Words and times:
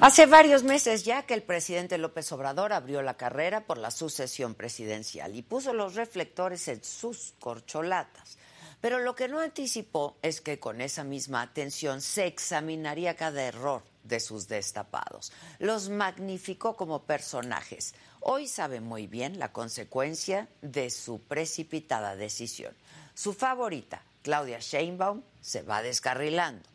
Hace 0.00 0.26
varios 0.26 0.62
meses 0.62 1.04
ya 1.04 1.24
que 1.24 1.34
el 1.34 1.42
presidente 1.42 1.98
López 1.98 2.30
Obrador 2.30 2.72
abrió 2.72 3.02
la 3.02 3.16
carrera 3.16 3.64
por 3.64 3.78
la 3.78 3.90
sucesión 3.90 4.54
presidencial 4.54 5.34
y 5.34 5.42
puso 5.42 5.72
los 5.72 5.96
reflectores 5.96 6.68
en 6.68 6.84
sus 6.84 7.34
corcholatas. 7.40 8.38
Pero 8.80 9.00
lo 9.00 9.16
que 9.16 9.26
no 9.26 9.40
anticipó 9.40 10.16
es 10.22 10.40
que 10.40 10.60
con 10.60 10.80
esa 10.80 11.02
misma 11.02 11.42
atención 11.42 12.00
se 12.00 12.26
examinaría 12.26 13.16
cada 13.16 13.42
error 13.42 13.82
de 14.04 14.20
sus 14.20 14.46
destapados. 14.46 15.32
Los 15.58 15.88
magnificó 15.88 16.76
como 16.76 17.02
personajes. 17.02 17.92
Hoy 18.20 18.46
sabe 18.46 18.80
muy 18.80 19.08
bien 19.08 19.40
la 19.40 19.50
consecuencia 19.50 20.46
de 20.62 20.90
su 20.90 21.18
precipitada 21.22 22.14
decisión. 22.14 22.72
Su 23.14 23.34
favorita, 23.34 24.00
Claudia 24.22 24.60
Sheinbaum, 24.60 25.22
se 25.40 25.62
va 25.62 25.82
descarrilando. 25.82 26.68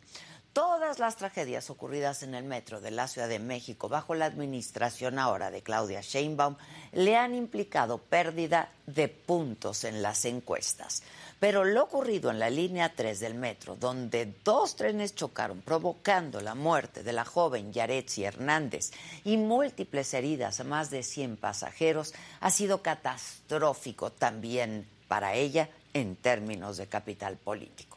Todas 0.54 1.00
las 1.00 1.16
tragedias 1.16 1.68
ocurridas 1.68 2.22
en 2.22 2.32
el 2.32 2.44
metro 2.44 2.80
de 2.80 2.92
la 2.92 3.08
Ciudad 3.08 3.28
de 3.28 3.40
México 3.40 3.88
bajo 3.88 4.14
la 4.14 4.26
administración 4.26 5.18
ahora 5.18 5.50
de 5.50 5.62
Claudia 5.62 6.00
Sheinbaum 6.00 6.54
le 6.92 7.16
han 7.16 7.34
implicado 7.34 7.98
pérdida 7.98 8.70
de 8.86 9.08
puntos 9.08 9.82
en 9.82 10.00
las 10.00 10.24
encuestas. 10.24 11.02
Pero 11.40 11.64
lo 11.64 11.82
ocurrido 11.82 12.30
en 12.30 12.38
la 12.38 12.50
línea 12.50 12.94
3 12.94 13.18
del 13.18 13.34
metro, 13.34 13.74
donde 13.74 14.32
dos 14.44 14.76
trenes 14.76 15.16
chocaron 15.16 15.60
provocando 15.60 16.40
la 16.40 16.54
muerte 16.54 17.02
de 17.02 17.12
la 17.12 17.24
joven 17.24 17.72
Yaretsi 17.72 18.22
Hernández 18.22 18.92
y 19.24 19.36
múltiples 19.36 20.14
heridas 20.14 20.60
a 20.60 20.64
más 20.64 20.88
de 20.88 21.02
100 21.02 21.36
pasajeros, 21.36 22.14
ha 22.38 22.52
sido 22.52 22.80
catastrófico 22.80 24.12
también 24.12 24.86
para 25.08 25.34
ella 25.34 25.68
en 25.94 26.14
términos 26.14 26.76
de 26.76 26.86
capital 26.86 27.38
político. 27.38 27.93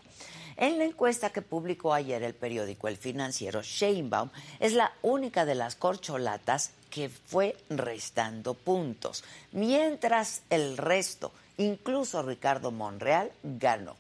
En 0.58 0.80
la 0.80 0.86
encuesta 0.86 1.30
que 1.30 1.44
publicó 1.44 1.94
ayer 1.94 2.24
el 2.24 2.34
periódico 2.34 2.88
El 2.88 2.98
Financiero, 2.98 3.62
Sheinbaum 3.62 4.30
es 4.60 4.74
la 4.74 4.92
única 5.04 5.46
de 5.46 5.54
las 5.54 5.76
corcholatas 5.76 6.72
que 6.90 7.10
fue 7.10 7.56
restando 7.70 8.56
puntos, 8.56 9.24
mientras 9.52 10.42
el 10.50 10.78
resto, 10.78 11.32
incluso 11.58 12.24
Ricardo 12.24 12.72
Monreal, 12.72 13.32
ganó. 13.44 13.96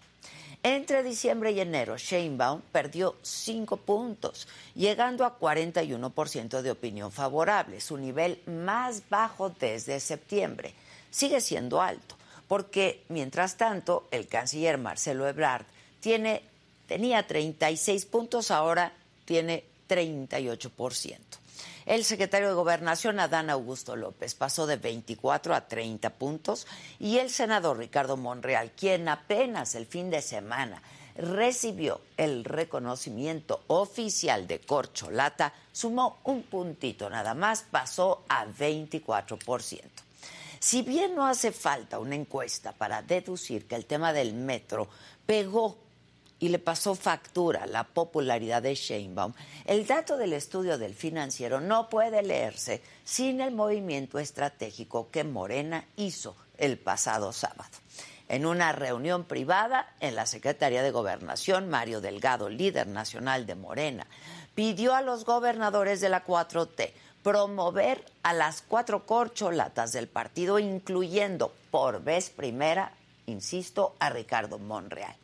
Entre 0.63 1.03
diciembre 1.03 1.51
y 1.51 1.59
enero, 1.59 1.95
Sheinbaum 1.95 2.61
perdió 2.71 3.15
cinco 3.21 3.77
puntos, 3.77 4.47
llegando 4.73 5.25
a 5.25 5.37
41% 5.39 6.61
de 6.61 6.71
opinión 6.71 7.11
favorable, 7.11 7.79
su 7.79 7.97
nivel 7.97 8.41
más 8.47 9.03
bajo 9.09 9.51
desde 9.51 9.99
septiembre. 9.99 10.73
Sigue 11.11 11.39
siendo 11.39 11.83
alto, 11.83 12.15
porque 12.47 13.03
mientras 13.09 13.57
tanto, 13.57 14.07
el 14.09 14.27
canciller 14.27 14.79
Marcelo 14.79 15.27
Ebrard 15.27 15.65
tiene, 15.99 16.41
tenía 16.87 17.27
36 17.27 18.05
puntos, 18.05 18.51
ahora 18.51 18.93
tiene 19.25 19.63
38%. 19.87 21.17
El 21.85 22.03
secretario 22.03 22.49
de 22.49 22.53
Gobernación, 22.53 23.19
Adán 23.19 23.49
Augusto 23.49 23.95
López, 23.95 24.35
pasó 24.35 24.67
de 24.67 24.75
24 24.75 25.55
a 25.55 25.67
30 25.69 26.09
puntos 26.11 26.67
y 26.99 27.17
el 27.19 27.29
senador 27.29 27.77
Ricardo 27.77 28.17
Monreal, 28.17 28.71
quien 28.71 29.07
apenas 29.07 29.73
el 29.73 29.85
fin 29.85 30.09
de 30.09 30.21
semana 30.21 30.81
recibió 31.15 32.01
el 32.17 32.43
reconocimiento 32.43 33.63
oficial 33.67 34.47
de 34.47 34.59
Corcholata, 34.59 35.53
sumó 35.71 36.19
un 36.25 36.43
puntito 36.43 37.09
nada 37.09 37.33
más, 37.33 37.63
pasó 37.71 38.23
a 38.27 38.45
24%. 38.45 39.81
Si 40.59 40.81
bien 40.81 41.15
no 41.15 41.25
hace 41.25 41.51
falta 41.51 41.99
una 41.99 42.15
encuesta 42.15 42.73
para 42.73 43.01
deducir 43.01 43.65
que 43.65 43.75
el 43.75 43.85
tema 43.85 44.11
del 44.11 44.33
metro 44.33 44.89
pegó 45.25 45.77
y 46.39 46.49
le 46.49 46.59
pasó 46.59 46.95
factura 46.95 47.65
la 47.65 47.83
popularidad 47.83 48.61
de 48.61 48.75
Sheinbaum, 48.75 49.33
el 49.65 49.87
dato 49.87 50.17
del 50.17 50.33
estudio 50.33 50.77
del 50.77 50.93
financiero 50.93 51.59
no 51.59 51.89
puede 51.89 52.21
leerse 52.23 52.81
sin 53.03 53.41
el 53.41 53.53
movimiento 53.53 54.19
estratégico 54.19 55.09
que 55.09 55.23
Morena 55.23 55.85
hizo 55.95 56.35
el 56.57 56.77
pasado 56.77 57.33
sábado. 57.33 57.71
En 58.29 58.45
una 58.45 58.73
reunión 58.73 59.23
privada 59.23 59.93
en 59.99 60.15
la 60.15 60.25
Secretaría 60.25 60.83
de 60.83 60.91
Gobernación, 60.91 61.69
Mario 61.69 62.01
Delgado, 62.01 62.49
líder 62.49 62.87
nacional 62.87 63.45
de 63.45 63.55
Morena, 63.55 64.05
pidió 64.53 64.95
a 64.95 65.01
los 65.01 65.23
gobernadores 65.23 66.01
de 66.01 66.09
la 66.09 66.25
4T 66.25 66.91
promover 67.23 68.03
a 68.23 68.33
las 68.33 68.61
cuatro 68.61 69.05
corcholatas 69.05 69.91
del 69.91 70.07
partido, 70.07 70.59
incluyendo 70.59 71.53
por 71.71 72.01
vez 72.01 72.29
primera, 72.29 72.93
insisto, 73.25 73.95
a 73.99 74.09
Ricardo 74.09 74.59
Monreal. 74.59 75.15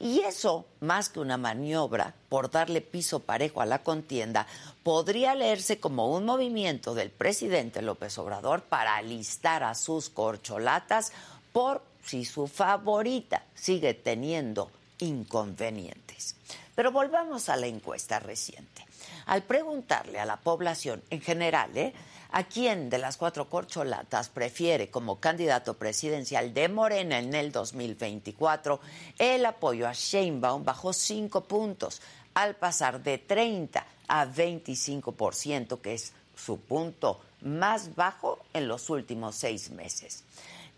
Y 0.00 0.20
eso, 0.20 0.64
más 0.78 1.08
que 1.08 1.18
una 1.18 1.36
maniobra 1.36 2.14
por 2.28 2.52
darle 2.52 2.80
piso 2.80 3.18
parejo 3.18 3.60
a 3.60 3.66
la 3.66 3.82
contienda, 3.82 4.46
podría 4.84 5.34
leerse 5.34 5.80
como 5.80 6.14
un 6.14 6.24
movimiento 6.24 6.94
del 6.94 7.10
presidente 7.10 7.82
López 7.82 8.16
Obrador 8.18 8.62
para 8.62 8.94
alistar 8.94 9.64
a 9.64 9.74
sus 9.74 10.08
corcholatas 10.08 11.12
por 11.52 11.82
si 12.04 12.24
su 12.24 12.46
favorita 12.46 13.42
sigue 13.56 13.92
teniendo 13.92 14.70
inconvenientes. 15.00 16.36
Pero 16.76 16.92
volvamos 16.92 17.48
a 17.48 17.56
la 17.56 17.66
encuesta 17.66 18.20
reciente. 18.20 18.86
Al 19.26 19.42
preguntarle 19.42 20.20
a 20.20 20.26
la 20.26 20.36
población 20.36 21.02
en 21.10 21.20
general, 21.20 21.76
¿eh? 21.76 21.92
¿A 22.30 22.44
quién 22.44 22.90
de 22.90 22.98
las 22.98 23.16
cuatro 23.16 23.48
corcholatas 23.48 24.28
prefiere 24.28 24.90
como 24.90 25.18
candidato 25.18 25.74
presidencial 25.74 26.52
de 26.52 26.68
Morena 26.68 27.18
en 27.18 27.34
el 27.34 27.50
2024? 27.52 28.80
El 29.18 29.46
apoyo 29.46 29.88
a 29.88 29.94
Sheinbaum 29.94 30.62
bajó 30.62 30.92
cinco 30.92 31.44
puntos 31.44 32.02
al 32.34 32.54
pasar 32.54 33.02
de 33.02 33.16
30 33.16 33.86
a 34.08 34.26
25%, 34.26 35.80
que 35.80 35.94
es 35.94 36.12
su 36.36 36.58
punto 36.60 37.20
más 37.40 37.94
bajo 37.94 38.38
en 38.52 38.68
los 38.68 38.90
últimos 38.90 39.34
seis 39.34 39.70
meses. 39.70 40.24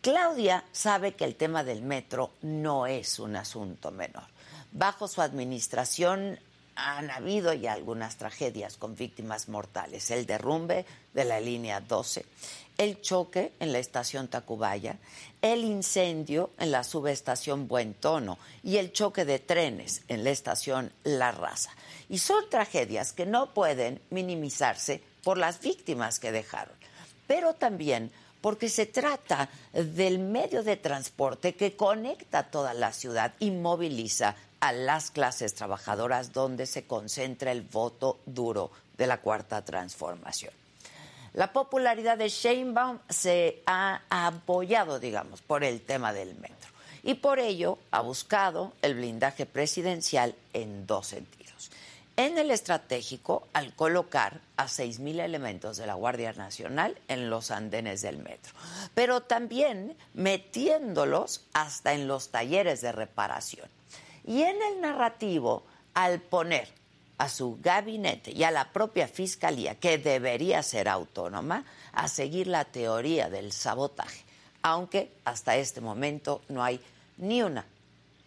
Claudia 0.03 0.65
sabe 0.73 1.15
que 1.15 1.25
el 1.25 1.35
tema 1.35 1.65
del 1.65 1.83
metro 1.83 2.31
no 2.43 2.87
es 2.87 3.19
un 3.19 3.37
asunto 3.37 3.91
menor. 3.91 4.25
Bajo 4.73 5.09
su 5.09 5.21
administración 5.21 6.39
han 6.81 7.11
habido 7.11 7.53
ya 7.53 7.73
algunas 7.73 8.17
tragedias 8.17 8.77
con 8.77 8.97
víctimas 8.97 9.49
mortales. 9.49 10.11
El 10.11 10.27
derrumbe 10.27 10.87
de 11.13 11.25
la 11.25 11.41
línea 11.41 11.81
12, 11.81 12.25
el 12.79 13.01
choque 13.01 13.53
en 13.61 13.73
la 13.73 13.79
estación 13.79 14.29
Tacubaya, 14.29 14.97
el 15.43 15.65
incendio 15.65 16.51
en 16.59 16.71
la 16.71 16.85
subestación 16.85 17.69
Buen 17.69 17.95
Tono 17.95 18.39
y 18.63 18.79
el 18.79 18.93
choque 18.93 19.25
de 19.25 19.39
trenes 19.39 20.03
en 20.09 20.25
la 20.25 20.31
estación 20.31 20.93
La 21.05 21.33
Raza. 21.33 21.71
Y 22.09 22.19
son 22.19 22.49
tragedias 22.49 23.13
que 23.13 23.27
no 23.27 23.53
pueden 23.53 24.01
minimizarse 24.11 25.03
por 25.23 25.37
las 25.37 25.61
víctimas 25.61 26.19
que 26.19 26.33
dejaron, 26.33 26.75
pero 27.27 27.55
también 27.55 28.11
porque 28.41 28.71
se 28.71 28.87
trata 28.87 29.51
del 29.73 30.19
medio 30.19 30.63
de 30.63 30.77
transporte 30.77 31.55
que 31.55 31.77
conecta 31.77 32.51
toda 32.51 32.73
la 32.73 32.93
ciudad 32.93 33.35
y 33.39 33.51
moviliza 33.51 34.35
a 34.61 34.73
las 34.73 35.11
clases 35.11 35.55
trabajadoras 35.55 36.33
donde 36.33 36.67
se 36.67 36.87
concentra 36.87 37.51
el 37.53 37.63
voto 37.63 38.21
duro 38.27 38.71
de 38.97 39.07
la 39.07 39.19
cuarta 39.19 39.65
transformación. 39.65 40.53
La 41.33 41.53
popularidad 41.53 42.19
de 42.19 42.29
Sheinbaum 42.29 42.99
se 43.09 43.63
ha 43.67 44.03
apoyado, 44.11 44.99
digamos, 44.99 45.41
por 45.41 45.65
el 45.65 45.81
tema 45.81 46.13
del 46.13 46.35
metro 46.35 46.71
y 47.03 47.15
por 47.15 47.39
ello 47.39 47.79
ha 47.91 48.01
buscado 48.01 48.73
el 48.83 48.95
blindaje 48.95 49.47
presidencial 49.47 50.35
en 50.53 50.87
dos 50.87 51.07
sentidos. 51.09 51.71
en 52.17 52.37
el 52.37 52.51
estratégico 52.51 53.47
al 53.55 53.75
colocar 53.75 54.41
a 54.59 54.67
6.000 54.67 55.21
elementos 55.21 55.79
de 55.79 55.87
la 55.87 55.95
Guardia 55.95 56.35
Nacional 56.35 56.99
en 57.09 57.31
los 57.31 57.51
andenes 57.51 58.03
del 58.03 58.19
metro, 58.19 58.53
pero 58.93 59.23
también 59.23 59.97
metiéndolos 60.13 61.47
hasta 61.55 61.95
en 61.95 62.09
los 62.09 62.29
talleres 62.29 62.83
de 62.83 62.93
reparación. 62.93 63.71
Y 64.31 64.45
en 64.45 64.63
el 64.63 64.81
narrativo, 64.81 65.65
al 65.93 66.21
poner 66.21 66.69
a 67.19 67.29
su 67.29 67.59
gabinete 67.61 68.31
y 68.31 68.45
a 68.45 68.53
la 68.53 68.71
propia 68.71 69.09
fiscalía, 69.09 69.75
que 69.75 69.99
debería 69.99 70.63
ser 70.63 70.89
autónoma, 70.89 71.65
a 71.93 72.07
seguir 72.07 72.47
la 72.47 72.65
teoría 72.65 73.29
del 73.29 73.51
sabotaje, 73.51 74.23
aunque 74.63 75.11
hasta 75.25 75.57
este 75.57 75.81
momento 75.81 76.43
no 76.49 76.63
hay 76.63 76.81
ni 77.17 77.43
una 77.43 77.67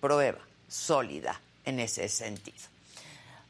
prueba 0.02 0.40
sólida 0.68 1.40
en 1.64 1.80
ese 1.80 2.10
sentido. 2.10 2.58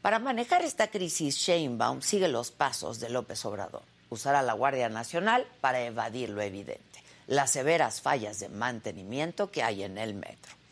Para 0.04 0.20
manejar 0.20 0.62
esta 0.62 0.92
crisis, 0.92 1.36
Sheinbaum 1.36 2.04
sigue 2.04 2.28
los 2.28 2.52
pasos 2.52 3.00
de 3.00 3.10
López 3.10 3.44
Obrador. 3.46 3.82
Usar 4.12 4.36
a 4.36 4.44
la 4.44 4.54
Guardia 4.54 4.90
Nacional 4.90 5.48
para 5.60 5.82
evadir 5.82 6.30
lo 6.30 6.44
evidente, 6.44 7.02
las 7.26 7.50
severas 7.50 8.02
fallas 8.02 8.40
de 8.40 8.50
mantenimiento 8.50 9.50
que 9.50 9.64
hay 9.64 9.82
en 9.82 9.98
el 9.98 10.14
metro. 10.14 10.63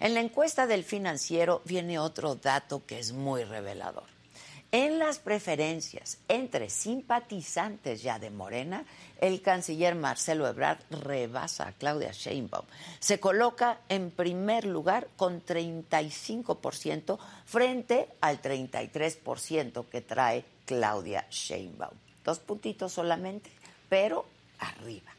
En 0.00 0.14
la 0.14 0.20
encuesta 0.20 0.66
del 0.66 0.84
financiero 0.84 1.60
viene 1.64 1.98
otro 1.98 2.36
dato 2.36 2.86
que 2.86 2.98
es 2.98 3.12
muy 3.12 3.44
revelador. 3.44 4.04
En 4.70 4.98
las 4.98 5.18
preferencias 5.18 6.18
entre 6.28 6.68
simpatizantes 6.68 8.02
ya 8.02 8.18
de 8.18 8.30
Morena, 8.30 8.84
el 9.18 9.40
canciller 9.40 9.94
Marcelo 9.94 10.46
Ebrard 10.46 10.78
rebasa 10.90 11.68
a 11.68 11.72
Claudia 11.72 12.12
Sheinbaum. 12.12 12.66
Se 13.00 13.18
coloca 13.18 13.80
en 13.88 14.10
primer 14.10 14.66
lugar 14.66 15.08
con 15.16 15.42
35% 15.42 17.18
frente 17.46 18.08
al 18.20 18.42
33% 18.42 19.86
que 19.86 20.00
trae 20.02 20.44
Claudia 20.66 21.26
Sheinbaum. 21.30 21.96
Dos 22.22 22.38
puntitos 22.38 22.92
solamente, 22.92 23.50
pero 23.88 24.26
arriba. 24.58 25.17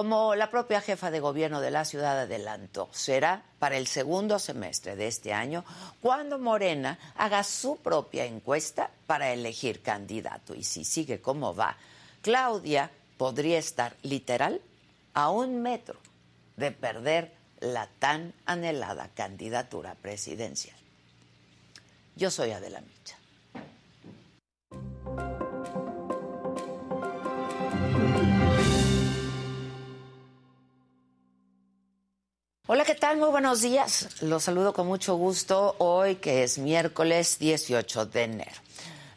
Como 0.00 0.34
la 0.34 0.50
propia 0.50 0.80
jefa 0.80 1.10
de 1.10 1.20
gobierno 1.20 1.60
de 1.60 1.70
la 1.70 1.84
ciudad 1.84 2.20
adelantó, 2.20 2.88
será 2.90 3.42
para 3.58 3.76
el 3.76 3.86
segundo 3.86 4.38
semestre 4.38 4.96
de 4.96 5.06
este 5.06 5.34
año 5.34 5.62
cuando 6.00 6.38
Morena 6.38 6.98
haga 7.16 7.44
su 7.44 7.76
propia 7.76 8.24
encuesta 8.24 8.90
para 9.06 9.30
elegir 9.30 9.82
candidato. 9.82 10.54
Y 10.54 10.64
si 10.64 10.84
sigue 10.84 11.20
como 11.20 11.54
va, 11.54 11.76
Claudia 12.22 12.90
podría 13.18 13.58
estar 13.58 13.94
literal 14.00 14.62
a 15.12 15.28
un 15.28 15.60
metro 15.60 15.98
de 16.56 16.70
perder 16.70 17.34
la 17.60 17.86
tan 17.98 18.32
anhelada 18.46 19.10
candidatura 19.14 19.96
presidencial. 19.96 20.78
Yo 22.16 22.30
soy 22.30 22.52
Adela. 22.52 22.82
Hola, 32.72 32.84
¿qué 32.84 32.94
tal? 32.94 33.16
Muy 33.16 33.30
buenos 33.30 33.62
días. 33.62 34.22
Los 34.22 34.44
saludo 34.44 34.72
con 34.72 34.86
mucho 34.86 35.16
gusto 35.16 35.74
hoy 35.78 36.14
que 36.14 36.44
es 36.44 36.56
miércoles 36.58 37.40
18 37.40 38.06
de 38.06 38.22
enero. 38.22 38.52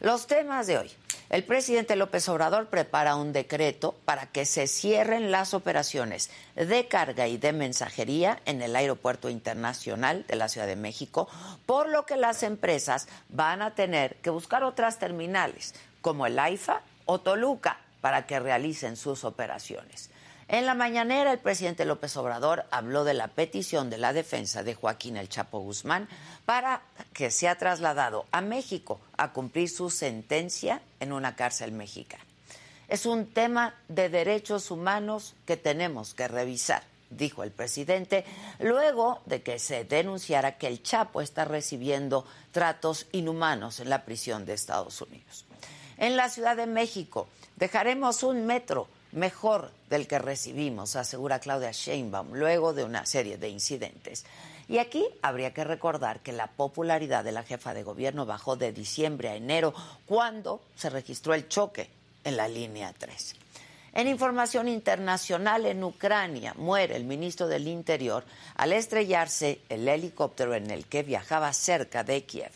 Los 0.00 0.26
temas 0.26 0.66
de 0.66 0.78
hoy. 0.78 0.90
El 1.30 1.44
presidente 1.44 1.94
López 1.94 2.28
Obrador 2.28 2.66
prepara 2.66 3.14
un 3.14 3.32
decreto 3.32 3.94
para 4.04 4.26
que 4.26 4.44
se 4.44 4.66
cierren 4.66 5.30
las 5.30 5.54
operaciones 5.54 6.30
de 6.56 6.88
carga 6.88 7.28
y 7.28 7.36
de 7.36 7.52
mensajería 7.52 8.40
en 8.44 8.60
el 8.60 8.74
Aeropuerto 8.74 9.30
Internacional 9.30 10.26
de 10.26 10.34
la 10.34 10.48
Ciudad 10.48 10.66
de 10.66 10.74
México, 10.74 11.28
por 11.64 11.88
lo 11.88 12.06
que 12.06 12.16
las 12.16 12.42
empresas 12.42 13.06
van 13.28 13.62
a 13.62 13.76
tener 13.76 14.16
que 14.16 14.30
buscar 14.30 14.64
otras 14.64 14.98
terminales, 14.98 15.76
como 16.00 16.26
el 16.26 16.40
AIFA 16.40 16.80
o 17.04 17.20
Toluca, 17.20 17.78
para 18.00 18.26
que 18.26 18.40
realicen 18.40 18.96
sus 18.96 19.22
operaciones. 19.22 20.10
En 20.46 20.66
la 20.66 20.74
mañanera, 20.74 21.32
el 21.32 21.38
presidente 21.38 21.86
López 21.86 22.16
Obrador 22.16 22.66
habló 22.70 23.04
de 23.04 23.14
la 23.14 23.28
petición 23.28 23.88
de 23.88 23.96
la 23.96 24.12
defensa 24.12 24.62
de 24.62 24.74
Joaquín 24.74 25.16
El 25.16 25.30
Chapo 25.30 25.60
Guzmán 25.60 26.06
para 26.44 26.82
que 27.14 27.30
sea 27.30 27.56
trasladado 27.56 28.26
a 28.30 28.42
México 28.42 29.00
a 29.16 29.32
cumplir 29.32 29.70
su 29.70 29.88
sentencia 29.88 30.82
en 31.00 31.12
una 31.12 31.34
cárcel 31.34 31.72
mexicana. 31.72 32.24
Es 32.88 33.06
un 33.06 33.26
tema 33.26 33.74
de 33.88 34.10
derechos 34.10 34.70
humanos 34.70 35.34
que 35.46 35.56
tenemos 35.56 36.12
que 36.12 36.28
revisar, 36.28 36.82
dijo 37.08 37.42
el 37.42 37.50
presidente, 37.50 38.26
luego 38.58 39.22
de 39.24 39.42
que 39.42 39.58
se 39.58 39.84
denunciara 39.84 40.58
que 40.58 40.66
el 40.66 40.82
Chapo 40.82 41.22
está 41.22 41.46
recibiendo 41.46 42.26
tratos 42.52 43.06
inhumanos 43.12 43.80
en 43.80 43.88
la 43.88 44.04
prisión 44.04 44.44
de 44.44 44.52
Estados 44.52 45.00
Unidos. 45.00 45.46
En 45.96 46.16
la 46.16 46.28
Ciudad 46.28 46.56
de 46.56 46.66
México 46.66 47.28
dejaremos 47.56 48.22
un 48.22 48.44
metro 48.44 48.88
mejor 49.14 49.70
del 49.88 50.06
que 50.06 50.18
recibimos, 50.18 50.96
asegura 50.96 51.38
Claudia 51.38 51.70
Sheinbaum, 51.72 52.34
luego 52.34 52.74
de 52.74 52.84
una 52.84 53.06
serie 53.06 53.38
de 53.38 53.48
incidentes. 53.48 54.24
Y 54.68 54.78
aquí 54.78 55.06
habría 55.22 55.54
que 55.54 55.64
recordar 55.64 56.20
que 56.20 56.32
la 56.32 56.48
popularidad 56.48 57.24
de 57.24 57.32
la 57.32 57.42
jefa 57.42 57.74
de 57.74 57.82
gobierno 57.82 58.26
bajó 58.26 58.56
de 58.56 58.72
diciembre 58.72 59.28
a 59.28 59.36
enero, 59.36 59.74
cuando 60.06 60.60
se 60.74 60.90
registró 60.90 61.34
el 61.34 61.48
choque 61.48 61.88
en 62.24 62.36
la 62.36 62.48
línea 62.48 62.92
3. 62.96 63.36
En 63.92 64.08
información 64.08 64.66
internacional, 64.66 65.66
en 65.66 65.84
Ucrania 65.84 66.52
muere 66.56 66.96
el 66.96 67.04
ministro 67.04 67.46
del 67.46 67.68
Interior 67.68 68.24
al 68.56 68.72
estrellarse 68.72 69.60
el 69.68 69.86
helicóptero 69.86 70.54
en 70.54 70.70
el 70.70 70.86
que 70.86 71.04
viajaba 71.04 71.52
cerca 71.52 72.02
de 72.02 72.24
Kiev. 72.24 72.50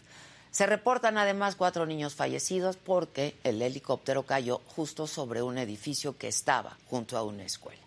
Se 0.51 0.67
reportan 0.67 1.19
además 1.19 1.57
cuatro 1.57 1.87
niños 1.87 2.15
fallecidos 2.15 2.77
porque 2.77 3.37
el 3.45 3.61
helicóptero 3.61 4.25
cayó 4.25 4.61
justo 4.67 5.07
sobre 5.07 5.43
un 5.43 5.59
edificio 5.59 6.17
que 6.17 6.29
estaba 6.29 6.77
junto 6.89 7.17
a 7.17 7.23
una 7.23 7.45
escuela. 7.45 7.83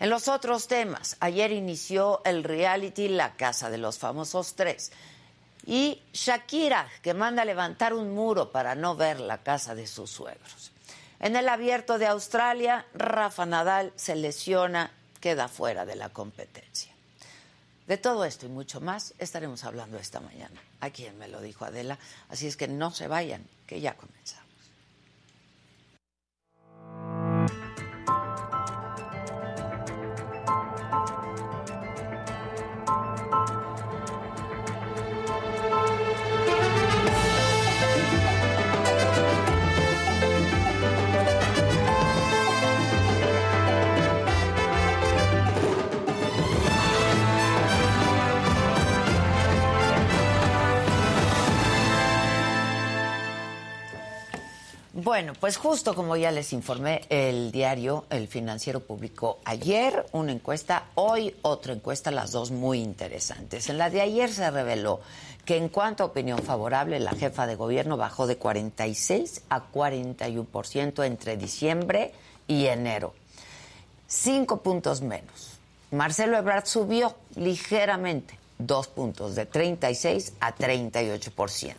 En 0.00 0.08
los 0.08 0.28
otros 0.28 0.66
temas, 0.66 1.16
ayer 1.20 1.52
inició 1.52 2.22
el 2.24 2.42
reality 2.42 3.08
La 3.08 3.36
Casa 3.36 3.68
de 3.68 3.78
los 3.78 3.98
Famosos 3.98 4.54
Tres. 4.54 4.92
Y 5.66 6.00
Shakira, 6.14 6.88
que 7.02 7.12
manda 7.12 7.44
levantar 7.44 7.92
un 7.92 8.14
muro 8.14 8.50
para 8.50 8.74
no 8.74 8.96
ver 8.96 9.20
la 9.20 9.42
casa 9.42 9.74
de 9.74 9.86
sus 9.86 10.10
suegros. 10.10 10.72
En 11.20 11.36
el 11.36 11.50
abierto 11.50 11.98
de 11.98 12.06
Australia, 12.06 12.86
Rafa 12.94 13.44
Nadal 13.44 13.92
se 13.94 14.16
lesiona, 14.16 14.90
queda 15.20 15.48
fuera 15.48 15.84
de 15.84 15.96
la 15.96 16.08
competencia. 16.08 16.94
De 17.90 17.98
todo 17.98 18.24
esto 18.24 18.46
y 18.46 18.48
mucho 18.48 18.80
más 18.80 19.14
estaremos 19.18 19.64
hablando 19.64 19.98
esta 19.98 20.20
mañana. 20.20 20.62
A 20.78 20.90
quien 20.90 21.18
me 21.18 21.26
lo 21.26 21.40
dijo 21.40 21.64
Adela. 21.64 21.98
Así 22.28 22.46
es 22.46 22.56
que 22.56 22.68
no 22.68 22.92
se 22.92 23.08
vayan, 23.08 23.44
que 23.66 23.80
ya 23.80 23.96
comenzamos. 23.96 24.39
Bueno, 55.02 55.32
pues 55.32 55.56
justo 55.56 55.94
como 55.94 56.14
ya 56.14 56.30
les 56.30 56.52
informé, 56.52 57.00
el 57.08 57.50
diario 57.52 58.04
El 58.10 58.28
Financiero 58.28 58.80
publicó 58.80 59.38
ayer 59.46 60.04
una 60.12 60.30
encuesta, 60.30 60.88
hoy 60.94 61.34
otra 61.40 61.72
encuesta, 61.72 62.10
las 62.10 62.32
dos 62.32 62.50
muy 62.50 62.82
interesantes. 62.82 63.70
En 63.70 63.78
la 63.78 63.88
de 63.88 64.02
ayer 64.02 64.30
se 64.30 64.50
reveló 64.50 65.00
que 65.46 65.56
en 65.56 65.70
cuanto 65.70 66.02
a 66.02 66.06
opinión 66.08 66.40
favorable, 66.40 67.00
la 67.00 67.12
jefa 67.12 67.46
de 67.46 67.56
gobierno 67.56 67.96
bajó 67.96 68.26
de 68.26 68.36
46 68.36 69.44
a 69.48 69.72
41% 69.72 71.06
entre 71.06 71.38
diciembre 71.38 72.12
y 72.46 72.66
enero. 72.66 73.14
Cinco 74.06 74.58
puntos 74.58 75.00
menos. 75.00 75.52
Marcelo 75.92 76.36
Ebrard 76.36 76.66
subió 76.66 77.16
ligeramente 77.36 78.39
dos 78.66 78.88
puntos, 78.88 79.34
de 79.34 79.46
36 79.46 80.34
a 80.40 80.54
38%. 80.54 81.74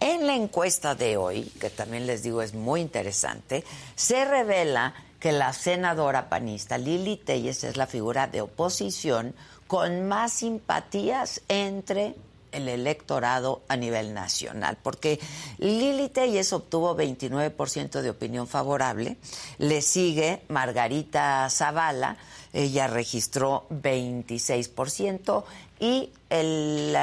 En 0.00 0.26
la 0.26 0.34
encuesta 0.34 0.94
de 0.94 1.16
hoy, 1.16 1.44
que 1.60 1.70
también 1.70 2.06
les 2.06 2.22
digo 2.22 2.42
es 2.42 2.54
muy 2.54 2.80
interesante, 2.80 3.64
se 3.94 4.24
revela 4.24 4.94
que 5.20 5.32
la 5.32 5.52
senadora 5.52 6.28
panista 6.28 6.78
Lili 6.78 7.16
Telles 7.16 7.64
es 7.64 7.76
la 7.76 7.86
figura 7.86 8.26
de 8.28 8.40
oposición 8.40 9.34
con 9.66 10.06
más 10.06 10.32
simpatías 10.32 11.42
entre 11.48 12.14
el 12.52 12.68
electorado 12.68 13.62
a 13.68 13.76
nivel 13.76 14.14
nacional, 14.14 14.78
porque 14.82 15.20
Lili 15.58 16.08
Telles 16.08 16.52
obtuvo 16.52 16.96
29% 16.96 18.00
de 18.00 18.10
opinión 18.10 18.46
favorable, 18.46 19.16
le 19.58 19.82
sigue 19.82 20.42
Margarita 20.48 21.48
Zavala, 21.50 22.16
ella 22.52 22.86
registró 22.86 23.66
26%, 23.70 25.44
y 25.80 26.10
el 26.30 26.96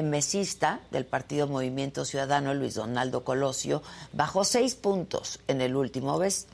mesista 0.00 0.80
del 0.90 1.04
Partido 1.04 1.46
Movimiento 1.46 2.04
Ciudadano, 2.04 2.54
Luis 2.54 2.74
Donaldo 2.74 3.24
Colosio, 3.24 3.82
bajó 4.12 4.44
seis 4.44 4.74
puntos 4.74 5.40
en 5.48 5.60
el 5.60 5.76
último 5.76 6.18
mes, 6.18 6.46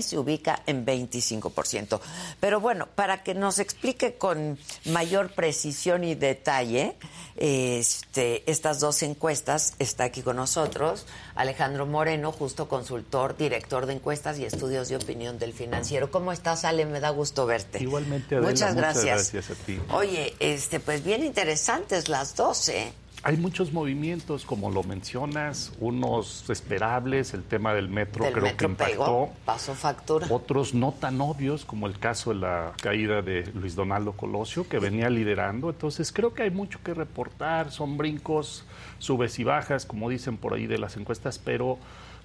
se 0.00 0.18
ubica 0.18 0.62
en 0.66 0.84
25%. 0.84 2.00
Pero 2.40 2.60
bueno, 2.60 2.88
para 2.94 3.22
que 3.22 3.34
nos 3.34 3.58
explique 3.58 4.14
con 4.14 4.58
mayor 4.86 5.32
precisión 5.32 6.04
y 6.04 6.14
detalle 6.14 6.96
este, 7.36 8.48
estas 8.50 8.80
dos 8.80 9.02
encuestas, 9.02 9.74
está 9.78 10.04
aquí 10.04 10.22
con 10.22 10.36
nosotros 10.36 11.06
Alejandro 11.34 11.86
Moreno, 11.86 12.32
justo 12.32 12.68
consultor, 12.68 13.36
director 13.36 13.86
de 13.86 13.94
encuestas 13.94 14.38
y 14.38 14.44
estudios 14.44 14.88
de 14.88 14.96
opinión 14.96 15.38
del 15.38 15.52
financiero. 15.52 16.10
¿Cómo 16.10 16.32
estás, 16.32 16.64
Ale? 16.64 16.86
Me 16.86 17.00
da 17.00 17.10
gusto 17.10 17.46
verte. 17.46 17.82
Igualmente, 17.82 18.36
Adela, 18.36 18.50
muchas 18.50 18.74
gracias. 18.74 19.04
Muchas 19.04 19.32
gracias 19.32 19.58
a 19.58 19.66
ti. 19.66 19.80
Oye, 19.90 20.34
este, 20.38 20.80
pues 20.80 21.02
bien 21.02 21.24
interesantes 21.24 22.08
las 22.08 22.36
dos, 22.36 22.68
¿eh? 22.68 22.83
Hay 23.26 23.38
muchos 23.38 23.72
movimientos, 23.72 24.44
como 24.44 24.70
lo 24.70 24.82
mencionas, 24.82 25.72
unos 25.80 26.48
esperables, 26.50 27.32
el 27.32 27.42
tema 27.42 27.72
del 27.72 27.88
metro 27.88 28.30
creo 28.30 28.54
que 28.54 28.66
impactó. 28.66 28.92
Pegó, 28.92 29.32
pasó 29.46 29.74
factura. 29.74 30.26
Otros 30.28 30.74
no 30.74 30.92
tan 30.92 31.18
obvios, 31.22 31.64
como 31.64 31.86
el 31.86 31.98
caso 31.98 32.34
de 32.34 32.40
la 32.40 32.74
caída 32.82 33.22
de 33.22 33.50
Luis 33.54 33.76
Donaldo 33.76 34.12
Colosio, 34.12 34.68
que 34.68 34.78
venía 34.78 35.08
liderando. 35.08 35.70
Entonces 35.70 36.12
creo 36.12 36.34
que 36.34 36.42
hay 36.42 36.50
mucho 36.50 36.80
que 36.84 36.92
reportar, 36.92 37.70
son 37.70 37.96
brincos, 37.96 38.66
subes 38.98 39.38
y 39.38 39.44
bajas, 39.44 39.86
como 39.86 40.10
dicen 40.10 40.36
por 40.36 40.52
ahí 40.52 40.66
de 40.66 40.76
las 40.76 40.98
encuestas, 40.98 41.38
pero 41.38 41.78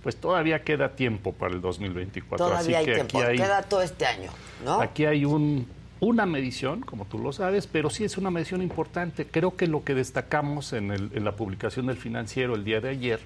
pues 0.04 0.18
todavía 0.18 0.64
queda 0.66 0.98
tiempo 0.98 1.32
para 1.32 1.54
el 1.54 1.62
2024. 1.62 2.46
Todavía 2.46 2.60
Así 2.60 2.76
hay 2.76 2.86
que 2.86 2.94
tiempo, 2.96 3.20
aquí 3.20 3.28
hay, 3.28 3.38
queda 3.38 3.64
todo 3.64 3.82
este 3.82 4.06
año, 4.06 4.32
¿no? 4.66 4.82
Aquí 4.82 5.06
hay 5.06 5.24
un 5.24 5.66
una 6.00 6.26
medición, 6.26 6.82
como 6.82 7.06
tú 7.06 7.20
lo 7.20 7.32
sabes, 7.34 7.68
pero 7.68 7.90
sí 7.90 8.04
es 8.04 8.18
una 8.18 8.32
medición 8.32 8.62
importante. 8.62 9.26
Creo 9.26 9.56
que 9.56 9.68
lo 9.68 9.84
que 9.84 9.96
destacamos 9.96 10.74
en, 10.74 10.92
el, 10.92 11.12
en 11.14 11.26
la 11.26 11.36
publicación 11.36 11.88
del 11.88 11.98
financiero 11.98 12.56
el 12.56 12.64
día 12.64 12.80
de 12.80 12.90
ayer 12.90 13.20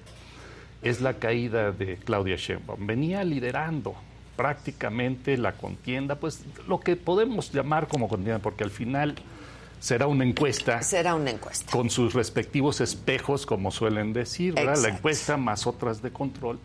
es 0.82 1.00
la 1.00 1.14
caída 1.14 1.72
de 1.72 1.96
Claudia 1.96 2.36
Sheinbaum. 2.36 2.86
Venía 2.86 3.24
liderando 3.24 3.94
prácticamente 4.36 5.36
la 5.36 5.52
contienda, 5.52 6.16
pues 6.16 6.44
lo 6.68 6.80
que 6.80 6.96
podemos 6.96 7.52
llamar 7.52 7.88
como 7.88 8.08
contienda, 8.08 8.40
porque 8.40 8.64
al 8.64 8.70
final 8.70 9.14
será 9.80 10.06
una 10.06 10.24
encuesta. 10.24 10.82
Será 10.82 11.14
una 11.14 11.30
encuesta. 11.30 11.70
Con 11.70 11.90
sus 11.90 12.14
respectivos 12.14 12.80
espejos, 12.80 13.46
como 13.46 13.70
suelen 13.70 14.12
decir, 14.12 14.54
¿verdad? 14.54 14.82
La 14.82 14.88
encuesta 14.88 15.36
más 15.36 15.66
otras 15.66 16.02
de 16.02 16.10
control. 16.10 16.58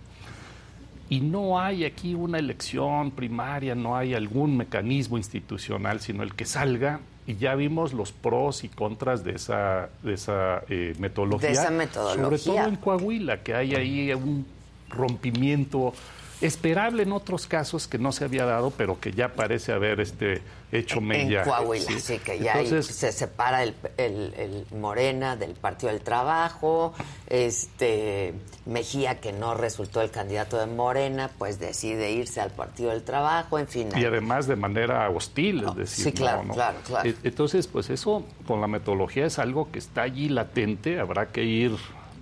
Y 1.10 1.22
no 1.22 1.60
hay 1.60 1.86
aquí 1.86 2.14
una 2.14 2.38
elección 2.38 3.12
primaria, 3.12 3.74
no 3.74 3.98
hay 3.98 4.14
algún 4.14 4.56
mecanismo 4.56 5.18
institucional, 5.18 6.00
sino 6.02 6.22
el 6.22 6.36
que 6.36 6.46
salga. 6.46 7.00
Y 7.26 7.36
ya 7.36 7.56
vimos 7.56 7.94
los 7.94 8.12
pros 8.12 8.64
y 8.64 8.70
contras 8.70 9.24
de 9.24 9.34
esa, 9.34 9.90
de 10.04 10.14
esa 10.14 10.64
eh, 10.70 10.96
metodología. 11.00 11.50
De 11.50 11.54
esa 11.54 11.72
metodología. 11.72 12.24
Sobre 12.24 12.40
todo 12.40 12.68
en 12.68 12.76
Coahuila, 12.76 13.44
que 13.44 13.56
hay 13.56 13.76
ahí 13.76 14.14
un 14.14 14.46
rompimiento 14.90 15.94
esperable 16.42 17.04
en 17.04 17.12
otros 17.12 17.48
casos 17.48 17.88
que 17.88 17.98
no 17.98 18.12
se 18.12 18.24
había 18.26 18.46
dado, 18.46 18.72
pero 18.72 19.00
que 19.00 19.12
ya 19.12 19.34
parece 19.34 19.72
haber 19.74 20.00
este 20.00 20.42
hecho 20.72 21.02
mella. 21.02 21.44
En 21.44 21.50
Coahuila, 21.50 22.00
sí, 22.00 22.20
que 22.20 22.40
ya 22.40 22.54
Entonces, 22.62 22.96
se 22.96 23.12
separa 23.12 23.64
el, 23.64 23.74
el- 23.98 24.34
el 24.38 24.66
Morena 24.78 25.36
del 25.36 25.52
Partido 25.54 25.92
del 25.92 26.02
Trabajo, 26.02 26.94
este 27.28 28.34
Mejía, 28.66 29.20
que 29.20 29.32
no 29.34 29.56
resultó 29.56 30.02
el 30.02 30.12
candidato 30.12 30.58
de 30.60 30.68
Morena, 30.68 31.32
pues 31.40 31.60
decide 31.60 32.12
irse 32.12 32.40
al 32.40 32.52
Partido 32.52 32.92
del 32.92 33.04
Trabajo, 33.04 33.58
en 33.58 33.68
fin. 33.68 33.90
Y 33.96 34.06
además 34.06 34.46
de 34.48 34.56
manera 34.56 35.10
hostil, 35.10 35.64
No, 35.64 35.72
es 35.72 35.76
decir, 35.78 36.06
sí, 36.06 36.12
claro, 36.12 36.44
no, 36.44 36.50
no. 36.50 36.54
claro, 36.54 36.78
claro. 36.86 37.10
E- 37.10 37.16
Entonces, 37.24 37.66
pues 37.68 37.90
eso 37.90 38.24
con 38.46 38.62
la 38.62 38.68
metodología 38.68 39.26
es 39.26 39.40
algo 39.40 39.72
que 39.72 39.80
está 39.80 40.04
allí 40.04 40.30
latente, 40.30 41.00
habrá 41.00 41.28
que 41.30 41.44
ir 41.44 41.72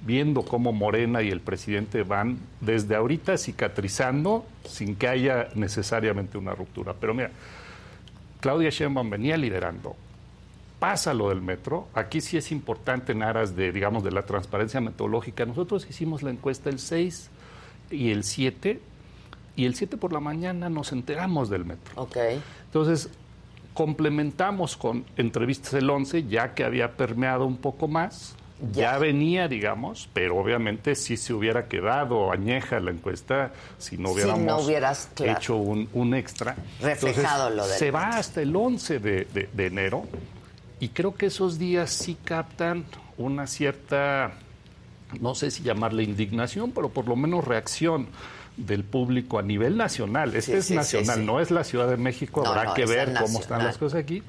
viendo 0.06 0.44
cómo 0.44 0.72
Morena 0.72 1.22
y 1.22 1.30
el 1.30 1.42
presidente 1.42 2.04
van 2.04 2.38
desde 2.62 2.96
ahorita 2.96 3.38
cicatrizando 3.38 4.46
sin 4.66 4.96
que 4.96 5.08
haya 5.08 5.50
necesariamente 5.56 6.38
una 6.38 6.54
ruptura. 6.54 6.94
Pero 6.94 7.14
mira, 7.14 7.32
Claudia 8.40 8.70
Sheinbaum 8.70 9.10
venía 9.10 9.38
liderando. 9.38 9.96
Pasa 10.80 11.14
lo 11.14 11.30
del 11.30 11.42
metro. 11.42 11.88
Aquí 11.94 12.22
sí 12.22 12.38
es 12.38 12.52
importante 12.52 13.12
en 13.12 13.24
aras 13.24 13.56
de, 13.56 13.72
digamos, 13.72 14.04
de 14.04 14.12
la 14.12 14.24
transparencia 14.24 14.80
metodológica. 14.80 15.46
Nosotros 15.46 15.88
hicimos 15.90 16.22
la 16.22 16.30
encuesta 16.30 16.70
el 16.70 16.80
6 16.80 17.30
y 17.90 18.12
el 18.12 18.24
7 18.24 18.80
y 19.56 19.66
el 19.66 19.74
7 19.74 19.98
por 19.98 20.14
la 20.14 20.20
mañana 20.20 20.70
nos 20.70 20.92
enteramos 20.92 21.50
del 21.50 21.66
metro. 21.66 21.94
Ok. 21.96 22.18
Entonces, 22.66 23.10
complementamos 23.74 24.78
con 24.78 25.04
entrevistas 25.18 25.74
el 25.74 25.90
11, 25.90 26.28
ya 26.28 26.54
que 26.54 26.64
había 26.64 26.96
permeado 26.96 27.46
un 27.46 27.58
poco 27.58 27.88
más. 27.88 28.36
Ya, 28.74 28.94
Ya. 28.94 28.98
venía, 28.98 29.48
digamos, 29.48 30.10
pero 30.14 30.38
obviamente 30.38 30.96
sí 30.96 31.16
se 31.18 31.34
hubiera 31.34 31.68
quedado 31.68 32.32
añeja 32.32 32.80
la 32.80 32.92
encuesta 32.92 33.52
si 33.78 33.98
no 33.98 34.10
Si 34.10 34.16
hubiéramos 34.16 34.46
no 34.46 34.58
hubieras, 34.60 35.10
claro. 35.14 35.38
hecho 35.38 35.56
un, 35.58 35.88
un 35.94 36.14
extra. 36.16 36.56
Reflejado 36.82 37.50
lo 37.52 37.68
del 37.68 37.78
Se 37.78 37.92
va 37.92 38.10
hasta 38.18 38.42
el 38.42 38.56
11 38.56 39.00
de, 39.00 39.26
de- 39.26 39.50
de 39.54 39.66
enero 39.68 40.06
y 40.80 40.90
creo 40.90 41.14
que 41.16 41.28
esos 41.28 41.60
días 41.60 41.92
sí 41.92 42.18
captan 42.24 42.86
una 43.18 43.46
cierta, 43.48 44.34
no 45.20 45.36
sé 45.36 45.52
si 45.52 45.62
llamarle 45.64 46.04
indignación, 46.04 46.72
pero 46.72 46.90
por 46.90 47.08
lo 47.08 47.16
menos 47.16 47.46
reacción 47.46 48.08
del 48.58 48.84
público 48.84 49.38
a 49.38 49.44
nivel 49.44 49.78
nacional. 49.78 50.36
Este 50.36 50.54
Sí, 50.54 50.58
es 50.58 50.66
sí, 50.66 50.74
nacional, 50.76 51.20
sí. 51.20 51.26
no 51.26 51.40
es 51.40 51.52
la 51.52 51.64
Ciudad 51.64 51.88
de 51.88 51.98
México, 51.98 52.42
No, 52.44 52.50
habrá 52.50 52.64
no, 52.66 52.74
que 52.74 52.86
ver 52.88 53.14
cómo 53.20 53.40
están 53.40 53.64
las 53.64 53.78
cosas 53.78 54.00
aquí, 54.00 54.24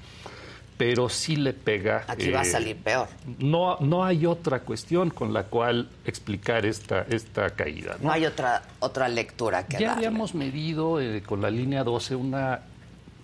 pero 0.78 1.08
sí 1.08 1.36
le 1.36 1.52
pega. 1.52 2.04
Aquí 2.06 2.30
va 2.30 2.40
a 2.40 2.42
eh, 2.44 2.46
salir 2.46 2.76
peor. 2.76 3.08
No, 3.38 3.76
no 3.80 4.04
hay 4.04 4.24
otra 4.24 4.60
cuestión 4.60 5.10
con 5.10 5.32
la 5.34 5.42
cual 5.42 5.88
explicar 6.06 6.64
esta, 6.64 7.02
esta 7.10 7.50
caída. 7.50 7.96
¿no? 7.98 8.06
No 8.06 8.12
hay 8.12 8.24
otra 8.24 8.62
otra 8.78 9.08
lectura 9.08 9.66
que 9.66 9.78
Ya 9.78 9.88
darle. 9.88 10.06
habíamos 10.06 10.34
medido 10.36 11.00
eh, 11.00 11.20
con 11.26 11.42
la 11.42 11.50
línea 11.50 11.82
12 11.84 12.14
una 12.14 12.60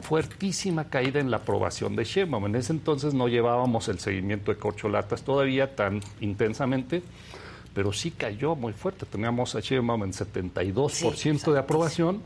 fuertísima 0.00 0.84
caída 0.84 1.20
en 1.20 1.30
la 1.30 1.38
aprobación 1.38 1.96
de 1.96 2.04
Sheinbaum. 2.04 2.46
En 2.46 2.56
ese 2.56 2.72
entonces 2.72 3.14
no 3.14 3.28
llevábamos 3.28 3.88
el 3.88 4.00
seguimiento 4.00 4.52
de 4.52 4.58
corcholatas 4.58 5.22
todavía 5.22 5.74
tan 5.76 6.00
intensamente, 6.20 7.02
pero 7.72 7.92
sí 7.92 8.10
cayó 8.10 8.56
muy 8.56 8.72
fuerte. 8.72 9.06
Teníamos 9.06 9.54
a 9.54 9.60
Sheinbaum 9.60 10.02
en 10.04 10.12
72% 10.12 11.14
Sí, 11.14 11.50
de 11.52 11.58
aprobación, 11.58 12.20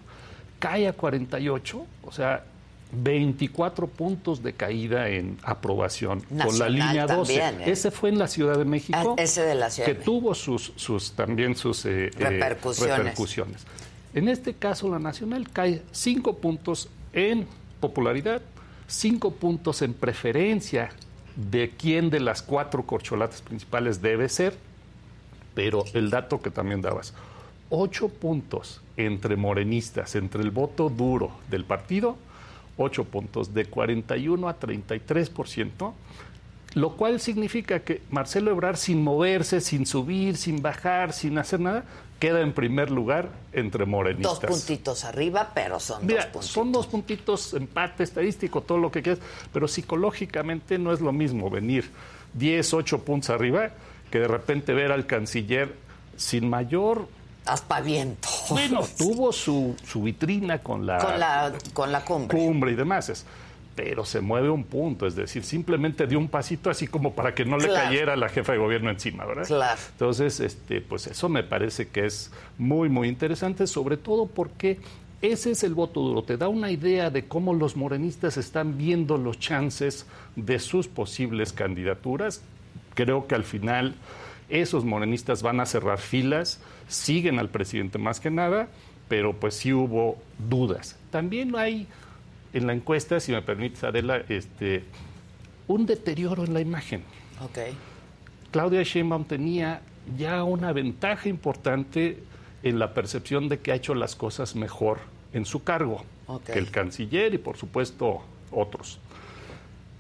cae 0.58 0.88
a 0.88 0.92
48, 0.94 1.86
o 2.02 2.12
sea, 2.12 2.44
24 2.90 3.86
puntos 3.86 4.42
de 4.42 4.54
caída 4.54 5.08
en 5.08 5.38
aprobación 5.42 6.20
con 6.20 6.58
la 6.58 6.68
línea 6.68 7.06
12. 7.06 7.38
también, 7.38 7.68
¿eh? 7.68 7.72
Ese 7.72 7.90
fue 7.90 8.08
en 8.08 8.18
la 8.18 8.28
Ciudad 8.28 8.56
de 8.56 8.64
México. 8.64 9.16
Ah, 9.18 9.22
ese 9.22 9.42
de 9.42 9.54
la 9.54 9.70
Ciudad 9.70 9.88
que 9.88 9.94
de 9.94 10.04
tuvo 10.04 10.34
sus, 10.34 10.72
sus 10.76 11.12
también 11.12 11.54
sus 11.54 11.84
eh, 11.84 12.06
eh, 12.06 12.10
Repercusiones. 12.18 13.66
En 14.14 14.28
este 14.28 14.54
caso, 14.54 14.88
la 14.88 14.98
Nacional 14.98 15.50
cae 15.50 15.82
cinco 15.92 16.38
puntos 16.38 16.88
en 17.12 17.46
popularidad, 17.80 18.40
cinco 18.86 19.32
puntos 19.32 19.82
en 19.82 19.92
preferencia 19.92 20.90
de 21.36 21.70
quién 21.76 22.10
de 22.10 22.20
las 22.20 22.42
cuatro 22.42 22.84
corcholatas 22.84 23.42
principales 23.42 24.00
debe 24.00 24.28
ser, 24.28 24.56
pero 25.54 25.84
el 25.92 26.10
dato 26.10 26.40
que 26.40 26.50
también 26.50 26.80
dabas, 26.80 27.12
ocho 27.68 28.08
puntos 28.08 28.80
entre 28.96 29.36
morenistas, 29.36 30.14
entre 30.14 30.42
el 30.42 30.50
voto 30.50 30.88
duro 30.88 31.32
del 31.50 31.64
partido, 31.64 32.16
ocho 32.78 33.04
puntos, 33.04 33.52
de 33.52 33.66
41 33.66 34.48
a 34.48 34.58
33%, 34.58 35.92
lo 36.74 36.96
cual 36.96 37.20
significa 37.20 37.80
que 37.80 38.02
Marcelo 38.10 38.50
Ebrard, 38.50 38.76
sin 38.76 39.02
moverse, 39.02 39.60
sin 39.60 39.84
subir, 39.84 40.36
sin 40.36 40.62
bajar, 40.62 41.12
sin 41.12 41.38
hacer 41.38 41.60
nada, 41.60 41.84
queda 42.18 42.40
en 42.40 42.52
primer 42.52 42.90
lugar 42.90 43.30
entre 43.52 43.80
Dos 43.80 43.88
morenistas. 43.88 44.50
puntitos 44.50 45.04
arriba, 45.04 45.50
pero 45.54 45.80
son 45.80 46.06
Mira, 46.06 46.22
dos 46.22 46.26
puntitos. 46.26 46.52
son 46.52 46.72
dos 46.72 46.86
puntitos, 46.86 47.54
empate 47.54 48.02
estadístico, 48.04 48.60
todo 48.62 48.78
lo 48.78 48.90
que 48.90 49.02
quieras, 49.02 49.20
pero 49.52 49.68
psicológicamente 49.68 50.78
no 50.78 50.92
es 50.92 51.00
lo 51.00 51.12
mismo 51.12 51.50
venir 51.50 51.90
10, 52.34 52.74
8 52.74 53.04
puntos 53.04 53.30
arriba 53.30 53.70
que 54.10 54.20
de 54.20 54.28
repente 54.28 54.72
ver 54.74 54.92
al 54.92 55.06
canciller 55.06 55.74
sin 56.16 56.48
mayor... 56.48 57.08
Aspaviento. 57.48 58.28
Bueno, 58.50 58.80
tuvo 58.98 59.32
su, 59.32 59.74
su 59.84 60.02
vitrina 60.02 60.58
con 60.58 60.86
la, 60.86 60.98
con 60.98 61.18
la 61.18 61.52
con 61.72 61.92
la 61.92 62.04
cumbre. 62.04 62.36
cumbre 62.38 62.72
y 62.72 62.74
demás, 62.74 63.08
es- 63.08 63.26
pero 63.74 64.04
se 64.04 64.20
mueve 64.20 64.50
un 64.50 64.64
punto, 64.64 65.06
es 65.06 65.14
decir, 65.14 65.44
simplemente 65.44 66.06
dio 66.08 66.18
un 66.18 66.26
pasito 66.26 66.68
así 66.68 66.88
como 66.88 67.12
para 67.12 67.32
que 67.32 67.44
no 67.44 67.56
le 67.58 67.68
Claro. 67.68 67.84
cayera 67.86 68.16
la 68.16 68.28
jefa 68.28 68.50
de 68.50 68.58
gobierno 68.58 68.90
encima, 68.90 69.24
¿verdad? 69.24 69.46
Claro. 69.46 69.80
Entonces, 69.92 70.40
este, 70.40 70.80
pues 70.80 71.06
eso 71.06 71.28
me 71.28 71.44
parece 71.44 71.86
que 71.86 72.04
es 72.04 72.32
muy, 72.58 72.88
muy 72.88 73.06
interesante, 73.06 73.68
sobre 73.68 73.96
todo 73.96 74.26
porque 74.26 74.80
ese 75.22 75.52
es 75.52 75.62
el 75.62 75.74
voto 75.74 76.00
duro, 76.00 76.24
te 76.24 76.36
da 76.36 76.48
una 76.48 76.72
idea 76.72 77.10
de 77.10 77.28
cómo 77.28 77.54
los 77.54 77.76
morenistas 77.76 78.36
están 78.36 78.76
viendo 78.78 79.16
los 79.16 79.38
chances 79.38 80.06
de 80.34 80.58
sus 80.58 80.88
posibles 80.88 81.52
candidaturas. 81.52 82.42
Creo 82.94 83.28
que 83.28 83.36
al 83.36 83.44
final 83.44 83.94
esos 84.48 84.84
morenistas 84.84 85.42
van 85.42 85.60
a 85.60 85.66
cerrar 85.66 85.98
filas, 85.98 86.60
siguen 86.88 87.38
al 87.38 87.50
presidente 87.50 87.98
más 87.98 88.20
que 88.20 88.30
nada, 88.30 88.68
pero 89.08 89.34
pues 89.34 89.54
sí 89.54 89.72
hubo 89.72 90.18
dudas. 90.48 90.96
También 91.10 91.54
hay 91.56 91.86
en 92.52 92.66
la 92.66 92.72
encuesta, 92.72 93.20
si 93.20 93.32
me 93.32 93.42
permites, 93.42 93.84
Adela, 93.84 94.22
este, 94.28 94.84
un 95.66 95.86
deterioro 95.86 96.44
en 96.44 96.54
la 96.54 96.60
imagen. 96.60 97.02
Ok. 97.42 97.58
Claudia 98.50 98.82
Sheinbaum 98.82 99.24
tenía 99.24 99.82
ya 100.16 100.42
una 100.42 100.72
ventaja 100.72 101.28
importante 101.28 102.22
en 102.62 102.78
la 102.78 102.94
percepción 102.94 103.48
de 103.48 103.60
que 103.60 103.72
ha 103.72 103.74
hecho 103.74 103.94
las 103.94 104.16
cosas 104.16 104.56
mejor 104.56 104.98
en 105.32 105.44
su 105.44 105.62
cargo 105.62 106.04
que 106.44 106.58
el 106.58 106.70
canciller 106.70 107.34
y 107.34 107.38
por 107.38 107.56
supuesto 107.56 108.22
otros. 108.50 108.98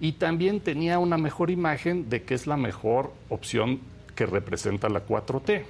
Y 0.00 0.12
también 0.12 0.60
tenía 0.60 0.98
una 0.98 1.18
mejor 1.18 1.50
imagen 1.50 2.08
de 2.08 2.22
que 2.22 2.34
es 2.34 2.46
la 2.46 2.56
mejor 2.56 3.12
opción 3.28 3.80
que 4.18 4.26
representa 4.26 4.88
la 4.88 5.06
4T. 5.06 5.62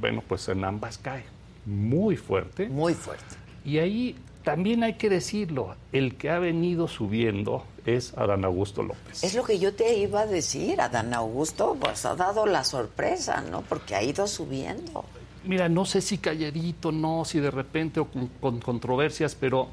Bueno, 0.00 0.22
pues 0.28 0.46
en 0.46 0.64
ambas 0.64 0.98
cae 0.98 1.24
muy 1.66 2.16
fuerte. 2.16 2.68
Muy 2.68 2.94
fuerte. 2.94 3.34
Y 3.64 3.78
ahí 3.78 4.14
también 4.44 4.84
hay 4.84 4.94
que 4.94 5.10
decirlo, 5.10 5.74
el 5.92 6.14
que 6.14 6.30
ha 6.30 6.38
venido 6.38 6.86
subiendo 6.86 7.64
es 7.86 8.16
Adán 8.16 8.44
Augusto 8.44 8.84
López. 8.84 9.24
Es 9.24 9.34
lo 9.34 9.42
que 9.42 9.58
yo 9.58 9.74
te 9.74 9.98
iba 9.98 10.20
a 10.20 10.26
decir, 10.26 10.80
Adán 10.80 11.12
Augusto 11.12 11.76
pues 11.80 12.04
ha 12.04 12.14
dado 12.14 12.46
la 12.46 12.62
sorpresa, 12.62 13.42
¿no? 13.50 13.62
Porque 13.62 13.96
ha 13.96 14.02
ido 14.04 14.28
subiendo. 14.28 15.04
Mira, 15.44 15.68
no 15.68 15.84
sé 15.84 16.00
si 16.00 16.18
calladito, 16.18 16.92
no, 16.92 17.24
si 17.24 17.40
de 17.40 17.50
repente 17.50 17.98
o 17.98 18.06
con, 18.40 18.60
controversias, 18.60 19.34
pero 19.34 19.70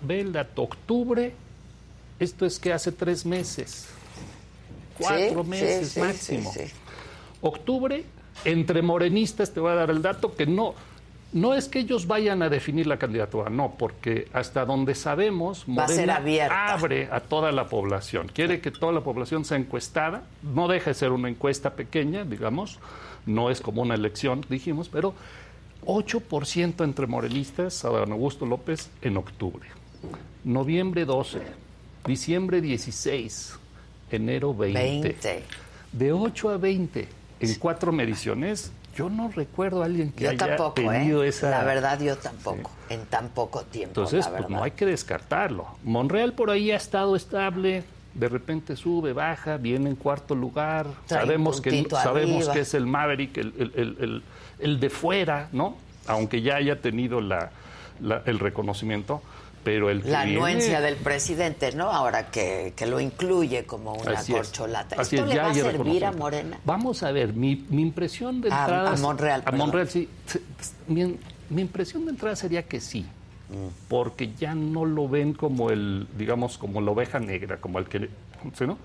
ve 0.00 0.20
el 0.20 0.32
dato, 0.32 0.62
octubre, 0.62 1.34
esto 2.20 2.46
es 2.46 2.60
que 2.60 2.72
hace 2.72 2.92
tres 2.92 3.26
meses, 3.26 3.88
cuatro 4.96 5.42
meses 5.42 5.96
máximo. 5.96 6.52
Octubre, 7.44 8.04
entre 8.44 8.82
morenistas, 8.82 9.52
te 9.52 9.60
voy 9.60 9.72
a 9.72 9.74
dar 9.74 9.90
el 9.90 10.00
dato, 10.00 10.34
que 10.34 10.46
no, 10.46 10.74
no 11.32 11.54
es 11.54 11.68
que 11.68 11.80
ellos 11.80 12.06
vayan 12.06 12.42
a 12.42 12.48
definir 12.48 12.86
la 12.86 12.98
candidatura, 12.98 13.50
no, 13.50 13.74
porque 13.78 14.28
hasta 14.32 14.64
donde 14.64 14.94
sabemos, 14.94 15.68
Morena 15.68 16.22
abre 16.50 17.08
a 17.10 17.20
toda 17.20 17.52
la 17.52 17.68
población. 17.68 18.30
Quiere 18.32 18.60
que 18.60 18.70
toda 18.70 18.92
la 18.92 19.02
población 19.02 19.44
sea 19.44 19.58
encuestada, 19.58 20.22
no 20.42 20.68
deja 20.68 20.90
de 20.90 20.94
ser 20.94 21.12
una 21.12 21.28
encuesta 21.28 21.74
pequeña, 21.74 22.24
digamos, 22.24 22.78
no 23.26 23.50
es 23.50 23.60
como 23.60 23.82
una 23.82 23.94
elección, 23.94 24.44
dijimos, 24.48 24.88
pero 24.88 25.14
8% 25.84 26.82
entre 26.82 27.06
morenistas, 27.06 27.84
Adán 27.84 28.12
Augusto 28.12 28.46
López, 28.46 28.90
en 29.02 29.18
octubre. 29.18 29.68
Noviembre 30.44 31.04
12, 31.04 31.42
diciembre 32.06 32.62
16, 32.62 33.58
enero 34.10 34.54
20. 34.54 35.08
20. 35.08 35.42
De 35.92 36.12
8 36.12 36.50
a 36.50 36.56
20 36.56 37.23
en 37.40 37.54
cuatro 37.56 37.92
mediciones, 37.92 38.72
yo 38.96 39.10
no 39.10 39.28
recuerdo 39.28 39.82
a 39.82 39.86
alguien 39.86 40.12
que 40.12 40.28
haya 40.28 40.38
tampoco, 40.38 40.74
tenido 40.74 41.24
¿eh? 41.24 41.28
esa. 41.28 41.50
La 41.50 41.64
verdad, 41.64 42.00
yo 42.00 42.16
tampoco, 42.16 42.70
en 42.88 43.04
tan 43.06 43.28
poco 43.30 43.62
tiempo. 43.62 44.00
Entonces, 44.00 44.26
pues 44.28 44.48
no 44.48 44.62
hay 44.62 44.70
que 44.72 44.86
descartarlo. 44.86 45.66
Monreal 45.82 46.32
por 46.32 46.50
ahí 46.50 46.70
ha 46.70 46.76
estado 46.76 47.16
estable, 47.16 47.82
de 48.14 48.28
repente 48.28 48.76
sube, 48.76 49.12
baja, 49.12 49.56
viene 49.56 49.90
en 49.90 49.96
cuarto 49.96 50.34
lugar. 50.34 50.86
sabemos 51.06 51.60
que 51.60 51.86
sabemos 51.90 52.48
que 52.48 52.60
es 52.60 52.74
el 52.74 52.86
Maverick, 52.86 53.36
el, 53.36 54.22
el, 54.58 54.80
de 54.80 54.90
fuera, 54.90 55.48
¿no? 55.52 55.76
Aunque 56.06 56.42
ya 56.42 56.56
haya 56.56 56.80
tenido 56.80 57.20
la, 57.20 57.50
el 58.26 58.38
reconocimiento 58.38 59.22
pero 59.64 59.90
el 59.90 60.02
la 60.04 60.20
anuencia 60.20 60.80
del 60.80 60.96
presidente, 60.96 61.72
¿no? 61.72 61.90
Ahora 61.90 62.30
que, 62.30 62.72
lo 62.86 63.00
incluye 63.00 63.64
como 63.64 63.94
una 63.94 64.22
corcholata. 64.22 65.00
¿Esto 65.00 65.24
le 65.24 65.38
va 65.38 65.50
a 65.50 65.54
servir 65.54 66.04
a 66.04 66.12
Morena? 66.12 66.60
Vamos 66.64 67.02
a 67.02 67.10
ver, 67.10 67.32
mi, 67.32 67.64
mi 67.70 67.82
impresión 67.82 68.42
de 68.42 68.48
entrada... 68.48 68.92
A, 68.92 68.96
Monreal, 68.96 69.42
A 69.46 69.52
Monreal, 69.52 69.88
sí. 69.88 70.08
Mi, 70.86 71.16
mi, 71.48 71.62
impresión 71.62 72.04
de 72.04 72.10
entrada 72.10 72.36
sería 72.36 72.64
que 72.64 72.80
sí, 72.80 73.06
mm. 73.48 73.88
porque 73.88 74.34
ya 74.34 74.54
no 74.54 74.84
lo 74.84 75.08
ven 75.08 75.32
como 75.32 75.70
el, 75.70 76.06
digamos, 76.16 76.58
como 76.58 76.82
la 76.82 76.90
oveja 76.90 77.18
negra, 77.18 77.56
como 77.56 77.78
el 77.78 77.86
que... 77.86 78.10
¿sí, 78.56 78.66
no? 78.66 78.76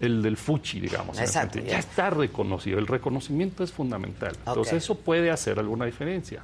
el 0.00 0.22
del 0.22 0.36
fuchi, 0.36 0.80
digamos. 0.80 1.18
Exacto, 1.20 1.60
ya. 1.60 1.78
está 1.78 2.10
reconocido. 2.10 2.78
El 2.78 2.88
reconocimiento 2.88 3.62
es 3.62 3.72
fundamental. 3.72 4.32
Entonces 4.44 4.74
eso 4.74 4.96
puede 4.96 5.30
hacer 5.30 5.58
alguna 5.60 5.86
diferencia. 5.86 6.42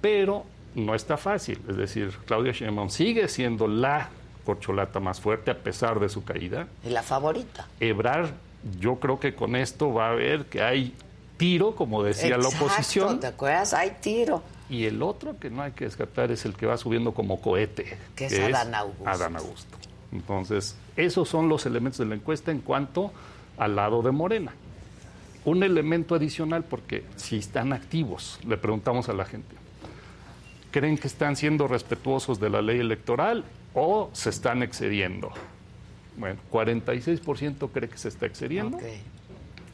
Pero 0.00 0.46
no 0.84 0.94
está 0.94 1.16
fácil. 1.16 1.60
Es 1.68 1.76
decir, 1.76 2.16
Claudia 2.26 2.52
Sheinbaum 2.52 2.90
sigue 2.90 3.28
siendo 3.28 3.66
la 3.66 4.10
corcholata 4.44 5.00
más 5.00 5.20
fuerte 5.20 5.50
a 5.50 5.58
pesar 5.58 6.00
de 6.00 6.08
su 6.08 6.24
caída. 6.24 6.68
Y 6.84 6.90
la 6.90 7.02
favorita. 7.02 7.66
Ebrar, 7.80 8.30
yo 8.80 8.96
creo 8.96 9.20
que 9.20 9.34
con 9.34 9.56
esto 9.56 9.92
va 9.92 10.10
a 10.10 10.14
ver 10.14 10.46
que 10.46 10.62
hay 10.62 10.94
tiro, 11.36 11.74
como 11.74 12.02
decía 12.02 12.38
la 12.38 12.48
oposición. 12.48 13.20
¿Te 13.20 13.28
acuerdas? 13.28 13.74
Hay 13.74 13.96
tiro. 14.00 14.42
Y 14.70 14.84
el 14.84 15.02
otro 15.02 15.38
que 15.38 15.50
no 15.50 15.62
hay 15.62 15.72
que 15.72 15.84
descartar 15.84 16.30
es 16.30 16.44
el 16.44 16.54
que 16.54 16.66
va 16.66 16.76
subiendo 16.76 17.12
como 17.12 17.40
cohete. 17.40 17.96
Que 18.14 18.26
es 18.26 18.38
Adán 18.38 18.74
Augusto. 18.74 19.08
Adán 19.08 19.36
Augusto. 19.36 19.78
Entonces, 20.12 20.76
esos 20.96 21.28
son 21.28 21.48
los 21.48 21.66
elementos 21.66 21.98
de 21.98 22.06
la 22.06 22.14
encuesta 22.14 22.50
en 22.50 22.60
cuanto 22.60 23.12
al 23.56 23.76
lado 23.76 24.02
de 24.02 24.10
Morena. 24.10 24.52
Un 25.44 25.62
elemento 25.62 26.14
adicional, 26.14 26.64
porque 26.64 27.04
si 27.16 27.38
están 27.38 27.72
activos, 27.72 28.38
le 28.46 28.56
preguntamos 28.56 29.08
a 29.08 29.12
la 29.12 29.24
gente, 29.24 29.54
creen 30.70 30.98
que 30.98 31.06
están 31.06 31.36
siendo 31.36 31.68
respetuosos 31.68 32.40
de 32.40 32.50
la 32.50 32.62
ley 32.62 32.78
electoral 32.78 33.44
o 33.74 34.10
se 34.12 34.30
están 34.30 34.62
excediendo. 34.62 35.30
Bueno, 36.16 36.40
46% 36.50 37.70
cree 37.72 37.88
que 37.88 37.98
se 37.98 38.08
está 38.08 38.26
excediendo. 38.26 38.78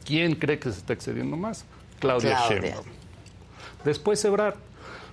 ¿Quién 0.05 0.35
cree 0.35 0.59
que 0.59 0.71
se 0.71 0.77
está 0.77 0.93
excediendo 0.93 1.35
más? 1.35 1.65
Claudia, 1.99 2.39
Sheinbaum. 2.47 2.85
Después 3.83 4.23
Ebrard, 4.25 4.55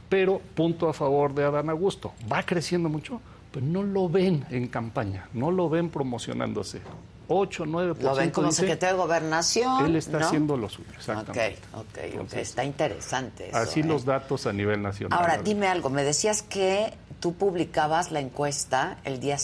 pero 0.09 0.41
punto 0.55 0.89
a 0.89 0.93
favor 0.93 1.35
de 1.35 1.45
Adán 1.45 1.71
Augusto. 1.71 2.13
Va 2.31 2.43
creciendo 2.43 2.89
mucho, 2.89 3.21
pero 3.51 3.65
no 3.65 3.83
lo 3.83 4.09
ven 4.09 4.45
en 4.51 4.69
campaña, 4.69 5.29
no 5.33 5.51
lo 5.51 5.71
ven 5.71 5.89
promocionándose. 5.89 6.81
8, 7.29 7.65
9%. 7.65 7.99
Lo 8.01 8.15
ven 8.15 8.31
como 8.31 8.53
secretario 8.53 8.97
de 8.97 9.03
gobernación. 9.03 9.87
Él 9.87 9.97
está 9.97 10.19
haciendo 10.19 10.57
lo 10.57 10.69
suyo, 10.69 10.89
exactamente. 10.97 11.59
Ok, 11.75 12.21
ok, 12.23 12.33
está 12.35 12.65
interesante 12.65 13.49
eso. 13.49 13.57
Así 13.57 13.83
los 13.83 14.03
¿eh? 14.03 14.07
datos 14.07 14.47
a 14.47 14.53
nivel 14.53 14.83
nacional. 14.83 15.19
Ahora, 15.19 15.39
dime 15.39 15.69
algo, 15.69 15.91
me 15.91 16.05
decías 16.05 16.43
que 16.43 16.93
tú 17.21 17.35
publicabas 17.35 18.11
la 18.11 18.21
encuesta 18.21 18.99
el 19.05 19.21
día, 19.21 19.37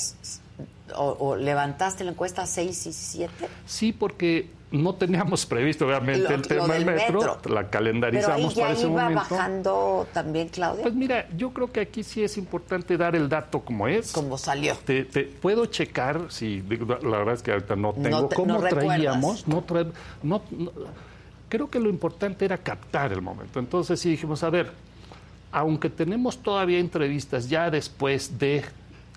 o, 0.96 1.36
levantaste 1.36 2.04
la 2.04 2.10
encuesta 2.10 2.46
6 2.46 2.86
y 2.86 2.92
7. 2.92 3.48
Sí, 3.66 3.92
porque 3.92 4.50
no 4.70 4.94
teníamos 4.94 5.46
previsto 5.46 5.86
obviamente 5.86 6.32
el 6.32 6.42
tema 6.42 6.74
del 6.74 6.84
metro, 6.84 7.38
la 7.48 7.70
calendarizamos 7.70 8.54
Pero 8.54 8.66
para 8.66 8.76
ese 8.76 8.86
iba 8.86 9.02
momento. 9.02 9.20
bajando 9.30 10.06
también 10.12 10.48
Claudia? 10.48 10.82
Pues 10.82 10.94
mira, 10.94 11.26
yo 11.36 11.50
creo 11.50 11.72
que 11.72 11.80
aquí 11.80 12.02
sí 12.02 12.22
es 12.22 12.36
importante 12.36 12.96
dar 12.96 13.16
el 13.16 13.28
dato 13.28 13.60
como 13.60 13.88
es. 13.88 14.12
Como 14.12 14.36
salió. 14.36 14.74
Te, 14.84 15.04
puedo 15.04 15.66
checar, 15.66 16.26
si 16.28 16.62
la 16.62 17.18
verdad 17.18 17.34
es 17.34 17.42
que 17.42 17.52
ahorita 17.52 17.76
no 17.76 17.94
tengo 17.94 18.28
cómo 18.28 18.60
traíamos, 18.60 19.48
no, 19.48 19.64
no, 20.22 20.42
creo 21.48 21.70
que 21.70 21.80
lo 21.80 21.88
importante 21.88 22.44
era 22.44 22.58
captar 22.58 23.12
el 23.12 23.22
momento. 23.22 23.58
Entonces 23.58 23.98
sí 23.98 24.10
dijimos, 24.10 24.42
a 24.42 24.50
ver, 24.50 24.70
aunque 25.50 25.88
tenemos 25.88 26.38
todavía 26.42 26.78
entrevistas 26.78 27.48
ya 27.48 27.70
después 27.70 28.38
de 28.38 28.64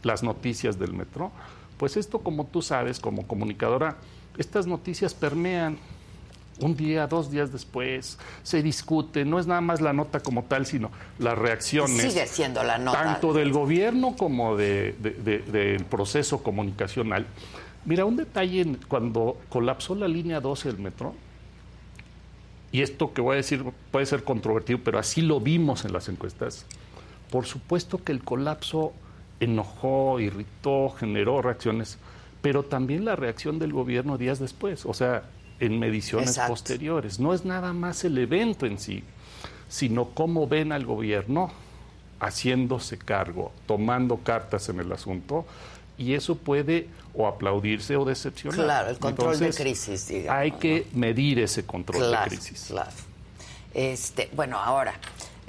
las 0.03 0.23
noticias 0.23 0.79
del 0.79 0.93
metro, 0.93 1.31
pues 1.77 1.97
esto 1.97 2.19
como 2.19 2.45
tú 2.45 2.61
sabes, 2.61 2.99
como 2.99 3.27
comunicadora, 3.27 3.97
estas 4.37 4.67
noticias 4.67 5.13
permean 5.13 5.77
un 6.59 6.75
día, 6.75 7.07
dos 7.07 7.31
días 7.31 7.51
después, 7.51 8.17
se 8.43 8.61
discute, 8.61 9.25
no 9.25 9.39
es 9.39 9.47
nada 9.47 9.61
más 9.61 9.81
la 9.81 9.93
nota 9.93 10.19
como 10.19 10.43
tal, 10.43 10.65
sino 10.65 10.91
las 11.17 11.37
reacciones. 11.37 12.01
Sigue 12.01 12.27
siendo 12.27 12.63
la 12.63 12.77
nota. 12.77 13.03
Tanto 13.03 13.33
del 13.33 13.51
gobierno 13.51 14.15
como 14.15 14.55
de, 14.55 14.93
del 14.99 15.85
proceso 15.85 16.43
comunicacional. 16.43 17.25
Mira, 17.85 18.05
un 18.05 18.15
detalle, 18.15 18.77
cuando 18.87 19.37
colapsó 19.49 19.95
la 19.95 20.07
línea 20.07 20.39
12 20.39 20.71
del 20.71 20.79
metro, 20.79 21.15
y 22.71 22.81
esto 22.81 23.11
que 23.13 23.21
voy 23.21 23.33
a 23.33 23.37
decir 23.37 23.65
puede 23.91 24.05
ser 24.05 24.23
controvertido, 24.23 24.79
pero 24.83 24.99
así 24.99 25.21
lo 25.21 25.39
vimos 25.39 25.83
en 25.83 25.93
las 25.93 26.07
encuestas, 26.09 26.65
por 27.29 27.45
supuesto 27.45 28.03
que 28.03 28.11
el 28.11 28.23
colapso 28.23 28.93
enojó, 29.39 30.19
irritó, 30.19 30.89
generó 30.89 31.41
reacciones 31.41 31.97
pero 32.41 32.63
también 32.63 33.05
la 33.05 33.15
reacción 33.15 33.59
del 33.59 33.73
gobierno 33.73 34.17
días 34.17 34.39
después, 34.39 34.85
o 34.85 34.93
sea, 34.93 35.23
en 35.59 35.79
mediciones 35.79 36.39
posteriores. 36.47 37.19
No 37.19 37.33
es 37.33 37.45
nada 37.45 37.71
más 37.73 38.03
el 38.03 38.17
evento 38.17 38.65
en 38.65 38.79
sí, 38.79 39.03
sino 39.69 40.09
cómo 40.09 40.47
ven 40.47 40.71
al 40.71 40.85
gobierno 40.85 41.51
haciéndose 42.19 42.97
cargo, 42.97 43.51
tomando 43.65 44.17
cartas 44.17 44.69
en 44.69 44.79
el 44.79 44.91
asunto, 44.91 45.45
y 45.97 46.13
eso 46.13 46.35
puede 46.35 46.87
o 47.13 47.27
aplaudirse 47.27 47.95
o 47.95 48.05
decepcionar. 48.05 48.63
Claro, 48.63 48.89
el 48.89 48.97
control 48.97 49.37
de 49.37 49.51
crisis, 49.51 50.07
digamos. 50.07 50.39
Hay 50.39 50.51
que 50.53 50.87
medir 50.93 51.39
ese 51.39 51.65
control 51.65 52.11
de 52.11 52.17
crisis. 52.25 52.67
Claro. 52.69 52.91
Este, 53.73 54.29
bueno, 54.33 54.57
ahora, 54.57 54.93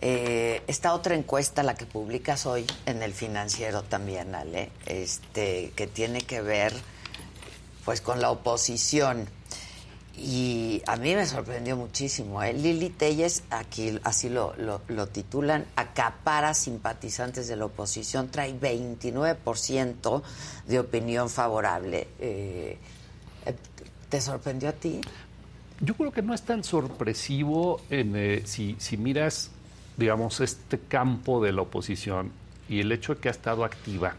eh, 0.05 0.63
esta 0.67 0.95
otra 0.95 1.15
encuesta, 1.15 1.63
la 1.63 1.77
que 1.77 1.87
publicas 1.87 2.45
hoy 2.45 2.67
en 2.87 3.05
el 3.05 3.13
financiero 3.13 3.85
también, 3.85 4.35
Ale, 4.35 4.71
este, 4.87 5.73
que 5.77 5.87
tiene 5.87 6.23
que 6.23 6.43
ver 6.43 6.75
pues 7.85 8.01
con 8.01 8.21
la 8.21 8.33
oposición. 8.33 9.29
Y 10.17 10.83
a 10.89 10.97
mí 10.97 11.15
me 11.15 11.25
sorprendió 11.25 11.77
muchísimo. 11.77 12.43
¿eh? 12.43 12.53
Lili 12.53 12.91
Telles, 12.91 13.45
aquí 13.51 13.97
así 14.03 14.29
lo, 14.29 14.55
lo, 14.57 15.07
titulan, 15.07 15.67
acapara 15.77 16.53
simpatizantes 16.53 17.47
de 17.47 17.55
la 17.55 17.67
oposición, 17.67 18.29
trae 18.29 18.59
29% 18.59 20.23
de 20.67 20.79
opinión 20.81 21.31
favorable. 21.31 22.09
Eh, 22.19 22.77
¿Te 24.09 24.21
sorprendió 24.21 24.71
a 24.71 24.73
ti? 24.73 25.01
Yo 25.81 25.95
creo 25.95 26.11
que 26.11 26.23
no 26.23 26.35
es 26.35 26.43
tan 26.43 26.65
sorpresivo 26.65 27.81
en, 27.89 28.17
eh, 28.17 28.43
si, 28.45 28.75
si 28.81 28.97
miras, 28.97 29.52
digamos, 29.97 30.41
este 30.41 30.79
campo 30.79 31.43
de 31.43 31.53
la 31.53 31.63
oposición 31.63 32.31
y 32.69 32.81
el 32.81 32.93
hecho 32.93 33.15
de 33.15 33.21
que 33.21 33.29
ha 33.29 33.33
estado 33.33 33.65
activa 33.65 34.15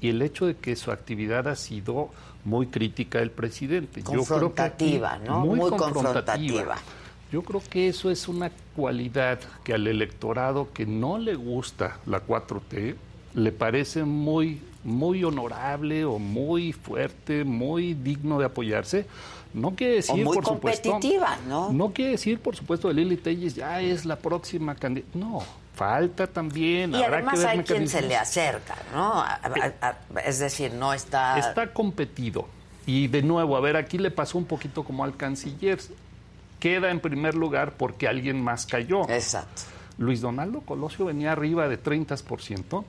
y 0.00 0.08
el 0.08 0.20
hecho 0.22 0.46
de 0.46 0.56
que 0.56 0.76
su 0.76 0.90
actividad 0.90 1.48
ha 1.48 1.56
sido 1.56 2.10
muy 2.44 2.66
crítica 2.66 3.20
del 3.20 3.30
presidente. 3.30 4.02
Confrontativa, 4.02 5.18
¿no? 5.18 5.40
Muy, 5.40 5.58
muy 5.58 5.70
confrontativa. 5.70 6.76
Yo 7.32 7.42
creo 7.42 7.62
que 7.68 7.88
eso 7.88 8.10
es 8.10 8.28
una 8.28 8.50
cualidad 8.76 9.40
que 9.64 9.72
al 9.72 9.86
electorado 9.86 10.68
que 10.72 10.84
no 10.84 11.18
le 11.18 11.34
gusta 11.34 11.98
la 12.06 12.24
4T 12.24 12.96
le 13.34 13.52
parece 13.52 14.04
muy 14.04 14.60
muy 14.84 15.24
honorable 15.24 16.04
o 16.04 16.18
muy 16.18 16.72
fuerte, 16.72 17.44
muy 17.44 17.94
digno 17.94 18.38
de 18.38 18.44
apoyarse. 18.44 19.06
No 19.54 19.70
quiere 19.70 19.94
decir, 19.94 20.14
o 20.14 20.16
muy 20.16 20.34
por 20.34 20.44
competitiva, 20.44 21.38
¿no? 21.48 21.72
No 21.72 21.92
quiere 21.92 22.12
decir, 22.12 22.40
por 22.40 22.56
supuesto, 22.56 22.88
que 22.88 22.94
Lili 22.94 23.16
Telles 23.16 23.54
ya 23.54 23.80
es 23.80 24.04
la 24.04 24.16
próxima 24.16 24.74
candidata. 24.74 25.16
No, 25.16 25.44
falta 25.74 26.26
también. 26.26 26.92
Y 26.92 27.02
además 27.02 27.44
hay 27.44 27.60
quien 27.60 27.88
se 27.88 28.02
le 28.02 28.16
acerca, 28.16 28.76
¿no? 28.92 29.24
es 30.24 30.40
decir, 30.40 30.74
no 30.74 30.92
está. 30.92 31.38
Está 31.38 31.72
competido. 31.72 32.48
Y 32.84 33.06
de 33.06 33.22
nuevo, 33.22 33.56
a 33.56 33.60
ver, 33.60 33.76
aquí 33.76 33.96
le 33.96 34.10
pasó 34.10 34.38
un 34.38 34.44
poquito 34.44 34.82
como 34.82 35.04
al 35.04 35.16
canciller. 35.16 35.78
Queda 36.58 36.90
en 36.90 36.98
primer 36.98 37.34
lugar 37.34 37.74
porque 37.76 38.08
alguien 38.08 38.42
más 38.42 38.66
cayó. 38.66 39.08
Exacto. 39.08 39.62
Luis 39.98 40.20
Donaldo 40.20 40.62
Colosio 40.62 41.04
venía 41.04 41.32
arriba 41.32 41.68
de 41.68 41.80
30%. 41.80 42.84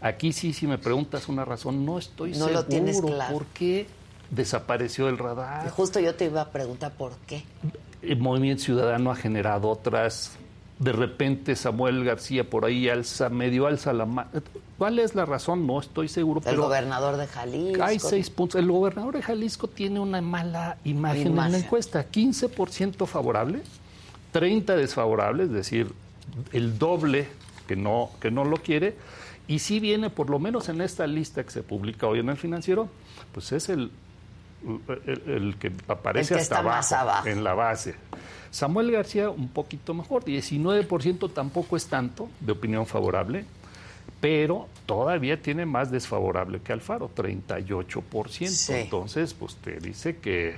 Aquí 0.00 0.32
sí, 0.32 0.52
si 0.52 0.66
me 0.66 0.78
preguntas 0.78 1.28
una 1.28 1.44
razón, 1.44 1.84
no 1.84 1.98
estoy 1.98 2.30
no 2.32 2.36
seguro 2.36 2.54
lo 2.54 2.66
tienes 2.66 3.00
claro. 3.00 3.34
por 3.34 3.46
qué 3.46 3.86
desapareció 4.34 5.08
el 5.08 5.18
radar. 5.18 5.68
justo 5.70 6.00
yo 6.00 6.14
te 6.14 6.26
iba 6.26 6.42
a 6.42 6.50
preguntar 6.50 6.92
por 6.92 7.12
qué. 7.26 7.44
El 8.02 8.18
Movimiento 8.18 8.62
Ciudadano 8.62 9.10
ha 9.10 9.16
generado 9.16 9.68
otras. 9.68 10.36
De 10.78 10.92
repente 10.92 11.54
Samuel 11.54 12.04
García 12.04 12.48
por 12.48 12.64
ahí 12.64 12.88
alza, 12.88 13.28
medio 13.28 13.66
alza 13.66 13.92
la 13.92 14.06
mano. 14.06 14.30
¿Cuál 14.76 14.98
es 14.98 15.14
la 15.14 15.24
razón? 15.24 15.66
No 15.66 15.78
estoy 15.78 16.08
seguro. 16.08 16.42
El 16.44 16.56
gobernador 16.56 17.16
de 17.16 17.26
Jalisco. 17.28 17.82
Hay 17.82 18.00
seis 18.00 18.28
puntos. 18.28 18.60
El 18.60 18.70
gobernador 18.70 19.14
de 19.14 19.22
Jalisco 19.22 19.68
tiene 19.68 20.00
una 20.00 20.20
mala 20.20 20.78
imagen, 20.84 21.28
en 21.28 21.36
la 21.36 21.58
encuesta. 21.58 22.04
15% 22.10 23.06
favorable, 23.06 23.62
30 24.32 24.74
desfavorable, 24.74 25.44
es 25.44 25.52
decir, 25.52 25.92
el 26.52 26.76
doble 26.76 27.28
que 27.68 27.76
no, 27.76 28.10
que 28.20 28.32
no 28.32 28.44
lo 28.44 28.56
quiere. 28.56 28.96
Y 29.46 29.60
si 29.60 29.78
viene, 29.78 30.10
por 30.10 30.28
lo 30.28 30.38
menos 30.38 30.68
en 30.68 30.80
esta 30.80 31.06
lista 31.06 31.44
que 31.44 31.50
se 31.50 31.62
publica 31.62 32.08
hoy 32.08 32.18
en 32.18 32.30
el 32.30 32.36
financiero, 32.36 32.88
pues 33.32 33.52
es 33.52 33.68
el, 33.68 33.90
el, 35.06 35.56
que 35.58 35.72
aparece 35.88 36.34
hasta 36.34 36.58
abajo, 36.58 37.28
en 37.28 37.44
la 37.44 37.54
base. 37.54 37.94
Samuel 38.50 38.92
García 38.92 39.30
un 39.30 39.48
poquito 39.48 39.94
mejor, 39.94 40.24
19% 40.24 41.32
tampoco 41.32 41.76
es 41.76 41.86
tanto 41.86 42.28
de 42.40 42.52
opinión 42.52 42.86
favorable, 42.86 43.44
pero 44.20 44.68
todavía 44.86 45.40
tiene 45.42 45.66
más 45.66 45.90
desfavorable 45.90 46.60
que 46.60 46.72
Alfaro, 46.72 47.10
38%. 47.14 48.74
Entonces, 48.82 49.34
pues 49.34 49.56
te 49.56 49.80
dice 49.80 50.18
que 50.18 50.56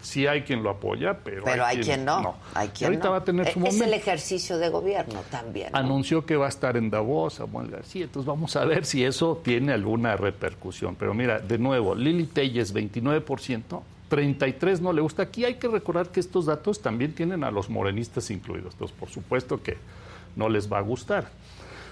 sí 0.00 0.26
hay 0.26 0.42
quien 0.42 0.62
lo 0.62 0.70
apoya, 0.70 1.18
pero, 1.24 1.44
pero 1.44 1.64
hay, 1.64 1.78
quien, 1.78 2.04
no. 2.04 2.36
Hay 2.54 2.68
quien 2.68 2.88
ahorita 2.88 3.10
va 3.10 3.16
a 3.18 3.24
tener 3.24 3.52
su 3.52 3.64
Es 3.64 3.80
el 3.80 3.92
ejercicio 3.92 4.58
de 4.58 4.68
gobierno 4.68 5.20
también. 5.30 5.74
Anunció 5.74 6.24
que 6.24 6.36
va 6.36 6.46
a 6.46 6.48
estar 6.48 6.76
en 6.76 6.90
Davos, 6.90 7.34
Samuel 7.34 7.70
García. 7.70 8.04
Entonces 8.04 8.26
vamos 8.26 8.56
a 8.56 8.64
ver 8.64 8.84
si 8.84 9.04
eso 9.04 9.40
tiene 9.42 9.72
alguna 9.72 10.16
repercusión. 10.16 10.96
Pero 10.96 11.14
mira, 11.14 11.38
de 11.40 11.58
nuevo, 11.58 11.94
Lili 11.94 12.26
Telles, 12.26 12.74
29%. 12.74 13.80
33 14.08 14.80
no 14.80 14.92
le 14.92 15.02
gusta. 15.02 15.24
Aquí 15.24 15.44
hay 15.44 15.54
que 15.54 15.68
recordar 15.68 16.08
que 16.08 16.20
estos 16.20 16.46
datos 16.46 16.80
también 16.80 17.14
tienen 17.14 17.44
a 17.44 17.50
los 17.50 17.68
morenistas 17.68 18.30
incluidos. 18.30 18.72
Entonces, 18.72 18.96
por 18.98 19.10
supuesto 19.10 19.62
que 19.62 19.76
no 20.34 20.48
les 20.48 20.72
va 20.72 20.78
a 20.78 20.80
gustar. 20.80 21.28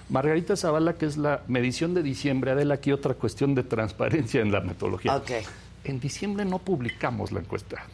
Margarita 0.08 0.56
Zavala, 0.56 0.94
que 0.94 1.06
es 1.06 1.16
la 1.16 1.42
medición 1.48 1.92
de 1.92 2.02
diciembre, 2.02 2.52
Adela, 2.52 2.74
aquí 2.74 2.92
otra 2.92 3.14
cuestión 3.14 3.54
de 3.54 3.64
transparencia 3.64 4.40
en 4.40 4.52
la 4.52 4.60
metodología. 4.60 5.16
Okay. 5.16 5.42
En 5.86 6.00
diciembre 6.00 6.44
no 6.44 6.58
publicamos 6.58 7.30
la 7.30 7.40
encuesta. 7.40 7.84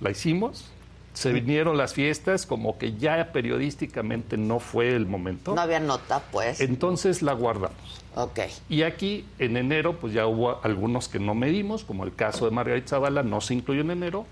La 0.00 0.10
hicimos, 0.10 0.66
se 1.14 1.32
vinieron 1.32 1.78
las 1.78 1.94
fiestas, 1.94 2.44
como 2.44 2.76
que 2.76 2.96
ya 2.96 3.32
periodísticamente 3.32 4.36
no 4.36 4.58
fue 4.58 4.94
el 4.94 5.06
momento. 5.06 5.54
No 5.54 5.60
había 5.60 5.78
nota, 5.78 6.22
pues. 6.32 6.60
Entonces 6.60 7.22
la 7.22 7.32
guardamos. 7.34 8.02
Ok. 8.16 8.40
Y 8.68 8.82
aquí, 8.82 9.24
en 9.38 9.56
enero, 9.56 9.98
pues 9.98 10.12
ya 10.12 10.26
hubo 10.26 10.60
algunos 10.64 11.08
que 11.08 11.20
no 11.20 11.36
medimos, 11.36 11.84
como 11.84 12.04
el 12.04 12.14
caso 12.14 12.46
de 12.46 12.50
Margarita 12.50 12.88
Zavala, 12.88 13.22
no 13.22 13.40
se 13.40 13.54
incluyó 13.54 13.82
en 13.82 13.92
enero, 13.92 14.26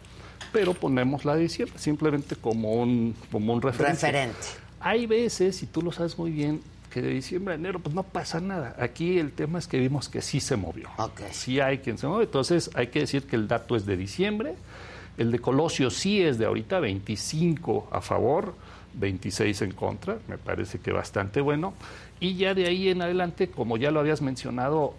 pero 0.53 0.75
ponemos 0.75 1.25
la 1.25 1.37
de 1.37 1.43
diciembre, 1.43 1.79
simplemente 1.79 2.35
como 2.35 2.73
un, 2.73 3.15
como 3.31 3.55
un 3.55 3.63
referente. 3.63 4.07
Referente. 4.07 4.47
Hay 4.81 5.07
veces, 5.07 5.63
y 5.63 5.67
tú 5.67 5.83
lo 5.83 5.93
sabes 5.93 6.19
muy 6.19 6.33
bien, 6.33 6.61
que 6.95 7.03
de 7.03 7.11
diciembre 7.11 7.55
a 7.55 7.57
enero 7.57 7.81
pues 7.81 7.93
no 7.93 8.05
pasa 8.05 8.41
nada. 8.41 8.77
Aquí 8.79 9.19
el 9.19 9.33
tema 9.33 9.59
es 9.59 9.67
que 9.67 9.81
vimos 9.81 10.09
que 10.09 10.23
sí 10.23 10.39
se 10.39 10.57
movió. 10.57 10.89
Okay. 10.97 11.27
Sí 11.33 11.59
hay 11.59 11.79
quien 11.79 11.99
se 11.99 12.07
mueve. 12.07 12.23
Entonces 12.23 12.71
hay 12.75 12.87
que 12.87 13.01
decir 13.01 13.25
que 13.25 13.35
el 13.35 13.49
dato 13.49 13.75
es 13.75 13.85
de 13.85 13.97
diciembre. 13.97 14.55
El 15.19 15.33
de 15.33 15.41
Colosio 15.41 15.91
sí 15.91 16.23
es 16.23 16.39
de 16.39 16.47
ahorita 16.47 16.79
25 16.79 17.89
a 17.91 18.01
favor, 18.01 18.55
26 18.95 19.63
en 19.63 19.73
contra. 19.73 20.19
Me 20.29 20.39
parece 20.39 20.79
que 20.79 20.93
bastante 20.93 21.41
bueno. 21.41 21.75
Y 22.21 22.37
ya 22.37 22.55
de 22.55 22.69
ahí 22.69 22.89
en 22.89 23.03
adelante, 23.03 23.51
como 23.51 23.77
ya 23.77 23.91
lo 23.91 23.99
habías 23.99 24.23
mencionado, 24.23 24.95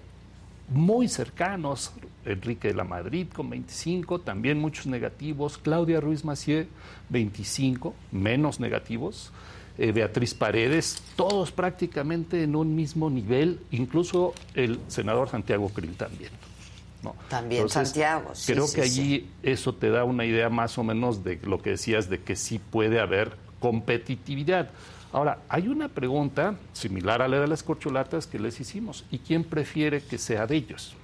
muy 0.67 1.07
cercanos, 1.07 1.93
Enrique 2.25 2.67
de 2.67 2.73
la 2.73 2.83
Madrid 2.83 3.27
con 3.33 3.49
25, 3.49 4.19
también 4.19 4.59
muchos 4.59 4.87
negativos, 4.87 5.57
Claudia 5.57 6.01
Ruiz 6.01 6.25
Macié 6.25 6.67
25, 7.07 7.93
menos 8.11 8.59
negativos. 8.59 9.31
Eh, 9.77 9.91
Beatriz 9.91 10.33
Paredes, 10.33 11.01
todos 11.15 11.51
prácticamente 11.51 12.43
en 12.43 12.55
un 12.55 12.75
mismo 12.75 13.09
nivel, 13.09 13.59
incluso 13.71 14.33
el 14.53 14.79
senador 14.87 15.29
Santiago 15.29 15.69
Krill 15.69 15.95
también. 15.95 16.31
¿no? 17.03 17.15
También 17.29 17.67
Santiago. 17.69 18.31
Sí, 18.33 18.53
creo 18.53 18.71
que 18.71 18.81
allí 18.81 19.29
eso 19.43 19.75
te 19.75 19.89
da 19.89 20.05
una 20.05 20.25
idea 20.25 20.49
más 20.49 20.77
o 20.77 20.83
menos 20.83 21.23
de 21.23 21.39
lo 21.43 21.61
que 21.61 21.71
decías, 21.71 22.09
de 22.09 22.21
que 22.21 22.35
sí 22.35 22.59
puede 22.59 22.99
haber 22.99 23.35
competitividad. 23.59 24.69
Ahora, 25.11 25.39
hay 25.49 25.67
una 25.67 25.87
pregunta 25.87 26.55
similar 26.73 27.21
a 27.21 27.27
la 27.27 27.39
de 27.39 27.47
las 27.47 27.63
corcholatas 27.63 28.27
que 28.27 28.39
les 28.39 28.59
hicimos. 28.59 29.05
¿Y 29.11 29.19
quién 29.19 29.43
prefiere 29.43 30.01
que 30.01 30.17
sea 30.17 30.47
de 30.47 30.55
ellos? 30.55 30.95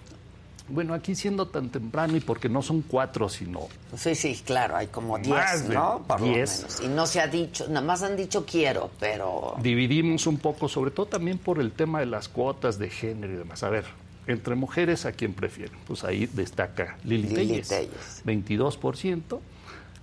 Bueno, 0.72 0.94
aquí 0.94 1.16
siendo 1.16 1.48
tan 1.48 1.70
temprano 1.70 2.16
y 2.16 2.20
porque 2.20 2.50
no 2.50 2.62
son 2.62 2.82
cuatro, 2.82 3.30
sino... 3.30 3.68
Sí, 3.96 4.16
sí, 4.16 4.42
claro, 4.46 4.78
hay 4.78 4.88
como 4.88 5.18
diez, 5.20 5.68
¿no? 5.70 6.04
Por 6.08 6.22
diez. 6.22 6.80
Y 6.84 6.88
no 6.88 7.06
se 7.06 7.20
ha 7.20 7.28
dicho, 7.28 7.68
nada 7.68 7.86
más 7.86 8.04
han 8.04 8.16
dicho 8.16 8.46
quiero, 8.46 8.90
pero... 9.00 9.56
Dividimos 9.62 10.28
un 10.28 10.38
poco, 10.38 10.68
sobre 10.70 10.92
todo 10.92 11.08
también 11.08 11.38
por 11.38 11.60
el 11.60 11.72
tema 11.72 12.00
de 12.00 12.06
las 12.06 12.30
cuotas 12.30 12.80
de 12.80 12.90
género 12.90 13.34
y 13.34 13.38
demás. 13.38 13.64
A 13.64 13.70
ver, 13.70 13.86
entre 14.28 14.56
mujeres, 14.56 15.06
¿a 15.06 15.12
quién 15.12 15.34
prefieren? 15.34 15.78
Pues 15.86 16.04
ahí 16.04 16.28
destaca 16.28 16.98
Lili, 17.04 17.28
Lili 17.28 17.62
Telles, 17.62 18.24
22%. 18.26 19.40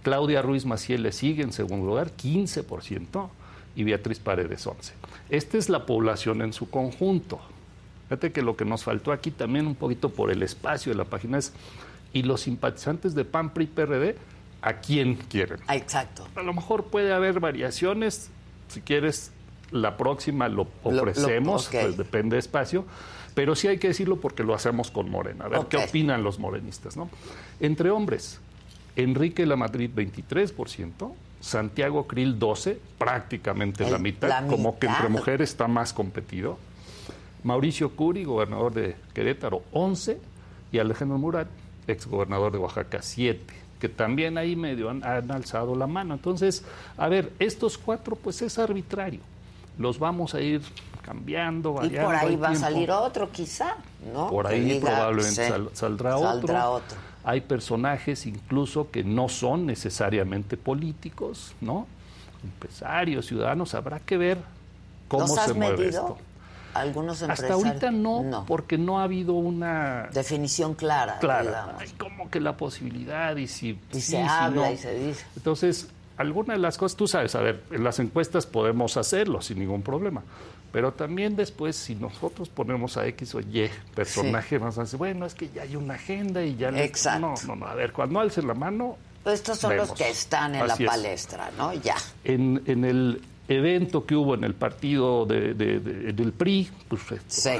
Claudia 0.02 0.42
Ruiz 0.42 0.64
Maciel 0.64 1.02
le 1.02 1.12
sigue 1.12 1.42
en 1.42 1.52
segundo 1.52 1.86
lugar, 1.86 2.12
15%. 2.16 3.28
Y 3.76 3.84
Beatriz 3.84 4.18
Paredes, 4.18 4.66
11%. 4.66 4.74
Esta 5.30 5.56
es 5.56 5.68
la 5.68 5.86
población 5.86 6.42
en 6.42 6.52
su 6.52 6.68
conjunto. 6.68 7.40
Fíjate 8.08 8.32
que 8.32 8.42
lo 8.42 8.56
que 8.56 8.64
nos 8.64 8.84
faltó 8.84 9.12
aquí 9.12 9.30
también 9.30 9.66
un 9.66 9.74
poquito 9.74 10.08
por 10.08 10.30
el 10.30 10.42
espacio 10.42 10.92
de 10.92 10.96
la 10.96 11.04
página 11.04 11.38
es, 11.38 11.52
¿y 12.12 12.22
los 12.22 12.42
simpatizantes 12.42 13.14
de 13.14 13.24
PAN, 13.24 13.50
PRI, 13.50 13.66
PRD, 13.66 14.16
a 14.62 14.74
quién 14.74 15.14
quieren? 15.14 15.60
Exacto. 15.70 16.26
A 16.34 16.42
lo 16.42 16.54
mejor 16.54 16.84
puede 16.84 17.12
haber 17.12 17.38
variaciones, 17.38 18.30
si 18.68 18.80
quieres, 18.80 19.32
la 19.70 19.98
próxima 19.98 20.48
lo 20.48 20.66
ofrecemos, 20.82 21.64
lo, 21.64 21.68
okay. 21.68 21.82
pues 21.82 21.96
depende 21.98 22.36
de 22.36 22.40
espacio, 22.40 22.86
pero 23.34 23.54
sí 23.54 23.68
hay 23.68 23.78
que 23.78 23.88
decirlo 23.88 24.16
porque 24.16 24.42
lo 24.42 24.54
hacemos 24.54 24.90
con 24.90 25.10
Morena, 25.10 25.44
a 25.44 25.48
ver 25.48 25.58
okay. 25.60 25.80
qué 25.80 25.86
opinan 25.86 26.22
los 26.22 26.38
morenistas, 26.38 26.96
¿no? 26.96 27.10
Entre 27.60 27.90
hombres, 27.90 28.40
Enrique 28.96 29.44
La 29.44 29.56
Madrid 29.56 29.90
23%, 29.94 31.12
Santiago 31.40 32.06
Krill 32.06 32.38
12, 32.38 32.80
prácticamente 32.98 33.84
El, 33.84 33.92
la, 33.92 33.98
mitad, 33.98 34.28
la 34.28 34.46
como 34.46 34.72
mitad. 34.72 34.78
que 34.78 34.86
entre 34.86 35.08
mujeres 35.08 35.50
está 35.50 35.68
más 35.68 35.92
competido. 35.92 36.58
Mauricio 37.48 37.96
Curi, 37.96 38.24
gobernador 38.24 38.74
de 38.74 38.94
Querétaro, 39.14 39.62
11, 39.72 40.20
y 40.70 40.78
Alejandro 40.78 41.16
Murat, 41.16 41.48
exgobernador 41.86 42.52
de 42.52 42.58
Oaxaca, 42.58 43.00
7, 43.00 43.42
que 43.80 43.88
también 43.88 44.36
ahí 44.36 44.54
medio 44.54 44.90
han, 44.90 45.02
han, 45.02 45.30
alzado 45.30 45.74
la 45.74 45.86
mano. 45.86 46.12
Entonces, 46.12 46.62
a 46.98 47.08
ver, 47.08 47.32
estos 47.38 47.78
cuatro, 47.78 48.16
pues 48.16 48.42
es 48.42 48.58
arbitrario. 48.58 49.20
Los 49.78 49.98
vamos 49.98 50.34
a 50.34 50.42
ir 50.42 50.60
cambiando, 51.00 51.72
variando. 51.72 52.02
Y 52.02 52.04
por 52.04 52.14
ahí 52.14 52.36
va 52.36 52.48
tiempo. 52.48 52.66
a 52.66 52.70
salir 52.70 52.90
otro, 52.90 53.32
quizá, 53.32 53.76
¿no? 54.12 54.28
Por 54.28 54.46
ahí 54.46 54.60
diga, 54.60 54.90
probablemente 54.90 55.42
sí, 55.42 55.50
sal, 55.50 55.70
saldrá, 55.72 56.18
saldrá 56.18 56.68
otro. 56.68 56.84
otro. 56.84 56.98
Hay 57.24 57.40
personajes 57.40 58.26
incluso 58.26 58.90
que 58.90 59.04
no 59.04 59.30
son 59.30 59.64
necesariamente 59.64 60.58
políticos, 60.58 61.54
¿no? 61.62 61.86
Empresarios, 62.44 63.24
ciudadanos, 63.24 63.74
habrá 63.74 64.00
que 64.00 64.18
ver 64.18 64.38
cómo 65.08 65.26
¿Los 65.26 65.34
se 65.34 65.54
mueve 65.54 65.78
medido? 65.78 65.88
esto. 65.88 66.27
Algunos. 66.74 67.22
Hasta 67.22 67.52
ahorita 67.52 67.90
no, 67.90 68.44
porque 68.46 68.78
no 68.78 69.00
ha 69.00 69.04
habido 69.04 69.34
una 69.34 70.08
definición 70.12 70.74
clara. 70.74 71.18
Clara. 71.18 71.76
Hay 71.78 71.88
como 71.90 72.30
que 72.30 72.40
la 72.40 72.56
posibilidad 72.56 73.36
y 73.36 73.46
si. 73.46 73.78
Y 73.92 74.00
se 74.00 74.22
habla 74.22 74.70
y 74.72 74.76
se 74.78 74.94
dice. 74.94 75.24
Entonces, 75.36 75.88
algunas 76.16 76.56
de 76.56 76.62
las 76.62 76.78
cosas, 76.78 76.96
tú 76.96 77.06
sabes, 77.06 77.34
a 77.34 77.40
ver, 77.40 77.62
en 77.70 77.84
las 77.84 77.98
encuestas 77.98 78.46
podemos 78.46 78.96
hacerlo 78.96 79.40
sin 79.40 79.58
ningún 79.58 79.82
problema. 79.82 80.22
Pero 80.72 80.92
también 80.92 81.34
después, 81.34 81.76
si 81.76 81.94
nosotros 81.94 82.50
ponemos 82.50 82.98
a 82.98 83.06
X 83.06 83.34
o 83.34 83.40
Y 83.40 83.70
personaje, 83.94 84.58
vamos 84.58 84.76
a 84.76 84.82
decir, 84.82 84.98
bueno, 84.98 85.24
es 85.24 85.34
que 85.34 85.48
ya 85.48 85.62
hay 85.62 85.76
una 85.76 85.94
agenda 85.94 86.42
y 86.42 86.56
ya... 86.56 86.68
Exacto. 86.68 87.20
No, 87.20 87.34
no, 87.46 87.56
no, 87.56 87.66
a 87.66 87.74
ver, 87.74 87.92
cuando 87.92 88.20
alce 88.20 88.42
la 88.42 88.52
mano... 88.52 88.98
estos 89.24 89.58
son 89.58 89.78
los 89.78 89.92
que 89.92 90.10
están 90.10 90.54
en 90.54 90.66
la 90.66 90.76
palestra, 90.76 91.50
¿no? 91.56 91.72
Ya. 91.72 91.96
En, 92.24 92.62
en 92.66 92.84
el 92.84 93.22
evento 93.48 94.04
que 94.04 94.14
hubo 94.14 94.34
en 94.34 94.44
el 94.44 94.54
partido 94.54 95.26
de, 95.26 95.54
del 95.54 96.32
PRI, 96.32 96.68
pues 96.88 97.02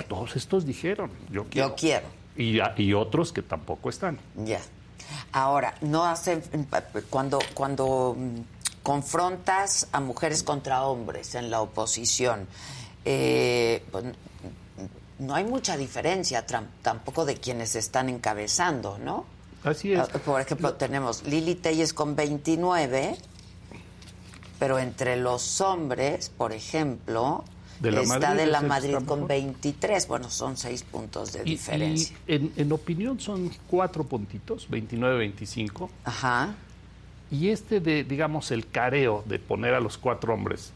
todos 0.06 0.36
estos 0.36 0.64
dijeron, 0.64 1.10
yo 1.30 1.44
quiero. 1.44 1.68
Yo 1.68 1.74
quiero. 1.74 2.06
Y, 2.36 2.60
y 2.76 2.94
otros 2.94 3.32
que 3.32 3.42
tampoco 3.42 3.88
están. 3.88 4.18
Ya. 4.36 4.60
Ahora, 5.32 5.74
no 5.80 6.04
hacen... 6.04 6.42
Cuando... 7.10 7.38
cuando 7.54 8.14
mm, 8.16 8.40
confrontas 8.88 9.86
a 9.92 10.00
mujeres 10.00 10.42
contra 10.42 10.84
hombres 10.84 11.34
en 11.34 11.50
la 11.50 11.60
oposición, 11.60 12.46
eh, 13.04 13.84
pues, 13.90 14.04
no 15.18 15.34
hay 15.34 15.44
mucha 15.44 15.76
diferencia 15.76 16.46
tampoco 16.80 17.26
de 17.26 17.36
quienes 17.36 17.76
están 17.76 18.08
encabezando, 18.08 18.96
¿no? 18.98 19.26
Así 19.62 19.92
es. 19.92 20.00
Ah, 20.00 20.08
por 20.24 20.40
ejemplo, 20.40 20.72
tenemos 20.74 21.24
Lili 21.24 21.54
Telles 21.56 21.92
con 21.92 22.16
29, 22.16 23.18
pero 24.58 24.78
entre 24.78 25.16
los 25.16 25.60
hombres, 25.60 26.30
por 26.30 26.52
ejemplo, 26.52 27.44
está 27.82 28.34
de 28.34 28.46
la 28.46 28.60
Madrid 28.60 28.96
con 29.06 29.26
23. 29.26 30.08
Bueno, 30.08 30.30
son 30.30 30.56
seis 30.56 30.82
puntos 30.82 31.32
de 31.32 31.44
diferencia. 31.44 32.16
en, 32.26 32.52
en, 32.56 32.72
opinión 32.72 33.20
son 33.20 33.50
cuatro 33.68 34.04
puntitos, 34.04 34.68
29-25. 34.70 35.88
Ajá. 36.04 36.54
Y 37.30 37.48
este 37.48 37.80
de, 37.80 38.04
digamos, 38.04 38.50
el 38.50 38.68
careo 38.68 39.22
de 39.26 39.38
poner 39.38 39.74
a 39.74 39.80
los 39.80 39.98
cuatro 39.98 40.34
hombres 40.34 40.72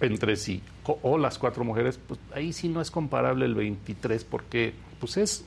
entre 0.00 0.36
sí 0.36 0.62
o 0.84 1.18
las 1.18 1.38
cuatro 1.38 1.64
mujeres, 1.64 1.98
pues 2.06 2.20
ahí 2.34 2.52
sí 2.52 2.68
no 2.68 2.80
es 2.80 2.90
comparable 2.90 3.44
el 3.44 3.54
23 3.54 4.24
porque 4.24 4.74
pues 5.00 5.16
es 5.16 5.44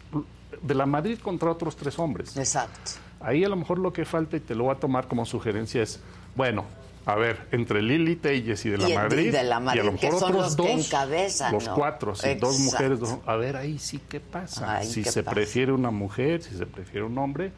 de 0.61 0.73
la 0.73 0.85
Madrid 0.85 1.19
contra 1.19 1.51
otros 1.51 1.75
tres 1.75 1.97
hombres. 1.99 2.35
Exacto. 2.35 2.91
Ahí 3.19 3.43
a 3.43 3.49
lo 3.49 3.55
mejor 3.55 3.79
lo 3.79 3.93
que 3.93 4.05
falta 4.05 4.37
y 4.37 4.39
te 4.39 4.55
lo 4.55 4.65
voy 4.65 4.75
a 4.75 4.79
tomar 4.79 5.07
como 5.07 5.25
sugerencia 5.25 5.83
es, 5.83 5.99
bueno, 6.35 6.65
a 7.09 7.15
ver, 7.15 7.47
entre 7.51 7.81
Lili 7.81 8.15
Telles 8.15 8.65
y 8.65 8.69
de 8.69 8.77
la, 8.77 8.89
Madrid, 8.89 9.31
de 9.31 9.43
la 9.43 9.59
Madrid, 9.59 9.77
y 9.77 9.81
a 9.81 9.83
lo 9.85 9.91
mejor 9.93 10.13
otros 10.15 10.31
los 10.31 10.55
dos, 10.55 10.69
encabezan, 10.69 11.53
los 11.53 11.67
cuatro, 11.69 12.15
sí, 12.15 12.35
dos 12.35 12.59
mujeres, 12.59 12.99
a 13.25 13.35
ver 13.35 13.55
ahí 13.55 13.79
sí 13.79 13.99
qué 14.07 14.19
pasa, 14.19 14.83
si 14.83 15.03
se 15.03 15.23
prefiere 15.23 15.71
una 15.71 15.91
mujer, 15.91 16.43
si 16.43 16.55
se 16.55 16.65
prefiere 16.65 17.05
un 17.05 17.17
hombre, 17.17 17.51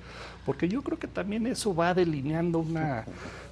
porque 0.46 0.68
yo 0.68 0.82
creo 0.82 0.98
que 0.98 1.08
también 1.08 1.48
eso 1.48 1.76
va 1.76 1.94
delineando 1.94 2.60
una 2.60 3.06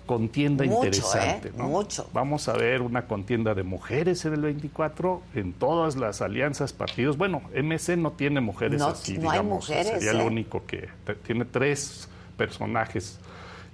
contienda 0.06 0.66
interesante. 0.66 1.50
¿eh? 1.50 1.52
Mucho. 1.56 2.10
Vamos 2.14 2.50
a 2.50 2.54
ver 2.54 2.82
una 2.82 3.06
contienda 3.06 3.54
de 3.54 3.62
mujeres 3.62 4.26
en 4.26 4.34
el 4.34 4.42
24 4.42 5.22
en 5.36 5.54
todas 5.54 5.98
las 5.98 6.22
alianzas, 6.22 6.74
partidos. 6.74 7.16
Bueno, 7.16 7.44
MC 7.54 7.96
no 7.96 8.14
tiene 8.14 8.42
mujeres 8.42 8.82
así, 8.82 9.20
no 9.20 9.30
Hay 9.30 9.44
mujeres, 9.44 9.86
sería 9.86 10.12
el 10.12 10.22
¿eh? 10.22 10.24
único 10.24 10.66
que 10.66 10.90
tiene 11.24 11.46
tres 11.46 12.10
personajes. 12.38 13.20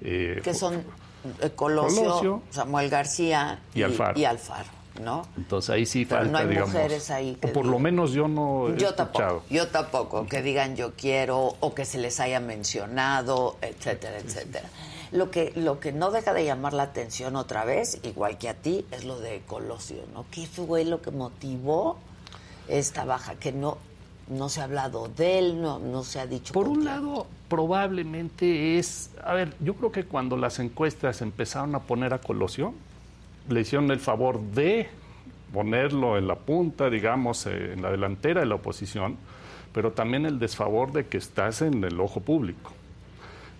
Eh, 0.01 0.41
que 0.43 0.53
son 0.53 0.83
Colosio, 1.55 2.41
Samuel 2.49 2.89
García 2.89 3.59
y, 3.73 3.83
Alfaro. 3.83 4.19
Y 4.19 4.25
Alfaro. 4.25 4.69
¿no? 5.01 5.27
Entonces 5.37 5.69
ahí 5.71 5.85
sí 5.85 6.05
falta, 6.05 6.31
no 6.31 6.37
hay 6.37 6.47
digamos, 6.47 6.69
mujeres 6.69 7.11
ahí 7.11 7.35
que 7.35 7.49
por 7.49 7.65
lo 7.65 7.79
menos 7.79 8.11
yo 8.11 8.27
no 8.27 8.69
he 8.69 8.77
yo 8.77 8.89
escuchado. 8.89 8.95
Tampoco, 8.95 9.43
yo 9.49 9.67
tampoco, 9.67 10.27
que 10.27 10.41
digan 10.41 10.75
yo 10.75 10.93
quiero 10.95 11.55
o 11.59 11.73
que 11.75 11.85
se 11.85 11.97
les 11.97 12.19
haya 12.19 12.39
mencionado, 12.39 13.57
etcétera, 13.61 14.17
etcétera. 14.17 14.69
Lo 15.11 15.31
que, 15.31 15.53
lo 15.55 15.79
que 15.79 15.91
no 15.91 16.11
deja 16.11 16.33
de 16.33 16.45
llamar 16.45 16.73
la 16.73 16.83
atención 16.83 17.35
otra 17.35 17.63
vez, 17.63 17.99
igual 18.03 18.37
que 18.37 18.49
a 18.49 18.53
ti, 18.53 18.85
es 18.91 19.05
lo 19.05 19.19
de 19.19 19.41
Colosio, 19.45 20.03
¿no? 20.13 20.25
¿Qué 20.31 20.45
fue 20.47 20.83
lo 20.83 21.01
que 21.01 21.11
motivó 21.11 21.97
esta 22.67 23.05
baja? 23.05 23.35
Que 23.35 23.51
no, 23.51 23.77
no 24.27 24.49
se 24.49 24.61
ha 24.61 24.63
hablado 24.63 25.07
de 25.07 25.39
él, 25.39 25.61
no, 25.61 25.79
no 25.79 26.03
se 26.03 26.19
ha 26.19 26.27
dicho. 26.27 26.53
Por 26.53 26.67
un 26.67 26.85
lado, 26.85 27.27
probablemente 27.47 28.77
es, 28.77 29.11
a 29.23 29.33
ver, 29.33 29.53
yo 29.59 29.75
creo 29.75 29.91
que 29.91 30.05
cuando 30.05 30.37
las 30.37 30.59
encuestas 30.59 31.21
empezaron 31.21 31.75
a 31.75 31.79
poner 31.79 32.13
a 32.13 32.19
Colosio, 32.19 32.73
le 33.49 33.61
hicieron 33.61 33.91
el 33.91 33.99
favor 33.99 34.41
de 34.41 34.89
ponerlo 35.53 36.17
en 36.17 36.27
la 36.27 36.35
punta, 36.35 36.89
digamos, 36.89 37.45
eh, 37.45 37.73
en 37.73 37.81
la 37.81 37.91
delantera 37.91 38.41
de 38.41 38.47
la 38.47 38.55
oposición, 38.55 39.17
pero 39.73 39.91
también 39.91 40.25
el 40.25 40.39
desfavor 40.39 40.91
de 40.91 41.07
que 41.07 41.17
estás 41.17 41.61
en 41.61 41.83
el 41.83 41.99
ojo 41.99 42.19
público 42.19 42.71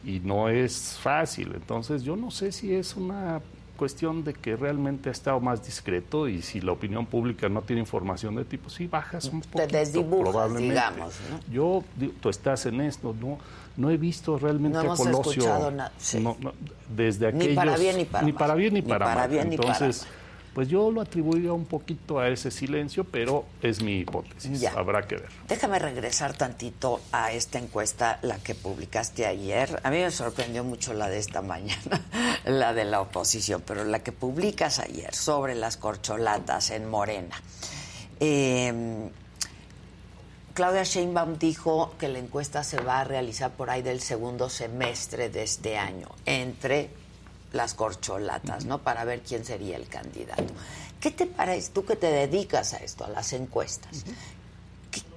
y 0.06 0.20
no 0.20 0.50
es 0.50 0.98
fácil. 1.02 1.52
Entonces 1.56 2.04
yo 2.04 2.16
no 2.16 2.32
sé 2.32 2.52
si 2.52 2.74
es 2.74 2.96
una 2.96 3.42
cuestión 3.76 4.24
de 4.24 4.34
que 4.34 4.56
realmente 4.56 5.10
ha 5.10 5.12
estado 5.12 5.40
más 5.40 5.66
discreto 5.66 6.28
y 6.28 6.42
si 6.42 6.62
la 6.62 6.72
opinión 6.72 7.06
pública 7.06 7.50
no 7.50 7.62
tiene 7.62 7.82
información 7.82 8.36
de 8.36 8.46
tipo, 8.46 8.70
sí 8.70 8.88
bajas 8.88 9.26
un 9.26 9.42
poco. 9.42 9.66
Te 9.68 9.86
probablemente. 9.86 10.74
digamos. 10.74 11.16
Yo, 11.52 11.84
tú 12.22 12.30
estás 12.30 12.66
en 12.66 12.82
esto, 12.82 13.16
no, 13.20 13.38
no 13.78 13.90
he 13.90 13.98
visto 13.98 14.38
realmente 14.38 14.82
no 14.82 14.94
a 14.94 14.96
Colosio. 14.96 15.72
desde 16.90 17.28
aquellos, 17.28 17.50
ni 17.50 17.56
para 17.56 17.78
bien 17.78 17.98
ni 17.98 18.06
para, 18.06 18.26
ni 18.26 18.32
para 18.34 18.56
bien 18.56 18.74
ni 18.74 18.82
para, 18.82 19.16
mal. 19.16 19.34
Entonces, 19.34 20.08
pues 20.56 20.70
yo 20.70 20.90
lo 20.90 21.02
atribuiría 21.02 21.52
un 21.52 21.66
poquito 21.66 22.18
a 22.18 22.30
ese 22.30 22.50
silencio, 22.50 23.04
pero 23.04 23.46
es 23.62 23.84
mi 23.84 24.00
hipótesis. 24.00 24.66
Habrá 24.68 25.06
que 25.06 25.18
ver. 25.18 25.30
Déjame 25.50 25.80
regresar 25.80 26.38
tantito 26.38 27.02
a 27.12 27.34
esta 27.34 27.60
encuesta, 27.60 28.20
la 28.22 28.38
que 28.38 28.56
publicaste 28.56 29.26
ayer. 29.26 29.82
A 29.84 29.92
mí 29.92 29.98
me 29.98 30.10
sorprendió 30.12 30.64
mucho 30.64 30.94
la 30.94 31.10
de 31.10 31.18
esta 31.18 31.42
mañana, 31.44 32.02
la 32.46 32.74
de 32.74 32.86
la 32.86 33.02
oposición, 33.02 33.64
pero 33.68 33.84
la 33.84 34.00
que 34.00 34.14
publicas 34.14 34.80
ayer 34.80 35.14
sobre 35.14 35.56
las 35.56 35.76
corcholatas 35.76 36.70
en 36.72 36.90
Morena. 36.90 37.36
Em, 38.22 39.10
Claudia 40.54 40.84
Sheinbaum 40.84 41.38
dijo 41.38 41.96
que 42.00 42.08
la 42.08 42.20
encuesta 42.20 42.64
se 42.64 42.82
va 42.82 43.02
a 43.02 43.04
realizar 43.04 43.52
por 43.52 43.70
ahí 43.70 43.82
del 43.82 44.00
segundo 44.00 44.50
semestre 44.50 45.28
de 45.30 45.44
este 45.44 45.78
año, 45.78 46.08
entre 46.26 46.92
las 47.56 47.74
corcholatas, 47.74 48.66
¿no? 48.66 48.80
Para 48.80 49.06
ver 49.06 49.22
quién 49.22 49.46
sería 49.46 49.78
el 49.78 49.88
candidato. 49.88 50.54
¿Qué 51.00 51.12
te 51.12 51.26
parece, 51.26 51.72
tú 51.72 51.86
que 51.86 51.96
te 51.96 52.08
dedicas 52.08 52.74
a 52.74 52.78
esto, 52.78 53.06
a 53.06 53.10
las 53.10 53.34
encuestas? 53.34 54.06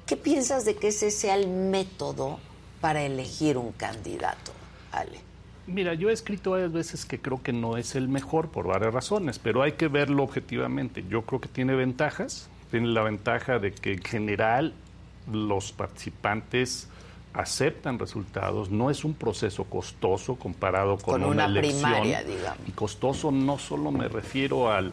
¿Qué, 0.07 0.17
piensas 0.17 0.65
de 0.65 0.77
que 0.77 0.89
ese 0.89 1.11
sea 1.11 1.35
el 1.35 1.49
método 1.49 2.39
para 2.81 3.03
elegir 3.03 3.59
un 3.59 3.73
candidato, 3.73 4.53
Ale? 4.93 5.19
Mira, 5.67 5.93
yo 5.95 6.09
he 6.09 6.13
escrito 6.13 6.53
varias 6.53 6.73
veces 6.73 7.05
que 7.05 7.21
creo 7.21 7.43
que 7.43 7.53
no 7.53 7.77
es 7.77 7.95
el 7.95 8.09
mejor 8.09 8.51
por 8.51 8.67
varias 8.67 8.95
razones, 8.95 9.39
pero 9.39 9.63
hay 9.63 9.73
que 9.73 9.89
verlo 9.89 10.23
objetivamente. 10.23 11.05
Yo 11.11 11.23
creo 11.23 11.41
que 11.41 11.49
tiene 11.49 11.75
ventajas. 11.75 12.49
Tiene 12.71 12.89
la 12.89 13.03
ventaja 13.03 13.59
de 13.59 13.73
que 13.73 13.95
en 13.95 14.03
general 14.03 14.75
los 15.31 15.73
participantes 15.73 16.89
aceptan 17.33 17.99
resultados, 17.99 18.71
no 18.71 18.91
es 18.91 19.05
un 19.05 19.15
proceso 19.15 19.65
costoso 19.65 20.37
comparado 20.37 20.99
con, 20.99 21.23
una, 21.25 21.47
elección. 21.47 21.83
primaria, 21.83 22.23
digamos. 22.25 22.69
Y 22.69 22.73
costoso 22.73 23.31
no 23.31 23.59
solo 23.59 23.93
me 23.93 24.09
refiero 24.09 24.71
al 24.73 24.93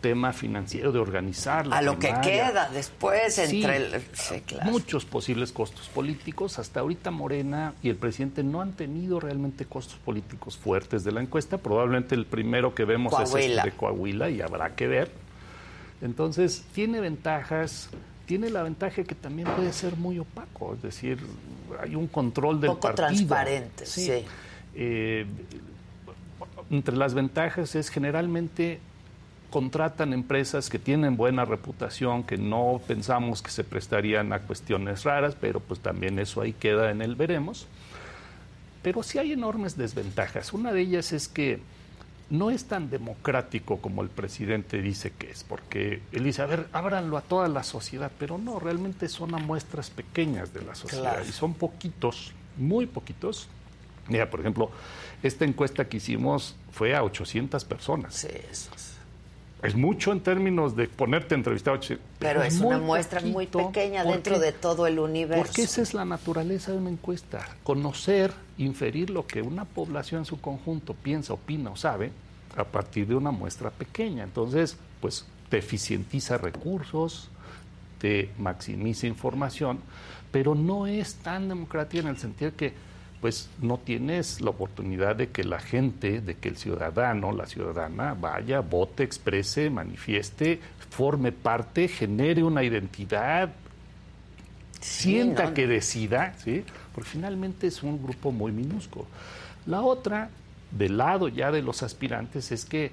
tema 0.00 0.32
financiero 0.32 0.92
de 0.92 0.98
organizar 0.98 1.66
a 1.70 1.82
lo 1.82 1.98
que 1.98 2.14
queda 2.22 2.68
después 2.72 3.38
entre 3.38 4.00
muchos 4.64 5.04
posibles 5.04 5.52
costos 5.52 5.88
políticos. 5.88 6.58
Hasta 6.58 6.80
ahorita 6.80 7.10
Morena 7.10 7.74
y 7.82 7.88
el 7.88 7.96
presidente 7.96 8.42
no 8.44 8.60
han 8.60 8.72
tenido 8.72 9.20
realmente 9.20 9.64
costos 9.64 9.96
políticos 9.96 10.56
fuertes 10.56 11.02
de 11.02 11.12
la 11.12 11.22
encuesta. 11.22 11.58
Probablemente 11.58 12.14
el 12.14 12.26
primero 12.26 12.74
que 12.74 12.84
vemos 12.84 13.18
es 13.20 13.34
el 13.34 13.56
de 13.62 13.72
Coahuila 13.72 14.30
y 14.30 14.40
habrá 14.40 14.74
que 14.74 14.86
ver. 14.86 15.10
Entonces 16.02 16.64
tiene 16.74 17.00
ventajas 17.00 17.88
tiene 18.26 18.50
la 18.50 18.62
ventaja 18.62 19.04
que 19.04 19.14
también 19.14 19.48
puede 19.56 19.72
ser 19.72 19.96
muy 19.96 20.18
opaco, 20.18 20.74
es 20.74 20.82
decir, 20.82 21.18
hay 21.80 21.94
un 21.94 22.08
control 22.08 22.60
del 22.60 22.72
Poco 22.72 22.92
transparente, 22.92 23.86
sí. 23.86 24.24
Eh, 24.74 25.26
entre 26.70 26.96
las 26.96 27.14
ventajas 27.14 27.74
es 27.74 27.88
generalmente 27.88 28.80
contratan 29.50 30.12
empresas 30.12 30.68
que 30.68 30.78
tienen 30.78 31.16
buena 31.16 31.44
reputación, 31.44 32.24
que 32.24 32.36
no 32.36 32.80
pensamos 32.86 33.42
que 33.42 33.50
se 33.50 33.64
prestarían 33.64 34.32
a 34.32 34.40
cuestiones 34.40 35.04
raras, 35.04 35.36
pero 35.40 35.60
pues 35.60 35.80
también 35.80 36.18
eso 36.18 36.40
ahí 36.40 36.52
queda 36.52 36.90
en 36.90 37.00
el 37.00 37.14
veremos. 37.14 37.66
Pero 38.82 39.02
sí 39.02 39.18
hay 39.18 39.32
enormes 39.32 39.76
desventajas. 39.76 40.52
Una 40.52 40.72
de 40.72 40.80
ellas 40.80 41.12
es 41.12 41.28
que 41.28 41.60
no 42.30 42.50
es 42.50 42.64
tan 42.64 42.90
democrático 42.90 43.78
como 43.78 44.02
el 44.02 44.08
presidente 44.08 44.82
dice 44.82 45.12
que 45.12 45.30
es, 45.30 45.44
porque 45.44 46.02
él 46.12 46.24
dice, 46.24 46.42
a 46.42 46.46
ver, 46.46 46.66
ábranlo 46.72 47.16
a 47.16 47.22
toda 47.22 47.48
la 47.48 47.62
sociedad, 47.62 48.10
pero 48.18 48.38
no, 48.38 48.58
realmente 48.58 49.08
son 49.08 49.34
a 49.34 49.38
muestras 49.38 49.90
pequeñas 49.90 50.52
de 50.52 50.62
la 50.62 50.74
sociedad 50.74 51.22
y 51.26 51.32
son 51.32 51.54
poquitos, 51.54 52.32
muy 52.56 52.86
poquitos. 52.86 53.48
Mira, 54.08 54.30
por 54.30 54.40
ejemplo, 54.40 54.70
esta 55.22 55.44
encuesta 55.44 55.88
que 55.88 55.98
hicimos 55.98 56.56
fue 56.72 56.94
a 56.94 57.02
800 57.02 57.64
personas. 57.64 58.14
Sí, 58.14 58.28
eso 58.50 58.70
es 58.74 58.95
mucho 59.74 60.12
en 60.12 60.20
términos 60.20 60.76
de 60.76 60.86
ponerte 60.88 61.34
entrevistado. 61.34 61.80
Pero, 61.80 62.00
pero 62.18 62.42
es 62.42 62.60
una 62.60 62.78
muestra 62.78 63.20
muy 63.20 63.46
pequeña 63.46 64.04
dentro 64.04 64.38
de 64.38 64.52
todo 64.52 64.86
el 64.86 64.98
universo. 64.98 65.44
Porque 65.44 65.62
esa 65.62 65.82
es 65.82 65.94
la 65.94 66.04
naturaleza 66.04 66.72
de 66.72 66.78
una 66.78 66.90
encuesta. 66.90 67.46
Conocer, 67.62 68.32
inferir 68.58 69.10
lo 69.10 69.26
que 69.26 69.42
una 69.42 69.64
población 69.64 70.20
en 70.20 70.24
su 70.24 70.40
conjunto 70.40 70.94
piensa, 70.94 71.32
opina 71.32 71.70
o 71.70 71.76
sabe 71.76 72.12
a 72.56 72.64
partir 72.64 73.06
de 73.06 73.14
una 73.14 73.30
muestra 73.30 73.70
pequeña. 73.70 74.24
Entonces, 74.24 74.76
pues 75.00 75.26
te 75.48 75.58
eficientiza 75.58 76.38
recursos, 76.38 77.30
te 77.98 78.30
maximiza 78.38 79.06
información, 79.06 79.80
pero 80.30 80.54
no 80.54 80.86
es 80.86 81.14
tan 81.16 81.48
democrática 81.48 82.02
en 82.02 82.08
el 82.08 82.18
sentido 82.18 82.54
que 82.56 82.74
pues 83.26 83.48
no 83.60 83.78
tienes 83.78 84.40
la 84.40 84.50
oportunidad 84.50 85.16
de 85.16 85.30
que 85.30 85.42
la 85.42 85.58
gente, 85.58 86.20
de 86.20 86.36
que 86.36 86.48
el 86.48 86.56
ciudadano, 86.56 87.32
la 87.32 87.46
ciudadana 87.46 88.14
vaya, 88.14 88.60
vote, 88.60 89.02
exprese, 89.02 89.68
manifieste, 89.68 90.60
forme 90.90 91.32
parte, 91.32 91.88
genere 91.88 92.44
una 92.44 92.62
identidad, 92.62 93.52
sienta 94.80 95.54
que 95.54 95.66
decida, 95.66 96.34
¿sí? 96.38 96.62
Porque 96.94 97.10
finalmente 97.10 97.66
es 97.66 97.82
un 97.82 98.00
grupo 98.00 98.30
muy 98.30 98.52
minúsculo. 98.52 99.06
La 99.66 99.82
otra, 99.82 100.30
del 100.70 100.96
lado 100.96 101.26
ya 101.26 101.50
de 101.50 101.62
los 101.62 101.82
aspirantes, 101.82 102.52
es 102.52 102.64
que, 102.64 102.92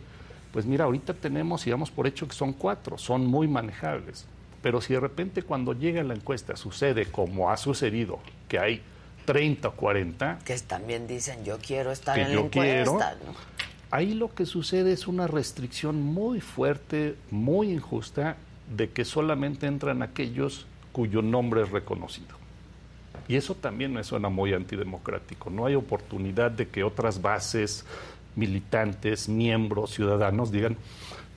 pues 0.52 0.66
mira, 0.66 0.86
ahorita 0.86 1.14
tenemos, 1.14 1.64
digamos 1.64 1.92
por 1.92 2.08
hecho 2.08 2.28
que 2.28 2.34
son 2.34 2.54
cuatro, 2.54 2.98
son 2.98 3.28
muy 3.28 3.48
manejables. 3.48 4.26
Pero 4.64 4.82
si 4.82 4.94
de 4.94 5.00
repente 5.00 5.44
cuando 5.44 5.74
llega 5.74 6.02
la 6.02 6.16
encuesta 6.16 6.56
sucede 6.56 7.06
como 7.06 7.52
ha 7.52 7.58
sucedido, 7.58 8.18
que 8.48 8.58
hay 8.58 8.82
30 9.26 9.68
o 9.68 9.72
40. 9.74 10.40
Que 10.46 10.58
también 10.60 11.08
dicen, 11.08 11.44
yo 11.44 11.58
quiero 11.60 11.92
estar 11.92 12.18
en 12.18 12.36
la 12.36 12.42
encuesta. 12.42 13.16
Ahí 13.92 14.14
lo 14.14 14.34
que 14.34 14.46
sucede 14.46 14.92
es 14.92 15.08
una 15.08 15.28
restricción 15.28 16.02
muy 16.02 16.42
fuerte, 16.42 17.16
muy 17.30 17.72
injusta, 17.72 18.38
de 18.76 18.90
que 18.90 19.06
solamente 19.06 19.68
entran 19.68 20.02
aquellos 20.02 20.66
cuyo 20.92 21.22
nombre 21.22 21.62
es 21.62 21.70
reconocido. 21.70 22.36
Y 23.28 23.36
eso 23.36 23.56
también 23.56 23.94
me 23.94 24.04
suena 24.04 24.30
muy 24.30 24.54
antidemocrático. 24.54 25.50
No 25.50 25.66
hay 25.66 25.76
oportunidad 25.76 26.52
de 26.52 26.68
que 26.68 26.84
otras 26.84 27.22
bases, 27.22 27.86
militantes, 28.36 29.30
miembros, 29.30 29.92
ciudadanos 29.92 30.52
digan, 30.52 30.76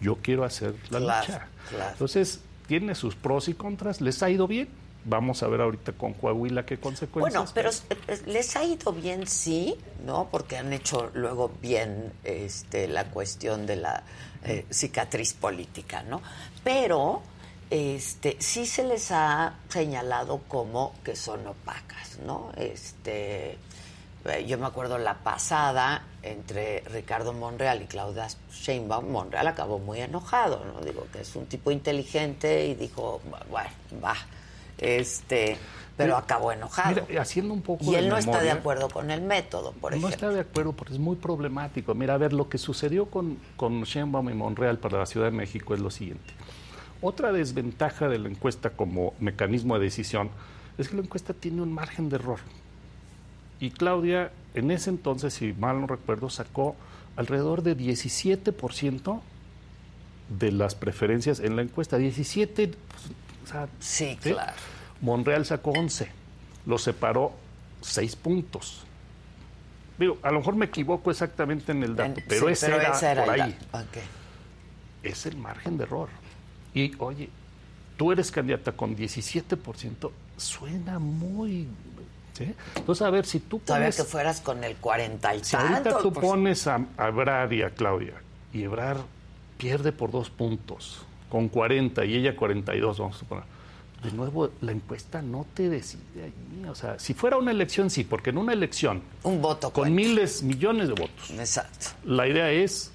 yo 0.00 0.16
quiero 0.16 0.44
hacer 0.44 0.74
la 0.90 1.00
lucha. 1.00 1.48
Entonces, 1.92 2.40
tiene 2.66 2.94
sus 2.94 3.14
pros 3.14 3.48
y 3.48 3.54
contras, 3.54 4.00
les 4.00 4.22
ha 4.22 4.30
ido 4.30 4.48
bien 4.48 4.68
Vamos 5.08 5.40
a 5.44 5.46
ver 5.46 5.60
ahorita 5.60 5.92
con 5.92 6.14
Coahuila 6.14 6.66
qué 6.66 6.78
consecuencias. 6.80 7.32
Bueno, 7.32 7.52
pero 7.54 7.70
les 8.26 8.56
ha 8.56 8.64
ido 8.64 8.92
bien, 8.92 9.24
sí, 9.28 9.76
¿no? 10.04 10.28
Porque 10.32 10.56
han 10.56 10.72
hecho 10.72 11.12
luego 11.14 11.52
bien 11.62 12.12
este, 12.24 12.88
la 12.88 13.04
cuestión 13.04 13.66
de 13.66 13.76
la 13.76 14.02
eh, 14.42 14.66
cicatriz 14.68 15.32
política, 15.32 16.02
¿no? 16.02 16.22
Pero 16.64 17.22
este, 17.70 18.36
sí 18.40 18.66
se 18.66 18.82
les 18.82 19.12
ha 19.12 19.54
señalado 19.68 20.40
como 20.48 20.92
que 21.04 21.14
son 21.14 21.46
opacas, 21.46 22.18
¿no? 22.26 22.50
Este, 22.56 23.58
eh, 24.24 24.44
yo 24.44 24.58
me 24.58 24.66
acuerdo 24.66 24.98
la 24.98 25.14
pasada 25.14 26.02
entre 26.24 26.80
Ricardo 26.80 27.32
Monreal 27.32 27.80
y 27.80 27.86
Claudia 27.86 28.26
Sheinbaum, 28.50 29.08
Monreal 29.08 29.46
acabó 29.46 29.78
muy 29.78 30.00
enojado, 30.00 30.64
¿no? 30.64 30.80
Digo 30.80 31.06
que 31.12 31.20
es 31.20 31.36
un 31.36 31.46
tipo 31.46 31.70
inteligente 31.70 32.66
y 32.66 32.74
dijo, 32.74 33.20
bueno, 33.48 33.70
va 34.02 34.16
este, 34.78 35.56
pero 35.96 36.16
acabó 36.16 36.52
enojado. 36.52 37.06
haciendo 37.18 37.54
un 37.54 37.62
poco 37.62 37.84
y 37.84 37.94
él 37.94 38.08
no 38.08 38.16
está 38.16 38.42
de 38.42 38.50
acuerdo 38.50 38.88
con 38.88 39.10
el 39.10 39.22
método, 39.22 39.72
por 39.72 39.92
ejemplo. 39.92 40.08
No 40.08 40.14
está 40.14 40.30
de 40.30 40.40
acuerdo 40.40 40.72
porque 40.72 40.94
es 40.94 41.00
muy 41.00 41.16
problemático. 41.16 41.94
Mira, 41.94 42.14
a 42.14 42.18
ver, 42.18 42.32
lo 42.32 42.48
que 42.48 42.58
sucedió 42.58 43.06
con, 43.06 43.38
con 43.56 43.82
Sheinbaum 43.82 44.30
y 44.30 44.34
Monreal 44.34 44.78
para 44.78 44.98
la 44.98 45.06
Ciudad 45.06 45.26
de 45.26 45.36
México 45.36 45.74
es 45.74 45.80
lo 45.80 45.90
siguiente. 45.90 46.34
Otra 47.00 47.32
desventaja 47.32 48.08
de 48.08 48.18
la 48.18 48.28
encuesta 48.28 48.70
como 48.70 49.14
mecanismo 49.20 49.78
de 49.78 49.84
decisión 49.84 50.30
es 50.78 50.88
que 50.88 50.96
la 50.96 51.02
encuesta 51.02 51.34
tiene 51.34 51.62
un 51.62 51.72
margen 51.72 52.08
de 52.08 52.16
error. 52.16 52.40
Y 53.60 53.70
Claudia, 53.70 54.32
en 54.54 54.70
ese 54.70 54.90
entonces, 54.90 55.34
si 55.34 55.52
mal 55.54 55.80
no 55.80 55.86
recuerdo, 55.86 56.28
sacó 56.28 56.76
alrededor 57.16 57.62
de 57.62 57.76
17% 57.76 59.20
de 60.38 60.52
las 60.52 60.74
preferencias 60.74 61.40
en 61.40 61.56
la 61.56 61.62
encuesta. 61.62 61.96
17, 61.96 62.72
sí, 63.80 64.18
claro. 64.20 64.52
Monreal 65.00 65.44
sacó 65.44 65.70
11, 65.72 66.08
lo 66.66 66.78
separó 66.78 67.32
6 67.82 68.16
puntos. 68.16 68.84
Digo, 69.98 70.18
a 70.22 70.30
lo 70.30 70.38
mejor 70.40 70.56
me 70.56 70.66
equivoco 70.66 71.10
exactamente 71.10 71.72
en 71.72 71.82
el 71.82 71.96
dato, 71.96 72.20
pero, 72.28 72.48
ese, 72.48 72.66
era 72.66 72.92
por 73.24 73.30
ahí. 73.30 73.56
Es 75.02 75.26
el 75.26 75.36
margen 75.36 75.78
de 75.78 75.84
error. 75.84 76.08
Y 76.74 76.92
oye, 76.98 77.30
tú 77.96 78.12
eres 78.12 78.30
candidata 78.30 78.72
con 78.72 78.96
17%, 78.96 80.10
suena 80.36 80.98
muy... 80.98 81.66
¿sí? 82.34 82.54
Entonces, 82.74 83.06
a 83.06 83.10
ver, 83.10 83.24
si 83.24 83.40
tú 83.40 83.58
pones... 83.60 83.96
que 83.96 84.04
fueras 84.04 84.40
con 84.40 84.62
el 84.64 84.76
40 84.76 85.34
y 85.36 85.44
si 85.44 85.56
ahorita 85.56 85.98
tú 85.98 86.12
pues. 86.12 86.26
pones 86.26 86.66
a, 86.66 86.84
a 86.98 87.08
Ebrard 87.08 87.52
y 87.52 87.62
a 87.62 87.70
Claudia, 87.70 88.14
y 88.52 88.64
Ebrard 88.64 89.00
pierde 89.56 89.92
por 89.92 90.10
dos 90.10 90.28
puntos, 90.28 91.05
con 91.28 91.48
40 91.48 92.04
y 92.04 92.16
ella 92.16 92.36
42, 92.36 92.98
vamos 92.98 93.16
a 93.16 93.18
suponer. 93.18 93.44
De 94.02 94.12
nuevo, 94.12 94.50
la 94.60 94.72
encuesta 94.72 95.22
no 95.22 95.46
te 95.54 95.68
decide 95.68 96.24
allí. 96.24 96.68
O 96.68 96.74
sea, 96.74 96.98
si 96.98 97.14
fuera 97.14 97.38
una 97.38 97.50
elección, 97.50 97.90
sí, 97.90 98.04
porque 98.04 98.30
en 98.30 98.38
una 98.38 98.52
elección. 98.52 99.02
Un 99.22 99.40
voto. 99.40 99.70
Con 99.70 99.94
miles, 99.94 100.42
millones 100.42 100.88
de 100.88 100.94
votos. 100.94 101.30
Exacto. 101.30 101.88
La 102.04 102.28
idea 102.28 102.50
es 102.50 102.92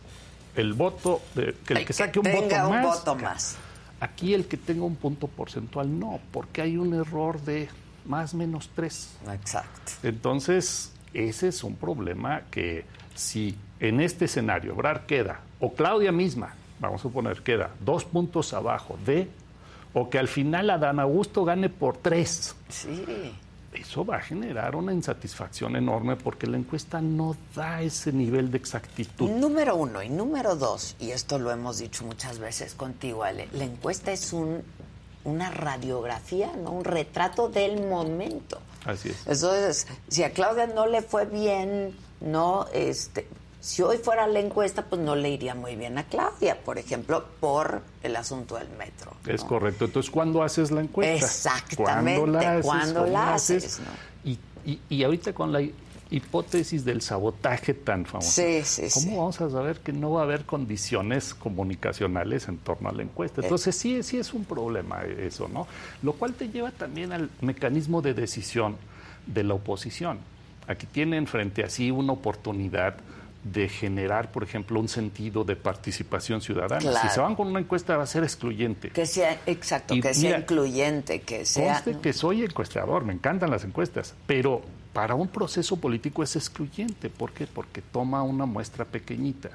el 0.56 0.74
voto, 0.74 1.22
de, 1.36 1.56
que 1.66 1.74
el 1.74 1.86
que, 1.86 1.94
saque 1.94 2.20
un, 2.20 2.32
voto, 2.32 2.56
un 2.68 2.70
más, 2.70 2.86
voto 3.00 3.16
más. 3.16 3.58
Aquí 4.00 4.34
el 4.34 4.46
que 4.46 4.58
tenga 4.58 4.84
un 4.84 4.96
punto 4.96 5.28
porcentual, 5.28 6.00
no, 6.00 6.20
porque 6.32 6.62
hay 6.62 6.78
un 6.78 6.94
error 6.94 7.42
de 7.42 7.70
más 8.06 8.34
menos 8.34 8.70
tres. 8.76 9.16
Exacto. 9.32 9.92
Entonces, 10.04 10.92
ese 11.14 11.48
es 11.48 11.64
un 11.64 11.76
problema 11.76 12.44
que 12.52 12.86
si 13.16 13.56
en 13.80 14.00
este 14.00 14.26
escenario 14.26 14.76
Brar 14.76 15.06
queda, 15.06 15.42
o 15.60 15.74
Claudia 15.74 16.12
misma, 16.12 16.56
vamos 16.82 17.00
a 17.00 17.04
suponer, 17.04 17.42
queda 17.44 17.70
dos 17.80 18.04
puntos 18.04 18.54
abajo 18.54 18.98
de, 19.06 19.30
o 19.94 20.10
que 20.10 20.20
al 20.20 20.28
final 20.28 20.70
Adán 20.70 21.00
Augusto 21.00 21.46
gane 21.46 21.70
por 21.70 21.98
tres. 21.98 22.56
Sí. 22.68 23.34
Eso 23.74 24.06
va 24.06 24.18
a 24.18 24.22
generar 24.22 24.76
una 24.76 24.92
insatisfacción 24.92 25.78
enorme 25.78 26.18
porque 26.18 26.46
la 26.46 26.58
encuesta 26.58 27.00
no 27.00 27.38
da 27.56 27.82
ese 27.82 28.12
nivel 28.12 28.52
de 28.52 28.58
exactitud. 28.58 29.30
Número 29.30 29.78
uno 29.78 30.04
y 30.04 30.10
número 30.10 30.58
dos, 30.58 30.98
y 31.00 31.12
esto 31.12 31.40
lo 31.40 31.52
hemos 31.52 31.78
dicho 31.78 32.04
muchas 32.04 32.40
veces 32.40 32.74
contigo, 32.74 33.24
Ale, 33.24 33.48
la 33.54 33.64
encuesta 33.64 34.12
es 34.12 34.34
un, 34.34 34.62
una 35.24 35.52
radiografía, 35.52 36.52
no 36.62 36.72
un 36.72 36.84
retrato 36.84 37.48
del 37.48 37.88
momento. 37.88 38.60
Así 38.84 39.10
es. 39.10 39.20
Entonces, 39.26 39.88
si 40.10 40.24
a 40.24 40.32
Claudia 40.32 40.68
no 40.68 40.86
le 40.86 41.02
fue 41.02 41.26
bien, 41.26 41.96
no, 42.20 42.66
este, 42.74 43.26
si 43.62 43.84
hoy 43.84 43.98
fuera 43.98 44.26
la 44.26 44.40
encuesta, 44.40 44.86
pues 44.86 45.00
no 45.02 45.16
le 45.16 45.30
iría 45.30 45.54
muy 45.54 45.76
bien 45.76 45.96
a 46.00 46.04
Claudia, 46.06 46.58
por 46.60 46.80
ejemplo, 46.80 47.24
por 47.40 47.84
el 48.02 48.16
asunto 48.16 48.56
del 48.56 48.70
metro. 48.70 49.14
Es 49.28 49.44
correcto. 49.44 49.86
Entonces, 49.86 50.10
¿cuándo 50.12 50.42
haces 50.42 50.72
la 50.72 50.82
encuesta? 50.82 51.28
Exactamente. 51.28 52.62
¿Cuándo 52.64 53.06
la 53.06 53.36
haces? 53.36 53.80
Y, 54.26 54.40
y, 54.90 55.04
ahorita 55.04 55.34
con 55.34 55.52
la 55.52 55.62
hipótesis 56.10 56.84
del 56.84 57.02
sabotaje 57.02 57.76
tan 57.76 58.06
famoso. 58.06 58.32
Sí, 58.32 58.64
sí, 58.64 58.88
¿Cómo 58.94 59.18
vamos 59.18 59.40
a 59.42 59.50
saber 59.50 59.78
que 59.80 59.94
no 59.94 60.12
va 60.12 60.22
a 60.22 60.24
haber 60.24 60.46
condiciones 60.46 61.36
comunicacionales 61.36 62.48
en 62.48 62.58
torno 62.58 62.90
a 62.90 62.92
la 62.92 63.04
encuesta? 63.04 63.42
Eh. 63.42 63.46
Entonces 63.46 63.76
sí, 63.76 64.02
sí 64.02 64.18
es 64.18 64.34
un 64.34 64.44
problema 64.44 65.04
eso, 65.04 65.48
¿no? 65.48 65.68
Lo 66.02 66.14
cual 66.14 66.34
te 66.34 66.50
lleva 66.50 66.72
también 66.72 67.12
al 67.12 67.30
mecanismo 67.42 68.02
de 68.02 68.16
decisión 68.16 68.78
de 69.28 69.44
la 69.44 69.54
oposición. 69.54 70.20
Aquí 70.68 70.88
tienen 70.88 71.28
frente 71.28 71.64
a 71.64 71.70
sí 71.70 71.92
una 71.92 72.14
oportunidad 72.14 72.96
de 73.44 73.68
generar, 73.70 74.32
por 74.32 74.44
ejemplo, 74.44 74.80
un 74.80 74.88
sentido 74.88 75.44
de 75.44 75.56
participación 75.56 76.42
ciudadana. 76.42 77.02
Si 77.02 77.10
se 77.10 77.20
van 77.20 77.36
con 77.36 77.48
una 77.48 77.60
encuesta 77.60 77.98
va 77.98 78.04
a 78.04 78.08
ser 78.08 78.24
excluyente. 78.24 78.90
Que 78.90 79.06
sea, 79.06 79.40
exacto, 79.46 79.96
que 80.00 80.14
sea 80.14 80.40
incluyente, 80.40 81.22
que 81.22 81.46
sea... 81.46 81.84
que 81.84 82.14
soy 82.14 82.44
encuestador, 82.44 83.04
me 83.04 83.14
encantan 83.14 83.50
las 83.50 83.64
encuestas, 83.64 84.14
pero 84.28 84.62
para 84.94 85.16
un 85.16 85.28
proceso 85.28 85.78
político 85.78 86.22
es 86.22 86.36
excluyente. 86.36 87.10
¿Por 87.10 87.32
qué? 87.32 87.48
Porque 87.48 87.82
toma 87.82 88.22
una 88.22 88.46
muestra 88.46 88.86
pequeñita, 88.86 89.50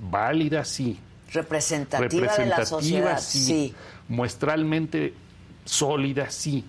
válida 0.00 0.64
sí. 0.64 0.98
Representativa, 1.32 2.36
de 2.36 2.46
la 2.46 2.64
sociedad, 2.64 3.18
sí. 3.18 3.74
Muestralmente 4.08 5.14
sólida 5.64 6.30
sí, 6.30 6.64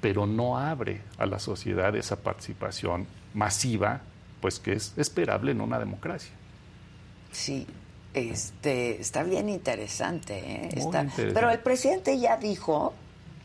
pero 0.00 0.26
no 0.26 0.56
abre 0.56 1.02
a 1.18 1.26
la 1.26 1.38
sociedad 1.38 1.94
esa 1.94 2.16
participación 2.16 3.06
masiva 3.34 4.00
pues 4.40 4.58
que 4.58 4.72
es 4.74 4.92
esperable 4.96 5.52
en 5.52 5.60
una 5.60 5.78
democracia. 5.78 6.30
Sí, 7.32 7.66
este, 8.14 9.00
está 9.00 9.22
bien 9.22 9.48
interesante, 9.48 10.38
¿eh? 10.38 10.88
Pero 11.34 11.50
el 11.50 11.58
presidente 11.58 12.18
ya 12.18 12.36
dijo, 12.36 12.94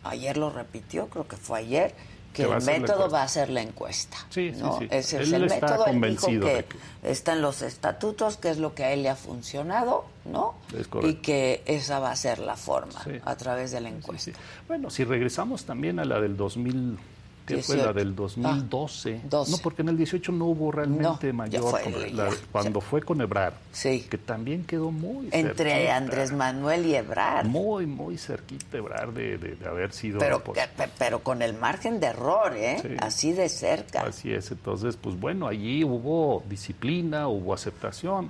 ayer 0.03 0.37
lo 0.37 0.49
repitió, 0.49 1.07
creo 1.07 1.27
que 1.27 1.35
fue 1.37 1.59
ayer, 1.59 1.93
que 2.33 2.43
el 2.43 2.63
método 2.63 3.09
va 3.09 3.23
a 3.23 3.27
ser 3.27 3.49
la 3.49 3.61
encuesta. 3.61 4.15
Sí, 4.29 4.53
¿no? 4.57 4.79
sí, 4.79 4.85
sí. 4.85 4.95
Ese 4.95 5.21
es 5.23 5.33
el 5.33 5.43
está 5.51 5.67
método. 5.67 5.85
Él 5.87 6.01
dijo 6.11 6.27
que, 6.27 6.65
que- 6.65 7.11
está 7.11 7.33
en 7.33 7.41
los 7.41 7.61
estatutos, 7.61 8.37
que 8.37 8.49
es 8.49 8.57
lo 8.57 8.73
que 8.73 8.85
a 8.85 8.93
él 8.93 9.03
le 9.03 9.09
ha 9.09 9.17
funcionado, 9.17 10.05
¿no? 10.23 10.53
Es. 10.73 10.87
Y 11.03 11.15
que 11.15 11.61
esa 11.65 11.99
va 11.99 12.11
a 12.11 12.15
ser 12.15 12.39
la 12.39 12.55
forma, 12.55 13.03
Sí. 13.03 13.11
a 13.25 13.35
través 13.35 13.71
de 13.71 13.81
la 13.81 13.89
encuesta. 13.89 14.31
Bueno, 14.69 14.89
si 14.89 15.03
regresamos 15.03 15.65
también 15.65 15.99
a 15.99 16.05
la 16.05 16.21
del 16.21 16.37
2000, 16.37 16.97
¿qué 17.45 17.61
fue 17.63 17.75
la 17.77 17.93
18. 17.93 17.93
del 17.99 18.15
2012? 18.15 19.21
Ah, 19.23 19.27
12. 19.29 19.51
No, 19.51 19.57
porque 19.63 19.81
en 19.81 19.89
el 19.89 19.97
18 19.97 20.31
no 20.31 20.45
hubo 20.45 20.71
realmente 20.71 21.27
No, 21.27 21.33
mayor. 21.33 21.63
fue, 21.71 21.81
con- 21.83 21.93
ya. 21.93 22.07
la- 22.25 22.29
cuando 22.51 22.81
fue 22.81 23.01
con 23.01 23.21
Ebrard, 23.21 23.53
Sí. 23.71 24.05
que 24.09 24.17
también 24.17 24.63
quedó 24.63 24.91
muy 24.91 25.29
Entre 25.31 25.69
cerquita, 25.71 25.95
Andrés 25.97 26.31
Manuel 26.31 26.85
y 26.85 26.95
Ebrard. 26.95 27.45
Muy, 27.47 27.85
muy 27.85 28.17
cerquita 28.17 28.77
Ebrard 28.77 29.13
de, 29.13 29.37
de- 29.37 29.55
de 29.55 29.67
haber 29.67 29.91
sido. 29.93 30.19
Pero, 30.19 30.43
pues, 30.43 30.59
que- 30.59 30.67
pe- 30.83 30.89
pero 30.97 31.19
con 31.19 31.41
el 31.41 31.53
margen 31.53 31.99
de 31.99 32.07
error, 32.07 32.53
¿eh? 32.55 32.77
Sí. 32.81 32.89
Así 32.99 33.33
de 33.33 33.49
cerca. 33.49 34.01
Así 34.03 34.31
es, 34.31 34.51
entonces, 34.51 34.95
pues 34.97 35.19
bueno, 35.19 35.47
allí 35.47 35.83
hubo 35.83 36.43
disciplina, 36.49 37.27
hubo 37.27 37.53
aceptación, 37.53 38.29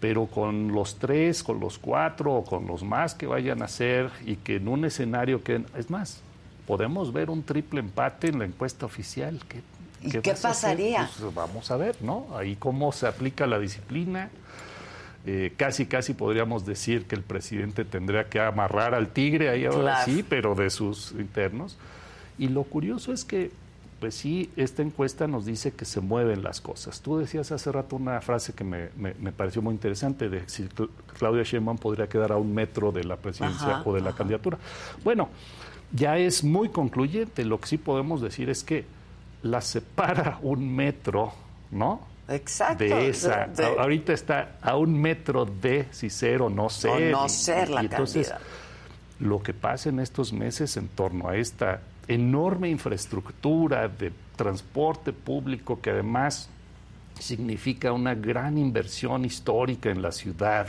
pero 0.00 0.26
con 0.26 0.68
los 0.72 0.96
tres, 0.98 1.42
con 1.42 1.58
los 1.58 1.78
cuatro 1.78 2.44
con 2.48 2.66
los 2.68 2.84
más 2.84 3.14
que 3.14 3.26
vayan 3.26 3.62
a 3.62 3.68
ser 3.68 4.10
y 4.24 4.36
que 4.36 4.56
en 4.56 4.68
un 4.68 4.84
escenario 4.84 5.42
que, 5.42 5.64
es 5.76 5.90
más, 5.90 6.20
podemos 6.68 7.12
ver 7.14 7.30
un 7.30 7.42
triple 7.42 7.80
empate 7.80 8.28
en 8.28 8.38
la 8.38 8.44
encuesta 8.44 8.84
oficial. 8.86 9.40
¿Qué, 9.48 9.62
¿Y 10.02 10.10
qué 10.20 10.34
pasaría? 10.34 11.10
Pues 11.18 11.34
vamos 11.34 11.70
a 11.72 11.76
ver, 11.78 11.96
¿no? 12.02 12.26
Ahí 12.36 12.54
cómo 12.56 12.92
se 12.92 13.06
aplica 13.08 13.46
la 13.46 13.58
disciplina. 13.58 14.28
Eh, 15.26 15.52
casi, 15.56 15.86
casi 15.86 16.12
podríamos 16.14 16.64
decir 16.66 17.06
que 17.06 17.14
el 17.16 17.22
presidente 17.22 17.84
tendría 17.84 18.28
que 18.28 18.38
amarrar 18.40 18.94
al 18.94 19.08
tigre 19.08 19.48
ahí 19.48 19.64
ahora 19.64 19.80
Claro. 19.80 20.04
sí, 20.04 20.22
pero 20.22 20.54
de 20.54 20.68
sus 20.70 21.12
internos. 21.12 21.76
Y 22.38 22.48
lo 22.48 22.62
curioso 22.64 23.12
es 23.12 23.24
que, 23.24 23.50
pues 23.98 24.14
sí, 24.14 24.50
esta 24.56 24.82
encuesta 24.82 25.26
nos 25.26 25.44
dice 25.46 25.72
que 25.72 25.84
se 25.86 26.00
mueven 26.00 26.42
las 26.44 26.60
cosas. 26.60 27.00
Tú 27.00 27.18
decías 27.18 27.50
hace 27.50 27.72
rato 27.72 27.96
una 27.96 28.20
frase 28.20 28.52
que 28.52 28.62
me, 28.62 28.90
me- 28.96 29.14
me 29.20 29.32
pareció 29.32 29.60
muy 29.62 29.72
interesante, 29.74 30.28
de 30.28 30.46
si 30.48 30.64
Cl- 30.68 30.88
Claudia 31.18 31.42
Sheinbaum 31.42 31.78
podría 31.78 32.08
quedar 32.08 32.30
a 32.32 32.36
un 32.36 32.54
metro 32.54 32.92
de 32.92 33.04
la 33.04 33.16
presidencia 33.16 33.78
Ajá, 33.78 33.82
o 33.86 33.94
de 33.94 34.00
la 34.02 34.10
ajá. 34.10 34.18
candidatura. 34.18 34.58
Bueno, 35.02 35.28
ya 35.92 36.16
es 36.18 36.44
muy 36.44 36.68
concluyente. 36.68 37.44
Lo 37.44 37.60
que 37.60 37.66
sí 37.66 37.78
podemos 37.78 38.20
decir 38.20 38.50
es 38.50 38.62
que 38.64 38.84
la 39.42 39.60
separa 39.60 40.38
un 40.42 40.74
metro, 40.74 41.32
¿no? 41.70 42.00
Exacto. 42.28 42.84
de 42.84 43.08
esa. 43.08 43.46
de- 43.46 43.64
ahorita 43.64 44.12
está 44.12 44.56
a 44.60 44.76
un 44.76 45.00
metro 45.00 45.46
de 45.46 45.86
si 45.92 46.10
ser 46.10 46.42
o 46.42 46.50
no 46.50 46.68
ser. 46.68 47.10
no 47.10 47.24
Y- 47.24 47.28
ser 47.30 47.70
la 47.70 47.82
y 47.82 47.86
entonces, 47.86 48.32
lo 49.18 49.42
que 49.42 49.54
pasa 49.54 49.88
en 49.88 49.98
estos 50.00 50.32
meses 50.32 50.76
en 50.76 50.88
torno 50.88 51.28
a 51.28 51.36
esta 51.36 51.80
enorme 52.06 52.68
infraestructura 52.68 53.88
de 53.88 54.12
transporte 54.36 55.12
público 55.12 55.80
que 55.80 55.90
además 55.90 56.48
significa 57.18 57.92
una 57.92 58.14
gran 58.14 58.58
inversión 58.58 59.24
histórica 59.24 59.90
en 59.90 60.02
la 60.02 60.12
ciudad, 60.12 60.68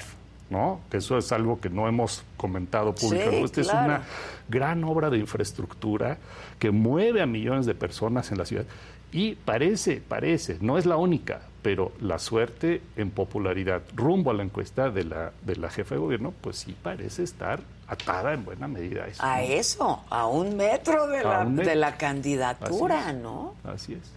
¿no? 0.50 0.82
Que 0.90 0.98
eso 0.98 1.18
es 1.18 1.32
algo 1.32 1.60
que 1.60 1.70
no 1.70 1.88
hemos 1.88 2.24
comentado 2.38 2.94
públicamente. 2.96 3.56
Sí, 3.56 3.62
Esta 3.62 3.74
claro. 3.74 3.94
es 3.94 4.00
una 4.00 4.08
gran 4.48 4.84
obra 4.84 5.10
de 5.10 5.18
infraestructura 5.18 6.18
que 6.58 6.72
mueve 6.72 7.22
a 7.22 7.26
millones 7.26 7.66
de 7.66 7.76
personas 7.76 8.32
en 8.32 8.38
la 8.38 8.46
ciudad. 8.46 8.66
Y 9.12 9.36
parece, 9.36 10.02
parece, 10.08 10.58
no 10.62 10.78
es 10.78 10.86
la 10.86 10.98
única, 10.98 11.42
pero 11.64 11.92
la 12.00 12.20
suerte 12.20 12.82
en 12.96 13.10
popularidad 13.10 13.82
rumbo 13.96 14.30
a 14.32 14.34
la 14.34 14.44
encuesta 14.44 14.92
de 14.92 15.04
la, 15.04 15.32
de 15.42 15.56
la 15.56 15.70
jefa 15.70 15.96
de 15.96 16.02
gobierno, 16.02 16.34
pues 16.42 16.58
sí 16.58 16.76
parece 16.82 17.24
estar 17.24 17.60
atada 17.88 18.34
en 18.34 18.46
buena 18.46 18.68
medida 18.68 19.06
a 19.06 19.08
eso. 19.08 19.24
A 19.24 19.42
eso, 19.42 20.04
a 20.10 20.28
un 20.28 20.56
metro 20.56 21.08
de, 21.08 21.24
la, 21.24 21.44
metro. 21.44 21.70
de 21.70 21.76
la 21.76 21.98
candidatura, 21.98 23.08
Así. 23.10 23.18
¿no? 23.18 23.56
Así 23.64 23.94
es. 23.94 24.12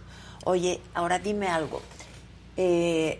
Oye, 0.45 0.79
ahora 0.93 1.17
dime 1.17 1.47
algo. 1.47 1.81
Eh, 2.55 3.19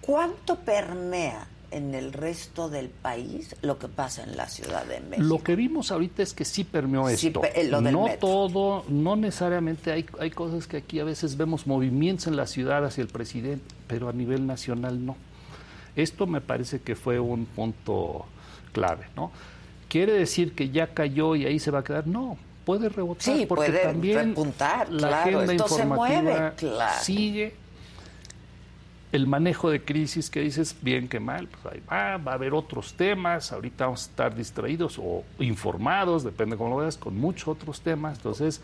¿Cuánto 0.00 0.56
permea 0.56 1.46
en 1.72 1.94
el 1.94 2.12
resto 2.12 2.68
del 2.68 2.88
país 2.88 3.56
lo 3.62 3.78
que 3.78 3.88
pasa 3.88 4.22
en 4.22 4.36
la 4.36 4.48
Ciudad 4.48 4.84
de 4.84 5.00
México? 5.00 5.26
Lo 5.26 5.42
que 5.42 5.56
vimos 5.56 5.90
ahorita 5.90 6.22
es 6.22 6.32
que 6.34 6.44
sí 6.44 6.64
permeó 6.64 7.08
Sí, 7.08 7.28
esto. 7.28 7.42
eh, 7.54 7.64
lo 7.68 7.80
del 7.80 7.92
no 7.92 8.04
metro. 8.04 8.18
todo, 8.28 8.84
no 8.88 9.16
necesariamente 9.16 9.90
hay, 9.92 10.06
hay 10.20 10.30
cosas 10.30 10.66
que 10.66 10.76
aquí 10.78 11.00
a 11.00 11.04
veces 11.04 11.36
vemos 11.36 11.66
movimientos 11.66 12.26
en 12.26 12.36
la 12.36 12.46
ciudad 12.46 12.84
hacia 12.84 13.02
el 13.02 13.08
presidente, 13.08 13.64
pero 13.86 14.08
a 14.08 14.12
nivel 14.12 14.46
nacional 14.46 15.04
no. 15.04 15.16
Esto 15.96 16.26
me 16.26 16.40
parece 16.40 16.80
que 16.80 16.94
fue 16.96 17.18
un 17.20 17.44
punto 17.46 18.24
clave, 18.72 19.06
¿no? 19.16 19.30
¿Quiere 19.88 20.12
decir 20.14 20.54
que 20.54 20.70
ya 20.70 20.86
cayó 20.94 21.36
y 21.36 21.44
ahí 21.44 21.58
se 21.58 21.70
va 21.70 21.80
a 21.80 21.84
quedar? 21.84 22.06
No, 22.06 22.38
puede 22.64 22.88
rebotar 22.88 23.22
Sí, 23.22 23.44
porque 23.46 23.66
puede 23.66 23.82
también 23.82 24.28
repuntar, 24.30 24.90
la 24.90 25.08
claro, 25.08 25.38
agenda 25.40 25.52
esto 25.52 25.68
se 25.68 25.82
informativa 25.82 26.22
mueve, 26.22 26.52
claro. 26.56 27.02
sigue 27.04 27.54
el 29.12 29.26
manejo 29.26 29.68
de 29.70 29.84
crisis 29.84 30.30
que 30.30 30.40
dices 30.40 30.74
bien 30.80 31.06
que 31.08 31.20
mal, 31.20 31.46
pues 31.48 31.74
ahí 31.74 31.82
va, 31.90 32.16
va 32.16 32.32
a 32.32 32.34
haber 32.34 32.54
otros 32.54 32.94
temas, 32.94 33.52
ahorita 33.52 33.84
vamos 33.84 34.06
a 34.06 34.10
estar 34.10 34.34
distraídos 34.34 34.98
o 34.98 35.22
informados, 35.38 36.24
depende 36.24 36.56
cómo 36.56 36.70
lo 36.70 36.76
veas, 36.78 36.96
con 36.96 37.16
muchos 37.18 37.48
otros 37.48 37.82
temas, 37.82 38.16
entonces 38.16 38.60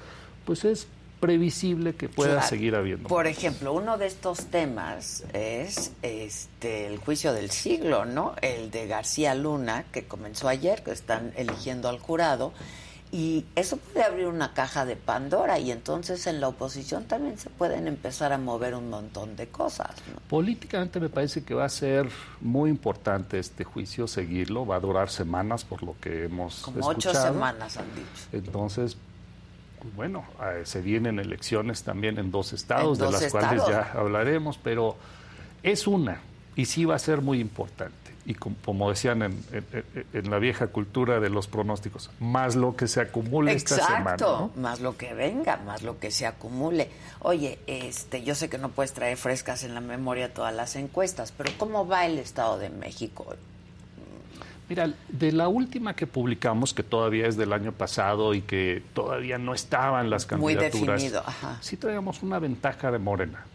pues 0.47 0.65
es 0.65 0.89
previsible 1.21 1.95
que 1.97 2.09
pueda 2.09 2.35
Claro. 2.35 2.47
seguir 2.49 2.75
habiendo. 2.77 3.09
Por 3.09 3.27
ejemplo, 3.27 3.73
uno 3.73 3.99
de 3.99 4.07
estos 4.07 4.47
temas 4.47 5.25
es 5.33 5.93
este 6.03 6.87
el 6.87 6.99
juicio 6.99 7.33
del 7.33 7.51
siglo, 7.51 8.05
¿no? 8.05 8.35
El 8.41 8.71
de 8.71 8.87
García 8.87 9.35
Luna, 9.35 9.85
que 9.93 10.05
comenzó 10.05 10.49
ayer, 10.49 10.83
que 10.85 10.93
están 10.93 11.33
eligiendo 11.37 11.89
al 11.89 11.99
jurado. 11.99 12.53
Y 13.11 13.47
eso 13.55 13.79
puede 13.79 14.05
abrir 14.05 14.27
una 14.27 14.53
caja 14.53 14.85
de 14.85 14.95
Pandora 14.97 15.59
y 15.59 15.71
entonces 15.71 16.27
en 16.27 16.41
la 16.41 16.49
oposición 16.49 17.05
también 17.05 17.39
se 17.39 17.49
pueden 17.49 17.89
empezar 17.89 18.33
a 18.35 18.39
mover 18.39 18.75
un 18.75 18.91
montón 18.91 19.35
de 19.35 19.49
cosas. 19.49 19.91
¿no? 20.13 20.21
Políticamente 20.29 21.01
me 21.01 21.09
parece 21.09 21.43
que 21.43 21.55
va 21.55 21.65
a 21.65 21.71
ser 21.71 22.09
muy 22.43 22.69
importante 22.69 23.39
este 23.39 23.65
juicio, 23.65 24.07
seguirlo, 24.07 24.67
va 24.67 24.77
a 24.77 24.81
durar 24.81 25.09
semanas 25.09 25.65
por 25.65 25.83
lo 25.83 25.97
que 26.01 26.25
hemos 26.25 26.61
Como 26.61 26.81
ocho 26.87 27.11
escuchado. 27.11 27.33
semanas 27.33 27.77
han 27.79 27.87
dicho. 27.95 28.29
Entonces, 28.33 28.99
pues 29.81 29.95
bueno, 29.95 30.25
eh, 30.43 30.63
se 30.65 30.83
vienen 30.83 31.19
elecciones 31.19 31.83
también 31.85 32.19
en 32.19 32.31
dos 32.31 32.53
estados, 32.53 32.99
En 32.99 33.07
de 33.07 33.13
las 33.13 33.31
cuales 33.33 33.63
ya 33.67 33.93
hablaremos, 33.95 34.59
pero 34.59 34.97
es 35.63 35.87
una 35.87 36.21
y 36.57 36.67
sí 36.67 36.85
va 36.85 36.97
a 36.97 36.99
ser 36.99 37.23
muy 37.23 37.41
importante. 37.41 38.08
Y 38.29 38.35
com- 38.35 38.55
como, 38.63 38.91
decían 38.91 39.23
en, 39.23 39.43
en- 40.13 40.31
la 40.31 40.39
vieja 40.39 40.67
cultura 40.67 41.19
de 41.19 41.31
los 41.31 41.47
pronósticos, 41.49 42.11
más 42.21 42.57
lo 42.57 42.77
que 42.77 42.87
se 42.87 43.01
acumule 43.01 43.53
esta 43.55 43.77
semana. 43.77 44.01
Exacto, 44.13 44.53
¿no? 44.55 44.63
más 44.63 44.81
lo 44.81 44.99
que 44.99 45.15
venga, 45.15 45.57
más 45.65 45.83
lo 45.83 45.99
que 45.99 46.11
se 46.11 46.27
acumule. 46.27 46.91
Oye, 47.21 47.59
este, 47.67 48.23
yo 48.23 48.35
sé 48.35 48.51
que 48.51 48.59
no 48.59 48.69
puedes 48.69 48.93
traer 48.93 49.17
frescas 49.17 49.65
en 49.65 49.75
la 49.75 49.81
memoria 49.81 50.35
todas 50.35 50.55
las 50.55 50.77
encuestas, 50.77 51.33
pero 51.37 51.51
¿cómo 51.57 51.89
va 51.89 52.05
el 52.05 52.19
Estado 52.19 52.59
de 52.59 52.69
México? 52.69 53.35
Mira, 54.69 54.93
de 55.09 55.33
la 55.33 55.49
última 55.49 55.97
que 55.97 56.07
publicamos, 56.07 56.75
que 56.75 56.83
todavía 56.83 57.27
es 57.27 57.39
del 57.39 57.55
año 57.55 57.73
pasado 57.73 58.35
y 58.35 58.43
que 58.43 58.83
todavía 58.93 59.39
no 59.39 59.55
estaban 59.55 60.11
las 60.11 60.31
Muy 60.33 60.55
candidaturas, 60.55 60.97
definido, 61.01 61.23
ajá. 61.27 61.57
sí 61.63 61.79
traíamos 61.79 62.23
una 62.23 62.39
ventaja 62.39 62.91
de 62.91 62.99
Morena 62.99 63.47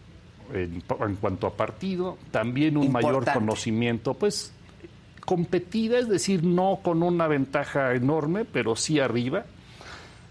en, 0.52 0.82
en 1.00 1.14
cuanto 1.16 1.46
a 1.46 1.54
partido, 1.54 2.18
también 2.32 2.76
un 2.76 2.90
mayor 2.90 3.24
conocimiento, 3.32 4.14
pues 4.14 4.52
competida, 5.24 5.98
es 5.98 6.08
decir, 6.08 6.44
no 6.44 6.80
con 6.82 7.02
una 7.02 7.26
ventaja 7.26 7.94
enorme, 7.94 8.44
pero 8.44 8.76
sí 8.76 9.00
arriba. 9.00 9.44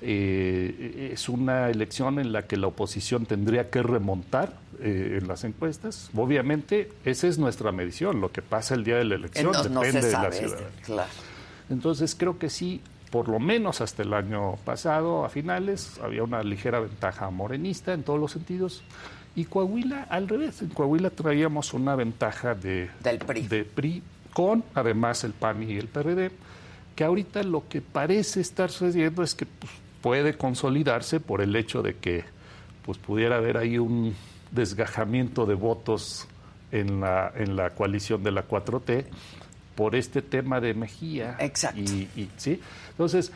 Eh, 0.05 1.11
es 1.13 1.29
una 1.29 1.69
elección 1.69 2.19
en 2.19 2.33
la 2.33 2.45
que 2.45 2.57
la 2.57 2.67
oposición 2.67 3.25
tendría 3.25 3.69
que 3.69 3.81
remontar 3.81 4.53
eh, 4.81 5.19
en 5.21 5.27
las 5.27 5.45
encuestas. 5.45 6.09
Obviamente, 6.15 6.91
esa 7.05 7.27
es 7.27 7.37
nuestra 7.37 7.71
medición. 7.71 8.19
Lo 8.19 8.31
que 8.31 8.41
pasa 8.41 8.75
el 8.75 8.83
día 8.83 8.97
de 8.97 9.05
la 9.05 9.15
elección 9.15 9.53
depende 9.53 10.01
de 10.01 10.11
la 10.11 10.27
este, 10.27 10.47
ciudadanía. 10.47 10.69
claro. 10.83 11.09
Entonces 11.69 12.15
creo 12.15 12.37
que 12.37 12.49
sí, 12.49 12.81
por 13.09 13.29
lo 13.29 13.39
menos 13.39 13.79
hasta 13.79 14.03
el 14.03 14.13
año 14.13 14.57
pasado, 14.65 15.23
a 15.23 15.29
finales, 15.29 15.99
había 16.03 16.23
una 16.23 16.43
ligera 16.43 16.79
ventaja 16.79 17.29
morenista 17.29 17.93
en 17.93 18.03
todos 18.03 18.19
los 18.19 18.31
sentidos. 18.31 18.83
Y 19.35 19.45
Coahuila, 19.45 20.03
al 20.09 20.27
revés, 20.27 20.61
en 20.61 20.69
Coahuila 20.69 21.09
traíamos 21.09 21.73
una 21.73 21.95
ventaja 21.95 22.53
de, 22.53 22.89
Del 23.01 23.19
PRI. 23.19 23.47
de 23.47 23.63
PRI, 23.63 24.03
con 24.33 24.63
además 24.73 25.23
el 25.23 25.33
PAN 25.33 25.63
y 25.63 25.77
el 25.77 25.87
PRD, 25.87 26.31
que 26.95 27.03
ahorita 27.03 27.43
lo 27.43 27.67
que 27.67 27.81
parece 27.81 28.41
estar 28.41 28.69
sucediendo 28.71 29.23
es 29.23 29.35
que 29.35 29.45
pues, 29.45 29.71
puede 30.01 30.35
consolidarse 30.37 31.19
por 31.19 31.41
el 31.41 31.55
hecho 31.55 31.81
de 31.81 31.95
que 31.95 32.23
pues, 32.85 32.97
pudiera 32.97 33.37
haber 33.37 33.57
ahí 33.57 33.77
un 33.77 34.15
desgajamiento 34.51 35.45
de 35.45 35.55
votos 35.55 36.27
en 36.71 37.01
la, 37.01 37.31
en 37.35 37.55
la 37.55 37.71
coalición 37.71 38.23
de 38.23 38.31
la 38.31 38.47
4T 38.47 39.05
por 39.75 39.95
este 39.95 40.21
tema 40.21 40.59
de 40.61 40.73
Mejía. 40.73 41.35
Exacto. 41.39 41.79
Y, 41.81 42.07
y- 42.15 42.29
¿sí? 42.37 42.59
Entonces, 42.91 43.31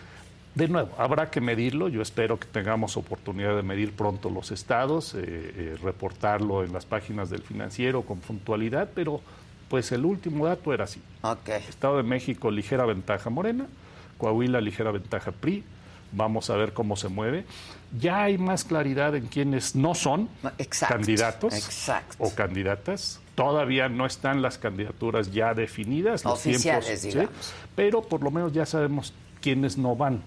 de 0.56 0.68
nuevo, 0.68 0.90
habrá 0.98 1.30
que 1.32 1.42
medirlo. 1.42 1.88
Yo 1.88 2.02
espero 2.02 2.40
que 2.40 2.48
tengamos 2.48 2.98
oportunidad 2.98 3.56
de 3.56 3.64
medir 3.64 3.94
pronto 3.94 4.30
los 4.30 4.52
estados, 4.52 5.14
eh, 5.16 5.20
eh, 5.24 5.78
reportarlo 5.84 6.64
en 6.64 6.74
las 6.74 6.86
páginas 6.86 7.30
del 7.30 7.42
financiero 7.42 8.02
con 8.04 8.20
puntualidad, 8.20 8.90
pero 8.94 9.22
pues 9.70 9.92
el 9.92 10.06
último 10.06 10.46
dato 10.46 10.74
era 10.74 10.86
así. 10.86 11.02
Ok. 11.22 11.50
Estado 11.70 11.98
de 11.98 12.04
México, 12.04 12.52
ligera 12.52 12.86
ventaja 12.86 13.30
Morena, 13.30 13.68
Coahuila, 14.18 14.62
ligera 14.62 14.92
ventaja 14.92 15.32
PRI, 15.32 15.64
Vamos 16.12 16.50
a 16.50 16.56
ver 16.56 16.74
cómo 16.74 16.96
se 16.96 17.10
mueve. 17.10 17.46
Ya 18.00 18.24
hay 18.24 18.38
más 18.38 18.64
claridad 18.64 19.16
en 19.16 19.28
quienes 19.28 19.76
no 19.76 19.94
son 19.94 20.30
candidatos 20.88 21.90
o 22.18 22.34
candidatas. 22.34 23.20
Todavía 23.36 23.88
no 23.90 24.06
están 24.06 24.42
las 24.42 24.58
candidaturas 24.58 25.32
ya 25.32 25.54
definidas, 25.54 26.24
los 26.24 26.40
Oficiales, 26.40 27.02
tiempos, 27.02 27.54
pero 27.76 28.02
por 28.02 28.24
lo 28.24 28.32
menos 28.32 28.52
ya 28.52 28.66
sabemos 28.66 29.14
quiénes 29.42 29.78
no 29.78 29.96
van. 29.96 30.22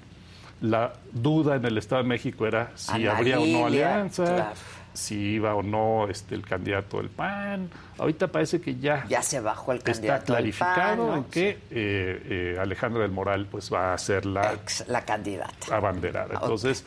La 0.61 0.93
duda 1.13 1.57
en 1.57 1.65
el 1.65 1.79
Estado 1.79 2.03
de 2.03 2.09
México 2.09 2.47
era 2.47 2.71
si 2.77 3.07
habría 3.07 3.41
o 3.41 3.47
no 3.47 3.67
alianza 3.67 4.53
si 4.93 5.15
iba 5.17 5.55
o 5.55 5.63
no 5.63 6.09
este, 6.09 6.35
el 6.35 6.43
candidato 6.43 6.99
del 6.99 7.09
PAN. 7.09 7.71
Ahorita 7.99 8.29
parece 8.29 8.61
que 8.61 8.77
ya, 8.77 9.07
ya 9.09 9.23
se 9.23 9.41
bajó 9.41 9.73
el 9.73 9.83
candidato 9.83 10.21
está 10.21 10.27
clarificado 10.27 11.15
en 11.17 11.25
que 11.25 11.49
eh, 11.49 11.59
eh, 11.71 12.59
Alejandra 12.61 13.03
del 13.03 13.13
Moral 13.13 13.47
pues 13.51 13.73
va 13.73 13.95
a 13.95 13.99
ser 13.99 14.27
la, 14.27 14.59
la 14.87 15.05
candidata 15.05 15.77
abanderada. 15.77 16.35
Entonces, 16.35 16.85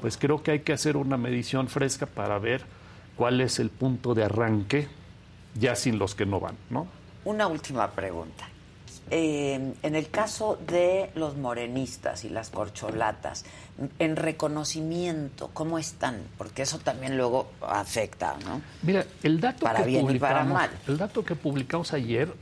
pues 0.00 0.16
creo 0.16 0.42
que 0.42 0.52
hay 0.52 0.60
que 0.60 0.72
hacer 0.72 0.96
una 0.96 1.16
medición 1.16 1.68
fresca 1.68 2.06
para 2.06 2.38
ver 2.38 2.62
cuál 3.16 3.40
es 3.40 3.58
el 3.58 3.70
punto 3.70 4.14
de 4.14 4.24
arranque 4.24 4.88
ya 5.54 5.76
sin 5.76 5.98
los 5.98 6.14
que 6.14 6.26
no 6.26 6.40
van, 6.40 6.56
¿no? 6.70 6.86
Una 7.24 7.46
última 7.46 7.90
pregunta. 7.90 8.48
Eh, 9.10 9.74
en 9.82 9.94
el 9.94 10.08
caso 10.08 10.58
de 10.66 11.10
los 11.14 11.36
morenistas 11.36 12.24
y 12.24 12.30
las 12.30 12.48
corcholatas, 12.50 13.44
en 13.98 14.16
reconocimiento, 14.16 15.50
¿cómo 15.52 15.78
están? 15.78 16.22
Porque 16.38 16.62
eso 16.62 16.78
también 16.78 17.18
luego 17.18 17.50
afecta, 17.60 18.36
¿no? 18.44 18.62
Mira, 18.82 19.04
el 19.22 19.40
dato 19.40 19.64
para 19.64 19.80
que 19.80 19.86
bien 19.86 20.06
publicamos, 20.06 20.16
y 20.16 20.20
para 20.20 20.44
mal. 20.44 20.70
el 20.88 20.96
dato 20.96 21.22
que 21.24 21.34
publicamos 21.34 21.92
ayer, 21.92 22.32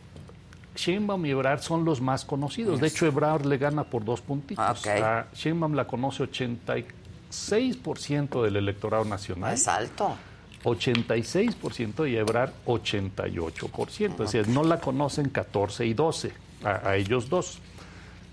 Sheinbaum 0.76 1.26
y 1.26 1.30
Ebrard 1.30 1.62
son 1.62 1.84
los 1.84 2.00
más 2.00 2.24
conocidos. 2.24 2.80
De 2.80 2.86
hecho, 2.86 3.06
Ebrard 3.06 3.44
le 3.44 3.58
gana 3.58 3.82
por 3.84 4.04
dos 4.04 4.20
puntitos. 4.20 4.86
A 4.86 5.26
Sheinbaum 5.34 5.74
la 5.74 5.84
conoce 5.86 6.22
86% 6.24 8.42
del 8.42 8.56
electorado 8.56 9.04
nacional. 9.04 9.54
Es 9.54 9.66
alto. 9.66 10.14
86% 10.62 12.08
y 12.08 12.16
Ebrard 12.16 12.52
88%. 12.66 14.12
Es 14.12 14.18
decir, 14.32 14.46
no 14.48 14.62
la 14.62 14.78
conocen 14.78 15.28
14 15.28 15.86
y 15.86 15.94
12 15.94 16.51
a, 16.64 16.96
ellos 16.96 17.28
dos. 17.28 17.58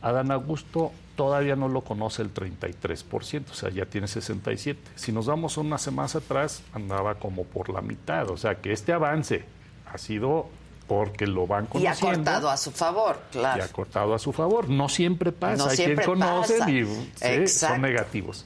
Adán 0.01 0.31
Augusto 0.31 0.91
todavía 1.15 1.55
no 1.55 1.67
lo 1.67 1.81
conoce 1.81 2.21
el 2.21 2.33
33%, 2.33 3.43
o 3.51 3.53
sea, 3.53 3.69
ya 3.69 3.85
tiene 3.85 4.07
67. 4.07 4.79
Si 4.95 5.11
nos 5.11 5.25
vamos 5.25 5.57
unas 5.57 5.81
semanas 5.81 6.15
atrás, 6.15 6.61
andaba 6.73 7.15
como 7.15 7.43
por 7.43 7.69
la 7.69 7.81
mitad, 7.81 8.29
o 8.29 8.37
sea, 8.37 8.55
que 8.55 8.71
este 8.71 8.93
avance 8.93 9.43
ha 9.91 9.97
sido 9.97 10.47
porque 10.87 11.27
lo 11.27 11.45
van 11.45 11.67
conociendo. 11.67 12.07
Y 12.07 12.09
ha 12.09 12.15
cortado 12.15 12.49
a 12.49 12.57
su 12.57 12.71
favor, 12.71 13.21
claro. 13.31 13.59
Y 13.59 13.61
ha 13.61 13.67
cortado 13.71 14.13
a 14.13 14.19
su 14.19 14.31
favor. 14.31 14.69
No 14.69 14.89
siempre 14.89 15.31
pasa, 15.31 15.69
hay 15.69 15.77
quien 15.77 15.97
conoce 15.97 16.59
y 16.71 17.47
son 17.47 17.81
negativos. 17.81 18.45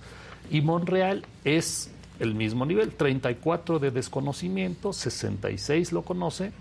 Y 0.49 0.61
Monreal 0.61 1.25
es 1.45 1.89
el 2.19 2.35
mismo 2.35 2.65
nivel, 2.65 2.93
34 2.93 3.79
de 3.79 3.91
desconocimiento, 3.91 4.93
66 4.93 5.91
lo 5.91 6.03
conoce, 6.03 6.51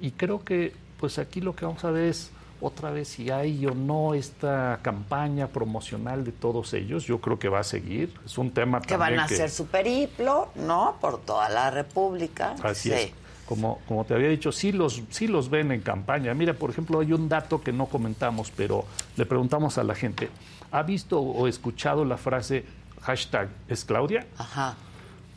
y 0.00 0.12
creo 0.12 0.44
que 0.44 0.72
pues 0.98 1.18
aquí 1.18 1.40
lo 1.40 1.54
que 1.54 1.64
vamos 1.64 1.84
a 1.84 1.90
ver 1.90 2.06
es 2.06 2.30
otra 2.60 2.90
vez 2.90 3.08
si 3.08 3.30
hay 3.30 3.64
o 3.66 3.74
no 3.74 4.14
esta 4.14 4.80
campaña 4.82 5.48
promocional 5.48 6.24
de 6.24 6.32
todos 6.32 6.74
ellos. 6.74 7.04
Yo 7.04 7.20
creo 7.20 7.38
que 7.38 7.48
va 7.48 7.60
a 7.60 7.64
seguir. 7.64 8.12
Es 8.24 8.38
un 8.38 8.50
tema 8.50 8.80
que 8.80 8.96
van 8.96 9.18
a 9.18 9.24
hacer 9.24 9.50
su 9.50 9.66
periplo, 9.66 10.50
¿no? 10.56 10.96
Por 11.00 11.20
toda 11.20 11.48
la 11.48 11.70
República. 11.70 12.54
Así 12.62 12.92
es. 12.92 13.12
Como, 13.46 13.80
como 13.88 14.04
te 14.04 14.14
había 14.14 14.28
dicho, 14.28 14.52
sí 14.52 14.72
los, 14.72 15.02
sí 15.10 15.26
los 15.26 15.48
ven 15.48 15.72
en 15.72 15.80
campaña. 15.80 16.34
Mira, 16.34 16.52
por 16.52 16.70
ejemplo, 16.70 17.00
hay 17.00 17.12
un 17.12 17.28
dato 17.28 17.62
que 17.62 17.72
no 17.72 17.86
comentamos, 17.86 18.52
pero 18.54 18.84
le 19.16 19.24
preguntamos 19.24 19.78
a 19.78 19.84
la 19.84 19.94
gente, 19.94 20.28
¿ha 20.70 20.82
visto 20.82 21.18
o 21.20 21.48
escuchado 21.48 22.04
la 22.04 22.18
frase 22.18 22.66
hashtag 23.00 23.48
es 23.68 23.84
Claudia? 23.84 24.26
Ajá. 24.36 24.76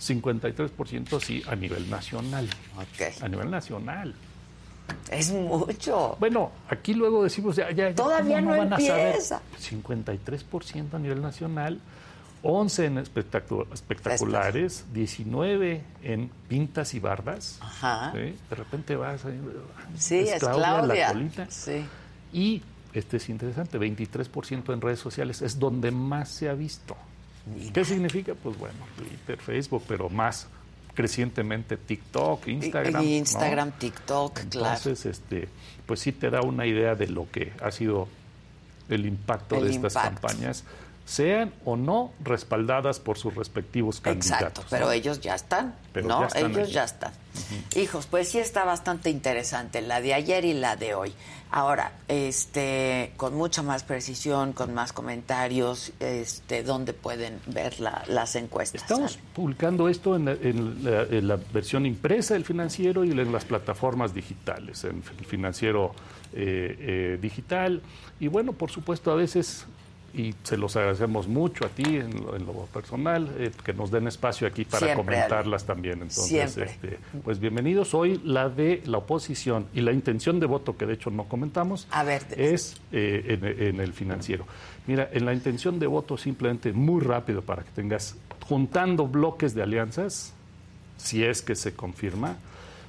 53% 0.01 1.21
sí 1.21 1.43
a 1.47 1.55
nivel 1.55 1.89
nacional. 1.89 2.49
Okay. 2.93 3.13
A 3.21 3.29
nivel 3.29 3.49
nacional. 3.49 4.13
Es 5.09 5.31
mucho. 5.31 6.17
Bueno, 6.19 6.51
aquí 6.69 6.93
luego 6.93 7.23
decimos, 7.23 7.55
ya, 7.55 7.71
ya, 7.71 7.93
Todavía 7.93 8.41
no, 8.41 8.51
van 8.51 8.73
empieza. 8.73 9.09
a 9.09 9.21
saber? 9.21 9.41
53% 9.59 10.93
a 10.93 10.99
nivel 10.99 11.21
nacional, 11.21 11.79
11 12.43 12.85
en 12.85 12.97
espectaculares, 12.97 14.85
19 14.93 15.83
en 16.03 16.29
pintas 16.47 16.93
y 16.93 16.99
bardas. 16.99 17.59
Ajá. 17.61 18.11
De 18.13 18.35
repente 18.55 18.95
vas 18.95 19.25
a... 19.25 19.29
Sí, 19.97 20.19
es, 20.19 20.39
Claudia, 20.39 20.81
La 20.81 21.13
colita. 21.13 21.47
Sí. 21.49 21.85
Y, 22.33 22.61
este 22.93 23.17
es 23.17 23.29
interesante, 23.29 23.79
23% 23.79 24.73
en 24.73 24.81
redes 24.81 24.99
sociales, 24.99 25.41
es 25.41 25.59
donde 25.59 25.91
más 25.91 26.29
se 26.29 26.49
ha 26.49 26.53
visto. 26.53 26.95
¿Qué 27.73 27.83
significa? 27.85 28.33
Pues 28.35 28.57
bueno, 28.57 28.75
Twitter, 28.97 29.37
Facebook, 29.39 29.83
pero 29.87 30.09
más 30.09 30.47
crecientemente 30.93 31.77
TikTok, 31.77 32.47
Instagram. 32.47 33.03
Y 33.03 33.17
Instagram, 33.17 33.71
TikTok, 33.71 34.39
claro. 34.49 34.77
Entonces, 34.77 35.05
este, 35.05 35.47
pues 35.85 35.99
sí 35.99 36.11
te 36.11 36.29
da 36.29 36.41
una 36.41 36.65
idea 36.65 36.95
de 36.95 37.07
lo 37.07 37.29
que 37.31 37.53
ha 37.61 37.71
sido 37.71 38.07
el 38.89 39.05
impacto 39.05 39.61
de 39.61 39.71
estas 39.71 39.93
campañas, 39.93 40.63
sean 41.11 41.51
o 41.65 41.75
no 41.75 42.13
respaldadas 42.23 43.01
por 43.01 43.17
sus 43.17 43.35
respectivos 43.35 43.99
candidatos. 43.99 44.31
Exacto, 44.31 44.63
pero 44.69 44.93
ellos 44.93 45.19
ya 45.19 45.35
están, 45.35 45.75
¿no? 46.05 46.25
ellos 46.33 46.71
ya 46.71 46.85
están. 46.85 47.11
Hijos, 47.75 48.07
pues 48.07 48.29
sí 48.29 48.39
está 48.39 48.63
bastante 48.63 49.09
interesante 49.09 49.81
la 49.81 49.99
de 49.99 50.13
ayer 50.13 50.45
y 50.45 50.53
la 50.53 50.77
de 50.77 50.93
hoy. 50.93 51.13
Ahora, 51.53 51.91
este, 52.07 53.11
con 53.17 53.35
mucha 53.35 53.61
más 53.61 53.83
precisión, 53.83 54.53
con 54.53 54.73
más 54.73 54.93
comentarios, 54.93 55.91
este, 55.99 56.63
¿dónde 56.63 56.93
pueden 56.93 57.41
ver 57.45 57.81
las 57.81 58.37
encuestas? 58.37 58.83
Estamos 58.83 59.19
publicando 59.35 59.89
esto 59.89 60.15
en 60.15 61.27
la, 61.27 61.37
versión 61.51 61.85
impresa 61.85 62.35
del 62.35 62.45
financiero 62.45 63.03
y 63.03 63.11
en 63.11 63.31
las 63.33 63.43
plataformas 63.43 64.13
digitales, 64.13 64.85
en 64.85 65.03
el 65.19 65.25
financiero 65.25 65.91
eh, 66.31 66.77
eh, 66.79 67.19
digital. 67.21 67.81
Y 68.21 68.29
bueno, 68.29 68.53
por 68.53 68.71
supuesto, 68.71 69.11
a 69.11 69.15
veces 69.15 69.65
y 70.13 70.33
se 70.43 70.57
los 70.57 70.75
agradecemos 70.75 71.27
mucho 71.27 71.65
a 71.65 71.69
ti 71.69 71.83
en 71.83 72.25
lo, 72.25 72.65
personal, 72.73 73.29
eh, 73.37 73.51
que 73.63 73.73
nos 73.73 73.91
den 73.91 74.07
espacio 74.07 74.47
aquí 74.47 74.65
para 74.65 74.93
comentarlas 74.93 75.65
también. 75.65 76.01
Entonces, 76.01 76.57
este, 76.57 76.99
pues 77.23 77.39
bienvenidos. 77.39 77.93
Hoy 77.93 78.19
la 78.23 78.49
de 78.49 78.81
la 78.85 78.97
oposición 78.97 79.67
y 79.73 79.81
la 79.81 79.91
intención 79.91 80.39
de 80.39 80.45
voto, 80.45 80.75
que 80.75 80.85
de 80.85 80.93
hecho 80.93 81.11
no 81.11 81.25
comentamos, 81.25 81.87
es 82.35 82.81
eh, 82.91 83.39
en, 83.59 83.79
el 83.79 83.93
financiero. 83.93 84.45
Mira, 84.87 85.09
en 85.13 85.25
la 85.25 85.33
intención 85.33 85.79
de 85.79 85.87
voto, 85.87 86.17
simplemente 86.17 86.73
muy 86.73 87.01
rápido 87.01 87.41
para 87.41 87.63
que 87.63 87.71
tengas, 87.71 88.17
juntando 88.47 89.07
bloques 89.07 89.53
de 89.55 89.63
alianzas, 89.63 90.33
si 90.97 91.23
es 91.23 91.41
que 91.41 91.55
se 91.55 91.73
confirma, 91.73 92.37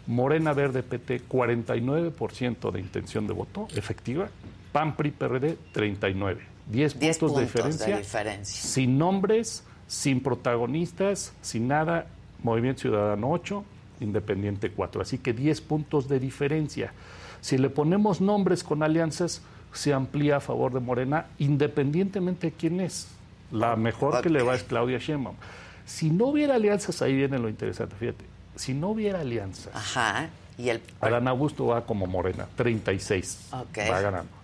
Morena 0.08 0.52
Verde 0.52 0.82
PT 0.82 1.22
49% 1.28 2.72
de 2.72 2.80
intención 2.80 3.28
de 3.28 3.32
voto 3.32 3.68
efectiva, 3.76 4.28
PAN 4.72 4.96
PRI 4.96 5.12
PRD 5.12 5.56
39 5.72 6.51
10, 6.72 6.94
puntos, 6.94 7.36
de, 7.36 7.42
diferencia, 7.42 8.02
sin 8.42 8.98
nombres, 8.98 9.64
sin 9.86 10.22
protagonistas, 10.22 11.32
sin 11.42 11.68
nada, 11.68 12.06
Movimiento 12.42 12.82
Ciudadano 12.82 13.30
8, 13.30 13.64
Independiente 14.00 14.70
4. 14.70 15.02
Así 15.02 15.18
que 15.18 15.32
10 15.32 15.60
puntos 15.60 16.08
de 16.08 16.18
diferencia. 16.18 16.92
Si 17.40 17.58
le 17.58 17.70
ponemos 17.70 18.20
nombres 18.20 18.64
con 18.64 18.82
alianzas, 18.82 19.42
se 19.72 19.92
amplía 19.92 20.36
a 20.36 20.40
favor 20.40 20.72
de 20.72 20.80
Morena, 20.80 21.26
independientemente 21.38 22.48
de 22.48 22.52
quién 22.52 22.80
es. 22.80 23.08
La 23.50 23.76
mejor 23.76 24.22
que 24.22 24.30
le 24.30 24.42
va 24.42 24.54
es 24.54 24.62
Claudia 24.62 24.98
Sheinbaum. 24.98 25.36
Si 25.84 26.10
no 26.10 26.26
hubiera 26.26 26.54
alianzas, 26.54 27.02
ahí 27.02 27.14
viene 27.14 27.38
lo 27.38 27.48
interesante, 27.48 27.94
fíjate. 27.96 28.24
Si 28.56 28.74
no 28.74 28.90
hubiera 28.90 29.20
alianzas, 29.20 29.74
Ajá. 29.74 30.28
¿Y 30.58 30.68
el... 30.68 30.82
Adán 31.00 31.28
Augusto 31.28 31.66
va 31.66 31.84
como 31.86 32.06
Morena, 32.06 32.46
36. 32.56 33.48
Va 33.52 34.00
ganando. 34.00 34.41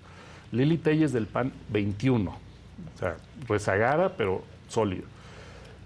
Lili 0.53 0.78
Telles 0.78 1.12
del 1.12 1.26
PAN, 1.26 1.53
21. 1.70 2.30
O 2.30 2.99
sea, 2.99 3.16
rezagada, 3.49 4.11
pero 4.16 4.44
sólido. 4.68 5.05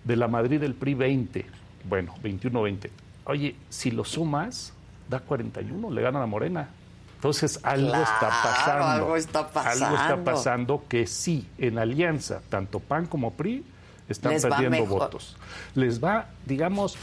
De 0.04 0.16
la 0.16 0.28
Madrid 0.28 0.60
del 0.60 0.74
PRI, 0.74 0.94
20. 0.94 1.46
Bueno, 1.84 2.14
21-20. 2.22 2.90
Oye, 3.24 3.56
si 3.68 3.90
lo 3.90 4.04
sumas, 4.04 4.72
da 5.08 5.20
41, 5.20 5.90
le 5.90 6.02
gana 6.02 6.22
a 6.22 6.26
Morena. 6.26 6.68
Entonces 7.16 7.60
algo 7.62 7.94
está 7.94 8.30
pasando. 8.42 8.84
Algo 8.84 9.16
está 9.16 9.48
pasando. 9.48 9.84
Algo 9.84 9.96
está 9.96 10.24
pasando 10.24 10.84
que 10.88 11.06
sí, 11.06 11.46
en 11.58 11.78
alianza, 11.78 12.42
tanto 12.48 12.80
PAN 12.80 13.06
como 13.06 13.32
PRI 13.32 13.64
están 14.08 14.40
perdiendo 14.40 14.86
votos. 14.86 15.36
Les 15.74 16.02
va, 16.02 16.26
digamos, 16.46 16.96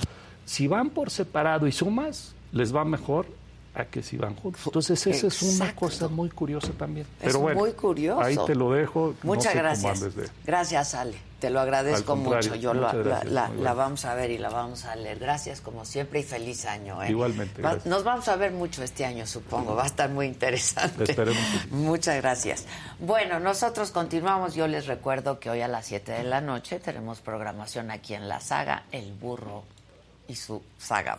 si 0.45 0.67
van 0.67 0.89
por 0.89 1.09
separado 1.09 1.67
y 1.67 1.71
sumas, 1.71 2.35
les 2.51 2.75
va 2.75 2.83
mejor 2.83 3.27
a 3.79 3.85
que 3.85 4.03
si 4.03 4.17
van 4.17 4.35
juntos. 4.35 4.61
Entonces 4.65 5.05
esa 5.07 5.27
es 5.27 5.41
una 5.41 5.75
cosa 5.75 6.07
muy 6.07 6.29
curiosa 6.29 6.69
también. 6.77 7.05
Es 7.19 7.27
Pero 7.27 7.39
bueno, 7.39 7.59
muy 7.59 7.71
curioso. 7.73 8.21
ahí 8.21 8.37
te 8.45 8.55
lo 8.55 8.71
dejo. 8.73 9.15
No 9.23 9.33
Muchas 9.35 9.53
sé 9.53 9.57
gracias. 9.59 10.15
de- 10.15 10.29
Gracias, 10.45 10.93
Ale. 10.95 11.17
Te 11.39 11.49
lo 11.49 11.61
agradezco 11.61 12.17
mucho. 12.17 12.53
Yo 12.55 12.73
lo- 12.73 12.81
la, 12.81 12.93
gracias, 12.93 13.31
la- 13.31 13.47
muy 13.47 13.57
la 13.57 13.71
bueno. 13.71 13.75
vamos 13.77 14.03
a 14.03 14.13
ver 14.13 14.29
y 14.31 14.37
la 14.37 14.49
vamos 14.49 14.83
a 14.83 14.95
leer. 14.97 15.19
Gracias 15.19 15.61
como 15.61 15.85
siempre 15.85 16.19
y 16.19 16.23
feliz 16.23 16.65
año. 16.65 17.01
¿eh? 17.01 17.11
Igualmente, 17.11 17.61
Va-. 17.61 17.77
Nos 17.85 18.03
vamos 18.03 18.27
a 18.27 18.35
ver 18.35 18.51
mucho 18.51 18.83
este 18.83 19.05
año, 19.05 19.25
supongo. 19.25 19.73
Va 19.73 19.83
a 19.83 19.87
estar 19.87 20.09
muy 20.09 20.25
interesante. 20.25 21.03
Esperemos 21.05 21.39
que 21.41 21.59
sí. 21.59 21.67
Muchas 21.71 22.17
gracias. 22.17 22.65
Bueno, 22.99 23.39
nosotros 23.39 23.91
continuamos. 23.91 24.53
Yo 24.53 24.67
les 24.67 24.85
recuerdo 24.87 25.39
que 25.39 25.49
hoy 25.49 25.61
a 25.61 25.69
las 25.69 25.85
7 25.85 26.11
de 26.11 26.23
la 26.23 26.41
noche 26.41 26.79
tenemos 26.81 27.21
programación 27.21 27.89
aquí 27.89 28.15
en 28.15 28.27
la 28.27 28.41
saga 28.41 28.83
El 28.91 29.13
Burro 29.13 29.63
y 30.27 30.35
su 30.35 30.61
saga 30.77 31.17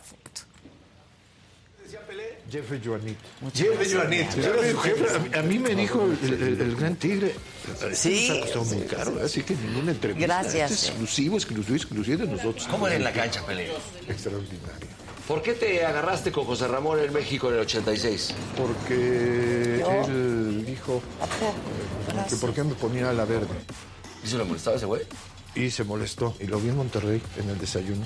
Jeffrey 2.49 2.81
Joanito. 2.83 3.19
Jeffrey 3.53 3.91
Joanito. 3.93 4.31
Jeffrey, 4.35 4.73
Jeffrey, 4.83 5.15
a 5.15 5.19
mí- 5.19 5.29
a 5.37 5.41
mí 5.41 5.59
me 5.59 5.75
dijo 5.75 6.03
el, 6.23 6.33
el- 6.33 6.61
el 6.61 6.75
gran 6.75 6.95
tigre. 6.95 7.33
Sí. 7.93 8.27
Nos 8.29 8.37
ha 8.37 8.41
costado 8.41 8.65
muy 8.65 8.87
caro, 8.87 9.19
así 9.23 9.43
que 9.43 9.55
ninguna 9.55 9.91
entrevista. 9.91 10.27
Gracias, 10.27 10.71
Este 10.71 10.73
eh. 10.73 10.75
es 10.75 10.89
exclusivo, 10.89 11.35
exclusivo, 11.37 11.75
exclusivo 11.75 12.17
de 12.25 12.27
nosotros. 12.27 12.67
¿Cómo 12.67 12.87
era 12.87 12.95
en 12.95 13.03
la 13.03 13.11
cancha, 13.13 13.45
Pelé? 13.45 13.69
Extraordinario. 14.07 14.87
¿Por 15.27 15.41
qué 15.41 15.53
te 15.53 15.85
agarraste 15.85 16.31
con 16.31 16.43
José 16.45 16.67
Ramón 16.67 16.99
en 16.99 17.13
México 17.13 17.47
en 17.49 17.53
el 17.55 17.59
86? 17.61 18.33
Porque 18.57 19.81
él 20.05 20.65
dijo 20.65 21.01
eh, 21.41 22.25
que 22.29 22.35
por 22.35 22.53
qué 22.53 22.63
me 22.63 22.73
ponía 22.73 23.09
a 23.09 23.13
la 23.13 23.23
verde. 23.25 23.47
¿Y 24.23 24.27
se 24.27 24.37
lo 24.37 24.45
molestaba 24.45 24.75
ese 24.75 24.85
güey? 24.85 25.03
Y 25.55 25.69
se 25.71 25.83
molestó. 25.83 26.35
Y 26.39 26.47
lo 26.47 26.59
vi 26.59 26.69
en 26.69 26.77
Monterrey 26.77 27.21
en 27.37 27.49
el 27.49 27.57
desayuno. 27.57 28.05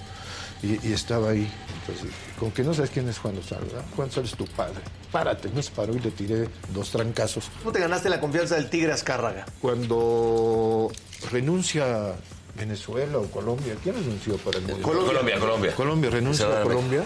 Y, 0.64 0.88
y 0.88 0.94
estaba 0.94 1.30
ahí. 1.32 1.52
Entonces, 1.82 2.12
con 2.40 2.52
que 2.52 2.64
no 2.64 2.74
sabes 2.74 2.90
quién 2.90 3.08
es 3.10 3.20
Juan 3.20 3.36
Lozano, 3.36 3.66
¿verdad? 3.66 3.86
Juan 3.96 4.08
Lozano 4.08 4.26
es 4.26 4.36
tu 4.36 4.46
padre. 4.48 4.76
Párate. 5.12 5.50
Me 5.50 5.62
paró 5.64 5.94
y 5.96 6.00
le 6.00 6.12
tiré 6.12 6.50
dos 6.74 6.90
trancazos. 6.92 7.50
¿Cómo 7.60 7.72
te 7.72 7.80
ganaste 7.80 8.10
la 8.10 8.20
confianza 8.20 8.56
del 8.56 8.70
Tigre 8.70 8.92
Azcárraga? 8.92 9.46
Cuando 9.62 10.92
renuncia 11.32 12.14
Venezuela 12.58 13.18
o 13.20 13.30
Colombia, 13.30 13.76
¿quién 13.84 13.96
renunció 13.96 14.38
para 14.38 14.58
el 14.58 14.64
Mundial? 14.66 14.82
Colombia, 14.82 15.40
Colombia. 15.40 15.76
Colombia 15.76 16.10
renuncia 16.10 16.48
Se 16.48 16.54
a 16.58 16.62
Colombia. 16.64 17.04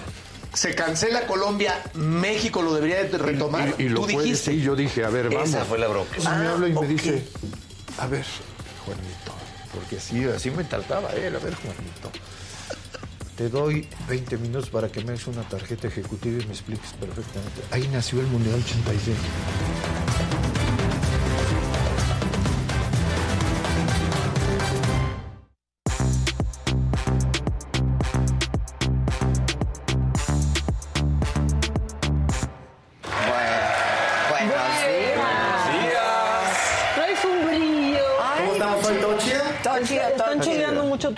Se 0.54 0.74
cancela 0.74 1.28
Colombia, 1.28 1.80
México 1.94 2.62
lo 2.64 2.74
debería 2.74 3.04
de 3.04 3.18
retomar. 3.18 3.76
Y, 3.78 3.84
y 3.84 3.90
lo 3.90 4.02
Tú 4.02 4.08
dijiste. 4.08 4.52
sí, 4.52 4.62
yo 4.62 4.76
dije, 4.76 5.04
a 5.06 5.10
ver, 5.10 5.30
vamos. 5.30 5.50
Esa 5.50 5.64
fue 5.66 5.78
la 5.78 5.88
bronca. 5.88 6.16
Entonces 6.18 6.40
me 6.40 6.48
Ah, 6.48 6.52
habla 6.54 6.68
y 6.68 6.74
me 6.74 6.88
dice, 6.88 7.24
a 8.00 8.08
ver, 8.08 8.26
Juanito, 8.86 9.34
porque 9.76 9.98
así, 9.98 10.24
así 10.26 10.50
me 10.50 10.64
trataba 10.64 11.10
él, 11.12 11.36
a 11.36 11.40
ver, 11.40 11.54
Juanito. 11.54 12.12
Te 13.40 13.48
doy 13.48 13.88
20 14.10 14.38
minutos 14.38 14.70
para 14.70 14.90
que 14.90 15.02
me 15.02 15.14
des 15.14 15.26
una 15.26 15.44
tarjeta 15.44 15.88
ejecutiva 15.88 16.44
y 16.44 16.46
me 16.46 16.52
expliques 16.52 16.92
perfectamente. 17.00 17.62
Ahí 17.72 17.88
nació 17.88 18.20
el 18.20 18.28
Mundial 18.28 18.56
86. 18.56 19.16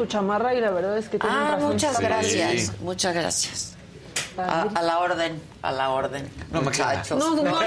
Tu 0.01 0.07
chamarra 0.07 0.53
y 0.55 0.61
la 0.61 0.71
verdad 0.71 0.97
es 0.97 1.09
que 1.09 1.19
tienen 1.19 1.37
Ah, 1.37 1.51
razón. 1.55 1.73
muchas 1.73 1.99
gracias, 1.99 2.79
muchas 2.79 3.13
gracias. 3.13 3.67
A, 4.37 4.61
a 4.73 4.81
la 4.81 4.97
orden, 4.99 5.39
a 5.61 5.71
la 5.73 5.89
orden, 5.89 6.27
muchachos. 6.51 7.19
No, 7.19 7.35
no, 7.35 7.43
no 7.43 7.51
no, 7.51 7.59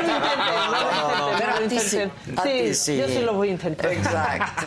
no 1.38 1.68
ti 1.68 1.78
sí, 1.78 2.00
Sí, 2.42 2.74
sí. 2.74 2.96
yo 2.96 3.06
sí 3.06 3.20
lo 3.20 3.34
voy 3.34 3.50
a 3.50 3.52
intentar. 3.52 3.92
Exacto. 3.92 4.66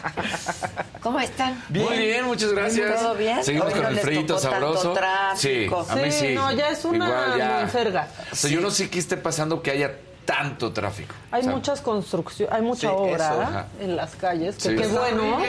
¿Cómo 1.02 1.20
están? 1.20 1.62
Muy 1.70 1.98
bien, 1.98 2.26
muchas 2.26 2.54
gracias. 2.54 3.02
¿Todo 3.02 3.16
bien? 3.16 3.44
Seguimos 3.44 3.68
Hoy 3.68 3.74
con 3.74 3.84
no 3.84 3.90
el 3.90 4.00
frito 4.00 4.38
sabroso. 4.40 4.96
Sí, 5.36 5.68
a 5.90 5.96
mí 5.96 6.12
Sí, 6.12 6.20
sí. 6.28 6.36
no, 6.36 6.52
ya 6.52 6.70
es 6.70 6.86
una 6.86 7.08
Igual 7.08 7.38
ya. 7.38 7.50
monserga. 7.62 8.08
O 8.32 8.36
sea, 8.36 8.50
yo 8.50 8.62
no 8.62 8.70
sé 8.72 8.90
qué 8.90 9.00
esté 9.00 9.18
pasando 9.18 9.62
que 9.62 9.72
haya 9.72 9.92
tanto 10.24 10.72
tráfico. 10.72 11.16
Hay 11.32 11.42
O 11.42 11.44
sea, 11.46 11.54
muchas 11.54 11.82
construcciones, 11.82 12.54
hay 12.54 12.62
mucha 12.62 12.82
Sí, 12.90 12.94
obra 12.96 13.68
en 13.82 13.96
las 13.96 14.16
calles, 14.16 14.56
que 14.56 14.70
Sí. 14.70 14.76
qué 14.76 14.88
bueno, 14.88 15.40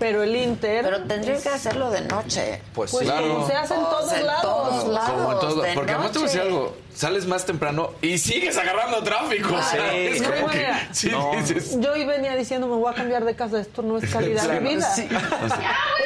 pero 0.00 0.22
el 0.24 0.34
Inter... 0.34 0.82
Pero 0.82 1.02
tendrían 1.04 1.40
que 1.40 1.48
hacerlo 1.50 1.90
de 1.90 2.00
noche. 2.00 2.60
Pues, 2.74 2.90
Pues 2.90 3.04
claro. 3.04 3.34
como 3.34 3.46
se 3.46 3.52
hace 3.54 3.74
en 3.74 3.80
todos 3.82 4.12
en 4.12 4.26
lados. 4.26 4.42
todos 4.42 4.88
lados. 4.88 5.10
Como 5.10 5.32
en 5.32 5.38
todo. 5.38 5.62
de 5.62 5.72
Porque 5.74 5.92
además 5.92 6.10
te 6.12 6.18
voy 6.18 6.24
a 6.26 6.30
decir 6.32 6.40
algo. 6.42 6.76
Sales 6.92 7.26
más 7.26 7.46
temprano 7.46 7.90
y 8.02 8.18
sigues 8.18 8.56
agarrando 8.58 9.02
tráfico. 9.04 9.54
o 9.54 9.62
sea, 9.62 9.94
es 9.94 10.20
No 10.20 10.30
como 10.34 10.48
que. 10.48 10.66
Sí, 10.92 11.10
dices. 11.36 11.80
Yo 11.80 11.92
hoy 11.92 12.04
venía 12.04 12.34
diciendo, 12.34 12.66
me 12.66 12.74
voy 12.76 12.92
a 12.92 12.94
cambiar 12.96 13.24
de 13.24 13.36
casa, 13.36 13.60
esto 13.60 13.82
no 13.82 13.96
es 13.98 14.10
calidad 14.12 14.48
de 14.48 14.58
vida. 14.58 14.90
Sí. 14.94 15.06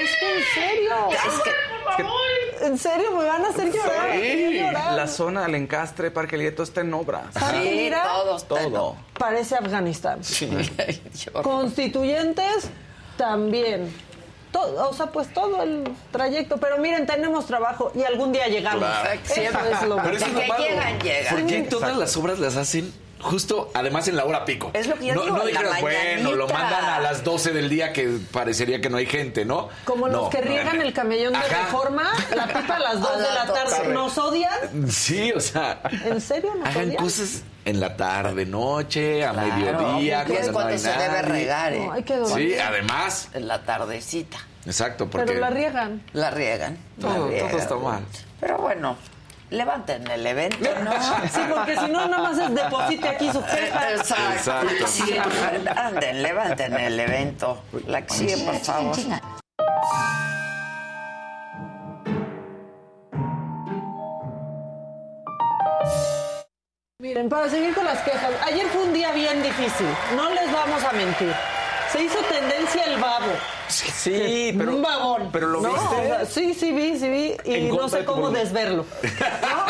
Es 0.04 0.10
que 0.20 0.36
en 0.36 0.44
serio. 0.54 0.90
Es 1.10 1.40
que 1.42 2.66
En 2.66 2.78
serio, 2.78 3.12
me 3.16 3.24
van 3.24 3.44
a 3.44 3.48
hacer 3.48 3.72
llorar. 3.72 4.10
quiero 4.12 4.50
llorar. 4.66 4.92
La 4.94 5.06
zona 5.08 5.42
del 5.42 5.54
encastre 5.54 6.10
Parque 6.10 6.36
Lieto 6.36 6.62
está 6.62 6.80
en 6.82 6.92
obra. 6.94 7.24
¿Saben 7.32 7.62
qué 7.62 7.70
sí, 7.70 7.76
mira? 7.76 8.02
todos 8.04 8.44
Todo. 8.48 8.96
Parece 9.18 9.54
Afganistán. 9.56 10.20
Yo- 10.22 11.42
Constituyentes 11.42 12.68
también. 13.16 13.92
Todo, 14.52 14.88
o 14.88 14.94
sea, 14.94 15.06
pues 15.06 15.32
todo 15.34 15.62
el 15.62 15.84
trayecto. 16.12 16.58
Pero 16.58 16.78
miren, 16.78 17.06
tenemos 17.06 17.46
trabajo 17.46 17.90
y 17.94 18.04
algún 18.04 18.32
día 18.32 18.46
llegamos. 18.46 18.84
Claro. 18.84 19.20
Eso 19.24 19.40
es 19.40 19.88
lo 19.88 19.96
Pero 19.96 20.16
es 20.16 20.22
que 20.22 20.32
lo 20.32 20.46
malo. 20.46 20.64
llegan, 20.64 21.00
llegan. 21.00 21.34
¿Por 21.34 21.46
qué 21.46 21.62
todas 21.62 21.96
las 21.96 22.16
obras 22.16 22.38
las 22.38 22.56
hacen 22.56 22.92
justo, 23.24 23.70
además 23.74 24.06
en 24.08 24.16
la 24.16 24.24
hora 24.24 24.44
pico? 24.44 24.70
Es 24.74 24.86
lo 24.86 24.94
que 24.96 25.06
yo 25.06 25.14
no, 25.14 25.22
digo, 25.24 25.36
no 25.36 25.44
la 25.44 25.50
dijeras, 25.50 25.80
bueno, 25.80 26.32
lo 26.32 26.46
mandan 26.48 26.84
a 26.84 27.00
las 27.00 27.24
12 27.24 27.52
del 27.52 27.68
día 27.68 27.92
que 27.92 28.18
parecería 28.32 28.80
que 28.80 28.88
no 28.90 28.96
hay 28.98 29.06
gente, 29.06 29.44
¿no? 29.44 29.68
Como 29.84 30.06
No. 30.08 30.22
los 30.22 30.28
que 30.30 30.40
riegan 30.40 30.80
el 30.80 30.92
camellón 30.92 31.32
de 31.32 31.38
Ajá. 31.40 31.64
reforma, 31.66 32.12
la 32.34 32.46
pipa 32.46 32.76
a 32.76 32.78
las 32.78 33.00
2 33.00 33.10
A 33.14 33.16
de 33.18 33.22
la 33.34 33.46
tarde. 33.52 33.88
¿Nos 33.92 34.16
odian? 34.18 34.90
Sí, 34.90 35.32
o 35.32 35.40
sea. 35.40 35.80
¿En 36.04 36.20
serio 36.20 36.54
nos 36.54 36.68
Hagan 36.68 36.88
odian? 36.88 37.02
cosas 37.02 37.42
en 37.64 37.80
la 37.80 37.96
tarde, 37.96 38.44
noche, 38.46 39.24
a 39.24 39.32
Claro, 39.32 39.54
mediodía, 39.56 40.22
es 40.22 40.26
cuando 40.28 40.46
no 40.46 40.52
cuando 40.52 40.72
hay 40.72 40.78
se 40.78 40.90
debe 40.92 41.22
regar, 41.22 41.72
¿eh? 41.72 41.86
No, 41.86 41.92
hay 41.92 42.02
que 42.02 42.16
dormir. 42.16 42.52
Sí, 42.54 42.58
además. 42.58 43.28
En 43.32 43.48
la 43.48 43.62
tardecita. 43.64 44.36
Exacto, 44.66 45.08
porque. 45.10 45.26
Pero 45.26 45.40
la 45.40 45.50
riegan. 45.50 46.02
La 46.12 46.30
riegan. 46.30 46.78
la 46.98 47.08
Todo- 47.08 47.14
todo 47.16 47.28
riegan. 47.30 47.58
está 47.58 47.76
mal. 47.76 48.02
Pero 48.40 48.58
bueno, 48.58 48.96
levanten 49.50 50.10
el 50.10 50.26
evento, 50.26 50.68
¿no? 50.82 50.92
Sí, 51.28 51.40
porque 51.48 51.76
si 51.76 51.90
no, 51.90 52.08
nada 52.08 52.22
más 52.22 52.38
es 52.38 52.54
deposite 52.54 53.08
aquí 53.08 53.30
su 53.30 53.44
queja. 53.44 53.92
Exacto. 53.92 54.32
Exacto. 54.32 54.86
Sí, 54.86 55.16
anden, 55.76 56.22
levanten 56.22 56.74
el 56.74 56.98
evento. 56.98 57.62
La 57.86 58.02
que 58.02 58.14
sigue, 58.14 58.36
por 58.38 58.56
favor. 58.56 58.96
Miren, 66.98 67.28
para 67.28 67.50
seguir 67.50 67.74
con 67.74 67.84
las 67.84 68.00
quejas, 68.00 68.30
ayer 68.46 68.66
fue 68.68 68.84
un 68.84 68.94
día 68.94 69.12
bien 69.12 69.42
difícil, 69.42 69.86
no 70.16 70.30
les 70.30 70.50
vamos 70.50 70.82
a 70.84 70.92
mentir. 70.92 71.34
Se 71.94 72.02
hizo 72.02 72.18
tendencia 72.28 72.86
el 72.86 73.00
babo. 73.00 73.26
Sí, 73.68 74.52
pero. 74.58 74.74
un 74.74 74.82
babón. 74.82 75.28
Pero 75.32 75.46
lo 75.46 75.60
¿no? 75.60 75.72
viste. 75.72 75.94
O 75.94 76.02
sea, 76.02 76.26
sí, 76.26 76.52
sí 76.52 76.72
vi, 76.72 76.98
sí 76.98 77.08
vi. 77.08 77.36
Y 77.44 77.70
no 77.70 77.88
sé 77.88 78.04
cómo 78.04 78.30
desverlo. 78.30 78.84
¿no? 79.02 79.64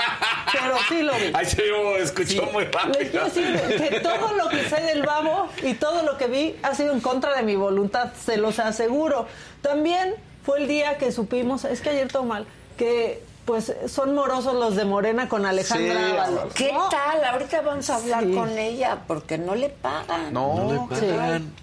Pero 0.53 0.77
sí 0.89 1.03
lo 1.03 1.13
vi. 1.17 1.33
Ay, 1.35 1.45
se 1.45 1.67
lo 1.67 1.99
escuchó 1.99 2.47
muy 2.47 2.65
rápido. 2.65 2.99
Les 2.99 3.11
quiero 3.11 3.27
decir 3.27 3.89
que 3.91 4.01
todo 4.01 4.33
lo 4.33 4.49
que 4.49 4.67
sé 4.71 4.81
del 4.81 5.03
babo 5.03 5.49
y 5.63 5.75
todo 5.75 6.03
lo 6.03 6.17
que 6.17 6.27
vi 6.27 6.57
ha 6.63 6.75
sido 6.75 6.95
en 6.95 7.01
contra 7.01 7.37
de 7.37 7.43
mi 7.43 7.57
voluntad, 7.57 8.13
se 8.15 8.39
los 8.39 8.59
aseguro. 8.59 9.27
También 9.61 10.15
fue 10.47 10.61
el 10.61 10.69
día 10.69 10.97
que 10.97 11.13
supimos, 11.13 11.67
es 11.67 11.83
que 11.83 11.91
ayer 11.91 12.09
todo 12.09 12.23
mal, 12.23 12.47
que 12.79 13.23
pues 13.45 13.73
son 13.89 14.15
morosos 14.15 14.55
los 14.55 14.75
de 14.77 14.85
Morena 14.85 15.29
con 15.29 15.45
Alejandra 15.45 15.95
Sí. 16.07 16.13
Ábalos. 16.13 16.55
¿Qué 16.55 16.73
¿no? 16.73 16.89
tal? 16.89 17.25
Ahorita 17.25 17.61
vamos 17.61 17.91
a 17.91 17.97
hablar 17.97 18.25
Sí. 18.25 18.33
con 18.33 18.49
ella 18.59 18.99
porque 19.07 19.37
no 19.39 19.55
le 19.55 19.69
pagan. 19.69 20.33
No, 20.33 20.89
Sí. 20.99 21.07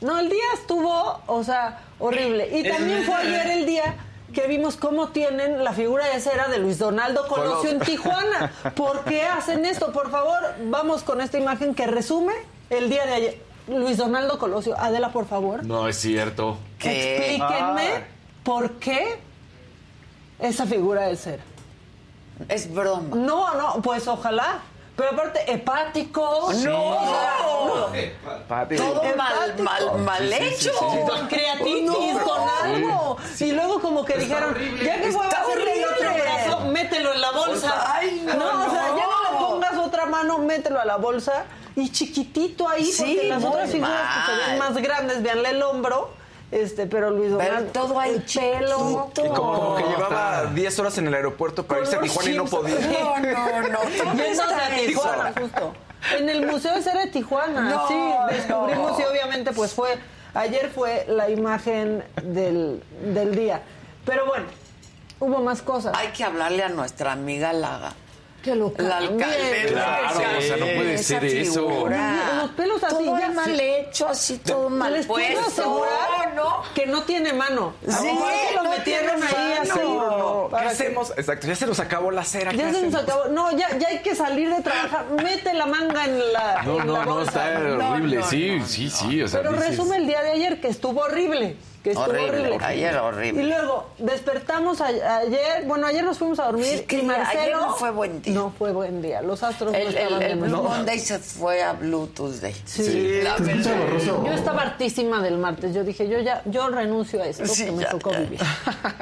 No, 0.02 0.20
el 0.20 0.30
día 0.30 0.44
estuvo, 0.54 1.22
o 1.28 1.44
sea, 1.44 1.80
horrible. 2.00 2.48
Y 2.58 2.68
también 2.70 3.04
fue 3.04 3.16
ayer 3.16 3.48
el 3.48 3.66
día 3.66 3.96
que 4.34 4.48
vimos 4.48 4.78
cómo 4.78 5.10
tienen 5.10 5.64
la 5.64 5.74
figura 5.74 6.06
de 6.08 6.20
cera 6.22 6.48
de 6.48 6.58
Luis 6.60 6.78
Donaldo 6.80 7.28
Colosio 7.28 7.70
en 7.72 7.80
Tijuana. 7.80 8.52
¿Por 8.76 9.04
qué 9.04 9.24
hacen 9.24 9.66
esto? 9.66 9.92
Por 9.92 10.10
favor, 10.12 10.40
vamos 10.66 11.04
con 11.04 11.20
esta 11.20 11.38
imagen 11.38 11.74
que 11.76 11.88
resume 11.88 12.34
el 12.70 12.90
día 12.90 13.06
de 13.06 13.14
ayer. 13.14 13.38
Luis 13.68 13.98
Donaldo 13.98 14.38
Colosio. 14.40 14.76
Adela, 14.78 15.12
por 15.12 15.26
favor. 15.28 15.66
No 15.66 15.88
es 15.88 15.98
cierto. 15.98 16.58
¿Qué? 16.80 17.18
Explíquenme 17.18 17.88
Ah. 17.98 18.04
por 18.44 18.72
qué 18.74 19.20
esa 20.40 20.66
figura 20.66 21.08
de 21.08 21.16
cera. 21.16 21.44
Es 22.50 22.74
broma. 22.74 23.16
No, 23.16 23.54
no, 23.56 23.82
pues 23.82 24.08
ojalá. 24.08 24.60
Pero 24.96 25.12
aparte, 25.12 25.52
hepático. 25.52 26.22
No. 26.22 26.48
O 26.48 26.54
sea, 26.54 27.38
no. 27.46 27.88
Pati. 28.48 28.76
Todo 28.76 29.02
mal, 29.16 29.56
mal, 29.60 30.00
mal 30.00 30.34
hecho. 30.34 30.72
con 30.74 31.28
creatitis, 31.28 32.18
con 32.20 32.42
algo. 32.64 33.18
Y 33.40 33.52
luego 33.52 33.82
como 33.82 34.06
que 34.06 34.18
dijeron, 34.18 34.56
ya 34.84 35.02
que 35.02 35.12
voy 35.12 35.26
a 35.26 35.30
el 35.30 35.86
otro 35.86 36.10
horrible. 36.10 36.22
brazo, 36.22 36.60
mételo 36.66 37.14
en 37.14 37.22
la 37.22 37.32
bolsa. 37.32 37.96
Ay, 37.96 38.22
no, 38.26 38.68
o 38.68 38.70
sea, 38.70 38.88
ya 38.96 39.06
no 39.06 39.24
no. 39.24 39.32
le 39.32 39.38
pongas 39.48 39.78
otra 39.78 40.06
mano, 40.06 40.38
mételo 40.40 40.80
a 40.80 40.86
la 40.86 40.98
bolsa 40.98 41.46
y 41.76 41.90
chiquitito 41.90 42.68
ahí, 42.68 42.86
Sí, 42.86 43.04
porque 43.04 43.28
las 43.30 43.44
otras 43.44 43.72
figuras 43.72 44.02
que 44.26 44.32
se 44.32 44.50
ven 44.50 44.60
más 44.60 44.78
grandes, 44.78 45.24
veanle 45.24 45.50
el 45.52 45.64
hombro, 45.64 46.12
este, 46.52 46.86
pero 46.88 47.10
Luis 47.12 47.32
Pero 47.38 47.44
Donaldo, 47.50 47.72
todo 47.72 48.00
ahí 48.00 48.16
el 48.16 48.22
pelo. 48.24 48.76
Y 48.76 48.78
como, 48.78 49.14
como 49.34 49.76
que 49.76 49.84
todo. 49.84 49.90
llevaba 49.96 50.46
10 50.54 50.80
horas 50.80 50.98
en 50.98 51.08
el 51.08 51.14
aeropuerto 51.14 51.66
para 51.66 51.82
irse 51.82 51.96
a 51.96 52.02
Tijuana 52.02 52.30
y 52.30 52.38
no 52.38 52.46
podía. 52.46 52.76
No, 52.80 53.18
no, 53.20 53.62
no. 53.70 53.80
¿Dónde 54.04 54.24
Yéndose 54.24 54.32
está 54.32 54.66
a? 54.68 54.76
Tijuana, 54.76 55.34
justo. 55.40 55.74
En 56.18 56.30
el 56.30 56.46
Museo 56.48 56.74
de 56.76 56.82
Cera 56.82 57.02
de 57.02 57.08
Tijuana, 57.12 57.62
No, 57.62 57.88
sí, 57.88 57.96
descubrimos 58.36 58.92
no. 58.92 59.00
y 59.00 59.04
obviamente 59.04 59.52
pues 59.52 59.72
fue, 59.74 59.98
ayer 60.34 60.70
fue 60.74 61.06
la 61.08 61.30
imagen 61.30 62.04
del, 62.24 62.84
del 63.14 63.36
día. 63.36 63.62
Pero 64.04 64.26
bueno, 64.26 64.46
hubo 65.20 65.42
más 65.42 65.62
cosas. 65.62 65.94
Hay 65.96 66.08
que 66.10 66.24
hablarle 66.24 66.64
a 66.64 66.70
nuestra 66.70 67.12
amiga 67.12 67.54
Laga. 67.54 67.94
Que 68.44 68.56
lo 68.56 68.74
La 68.78 68.98
alcaldesa. 68.98 69.68
Claro, 69.68 70.38
o 70.38 70.42
sea, 70.42 70.58
no 70.58 70.66
puede 70.66 70.94
Esa 70.96 71.04
ser 71.04 71.26
eso. 71.26 71.88
Los 71.90 72.50
pelos 72.52 72.84
así, 72.84 72.96
Todo 72.96 73.20
ya 73.20 73.30
mal 73.30 73.60
hecho, 73.60 74.08
así 74.08 74.38
todo 74.40 74.70
mal 74.70 74.94
Les 74.94 75.06
puedo 75.06 75.26
puesto. 75.42 75.62
asegurar 75.62 76.34
¿no? 76.36 76.62
que 76.74 76.86
no 76.88 77.04
tiene 77.04 77.34
mano. 77.34 77.74
Sí, 77.88 78.08
que 78.50 78.56
lo 78.56 78.64
no 78.64 78.70
metieron 78.72 79.22
ahí 79.24 79.54
mano. 79.60 79.62
así. 79.62 79.80
¿Qué 79.80 80.52
para 80.52 80.64
que- 80.64 80.70
hacemos? 80.70 81.14
Exacto, 81.18 81.48
ya 81.48 81.56
se 81.56 81.68
nos 81.68 81.80
acabó 81.80 82.10
la 82.12 82.24
cera. 82.24 82.52
¿qué 82.52 82.58
Ya 82.58 82.74
se 82.74 82.82
nos 82.82 82.96
acabó. 83.04 83.26
No, 83.30 83.52
ya, 83.56 83.78
ya 83.78 83.88
hay 83.90 84.00
que 84.00 84.16
salir 84.16 84.50
de 84.50 84.62
trabajar. 84.62 85.06
Mete 85.24 85.54
la 85.54 85.66
manga 85.68 86.06
en 86.06 86.34
la. 86.34 86.64
No, 86.64 86.80
en 86.82 86.88
no, 86.88 86.94
la 86.98 87.06
no, 87.06 87.22
está 87.22 87.60
No, 87.60 87.90
horrible. 87.92 88.18
no, 88.18 88.26
sí, 88.28 88.56
no, 88.58 88.66
sí, 88.68 88.90
sí. 88.90 89.22
O 89.22 89.28
sea, 89.28 89.42
Pero 89.42 89.54
dices- 89.54 89.70
resume 89.70 89.98
el 89.98 90.08
día 90.08 90.22
de 90.24 90.32
ayer 90.32 90.60
que 90.60 90.68
estuvo 90.68 91.02
horrible. 91.02 91.58
Que 91.84 91.92
estuvo 91.92 92.06
Horrible, 92.06 92.30
horrible. 92.42 92.58
ayer 92.66 92.96
horrible. 92.98 93.42
Y 93.42 93.48
luego 93.48 93.90
despertamos 93.98 94.82
a- 94.82 94.88
ayer. 95.18 95.66
Bueno, 95.66 95.88
ayer 95.88 96.04
nos 96.04 96.20
fuimos 96.20 96.40
a 96.40 96.46
dormir. 96.46 96.66
Sí, 96.80 96.84
que 96.84 97.00
y 97.00 97.02
Marcelo. 97.04 97.42
ayer 97.42 97.56
no 97.58 97.74
fue 97.76 97.90
buen 97.90 98.22
día. 98.22 98.34
No 98.36 98.54
fue 98.58 98.72
buen 98.72 99.02
día. 99.02 99.22
Los 99.24 99.42
astros 99.42 99.72
no 99.72 99.78
El, 99.78 99.88
el, 99.88 99.96
estaban 99.98 100.22
el 100.22 100.38
Blue 100.38 100.46
mejor. 100.48 100.64
Monday 100.70 101.00
se 101.00 101.18
fue 101.18 101.64
a 101.64 101.74
Blue 101.74 102.06
Tuesday. 102.08 102.54
Sí. 102.66 103.22
La 103.24 103.36
¿Te 103.36 103.44
escucha 103.52 103.72
verdad. 103.72 103.86
borroso? 103.86 104.24
Yo 104.26 104.32
estaba 104.34 104.62
hartísima 104.62 105.24
del 105.24 105.38
martes. 105.40 105.74
Yo 105.74 105.84
dije, 105.84 106.08
yo 106.08 106.20
ya, 106.20 106.44
yo 106.46 106.70
renuncio 106.70 107.22
a 107.24 107.26
esto 107.26 107.48
Sí, 107.48 107.66
que 107.66 107.72
me 107.72 107.84
ya, 107.84 107.90
tocó 107.90 108.12
ya. 108.12 108.20
vivir. 108.20 108.40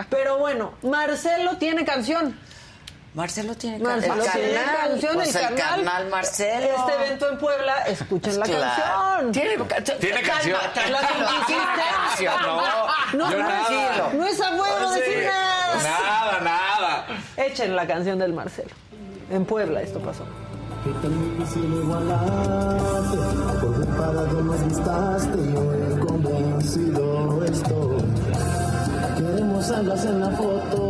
Pero 0.10 0.38
bueno, 0.38 0.72
Marcelo 0.82 1.58
tiene 1.58 1.84
canción. 1.84 2.38
Marcelo 3.16 3.56
tiene 3.56 3.80
Marcelo 3.80 4.14
el 4.24 4.32
tiene 4.32 4.54
canal. 4.54 4.90
canción, 4.90 5.14
Pues 5.16 5.36
el, 5.36 5.46
el 5.46 5.56
canal 5.56 6.10
Marcelo. 6.10 6.66
Este 6.78 6.94
evento 7.06 7.30
en 7.32 7.38
Puebla, 7.40 7.82
escuchen 7.88 8.40
la 8.40 8.46
Claro. 8.46 8.62
canción. 8.62 9.32
Tiene, 9.32 9.58
Tiene 10.00 10.22
canción. 10.22 10.58
La 10.92 11.00
canción, 11.02 12.34
no. 12.44 12.62
No, 13.14 13.30
no, 13.32 13.38
nada. 13.40 14.10
no 14.14 14.26
es 14.26 14.40
a 14.40 14.52
huevo 14.52 14.94
Sí. 14.94 15.00
decir 15.00 15.26
nada. 15.26 15.76
Nada, 15.84 16.40
nada. 16.42 17.06
Echen 17.38 17.76
la 17.76 17.88
canción 17.88 18.20
del 18.20 18.34
Marcelo. 18.34 18.70
En 19.32 19.44
Puebla 19.46 19.82
esto 19.82 20.00
pasó. 20.00 20.24
Que 20.84 20.92
tan 20.92 21.38
difícil 21.38 21.66
igualarte, 21.74 23.18
por 23.60 23.70
un 23.70 23.86
parado 23.98 24.42
nos 24.44 24.62
gustaste, 24.62 25.38
yo 25.54 25.74
he 25.74 26.00
convencido 26.00 27.44
esto. 27.44 27.98
Queremos 29.18 29.72
alas 29.72 30.06
en 30.06 30.20
la 30.22 30.30
foto, 30.38 30.89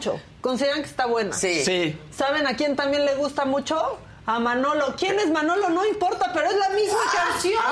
mucho. 0.00 0.20
¿Consideran 0.40 0.80
que 0.80 0.88
está 0.88 1.04
buena? 1.06 1.34
Sí. 1.34 1.62
Sí. 1.62 1.98
¿Saben 2.10 2.46
a 2.46 2.56
quién 2.56 2.74
también 2.74 3.04
le 3.04 3.16
gusta 3.16 3.44
mucho? 3.44 3.98
A 4.24 4.38
Manolo. 4.38 4.94
¿Quién 4.96 5.18
es 5.18 5.30
Manolo? 5.30 5.68
No 5.68 5.84
importa, 5.84 6.30
pero 6.32 6.46
es 6.46 6.56
la 6.56 6.70
misma 6.70 7.00
canción. 7.12 7.62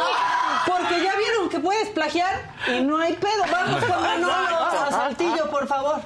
Porque 0.67 1.03
ya 1.03 1.17
vieron 1.17 1.49
que 1.49 1.59
puedes 1.59 1.89
plagiar 1.91 2.53
y 2.69 2.81
no 2.83 2.99
hay 2.99 3.15
pedo. 3.15 3.45
Vamos 3.51 3.83
con 3.83 4.03
Manolo 4.03 4.35
a 4.35 4.89
Saltillo, 4.91 5.51
por 5.51 5.67
favor. 5.67 6.01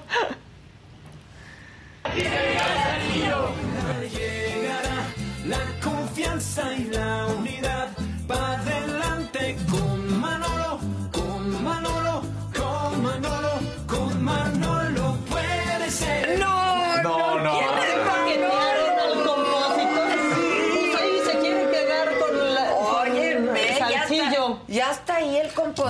La 5.47 5.59
confianza 5.83 6.73
y 6.75 6.85
la 6.85 7.27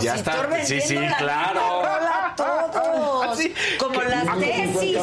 Ya 0.01 0.14
está, 0.14 0.64
sí, 0.64 0.80
sí, 0.80 0.95
la 0.95 1.16
claro. 1.16 1.82
rola 1.82 2.26
a 2.26 2.34
todos. 2.36 3.38
Sí. 3.38 3.55
Como 3.78 4.01
las 4.03 4.38
tesis. 4.38 4.99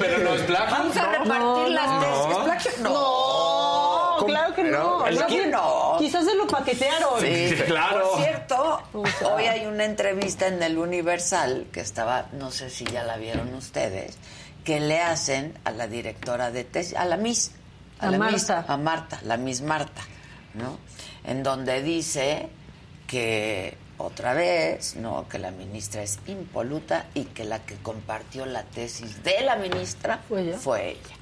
Pero 0.00 0.18
no 0.18 0.34
es 0.34 0.42
plagio. 0.42 0.76
Vamos 0.76 0.96
a 0.96 1.06
repartir 1.12 1.68
las 1.74 2.00
tesis. 2.00 2.28
No. 2.28 2.44
¿Plagio? 2.44 2.70
No. 2.82 4.20
No, 4.20 4.26
claro 4.26 4.54
que 4.54 4.64
no. 4.64 5.06
el 5.06 5.14
Más 5.16 5.24
que 5.26 5.46
no. 5.46 5.96
Quizás 5.98 6.24
se 6.26 6.34
lo 6.34 6.46
paquetearon. 6.46 7.20
Sí, 7.20 7.54
Claro. 7.66 8.10
Por 8.10 8.20
cierto, 8.22 8.82
hoy 9.34 9.44
hay 9.46 9.66
una 9.66 9.84
entrevista 9.84 10.46
en 10.46 10.62
el 10.62 10.76
Universal 10.76 11.66
que 11.72 11.80
estaba, 11.80 12.26
no 12.32 12.50
sé 12.50 12.68
si 12.70 12.84
ya 12.84 13.02
la 13.04 13.16
vieron 13.16 13.54
ustedes, 13.54 14.18
que 14.64 14.78
le 14.80 15.00
hacen 15.00 15.58
a 15.64 15.70
la 15.70 15.86
directora 15.86 16.50
de 16.50 16.64
tesis, 16.64 16.96
a 16.96 17.04
la 17.06 17.16
Miss, 17.16 17.52
A 17.98 18.10
la 18.10 18.18
Miss, 18.18 18.48
Marta. 18.48 18.64
a 18.72 18.76
Marta, 18.76 19.20
la 19.24 19.36
Miss 19.38 19.62
Marta, 19.62 20.02
¿no? 20.54 20.78
En 21.24 21.42
donde 21.42 21.82
dice 21.82 22.50
que 23.06 23.76
otra 24.02 24.34
vez, 24.34 24.96
no, 24.96 25.28
que 25.28 25.38
la 25.38 25.50
ministra 25.50 26.02
es 26.02 26.18
impoluta 26.26 27.06
y 27.14 27.24
que 27.24 27.44
la 27.44 27.64
que 27.64 27.76
compartió 27.76 28.46
la 28.46 28.64
tesis 28.64 29.22
de 29.22 29.40
la 29.42 29.56
ministra 29.56 30.20
¿Fue 30.28 30.42
ella? 30.42 30.58
Fue 30.58 30.90
ella. 30.90 31.19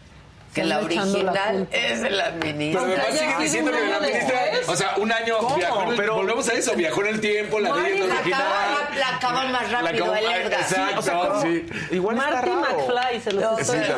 Que 0.62 0.64
la 0.68 0.78
la 0.78 0.84
original 0.84 1.68
es 1.70 2.02
de 2.02 2.10
la 2.10 2.30
ministra. 2.30 2.82
Pero 2.82 2.92
además 3.02 3.06
haya 3.08 3.18
sigue 3.18 3.30
sido 3.30 3.40
diciendo 3.42 3.70
un 3.70 3.76
que 3.76 3.82
la 3.88 3.96
año 3.96 4.06
ministra. 4.06 4.40
después. 4.44 4.68
O 4.68 4.76
sea, 4.76 4.94
un 4.98 5.12
año 5.12 5.36
viajó 5.56 5.82
en 5.82 5.88
el- 5.90 5.96
Pero- 5.96 6.14
volvemos 6.16 6.48
a 6.48 6.52
eso, 6.54 6.74
viajó 6.74 7.00
en 7.02 7.06
el 7.08 7.20
tiempo, 7.20 7.60
la 7.60 7.74
ley 7.76 7.98
la 7.98 8.04
original. 8.14 8.40
acaban- 8.42 8.98
la 8.98 9.08
acaban 9.16 9.52
más 9.52 9.70
La 9.72 9.82
rápido, 9.82 10.04
acabó- 10.04 10.16
el 10.16 10.24
Edgar. 10.46 10.60
Exacto, 10.60 10.98
O 10.98 11.02
sea, 11.02 11.14
como- 11.14 11.42
sí. 11.42 11.66
Igual 11.90 12.16
está 12.18 12.30
Marty 12.30 12.50
raro. 12.50 12.60
McFly 12.60 13.20
se 13.20 13.30
estoy 13.30 13.78
sí. 13.78 13.92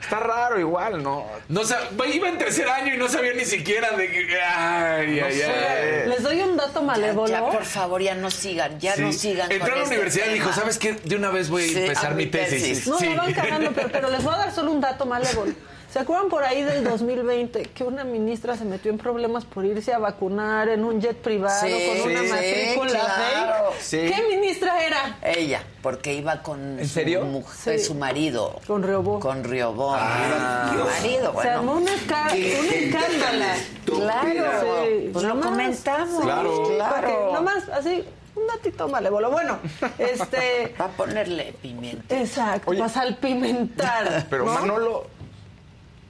Está 0.00 0.20
raro 0.20 0.60
igual, 0.60 1.02
¿no? 1.02 1.26
No, 1.48 1.60
o 1.60 1.64
sea, 1.64 1.80
iba 2.12 2.28
en 2.28 2.38
tercer 2.38 2.68
año 2.68 2.94
y 2.94 2.96
no 2.96 3.08
sabía 3.08 3.32
ni 3.34 3.44
siquiera 3.44 3.90
de 3.92 4.10
que. 4.10 4.40
Ay, 4.42 5.20
ay, 5.20 5.42
ay. 5.42 6.08
Les 6.08 6.22
doy 6.22 6.40
un 6.40 6.56
dato 6.56 6.82
malévolo. 6.82 7.26
ya, 7.28 7.40
por 7.44 7.64
favor, 7.64 8.00
ya 8.02 8.14
no 8.14 8.30
sigan, 8.30 8.78
ya 8.80 8.94
Sí. 8.94 9.02
no 9.02 9.12
sigan. 9.12 9.50
Entró 9.50 9.72
a 9.72 9.76
la 9.76 9.82
este 9.82 9.94
universidad 9.94 10.26
y 10.26 10.34
dijo. 10.34 10.52
¿sabes 10.52 10.78
qué? 10.78 10.92
De 11.04 11.16
una 11.16 11.30
vez 11.30 11.48
voy 11.50 11.62
a 11.74 11.78
empezar 11.80 12.14
mi 12.14 12.26
tesis. 12.26 12.86
No, 12.86 12.98
la 13.00 13.14
van 13.14 13.32
cagando, 13.32 13.72
pero, 13.72 13.88
pero 13.90 14.10
les 14.10 14.22
voy 14.22 14.34
a 14.34 14.38
dar 14.38 14.52
solo 14.54 14.70
un 14.72 14.80
dato 14.80 15.06
malévolo. 15.06 15.52
¿Se 15.94 16.00
acuerdan 16.00 16.28
por 16.28 16.42
ahí 16.42 16.60
del 16.64 16.82
2020 16.82 17.62
que 17.66 17.84
una 17.84 18.02
ministra 18.02 18.56
se 18.56 18.64
metió 18.64 18.90
en 18.90 18.98
problemas 18.98 19.44
por 19.44 19.64
irse 19.64 19.94
a 19.94 19.98
vacunar 20.00 20.68
en 20.68 20.82
un 20.84 21.00
jet 21.00 21.16
privado 21.16 21.64
Sí, 21.64 21.72
con 22.02 22.10
una 22.10 22.20
sí, 22.22 22.28
matrícula 22.30 22.90
claro. 22.90 23.70
fake? 23.70 23.80
Sí. 23.80 23.98
¿Qué 24.12 24.36
ministra 24.36 24.84
era? 24.84 25.18
Ella, 25.22 25.62
porque 25.84 26.14
iba 26.14 26.42
con 26.42 26.80
¿En 26.80 26.88
su 26.88 26.94
serio? 26.94 27.24
mujer, 27.26 27.78
Sí. 27.78 27.84
su 27.84 27.94
marido. 27.94 28.58
Con 28.66 28.82
Riobó. 28.82 29.20
Con 29.20 29.44
Riobó. 29.44 29.90
Con 29.90 30.00
su 30.00 30.84
marido, 30.84 31.26
Se 31.26 31.32
bueno. 31.32 31.50
armó 31.60 31.72
un, 31.74 31.86
esca- 31.86 32.32
un 32.32 32.66
escándalo. 32.74 33.44
Claro, 33.84 34.84
Sí, 34.84 35.10
pues 35.12 35.24
lo 35.24 35.40
comentamos. 35.40 36.16
sí, 36.16 36.22
Claro. 36.22 36.62
claro. 36.76 37.30
nomás, 37.34 37.68
así, 37.68 38.02
un 38.34 38.46
datito 38.48 38.88
malévolo. 38.88 39.30
Bueno, 39.30 39.60
este... 39.98 40.74
Va 40.80 40.86
a 40.86 40.88
ponerle 40.88 41.54
pimienta. 41.62 42.18
Exacto, 42.18 42.68
Oye. 42.72 42.80
para 42.80 42.92
salpimentar. 42.92 44.26
Pero 44.28 44.44
¿no? 44.46 44.54
Manolo. 44.54 45.06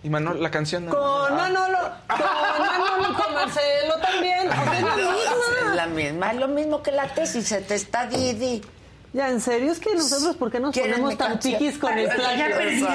Y 0.04 0.10
Manolo, 0.10 0.38
la 0.40 0.50
canción. 0.50 0.86
Con 0.86 1.34
Manolo, 1.34 1.78
con 2.08 2.18
Manolo, 2.20 3.14
con 3.24 3.34
Marcelo 3.34 3.94
también. 4.02 4.48
O 4.48 4.52
sea, 4.52 4.78
es 4.78 4.82
la 4.84 4.92
Es 4.92 4.96
misma. 4.96 5.74
la 5.74 5.86
misma, 5.86 6.30
es 6.30 6.36
lo 6.36 6.48
mismo 6.48 6.82
que 6.82 6.92
la 6.92 7.08
tesis, 7.08 7.48
se 7.48 7.62
te 7.62 7.74
está 7.74 8.06
Didi. 8.06 8.62
Ya, 9.14 9.28
en 9.30 9.40
serio, 9.40 9.72
es 9.72 9.80
que 9.80 9.94
nosotros, 9.94 10.36
¿por 10.36 10.50
qué 10.50 10.60
nos 10.60 10.72
¿Quieren 10.72 10.92
ponemos 11.00 11.16
tan 11.16 11.38
piquis 11.38 11.78
con 11.78 11.96
el 11.96 12.08
plagio? 12.10 12.44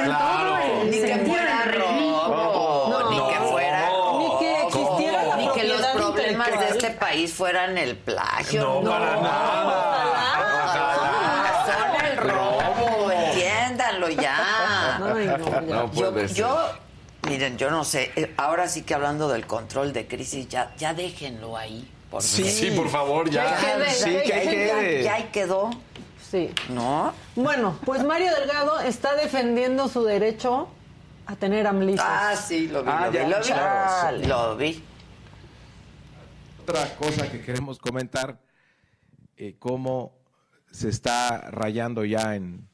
Claro. 0.03 0.83
Ni 0.85 1.01
que 1.01 1.15
fuera 1.25 1.63
robo, 1.65 2.89
No. 2.89 3.09
ni 3.09 3.17
que 3.33 3.39
fuera 3.49 3.89
Ni 4.19 4.37
que 4.39 4.61
existiera 4.67 5.23
la 5.25 5.35
ni 5.37 5.49
que 5.53 5.63
los 5.63 5.81
problemas 5.87 6.59
de 6.59 6.67
este 6.69 6.89
país 6.91 7.33
fueran 7.33 7.75
el 7.77 7.95
plagio. 7.97 8.81
No, 8.83 8.89
para 8.91 9.17
Ojalá. 9.17 10.45
Son 11.65 12.05
el 12.05 12.17
robo, 12.17 13.11
entiéndanlo 13.11 14.09
ya. 14.09 14.97
No, 14.99 15.19
ya. 15.19 15.37
No 15.37 15.91
Yo, 15.93 16.25
yo 16.27 16.69
Miren, 17.29 17.57
yo 17.57 17.69
no 17.69 17.83
sé, 17.83 18.11
eh, 18.15 18.33
ahora 18.37 18.67
sí 18.67 18.81
que 18.81 18.93
hablando 18.93 19.27
del 19.29 19.45
control 19.47 19.93
de 19.93 20.07
crisis, 20.07 20.47
ya, 20.49 20.73
ya 20.77 20.93
déjenlo 20.93 21.55
ahí. 21.57 21.89
Por 22.09 22.21
Sí, 22.23 22.41
favor. 22.43 22.51
sí, 22.57 22.71
por 22.71 22.89
favor, 22.89 23.29
ya. 23.29 23.43
Ya, 23.45 23.59
quede, 23.77 23.89
sí, 23.91 24.11
ya 24.13 24.23
que 24.23 24.33
ahí 24.33 24.47
quede. 24.47 24.67
quede. 24.71 25.03
Ya 25.03 25.13
ahí 25.15 25.29
quedó, 25.31 25.69
Sí. 26.29 26.51
¿no? 26.69 27.13
Bueno, 27.35 27.77
pues 27.85 28.03
Mario 28.03 28.31
Delgado 28.35 28.79
está 28.81 29.15
defendiendo 29.15 29.87
su 29.87 30.03
derecho 30.03 30.69
a 31.27 31.35
tener 31.35 31.67
amlitos. 31.67 32.03
Ah, 32.07 32.35
sí, 32.35 32.67
lo 32.67 32.83
vi, 32.83 32.89
Ah, 32.91 33.05
lo 33.05 33.11
vi, 33.11 33.17
lo 33.29 33.37
vi. 33.37 33.43
chale. 33.43 34.27
Lo 34.27 34.55
vi. 34.57 34.83
Otra 36.61 36.95
cosa 36.95 37.31
que 37.31 37.41
queremos 37.41 37.79
comentar, 37.79 38.39
eh, 39.37 39.55
cómo 39.57 40.13
se 40.71 40.89
está 40.89 41.49
rayando 41.49 42.05
ya 42.05 42.35
en 42.35 42.67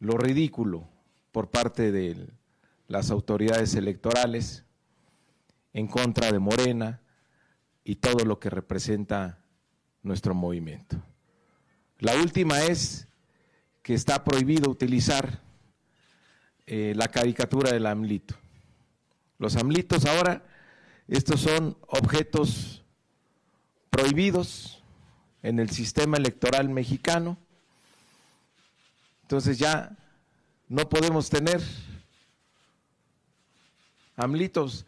lo 0.00 0.16
ridículo 0.16 0.88
por 1.30 1.48
parte 1.50 1.92
de 1.92 2.16
las 2.88 3.10
autoridades 3.10 3.74
electorales 3.74 4.64
en 5.72 5.86
contra 5.86 6.30
de 6.30 6.38
Morena 6.38 7.00
y 7.84 7.96
todo 7.96 8.24
lo 8.24 8.38
que 8.38 8.50
representa 8.50 9.38
nuestro 10.02 10.34
movimiento. 10.34 11.02
La 11.98 12.16
última 12.16 12.62
es 12.62 13.08
que 13.82 13.94
está 13.94 14.24
prohibido 14.24 14.70
utilizar 14.70 15.40
eh, 16.66 16.92
la 16.96 17.08
caricatura 17.08 17.72
del 17.72 17.86
AMLITO. 17.86 18.34
Los 19.38 19.56
AMLITOS 19.56 20.06
ahora, 20.06 20.44
estos 21.08 21.40
son 21.40 21.76
objetos 21.88 22.84
prohibidos 23.90 24.82
en 25.42 25.58
el 25.58 25.70
sistema 25.70 26.16
electoral 26.16 26.68
mexicano. 26.68 27.36
Entonces 29.22 29.58
ya 29.58 29.96
no 30.68 30.88
podemos 30.88 31.28
tener 31.28 31.60
AMLITOS. 34.16 34.86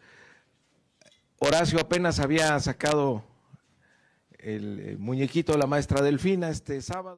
Horacio 1.39 1.79
apenas 1.79 2.19
había 2.19 2.59
sacado 2.59 3.23
el 4.39 4.97
muñequito 4.99 5.53
de 5.53 5.57
la 5.57 5.67
maestra 5.67 6.01
Delfina 6.01 6.49
este 6.49 6.81
sábado. 6.81 7.17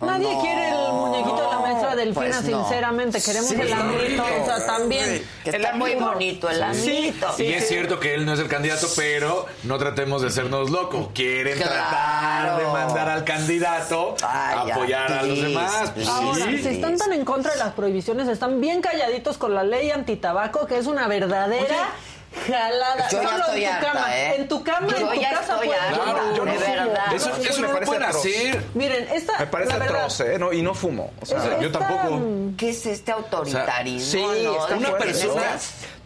Nadie 0.00 0.34
No, 0.34 0.40
quiere 0.42 0.68
el 0.68 0.92
muñequito 0.92 1.36
de 1.42 1.48
la 1.48 1.58
maestra 1.60 1.96
Delfina, 1.96 2.26
pues 2.40 2.44
no. 2.50 2.60
sinceramente. 2.62 3.22
Queremos 3.22 3.48
Sí, 3.48 3.54
el 3.60 3.72
amlito, 3.72 4.22
o 4.22 4.44
sea, 4.44 4.66
también. 4.66 5.26
Que 5.42 5.50
está 5.50 5.72
muy 5.74 5.94
bonito 5.94 6.50
el 6.50 6.62
amiguito. 6.62 7.26
Y 7.38 7.46
es 7.52 7.66
cierto 7.68 7.98
que 7.98 8.14
él 8.14 8.26
no 8.26 8.34
es 8.34 8.40
el 8.40 8.48
candidato, 8.48 8.86
pero 8.94 9.46
no 9.62 9.78
tratemos 9.78 10.20
de 10.22 10.28
hacernos 10.28 10.70
locos. 10.70 11.08
Quieren 11.14 11.58
tratar 11.58 12.58
de 12.58 12.64
mandar 12.66 13.08
al 13.08 13.24
candidato 13.24 14.16
a 14.22 14.62
apoyar 14.62 15.10
a 15.12 15.22
los 15.22 15.40
demás. 15.40 15.92
Pues 15.94 16.06
Ahora, 16.06 16.44
sí. 16.46 16.58
si 16.58 16.68
están 16.68 16.98
tan 16.98 17.12
en 17.14 17.24
contra 17.24 17.52
de 17.52 17.58
las 17.58 17.72
prohibiciones, 17.72 18.28
están 18.28 18.60
bien 18.60 18.82
calladitos 18.82 19.38
con 19.38 19.54
la 19.54 19.62
ley 19.64 19.90
antitabaco, 19.90 20.66
que 20.66 20.76
es 20.76 20.86
una 20.86 21.08
verdadera 21.08 21.88
jalada. 22.46 23.08
Yo 23.08 23.22
ya 23.22 23.28
Solo 23.28 23.40
estoy 23.44 23.64
en 23.64 23.70
tu 23.70 23.74
harta, 23.76 23.92
cama, 23.92 24.16
¿eh? 24.16 24.34
en 24.36 24.48
tu 24.48 24.64
cama, 24.64 24.86
Yo 24.88 24.96
en 24.96 25.08
tu 25.16 25.20
ya 25.20 25.30
casa 25.30 25.52
estoy 25.54 25.66
puedes 25.68 25.82
harta, 25.82 25.96
fumar. 26.04 26.34
yo 26.34 26.44
no 26.44 26.52
de 26.52 26.58
fumo. 26.58 26.74
verdad. 26.76 27.14
Eso, 27.14 27.30
Eso 27.30 27.40
eso 27.42 27.52
me 27.54 27.60
no 27.60 27.66
lo 27.66 27.72
parece 27.74 27.86
pueden 27.86 28.02
atroz. 28.04 28.20
hacer. 28.26 28.64
Miren, 28.74 29.08
esta. 29.12 29.38
Me 29.38 29.46
parece 29.46 29.72
atroz, 29.72 30.20
¿eh? 30.20 30.38
No, 30.38 30.52
y 30.52 30.62
no 30.62 30.74
fumo. 30.74 31.12
O 31.20 31.26
sea, 31.26 31.38
es- 31.38 31.60
yo 31.60 31.66
esta, 31.66 31.78
tampoco. 31.78 32.20
¿Qué 32.56 32.70
es 32.70 32.86
este 32.86 33.12
autoritarismo? 33.12 34.10
sí, 34.34 34.42
no? 34.44 34.60
está 34.62 34.76
Una 34.76 34.88
fuerte, 34.88 35.06
persona... 35.06 35.42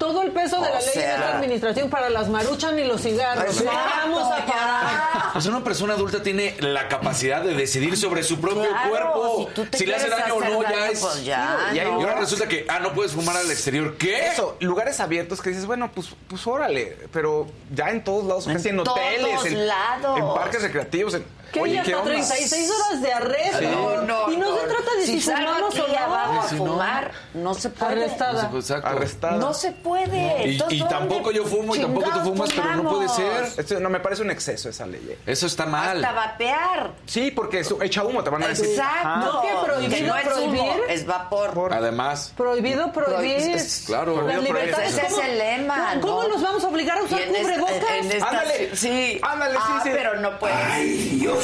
Todo 0.00 0.22
el 0.22 0.30
peso 0.32 0.56
de 0.62 0.70
la 0.70 0.80
ley 0.80 0.88
sea- 0.94 1.14
esta 1.16 1.36
administración 1.36 1.90
para 1.90 2.08
las 2.08 2.28
maruchan 2.30 2.78
y 2.78 2.84
los 2.84 3.02
cigarros. 3.02 3.44
Exacto, 3.60 3.70
Vamos 4.00 4.32
a 4.32 4.46
parar. 4.46 5.02
O 5.34 5.40
sea, 5.42 5.50
una 5.52 5.62
persona 5.62 5.92
adulta 5.92 6.22
tiene 6.22 6.56
la 6.60 6.88
capacidad 6.88 7.42
de 7.42 7.52
decidir 7.54 7.96
sobre 7.98 8.22
su 8.22 8.40
propio 8.40 8.66
Claro, 8.66 8.88
cuerpo. 8.88 9.46
si 9.48 9.54
tú 9.54 9.66
te 9.66 9.76
Si, 9.76 9.84
le 9.84 9.94
hace 9.96 10.08
daño 10.08 10.36
o 10.36 10.40
no, 10.40 10.62
ya 10.62 10.88
es. 10.88 11.00
pues 11.00 11.22
ya, 11.22 11.70
y, 11.74 11.78
hay- 11.78 11.86
¿no? 11.86 12.00
y 12.00 12.02
ahora 12.02 12.14
resulta 12.18 12.48
que, 12.48 12.64
ah, 12.68 12.78
no 12.80 12.94
puedes 12.94 13.12
fumar 13.12 13.36
al 13.36 13.50
exterior. 13.50 13.96
¿Qué? 13.98 14.28
Eso, 14.28 14.56
lugares 14.60 14.98
abiertos 15.00 15.42
que 15.42 15.50
dices, 15.50 15.66
bueno, 15.66 15.90
pues, 15.94 16.08
pues 16.28 16.46
órale, 16.46 16.96
pero 17.12 17.46
ya 17.70 17.90
en 17.90 18.02
todos 18.02 18.24
lados, 18.24 18.46
En 18.46 18.54
casi 18.54 18.70
en 18.70 18.76
todos 18.82 18.88
hoteles, 18.98 19.44
en, 19.44 19.58
en 19.60 20.34
parques 20.34 20.62
recreativos. 20.62 21.12
En, 21.12 21.24
Que 21.52 21.60
oye, 21.60 21.78
hay 21.80 21.84
¿qué 21.84 21.92
hasta 21.94 22.02
onda? 22.02 22.10
36 22.14 22.70
horas 22.70 23.02
de 23.02 23.12
arresto. 23.12 23.60
No, 23.62 24.02
no, 24.02 24.32
y 24.32 24.36
no, 24.36 24.56
se 24.56 24.66
trata 24.66 24.94
de 24.98 25.06
si, 25.06 25.20
si 25.20 25.30
fumamos 25.30 25.78
o 25.78 25.88
no. 25.88 25.98
abajo 25.98 26.32
a 26.32 26.52
no. 26.52 26.58
fumar, 26.58 27.10
no 27.34 27.54
se 27.54 27.70
puede. 27.70 27.92
Arrestada. 27.92 28.50
Exacto. 28.54 28.86
Arrestada. 28.88 29.36
No 29.38 29.52
se 29.54 29.72
puede. 29.72 30.46
Y- 30.46 30.52
Entonces, 30.52 30.76
y 30.76 30.80
¿dónde 30.80 30.94
tampoco 30.94 31.30
yo 31.32 31.44
fumo 31.44 31.74
y 31.74 31.80
tampoco 31.80 32.10
tú 32.10 32.20
fumas, 32.20 32.50
pero 32.54 32.76
no 32.76 32.90
puede 32.90 33.08
ser. 33.08 33.48
Esto 33.56 33.80
no 33.80 33.90
me 33.90 34.00
parece 34.00 34.22
un 34.22 34.30
exceso 34.30 34.68
esa 34.68 34.86
ley. 34.86 35.04
eh. 35.10 35.18
Eso 35.26 35.46
está 35.46 35.66
mal. 35.66 36.04
Hasta 36.04 36.12
vapear. 36.12 36.90
Sí, 37.06 37.30
porque 37.30 37.60
eso 37.60 37.82
echa 37.82 38.04
humo, 38.04 38.22
te 38.22 38.30
van 38.30 38.42
a 38.44 38.48
decir. 38.48 38.66
Exacto. 38.66 39.08
No, 39.32 39.42
que 39.42 39.48
prohibido 39.66 39.96
Que 39.96 40.02
no 40.02 40.16
es 40.16 40.26
humo, 40.38 40.52
prohibir. 40.64 40.82
es 40.88 41.06
vapor. 41.06 41.72
Además, 41.72 42.32
Prohibido 42.36 42.92
prohibir. 42.92 43.56
Es- 43.56 43.82
claro. 43.86 44.14
Las 44.16 44.24
Prohibido 44.24 44.50
prohibir. 44.54 44.74
Ese 44.84 45.00
es 45.06 45.12
¿Cómo- 45.14 45.22
el 45.26 45.38
lema, 45.38 45.74
¿Cómo, 45.76 45.94
¿no? 45.94 46.00
¿Cómo 46.00 46.28
nos 46.28 46.42
vamos 46.42 46.64
a 46.64 46.68
obligar 46.68 46.98
a 46.98 47.00
Y 47.02 47.04
usar 47.04 47.20
cubrebocas? 47.26 48.22
Ándale. 48.22 48.76
sí. 48.76 49.18
Ándale, 49.22 49.54
sí, 49.54 49.60
Ah, 49.66 49.80
sí. 49.82 49.90
pero 49.92 50.20
no 50.20 50.38
puedes. 50.38 50.56
Ay, 50.56 50.88
Dios, 51.20 51.39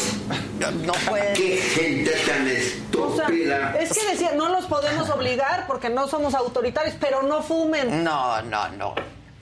No, 0.84 0.92
puedes. 1.08 1.38
qué 1.38 1.56
gente 1.58 2.10
tan 2.26 2.42
O 2.46 3.14
sea, 3.16 3.26
estúpida. 3.26 3.76
es 3.78 3.92
que 3.92 4.06
decía, 4.10 4.32
no 4.34 4.48
los 4.48 4.64
podemos 4.66 5.08
obligar 5.10 5.66
porque 5.66 5.90
no 5.90 6.08
somos 6.08 6.34
autoritarios, 6.34 6.94
pero 7.00 7.22
no 7.22 7.42
fumen. 7.42 8.02
No, 8.04 8.40
no, 8.42 8.68
no. 8.70 8.94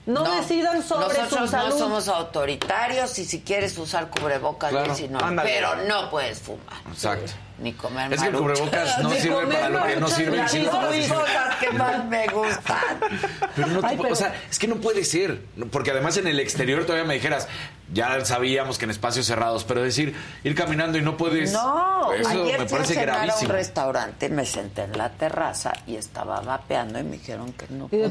No 0.05 0.23
decidan 0.35 0.83
sobre 0.83 1.07
Nosotros 1.17 1.39
su 1.39 1.47
salud. 1.47 1.69
no 1.73 1.77
somos 1.79 2.07
autoritarios 2.09 3.17
y 3.17 3.25
si 3.25 3.41
quieres 3.41 3.75
usar 3.79 4.09
cubrebocas, 4.11 4.69
Claro. 4.69 4.85
bien, 4.85 4.95
si 4.95 5.07
no. 5.07 5.17
Pero 5.41 5.75
no 5.87 6.11
puedes 6.11 6.39
fumar. 6.39 6.75
exacto. 6.91 7.31
Ni 7.57 7.71
comer 7.73 8.11
Es 8.13 8.21
que 8.21 8.27
el 8.27 8.35
cubrebocas 8.35 8.99
no 8.99 9.09
Ni 9.09 9.15
sirve 9.19 9.35
comer 9.35 9.57
para 9.59 9.69
lo 9.69 9.83
que 9.85 9.95
no 9.95 10.07
sirve. 10.09 10.47
Son 10.47 10.65
cosas 10.65 11.55
que 11.59 11.69
más 11.71 12.05
me 12.05 12.27
gustan. 12.27 12.99
Pero 13.55 13.67
no 13.69 13.79
te 13.79 13.87
Ay, 13.87 13.97
pero- 13.97 14.11
O 14.11 14.15
sea, 14.15 14.35
es 14.51 14.59
que 14.59 14.67
no 14.67 14.75
puede 14.75 15.03
ser. 15.05 15.41
Porque 15.71 15.89
además 15.91 16.17
en 16.17 16.27
el 16.27 16.39
exterior 16.39 16.83
todavía 16.85 17.05
me 17.07 17.13
dijeras, 17.15 17.47
ya 17.93 18.23
sabíamos 18.25 18.77
que 18.77 18.85
en 18.85 18.91
espacios 18.91 19.25
cerrados, 19.25 19.63
pero 19.63 19.81
decir, 19.81 20.15
ir 20.43 20.55
caminando 20.55 20.97
y 20.97 21.01
no 21.01 21.17
puedes. 21.17 21.53
No, 21.53 22.13
eso 22.13 22.29
ayer 22.29 22.59
me 22.59 22.65
parece 22.65 22.93
cenar 22.93 23.09
a 23.09 23.19
un 23.21 23.25
gravísimo. 23.27 23.51
restaurante, 23.53 24.29
me 24.29 24.45
senté 24.45 24.83
en 24.83 24.97
la 24.97 25.09
terraza 25.09 25.73
y 25.85 25.95
estaba 25.95 26.41
vapeando 26.41 26.99
y 26.99 27.03
me 27.03 27.11
dijeron 27.17 27.53
que 27.53 27.67
no. 27.69 27.87
Y 27.91 27.97
de 27.97 28.09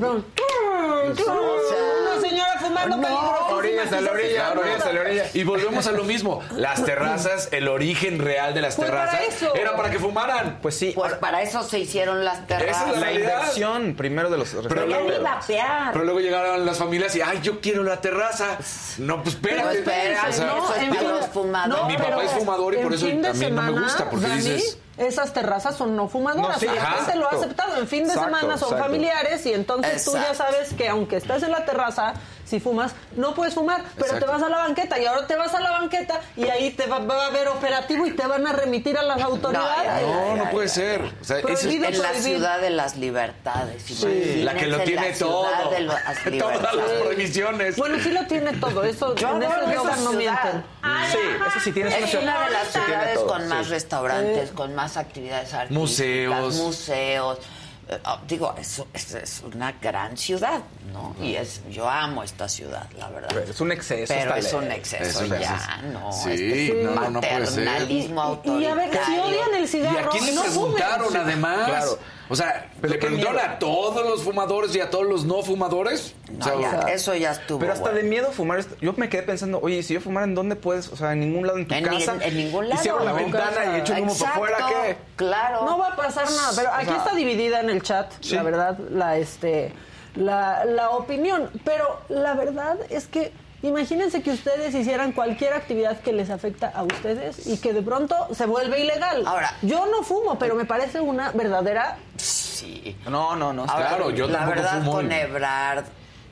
podía. 0.75 1.25
pronto, 1.25 1.77
una 2.13 2.21
señora 2.29 2.59
fumando 2.61 2.97
peligrosísima. 3.01 3.55
Orillas 3.55 3.93
a 3.93 4.01
la 4.01 4.11
orilla, 4.11 4.53
orillas 4.53 4.87
a 4.87 4.93
la 4.93 5.01
orilla. 5.01 5.25
Y 5.35 5.45
volvemos 5.45 5.87
a 5.87 5.93
lo 5.93 6.05
mismo. 6.05 6.43
Las 6.57 6.85
terrazas, 6.85 7.49
el 7.53 7.69
origen 7.69 8.19
real 8.19 8.55
de 8.55 8.61
las 8.63 8.77
Fue 8.77 8.87
para 8.87 9.11
terrazas 9.11 9.35
eso. 9.43 9.55
era 9.55 9.77
para 9.77 9.91
que 9.91 9.99
fumaran. 9.99 10.59
Pues 10.61 10.77
sí, 10.77 10.93
Pues 10.95 11.15
para 11.15 11.43
eso 11.43 11.63
se 11.63 11.79
hicieron 11.79 12.25
las 12.25 12.47
terrazas. 12.47 12.83
Esa 12.83 12.91
es 12.95 12.99
la 13.01 13.07
realidad. 13.07 13.39
inversión 13.41 13.95
primero 13.97 14.31
de 14.31 14.39
los 14.39 14.55
Pero 14.69 14.87
ni 14.87 15.19
vapear. 15.19 15.93
Pero 15.93 16.05
luego 16.05 16.21
llegaron 16.21 16.65
las 16.67 16.79
familias 16.79 17.15
y, 17.17 17.21
ay, 17.23 17.41
yo 17.43 17.61
quiero 17.61 17.83
la 17.85 18.01
terraza. 18.01 18.59
No, 18.99 19.23
pues 19.23 19.37
Pero 19.41 19.71
espérate. 19.71 19.79
espera, 19.79 20.27
O 20.29 20.33
sea, 20.33 20.47
no, 20.47 20.65
eso 20.65 20.75
es 20.75 20.83
en 20.83 20.89
para 20.91 21.01
fin- 21.01 21.11
los 21.11 21.27
fumadores. 21.27 21.87
Mi 21.87 21.97
papá 21.97 22.05
pero 22.09 22.21
es 22.23 22.31
fumador 22.33 22.75
y 22.75 22.77
por 22.79 22.87
en 22.87 22.93
eso 22.95 23.07
fin 23.07 23.23
de 23.23 23.29
a 23.29 23.33
mí 23.33 23.51
no 23.51 23.63
me 23.63 23.81
gusta, 23.81 24.11
porque 24.11 24.27
Dani, 24.29 24.41
dices- 24.41 24.79
Esas 24.97 25.33
terrazas 25.33 25.77
son 25.77 25.97
no 25.97 26.09
fumadoras. 26.09 26.55
No, 26.55 26.59
sí, 26.61 26.67
y 26.71 26.75
la 26.75 26.87
gente 26.87 27.17
lo 27.17 27.27
ha 27.27 27.35
aceptado. 27.35 27.77
En 27.79 27.89
fin 27.89 28.05
de 28.05 28.11
Exacto, 28.13 28.37
semana 28.37 28.59
son 28.59 28.69
exacto. 28.69 28.85
familiares 28.85 29.47
y 29.47 29.53
entonces 29.53 30.05
tú 30.05 30.13
ya 30.15 30.35
sabes 30.35 30.73
que 30.75 30.89
aunque 30.89 31.17
estés 31.17 31.43
en 31.43 31.51
la 31.51 31.65
terraza, 31.65 32.15
si 32.45 32.61
fumas, 32.61 32.93
no 33.17 33.35
puedes 33.35 33.55
fumar, 33.55 33.83
pero 33.95 34.07
Exacto. 34.07 34.27
te 34.27 34.33
vas 34.33 34.43
a 34.43 34.49
la 34.49 34.59
banqueta 34.59 34.99
y 34.99 35.07
ahora 35.07 35.27
te 35.27 35.35
vas 35.37 35.55
a 35.55 35.61
la 35.61 35.71
banqueta 35.73 36.21
y 36.37 36.45
ahí 36.49 36.71
te 36.71 36.87
va, 36.87 36.99
va 36.99 37.25
a 37.25 37.27
haber 37.29 37.49
operativo 37.49 38.07
y 38.07 38.13
te 38.13 38.27
van 38.27 38.47
a 38.47 38.53
remitir 38.53 38.97
a 38.99 39.03
las 39.03 39.21
autoridades. 39.23 40.03
No, 40.03 40.37
no 40.37 40.51
puede 40.51 40.69
ser. 40.69 41.01
O 41.21 41.25
sea, 41.25 41.39
ese 41.39 41.53
es- 41.53 41.61
Prohibido 41.61 41.91
la 41.91 41.97
prohibir. 42.11 42.23
ciudad 42.37 42.61
de 42.61 42.71
las 42.71 42.97
libertades. 42.97 44.01
la 44.45 44.55
que 44.55 44.67
lo 44.67 44.81
tiene 44.81 45.11
la 45.13 45.19
todo. 45.19 45.71
de 45.71 45.81
las 45.81 46.03
Todas 46.39 46.75
las 46.75 46.91
prohibiciones. 47.03 47.77
Bueno, 47.77 47.97
sí 48.03 48.11
lo 48.11 48.27
tiene 48.27 48.53
todo. 48.55 48.85
Eso, 48.85 49.15
Yo 49.15 49.37
en 49.37 49.43
ese 49.43 49.57
no 49.57 49.83
ciudad. 50.11 50.17
mienten. 50.17 50.65
Sí, 51.11 51.19
eso 51.49 51.61
sí 51.63 51.73
tienes 51.73 51.95
Es 51.95 52.15
una 52.15 52.45
de 52.45 52.51
las 52.51 52.67
sí 52.67 52.73
tiene 52.73 52.87
ciudades 52.87 53.15
todo, 53.15 53.27
con 53.27 53.49
más 53.49 53.65
sí. 53.67 53.71
restaurantes, 53.73 54.51
con 54.51 54.75
más 54.75 54.97
actividades 54.97 55.53
artísticas, 55.55 55.71
Museos. 55.79 56.55
museos. 56.57 57.39
Eh, 57.87 57.99
ah, 58.05 58.19
digo, 58.27 58.55
es, 58.59 58.83
es, 58.95 59.15
es 59.15 59.43
una 59.43 59.73
gran 59.73 60.17
ciudad, 60.17 60.61
¿no? 60.93 61.15
Y 61.23 61.35
es, 61.37 61.61
yo 61.69 61.89
amo 61.89 62.23
esta 62.23 62.49
ciudad, 62.49 62.87
la 62.99 63.11
verdad. 63.11 63.29
Pero 63.35 63.51
es 63.51 63.61
un 63.61 63.73
exceso 63.73 64.15
Pero 64.17 64.35
es 64.37 64.53
un 64.55 64.71
exceso 64.73 65.05
Es 65.05 65.17
un 65.17 65.29
ya, 65.39 65.53
exceso. 65.55 65.71
¿no? 65.93 66.13
Sí, 66.13 66.31
Este 66.33 66.83
no, 66.83 67.11
no 67.11 67.21
puede 67.21 67.47
ser. 67.47 67.91
Y- 67.91 67.97
y 68.07 68.65
a 68.67 68.75
ver, 68.75 68.91
si 68.91 68.99
autoritario. 68.99 69.23
odian 69.25 69.55
el 69.55 69.69
cigarro, 69.69 69.97
¿Y 69.97 70.03
a 70.03 70.09
quién 70.09 70.27
le 70.27 70.33
no 70.33 70.43
preguntaron 70.43 71.07
fumen. 71.09 71.21
además? 71.23 71.69
Claro. 71.69 71.99
O 72.31 72.37
sea, 72.37 72.71
Pero 72.81 72.95
¿le 72.95 72.99
preguntaron 72.99 73.35
miedo. 73.37 73.49
a 73.49 73.59
todos 73.59 74.05
los 74.07 74.23
fumadores 74.23 74.75
y 74.75 74.81
a 74.81 74.89
todos 74.91 75.07
los 75.07 75.25
no 75.25 75.43
fumadores? 75.43 76.15
No, 76.31 76.39
O 76.39 76.43
sea, 76.49 76.61
ya, 76.61 76.81
eso 76.93 77.15
ya 77.15 77.33
estuvo. 77.33 77.59
Pero 77.59 77.73
hasta 77.73 77.85
bueno. 77.91 77.99
de 77.99 78.05
miedo 78.09 78.33
fumar, 78.33 78.65
yo 78.81 78.95
me 78.97 79.09
quedé 79.11 79.23
pensando, 79.25 79.61
oye, 79.61 79.83
si 79.83 79.95
yo 79.95 80.01
fumara, 80.01 80.25
¿en 80.25 80.35
dónde 80.35 80.57
puedes? 80.57 80.89
O 80.89 80.97
sea, 80.97 81.13
en 81.13 81.21
ningún 81.21 81.47
lado, 81.47 81.59
en 81.59 81.69
tu 81.69 81.75
En, 81.75 81.85
ni- 81.85 82.05
casa. 82.05 82.17
en 82.25 82.37
ningún 82.37 82.69
lado. 82.69 82.81
Y 82.81 82.83
si 82.83 82.89
abro 82.89 83.05
la 83.05 83.11
¿no? 83.11 83.17
ventana 83.17 83.77
y 83.77 83.81
echo 83.81 83.93
humo 84.01 84.17
para 84.19 84.31
afuera, 84.31 84.57
¿qué? 84.69 84.97
Claro. 85.17 85.65
No 85.67 85.79
va 85.79 85.89
a 85.89 85.97
pasar 85.97 86.25
nada, 86.31 86.53
pero 86.57 86.71
aquí 86.73 86.87
sea, 86.87 86.97
está 86.97 87.15
dividida 87.15 87.61
en 87.61 87.69
el 87.71 87.83
chat, 87.83 88.11
sí. 88.21 88.35
la 88.35 88.43
verdad, 88.43 88.79
la 88.91 89.19
este 89.19 89.73
la, 90.15 90.65
la 90.65 90.91
opinión, 90.91 91.51
pero 91.65 92.01
la 92.09 92.35
verdad 92.35 92.79
es 92.89 93.07
que 93.07 93.33
imagínense 93.65 94.23
que 94.23 94.31
ustedes 94.31 94.75
hicieran 94.75 95.13
cualquier 95.13 95.53
actividad 95.55 95.99
que 96.01 96.13
les 96.13 96.31
afecta 96.31 96.69
a 96.75 96.83
ustedes 96.85 97.47
y 97.47 97.59
que 97.59 97.73
de 97.73 97.83
pronto 97.83 98.15
se 98.33 98.47
vuelve 98.47 98.81
ilegal. 98.81 99.25
Ahora- 99.27 99.53
yo 99.63 99.87
no 99.87 100.03
fumo, 100.03 100.39
pero 100.39 100.55
me 100.55 100.65
parece 100.65 101.01
una 101.01 101.33
verdadera 101.33 101.97
Sí. 102.17 102.97
No, 103.09 103.35
no, 103.37 103.53
no. 103.53 103.65
Ahora, 103.65 103.89
Claro, 103.89 104.11
yo 104.11 104.27
la 104.27 104.39
tampoco 104.39 104.57
verdad 104.57 104.79
fumo 104.79 104.93
con 104.93 105.13
Ebrard 105.13 105.85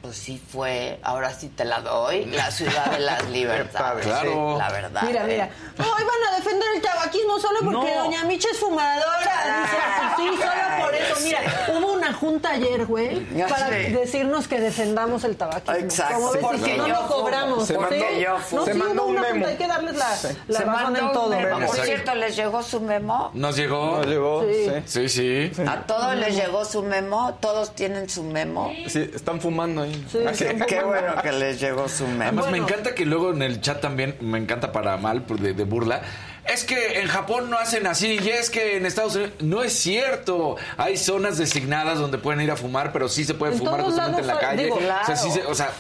pues 0.03 0.17
sí 0.17 0.43
fue, 0.53 0.99
ahora 1.03 1.33
sí 1.33 1.49
te 1.49 1.65
la 1.65 1.81
doy, 1.81 2.25
la 2.27 2.51
ciudad 2.51 2.87
de 2.91 2.99
las 2.99 3.25
libertades. 3.31 4.05
Claro. 4.05 4.59
La 4.59 4.69
verdad. 4.71 5.03
Mira, 5.07 5.23
¿eh? 5.23 5.27
mira. 5.29 5.51
Hoy 5.79 6.05
van 6.05 6.33
a 6.33 6.37
defender 6.37 6.69
el 6.75 6.83
tabaquismo 6.83 7.39
solo 7.39 7.59
porque 7.63 7.95
No. 7.95 8.05
Doña 8.05 8.25
Micha 8.25 8.49
es 8.51 8.59
fumadora. 8.59 9.33
Dice, 9.63 9.77
pues 9.99 10.13
sí, 10.17 10.43
solo 10.43 10.85
por 10.85 10.95
eso. 10.95 11.15
Mira, 11.23 11.41
hubo 11.79 11.93
una 11.93 12.13
junta 12.13 12.51
ayer, 12.51 12.85
güey, 12.87 13.21
para 13.49 13.69
sé. 13.69 13.75
decirnos 13.91 14.49
que 14.49 14.61
defendamos 14.61 15.25
el 15.25 15.37
tabaquismo. 15.37 15.75
Exacto. 15.77 16.15
Como 16.17 16.33
ves, 16.33 16.41
y 16.43 16.45
Porque 16.45 16.65
si 16.65 16.77
no 16.79 16.89
lo 16.89 17.07
cobramos. 17.07 17.67
Se 17.67 17.75
¿sí? 17.75 17.81
mandó- 17.81 18.19
yo 18.21 18.39
no, 18.57 18.65
se 18.65 18.73
sí, 18.73 18.79
mandó 18.79 19.03
hubo 19.03 19.11
un 19.11 19.19
una 19.19 19.23
memo. 19.23 19.35
junta, 19.35 19.49
hay 19.51 19.57
que 19.57 19.67
darles 19.67 19.97
la, 19.97 20.11
la 20.11 20.17
Se 20.17 20.65
razón 20.65 20.67
mandó 20.83 21.01
en 21.01 21.13
todo. 21.13 21.29
memo. 21.31 21.67
Por 21.67 21.77
cierto, 21.77 22.15
¿les 22.17 22.37
llegó 22.37 22.63
su 22.63 22.81
memo? 22.81 23.31
¿Nos 23.35 23.57
llegó? 23.57 23.99
No 23.99 24.03
llegó. 24.05 24.43
Sí. 24.45 24.71
Sí. 24.87 25.09
Sí, 25.09 25.51
sí. 25.55 25.63
¿A 25.67 25.83
todos 25.83 26.17
les 26.17 26.35
llegó 26.37 26.65
su 26.65 26.83
memo? 26.83 27.35
¿Todos 27.41 27.75
tienen 27.75 28.09
su 28.09 28.23
memo? 28.25 28.73
Sí, 28.89 29.11
están 29.15 29.41
fumando 29.41 29.83
ahí. 29.83 29.92
Sí, 30.11 30.19
Ah, 30.27 30.65
Qué 30.67 30.83
bueno 30.83 31.15
que 31.23 31.33
les 31.33 31.61
llegó 31.61 31.89
su 31.89 32.07
memo. 32.07 32.23
Además, 32.25 32.51
me 32.51 32.59
encanta 32.59 32.95
que 32.95 33.05
luego 33.07 33.33
en 33.33 33.43
el 33.43 33.61
chat 33.61 33.81
también, 33.81 34.17
me 34.21 34.39
encanta 34.39 34.73
para 34.73 34.97
mal, 34.97 35.23
por 35.23 35.39
de, 35.39 35.55
de 35.55 35.65
burla. 35.65 36.03
Es 36.45 36.65
que 36.65 37.01
en 37.01 37.07
Japón 37.09 37.51
no 37.51 37.59
hacen 37.59 37.87
así, 37.87 38.19
y 38.21 38.29
es 38.29 38.51
que 38.51 38.77
en 38.77 38.85
Estados 38.87 39.15
Unidos. 39.15 39.33
No 39.41 39.63
es 39.63 39.73
cierto. 39.75 40.57
Hay 40.77 40.97
zonas 40.97 41.39
designadas 41.39 41.99
donde 42.01 42.19
pueden 42.19 42.41
ir 42.41 42.51
a 42.51 42.57
fumar, 42.57 42.93
pero 42.93 43.09
sí 43.09 43.25
se 43.25 43.35
puede 43.35 43.53
En 43.53 43.59
fumar 43.59 43.83
justamente 43.83 44.21
en 44.23 44.27
la 44.27 44.39
calle. 44.41 44.65
digo, 44.65 44.77
o 44.77 44.81
sea, 44.81 45.17
sí 45.17 45.29
claro. 45.29 45.43
se- 45.45 45.47
o 45.47 45.55
sea, 45.55 45.71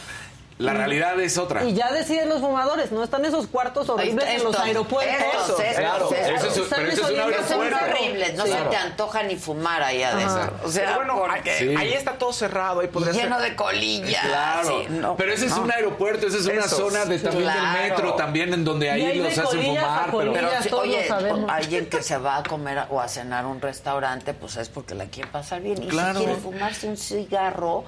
la 0.63 0.73
realidad 0.73 1.19
es 1.21 1.37
otra. 1.39 1.65
Y 1.65 1.75
ya 1.75 1.93
deciden 1.93 2.29
los 2.29 2.41
fumadores, 2.41 2.91
¿no? 2.93 3.03
Están 3.05 3.25
esos 3.25 3.47
cuartos 3.47 3.89
horribles 3.89 4.27
en 4.29 4.45
los 4.45 4.59
aeropuertos. 4.59 5.15
estos, 5.15 5.61
estos, 5.61 5.75
Claro, 5.79 6.11
eso 6.13 6.63
es- 6.63 6.69
pero 6.71 6.89
es 6.91 6.99
Son 6.99 7.61
horribles, 7.61 8.35
no 8.37 8.47
se 8.47 8.53
te 8.55 8.77
antoja 8.77 9.23
ni 9.25 9.37
fumar 9.37 9.83
ahí 9.83 10.03
adentro. 10.03 10.53
O 10.65 10.71
sea, 10.71 10.85
Pero 10.85 10.97
bueno, 10.97 11.19
porque 11.19 11.51
ahí- 11.51 11.69
Sí. 11.69 11.75
ahí 11.77 11.93
está 11.93 12.13
todo 12.13 12.33
cerrado. 12.33 12.81
Ahí 12.81 12.89
podría 12.89 13.13
lleno 13.13 13.39
ser- 13.41 13.51
de 13.51 13.57
colillas. 13.57 14.25
Claro, 14.27 14.69
sí, 14.69 14.87
no, 14.91 15.17
pero 15.17 15.33
ese 15.33 15.47
es 15.47 15.53
un 15.53 15.71
aeropuerto, 15.71 16.27
esa 16.27 16.39
es 16.39 16.47
una 16.47 16.65
Esos, 16.65 16.79
zona 16.79 17.05
de, 17.05 17.19
también 17.19 17.43
claro. 17.45 17.61
del 17.81 17.91
metro, 17.91 18.15
también 18.15 18.55
en 18.55 18.65
donde 18.65 18.91
ahí 18.91 19.19
los 19.19 19.37
hacen 19.39 19.63
fumar. 19.63 20.05
Pero, 20.07 20.33
colillas. 20.33 20.61
Pero 20.65 20.77
lo 20.77 20.83
oye, 20.83 21.09
sabemos. 21.09 21.51
alguien 21.51 21.87
que 21.87 22.03
se 22.03 22.17
va 22.19 22.39
a 22.39 22.43
comer 22.43 22.85
o 22.91 23.01
a 23.01 23.09
cenar 23.09 23.45
a 23.45 23.49
un 23.49 23.61
restaurante, 23.61 24.35
pues 24.35 24.57
es 24.57 24.69
porque 24.69 24.95
la 24.95 25.07
quiere 25.07 25.29
pasar 25.31 25.61
bien. 25.61 25.83
Y 25.83 25.89
Claro. 25.89 26.19
si 26.21 26.25
quiere 26.27 26.41
fumarse 26.41 26.87
un 26.89 26.97
cigarro, 26.97 27.85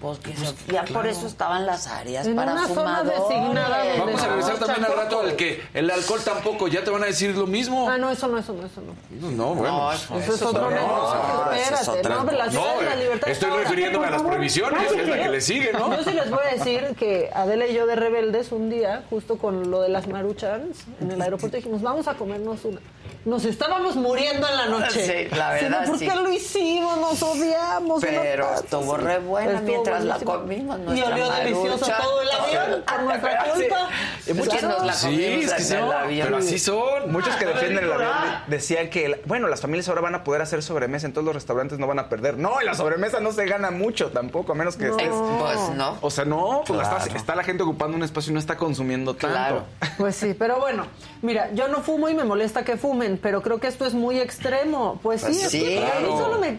pues 0.00 0.18
que 0.18 0.34
se- 0.34 0.54
ya 0.72 0.84
por 0.84 1.06
eso 1.06 1.26
estaban 1.26 1.66
las 1.66 1.86
áreas 1.86 2.26
En 2.26 2.34
para 2.34 2.52
una 2.52 2.66
zona 2.68 3.02
designada 3.04 3.84
Vamos 3.98 4.22
a 4.22 4.26
no, 4.26 4.30
regresar 4.36 4.58
también 4.58 4.84
al 4.86 4.96
rato 4.96 5.20
al 5.20 5.36
que 5.36 5.62
el 5.74 5.90
alcohol 5.90 6.20
tampoco, 6.24 6.68
ya 6.68 6.82
te 6.82 6.90
van 6.90 7.02
a 7.02 7.06
decir 7.06 7.36
lo 7.36 7.46
mismo. 7.46 7.88
Ah, 7.88 7.98
no, 7.98 8.10
eso 8.10 8.26
no, 8.28 8.38
eso 8.38 8.52
no, 8.54 8.66
eso 8.66 8.80
no. 8.80 9.30
No, 9.30 9.54
bueno. 9.54 9.76
No, 9.78 9.86
pues, 9.88 10.02
eso 10.02 10.18
Eso 10.18 10.34
es 10.34 10.42
otro 10.42 10.62
no, 10.62 10.70
negocio, 10.70 11.20
no, 11.22 11.52
eso 11.52 11.74
es 11.74 11.80
espérate. 11.80 11.98
otra 12.00 12.14
No, 12.16 12.24
pero 12.26 12.38
la 12.38 12.50
ciudad 12.50 12.74
No, 12.74 12.80
de 12.80 12.86
la 12.86 12.96
libertad. 12.96 13.28
estoy 13.30 13.50
refiriéndome 13.50 14.06
a 14.06 14.10
las 14.10 14.22
prohibiciones, 14.22 14.78
cállate. 14.78 15.02
es 15.02 15.08
la 15.08 15.22
que 15.22 15.28
le 15.28 15.40
sigue, 15.40 15.72
¿no? 15.72 15.96
Yo 15.96 16.02
sí 16.04 16.12
les 16.12 16.30
voy 16.30 16.40
a 16.50 16.54
decir 16.54 16.94
que 16.98 17.30
Adela 17.34 17.66
y 17.66 17.74
yo 17.74 17.86
de 17.86 17.94
Rebeldes 17.96 18.52
un 18.52 18.70
día, 18.70 19.02
justo 19.10 19.36
con 19.38 19.70
lo 19.70 19.82
de 19.82 19.90
las 19.90 20.06
maruchans, 20.08 20.78
en 21.00 21.10
el 21.10 21.20
aeropuerto 21.20 21.56
dijimos, 21.58 21.82
vamos 21.82 22.08
a 22.08 22.14
comernos 22.14 22.64
una. 22.64 22.80
Nos 23.24 23.44
estábamos 23.44 23.96
muriendo 23.96 24.48
en 24.48 24.56
la 24.56 24.66
noche. 24.66 25.28
Sí, 25.30 25.36
la 25.36 25.50
verdad, 25.52 25.84
¿Por 25.84 25.98
sí. 25.98 26.08
qué 26.08 26.14
lo 26.16 26.32
hicimos? 26.32 26.96
Nos 26.98 27.22
odiamos. 27.22 28.00
Pero 28.00 28.46
cosa 28.48 28.60
estuvo 28.64 28.96
re 28.96 29.18
buena 29.18 29.50
Estuvo 29.52 29.66
mientras 29.66 30.04
la 30.04 30.18
comimos, 30.18 30.78
Y 30.96 31.02
olió 31.02 31.30
delicioso 31.30 31.86
todo 32.00 32.22
el 32.22 32.30
avión 32.30 32.82
por 32.86 33.02
nuestra 33.02 33.44
Sí. 33.44 33.50
culpa. 33.60 33.88
Y 34.26 34.32
muchos 34.32 34.54
Claro. 34.54 34.68
nos 34.78 34.86
la 34.86 34.92
Sí, 34.94 35.06
comimos 35.06 35.44
es 35.44 35.52
que 35.52 35.56
en 35.62 35.68
sí, 35.68 35.74
el 35.74 35.92
avión. 35.92 36.26
pero 36.28 36.36
así 36.38 36.58
son. 36.58 37.12
Muchos 37.12 37.36
que 37.36 37.44
defienden 37.44 37.84
el 37.84 37.92
avión 37.92 38.10
de- 38.48 38.56
decían 38.56 38.88
que, 38.88 39.04
el- 39.04 39.20
bueno, 39.26 39.48
las 39.48 39.60
familias 39.60 39.88
ahora 39.90 40.00
van 40.00 40.14
a 40.14 40.24
poder 40.24 40.40
hacer 40.40 40.62
sobremesa, 40.62 41.06
en 41.06 41.12
todos 41.12 41.24
los 41.26 41.34
restaurantes 41.34 41.78
no 41.78 41.86
van 41.86 41.98
a 41.98 42.08
perder. 42.08 42.38
No, 42.38 42.58
en 42.58 42.66
la 42.66 42.74
sobremesa 42.74 43.20
no 43.20 43.32
se 43.32 43.44
gana 43.44 43.70
mucho 43.70 44.10
tampoco, 44.12 44.52
a 44.52 44.54
menos 44.54 44.76
que 44.76 44.88
estés... 44.88 45.10
Pues 45.10 45.58
no. 45.76 45.98
O 46.00 46.10
sea, 46.10 46.24
no, 46.24 46.62
pues 46.66 46.78
la 46.78 46.88
Claro. 46.88 47.04
está, 47.04 47.16
está 47.18 47.34
la 47.34 47.44
gente 47.44 47.62
ocupando 47.64 47.98
un 47.98 48.02
espacio 48.02 48.30
y 48.30 48.34
no 48.34 48.40
está 48.40 48.56
consumiendo 48.56 49.12
tanto. 49.14 49.28
Claro. 49.36 49.64
Pues 49.98 50.16
sí, 50.16 50.34
pero 50.38 50.58
bueno, 50.58 50.86
mira, 51.20 51.50
yo 51.52 51.68
no 51.68 51.82
fumo 51.82 52.08
y 52.08 52.14
me 52.14 52.24
molesta 52.24 52.64
que 52.64 52.78
fumen, 52.78 53.09
pero 53.18 53.42
creo 53.42 53.58
que 53.60 53.66
esto 53.68 53.86
es 53.86 53.94
muy 53.94 54.18
extremo. 54.20 54.98
Pues 55.02 55.20
sí, 55.22 55.26
Pues 55.28 55.44
es 55.44 55.50
sí, 55.50 55.60
que 55.60 55.78
a 55.78 56.00
mí 56.00 56.06
solo 56.08 56.38
me 56.38 56.58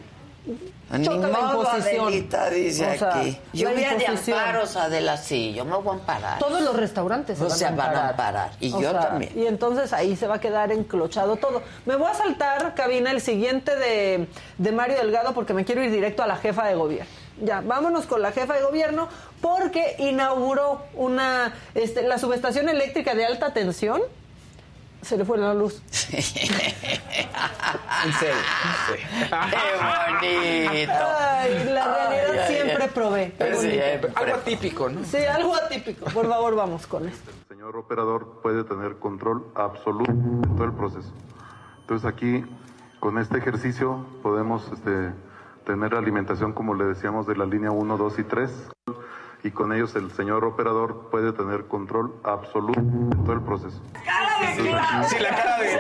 choca 1.04 1.28
la 1.28 1.40
imposición. 1.40 2.08
Adelita, 2.08 2.50
dice 2.50 2.96
O 2.96 2.98
sea, 2.98 3.16
aquí. 3.20 3.32
la 3.54 3.60
Lluvia 3.72 3.90
de 3.96 4.04
imposición. 4.06 4.40
amparos, 4.40 4.76
Adela, 4.76 5.18
sí, 5.18 5.54
yo 5.54 5.66
me 5.66 5.76
voy 5.78 5.88
a 5.88 6.00
amparar. 6.00 6.40
Todos 6.40 6.62
los 6.62 6.76
restaurantes 6.76 7.38
se 7.38 7.44
O 7.46 7.48
van, 7.50 7.58
sea, 7.58 7.68
a 7.70 7.72
van 7.72 7.80
a 7.80 7.84
amparar. 8.10 8.10
amparar. 8.10 8.52
Y 8.60 8.74
O 8.74 8.82
yo 8.82 8.92
sea, 8.92 9.00
también. 9.02 9.32
Y 9.36 9.46
entonces 9.46 9.94
ahí 9.94 10.16
se 10.16 10.28
va 10.28 10.36
a 10.36 10.40
quedar 10.42 10.72
enclochado 10.72 11.36
todo. 11.38 11.62
Me 11.86 11.96
voy 11.96 12.10
a 12.10 12.14
saltar, 12.16 12.74
cabina, 12.76 13.12
el 13.12 13.22
siguiente 13.22 13.76
de, 13.76 14.28
de 14.58 14.72
Mario 14.72 14.98
Delgado 14.98 15.34
porque 15.34 15.54
me 15.54 15.64
quiero 15.64 15.84
ir 15.84 15.92
directo 15.92 16.24
a 16.24 16.28
la 16.28 16.38
jefa 16.38 16.66
de 16.68 16.76
gobierno. 16.76 17.10
Ya, 17.44 17.62
vámonos 17.62 18.06
con 18.06 18.22
la 18.22 18.32
jefa 18.32 18.54
de 18.56 18.62
gobierno 18.62 19.08
porque 19.42 19.96
inauguró 20.00 20.84
una 20.96 21.54
este, 21.74 22.04
la 22.04 22.20
subestación 22.20 22.70
eléctrica 22.70 23.16
de 23.16 23.26
alta 23.26 23.54
tensión. 23.54 24.02
Se 25.02 25.18
le 25.18 25.26
fue 25.26 25.38
la 25.38 25.54
luz. 25.54 25.82
En 28.06 28.14
serio. 28.14 28.36
¡Qué 30.20 30.66
bonito! 30.68 30.92
Ay, 31.20 31.64
la 31.66 31.86
realidad 31.86 32.32
Ay, 32.32 32.38
ay, 32.40 32.56
siempre 32.56 32.84
ay. 32.84 32.90
provee. 32.94 33.34
Sí, 33.60 33.80
Algo 34.16 34.36
atípico, 34.36 34.90
¿no? 34.90 35.04
Sí, 35.04 35.18
algo 35.18 35.56
atípico. 35.56 36.06
Por 36.06 36.28
favor, 36.28 36.56
vamos 36.56 36.88
con 36.88 37.08
esto. 37.08 37.32
El 37.32 37.48
señor 37.58 37.78
operador 37.78 38.40
puede 38.42 38.64
tener 38.64 38.98
control 38.98 39.46
absoluto 39.56 40.12
de 40.12 40.48
todo 40.48 40.64
el 40.64 40.74
proceso. 40.74 41.12
Entonces 41.82 42.08
aquí, 42.08 42.44
con 43.00 43.18
este 43.20 43.38
ejercicio, 43.38 44.06
podemos 44.24 44.68
este, 44.72 45.12
tener 45.66 45.94
la 45.94 46.00
alimentación, 46.00 46.54
como 46.54 46.74
le 46.74 46.86
decíamos, 46.86 47.28
de 47.28 47.36
la 47.36 47.46
línea 47.46 47.72
1, 47.72 47.98
2 47.98 48.20
y 48.20 48.24
3. 48.24 48.52
Y 49.44 49.52
con 49.52 49.74
ellos 49.74 49.96
el 49.96 50.12
señor 50.12 50.46
operador 50.46 51.10
puede 51.10 51.32
tener 51.34 51.66
control 51.66 52.14
absoluto 52.24 52.80
de 52.80 53.16
todo 53.24 53.34
el 53.34 53.42
proceso. 53.42 53.82
Sí, 54.56 54.70
la 55.20 55.30
cara 55.30 55.58
de. 55.58 55.74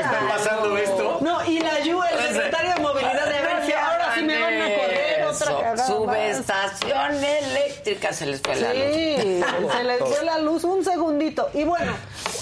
¿Está 0.00 0.20
pasando 0.28 0.76
esto? 0.78 1.18
No, 1.20 1.44
y 1.44 1.60
la 1.60 1.80
Yu, 1.80 2.02
el 2.02 2.34
secretario 2.34 2.74
de 2.74 2.80
movilidad 2.80 3.26
de 3.26 3.42
ver 3.42 3.66
si 3.66 3.72
ahora 3.72 4.14
sí 4.14 4.24
me 4.24 4.40
van 4.40 4.54
a 4.54 4.64
correr 4.64 5.24
otra. 5.26 5.76
Subestación 5.76 7.24
eléctrica 7.24 8.12
se 8.12 8.26
les 8.26 8.40
fue 8.40 8.56
la 8.56 8.72
luz. 8.72 8.94
Sí, 8.94 9.42
se 9.72 9.84
les 9.84 9.98
fue 9.98 10.24
la 10.24 10.38
luz 10.38 10.64
un 10.64 10.84
segundito. 10.84 11.50
Y 11.52 11.64
bueno, 11.64 11.92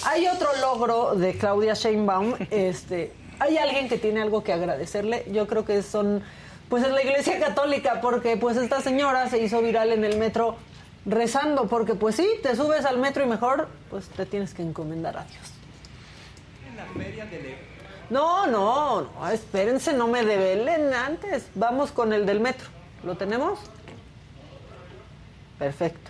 hay 0.06 0.28
otro 0.28 0.48
logro 0.60 1.14
de 1.16 1.36
Claudia 1.36 1.74
Sheinbaum. 1.74 2.34
Este, 2.50 3.12
hay 3.38 3.58
alguien 3.58 3.88
que 3.88 3.98
tiene 3.98 4.22
algo 4.22 4.44
que 4.44 4.52
agradecerle. 4.52 5.24
Yo 5.32 5.46
creo 5.46 5.64
que 5.64 5.82
son, 5.82 6.22
pues 6.70 6.84
es 6.84 6.92
la 6.92 7.02
Iglesia 7.02 7.38
Católica, 7.40 8.00
porque 8.00 8.36
pues 8.36 8.56
esta 8.56 8.80
señora 8.80 9.28
se 9.28 9.38
hizo 9.38 9.60
viral 9.60 9.92
en 9.92 10.04
el 10.04 10.16
metro 10.16 10.56
rezando, 11.04 11.66
porque 11.66 11.94
pues 11.94 12.14
sí, 12.14 12.28
te 12.42 12.54
subes 12.54 12.84
al 12.84 12.98
metro 12.98 13.24
y 13.24 13.26
mejor, 13.26 13.68
pues 13.90 14.08
te 14.08 14.24
tienes 14.24 14.54
que 14.54 14.62
encomendar 14.62 15.16
a 15.18 15.24
Dios. 15.24 15.52
No, 18.08 18.46
no, 18.46 19.02
no, 19.02 19.28
espérense, 19.30 19.92
no 19.92 20.06
me 20.06 20.24
develen 20.24 20.94
antes. 20.94 21.48
Vamos 21.54 21.90
con 21.90 22.12
el 22.12 22.24
del 22.24 22.40
metro. 22.40 22.68
¿Lo 23.04 23.16
tenemos? 23.16 23.58
Perfecto. 25.58 26.09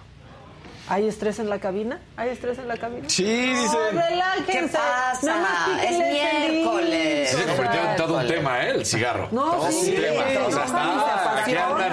¿Hay 0.91 1.07
estrés 1.07 1.39
en 1.39 1.49
la 1.49 1.61
cabina? 1.61 2.01
¿Hay 2.17 2.31
estrés 2.31 2.59
en 2.59 2.67
la 2.67 2.77
cabina? 2.77 3.09
Sí, 3.09 3.23
dice. 3.25 3.77
No, 3.93 4.01
relájense. 4.03 4.53
¿Qué 4.53 4.69
pasa? 4.69 5.27
Nada 5.27 5.41
más 5.41 5.85
Es 5.85 5.99
miércoles. 5.99 7.31
Se 7.31 7.45
convirtió 7.45 7.91
en 7.91 7.97
todo 7.97 8.19
un 8.19 8.27
tema, 8.27 8.63
¿eh? 8.65 8.71
El 8.73 8.85
cigarro. 8.85 9.29
No, 9.31 9.53
Todo 9.53 9.71
sí, 9.71 9.91
un 9.91 10.03
tema. 10.03 10.47
O 10.47 10.51
sea, 10.53 10.65
está. 10.65 11.39
Aquí 11.43 11.55
andan. 11.57 11.93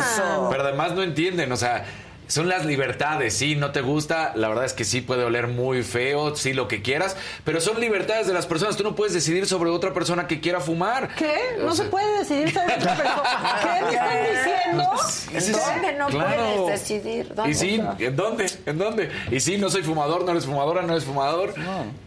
Pero 0.49 0.63
además 0.63 0.93
no 0.93 1.03
entienden, 1.03 1.51
o 1.51 1.57
sea. 1.57 1.85
Son 2.27 2.49
las 2.49 2.65
libertades, 2.65 3.33
sí, 3.35 3.55
no 3.55 3.71
te 3.71 3.81
gusta, 3.81 4.33
la 4.35 4.49
verdad 4.49 4.65
es 4.65 4.73
que 4.73 4.83
sí 4.83 5.01
puede 5.01 5.23
oler 5.23 5.47
muy 5.47 5.83
feo, 5.83 6.35
sí, 6.35 6.53
lo 6.53 6.67
que 6.67 6.81
quieras, 6.81 7.15
pero 7.43 7.61
son 7.61 7.79
libertades 7.79 8.27
de 8.27 8.33
las 8.33 8.45
personas, 8.45 8.75
tú 8.77 8.83
no 8.83 8.95
puedes 8.95 9.13
decidir 9.13 9.47
sobre 9.47 9.69
otra 9.69 9.93
persona 9.93 10.27
que 10.27 10.39
quiera 10.41 10.59
fumar. 10.59 11.15
¿Qué? 11.15 11.33
No 11.59 11.71
O 11.71 11.75
se 11.75 11.85
puede 11.85 12.19
decidir 12.19 12.53
sobre 12.53 12.73
otra 12.75 12.95
persona. 12.95 13.59
¿Qué 13.61 13.85
me 13.85 13.91
están 13.93 14.17
diciendo? 14.31 14.91
¿En 15.33 15.51
dónde 15.51 15.93
no 15.93 16.07
claro. 16.07 16.55
puedes 16.63 16.81
decidir? 16.81 17.33
¿Dónde? 17.33 17.51
Y 17.51 17.53
sí, 17.55 17.81
¿en 17.99 18.15
dónde? 18.15 18.45
¿En 18.65 18.77
dónde? 18.77 19.09
Y 19.31 19.39
sí, 19.39 19.57
no 19.57 19.69
soy 19.69 19.83
fumador, 19.83 20.23
no 20.25 20.31
eres 20.31 20.45
fumadora, 20.45 20.81
no 20.81 20.93
eres 20.93 21.05
fumador. 21.05 21.53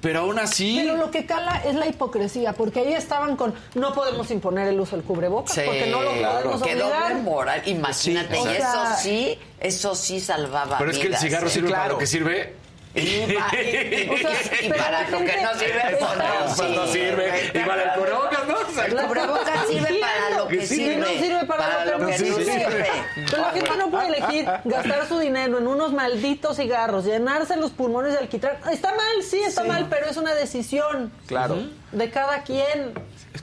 Pero 0.01 0.21
aún 0.21 0.39
así. 0.39 0.81
Pero 0.83 0.97
lo 0.97 1.11
que 1.11 1.27
cala 1.27 1.63
es 1.67 1.75
la 1.75 1.87
hipocresía, 1.87 2.53
porque 2.53 2.81
ahí 2.81 2.93
estaban 2.93 3.37
con 3.37 3.55
no 3.75 3.93
podemos 3.95 4.31
imponer 4.31 4.69
el 4.69 4.79
uso 4.81 4.97
del 4.97 5.05
cubrebocas, 5.05 5.55
Sí, 5.55 5.63
porque 5.65 5.87
no 5.87 6.03
lo 6.03 6.11
podemos 6.11 6.63
Qué 6.63 6.75
doble 6.75 6.95
obligar. 6.95 7.15
moral. 7.23 7.63
Imagínate, 7.67 8.35
Sí, 8.35 8.41
o 8.47 8.53
y 8.53 8.57
eso 8.57 8.85
sí, 8.99 9.39
eso 9.61 9.95
sí 9.95 10.21
salvaba 10.21 10.79
Pero 10.79 10.91
es 10.91 10.97
que 10.99 11.03
el 11.05 11.09
vidas, 11.09 11.21
cigarro 11.23 11.47
¿eh? 11.47 11.51
sirve 11.51 11.71
para 11.71 11.89
lo 11.89 11.99
que 11.99 12.07
sirve. 12.07 12.55
Y, 12.93 13.01
pa- 13.35 13.51
y- 13.57 14.11
O 14.11 14.17
sea, 14.19 14.33
y 14.63 14.69
pero 14.69 14.77
para 14.83 15.09
lo 15.11 15.19
que 15.19 15.37
no 15.43 15.55
sirve, 15.55 15.97
pues 16.01 16.59
no 16.59 16.69
no 16.75 16.87
sirve. 16.89 17.51
Y 17.55 17.59
para 17.61 17.83
el 17.85 18.01
cubrebocas, 18.01 18.49
¿no? 18.49 18.57
O 18.59 18.73
sea, 18.75 18.85
El 18.87 18.97
cubrebocas 18.97 19.67
sirve 19.69 20.01
para 20.01 20.39
lo 20.39 20.49
que 20.49 20.67
sirve. 20.67 20.97
no 20.97 21.07
sirve 21.07 21.47
para, 21.47 21.85
lo 21.85 21.99
que, 21.99 22.05
no 22.05 22.13
sirve. 22.19 22.87
Pero 23.31 23.43
la 23.43 23.51
gente 23.53 23.77
no 23.79 23.91
puede 23.93 24.07
elegir 24.09 24.45
gastar 24.65 25.07
su 25.07 25.21
dinero 25.21 25.59
en 25.59 25.69
unos 25.69 25.93
malditos 25.93 26.57
cigarros, 26.57 27.05
llenarse 27.05 27.57
los 27.57 27.71
pulmones 27.71 28.13
de 28.15 28.19
alquitrán. 28.19 28.57
Está 28.73 28.89
mal, 28.91 29.23
sí, 29.23 29.39
está 29.41 29.63
mal, 29.63 29.87
pero 29.89 30.07
es 30.07 30.17
una 30.17 30.35
decisión 30.35 31.13
Claro. 31.29 31.59
de 31.93 32.11
cada 32.11 32.43
quien. 32.43 32.93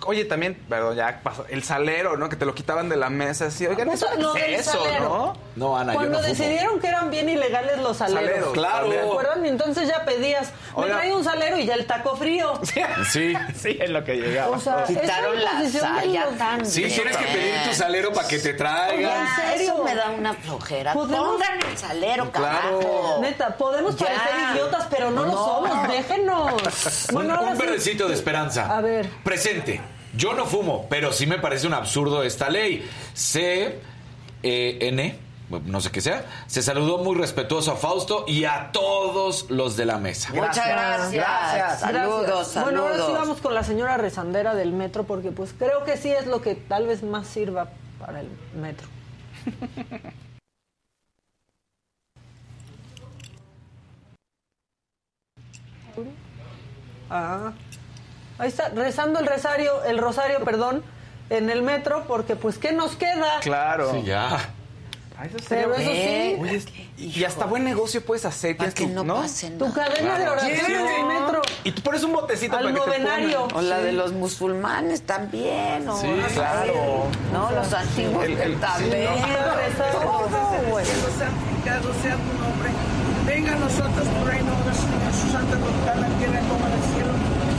Oye, 0.05 0.25
también, 0.25 0.55
perdón, 0.69 0.95
ya 0.95 1.19
pasó. 1.23 1.45
El 1.49 1.63
salero, 1.63 2.15
¿no? 2.17 2.29
Que 2.29 2.35
te 2.35 2.45
lo 2.45 2.53
quitaban 2.55 2.87
de 2.87 2.95
la 2.95 3.09
mesa 3.09 3.47
así. 3.47 3.65
Oigan, 3.67 3.89
Puta, 3.89 4.05
eso 4.13 4.19
lo 4.21 4.35
es 4.35 4.67
eso. 4.67 4.83
¿no? 5.01 5.33
No, 5.55 5.77
Ana, 5.77 5.93
yo 5.93 5.97
Cuando 5.99 6.19
no 6.19 6.23
fumo. 6.23 6.29
decidieron 6.35 6.79
que 6.79 6.87
eran 6.87 7.09
bien 7.09 7.27
ilegales 7.27 7.79
los 7.79 7.97
saleros. 7.97 8.23
Saleros, 8.29 8.53
claro. 8.53 8.91
¿Se 8.91 8.99
acuerdan? 8.99 9.45
Y 9.45 9.49
entonces 9.49 9.87
ya 9.89 10.05
pedías, 10.05 10.51
me 10.77 10.83
Oiga. 10.83 10.97
trae 10.97 11.13
un 11.15 11.23
salero 11.23 11.57
y 11.57 11.65
ya 11.65 11.73
el 11.73 11.85
taco 11.85 12.15
frío. 12.15 12.53
Sí. 13.11 13.33
Sí, 13.55 13.77
es 13.79 13.89
lo 13.89 14.03
que 14.03 14.15
llegaba. 14.15 14.55
O 14.55 14.59
sea, 14.59 14.83
Quitaron 14.85 15.43
la 15.43 15.69
saya 15.69 16.27
también. 16.37 16.65
Sí, 16.69 16.83
tienes 16.87 17.17
que 17.17 17.25
pedir 17.25 17.55
tu 17.69 17.73
salero 17.75 18.13
para 18.13 18.27
que 18.27 18.37
te 18.39 18.53
traigan. 18.53 19.27
¿En 19.27 19.35
serio? 19.35 19.73
Eso 19.73 19.83
me 19.83 19.95
da 19.95 20.09
una 20.11 20.33
flojera. 20.33 20.93
¿Podemos? 20.93 21.27
Pongan 21.27 21.59
el 21.69 21.77
salero, 21.77 22.31
Claro. 22.31 22.79
carajo. 22.79 23.17
Neta, 23.21 23.57
podemos 23.57 23.95
Ya. 23.97 24.05
parecer 24.05 24.35
idiotas, 24.53 24.87
pero 24.89 25.11
no, 25.11 25.23
lo 25.25 25.31
somos, 25.31 25.87
déjenos. 25.89 26.51
Un, 27.09 27.13
Bueno, 27.15 27.35
ahora 27.35 27.51
un 27.51 27.57
sí. 27.57 27.63
verdecito 27.65 28.07
de 28.07 28.13
esperanza. 28.13 28.75
A 28.77 28.81
ver. 28.81 29.09
Presente. 29.23 29.81
Yo 30.17 30.33
no 30.33 30.45
fumo, 30.45 30.87
pero 30.89 31.13
sí 31.13 31.27
me 31.27 31.37
parece 31.37 31.67
un 31.67 31.73
absurdo 31.75 32.23
esta 32.23 32.49
ley. 32.49 32.83
C, 33.13 33.79
E, 34.41 34.77
N, 34.81 35.15
no 35.65 35.79
sé 35.79 35.91
qué 35.91 36.01
sea, 36.01 36.25
se 36.47 36.63
saludó 36.63 36.97
muy 36.97 37.15
respetuoso 37.15 37.71
a 37.71 37.75
Fausto 37.75 38.25
y 38.27 38.45
a 38.45 38.71
todos 38.71 39.49
los 39.51 39.77
de 39.77 39.85
la 39.85 39.99
mesa. 39.99 40.29
Muchas 40.33 40.67
gracias. 40.67 41.11
Gracias. 41.11 41.79
Saludos, 41.81 42.25
Gracias. 42.25 42.47
saludos. 42.47 42.63
Bueno, 42.63 42.81
ahora 42.87 43.05
sí 43.05 43.11
vamos 43.13 43.37
con 43.41 43.53
la 43.53 43.63
señora 43.63 43.97
rezandera 43.97 44.55
del 44.55 44.71
metro, 44.71 45.03
porque 45.03 45.31
pues 45.31 45.53
creo 45.57 45.83
que 45.83 45.97
sí 45.97 46.09
es 46.09 46.25
lo 46.25 46.41
que 46.41 46.55
tal 46.55 46.87
vez 46.87 47.03
más 47.03 47.27
sirva 47.27 47.69
para 47.99 48.21
el 48.21 48.29
metro. 48.59 48.87
Ah, 57.09 57.53
ahí 58.39 58.47
está, 58.49 58.69
rezando 58.69 59.19
el 59.19 59.27
rosario, 59.27 59.83
el 59.83 59.97
rosario, 59.97 60.43
perdón, 60.43 60.83
en 61.29 61.49
el 61.49 61.61
metro, 61.61 62.05
porque 62.07 62.35
pues 62.35 62.57
¿qué 62.57 62.71
nos 62.71 62.95
queda? 62.95 63.39
Claro. 63.41 63.91
Sí, 63.93 64.03
ya. 64.03 64.49
Ah, 65.19 65.25
eso 65.25 65.37
Pero 65.49 65.73
eso 65.73 65.89
sí, 65.91 66.37
Oye, 66.39 66.61
y 66.95 67.23
hasta 67.23 67.45
buen 67.47 67.63
negocio 67.63 68.05
puedes 68.05 68.23
hacer. 68.25 68.55
Para 68.55 68.69
que 68.71 68.85
tu- 68.85 69.03
no, 69.03 69.15
pase 69.15 69.49
tu 69.49 69.67
nada. 69.67 69.85
cadena 69.87 70.19
de 70.19 70.29
oración 70.29 70.71
en 70.71 70.87
el 70.87 71.05
metro. 71.05 71.41
Y 71.63 71.71
tú 71.71 71.81
pones 71.81 72.03
un 72.03 72.13
botecito 72.13 72.55
Al 72.55 72.65
para 72.65 72.75
que 72.75 72.79
te 72.81 72.85
novenario. 72.85 73.47
O 73.55 73.61
la 73.61 73.79
de 73.79 73.93
los 73.93 74.13
musulmanes 74.13 75.01
también. 75.07 75.89
O 75.89 75.97
Sí, 75.99 76.07
claro. 76.35 77.07
No, 77.33 77.49
los 77.51 77.73
antiguos 77.73 78.23
El- 78.25 78.37
el- 78.39 78.59
también. 78.59 79.07
Todo, 79.91 80.29
cielo 80.83 81.07
santificado 81.17 81.93
sea 82.03 82.15
tu 82.15 82.33
nombre. 82.39 82.69
Venga 83.25 83.53
a 83.53 83.55
nosotros 83.57 84.07
tu 84.07 84.25
reino, 84.25 84.51
haga 84.53 85.13
su 85.13 85.31
santa 85.31 85.57
voluntad 85.57 85.95
en 85.95 86.01
la 86.01 86.07
tierra 86.19 86.39
como 86.47 86.65
en 86.67 86.73
el 86.73 86.83
cielo. 86.93 87.11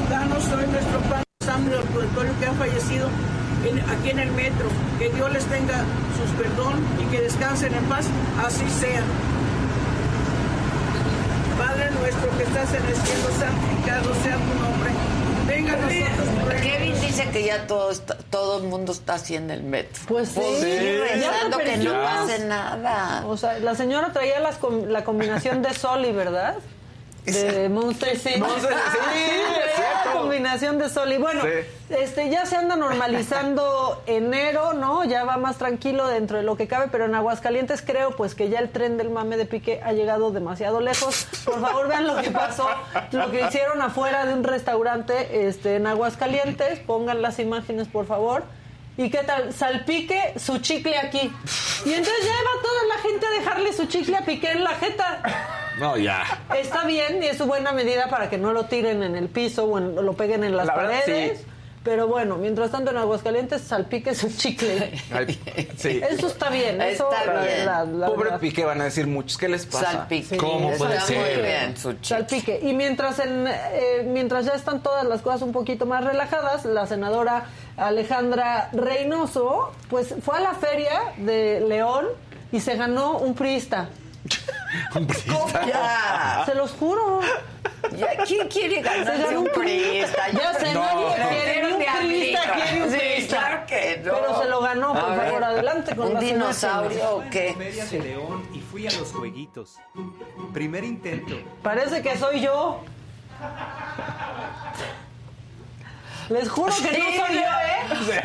Danos 0.08 0.37
hoy 0.52 0.66
nuestro 0.66 1.00
pan 1.10 1.22
sangre 1.44 1.76
del 1.76 1.84
purgatorio 1.86 2.32
que 2.40 2.46
ha 2.46 2.52
fallecido 2.52 3.08
en- 3.68 3.80
aquí 3.90 4.10
en 4.10 4.18
el 4.20 4.30
metro. 4.32 4.68
Que 4.98 5.08
Dios 5.10 5.32
les 5.32 5.44
tenga 5.46 5.78
sus 6.18 6.30
perdón 6.42 6.84
y 7.00 7.04
que 7.10 7.20
descansen 7.22 7.74
en 7.74 7.84
paz. 7.84 8.06
Así 8.44 8.68
sea. 8.80 9.02
Padre 11.58 11.90
nuestro 11.90 12.36
que 12.36 12.42
estás 12.44 12.72
en 12.74 12.84
el 12.86 12.94
cielo, 12.96 13.28
santificado 13.38 14.14
sea 14.22 14.36
tu 14.36 14.54
nombre. 14.62 14.90
Venga 15.46 15.72
a 15.72 15.76
nosotros. 15.76 16.60
Kevin 16.62 17.00
dice 17.00 17.28
que 17.32 17.44
ya 17.44 17.66
todo 17.66 17.90
está- 17.90 18.16
todo 18.30 18.58
el 18.58 18.64
mundo 18.68 18.92
está 18.92 19.14
haciendo 19.14 19.54
el 19.54 19.62
metro. 19.62 20.02
Pues 20.06 20.28
sí, 20.28 20.40
sí, 20.60 20.98
ya 21.20 21.30
rezando 21.32 21.58
que 21.58 21.76
no 21.78 21.92
pase 21.94 22.44
nada. 22.44 23.24
O 23.26 23.36
sea, 23.36 23.58
la 23.58 23.74
señora 23.74 24.12
traía 24.12 24.38
las 24.40 24.56
com- 24.56 24.84
la 24.86 25.02
combinación 25.04 25.62
de 25.62 25.72
Soli, 25.74 26.12
¿verdad? 26.12 26.56
De 27.32 27.68
Monster 27.68 28.16
City. 28.18 28.38
Monster- 28.40 28.72
sí, 28.72 28.98
cierto. 29.76 30.04
la 30.06 30.12
combinación 30.20 30.78
de 30.78 30.88
Soli. 30.88 31.18
Bueno, 31.18 31.42
Sí. 31.42 31.94
este 31.94 32.28
ya 32.30 32.46
se 32.46 32.56
anda 32.56 32.76
normalizando 32.76 34.02
enero, 34.06 34.72
¿no? 34.74 35.04
Ya 35.04 35.24
va 35.24 35.36
más 35.36 35.58
tranquilo 35.58 36.06
dentro 36.08 36.36
de 36.38 36.42
lo 36.42 36.56
que 36.56 36.66
cabe, 36.68 36.88
pero 36.90 37.04
en 37.06 37.14
Aguascalientes 37.14 37.82
creo 37.82 38.12
pues 38.16 38.34
que 38.34 38.48
ya 38.48 38.58
el 38.60 38.70
tren 38.70 38.96
del 38.96 39.10
mame 39.10 39.36
de 39.36 39.46
Piqué 39.46 39.80
ha 39.84 39.92
llegado 39.92 40.30
demasiado 40.30 40.80
lejos. 40.80 41.26
Por 41.44 41.60
favor, 41.60 41.88
vean 41.88 42.06
lo 42.06 42.16
que 42.20 42.30
pasó, 42.30 42.68
lo 43.12 43.30
que 43.30 43.42
hicieron 43.42 43.80
afuera 43.82 44.26
de 44.26 44.34
un 44.34 44.44
restaurante 44.44 45.46
este 45.48 45.76
en 45.76 45.86
Aguascalientes. 45.86 46.78
Pongan 46.80 47.22
las 47.22 47.38
imágenes, 47.38 47.88
por 47.88 48.06
favor. 48.06 48.44
¿Y 48.96 49.10
qué 49.10 49.18
tal? 49.18 49.52
Salpique 49.54 50.34
su 50.38 50.58
chicle 50.58 50.98
aquí. 50.98 51.32
Y 51.84 51.92
entonces 51.92 52.24
ya 52.24 52.32
va 52.32 52.62
toda 52.62 52.96
la 52.96 53.02
gente 53.02 53.26
a 53.26 53.30
dejarle 53.30 53.72
su 53.72 53.86
chicle 53.86 54.16
a 54.16 54.22
Piqué 54.22 54.50
en 54.50 54.64
la 54.64 54.70
jeta. 54.70 55.20
No, 55.78 55.96
ya. 55.96 56.24
Está 56.56 56.84
bien 56.84 57.22
y 57.22 57.26
es 57.26 57.38
buena 57.46 57.72
medida 57.72 58.08
para 58.08 58.28
que 58.30 58.38
no 58.38 58.52
lo 58.52 58.64
tiren 58.66 59.02
en 59.02 59.14
el 59.16 59.28
piso 59.28 59.64
o 59.64 59.78
en- 59.78 59.94
lo 59.94 60.12
peguen 60.14 60.44
en 60.44 60.56
las 60.56 60.66
La 60.66 60.74
verdad, 60.76 61.00
paredes. 61.00 61.38
sí. 61.40 61.44
Pero 61.84 62.06
bueno, 62.08 62.36
mientras 62.36 62.70
tanto 62.72 62.90
en 62.90 62.98
Aguascalientes 62.98 63.62
salpique 63.62 64.14
su 64.14 64.28
chicle. 64.36 64.92
Sí. 65.78 66.02
Eso 66.10 66.26
está 66.26 66.50
bien. 66.50 66.82
Eso, 66.82 67.10
Está 67.10 67.24
la 67.32 67.40
bien. 67.40 67.56
verdad, 67.58 67.86
la 67.86 68.06
Pobre 68.08 68.24
verdad. 68.24 68.40
Piqué 68.40 68.64
van 68.64 68.80
a 68.80 68.84
decir 68.84 69.06
muchos. 69.06 69.38
¿Qué 69.38 69.48
les 69.48 69.64
pasa? 69.64 69.92
Salpique. 69.92 70.36
¿Cómo 70.36 70.72
Está 70.72 70.84
puede 70.84 71.00
ser? 71.00 71.16
muy 71.36 71.42
bien 71.46 71.76
su. 71.78 71.96
Salpique. 72.02 72.60
Y 72.62 72.74
mientras, 72.74 73.20
en, 73.20 73.46
eh, 73.46 74.02
mientras 74.06 74.44
ya 74.44 74.52
están 74.52 74.82
todas 74.82 75.04
las 75.06 75.22
cosas 75.22 75.40
un 75.42 75.52
poquito 75.52 75.86
más 75.86 76.04
relajadas, 76.04 76.64
la 76.66 76.86
senadora 76.86 77.46
Alejandra 77.78 78.68
Reynoso, 78.72 79.72
pues 79.88 80.14
fue 80.22 80.36
a 80.36 80.40
la 80.40 80.54
feria 80.54 81.00
de 81.16 81.60
León 81.66 82.06
y 82.52 82.60
se 82.60 82.76
ganó 82.76 83.18
un 83.18 83.34
priista. 83.34 83.88
Ya. 85.66 86.42
Se 86.46 86.54
los 86.54 86.72
juro. 86.72 87.20
Ya, 87.96 88.08
¿Quién 88.26 88.48
quiere 88.48 88.76
Se 88.76 88.82
ganar 88.82 89.18
ganó 89.18 89.40
un 89.40 89.48
priista? 89.54 90.28
Ya 90.32 90.54
sé, 90.54 90.74
No, 90.74 90.80
nadie 90.80 91.18
no. 91.22 91.28
quiere 91.28 91.62
ni 91.62 91.72
un 91.72 91.78
priista, 92.08 92.52
quiere 92.52 92.82
un 92.82 92.90
Sí, 92.90 92.98
priista. 92.98 93.38
claro 93.38 93.66
que 93.66 94.00
no. 94.04 94.12
Pero 94.14 94.42
se 94.42 94.48
lo 94.48 94.60
ganó, 94.60 94.92
por 94.94 95.10
ver, 95.10 95.26
favor, 95.26 95.44
adelante 95.44 95.96
con 95.96 96.12
¿Un 96.16 96.20
dinosaurio 96.20 97.10
o 97.16 97.24
qué? 97.30 97.52
Comedia 97.52 97.84
de 97.86 97.98
León 98.00 98.48
y 98.52 98.60
fui 98.60 98.86
a 98.86 98.90
los 98.92 99.12
jueguitos. 99.12 99.76
Primer 100.52 100.84
intento. 100.84 101.36
Parece 101.62 102.02
que 102.02 102.16
soy 102.18 102.40
yo. 102.40 102.82
Les 106.28 106.48
juro 106.50 106.74
que 106.74 106.98
no 106.98 107.04
soy 107.26 107.36
yo, 107.36 107.40
¿eh? 107.40 108.24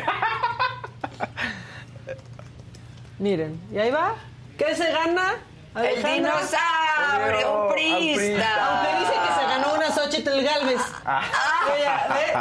Miren, 3.18 3.60
y 3.72 3.78
ahí 3.78 3.90
va. 3.90 4.14
¿Qué 4.58 4.74
se 4.74 4.90
gana? 4.92 5.36
El 5.74 6.02
dinosaurio, 6.02 7.64
un 7.64 7.72
priista. 7.72 8.66
Aunque 8.66 9.00
dice 9.00 9.12
que 9.12 9.40
se 9.40 9.46
ganó 9.48 9.74
una 9.74 9.90
Xochitl 9.90 10.42
Galvez. 10.42 10.80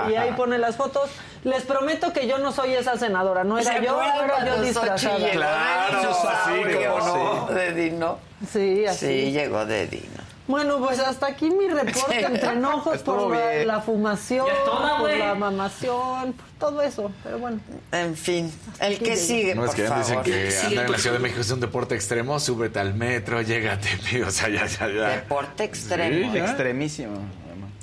¿ve? 0.05 0.11
Y 0.11 0.15
ahí 0.15 0.31
pone 0.38 0.57
las 0.57 0.75
fotos. 0.75 1.09
Les 1.43 1.63
prometo 1.63 2.13
que 2.13 2.27
yo 2.27 2.38
no 2.38 2.51
soy 2.53 2.73
esa 2.73 2.97
senadora. 2.97 3.43
No 3.43 3.57
era 3.57 3.73
¿Se 3.73 3.84
yo, 3.84 4.01
era 4.01 4.45
yo 4.45 4.61
disfrazada. 4.61 5.29
Claro, 5.31 5.91
de 5.91 6.01
dinosaurio, 6.01 7.01
sí, 7.01 7.09
no. 7.09 7.45
De 7.47 7.73
Dino. 7.73 8.19
Sí, 8.49 8.86
así. 8.86 9.07
Sí, 9.07 9.31
llegó 9.31 9.65
de 9.65 9.88
Dino. 9.88 10.22
Bueno, 10.45 10.77
pues 10.79 10.99
hasta 10.99 11.27
aquí 11.27 11.49
mi 11.49 11.67
reporte 11.69 12.19
entre 12.25 12.49
enojos 12.51 12.97
por 12.99 13.31
la, 13.65 13.79
fumación, 13.81 14.45
toda, 14.65 14.97
por 14.99 15.09
la 15.09 15.35
mamación, 15.35 16.33
por 16.33 16.45
todo 16.59 16.81
eso. 16.81 17.11
Pero 17.23 17.39
bueno, 17.39 17.59
En 17.93 18.15
fin, 18.15 18.51
el 18.81 18.99
que 18.99 19.15
sigue, 19.15 19.55
No 19.55 19.63
es 19.63 19.67
por 19.67 19.75
que 19.77 19.81
dicen 19.83 19.97
favor. 20.05 20.23
que 20.23 20.57
andar 20.67 20.85
en 20.85 20.91
la 20.91 20.97
Ciudad 20.97 21.15
de 21.15 21.21
México 21.21 21.41
es 21.41 21.51
un 21.51 21.59
deporte 21.61 21.95
extremo, 21.95 22.39
súbete 22.39 22.79
al 22.79 22.93
metro, 22.93 23.41
llégate, 23.41 24.23
o 24.27 24.31
sea, 24.31 24.49
ya, 24.49 24.65
ya, 24.67 24.89
ya. 24.89 25.07
Deporte 25.09 25.63
extremo. 25.63 26.31
Sí. 26.33 26.37
Extremísimo. 26.39 27.17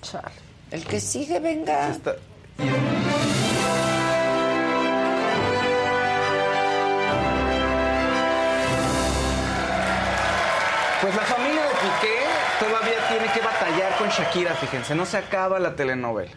chale. 0.03 0.29
El 0.71 0.85
que 0.85 1.01
sigue, 1.01 1.41
venga. 1.41 1.89
Está- 1.91 2.17
Shakira, 14.21 14.55
fíjense, 14.55 14.95
no 14.95 15.07
se 15.07 15.17
acaba 15.17 15.59
la 15.59 15.77
telenovela. 15.77 16.33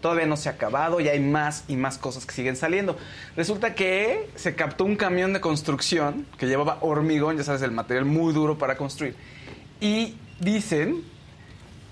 Todavía 0.00 0.24
no 0.24 0.38
se 0.38 0.48
ha 0.48 0.52
acabado 0.52 1.00
y 1.00 1.08
hay 1.08 1.20
más 1.20 1.64
y 1.68 1.76
más 1.76 1.98
cosas 1.98 2.24
que 2.24 2.32
siguen 2.32 2.56
saliendo. 2.56 2.96
Resulta 3.36 3.74
que 3.74 4.30
se 4.36 4.54
captó 4.54 4.86
un 4.86 4.96
camión 4.96 5.34
de 5.34 5.42
construcción 5.42 6.26
que 6.38 6.46
llevaba 6.46 6.78
hormigón, 6.80 7.36
ya 7.36 7.44
sabes, 7.44 7.60
el 7.60 7.72
material 7.72 8.06
muy 8.06 8.32
duro 8.32 8.56
para 8.56 8.78
construir. 8.78 9.16
Y 9.80 10.16
dicen 10.40 11.04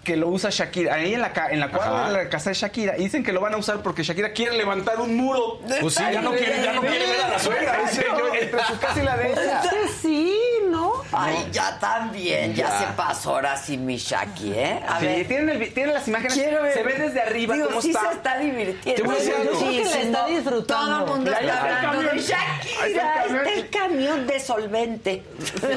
que 0.04 0.16
lo 0.16 0.28
usa 0.28 0.50
Shakira, 0.50 0.94
ahí 0.94 1.14
en 1.14 1.20
la, 1.22 1.32
ca- 1.32 1.50
en 1.50 1.58
la 1.60 1.70
cuadra 1.70 2.02
Ajá. 2.02 2.12
de 2.12 2.24
la 2.24 2.28
casa 2.28 2.50
de 2.50 2.54
Shakira, 2.54 2.96
y 2.98 3.04
dicen 3.04 3.24
que 3.24 3.32
lo 3.32 3.40
van 3.40 3.54
a 3.54 3.56
usar 3.56 3.82
porque 3.82 4.02
Shakira 4.02 4.32
quiere 4.32 4.56
levantar 4.56 5.00
un 5.00 5.16
muro. 5.16 5.60
Pues 5.80 5.94
sí, 5.94 6.04
ya 6.12 6.20
no 6.20 6.32
quiere, 6.32 6.62
ya 6.62 6.72
no 6.74 6.80
quiere 6.82 7.06
ver 7.06 7.20
a 7.22 7.28
la 7.28 7.38
suegra. 7.38 7.78
Dice 7.90 8.04
yo, 8.16 8.34
entre 8.34 8.64
su 8.64 8.78
casa 8.78 9.00
y 9.00 9.04
la 9.04 9.16
de 9.16 9.24
Pues 9.30 9.38
ella. 9.46 9.62
sí, 10.00 10.38
¿no? 10.68 10.92
Ay, 11.12 11.48
ya 11.50 11.78
también, 11.78 12.54
ya, 12.54 12.68
Ya. 12.68 12.78
se 12.78 12.84
pasó 12.96 13.30
ahora 13.30 13.56
sí 13.56 13.76
mi 13.78 13.96
Shaki, 13.96 14.52
¿eh? 14.52 14.80
A 14.86 15.00
Sí, 15.00 15.06
ver, 15.06 15.26
tienen, 15.28 15.48
el 15.62 15.72
tienen 15.74 15.94
las 15.94 16.06
imágenes. 16.08 16.34
quiero 16.34 16.62
ver. 16.62 16.74
Se 16.74 16.82
ve 16.82 16.94
desde 16.98 17.20
arriba 17.22 17.54
Digo, 17.54 17.68
cómo 17.68 17.80
sí 17.80 17.90
está. 17.90 18.08
se 18.08 18.14
está 18.16 18.38
divirtiendo. 18.38 19.02
Te 19.02 19.06
voy 19.08 19.16
a 19.16 19.18
decir 19.18 19.34
algo. 19.34 19.52
Yo 19.52 19.58
creo 19.58 19.70
que 19.72 19.84
la 19.84 20.00
está 20.02 20.26
disfrutando. 20.26 20.64
Todo 21.04 21.14
el 21.14 21.20
mundo 21.20 21.30
está 21.32 21.60
hablando 21.60 22.02
de 22.02 22.06
camión. 22.08 22.14
Ahí 22.14 22.20
Shakira. 22.20 22.86
está 22.86 23.24
el 23.24 23.30
camión. 23.30 23.46
El 23.54 23.70
camión 23.70 24.26
de 24.26 24.40
solvente. 24.40 25.22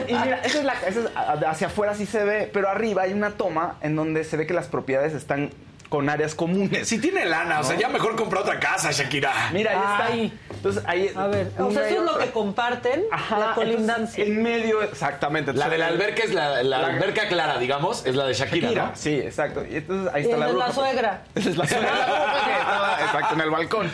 Y 0.08 0.14
mira, 0.14 0.40
esa 0.44 0.58
es 0.60 0.64
la, 0.66 0.74
esa 0.74 1.00
es- 1.00 1.46
hacia 1.48 1.68
afuera 1.68 1.94
sí 1.96 2.06
se 2.06 2.24
ve, 2.24 2.50
pero 2.52 2.70
arriba 2.70 3.04
hay 3.04 3.14
una 3.14 3.32
toma 3.32 3.78
en 3.82 3.96
donde 3.96 4.17
se 4.24 4.38
ve 4.38 4.46
que 4.48 4.54
las 4.54 4.68
propiedades 4.68 5.14
están 5.14 5.52
con 5.90 6.10
áreas 6.10 6.36
comunes. 6.36 6.86
Si 6.90 7.00
tiene 7.00 7.24
lana, 7.24 7.62
o 7.62 7.64
sea, 7.64 7.78
ya 7.78 7.88
mejor 7.88 8.18
compra 8.18 8.42
otra 8.42 8.60
casa, 8.60 8.92
Shakira. 8.92 9.32
Mira, 9.54 9.72
ahí 10.06 10.26
está. 10.26 10.54
Entonces 10.54 10.84
ahí. 10.86 11.10
A 11.16 11.28
ver, 11.28 11.50
o 11.58 11.72
sea, 11.72 11.88
eso 11.88 12.00
es 12.00 12.12
lo 12.12 12.18
que 12.18 12.30
comparten, 12.32 13.04
la 13.10 13.54
colindancia. 13.56 14.22
En 14.26 14.44
medio, 14.44 14.82
exactamente. 14.82 15.54
La 15.54 15.70
de 15.70 15.78
la 15.78 15.88
alberca 15.88 16.24
es 16.24 16.34
la, 16.34 16.62
la 16.62 16.80
La- 16.80 16.88
alberca 16.88 17.30
clara, 17.30 17.58
digamos, 17.58 18.06
es 18.06 18.16
la 18.18 18.26
de 18.26 18.34
Shakira, 18.34 18.68
Shakira, 18.68 18.86
¿no? 18.88 18.92
sí, 18.96 19.14
exacto. 19.16 19.64
Y 19.66 19.78
entonces 19.78 20.14
ahí 20.14 20.24
Y 20.24 20.26
está 20.26 20.38
la 20.38 20.48
bruja. 20.48 20.68
la 20.68 20.74
suegra. 20.74 21.24
Esa 21.36 21.50
es 21.52 21.58
la 21.58 21.68
suegra 21.68 21.90
estaba, 22.60 22.98
exacto, 23.06 23.34
en 23.36 23.42
el 23.42 23.50
balcón. 23.50 23.92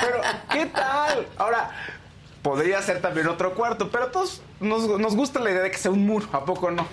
Pero, 0.00 0.20
¿qué 0.50 0.66
tal? 0.66 1.26
Ahora, 1.38 1.70
podría 2.42 2.82
ser 2.82 3.00
también 3.00 3.28
otro 3.28 3.54
cuarto, 3.54 3.90
pero 3.90 4.04
a 4.06 4.10
todos 4.10 4.42
nos, 4.58 4.88
nos 4.98 5.14
gusta 5.14 5.38
la 5.38 5.50
idea 5.52 5.62
de 5.62 5.70
que 5.70 5.78
sea 5.78 5.92
un 5.92 6.04
muro, 6.04 6.26
¿a 6.32 6.44
poco 6.44 6.72
no? 6.72 6.84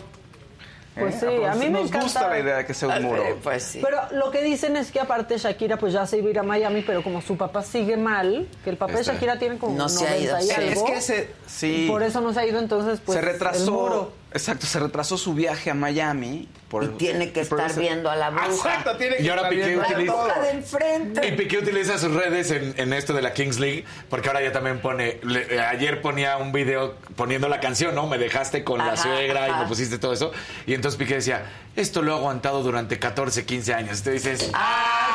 Pues 0.93 1.15
¿Eh? 1.15 1.17
sí, 1.21 1.25
poco 1.37 1.45
a 1.47 1.55
mí 1.55 1.65
me 1.65 1.71
Nos 1.79 1.81
encanta. 1.87 2.03
gusta 2.03 2.27
la 2.27 2.39
idea 2.39 2.57
de 2.57 2.65
que 2.65 2.73
sea 2.73 2.89
un 2.89 3.03
muro. 3.03 3.23
Pues 3.41 3.63
sí. 3.63 3.79
Pero 3.81 3.97
lo 4.11 4.29
que 4.29 4.41
dicen 4.41 4.75
es 4.75 4.91
que 4.91 4.99
aparte 4.99 5.37
Shakira 5.37 5.77
pues 5.77 5.93
ya 5.93 6.05
se 6.05 6.17
iba 6.17 6.27
a 6.27 6.31
ir 6.31 6.39
a 6.39 6.43
Miami, 6.43 6.81
pero 6.81 7.01
como 7.01 7.21
su 7.21 7.37
papá 7.37 7.63
sigue 7.63 7.95
mal, 7.95 8.47
que 8.63 8.71
el 8.71 8.77
papá 8.77 8.93
Este, 8.99 9.11
de 9.11 9.13
Shakira 9.13 9.39
tiene 9.39 9.57
como 9.57 9.77
no 9.77 9.87
se 9.87 10.05
ha 10.05 10.11
90 10.11 10.23
ido, 10.23 10.39
y 10.39 10.43
sí. 10.43 10.51
algo, 10.51 10.87
Es 10.87 10.91
que 10.93 11.01
se, 11.01 11.29
sí. 11.47 11.85
y 11.85 11.89
por 11.89 12.03
eso 12.03 12.19
no 12.19 12.33
se 12.33 12.41
ha 12.41 12.45
ido 12.45 12.59
entonces 12.59 12.99
pues 13.05 13.17
se 13.17 13.25
el 13.25 13.31
retrasó. 13.31 13.71
muro. 13.71 14.20
Exacto, 14.33 14.65
se 14.65 14.79
retrasó 14.79 15.17
su 15.17 15.33
viaje 15.33 15.69
a 15.69 15.73
Miami. 15.73 16.47
Por, 16.69 16.85
Y 16.85 16.87
tiene 16.91 17.33
que 17.33 17.43
por 17.43 17.59
estar 17.59 17.71
ese- 17.71 17.81
viendo 17.81 18.09
a 18.09 18.15
la 18.15 18.29
bruja. 18.29 18.45
Exacto, 18.47 18.95
tiene 18.95 19.17
que 19.17 19.23
Y 19.23 19.27
ahora 19.29 19.41
estar 19.41 19.49
Piqué 19.53 19.65
viendo 19.67 19.83
a 19.83 19.87
utiliza-. 19.89 20.27
La 20.27 20.39
de 20.39 20.49
enfrente. 20.51 21.27
Y 21.27 21.31
Piqué 21.33 21.57
utiliza 21.57 21.97
sus 21.97 22.13
redes 22.13 22.49
en, 22.51 22.73
en 22.77 22.93
esto 22.93 23.11
de 23.11 23.21
la 23.21 23.33
Kings 23.33 23.59
League, 23.59 23.83
porque 24.09 24.29
ahora 24.29 24.41
ya 24.41 24.53
también 24.53 24.79
pone, 24.79 25.19
le- 25.23 25.59
ayer 25.59 26.01
ponía 26.01 26.37
un 26.37 26.53
video 26.53 26.95
poniendo 27.17 27.49
la 27.49 27.59
canción, 27.59 27.93
¿no? 27.93 28.07
Me 28.07 28.17
dejaste 28.17 28.63
con 28.63 28.77
la 28.77 28.93
Ajá, 28.93 29.03
suegra 29.03 29.49
y 29.49 29.53
me 29.53 29.65
pusiste 29.65 29.97
todo 29.99 30.13
eso. 30.13 30.31
Y 30.65 30.75
entonces 30.75 30.97
Piqué 30.97 31.15
decía, 31.15 31.43
esto 31.75 32.01
lo 32.01 32.13
he 32.13 32.15
aguantado 32.17 32.63
durante 32.63 32.97
14, 32.99 33.45
15 33.45 33.73
años. 33.73 33.97
Entonces 33.97 34.23
dices, 34.23 34.51
Ay, 34.53 35.11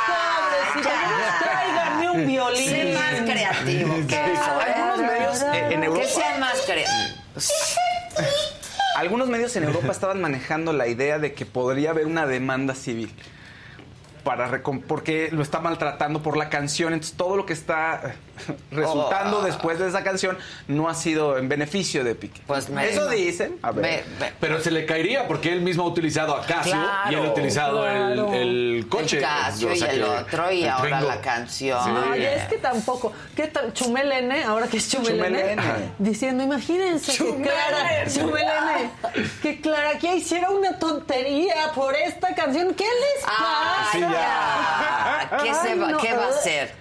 pobrecito, 0.74 0.94
tráiganme 1.42 2.10
un 2.10 2.26
violín. 2.26 2.68
Sé 2.68 2.92
más 2.94 3.30
creativo 3.30 3.94
que. 4.06 4.18
Algunos 4.18 4.98
medios 4.98 5.42
en- 5.72 5.84
Europa- 5.84 6.06
Que 6.06 6.12
sea 6.12 6.36
más 6.38 6.60
creativo. 6.66 7.16
Algunos 8.96 9.28
medios 9.28 9.54
en 9.56 9.64
Europa 9.64 9.88
estaban 9.92 10.22
manejando 10.22 10.72
la 10.72 10.88
idea 10.88 11.18
de 11.18 11.34
que 11.34 11.44
podría 11.44 11.90
haber 11.90 12.06
una 12.06 12.26
demanda 12.26 12.74
civil. 12.74 13.10
Para 14.26 14.60
porque 14.88 15.28
lo 15.30 15.40
está 15.40 15.60
maltratando 15.60 16.20
por 16.20 16.36
la 16.36 16.48
canción. 16.48 16.92
Entonces, 16.92 17.16
todo 17.16 17.36
lo 17.36 17.46
que 17.46 17.52
está 17.52 18.16
resultando 18.72 19.38
Oh. 19.38 19.42
después 19.42 19.78
de 19.78 19.86
esa 19.88 20.02
canción 20.02 20.36
no 20.66 20.88
ha 20.88 20.94
sido 20.94 21.38
en 21.38 21.48
beneficio 21.48 22.02
de 22.02 22.16
Piqué. 22.16 22.40
Pues 22.46 22.68
me- 22.68 22.88
Eso 22.88 23.08
dicen. 23.08 23.56
A 23.62 23.70
ver. 23.70 24.04
Me- 24.18 24.26
me- 24.26 24.32
pero 24.40 24.60
se 24.60 24.72
le 24.72 24.84
caería 24.84 25.28
porque 25.28 25.52
él 25.52 25.60
mismo 25.60 25.84
ha 25.84 25.86
utilizado 25.86 26.34
a 26.34 26.44
Casio 26.44 26.72
Claro, 26.72 27.10
y 27.10 27.14
él 27.14 27.24
ha 27.24 27.30
utilizado 27.30 27.86
el- 27.86 28.14
claro. 28.14 28.32
el, 28.34 28.86
coche. 28.90 29.18
El 29.18 29.22
Casio 29.22 29.72
O 29.72 29.76
sea 29.76 29.92
y 29.92 29.96
el 29.96 30.02
otro, 30.02 30.50
y 30.52 30.62
el 30.64 30.70
ahora 30.70 31.00
la 31.02 31.20
canción. 31.20 31.84
Sí. 31.84 31.90
Ay, 32.12 32.24
es 32.24 32.44
que 32.48 32.56
tampoco. 32.58 33.12
¿Qué 33.36 33.46
tal? 33.46 33.72
Chumelene, 33.72 34.42
ahora 34.42 34.66
que 34.66 34.78
es 34.78 34.90
Chumelene, 34.90 35.54
Chumelene. 35.54 35.92
diciendo, 35.98 36.42
imagínense 36.42 37.16
que 37.16 37.42
Clara, 37.42 38.06
Chumelene, 38.12 38.90
que 39.40 39.60
Clara 39.60 39.98
que 40.00 40.16
hiciera 40.16 40.50
una 40.50 40.78
tontería 40.80 41.70
por 41.76 41.94
esta 41.94 42.34
canción. 42.34 42.74
¿Qué 42.74 42.84
les 42.84 43.24
pasa? 43.24 44.15
Ya. 44.18 45.38
¿Qué, 45.42 45.54
se 45.54 45.68
Ay, 45.70 45.78
va, 45.78 45.86
no. 45.88 45.98
¿Qué 45.98 46.14
va 46.14 46.24
a 46.24 46.28
hacer? 46.28 46.74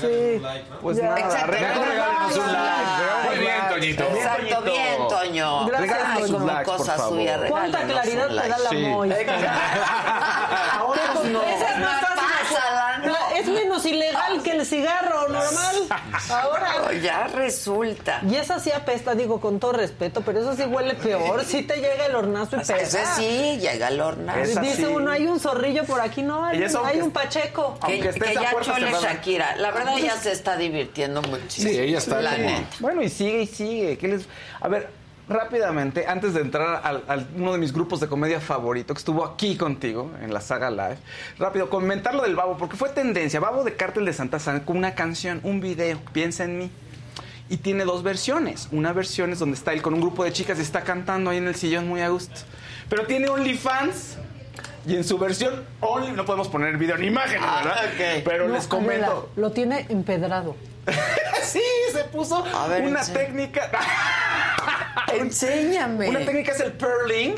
Sí. 0.00 0.42
Pues 0.82 0.96
Ya. 0.98 1.04
nada, 1.04 1.18
Exacto. 1.20 1.50
regálenos 1.52 1.88
Regálenos 1.88 2.36
un 2.36 2.52
like. 2.52 3.28
Muy 3.28 3.38
bien, 3.38 3.68
Toñito. 3.70 4.04
Exacto, 4.04 4.62
bien, 4.62 5.08
Toño. 5.08 5.66
Gracias, 5.66 5.98
Ay, 6.06 6.22
sus 6.22 6.30
como 6.32 6.46
likes, 6.46 6.64
por 6.64 6.86
favor. 6.86 7.08
suya, 7.08 7.40
¿Cuánta 7.48 7.78
regálenos 7.78 7.92
claridad 7.92 8.28
te 8.42 8.48
da 8.48 8.58
la. 8.58 8.68
Sí. 8.70 8.76
Moy? 8.76 9.12
A 9.12 10.84
otros 10.84 11.24
no. 11.26 11.42
Esa 11.42 11.70
es 11.72 11.78
más 11.78 12.00
fácil. 12.00 12.18
Pásala, 12.48 12.98
¿no? 12.98 13.12
La- 13.12 13.37
Es 13.37 13.37
menos 13.48 13.84
ilegal 13.86 14.42
que 14.42 14.52
el 14.52 14.66
cigarro 14.66 15.28
normal. 15.28 15.76
Ahora. 16.30 16.74
Oh, 16.88 16.92
Ya 16.92 17.26
resulta. 17.28 18.20
Y 18.28 18.36
esa 18.36 18.58
sí 18.58 18.70
apesta, 18.72 19.14
digo, 19.14 19.40
con 19.40 19.58
todo 19.60 19.72
respeto, 19.72 20.22
pero 20.22 20.40
eso 20.40 20.54
sí 20.56 20.62
huele 20.64 20.94
peor. 20.94 21.44
Sí 21.44 21.62
te 21.62 21.76
llega 21.76 22.06
el 22.06 22.14
hornazo 22.14 22.56
y 22.56 22.60
pega. 22.64 22.78
Ese 22.80 23.00
sí, 23.16 23.58
llega 23.60 23.88
el 23.88 24.00
hornazo. 24.00 24.40
Esa 24.40 24.60
Dice 24.60 24.76
sí. 24.76 24.84
uno, 24.84 25.10
hay 25.10 25.26
un 25.26 25.40
zorrillo 25.40 25.84
por 25.84 26.00
aquí. 26.00 26.22
No, 26.22 26.44
hay, 26.44 26.62
eso 26.62 26.78
hay 26.84 26.98
aunque- 26.98 27.02
un 27.02 27.10
pacheco. 27.10 27.78
Que, 27.86 28.00
que 28.00 28.08
a 28.08 28.32
ya 28.34 28.50
chole 28.60 28.86
cerrada. 28.86 29.00
Shakira. 29.00 29.56
La 29.56 29.70
verdad, 29.70 29.98
ella 29.98 30.16
se 30.16 30.32
está 30.32 30.56
divirtiendo 30.56 31.22
muchísimo. 31.22 31.70
Sí, 31.70 31.78
ella 31.78 31.98
está 31.98 32.20
La 32.20 32.36
como-. 32.36 32.66
Bueno, 32.80 33.02
y 33.02 33.08
sigue 33.08 33.42
y 33.42 33.46
sigue. 33.46 33.98
¿Qué 33.98 34.08
les... 34.08 34.22
A 34.60 34.68
ver, 34.68 34.90
rápidamente, 35.28 36.06
antes 36.06 36.34
de 36.34 36.40
entrar 36.40 36.80
al, 36.84 37.28
uno 37.36 37.52
de 37.52 37.58
mis 37.58 37.72
grupos 37.72 38.00
de 38.00 38.08
comedia 38.08 38.40
favorito, 38.40 38.94
que 38.94 38.98
estuvo 38.98 39.24
aquí 39.24 39.56
contigo 39.56 40.10
en 40.22 40.32
la 40.32 40.40
saga 40.40 40.70
live, 40.70 40.98
rápido, 41.38 41.68
comentar 41.68 42.14
lo 42.14 42.22
del 42.22 42.36
Babo, 42.36 42.56
porque 42.56 42.76
fue 42.76 42.88
tendencia. 42.90 43.40
Babo 43.40 43.64
de 43.64 43.74
Cártel 43.74 44.04
de 44.04 44.12
Santa 44.12 44.38
Sana 44.38 44.64
con 44.64 44.76
una 44.76 44.94
canción, 44.94 45.40
un 45.42 45.60
video, 45.60 45.98
piensa 46.12 46.44
en 46.44 46.58
mí. 46.58 46.70
Y 47.50 47.58
tiene 47.58 47.84
dos 47.84 48.02
versiones. 48.02 48.68
Una 48.72 48.92
versión 48.92 49.32
es 49.32 49.38
donde 49.38 49.56
está 49.56 49.72
él 49.72 49.80
con 49.80 49.94
un 49.94 50.02
grupo 50.02 50.22
de 50.22 50.32
chicas 50.32 50.58
y 50.58 50.62
está 50.62 50.82
cantando 50.82 51.30
ahí 51.30 51.38
en 51.38 51.48
el 51.48 51.54
sillón 51.54 51.88
muy 51.88 52.02
a 52.02 52.10
gusto. 52.10 52.40
Pero 52.90 53.06
tiene 53.06 53.30
OnlyFans. 53.30 54.18
Y 54.88 54.96
en 54.96 55.04
su 55.04 55.18
versión, 55.18 55.66
Only, 55.80 56.12
no 56.12 56.24
podemos 56.24 56.48
poner 56.48 56.76
video 56.78 56.96
ni 56.96 57.08
imágenes, 57.08 57.42
Ah, 57.46 57.60
¿verdad? 57.62 57.84
ok. 57.84 58.22
Pero 58.24 58.48
No, 58.48 58.54
les 58.54 58.66
comento. 58.66 59.04
Adela, 59.04 59.22
lo 59.36 59.50
tiene 59.52 59.84
empedrado. 59.90 60.56
sí, 61.42 61.60
se 61.92 62.04
puso 62.04 62.42
A 62.42 62.66
ver, 62.68 62.84
una 62.84 63.04
técnica. 63.04 63.70
Enséñame. 65.12 66.08
Una 66.08 66.20
técnica 66.20 66.52
es 66.52 66.60
el 66.60 66.72
pearling. 66.72 67.34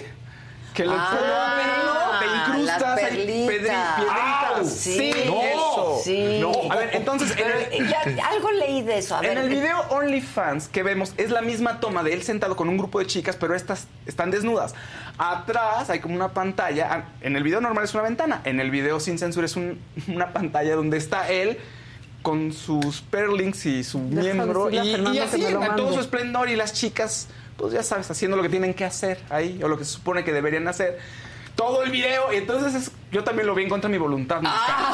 Que 0.75 0.85
le 0.87 0.93
Ah, 0.97 2.19
te 2.21 2.27
incrustas 2.53 2.81
las 2.81 2.99
ahí 2.99 3.05
perlitas. 3.05 3.27
pedri- 3.27 3.97
piedritas. 3.97 4.09
Ah, 4.11 4.61
sí, 4.65 5.13
sí. 5.13 5.13
eso. 5.13 6.01
Sí. 6.05 6.39
No, 6.41 6.53
a 6.73 6.77
ver, 6.77 6.91
entonces 6.95 7.31
en 7.33 7.37
Pero, 7.37 7.59
el, 7.73 7.89
ya, 7.89 8.29
algo 8.29 8.51
leí 8.53 8.83
de 8.83 8.99
eso. 8.99 9.17
A 9.17 9.19
en 9.21 9.27
ver, 9.35 9.39
el 9.39 9.49
video 9.49 9.81
OnlyFans 9.91 10.69
que 10.69 10.83
vemos 10.83 11.13
es 11.17 11.31
la 11.31 11.41
misma 11.43 11.81
toma 11.81 12.03
de 12.03 12.13
él 12.15 12.23
sentado 12.23 12.57
con 12.57 12.69
un 12.69 12.77
grupo 12.79 12.99
de 13.01 13.07
chicas, 13.07 13.37
pero 13.37 13.55
estas 13.55 13.87
están 14.07 14.31
desnudas. 14.31 14.75
Atrás 15.19 15.91
hay 15.91 16.01
como 16.01 16.15
una 16.15 16.29
pantalla. 16.33 16.89
Ah, 16.91 17.05
En 17.21 17.37
el 17.37 17.43
video 17.43 17.61
normal 17.61 17.85
es 17.85 17.95
una 17.95 18.03
ventana. 18.05 18.41
En 18.45 18.61
el 18.61 18.71
video 18.71 19.01
sin 19.01 19.19
censura 19.19 19.47
es 19.47 19.57
un- 19.57 19.79
una 20.09 20.33
pantalla 20.33 20.75
donde 20.77 20.97
está 20.97 21.29
él 21.31 21.59
con 22.23 22.53
sus 22.53 23.01
perlings 23.01 23.65
y 23.67 23.83
su 23.83 23.99
Deja 24.11 24.35
miembro 24.35 24.71
y, 24.71 24.77
y 24.77 25.19
así 25.19 25.43
en 25.45 25.59
todo 25.77 25.93
su 25.95 26.01
esplendor 26.01 26.51
y 26.51 26.57
las 26.57 26.75
chicas, 26.75 27.29
pues 27.61 27.73
ya 27.75 27.83
sabes, 27.83 28.11
haciendo 28.11 28.37
lo 28.39 28.43
que 28.43 28.49
tienen 28.49 28.73
que 28.75 28.85
hacer 28.87 29.21
ahí 29.29 29.61
o 29.63 29.69
lo 29.69 29.77
que 29.79 29.85
se 29.85 29.93
supone 29.93 30.25
que 30.25 30.33
deberían 30.33 30.67
hacer. 30.67 30.99
Todo 31.57 31.83
el 31.83 31.91
video, 31.91 32.33
y 32.33 32.37
entonces 32.37 32.75
es- 32.75 32.91
yo 33.13 33.23
también 33.23 33.47
lo 33.47 33.55
vi 33.55 33.65
en 33.65 33.69
contra 33.69 33.89
de 33.89 33.93
mi 33.93 33.99
voluntad, 33.99 34.41
Ah. 34.45 34.93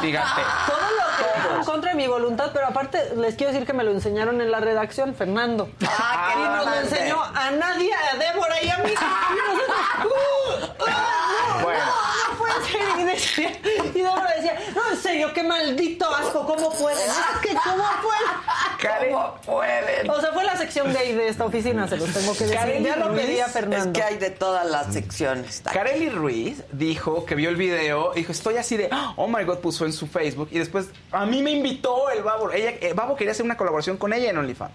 Todo 0.66 0.80
lo 0.80 1.16
que 1.16 1.59
en 1.60 1.64
contra 1.64 1.90
de 1.93 1.97
mi 1.97 2.06
voluntad, 2.09 2.51
pero 2.52 2.66
aparte 2.66 2.98
les 3.16 3.36
quiero 3.36 3.52
decir 3.52 3.66
que 3.66 3.72
me 3.72 3.84
lo 3.84 3.93
enseñaron 3.93 4.40
en 4.40 4.51
la 4.51 4.59
redacción, 4.59 5.14
Fernando. 5.14 5.70
Ah, 5.86 6.32
qué 6.34 6.40
y 6.40 6.44
nos 6.44 6.66
lo 6.66 6.74
enseñó 6.74 7.22
a 7.22 7.51
nadie, 7.52 7.90
a 7.94 8.16
Débora 8.16 8.62
y 8.62 8.68
a 8.68 8.78
mí. 8.78 8.90
Y 8.90 8.94
nosotros, 8.94 9.76
¡uh! 10.05 10.84
¡Ah, 10.88 11.56
no, 11.59 11.64
Bueno. 11.64 11.84
no, 11.84 12.32
no 12.32 12.38
puede 12.38 12.64
ser. 12.66 12.75
Y, 13.16 13.20
decía, 13.20 13.52
y 13.94 14.01
Débora 14.01 14.34
decía, 14.36 14.59
no, 14.74 14.90
en 14.93 14.97
serio, 14.98 15.32
qué 15.32 15.43
maldito 15.43 16.14
asco, 16.14 16.47
¿cómo 16.47 16.70
pueden? 16.72 16.98
Es 17.09 17.40
que, 17.40 17.48
¿cómo 17.55 17.84
pueden? 18.02 18.78
Karen- 18.80 19.12
¿Cómo 19.12 19.34
pueden? 19.44 20.10
O 20.10 20.20
sea, 20.20 20.32
fue 20.32 20.44
la 20.44 20.56
sección 20.56 20.93
gay 20.93 21.14
de 21.14 21.28
esta 21.28 21.44
oficina, 21.44 21.88
se 21.88 21.97
los 21.97 22.12
tengo 22.12 22.32
que 22.34 22.44
decir. 22.44 22.56
Karen 22.59 22.84
Ya 22.84 22.97
lo 22.97 23.09
Ruiz, 23.09 23.22
pedía 23.22 23.47
Es 23.47 23.52
Fernando. 23.52 23.93
que 23.93 24.02
hay 24.02 24.18
de 24.18 24.30
todas 24.30 24.66
las 24.68 24.93
secciones. 24.93 25.62
Kareli 25.72 26.10
Ruiz 26.10 26.62
dijo 26.72 27.24
que 27.24 27.34
vio 27.34 27.48
el 27.48 27.56
video, 27.56 28.12
dijo, 28.14 28.32
estoy 28.32 28.56
así 28.56 28.76
de, 28.76 28.90
oh 29.16 29.26
my 29.28 29.44
god, 29.44 29.59
puso 29.59 29.86
en 29.86 29.93
su 29.93 30.06
Facebook 30.06 30.48
y 30.52 30.59
después 30.59 30.86
a 31.12 31.24
mí 31.26 31.43
me 31.43 31.51
invitó 31.52 32.10
el 32.10 32.22
Babo. 32.22 32.51
Ella, 32.52 32.70
eh, 32.80 32.93
Babo 32.94 33.16
quería 33.16 33.32
hacer 33.32 33.44
una 33.44 33.56
colaboración 33.56 33.97
con 33.97 34.12
ella 34.12 34.30
en 34.30 34.38
OnlyFans. 34.38 34.72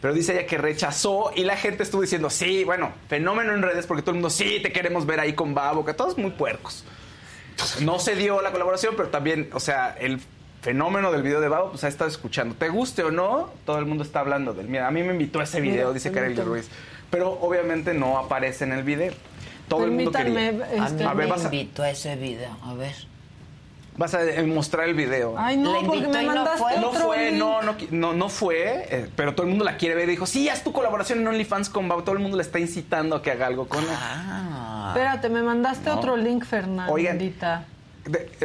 Pero 0.00 0.14
dice 0.14 0.32
ella 0.32 0.46
que 0.46 0.58
rechazó 0.58 1.30
y 1.34 1.44
la 1.44 1.56
gente 1.56 1.82
estuvo 1.84 2.02
diciendo, 2.02 2.28
sí, 2.30 2.64
bueno, 2.64 2.92
fenómeno 3.08 3.54
en 3.54 3.62
redes 3.62 3.86
porque 3.86 4.02
todo 4.02 4.10
el 4.10 4.16
mundo, 4.16 4.30
sí, 4.30 4.58
te 4.60 4.72
queremos 4.72 5.06
ver 5.06 5.20
ahí 5.20 5.34
con 5.34 5.54
Babo, 5.54 5.84
que 5.84 5.94
todos 5.94 6.18
muy 6.18 6.30
puercos. 6.32 6.84
No 7.80 7.98
se 7.98 8.14
dio 8.16 8.40
la 8.42 8.50
colaboración, 8.52 8.94
pero 8.96 9.08
también, 9.08 9.50
o 9.52 9.60
sea, 9.60 9.96
el 9.98 10.20
fenómeno 10.62 11.10
del 11.12 11.22
video 11.22 11.40
de 11.40 11.48
Babo, 11.48 11.70
pues 11.70 11.84
ha 11.84 11.88
estado 11.88 12.08
escuchando. 12.08 12.54
Te 12.54 12.68
guste 12.68 13.02
o 13.02 13.10
no, 13.10 13.50
todo 13.66 13.78
el 13.78 13.86
mundo 13.86 14.04
está 14.04 14.20
hablando 14.20 14.54
del 14.54 14.68
Mira, 14.68 14.86
a 14.86 14.90
mí 14.90 15.02
me 15.02 15.12
invitó 15.12 15.40
a 15.40 15.44
ese 15.44 15.60
video, 15.60 15.88
Mira, 15.88 15.92
dice 15.94 16.10
permítame. 16.10 16.46
Ruiz. 16.48 16.68
Pero 17.10 17.30
obviamente 17.40 17.94
no 17.94 18.16
aparece 18.18 18.64
en 18.64 18.72
el 18.72 18.82
video. 18.84 19.12
Todo 19.68 19.84
el 19.84 19.90
mundo 19.92 20.12
quería. 20.12 20.38
A 20.80 20.86
este, 20.86 21.04
mí 21.04 21.04
A 21.04 21.14
ver, 21.14 21.26
me 21.26 21.32
vas 21.32 21.42
a- 21.42 21.44
invitó 21.44 21.82
a 21.82 21.90
ese 21.90 22.14
video. 22.16 22.56
A 22.64 22.74
ver. 22.74 22.94
Vas 23.96 24.14
a 24.14 24.20
mostrar 24.46 24.88
el 24.88 24.94
video. 24.94 25.34
Ay, 25.36 25.56
no, 25.58 25.74
porque 25.84 26.08
me 26.08 26.22
no 26.24 26.46
fue. 26.56 26.78
no 26.78 26.92
fue, 26.92 27.30
link. 27.30 27.38
no, 27.38 27.60
no, 27.62 27.76
no, 27.90 28.12
no 28.14 28.28
fue, 28.30 28.86
eh, 28.90 29.08
pero 29.16 29.34
todo 29.34 29.44
el 29.44 29.50
mundo 29.50 29.64
la 29.66 29.76
quiere 29.76 29.94
ver. 29.94 30.08
Dijo, 30.08 30.24
sí, 30.26 30.48
haz 30.48 30.64
tu 30.64 30.72
colaboración 30.72 31.20
en 31.20 31.26
OnlyFans 31.28 31.68
con 31.68 31.88
Babo. 31.88 32.02
Todo 32.02 32.14
el 32.16 32.22
mundo 32.22 32.36
le 32.38 32.42
está 32.42 32.58
incitando 32.58 33.16
a 33.16 33.22
que 33.22 33.30
haga 33.30 33.46
algo 33.46 33.68
con 33.68 33.80
él. 33.84 33.90
Ah. 33.92 34.92
Espérate, 34.94 35.28
me 35.28 35.42
mandaste 35.42 35.90
No. 35.90 35.98
otro 35.98 36.16
link, 36.16 36.44
Fernandita. 36.44 36.90
Oigan, 36.92 37.18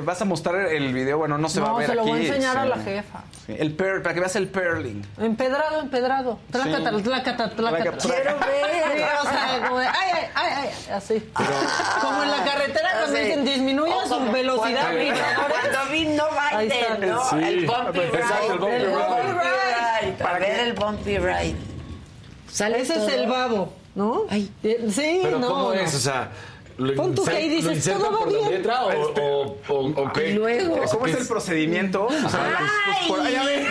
vas 0.03 0.21
a 0.21 0.25
mostrar 0.25 0.55
el 0.67 0.93
video, 0.93 1.17
bueno, 1.17 1.37
no 1.37 1.49
se 1.49 1.59
va 1.59 1.67
a 1.67 1.71
no, 1.71 1.77
ver 1.77 1.87
se 1.87 1.95
lo 1.95 2.01
aquí. 2.01 2.09
voy 2.11 2.19
a 2.21 2.27
enseñar 2.27 2.57
a 2.57 2.63
sí. 2.63 2.69
la 2.69 2.77
jefa. 2.77 3.23
Sí, 3.45 3.55
El 3.57 3.73
per, 3.75 4.01
para 4.03 4.13
que 4.13 4.19
veas 4.19 4.35
el 4.35 4.47
perling. 4.49 5.03
Empedrado, 5.17 5.79
empedrado. 5.81 6.39
Tlácata, 6.51 6.91
tlácata, 7.01 7.49
tlácata. 7.49 7.97
Tlácata. 7.97 7.97
Quiero 7.97 8.39
ver. 8.39 8.97
Sí, 8.97 9.03
o 9.03 9.23
sea, 9.23 9.65
como 9.67 9.79
de, 9.79 9.87
ay, 9.87 9.95
ay, 10.13 10.27
ay, 10.35 10.51
ay, 10.57 10.93
así. 10.93 11.29
Como 12.01 12.23
en 12.23 12.31
la 12.31 12.43
carretera 12.43 12.89
cuando 12.99 13.17
Sí. 13.17 13.23
dicen 13.23 13.45
disminuya 13.45 13.95
O 13.95 14.07
su 14.07 14.31
velocidad. 14.31 14.91
Cuando 14.91 15.47
cuando 15.47 16.37
Ahí 16.51 16.67
está. 16.67 16.95
Biden, 16.95 17.09
¿no? 17.09 17.23
Sí. 17.29 17.35
El 17.43 17.65
bumpy 17.65 17.99
Exacto, 17.99 18.53
el 18.53 18.59
ride. 18.59 18.59
bumpy 18.59 18.75
El 18.75 18.89
bumpy 18.89 19.21
ride, 19.31 20.11
ride. 20.11 20.23
A 20.23 20.39
ver 20.39 20.59
el 20.59 20.73
bumpy 20.73 21.17
ride. 21.17 21.55
Sale 22.51 22.79
Ese 22.81 22.93
es 22.93 22.99
todo. 22.99 23.09
el 23.09 23.27
babo, 23.27 23.73
¿no? 23.95 24.21
Eh, 24.31 24.47
Sí, 24.89 25.19
Pero 25.23 25.39
no. 25.39 25.47
¿cómo 25.47 25.63
no. 25.69 25.73
es? 25.73 25.93
O 25.95 25.99
sea, 25.99 26.29
¿lo, 26.77 26.95
Pon 26.95 27.15
tú 27.15 27.23
que 27.25 27.31
ahí 27.31 27.49
dices, 27.49 27.65
¿lo 27.65 27.71
insertan 27.73 28.01
todo 28.03 28.19
va 28.21 28.25
bien. 28.27 28.49
letra 28.51 28.85
o, 28.85 28.89
o, 28.89 29.57
o, 29.67 30.01
o 30.03 30.13
qué? 30.13 30.35
¿Cómo 30.91 31.05
es 31.07 31.15
el 31.15 31.27
procedimiento? 31.27 32.05
O 32.05 32.29
sea, 32.29 32.59
pues, 32.87 33.07
por 33.07 33.19
ahí, 33.21 33.35
a 33.35 33.43
ver. 33.43 33.67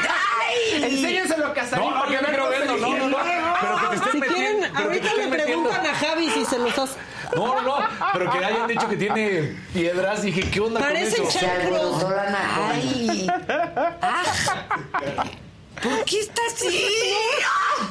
Enséñenselo 0.74 1.47
a 1.47 1.55
Casarín. 1.55 1.85
No, 1.89 1.95
no, 1.95 2.01
para 2.03 2.12
yo 2.12 2.19
que 2.20 2.27
me 2.27 2.31
vean 2.33 2.35
creo 2.35 2.45
cómo 2.47 2.57
viendo, 2.57 2.74
se 2.74 2.81
no, 2.81 2.97
no, 2.97 3.09
no. 3.09 3.16
Pero 3.61 3.77
que 3.77 3.87
te 3.89 3.95
estén 3.97 4.12
Si 4.12 4.20
quieren, 4.20 4.61
metiendo. 4.61 4.66
pero 4.66 4.74
que 4.74 4.83
ahorita 4.85 5.15
le 5.15 5.27
metiendo. 5.27 5.45
preguntan 5.70 5.87
a 5.87 5.95
Javi 5.95 6.31
si 6.31 6.45
se 6.45 6.59
los 6.59 6.78
hace. 6.78 6.95
No, 7.35 7.47
no, 7.47 7.62
no. 7.62 7.77
Pero 8.12 8.31
que 8.31 8.39
hayan 8.45 8.66
dicho 8.69 8.89
que 8.89 8.97
tiene 8.97 9.57
piedras. 9.73 10.23
Dije, 10.23 10.49
¿qué 10.51 10.61
onda 10.61 10.81
Parecen 10.81 11.24
con 11.24 11.28
eso? 11.28 12.09
Ay. 12.57 13.27
Ah. 14.01 14.23
¿Por 15.83 16.05
qué 16.05 16.20
está 16.20 16.41
así? 16.55 16.89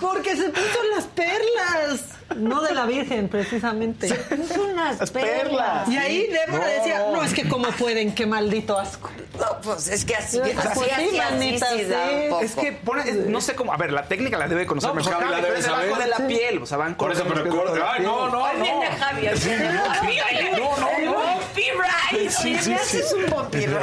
Porque 0.02 0.36
se 0.36 0.50
puso 0.50 0.80
las 0.96 1.06
perlas. 1.06 2.06
No 2.35 2.61
de 2.64 2.73
la 2.73 2.85
Virgen, 2.88 3.30
precisamente. 3.30 4.11
Puso 4.14 4.64
unas 4.64 4.99
Las 4.99 5.11
perlas. 5.11 5.41
perlas. 5.43 5.89
Y 5.89 5.97
ahí 5.97 6.27
Débora 6.27 6.64
No. 6.65 6.69
decía, 6.72 7.06
no, 7.11 7.23
es 7.23 7.34
que 7.34 7.47
cómo 7.47 7.68
pueden, 7.69 8.15
qué 8.15 8.26
maldito 8.26 8.80
asco. 8.80 9.11
No, 9.39 9.61
pues 9.61 9.88
es 9.89 10.03
que 10.06 10.15
así, 10.15 10.39
Pues 10.39 10.57
así, 10.57 10.80
sí, 10.80 11.19
así, 11.19 11.19
así, 11.19 11.77
sí 11.80 11.84
da 11.85 12.07
sí. 12.10 12.15
un 12.23 12.30
poco. 12.30 12.41
Es 12.41 12.56
que 12.56 12.72
pone, 12.72 13.11
no 13.14 13.41
sé 13.41 13.53
cómo, 13.56 13.73
a 13.73 13.77
ver, 13.77 13.91
la 13.93 14.03
técnica 14.07 14.38
la 14.38 14.47
debe 14.47 14.65
conocer 14.65 14.88
No, 14.89 14.93
pues 14.95 15.06
mejor 15.06 15.22
Javi 15.23 15.35
la 15.35 15.41
debe 15.45 15.60
es 15.60 15.65
debajo 15.65 15.81
saber. 15.84 15.97
de 15.97 16.07
la 16.07 16.27
piel, 16.27 16.61
o 16.61 16.65
sea, 16.65 16.77
van 16.77 16.95
Por 16.95 17.11
eso, 17.11 17.23
pero 17.27 17.45
la 17.45 17.91
Ay, 17.93 18.02
no, 18.03 18.27
no, 18.30 18.45
Ahí 18.45 18.61
viene 18.61 18.89
no. 18.89 18.97
Javi. 19.06 19.27
ahí 19.27 19.39
viene 19.39 19.80
Javi. 19.80 20.18
No, 20.60 20.77
no, 20.77 21.11
no. 21.11 21.14
bumpy 21.35 21.61
ride. 21.61 22.30
Sí, 22.31 22.47
Oye, 22.53 22.61
sí, 22.61 22.69
me 22.72 22.77
sí. 22.80 22.99
haces 22.99 23.14
un 23.14 23.26
bumpy 23.30 23.57
ride. 23.68 23.77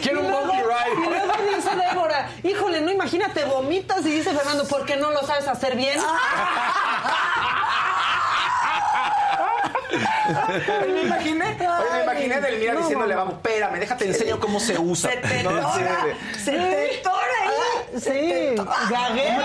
Quiero 0.00 0.20
un 0.20 0.26
Y 0.26 0.28
luego- 0.30 0.46
bumpy 0.46 0.58
Y 0.58 0.62
ride. 0.62 1.10
luego 1.10 1.56
dice 1.56 1.70
Débora, 1.76 2.30
híjole, 2.44 2.80
no 2.82 2.92
imagínate, 2.92 3.44
vomitas 3.44 4.04
y 4.06 4.10
dice 4.10 4.32
Fernando, 4.32 4.66
¿por 4.68 4.84
qué 4.86 4.96
no 4.96 5.10
lo 5.10 5.22
sabes 5.26 5.48
hacer 5.48 5.74
bien? 5.76 5.98
Me 10.88 11.02
imaginé, 11.02 11.56
oye, 11.56 11.92
me 11.92 12.02
imaginé 12.02 12.40
del 12.40 12.58
mira 12.58 12.74
no, 12.74 12.80
diciéndole, 12.80 13.14
vamos, 13.14 13.34
espérame, 13.34 13.78
déjate 13.78 14.06
enseño 14.06 14.40
cómo 14.40 14.58
se 14.58 14.78
usa. 14.78 15.10
Se 15.10 15.16
te 15.18 15.42
tora. 15.42 15.72
sí. 16.34 16.40
Se 16.44 16.50
te 16.52 17.00
tora 17.02 17.22
ahí. 17.42 18.00
Sí, 18.00 18.54
gaguera. 18.90 19.44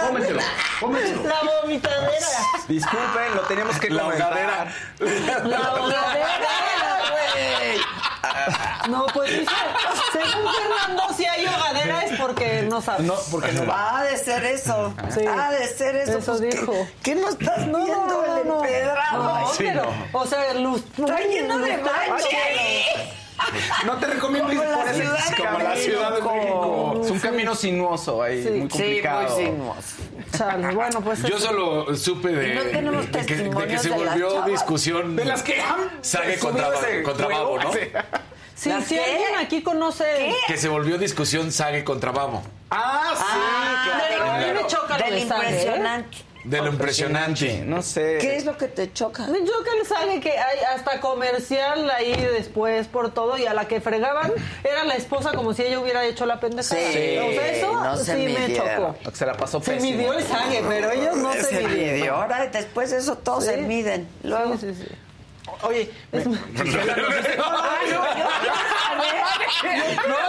Cómetelo, 0.00 0.40
cómetelo. 0.80 1.22
La 1.28 1.40
vomitadera. 1.62 2.26
Disculpen, 2.68 3.34
lo 3.36 3.42
teníamos 3.42 3.78
que 3.78 3.90
La 3.90 4.02
comentar. 4.02 4.28
hogadera. 4.32 4.66
La 5.44 5.58
vomitadera, 5.70 6.26
güey. 7.10 7.80
No, 8.88 9.06
pues 9.14 9.30
dice, 9.30 9.52
según 10.12 10.52
Fernando, 10.54 11.02
si 11.16 11.24
hay 11.24 11.46
hogadera 11.46 12.04
es 12.04 12.18
porque 12.18 12.62
no 12.62 12.80
sabes. 12.80 13.06
No, 13.06 13.14
porque 13.30 13.52
no 13.52 13.66
va. 13.66 13.98
Ha 13.98 14.04
de 14.04 14.16
ser 14.16 14.44
eso. 14.44 14.92
Sí. 15.10 15.20
Ha 15.26 15.50
de 15.52 15.66
ser 15.68 15.96
eso. 15.96 16.18
Eso 16.18 16.36
Pues, 16.38 16.40
dijo. 16.54 16.72
¿Qué, 17.02 17.14
qué 17.14 17.14
no 17.14 17.28
estás 17.28 17.66
No, 17.66 17.78
viendo 17.84 18.06
no, 18.06 18.36
el 18.38 18.48
no, 18.48 18.64
empedrado? 18.64 19.22
No, 19.40 19.50
pero, 19.58 19.86
o 20.12 20.26
sea, 20.26 20.54
luz. 20.54 20.82
Está 20.98 21.20
lleno 21.20 21.58
de 21.58 21.76
mancha 21.78 22.36
ahí. 22.48 22.84
No 23.84 23.96
te 23.96 24.06
recomiendo 24.06 24.52
ir 24.52 24.60
por 24.62 24.88
ese 24.88 25.02
Ciudad 25.02 25.18
de 25.28 25.34
camino. 25.36 25.52
Como 25.52 25.68
la 25.68 25.76
Ciudad 25.76 26.14
de 26.14 26.22
México. 26.22 27.00
Es 27.04 27.10
un 27.10 27.18
camino 27.18 27.54
sinuoso 27.56 28.22
ahí, 28.22 28.42
Sí. 28.42 28.50
muy 28.50 28.60
Sí, 28.62 28.68
complicado. 28.68 29.28
muy 29.36 29.44
sinuoso. 29.46 29.96
Chale, 30.38 30.74
bueno, 30.74 31.00
pues 31.00 31.22
Yo 31.22 31.36
eso. 31.36 31.46
solo 31.48 31.96
supe 31.96 32.28
de, 32.28 32.54
no 32.54 32.62
tenemos 32.62 33.10
de, 33.12 33.26
que, 33.26 33.36
de 33.36 33.66
que 33.66 33.78
se 33.78 33.90
volvió 33.90 34.42
discusión. 34.42 35.16
De 35.16 35.24
las 35.24 35.42
que 35.42 35.60
subido 36.02 36.38
contra, 36.40 36.70
contra 37.04 37.26
Babo, 37.28 37.58
¿no? 37.58 37.72
sí. 37.72 37.80
Sí, 38.62 38.68
¿Las 38.68 38.84
si 38.84 38.94
qué? 38.94 39.02
alguien 39.04 39.34
aquí 39.40 39.62
conoce. 39.62 40.32
Que 40.46 40.56
se 40.56 40.68
volvió 40.68 40.96
discusión 40.98 41.50
Sague 41.50 41.82
contra 41.82 42.12
Babo. 42.12 42.42
Ah, 42.70 43.12
sí, 43.16 43.90
Pero 44.08 44.24
a 44.30 44.38
mí 44.38 44.44
me 44.54 44.66
choca 44.68 44.98
lo 44.98 45.04
Del 45.04 45.14
de 45.14 45.26
Sage, 45.28 45.42
¿eh? 45.46 45.50
impresionante. 45.50 46.18
De 46.44 46.58
lo 46.60 46.68
impresionante. 46.68 47.62
No 47.64 47.82
sé. 47.82 48.18
¿Qué 48.20 48.36
es 48.36 48.44
lo 48.44 48.56
que 48.56 48.66
te 48.68 48.92
choca? 48.92 49.26
Me 49.26 49.38
choca 49.44 49.70
el 49.80 49.86
Sage 49.86 50.20
que 50.20 50.30
hay 50.32 50.58
hasta 50.74 51.00
comercial 51.00 51.90
ahí 51.90 52.12
después 52.32 52.86
por 52.88 53.12
todo 53.12 53.36
y 53.38 53.46
a 53.46 53.54
la 53.54 53.66
que 53.66 53.80
fregaban 53.80 54.32
era 54.64 54.84
la 54.84 54.94
esposa 54.94 55.32
como 55.32 55.54
si 55.54 55.62
ella 55.62 55.78
hubiera 55.80 56.04
hecho 56.04 56.24
la 56.26 56.38
pendejada. 56.40 56.80
Sí, 56.80 56.98
eso 56.98 57.72
no 57.82 57.96
se 57.96 58.14
sí 58.16 58.34
me 58.38 58.54
chocó. 58.56 58.94
Se 59.12 59.26
la 59.26 59.34
pasó 59.34 59.60
Se 59.60 59.72
pésimo. 59.72 59.96
midió 59.98 60.12
el 60.14 60.24
Sage, 60.24 60.62
pero 60.68 60.90
ellos 60.92 61.16
no 61.16 61.32
se, 61.32 61.42
se 61.44 61.62
midieron. 61.66 61.94
midió. 61.94 62.14
Ahora, 62.16 62.46
después 62.46 62.90
de 62.92 62.98
eso, 62.98 63.16
todos 63.18 63.44
Sí. 63.44 63.50
se 63.50 63.56
miden. 63.58 64.08
Luego. 64.22 64.54
Sí, 64.56 64.72
sí, 64.72 64.84
sí. 64.84 64.94
Oye, 65.62 65.90
me- 66.12 66.24
No, 66.24 66.36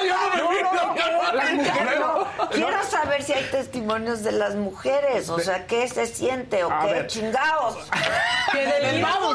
yo 0.05 0.13
no. 1.99 2.47
Quiero 2.49 2.83
saber 2.83 3.23
si 3.23 3.33
hay 3.33 3.43
testimonios 3.45 4.23
de 4.23 4.31
las 4.31 4.55
mujeres. 4.55 5.29
O 5.29 5.39
sea, 5.39 5.65
¿qué 5.65 5.87
se 5.87 6.05
siente 6.07 6.63
o 6.63 6.71
A 6.71 6.85
qué 6.85 6.93
ver. 6.93 7.07
chingados? 7.07 7.77
Que 8.51 8.59
del 8.65 8.93
Del 8.93 9.01
Babo 9.01 9.33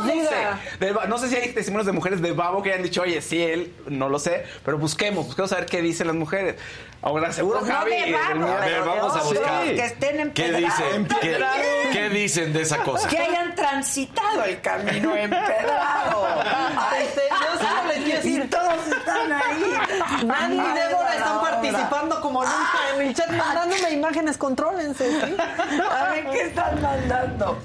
ba- 0.94 1.06
no 1.06 1.18
sé 1.18 1.28
si 1.28 1.36
hay 1.36 1.52
testimonios 1.52 1.86
de 1.86 1.92
mujeres 1.92 2.20
de 2.22 2.32
babo 2.32 2.62
que 2.62 2.70
hayan 2.72 2.82
dicho, 2.82 3.02
oye, 3.02 3.20
sí, 3.20 3.42
él, 3.42 3.74
no 3.86 4.09
lo 4.09 4.18
sé, 4.18 4.44
pero 4.64 4.78
busquemos, 4.78 5.26
busquemos 5.26 5.50
saber 5.50 5.66
qué 5.66 5.82
dicen 5.82 6.06
las 6.06 6.16
mujeres. 6.16 6.56
Ahora, 7.01 7.33
seguro 7.33 7.61
Pues 7.61 7.70
no 7.70 7.77
Javi. 7.79 7.91
mío- 8.07 8.19
A 8.19 8.65
ver, 8.65 8.83
vamos 8.85 9.16
a 9.16 9.23
buscar. 9.23 9.62
Que 9.65 9.85
estén 9.85 10.33
¿Qué 10.33 10.47
empedrados. 10.47 10.79
dicen? 10.79 11.09
¿Qué, 11.20 11.39
qué 11.93 12.09
dicen 12.09 12.53
de 12.53 12.62
esa 12.62 12.79
cosa? 12.79 13.09
Que 13.09 13.19
hayan 13.19 13.55
transitado 13.55 14.43
el 14.45 14.61
camino 14.61 15.15
empedrado. 15.15 16.27
Ay, 16.77 17.05
Este, 17.05 17.20
solo 17.59 17.85
les 17.89 17.97
quiero 18.05 18.09
y 18.09 18.12
decir- 18.39 18.51
todos 18.51 18.87
están 18.89 19.33
ahí. 19.33 20.25
Nadie 20.25 20.57
y 20.57 20.61
Ay, 20.61 20.73
Débora 20.89 21.15
están 21.15 21.37
hora. 21.39 21.51
participando 21.51 22.20
como 22.20 22.43
nunca 22.43 22.79
en 22.97 23.03
el 23.03 23.15
chat, 23.15 23.31
mandándome 23.31 23.91
imágenes, 23.93 24.37
contrólense. 24.37 25.09
¿sí? 25.20 25.37
A 25.89 26.11
ver, 26.11 26.31
¿qué 26.31 26.43
están 26.43 26.83
mandando? 26.83 27.59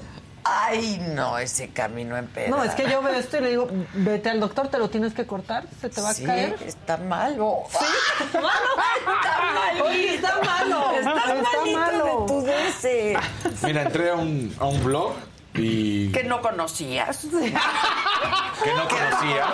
Ay, 0.45 0.97
no, 1.15 1.37
ese 1.37 1.69
camino 1.69 2.17
empedrado. 2.17 2.57
No, 2.57 2.63
es 2.63 2.75
que 2.75 2.89
yo 2.89 3.01
veo 3.01 3.13
esto 3.13 3.37
y 3.37 3.41
le 3.41 3.49
digo, 3.51 3.67
vete 3.93 4.29
al 4.29 4.39
doctor, 4.39 4.67
te 4.67 4.77
lo 4.77 4.89
tienes 4.89 5.13
que 5.13 5.25
cortar, 5.25 5.65
se 5.79 5.89
te 5.89 6.01
va 6.01 6.09
a 6.09 6.13
Sí, 6.13 6.25
caer. 6.25 6.55
está 6.65 6.97
malo. 6.97 7.59
Sí, 7.69 7.85
está 8.25 8.41
malo. 8.41 9.85
Oye, 9.85 10.15
está 10.15 10.39
malo. 10.43 10.91
Está, 10.91 11.11
Está 11.11 11.35
malito 11.35 11.79
malo. 11.79 12.05
de 12.21 12.27
tu 12.27 12.41
DC. 12.41 13.17
Mira, 13.63 13.81
entré 13.83 14.09
a 14.09 14.15
un, 14.15 14.53
a 14.59 14.65
un 14.65 14.83
blog 14.83 15.13
y 15.55 16.11
Que 16.11 16.23
no 16.23 16.41
conocías. 16.41 17.19
que 17.31 18.73
no 18.73 18.87
conocía. 18.87 19.45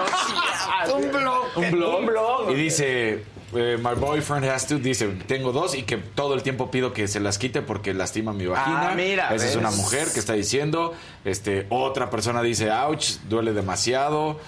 Un 0.95 1.11
blog. 1.11 1.45
un 1.57 1.71
blog, 1.71 1.99
Un 1.99 2.05
blog. 2.05 2.49
y 2.51 2.53
dice 2.55 3.25
eh, 3.55 3.77
my 3.81 3.95
boyfriend 3.99 4.45
has 4.45 4.67
to 4.67 4.77
dice 4.77 5.07
tengo 5.27 5.51
dos 5.51 5.75
y 5.75 5.83
que 5.83 5.97
todo 5.97 6.33
el 6.35 6.43
tiempo 6.43 6.69
pido 6.71 6.93
que 6.93 7.07
se 7.07 7.19
las 7.19 7.37
quite 7.37 7.61
porque 7.61 7.93
lastima 7.93 8.31
mi 8.33 8.45
vagina 8.45 8.89
Ah, 8.91 8.95
mira, 8.95 9.33
esa 9.33 9.47
es 9.47 9.55
una 9.55 9.71
mujer 9.71 10.07
que 10.13 10.19
está 10.19 10.33
diciendo 10.33 10.93
este 11.25 11.65
otra 11.69 12.09
persona 12.09 12.41
dice 12.41 12.71
ouch 12.71 13.17
duele 13.27 13.53
demasiado 13.53 14.39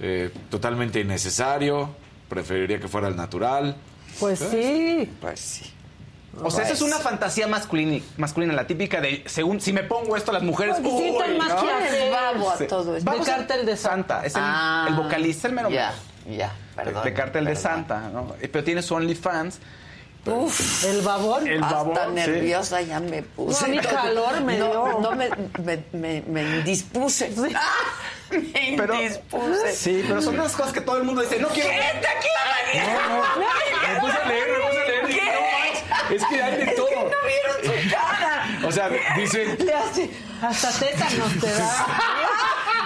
eh, 0.00 0.30
totalmente 0.50 1.00
innecesario 1.00 1.90
preferiría 2.28 2.78
que 2.80 2.88
fuera 2.88 3.08
el 3.08 3.16
natural 3.16 3.76
Pues 4.20 4.38
sí. 4.38 5.10
Pues 5.20 5.40
sí. 5.40 5.70
O 6.42 6.50
sea, 6.50 6.64
esa 6.64 6.72
es 6.72 6.82
una 6.82 6.96
fantasía 6.98 7.46
masculina, 7.46 8.02
masculina, 8.16 8.52
la 8.54 8.66
típica 8.66 9.00
de, 9.00 9.22
según, 9.26 9.60
si 9.60 9.72
me 9.72 9.84
pongo 9.84 10.16
esto, 10.16 10.32
las 10.32 10.42
mujeres... 10.42 10.80
Necesitan 10.80 11.30
uy, 11.30 11.38
más 11.38 11.48
¿no? 11.50 11.54
que 11.54 11.60
¿Quién 11.62 11.76
hacer. 11.76 12.02
es 12.02 12.10
babo 12.10 12.50
a 12.50 12.58
todo 12.66 12.96
esto? 12.96 13.10
A- 13.10 13.24
Cártel 13.24 13.64
de 13.64 13.76
Santa. 13.76 14.24
Es 14.26 14.34
el, 14.34 14.40
Ah, 14.44 14.86
el 14.88 14.94
vocalista, 14.96 15.46
el 15.46 15.54
mero 15.54 15.70
Ya, 15.70 15.94
ya, 16.28 16.52
perdón. 16.76 17.04
de 17.04 17.12
Cartel 17.14 17.44
de 17.44 17.50
perdón. 17.52 17.62
Santa, 17.62 18.00
¿no? 18.12 18.34
Eh, 18.40 18.48
Pero 18.48 18.64
tiene 18.64 18.82
su 18.82 18.94
OnlyFans. 18.94 19.58
Uf. 20.26 20.84
El 20.84 21.02
babón. 21.02 21.46
El 21.46 21.62
Hasta 21.62 21.76
babón, 21.76 21.96
sí. 22.06 22.12
nerviosa 22.14 22.80
ya 22.80 22.98
me 22.98 23.22
puse. 23.22 23.68
No, 23.68 23.74
mí 23.74 23.78
calor 23.78 24.40
me 24.40 24.56
no, 24.58 24.66
dio. 24.70 25.00
No, 25.00 25.10
me, 25.12 25.28
me, 25.62 25.84
me, 25.92 26.22
me 26.26 26.42
indispuse. 26.42 27.30
me 28.30 28.74
Pero, 28.76 28.94
indispuse. 28.94 29.74
sí, 29.74 30.02
pero 30.08 30.22
son 30.22 30.34
unas 30.36 30.52
cosas 30.52 30.72
que 30.72 30.80
todo 30.80 30.96
el 30.96 31.04
mundo 31.04 31.20
dice, 31.20 31.38
no 31.38 31.48
quiero... 31.48 31.68
¿Qué 31.68 31.76
te 32.00 32.08
clava? 32.24 33.94
me 33.94 34.00
puse 34.00 34.18
a 34.18 34.24
leer 34.28 34.46
me 34.48 34.66
puse 34.66 34.80
a 34.80 34.86
leer 34.88 35.06
¿Qué? 35.06 35.14
no 36.08 36.16
es 36.16 36.24
que 36.24 36.42
hay 36.42 36.56
de 36.56 36.62
Es 36.62 36.68
que 36.70 36.74
todo 36.76 36.88
no 36.90 37.16
vieron 37.26 37.82
su 37.84 37.90
cara. 37.90 38.66
o 38.66 38.72
sea 38.72 38.88
dicen 39.16 39.58
Le 39.64 39.74
hace... 39.74 40.10
Hasta 40.40 40.70
tétanos 40.72 41.32
te 41.40 41.50
da. 41.52 41.86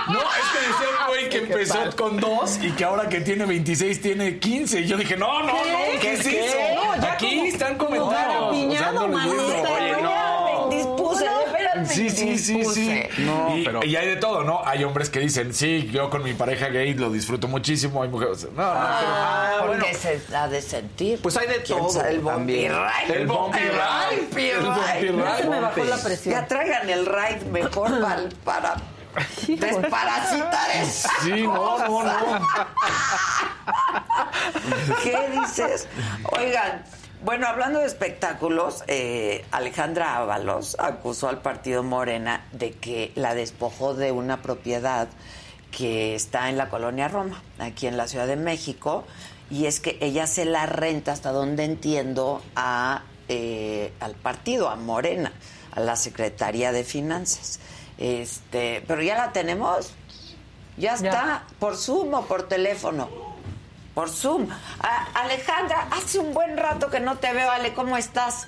No, 0.09 0.21
es 0.21 0.49
que 0.53 0.59
decía 0.67 0.89
un 1.01 1.07
güey 1.09 1.29
que 1.29 1.39
empezó 1.53 1.97
con 1.97 2.17
dos 2.19 2.59
y 2.63 2.71
que 2.73 2.85
ahora 2.85 3.09
que 3.09 3.21
tiene 3.21 3.45
26 3.47 4.01
tiene 4.01 4.39
15. 4.39 4.81
Y 4.81 4.87
yo 4.87 4.97
dije, 4.97 5.17
no, 5.17 5.43
no, 5.43 5.53
¿Qué? 5.63 5.73
no, 5.95 6.01
¿qué 6.01 6.13
es 6.15 6.23
¿Qué? 6.27 6.47
eso? 6.47 6.57
No, 6.75 6.97
ya 7.03 7.13
Aquí 7.13 7.37
como- 7.37 7.49
están 7.49 7.79
como 7.79 7.97
comentando. 7.97 8.41
garapiñado, 8.41 9.09
manita. 9.09 9.71
Oye, 9.71 9.93
no. 10.03 10.39
Me 10.69 11.53
veras 11.53 11.77
me 11.79 11.87
Sí, 11.87 12.11
sí, 12.11 12.39
sí, 12.39 12.65
sí. 12.65 13.03
No, 13.19 13.57
y, 13.57 13.65
pero- 13.65 13.85
y 13.85 13.97
hay 13.97 14.07
de 14.07 14.17
todo, 14.17 14.45
¿no? 14.45 14.63
Hay 14.65 14.85
hombres 14.85 15.09
que 15.11 15.19
dicen, 15.21 15.53
sí, 15.55 15.89
yo 15.93 16.11
con 16.11 16.23
mi 16.23 16.35
pareja 16.35 16.69
gay 16.69 16.95
lo 16.95 17.11
disfruto 17.11 17.49
muchísimo. 17.49 18.03
Hay 18.03 18.09
mujeres. 18.09 18.45
No, 18.55 18.63
no, 18.63 18.63
Ah, 18.63 19.01
Ah, 19.01 19.57
porque 19.67 19.79
bueno. 19.79 19.99
se 19.99 20.37
ha 20.37 20.49
de 20.49 20.61
sentir. 20.63 21.21
Pues 21.23 21.37
hay 21.37 21.47
de 21.49 21.63
¿Quién 21.63 21.79
todo 21.79 21.89
sabe? 21.91 22.11
El 22.11 22.21
bumpy 22.21 22.69
ride. 22.69 23.15
El 23.21 23.27
bumpy 23.27 23.59
ride. 23.59 24.53
El 24.53 24.63
bumpy 24.63 25.09
ride. 25.09 25.37
se 25.39 25.49
me 25.49 25.61
bajó 25.61 25.85
la 25.85 25.97
presión. 25.97 26.35
Ya 26.35 26.47
traigan 26.47 26.89
el 26.91 27.07
ride 27.07 27.41
mejor 27.51 28.01
para, 28.01 28.23
para 28.45 28.77
desparasitar 29.47 30.71
eso. 30.77 31.09
Sí, 31.23 31.43
no, 31.43 31.79
no, 31.79 32.03
no. 32.05 32.41
¿Qué 35.03 35.17
dices? 35.41 35.87
Oigan, 36.33 36.85
Bueno, 37.25 37.49
hablando 37.49 37.81
de 37.81 37.87
espectáculos, 37.87 38.85
eh, 38.87 39.45
Alejandra 39.51 40.17
Ábalos 40.17 40.77
acusó 40.79 41.29
al 41.29 41.43
partido 41.43 41.83
Morena 41.83 42.47
de 42.53 42.73
que 42.73 43.11
la 43.17 43.35
despojó 43.35 43.95
de 43.95 44.13
una 44.13 44.41
propiedad 44.41 45.09
que 45.73 46.15
está 46.15 46.49
en 46.49 46.57
la 46.57 46.69
colonia 46.69 47.09
Roma, 47.09 47.43
aquí 47.59 47.89
en 47.89 47.97
la 47.97 48.07
Ciudad 48.07 48.27
de 48.29 48.37
México, 48.37 49.05
y 49.51 49.67
es 49.67 49.81
que 49.81 49.99
ella 50.01 50.27
se 50.27 50.45
la 50.45 50.67
renta, 50.67 51.13
hasta 51.13 51.33
donde 51.33 51.65
entiendo, 51.65 52.41
a, 52.55 53.03
eh, 53.29 53.93
al 53.99 54.15
partido, 54.15 54.69
a 54.69 54.77
Morena, 54.77 55.33
a 55.73 55.81
la 55.81 55.97
Secretaría 55.97 56.71
de 56.71 56.85
Finanzas. 56.85 57.59
Este, 57.99 58.85
pero 58.87 59.03
ya 59.03 59.17
la 59.17 59.33
tenemos, 59.33 59.93
ya 60.77 60.95
está, 60.95 61.45
por 61.59 61.77
Zoom 61.77 62.15
o 62.15 62.23
por 62.27 62.49
teléfono. 62.49 63.09
Por 63.95 64.09
Zoom. 64.09 64.49
Ah, 64.81 65.09
Alejandra, 65.15 65.89
hace 65.91 66.21
un 66.21 66.33
buen 66.33 66.57
rato 66.57 66.89
que 66.89 67.01
no 67.01 67.19
te 67.19 67.33
veo, 67.33 67.51
Ale, 67.51 67.75
¿cómo 67.75 67.97
estás? 67.97 68.47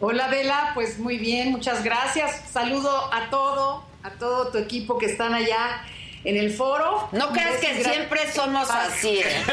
Hola 0.00 0.28
Vela, 0.28 0.72
pues 0.74 0.98
muy 0.98 1.18
bien, 1.18 1.52
muchas 1.52 1.84
gracias. 1.84 2.50
Saludo 2.50 3.12
a 3.12 3.30
todo, 3.30 3.84
a 4.02 4.10
todo 4.10 4.48
tu 4.48 4.58
equipo 4.58 4.98
que 4.98 5.06
están 5.06 5.34
allá 5.34 5.82
en 6.24 6.36
el 6.36 6.52
foro. 6.52 7.08
No 7.12 7.28
creas 7.30 7.58
que 7.58 7.82
siempre 7.82 8.30
somos 8.32 8.68
así, 8.70 9.20
¿eh? 9.20 9.44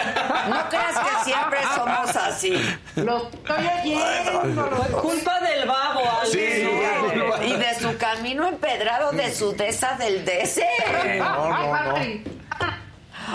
No 0.49 0.69
creas 0.69 0.97
que 0.97 1.23
siempre 1.23 1.59
somos 1.75 2.15
así. 2.15 2.53
Lo 2.95 3.29
estoy 3.29 3.67
oyendo. 3.83 4.69
Fue 4.75 5.01
culpa 5.01 5.39
del 5.41 5.67
babo, 5.67 6.01
Ale. 6.21 6.31
Sí, 6.31 6.67
y 7.45 7.53
de 7.53 7.75
su 7.79 7.97
camino 7.97 8.47
empedrado, 8.47 9.11
de 9.11 9.33
su 9.33 9.53
desa 9.53 9.95
del 9.97 10.25
dese. 10.25 10.67
No, 11.17 11.49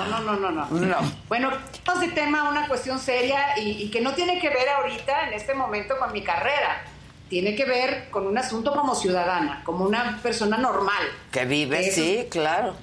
no, 0.07 0.20
no, 0.20 0.36
no, 0.36 0.51
no. 0.51 0.66
No. 0.70 0.97
Bueno, 1.28 1.51
vamos 1.85 2.01
de 2.01 2.09
tema 2.09 2.48
una 2.48 2.69
cuestión 2.69 2.98
seria 2.98 3.59
y, 3.59 3.70
y 3.82 3.90
que 3.90 4.01
no 4.01 4.15
tiene 4.15 4.40
que 4.40 4.48
ver 4.48 4.69
ahorita, 4.69 5.28
en 5.28 5.35
este 5.35 5.55
momento, 5.55 5.98
con 5.98 6.12
mi 6.12 6.23
carrera. 6.23 6.82
Tiene 7.28 7.55
que 7.55 7.65
ver 7.65 8.11
con 8.11 8.27
un 8.27 8.36
asunto 8.39 8.73
como 8.73 8.94
ciudadana, 8.94 9.62
como 9.65 9.85
una 9.85 10.19
persona 10.23 10.57
normal. 10.59 11.02
Que 11.31 11.44
vive, 11.44 11.86
Eso. 11.89 12.01
sí, 12.01 12.27
claro. 12.31 12.74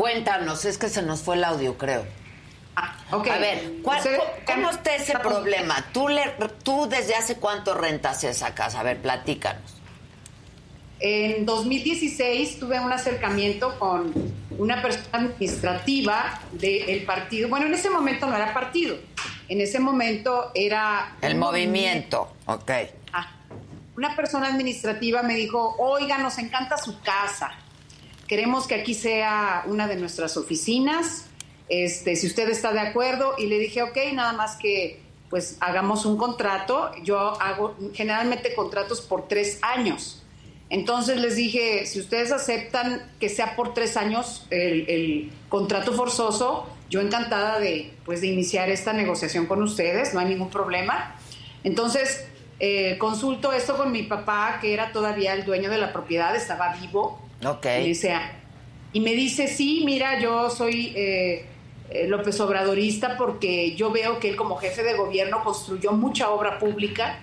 Cuéntanos, 0.00 0.64
es 0.64 0.78
que 0.78 0.88
se 0.88 1.02
nos 1.02 1.20
fue 1.20 1.36
el 1.36 1.44
audio, 1.44 1.76
creo. 1.76 2.06
ok. 3.12 3.28
A 3.28 3.36
ver, 3.36 3.70
¿cuál- 3.82 3.98
Usted- 3.98 4.18
¿cómo, 4.46 4.70
está 4.70 4.96
ese 4.96 5.18
problema? 5.18 5.84
¿Tú, 5.92 6.08
le, 6.08 6.22
¿Tú 6.64 6.88
desde 6.88 7.14
hace 7.14 7.36
cuánto 7.36 7.74
rentas 7.74 8.24
esa 8.24 8.54
casa? 8.54 8.80
A 8.80 8.82
ver, 8.82 9.02
platícanos. 9.02 9.74
En 11.00 11.44
2016 11.44 12.58
tuve 12.58 12.80
un 12.80 12.90
acercamiento 12.90 13.78
con 13.78 14.14
una 14.56 14.80
persona 14.80 15.04
administrativa 15.12 16.40
del 16.52 17.02
partido. 17.04 17.50
Bueno, 17.50 17.66
en 17.66 17.74
ese 17.74 17.90
momento 17.90 18.26
no 18.26 18.36
era 18.36 18.54
partido. 18.54 18.96
En 19.50 19.60
ese 19.60 19.80
momento 19.80 20.50
era... 20.54 21.14
El 21.20 21.34
un 21.34 21.40
movimiento, 21.40 22.32
ok. 22.46 22.70
Ah, 23.12 23.32
una 23.98 24.16
persona 24.16 24.46
administrativa 24.48 25.22
me 25.22 25.34
dijo, 25.34 25.76
oiga, 25.78 26.16
nos 26.16 26.38
encanta 26.38 26.78
su 26.78 26.98
casa. 27.02 27.50
Queremos 28.30 28.68
que 28.68 28.76
aquí 28.76 28.94
sea 28.94 29.64
una 29.66 29.88
de 29.88 29.96
nuestras 29.96 30.36
oficinas. 30.36 31.26
Este, 31.68 32.14
si 32.14 32.28
usted 32.28 32.48
está 32.48 32.72
de 32.72 32.78
acuerdo. 32.78 33.34
Y 33.36 33.46
le 33.46 33.58
dije, 33.58 33.82
ok, 33.82 33.98
nada 34.12 34.32
más 34.34 34.54
que 34.54 35.00
pues 35.28 35.56
hagamos 35.58 36.06
un 36.06 36.16
contrato. 36.16 36.92
Yo 37.02 37.18
hago 37.42 37.74
generalmente 37.92 38.54
contratos 38.54 39.00
por 39.00 39.26
tres 39.26 39.58
años. 39.62 40.22
Entonces 40.68 41.16
les 41.16 41.34
dije, 41.34 41.86
si 41.86 41.98
ustedes 41.98 42.30
aceptan 42.30 43.10
que 43.18 43.28
sea 43.28 43.56
por 43.56 43.74
tres 43.74 43.96
años 43.96 44.46
el, 44.50 45.32
contrato 45.48 45.92
forzoso, 45.92 46.68
yo 46.88 47.00
encantada 47.00 47.58
de, 47.58 47.92
pues, 48.04 48.20
de 48.20 48.28
iniciar 48.28 48.70
esta 48.70 48.92
negociación 48.92 49.46
con 49.46 49.60
ustedes, 49.60 50.14
no 50.14 50.20
hay 50.20 50.26
ningún 50.26 50.50
problema. 50.50 51.16
Entonces, 51.64 52.24
eh, 52.60 52.96
consulto 52.98 53.52
esto 53.52 53.76
con 53.76 53.90
mi 53.90 54.04
papá, 54.04 54.58
que 54.60 54.72
era 54.72 54.92
todavía 54.92 55.34
el 55.34 55.44
dueño 55.44 55.68
de 55.68 55.78
la 55.78 55.92
propiedad, 55.92 56.36
estaba 56.36 56.76
vivo. 56.76 57.28
Ok. 57.44 57.66
Y, 57.80 57.88
dice, 57.88 58.14
y 58.92 59.00
me 59.00 59.12
dice, 59.12 59.48
sí, 59.48 59.82
mira, 59.84 60.20
yo 60.20 60.50
soy 60.50 60.92
eh, 60.96 61.46
eh, 61.90 62.06
López 62.06 62.38
Obradorista 62.40 63.16
porque 63.16 63.74
yo 63.76 63.90
veo 63.90 64.18
que 64.18 64.28
él 64.28 64.36
como 64.36 64.56
jefe 64.56 64.82
de 64.82 64.94
gobierno 64.94 65.42
construyó 65.42 65.92
mucha 65.92 66.30
obra 66.30 66.58
pública. 66.58 67.20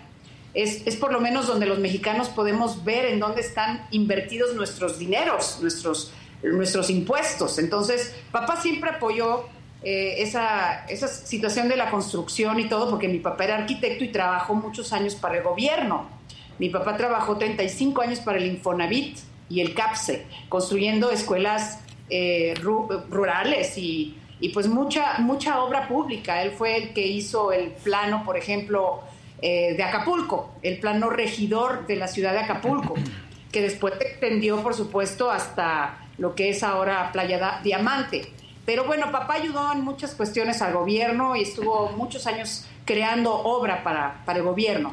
Es, 0.53 0.87
es 0.87 0.95
por 0.95 1.13
lo 1.13 1.19
menos 1.19 1.45
donde 1.45 1.65
los 1.67 1.77
mexicanos 1.79 2.29
podemos 2.29 2.83
ver 2.83 3.05
en 3.05 3.19
dónde 3.19 3.41
están 3.41 3.85
invertidos 3.91 4.55
nuestros 4.55 4.97
dineros, 4.97 5.59
nuestros, 5.61 6.11
nuestros 6.41 6.89
impuestos. 6.89 7.59
Entonces, 7.59 8.15
papá 8.31 8.59
siempre 8.59 8.89
apoyó 8.89 9.45
eh, 9.83 10.23
esa, 10.23 10.85
esa 10.87 11.07
situación 11.07 11.69
de 11.69 11.77
la 11.77 11.91
construcción 11.91 12.59
y 12.59 12.67
todo, 12.67 12.89
porque 12.89 13.07
mi 13.07 13.19
papá 13.19 13.43
era 13.43 13.57
arquitecto 13.57 14.03
y 14.03 14.07
trabajó 14.07 14.55
muchos 14.55 14.91
años 14.93 15.13
para 15.13 15.37
el 15.37 15.43
gobierno. 15.43 16.09
Mi 16.57 16.69
papá 16.69 16.97
trabajó 16.97 17.37
35 17.37 18.01
años 18.01 18.19
para 18.19 18.39
el 18.39 18.47
Infonavit 18.47 19.19
y 19.49 19.61
el 19.61 19.73
CAPSE, 19.73 20.25
construyendo 20.49 21.11
escuelas 21.11 21.79
eh, 22.09 22.53
ru- 22.61 23.05
rurales 23.09 23.77
y, 23.77 24.17
y 24.39 24.49
pues 24.49 24.67
mucha, 24.67 25.19
mucha 25.19 25.61
obra 25.63 25.87
pública. 25.87 26.41
Él 26.41 26.51
fue 26.51 26.77
el 26.77 26.93
que 26.93 27.05
hizo 27.07 27.51
el 27.51 27.71
plano, 27.71 28.23
por 28.25 28.37
ejemplo, 28.37 29.01
eh, 29.41 29.73
de 29.75 29.83
Acapulco, 29.83 30.51
el 30.63 30.79
plano 30.79 31.09
regidor 31.09 31.85
de 31.87 31.95
la 31.95 32.07
ciudad 32.07 32.33
de 32.33 32.39
Acapulco, 32.39 32.95
que 33.51 33.61
después 33.61 33.93
extendió, 34.01 34.61
por 34.63 34.73
supuesto, 34.73 35.31
hasta 35.31 35.99
lo 36.17 36.35
que 36.35 36.49
es 36.49 36.63
ahora 36.63 37.11
Playa 37.11 37.59
Diamante. 37.63 38.33
Pero 38.65 38.83
bueno, 38.83 39.11
papá 39.11 39.35
ayudó 39.35 39.71
en 39.71 39.81
muchas 39.81 40.13
cuestiones 40.13 40.61
al 40.61 40.73
gobierno 40.73 41.35
y 41.37 41.43
estuvo 41.43 41.89
muchos 41.95 42.27
años 42.27 42.65
creando 42.83 43.33
obra 43.33 43.81
para, 43.83 44.23
para 44.25 44.39
el 44.39 44.43
gobierno. 44.45 44.91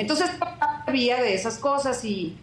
Entonces 0.00 0.28
papá 0.38 0.82
sabía 0.84 1.22
de 1.22 1.32
esas 1.34 1.56
cosas 1.58 2.04
y 2.04 2.36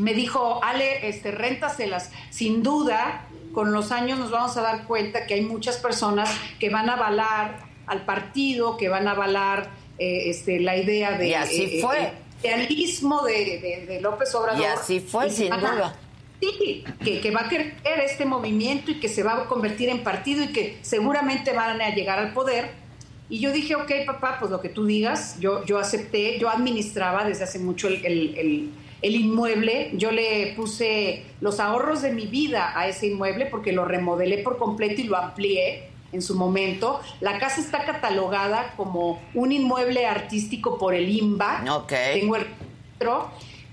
me 0.00 0.14
dijo, 0.14 0.62
Ale, 0.64 1.08
este, 1.08 1.30
réntaselas. 1.30 2.10
Sin 2.30 2.62
duda, 2.62 3.26
con 3.52 3.72
los 3.72 3.92
años 3.92 4.18
nos 4.18 4.30
vamos 4.30 4.56
a 4.56 4.62
dar 4.62 4.84
cuenta 4.84 5.26
que 5.26 5.34
hay 5.34 5.42
muchas 5.42 5.76
personas 5.76 6.30
que 6.58 6.70
van 6.70 6.88
a 6.88 6.94
avalar 6.94 7.64
al 7.86 8.04
partido, 8.04 8.76
que 8.76 8.88
van 8.88 9.08
a 9.08 9.12
avalar 9.12 9.70
eh, 9.98 10.30
este, 10.30 10.60
la 10.60 10.76
idea 10.76 11.12
de... 11.18 11.28
Y 11.28 11.34
así 11.34 11.62
eh, 11.64 11.78
fue. 11.82 12.12
idealismo 12.42 13.22
de, 13.22 13.32
de- 13.60 13.86
de 13.86 14.00
López 14.00 14.34
Obrador. 14.34 14.60
Y 14.60 14.64
así 14.64 15.00
fue, 15.00 15.30
sin 15.30 15.52
a- 15.52 15.58
duda. 15.58 15.96
Sí, 16.40 16.84
que, 17.04 17.20
que 17.20 17.30
va 17.32 17.42
a 17.42 17.48
creer 17.48 17.74
este 18.02 18.24
movimiento 18.24 18.90
y 18.92 18.98
que 18.98 19.10
se 19.10 19.22
va 19.22 19.42
a 19.42 19.44
convertir 19.44 19.90
en 19.90 20.02
partido 20.02 20.42
y 20.42 20.48
que 20.48 20.78
seguramente 20.80 21.52
van 21.52 21.82
a 21.82 21.90
llegar 21.94 22.18
al 22.18 22.32
poder. 22.32 22.70
Y 23.28 23.40
yo 23.40 23.52
dije, 23.52 23.74
ok, 23.74 23.92
papá, 24.06 24.38
pues 24.40 24.50
lo 24.50 24.60
que 24.62 24.70
tú 24.70 24.86
digas, 24.86 25.36
yo, 25.38 25.64
yo 25.66 25.78
acepté, 25.78 26.38
yo 26.38 26.48
administraba 26.48 27.24
desde 27.24 27.44
hace 27.44 27.58
mucho 27.58 27.88
el, 27.88 28.04
el- 28.06 28.34
el- 28.38 28.70
el 29.02 29.16
inmueble, 29.16 29.90
yo 29.94 30.10
le 30.10 30.52
puse 30.54 31.24
los 31.40 31.58
ahorros 31.58 32.02
de 32.02 32.12
mi 32.12 32.26
vida 32.26 32.78
a 32.78 32.86
ese 32.88 33.06
inmueble 33.06 33.46
porque 33.46 33.72
lo 33.72 33.84
remodelé 33.84 34.38
por 34.38 34.58
completo 34.58 35.00
y 35.00 35.04
lo 35.04 35.16
amplié 35.16 35.88
en 36.12 36.22
su 36.22 36.34
momento. 36.34 37.00
La 37.20 37.38
casa 37.38 37.60
está 37.60 37.84
catalogada 37.84 38.74
como 38.76 39.20
un 39.34 39.52
inmueble 39.52 40.06
artístico 40.06 40.76
por 40.78 40.94
el 40.94 41.08
IMBA. 41.08 41.62
Tengo 42.14 42.36
el. 42.36 42.46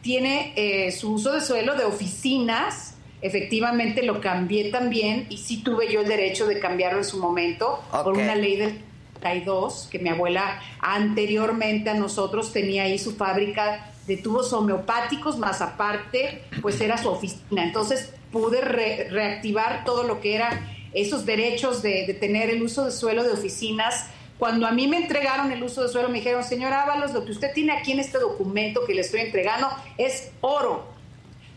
Tiene 0.02 0.54
eh, 0.56 0.92
su 0.94 1.14
uso 1.14 1.34
de 1.34 1.42
suelo 1.42 1.76
de 1.76 1.84
oficinas. 1.84 2.96
Efectivamente 3.22 4.04
lo 4.04 4.22
cambié 4.22 4.72
también 4.72 5.26
y 5.30 5.38
sí 5.40 5.64
tuve 5.64 5.92
yo 5.92 6.02
el 6.02 6.08
derecho 6.08 6.48
de 6.48 6.60
cambiarlo 6.60 7.00
en 7.00 7.04
su 7.04 7.18
momento 7.18 7.84
por 7.92 8.14
una 8.14 8.36
ley 8.36 8.56
del 8.56 8.80
32 9.20 9.90
que 9.92 10.00
mi 10.00 10.10
abuela 10.10 10.62
anteriormente 10.80 11.90
a 11.90 11.96
nosotros 11.96 12.54
tenía 12.54 12.84
ahí 12.84 13.00
su 13.00 13.16
fábrica 13.16 13.92
de 14.08 14.18
tubos 14.18 14.54
homeopáticos, 14.54 15.38
más 15.38 15.62
aparte, 15.62 16.44
pues 16.62 16.80
era 16.82 16.98
su 16.98 17.10
oficina. 17.10 17.64
Entonces 17.64 18.14
pude 18.32 18.62
re- 18.62 19.10
reactivar 19.10 19.84
todo 19.84 20.04
lo 20.04 20.22
que 20.22 20.36
era 20.36 20.66
esos 20.94 21.26
derechos 21.26 21.82
de, 21.82 22.06
de 22.08 22.14
tener 22.14 22.50
el 22.50 22.64
uso 22.64 22.86
de 22.86 22.92
suelo 22.92 23.24
de 23.24 23.32
oficinas. 23.32 24.08
Cuando 24.40 24.66
a 24.66 24.72
mí 24.72 24.88
me 24.88 24.98
entregaron 24.98 25.52
el 25.52 25.62
uso 25.62 25.84
de 25.84 25.90
suelo, 25.90 26.10
me 26.10 26.20
dijeron, 26.20 26.44
señor 26.44 26.72
Ábalos, 26.72 27.12
lo 27.14 27.26
que 27.26 27.32
usted 27.32 27.54
tiene 27.54 27.74
aquí 27.74 27.92
en 27.92 28.00
este 28.00 28.18
documento 28.20 28.86
que 28.86 28.94
le 28.94 29.02
estoy 29.02 29.22
entregando 29.22 29.68
es 29.98 30.32
oro. 30.42 30.86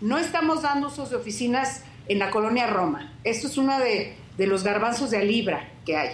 No 0.01 0.19
estamos 0.19 0.63
dando 0.63 0.89
usos 0.89 1.11
de 1.11 1.17
oficinas 1.17 1.85
en 2.09 2.19
la 2.19 2.31
colonia 2.31 2.67
Roma. 2.67 3.13
Esto 3.23 3.47
es 3.47 3.57
uno 3.59 3.79
de, 3.79 4.17
de 4.37 4.47
los 4.47 4.65
garbanzos 4.65 5.11
de 5.11 5.19
a 5.19 5.69
que 5.87 5.97
hay. 5.97 6.11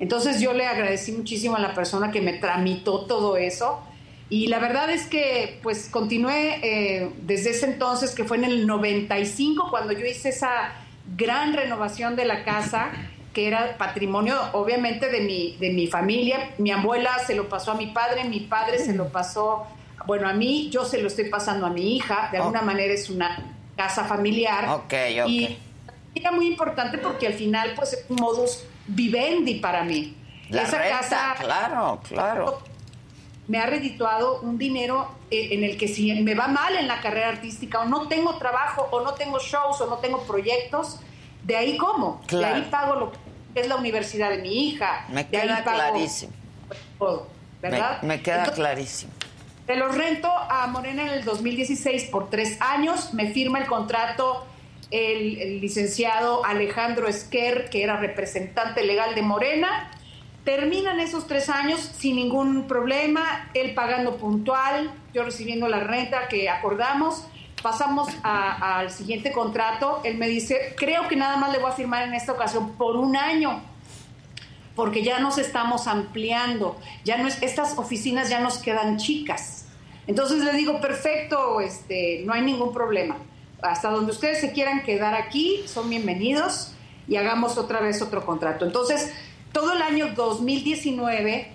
Entonces 0.00 0.40
yo 0.40 0.52
le 0.52 0.66
agradecí 0.66 1.12
muchísimo 1.12 1.56
a 1.56 1.60
la 1.60 1.74
persona 1.74 2.10
que 2.10 2.20
me 2.20 2.32
tramitó 2.32 3.06
todo 3.06 3.36
eso. 3.36 3.80
Y 4.28 4.48
la 4.48 4.58
verdad 4.58 4.90
es 4.90 5.06
que 5.06 5.60
pues 5.62 5.88
continué 5.88 6.60
eh, 6.62 7.12
desde 7.22 7.50
ese 7.50 7.66
entonces, 7.66 8.14
que 8.14 8.24
fue 8.24 8.36
en 8.38 8.44
el 8.44 8.66
95, 8.66 9.68
cuando 9.70 9.92
yo 9.92 10.04
hice 10.04 10.30
esa 10.30 10.72
gran 11.16 11.52
renovación 11.52 12.16
de 12.16 12.24
la 12.24 12.44
casa, 12.44 12.90
que 13.32 13.46
era 13.46 13.76
patrimonio 13.76 14.36
obviamente 14.52 15.10
de 15.10 15.20
mi, 15.20 15.56
de 15.58 15.70
mi 15.72 15.86
familia. 15.86 16.54
Mi 16.58 16.72
abuela 16.72 17.18
se 17.26 17.34
lo 17.34 17.48
pasó 17.48 17.72
a 17.72 17.74
mi 17.74 17.88
padre, 17.88 18.24
mi 18.24 18.40
padre 18.40 18.78
se 18.78 18.94
lo 18.94 19.08
pasó, 19.10 19.66
bueno, 20.06 20.28
a 20.28 20.32
mí, 20.32 20.70
yo 20.70 20.84
se 20.84 21.02
lo 21.02 21.08
estoy 21.08 21.28
pasando 21.28 21.66
a 21.66 21.70
mi 21.70 21.96
hija, 21.96 22.28
de 22.30 22.38
alguna 22.38 22.62
manera 22.62 22.94
es 22.94 23.10
una 23.10 23.54
casa 23.76 24.04
familiar. 24.04 24.68
Ok, 24.68 24.94
ok. 25.22 25.28
Y 25.28 25.58
era 26.14 26.32
muy 26.32 26.46
importante 26.46 26.98
porque 26.98 27.26
al 27.26 27.34
final 27.34 27.72
pues 27.76 27.92
es 27.92 28.06
un 28.08 28.16
modus 28.16 28.64
vivendi 28.86 29.56
para 29.56 29.84
mí. 29.84 30.16
La 30.48 30.62
esa 30.62 30.78
renta, 30.78 30.98
casa 30.98 31.34
claro, 31.40 32.00
claro. 32.08 32.62
Me 33.48 33.58
ha 33.58 33.66
redituado 33.66 34.40
un 34.40 34.58
dinero 34.58 35.08
eh, 35.30 35.48
en 35.52 35.62
el 35.64 35.76
que 35.76 35.88
si 35.88 36.12
me 36.22 36.34
va 36.34 36.48
mal 36.48 36.76
en 36.76 36.88
la 36.88 37.00
carrera 37.00 37.28
artística 37.28 37.80
o 37.80 37.84
no 37.84 38.08
tengo 38.08 38.36
trabajo 38.38 38.88
o 38.90 39.00
no 39.02 39.14
tengo 39.14 39.38
shows 39.38 39.80
o 39.80 39.86
no 39.86 39.96
tengo 39.98 40.22
proyectos, 40.24 41.00
de 41.44 41.56
ahí 41.56 41.76
como, 41.76 42.20
Claro. 42.26 42.56
de 42.56 42.62
ahí 42.62 42.68
pago 42.70 42.94
lo 42.96 43.12
que 43.12 43.60
es 43.60 43.68
la 43.68 43.76
universidad 43.76 44.30
de 44.30 44.38
mi 44.38 44.68
hija, 44.68 45.06
Me 45.08 45.24
de 45.24 45.36
ahí 45.38 45.46
queda 45.46 45.64
pago 45.64 45.76
clarísimo. 45.78 46.32
todo, 46.98 47.28
¿verdad? 47.62 48.02
Me, 48.02 48.08
me 48.16 48.22
queda 48.22 48.38
Entonces, 48.38 48.56
clarísimo. 48.60 49.12
te 49.66 49.76
los 49.76 49.96
rento 49.96 50.28
a 50.28 50.66
Morena 50.66 51.02
en 51.02 51.08
el 51.10 51.24
2016 51.24 52.04
por 52.10 52.28
tres 52.30 52.60
años. 52.60 53.14
Me 53.14 53.30
firma 53.32 53.58
el 53.60 53.66
contrato 53.66 54.44
el, 54.90 55.40
el 55.40 55.60
licenciado 55.60 56.44
Alejandro 56.44 57.08
Esquer, 57.08 57.70
que 57.70 57.82
era 57.82 57.96
representante 57.96 58.82
legal 58.84 59.14
de 59.14 59.22
Morena. 59.22 59.90
Terminan 60.46 61.00
esos 61.00 61.26
tres 61.26 61.48
años 61.48 61.80
sin 61.80 62.14
ningún 62.14 62.68
problema, 62.68 63.50
él 63.52 63.74
pagando 63.74 64.16
puntual, 64.16 64.92
yo 65.12 65.24
recibiendo 65.24 65.66
la 65.66 65.80
renta 65.80 66.28
que 66.28 66.48
acordamos. 66.48 67.26
Pasamos 67.64 68.08
al 68.22 68.92
siguiente 68.92 69.32
contrato. 69.32 70.02
Él 70.04 70.18
me 70.18 70.28
dice, 70.28 70.76
creo 70.76 71.08
que 71.08 71.16
nada 71.16 71.36
más 71.36 71.50
le 71.50 71.58
voy 71.58 71.72
a 71.72 71.74
firmar 71.74 72.06
en 72.06 72.14
esta 72.14 72.30
ocasión 72.30 72.76
por 72.76 72.94
un 72.94 73.16
año 73.16 73.60
porque 74.76 75.02
ya 75.02 75.18
nos 75.18 75.38
estamos 75.38 75.88
ampliando, 75.88 76.78
ya 77.02 77.16
no 77.16 77.26
es, 77.26 77.42
estas 77.42 77.76
oficinas 77.76 78.28
ya 78.28 78.38
nos 78.38 78.58
quedan 78.58 78.98
chicas. 78.98 79.66
Entonces 80.06 80.44
le 80.44 80.52
digo, 80.52 80.80
perfecto, 80.80 81.60
este, 81.60 82.22
no 82.24 82.32
hay 82.32 82.42
ningún 82.42 82.72
problema. 82.72 83.16
Hasta 83.62 83.90
donde 83.90 84.12
ustedes 84.12 84.40
se 84.40 84.52
quieran 84.52 84.84
quedar 84.84 85.14
aquí, 85.14 85.64
son 85.66 85.90
bienvenidos 85.90 86.72
y 87.08 87.16
hagamos 87.16 87.58
otra 87.58 87.80
vez 87.80 88.00
otro 88.00 88.24
contrato. 88.24 88.64
Entonces, 88.64 89.12
todo 89.56 89.72
el 89.72 89.80
año 89.80 90.12
2019 90.14 91.50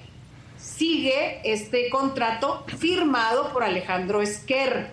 sigue 0.58 1.40
este 1.44 1.88
contrato 1.92 2.66
firmado 2.80 3.54
por 3.54 3.64
Alejandro 3.64 4.24
Esquer. 4.24 4.90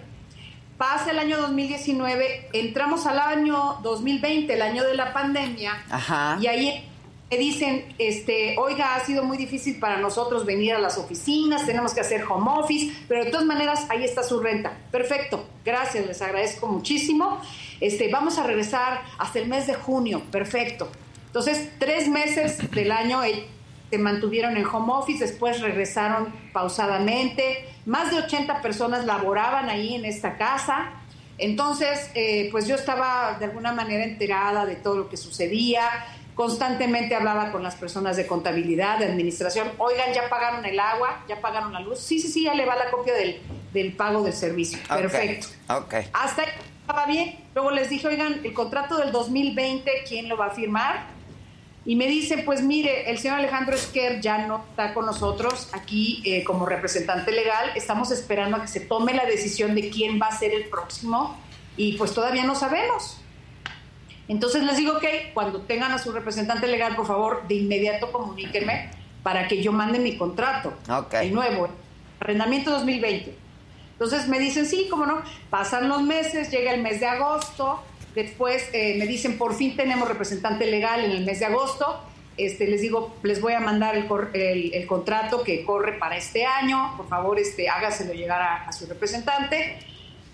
Pasa 0.76 1.12
el 1.12 1.18
año 1.18 1.38
2019, 1.38 2.50
entramos 2.52 3.06
al 3.06 3.18
año 3.18 3.78
2020, 3.82 4.52
el 4.52 4.60
año 4.60 4.84
de 4.84 4.94
la 4.94 5.14
pandemia, 5.14 5.82
Ajá. 5.88 6.36
y 6.38 6.48
ahí 6.48 6.84
me 7.30 7.38
dicen, 7.38 7.94
este, 7.96 8.56
oiga, 8.58 8.94
ha 8.94 9.00
sido 9.00 9.24
muy 9.24 9.38
difícil 9.38 9.80
para 9.80 9.96
nosotros 9.96 10.44
venir 10.44 10.74
a 10.74 10.78
las 10.78 10.98
oficinas, 10.98 11.64
tenemos 11.64 11.94
que 11.94 12.02
hacer 12.02 12.24
home 12.24 12.60
office, 12.60 12.94
pero 13.08 13.24
de 13.24 13.30
todas 13.30 13.46
maneras 13.46 13.86
ahí 13.88 14.04
está 14.04 14.22
su 14.22 14.38
renta. 14.38 14.76
Perfecto, 14.90 15.46
gracias, 15.64 16.06
les 16.06 16.20
agradezco 16.20 16.66
muchísimo. 16.66 17.40
Este, 17.80 18.10
vamos 18.10 18.36
a 18.36 18.42
regresar 18.42 19.00
hasta 19.16 19.38
el 19.38 19.48
mes 19.48 19.66
de 19.66 19.72
junio, 19.72 20.20
perfecto. 20.30 20.90
Entonces, 21.28 21.70
tres 21.78 22.08
meses 22.08 22.58
del 22.70 22.90
año 22.90 23.22
eh, 23.22 23.46
se 23.90 23.98
mantuvieron 23.98 24.56
en 24.56 24.66
home 24.66 24.92
office, 24.92 25.24
después 25.24 25.60
regresaron 25.60 26.32
pausadamente. 26.52 27.68
Más 27.86 28.10
de 28.10 28.18
80 28.18 28.60
personas 28.60 29.04
laboraban 29.04 29.68
ahí 29.68 29.94
en 29.94 30.04
esta 30.04 30.36
casa. 30.36 30.90
Entonces, 31.38 32.10
eh, 32.14 32.48
pues 32.50 32.66
yo 32.66 32.74
estaba 32.74 33.36
de 33.38 33.44
alguna 33.44 33.72
manera 33.72 34.04
enterada 34.04 34.66
de 34.66 34.76
todo 34.76 34.96
lo 34.96 35.08
que 35.08 35.16
sucedía. 35.16 35.82
Constantemente 36.34 37.14
hablaba 37.14 37.52
con 37.52 37.62
las 37.62 37.76
personas 37.76 38.16
de 38.16 38.26
contabilidad, 38.26 38.98
de 38.98 39.06
administración. 39.06 39.70
Oigan, 39.78 40.12
¿ya 40.14 40.28
pagaron 40.28 40.64
el 40.64 40.78
agua? 40.80 41.24
¿Ya 41.28 41.40
pagaron 41.40 41.72
la 41.72 41.80
luz? 41.80 42.00
Sí, 42.00 42.18
sí, 42.20 42.28
sí, 42.28 42.44
ya 42.44 42.54
le 42.54 42.64
va 42.64 42.74
la 42.76 42.90
copia 42.90 43.14
del, 43.14 43.40
del 43.72 43.92
pago 43.92 44.22
del 44.22 44.32
servicio. 44.32 44.78
Perfecto. 44.88 45.48
Ok. 45.68 45.94
Hasta 46.12 46.42
ahí 46.42 46.48
estaba 46.80 47.06
bien. 47.06 47.36
Luego 47.54 47.70
les 47.70 47.90
dije, 47.90 48.06
oigan, 48.06 48.40
el 48.44 48.52
contrato 48.52 48.96
del 48.96 49.12
2020, 49.12 49.90
¿quién 50.08 50.28
lo 50.28 50.36
va 50.36 50.46
a 50.46 50.50
firmar? 50.50 51.17
Y 51.88 51.96
me 51.96 52.06
dice, 52.06 52.42
pues 52.44 52.60
mire, 52.62 53.10
el 53.10 53.16
señor 53.16 53.38
Alejandro 53.38 53.74
Esquer 53.74 54.20
ya 54.20 54.46
no 54.46 54.62
está 54.68 54.92
con 54.92 55.06
nosotros 55.06 55.70
aquí 55.72 56.20
eh, 56.26 56.44
como 56.44 56.66
representante 56.66 57.32
legal. 57.32 57.70
Estamos 57.76 58.10
esperando 58.10 58.58
a 58.58 58.60
que 58.60 58.68
se 58.68 58.80
tome 58.80 59.14
la 59.14 59.24
decisión 59.24 59.74
de 59.74 59.88
quién 59.88 60.20
va 60.20 60.26
a 60.26 60.38
ser 60.38 60.52
el 60.52 60.66
próximo 60.66 61.40
y 61.78 61.96
pues 61.96 62.12
todavía 62.12 62.44
no 62.44 62.54
sabemos. 62.54 63.22
Entonces 64.28 64.64
les 64.64 64.76
digo, 64.76 64.98
ok, 64.98 65.04
cuando 65.32 65.62
tengan 65.62 65.90
a 65.92 65.98
su 65.98 66.12
representante 66.12 66.66
legal, 66.66 66.94
por 66.94 67.06
favor, 67.06 67.48
de 67.48 67.54
inmediato 67.54 68.12
comuníquenme 68.12 68.90
para 69.22 69.48
que 69.48 69.62
yo 69.62 69.72
mande 69.72 69.98
mi 69.98 70.18
contrato, 70.18 70.74
Ok. 70.90 71.14
el 71.14 71.32
nuevo, 71.32 71.70
arrendamiento 72.20 72.70
2020. 72.70 73.34
Entonces 73.92 74.28
me 74.28 74.38
dicen, 74.38 74.66
sí, 74.66 74.88
cómo 74.90 75.06
no. 75.06 75.22
Pasan 75.48 75.88
los 75.88 76.02
meses, 76.02 76.50
llega 76.50 76.74
el 76.74 76.82
mes 76.82 77.00
de 77.00 77.06
agosto, 77.06 77.82
después 78.14 78.68
eh, 78.72 78.96
me 78.98 79.06
dicen, 79.06 79.38
por 79.38 79.54
fin 79.54 79.76
tenemos 79.76 80.08
representante 80.08 80.66
legal 80.66 81.04
en 81.04 81.10
el 81.12 81.24
mes 81.24 81.40
de 81.40 81.46
agosto. 81.46 82.02
Este, 82.36 82.66
les 82.68 82.80
digo, 82.80 83.16
les 83.24 83.40
voy 83.40 83.52
a 83.54 83.60
mandar 83.60 83.96
el, 83.96 84.06
el- 84.32 84.72
el 84.74 84.86
contrato 84.86 85.42
que 85.42 85.64
corre 85.64 85.94
para 85.98 86.16
este 86.16 86.44
año, 86.46 86.94
por 86.96 87.08
favor, 87.08 87.38
este, 87.38 87.68
hágaselo 87.68 88.12
llegar 88.14 88.40
a, 88.40 88.68
a 88.68 88.72
su 88.72 88.86
representante. 88.86 89.78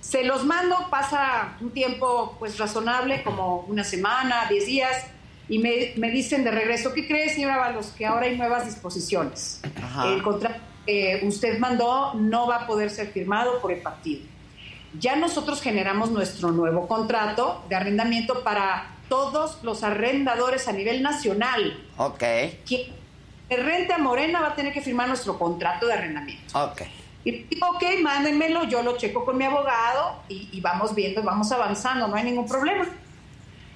Se 0.01 0.23
los 0.23 0.45
mando, 0.45 0.77
pasa 0.91 1.57
un 1.63 1.71
tiempo 1.71 2.37
pues 2.39 2.59
razonable, 2.59 3.23
como 3.23 3.61
una 3.69 3.85
semana, 3.85 4.47
10 4.51 4.67
días, 4.67 5.07
y 5.49 5.59
me, 5.61 5.93
me 5.97 6.11
dicen 6.11 6.45
de 6.45 6.51
regreso, 6.51 6.93
¿qué 6.93 7.07
cree, 7.07 7.31
señora 7.31 7.57
Balos? 7.57 7.87
Que 7.97 8.05
ahora 8.05 8.27
hay 8.27 8.37
nuevas 8.37 8.67
disposiciones. 8.67 9.63
Ajá. 9.83 10.09
El 10.09 10.23
contrato 10.23 10.57
que 10.85 11.21
usted 11.25 11.59
mandó 11.59 12.13
no 12.15 12.47
va 12.47 12.57
a 12.57 12.67
poder 12.67 12.91
ser 12.91 13.07
firmado 13.09 13.63
por 13.63 13.73
el 13.73 13.81
partido. 13.81 14.27
Ya 14.99 15.17
nosotros 15.17 15.61
generamos 15.61 16.11
nuestro 16.11 16.53
nuevo 16.53 16.87
contrato 16.87 17.65
de 17.69 17.77
arrendamiento 17.77 18.45
para 18.45 18.95
todos 19.09 19.63
los 19.63 19.83
arrendadores 19.83 20.69
a 20.69 20.73
nivel 20.73 21.03
nacional. 21.03 21.83
Ok. 21.97 22.23
Quien 22.67 22.93
rente 23.49 23.93
a 23.93 23.99
Morena 23.99 24.41
va 24.41 24.49
a 24.49 24.55
tener 24.55 24.73
que 24.73 24.81
firmar 24.81 25.09
nuestro 25.09 25.39
contrato 25.39 25.87
de 25.87 25.95
arrendamiento. 25.95 26.59
Ok. 26.59 26.83
Y 27.25 27.45
digo, 27.45 27.69
ok, 27.71 27.83
mándenmelo, 28.03 28.65
yo 28.65 28.83
lo 28.83 28.97
checo 28.97 29.25
con 29.25 29.39
mi 29.39 29.45
abogado 29.45 30.23
y, 30.29 30.51
y 30.53 30.61
vamos 30.61 30.95
viendo, 30.95 31.23
vamos 31.23 31.51
avanzando, 31.53 32.07
no 32.07 32.17
hay 32.17 32.25
ningún 32.25 32.47
problema. 32.47 32.87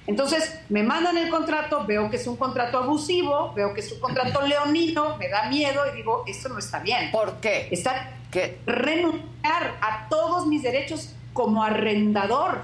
Entonces, 0.05 0.61
me 0.69 0.81
mandan 0.81 1.17
el 1.17 1.29
contrato, 1.29 1.85
veo 1.85 2.09
que 2.09 2.15
es 2.17 2.25
un 2.25 2.35
contrato 2.35 2.79
abusivo, 2.79 3.53
veo 3.53 3.73
que 3.73 3.81
es 3.81 3.91
un 3.91 3.99
contrato 3.99 4.41
leonino, 4.41 5.17
me 5.17 5.29
da 5.29 5.49
miedo 5.49 5.83
y 5.91 5.97
digo, 5.97 6.23
esto 6.25 6.49
no 6.49 6.57
está 6.57 6.79
bien. 6.79 7.11
¿Por 7.11 7.39
qué? 7.39 7.67
Está 7.69 8.13
¿Qué? 8.31 8.59
renunciar 8.65 9.77
a 9.81 10.07
todos 10.09 10.45
mis 10.47 10.61
derechos 10.63 11.13
como 11.33 11.63
arrendador. 11.63 12.59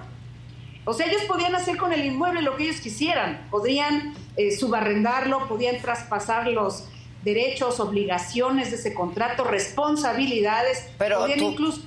O 0.85 0.93
sea, 0.93 1.07
ellos 1.07 1.23
podían 1.23 1.55
hacer 1.55 1.77
con 1.77 1.91
el 1.93 2.05
inmueble 2.05 2.41
lo 2.43 2.55
que 2.55 2.63
ellos 2.65 2.79
quisieran, 2.81 3.47
podrían 3.49 4.13
eh, 4.37 4.55
subarrendarlo, 4.55 5.47
podían 5.47 5.79
traspasar 5.81 6.47
los 6.47 6.85
derechos, 7.23 7.79
obligaciones 7.79 8.69
de 8.69 8.77
ese 8.77 8.93
contrato, 8.93 9.43
responsabilidades, 9.45 10.87
Pero 10.99 11.19
podían 11.21 11.39
tú- 11.39 11.51
incluso 11.51 11.81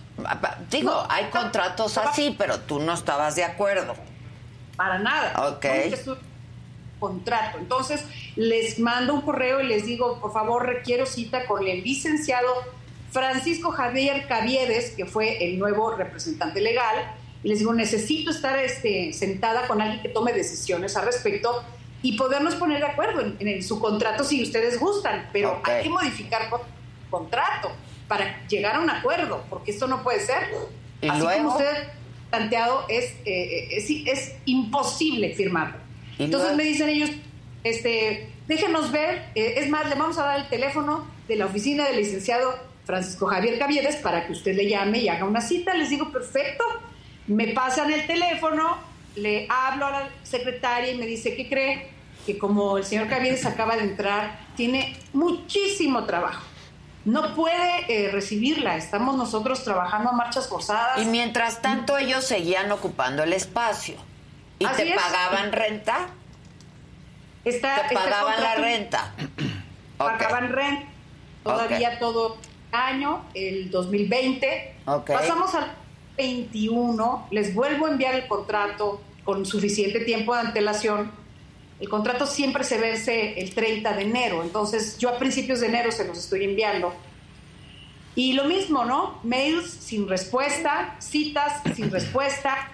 Digo, 0.68 0.90
No, 0.90 1.06
hay 1.08 1.26
contratos 1.26 1.96
así, 1.96 2.34
pero 2.36 2.58
tú 2.58 2.80
no 2.80 2.92
estabas 2.94 3.36
de 3.36 3.44
acuerdo. 3.44 3.94
para 4.76 4.98
nada. 4.98 5.48
Ok. 5.48 5.64
Contrato. 6.98 7.58
Entonces, 7.58 8.04
les 8.34 8.80
mando 8.80 9.14
un 9.14 9.20
correo 9.20 9.60
y 9.60 9.68
les 9.68 9.86
digo, 9.86 10.18
por 10.20 10.32
favor, 10.32 10.66
requiero 10.66 11.06
cita 11.06 11.46
con 11.46 11.64
el 11.68 11.84
licenciado 11.84 12.48
Francisco 13.10 13.70
Javier 13.70 14.26
Caviedes, 14.28 14.90
que 14.90 15.06
fue 15.06 15.44
el 15.44 15.58
nuevo 15.58 15.94
representante 15.96 16.60
legal, 16.60 17.14
y 17.42 17.48
les 17.48 17.60
digo, 17.60 17.72
necesito 17.72 18.30
estar 18.30 18.58
este, 18.58 19.12
sentada 19.12 19.66
con 19.66 19.80
alguien 19.80 20.02
que 20.02 20.08
tome 20.08 20.32
decisiones 20.32 20.96
al 20.96 21.06
respecto 21.06 21.62
y 22.02 22.16
podernos 22.16 22.54
poner 22.56 22.78
de 22.80 22.86
acuerdo 22.86 23.22
en, 23.38 23.62
su 23.62 23.80
contrato 23.80 24.24
si 24.24 24.42
ustedes 24.42 24.78
gustan, 24.78 25.28
pero 25.32 25.60
hay 25.64 25.82
que 25.84 25.88
modificar 25.88 26.48
con- 26.50 26.60
contrato 27.10 27.70
para 28.08 28.46
llegar 28.48 28.76
a 28.76 28.80
un 28.80 28.90
acuerdo, 28.90 29.44
porque 29.50 29.70
esto 29.70 29.86
no 29.86 30.02
puede 30.02 30.20
ser. 30.20 30.48
¿Y 31.00 31.08
Así 31.08 31.20
luego? 31.20 31.44
como 31.44 31.56
usted 31.58 31.88
planteado, 32.30 32.84
es, 32.88 33.14
eh, 33.24 33.68
es, 33.72 33.88
es 33.90 34.34
imposible 34.44 35.34
firmarlo. 35.34 35.76
¿Y 36.18 36.24
Entonces 36.24 36.48
luego? 36.50 36.56
me 36.56 36.64
dicen 36.64 36.88
ellos, 36.88 37.10
este, 37.64 38.30
déjenos 38.46 38.92
ver, 38.92 39.30
eh, 39.34 39.54
es 39.58 39.68
más, 39.70 39.88
le 39.88 39.94
vamos 39.94 40.18
a 40.18 40.24
dar 40.24 40.40
el 40.40 40.48
teléfono 40.48 41.06
de 41.26 41.36
la 41.36 41.46
oficina 41.46 41.86
del 41.86 41.96
licenciado 41.96 42.54
Francisco 42.88 43.26
Javier 43.26 43.58
Caviedes 43.58 43.96
para 43.96 44.26
que 44.26 44.32
usted 44.32 44.56
le 44.56 44.66
llame 44.66 45.00
y 45.00 45.10
haga 45.10 45.26
una 45.26 45.42
cita. 45.42 45.74
Les 45.74 45.90
digo, 45.90 46.10
perfecto. 46.10 46.64
Me 47.26 47.48
pasan 47.48 47.92
el 47.92 48.06
teléfono, 48.06 48.78
le 49.14 49.46
hablo 49.50 49.88
a 49.88 49.90
la 49.90 50.08
secretaria 50.22 50.92
y 50.92 50.96
me 50.96 51.04
dice, 51.04 51.36
¿qué 51.36 51.50
cree? 51.50 51.90
Que 52.24 52.38
como 52.38 52.78
el 52.78 52.84
señor 52.84 53.06
Caviedes 53.08 53.44
acaba 53.44 53.76
de 53.76 53.82
entrar, 53.82 54.40
tiene 54.56 54.96
muchísimo 55.12 56.04
trabajo. 56.04 56.42
No 57.04 57.34
puede 57.34 57.84
eh, 57.88 58.10
recibirla. 58.10 58.78
Estamos 58.78 59.18
nosotros 59.18 59.62
trabajando 59.64 60.08
a 60.08 60.12
marchas 60.12 60.48
forzadas. 60.48 61.02
Y 61.02 61.04
mientras 61.04 61.60
tanto 61.60 61.98
ellos 61.98 62.24
seguían 62.24 62.72
ocupando 62.72 63.22
el 63.22 63.34
espacio. 63.34 63.96
¿Y 64.60 64.64
Así 64.64 64.84
te 64.84 64.94
es. 64.94 64.96
pagaban 64.96 65.52
renta? 65.52 66.08
Te 67.44 67.60
pagaban 67.60 68.42
la 68.42 68.54
renta. 68.54 69.12
Pagaban 69.98 70.48
renta 70.48 70.98
todavía 71.42 71.98
todo 71.98 72.36
año, 72.72 73.24
el 73.34 73.70
2020. 73.70 74.74
Ok. 74.86 75.10
Pasamos 75.10 75.54
al 75.54 75.72
21, 76.16 77.28
les 77.30 77.54
vuelvo 77.54 77.86
a 77.86 77.90
enviar 77.90 78.14
el 78.14 78.26
contrato 78.26 79.00
con 79.24 79.46
suficiente 79.46 80.00
tiempo 80.00 80.34
de 80.34 80.40
antelación 80.40 81.12
El 81.80 81.88
contrato 81.88 82.26
siempre 82.26 82.64
se 82.64 82.78
vence 82.78 83.40
el 83.40 83.54
30 83.54 83.92
de 83.94 84.02
enero, 84.02 84.42
entonces 84.42 84.98
yo 84.98 85.10
a 85.10 85.18
principios 85.18 85.60
de 85.60 85.68
enero 85.68 85.92
se 85.92 86.04
los 86.06 86.18
estoy 86.18 86.44
enviando. 86.44 86.92
Y 88.16 88.32
lo 88.32 88.44
mismo, 88.44 88.84
¿no? 88.84 89.20
Mails 89.22 89.70
sin 89.70 90.08
respuesta, 90.08 90.96
citas 90.98 91.62
sin 91.76 91.88
respuesta. 91.88 92.68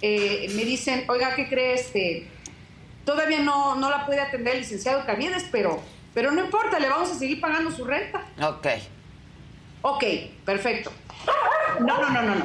Eh, 0.00 0.50
me 0.54 0.64
dicen, 0.64 1.04
oiga, 1.10 1.34
¿qué 1.34 1.46
crees? 1.46 1.86
Este, 1.86 2.26
todavía 3.04 3.40
no, 3.40 3.74
no 3.74 3.90
la 3.90 4.06
puede 4.06 4.20
atender 4.20 4.54
el 4.54 4.60
licenciado 4.60 5.04
Caviedes, 5.04 5.44
pero, 5.52 5.82
pero 6.14 6.32
no 6.32 6.42
importa, 6.42 6.78
le 6.78 6.88
vamos 6.88 7.10
a 7.10 7.16
seguir 7.16 7.42
pagando 7.42 7.70
su 7.70 7.84
renta. 7.84 8.24
Ok. 8.40 8.66
Ok, 9.82 10.04
perfecto. 10.44 10.90
No, 11.80 12.00
no, 12.00 12.10
no, 12.10 12.22
no, 12.22 12.34
no. 12.36 12.44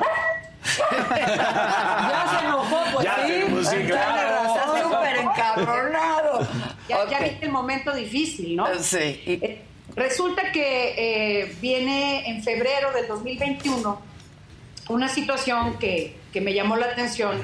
Ya 0.79 2.37
se 2.39 2.45
enojó, 2.45 2.79
pues 2.93 3.05
Ya, 3.05 3.17
sí. 3.27 3.33
pues 3.49 3.67
sí, 3.67 3.77
claro. 3.87 4.45
Está 4.55 4.83
súper 4.83 5.15
encabronado. 5.17 6.47
Ya, 6.87 7.19
viste 7.19 7.45
el 7.45 7.51
momento 7.51 7.93
difícil, 7.93 8.55
¿no? 8.55 8.67
Sí. 8.79 9.21
Eh, 9.25 9.61
Resulta 9.95 10.51
que 10.51 11.41
eh, 11.41 11.55
viene 11.61 12.27
en 12.27 12.41
febrero 12.43 12.91
del 12.93 13.07
2021 13.07 14.01
una 14.89 15.07
situación 15.07 15.77
que, 15.77 16.17
que 16.31 16.41
me 16.41 16.53
llamó 16.53 16.75
la 16.77 16.87
atención, 16.87 17.39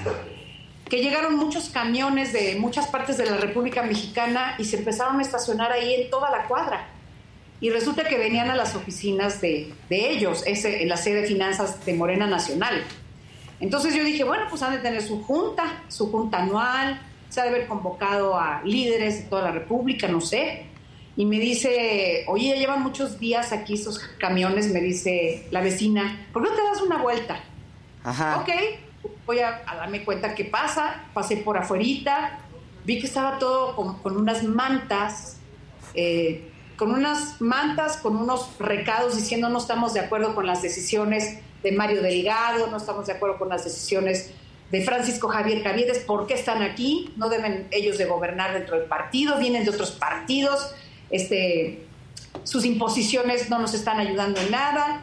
que 0.90 0.98
llegaron 0.98 1.36
muchos 1.36 1.70
camiones 1.70 2.34
de 2.34 2.56
muchas 2.56 2.88
partes 2.88 3.18
de 3.18 3.28
la 3.30 3.38
República 3.38 3.84
Mexicana 3.84 4.56
y 4.58 4.66
se 4.66 4.78
empezaron 4.78 5.20
a 5.20 5.22
estacionar 5.22 5.72
ahí 5.72 5.94
en 5.94 6.10
toda 6.10 6.32
la 6.32 6.46
cuadra. 6.46 6.88
Y 7.62 7.70
resulta 7.70 8.06
que 8.06 8.18
venían 8.18 8.50
a 8.50 8.56
las 8.56 8.76
oficinas 8.76 9.42
de, 9.42 9.74
de 9.90 10.10
ellos, 10.12 10.44
ese, 10.46 10.82
en 10.82 10.90
la 10.90 10.98
sede 10.98 11.22
de 11.22 11.28
finanzas 11.28 11.86
de 11.86 11.94
Morena 11.94 12.26
Nacional. 12.26 12.84
Entonces 13.60 13.94
yo 13.94 14.04
dije, 14.04 14.24
bueno, 14.24 14.46
pues 14.50 14.62
han 14.64 14.72
de 14.72 14.80
tener 14.80 15.02
su 15.02 15.22
junta, 15.24 15.84
su 15.90 16.10
junta 16.10 16.42
anual, 16.42 17.02
se 17.28 17.42
ha 17.42 17.44
de 17.44 17.50
haber 17.50 17.68
convocado 17.68 18.40
a 18.40 18.62
líderes 18.64 19.24
de 19.24 19.30
toda 19.30 19.44
la 19.44 19.52
República, 19.52 20.08
no 20.08 20.22
sé. 20.22 20.68
Y 21.18 21.26
me 21.26 21.38
dice, 21.38 22.24
oye, 22.28 22.50
ya 22.50 22.56
llevan 22.56 22.82
muchos 22.82 23.20
días 23.20 23.52
aquí 23.52 23.74
esos 23.74 24.00
camiones, 24.00 24.72
me 24.72 24.80
dice 24.80 25.46
la 25.52 25.60
vecina, 25.60 26.28
¿por 26.32 26.44
qué 26.44 26.50
no 26.50 26.56
te 26.56 26.64
das 26.64 26.82
una 26.82 26.98
vuelta? 26.98 27.44
Ajá. 28.06 28.38
Ok, 28.40 28.50
voy 29.26 29.40
a, 29.40 29.62
a 29.68 29.76
darme 29.76 30.06
cuenta 30.06 30.34
qué 30.34 30.46
pasa, 30.46 31.04
pasé 31.14 31.36
por 31.38 31.58
afuerita, 31.58 32.40
vi 32.86 33.00
que 33.00 33.08
estaba 33.08 33.38
todo 33.38 33.76
con, 33.76 34.00
con 34.00 34.16
unas 34.16 34.44
mantas, 34.44 35.38
eh, 35.94 36.50
con 36.80 36.92
unas 36.92 37.42
mantas, 37.42 37.98
con 37.98 38.16
unos 38.16 38.58
recados 38.58 39.18
diciendo 39.18 39.50
no 39.50 39.60
estamos 39.60 39.94
de 39.94 40.00
acuerdo 40.00 40.34
con 40.34 40.48
las 40.48 40.62
decisiones 40.62 41.40
de 41.62 41.74
Mario 41.74 42.02
Delgado, 42.02 42.68
no 42.68 42.78
estamos 42.78 43.06
de 43.06 43.14
acuerdo 43.14 43.38
con 43.38 43.50
las 43.50 43.66
decisiones 43.66 44.32
de 44.72 44.82
Francisco 44.86 45.28
Javier 45.28 45.62
Caviedes, 45.62 46.00
¿por 46.00 46.26
qué 46.26 46.36
están 46.36 46.62
aquí? 46.64 47.12
No 47.18 47.28
deben 47.28 47.68
ellos 47.72 47.98
de 47.98 48.06
gobernar 48.06 48.54
dentro 48.54 48.80
del 48.80 48.88
partido, 48.88 49.38
vienen 49.38 49.66
de 49.66 49.72
otros 49.72 49.92
partidos, 49.92 50.74
este, 51.10 51.86
sus 52.44 52.64
imposiciones 52.64 53.50
no 53.50 53.60
nos 53.60 53.74
están 53.74 54.00
ayudando 54.00 54.40
en 54.40 54.50
nada. 54.50 55.02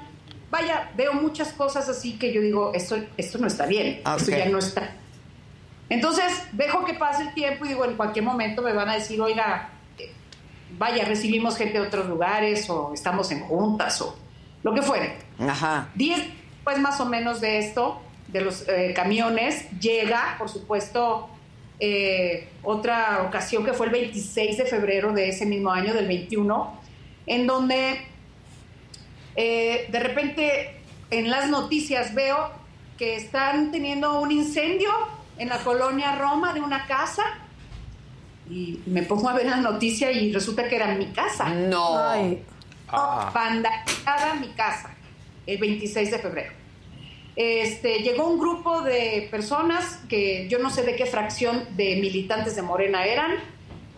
Vaya, 0.51 0.91
veo 0.97 1.13
muchas 1.13 1.53
cosas 1.53 1.91
así 1.91 2.19
que 2.19 2.33
yo 2.33 2.41
digo, 2.41 2.73
esto, 2.73 2.97
esto 3.19 3.37
no 3.37 3.49
está 3.49 3.67
bien, 3.67 4.01
esto 4.17 4.33
Ok. 4.33 4.39
ya 4.39 4.49
no 4.49 4.59
está. 4.61 4.95
Entonces, 5.91 6.33
dejo 6.53 6.87
que 6.87 6.95
pase 6.95 7.25
el 7.25 7.35
tiempo 7.35 7.67
y 7.67 7.69
digo, 7.69 7.85
en 7.85 7.97
cualquier 7.97 8.25
momento 8.25 8.63
me 8.63 8.73
van 8.73 8.89
a 8.89 8.95
decir, 8.95 9.21
oiga, 9.21 9.76
vaya, 10.79 11.05
recibimos 11.05 11.57
gente 11.57 11.81
de 11.81 11.87
otros 11.87 12.07
lugares 12.07 12.69
o 12.71 12.93
estamos 12.95 13.31
en 13.31 13.41
juntas 13.41 14.01
o 14.01 14.17
lo 14.63 14.75
que 14.75 14.83
fuere. 14.83 15.17
Ajá. 15.39 15.89
Diez, 15.95 16.23
pues 16.65 16.79
más 16.79 17.01
o 17.01 17.07
menos 17.07 17.41
de 17.41 17.59
esto, 17.59 18.01
de 18.29 18.41
los 18.41 18.69
eh, 18.69 18.93
camiones, 18.95 19.71
llega, 19.79 20.35
por 20.39 20.49
supuesto, 20.49 21.29
eh, 21.79 22.49
otra 22.63 23.23
ocasión 23.27 23.65
que 23.65 23.73
fue 23.73 23.87
el 23.87 23.93
26 23.93 24.59
de 24.59 24.65
febrero 24.65 25.13
de 25.13 25.29
ese 25.29 25.47
mismo 25.47 25.71
año, 25.71 25.95
del 25.95 26.09
21, 26.09 26.81
en 27.27 27.47
donde 27.47 28.07
eh, 29.37 29.87
de 29.91 30.01
repente 30.01 30.81
en 31.11 31.31
las 31.31 31.49
noticias 31.49 32.15
veo 32.15 32.51
que 32.99 33.17
están 33.17 33.71
teniendo 33.71 34.21
un 34.21 34.33
incendio 34.33 34.91
en 35.39 35.49
la 35.49 35.59
colonia 35.59 36.17
Roma 36.17 36.55
de 36.55 36.61
una 36.61 36.87
casa 36.87 37.23
y 38.49 38.81
me 38.87 39.03
pongo 39.03 39.29
a 39.29 39.35
ver 39.35 39.47
la 39.47 39.57
noticia 39.57 40.11
y 40.13 40.33
resulta 40.33 40.69
que 40.69 40.77
era 40.77 40.95
mi 40.95 41.07
casa. 41.07 41.49
No. 41.49 41.99
Ay, 41.99 42.43
Oh, 42.93 43.31
vandalizada 43.35 44.35
mi 44.35 44.47
casa 44.51 44.95
el 45.45 45.59
26 45.59 46.09
de 46.11 46.19
febrero. 46.21 46.53
Este, 47.35 47.99
llegó 47.99 48.29
un 48.29 48.39
grupo 48.39 48.81
de 48.83 49.29
personas 49.31 50.01
que 50.09 50.47
yo 50.49 50.59
no 50.61 50.71
sé 50.71 50.85
de 50.85 50.95
qué 50.95 51.05
fracción 51.05 51.65
de 51.77 51.97
militantes 51.97 52.55
de 52.55 52.63
Morena 52.63 53.05
eran, 53.05 53.33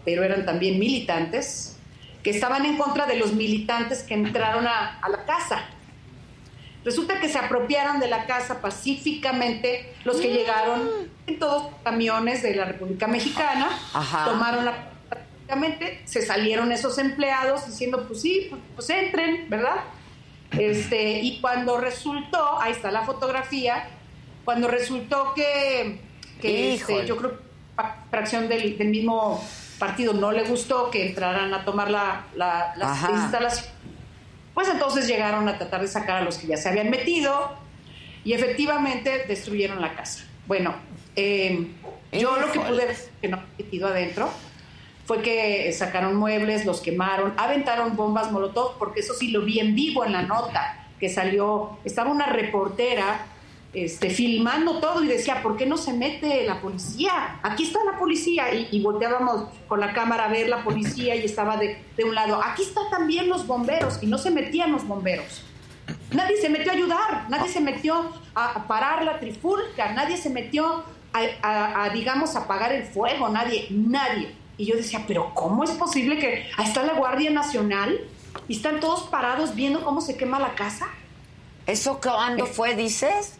pero 0.07 0.25
eran 0.25 0.47
también 0.47 0.79
militantes, 0.79 1.79
que 2.23 2.31
estaban 2.31 2.65
en 2.65 2.79
contra 2.79 3.07
de 3.07 3.17
los 3.17 3.35
militantes 3.35 4.03
que 4.03 4.15
entraron 4.15 4.67
a, 4.67 4.99
a 5.01 5.09
la 5.11 5.25
casa. 5.27 5.67
Resulta 6.85 7.21
que 7.21 7.29
se 7.29 7.39
apropiaron 7.39 8.01
de 8.01 8.09
la 8.09 8.27
casa 8.27 8.61
pacíficamente 8.61 9.95
los 10.05 10.17
que 10.21 10.29
llegaron 10.33 10.89
en 11.27 11.39
todos 11.39 11.65
los 11.65 11.73
camiones 11.83 12.43
de 12.43 12.55
la 12.55 12.65
República 12.65 13.07
Mexicana, 13.07 13.69
Ajá. 13.93 14.25
tomaron 14.25 14.65
la 14.65 14.91
prácticamente 15.09 16.03
se 16.05 16.25
salieron 16.25 16.71
esos 16.73 16.99
empleados 16.99 17.67
diciendo, 17.67 18.05
pues 18.07 18.21
sí, 18.23 18.47
pues, 18.51 18.63
pues 18.77 18.91
entren, 18.91 19.47
¿verdad? 19.49 19.77
Este, 20.53 21.21
y 21.21 21.41
cuando 21.41 21.79
resultó, 21.79 22.61
ahí 22.61 22.73
está 22.73 22.91
la 22.91 23.03
fotografía, 23.03 23.89
cuando 24.45 24.69
resultó 24.69 25.33
que, 25.35 26.01
que 26.41 26.75
este, 26.75 27.07
yo 27.07 27.17
creo 27.17 27.31
que 27.39 27.45
fracción 28.11 28.49
del, 28.49 28.77
del 28.79 28.89
mismo 28.89 29.43
partido 29.79 30.13
no 30.13 30.33
le 30.33 30.43
gustó 30.45 30.91
que 30.91 31.09
entraran 31.09 31.53
a 31.55 31.65
tomar 31.65 31.91
la, 31.91 32.25
la- 32.35 32.75
las 32.77 32.91
Ajá. 33.05 33.13
instalaciones, 33.13 33.71
pues 34.59 34.71
entonces 34.71 35.07
llegaron 35.07 35.49
a 35.49 35.57
tratar 35.57 35.83
de 35.83 35.87
sacar 35.87 36.17
a 36.17 36.23
los 36.23 36.37
que 36.37 36.49
ya 36.49 36.57
se 36.57 36.69
habían 36.69 36.91
metido 36.91 37.53
y 38.25 38.33
efectivamente 38.33 39.25
destruyeron 39.29 39.81
la 39.81 39.95
casa. 39.95 40.25
Bueno, 40.49 40.75
eh, 41.15 41.69
yo 42.11 42.37
lo 42.41 42.51
que 42.51 42.59
pude 42.59 42.87
ver 42.87 42.97
que 43.23 43.29
no 43.29 43.37
he 43.37 43.63
metido 43.63 43.87
adentro 43.87 44.29
fue 45.05 45.23
que 45.23 45.73
sacaron 45.73 46.17
muebles, 46.17 46.67
los 46.67 46.81
quemaron, 46.81 47.35
aventaron 47.37 47.95
bombas 47.95 48.33
molotov, 48.33 48.79
porque 48.79 48.99
eso 48.99 49.15
sí 49.15 49.29
lo 49.29 49.43
vi 49.43 49.61
en 49.61 49.77
vivo 49.77 50.05
en 50.05 50.11
la 50.11 50.23
nota 50.23 50.89
que 50.99 51.09
salió. 51.09 51.79
Estaba 51.85 52.11
una 52.11 52.27
reportera 52.27 53.27
este, 53.73 54.11
filmando 54.11 54.81
todo 54.81 55.03
y 55.05 55.09
decía, 55.09 55.43
¿por 55.43 55.57
qué 55.57 55.67
no 55.67 55.77
se 55.77 55.93
mete 55.93 56.45
la 56.47 56.61
policía? 56.61 57.39
Aquí 57.43 57.65
está 57.65 57.81
la 57.85 57.99
policía. 57.99 58.53
Y, 58.55 58.69
y 58.71 58.81
volteábamos 58.83 59.45
con 59.67 59.81
la 59.81 59.93
cámara 59.93 60.25
a 60.25 60.29
ver 60.29 60.49
la 60.49 60.65
policía 60.65 61.15
y 61.17 61.25
estaba 61.25 61.57
de, 61.57 61.83
de 61.97 62.05
un 62.05 62.15
lado, 62.15 62.41
aquí 62.43 62.63
están 62.63 62.89
también 62.91 63.29
los 63.29 63.47
bomberos 63.47 63.99
y 64.03 64.07
no 64.07 64.19
se 64.19 64.31
metían 64.31 64.73
los 64.73 64.87
bomberos. 64.87 65.43
Nadie 66.11 66.37
se 66.39 66.49
metió 66.49 66.73
a 66.73 66.75
ayudar, 66.75 67.27
nadie 67.29 67.51
se 67.51 67.61
metió 67.61 68.13
a, 68.35 68.53
a 68.53 68.67
parar 68.67 69.05
la 69.05 69.19
trifulca, 69.21 69.93
nadie 69.93 70.17
se 70.17 70.31
metió 70.31 70.85
a, 71.13 71.21
a- 71.43 71.85
a, 71.85 71.91
digamos, 71.91 72.37
apagar 72.37 72.73
el 72.73 72.85
fuego, 72.85 73.29
nadie, 73.29 73.67
nadie. 73.71 74.35
Y 74.57 74.67
yo 74.67 74.77
decía, 74.77 75.05
pero 75.07 75.33
¿cómo 75.35 75.65
es 75.65 75.71
posible 75.71 76.19
que 76.19 76.49
ahí 76.57 76.67
está 76.67 76.83
la 76.83 76.95
Guardia 76.95 77.31
Nacional 77.31 78.01
y 78.49 78.57
están 78.57 78.81
todos 78.81 79.05
parados 79.05 79.55
viendo 79.55 79.83
cómo 79.85 80.01
se 80.01 80.17
quema 80.17 80.39
la 80.39 80.55
casa? 80.55 80.89
¿Eso 81.67 82.01
cuándo 82.03 82.47
fue, 82.47 82.75
dices? 82.75 83.38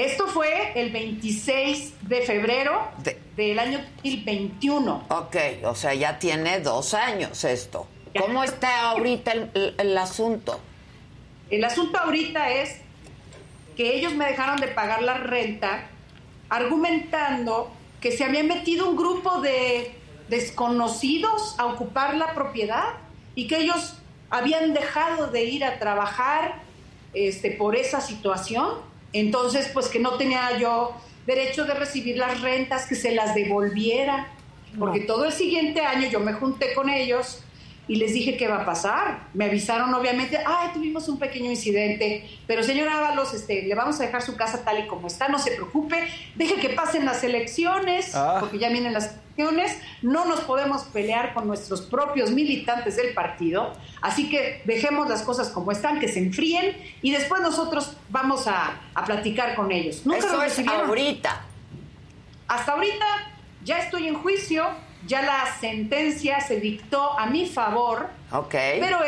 Esto 0.00 0.26
fue 0.28 0.72
el 0.80 0.90
26 0.92 2.08
de 2.08 2.22
febrero 2.22 2.88
del 3.36 3.58
año 3.58 3.78
2021. 3.96 5.04
Ok, 5.10 5.36
o 5.64 5.74
sea, 5.74 5.92
ya 5.94 6.18
tiene 6.18 6.60
dos 6.60 6.94
años 6.94 7.44
esto. 7.44 7.86
¿Cómo 8.18 8.42
está 8.42 8.90
ahorita 8.90 9.32
el, 9.32 9.50
el- 9.54 9.74
el 9.78 9.98
asunto? 9.98 10.58
El 11.50 11.62
asunto 11.64 11.98
ahorita 11.98 12.50
es 12.50 12.76
que 13.76 13.94
ellos 13.94 14.14
me 14.14 14.24
dejaron 14.26 14.58
de 14.60 14.68
pagar 14.68 15.02
la 15.02 15.14
renta 15.14 15.88
argumentando 16.48 17.70
que 18.00 18.10
se 18.12 18.24
había 18.24 18.42
metido 18.42 18.88
un 18.88 18.96
grupo 18.96 19.40
de 19.42 19.94
desconocidos 20.28 21.56
a 21.58 21.66
ocupar 21.66 22.14
la 22.16 22.34
propiedad 22.34 22.84
y 23.34 23.46
que 23.48 23.58
ellos 23.58 23.96
habían 24.30 24.72
dejado 24.72 25.26
de 25.26 25.44
ir 25.44 25.64
a 25.64 25.78
trabajar 25.78 26.62
este, 27.12 27.50
por 27.50 27.76
esa 27.76 28.00
situación. 28.00 28.88
Entonces, 29.12 29.70
pues 29.72 29.88
que 29.88 29.98
no 29.98 30.16
tenía 30.16 30.58
yo 30.58 30.94
derecho 31.26 31.64
de 31.64 31.74
recibir 31.74 32.16
las 32.16 32.40
rentas, 32.40 32.86
que 32.86 32.94
se 32.94 33.12
las 33.12 33.34
devolviera. 33.34 34.28
Porque 34.78 35.00
todo 35.00 35.24
el 35.24 35.32
siguiente 35.32 35.80
año 35.80 36.08
yo 36.08 36.20
me 36.20 36.32
junté 36.32 36.74
con 36.74 36.88
ellos 36.88 37.42
y 37.90 37.96
les 37.96 38.14
dije 38.14 38.36
qué 38.36 38.46
va 38.46 38.58
a 38.62 38.64
pasar. 38.64 39.26
Me 39.34 39.46
avisaron 39.46 39.92
obviamente, 39.92 40.38
ay, 40.46 40.68
tuvimos 40.72 41.08
un 41.08 41.18
pequeño 41.18 41.50
incidente, 41.50 42.24
pero 42.46 42.62
señor 42.62 42.88
Ábalos, 42.88 43.34
este, 43.34 43.62
le 43.62 43.74
vamos 43.74 43.98
a 43.98 44.04
dejar 44.04 44.22
su 44.22 44.36
casa 44.36 44.64
tal 44.64 44.78
y 44.78 44.86
como 44.86 45.08
está, 45.08 45.26
no 45.26 45.40
se 45.40 45.50
preocupe, 45.50 46.06
deje 46.36 46.54
que 46.60 46.68
pasen 46.70 47.04
las 47.04 47.24
elecciones, 47.24 48.14
Ah. 48.14 48.36
porque 48.38 48.58
ya 48.60 48.68
vienen 48.68 48.92
las 48.92 49.16
elecciones, 49.36 49.76
no 50.02 50.24
nos 50.24 50.38
podemos 50.42 50.82
pelear 50.84 51.34
con 51.34 51.48
nuestros 51.48 51.80
propios 51.82 52.30
militantes 52.30 52.94
del 52.94 53.12
partido, 53.12 53.72
así 54.02 54.28
que 54.30 54.62
dejemos 54.66 55.08
las 55.08 55.22
cosas 55.22 55.48
como 55.48 55.72
están, 55.72 55.98
que 55.98 56.06
se 56.06 56.20
enfríen 56.20 56.76
y 57.02 57.10
después 57.10 57.42
nosotros 57.42 57.96
vamos 58.08 58.46
a, 58.46 58.78
a 58.94 59.04
platicar 59.04 59.56
con 59.56 59.72
ellos. 59.72 60.06
Nunca 60.06 60.18
Eso 60.26 60.36
lo 60.36 60.42
es 60.44 60.50
recibieron. 60.50 60.88
ahorita. 60.88 61.40
Hasta 62.46 62.72
ahorita 62.72 63.06
ya 63.64 63.78
estoy 63.78 64.06
en 64.06 64.14
juicio, 64.14 64.64
ya 65.06 65.22
la 65.22 65.46
sentencia 65.60 66.40
se 66.40 66.60
dictó 66.60 67.18
a 67.18 67.26
mi 67.26 67.46
favor, 67.46 68.08
Ok. 68.32 68.50
pero 68.80 68.98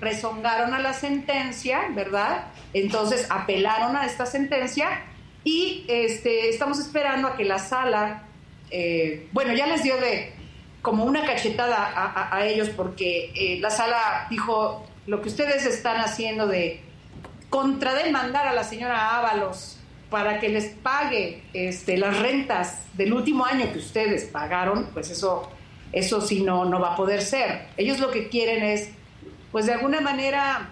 rezongaron 0.00 0.74
a 0.74 0.80
la 0.80 0.92
sentencia, 0.92 1.82
¿verdad? 1.94 2.46
Entonces 2.74 3.26
apelaron 3.30 3.96
a 3.96 4.04
esta 4.06 4.26
sentencia 4.26 5.02
y 5.44 5.84
este, 5.88 6.48
estamos 6.48 6.78
esperando 6.80 7.28
a 7.28 7.36
que 7.36 7.44
la 7.44 7.58
sala, 7.58 8.24
eh, 8.70 9.28
bueno, 9.32 9.52
ya 9.54 9.66
les 9.66 9.82
dio 9.82 9.96
de 9.98 10.32
como 10.80 11.04
una 11.04 11.24
cachetada 11.24 11.76
a, 11.76 12.04
a- 12.06 12.36
a 12.36 12.46
ellos 12.46 12.68
porque 12.70 13.30
eh, 13.36 13.60
la 13.60 13.70
sala 13.70 14.26
dijo 14.30 14.84
lo 15.06 15.22
que 15.22 15.28
ustedes 15.28 15.64
están 15.66 15.98
haciendo 16.00 16.46
de 16.48 16.80
contrademandar 17.50 18.48
a 18.48 18.52
la 18.52 18.64
señora 18.64 19.18
Ábalos 19.18 19.78
para 20.12 20.38
que 20.38 20.48
les 20.50 20.66
pague 20.66 21.42
este, 21.54 21.96
las 21.96 22.16
rentas 22.20 22.82
del 22.94 23.12
último 23.12 23.44
año 23.44 23.72
que 23.72 23.78
ustedes 23.78 24.26
pagaron, 24.26 24.90
pues 24.92 25.10
eso, 25.10 25.50
eso 25.90 26.20
sí 26.20 26.42
no, 26.42 26.64
no 26.66 26.78
va 26.78 26.92
a 26.92 26.96
poder 26.96 27.22
ser. 27.22 27.66
Ellos 27.76 27.98
lo 27.98 28.12
que 28.12 28.28
quieren 28.28 28.62
es, 28.62 28.90
pues 29.50 29.66
de 29.66 29.72
alguna 29.72 30.00
manera, 30.00 30.68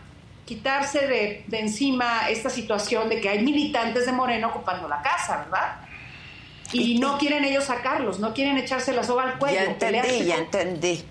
quitarse 0.46 1.06
de, 1.08 1.44
de 1.48 1.58
encima 1.60 2.28
esta 2.28 2.50
situación 2.50 3.08
de 3.08 3.20
que 3.20 3.28
hay 3.30 3.42
militantes 3.42 4.06
de 4.06 4.12
Moreno 4.12 4.48
ocupando 4.48 4.86
la 4.88 5.00
casa, 5.02 5.38
¿verdad? 5.38 5.76
Y 6.72 6.98
no 7.00 7.18
quieren 7.18 7.44
ellos 7.44 7.64
sacarlos, 7.64 8.20
no 8.20 8.32
quieren 8.34 8.56
echarse 8.58 8.92
la 8.92 9.02
soga 9.02 9.24
al 9.24 9.38
cuello. 9.38 9.56
Ya 9.56 9.64
entendí, 9.64 10.00
pelearse 10.00 10.24
ya 10.24 10.36
entendí. 10.36 11.04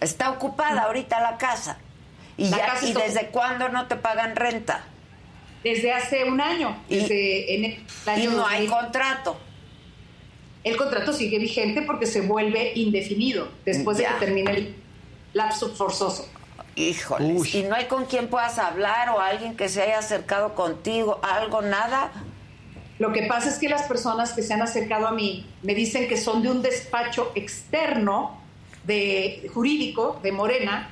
Está 0.00 0.30
ocupada 0.30 0.82
ahorita 0.82 1.18
la 1.20 1.38
casa. 1.38 1.78
¿Y, 2.36 2.50
La 2.50 2.58
ya- 2.58 2.66
casa 2.66 2.86
¿y 2.86 2.92
desde 2.92 3.28
cuándo 3.28 3.68
no 3.70 3.86
te 3.86 3.96
pagan 3.96 4.36
renta? 4.36 4.84
Desde 5.64 5.92
hace 5.92 6.24
un 6.24 6.40
año, 6.40 6.76
desde 6.88 7.54
en 7.56 7.64
el 7.64 7.78
año 8.06 8.30
y 8.32 8.34
no 8.34 8.46
hay 8.46 8.66
2000. 8.66 8.70
contrato. 8.70 9.36
El 10.64 10.76
contrato 10.76 11.12
sigue 11.12 11.38
vigente 11.38 11.82
porque 11.82 12.06
se 12.06 12.20
vuelve 12.20 12.72
indefinido 12.74 13.48
después 13.64 13.98
Ya. 13.98 14.12
de 14.14 14.18
que 14.18 14.24
termine 14.26 14.50
el 14.52 14.74
lapso 15.32 15.74
forzoso. 15.74 16.28
Híjoles. 16.76 17.54
¿Y 17.54 17.62
no 17.64 17.74
hay 17.74 17.86
con 17.86 18.04
quien 18.06 18.28
puedas 18.28 18.58
hablar 18.58 19.10
o 19.10 19.20
alguien 19.20 19.56
que 19.56 19.68
se 19.68 19.82
haya 19.82 19.98
acercado 19.98 20.54
contigo? 20.54 21.18
¿Algo, 21.22 21.60
nada? 21.62 22.12
Lo 23.00 23.12
que 23.12 23.22
pasa 23.22 23.48
es 23.48 23.58
que 23.58 23.68
las 23.68 23.82
personas 23.82 24.32
que 24.32 24.42
se 24.42 24.54
han 24.54 24.62
acercado 24.62 25.06
a 25.06 25.12
mí 25.12 25.46
me 25.62 25.74
dicen 25.74 26.08
que 26.08 26.16
son 26.16 26.42
de 26.42 26.50
un 26.50 26.62
despacho 26.62 27.32
externo 27.34 28.40
de 28.84 29.50
jurídico 29.52 30.18
de 30.22 30.32
Morena 30.32 30.90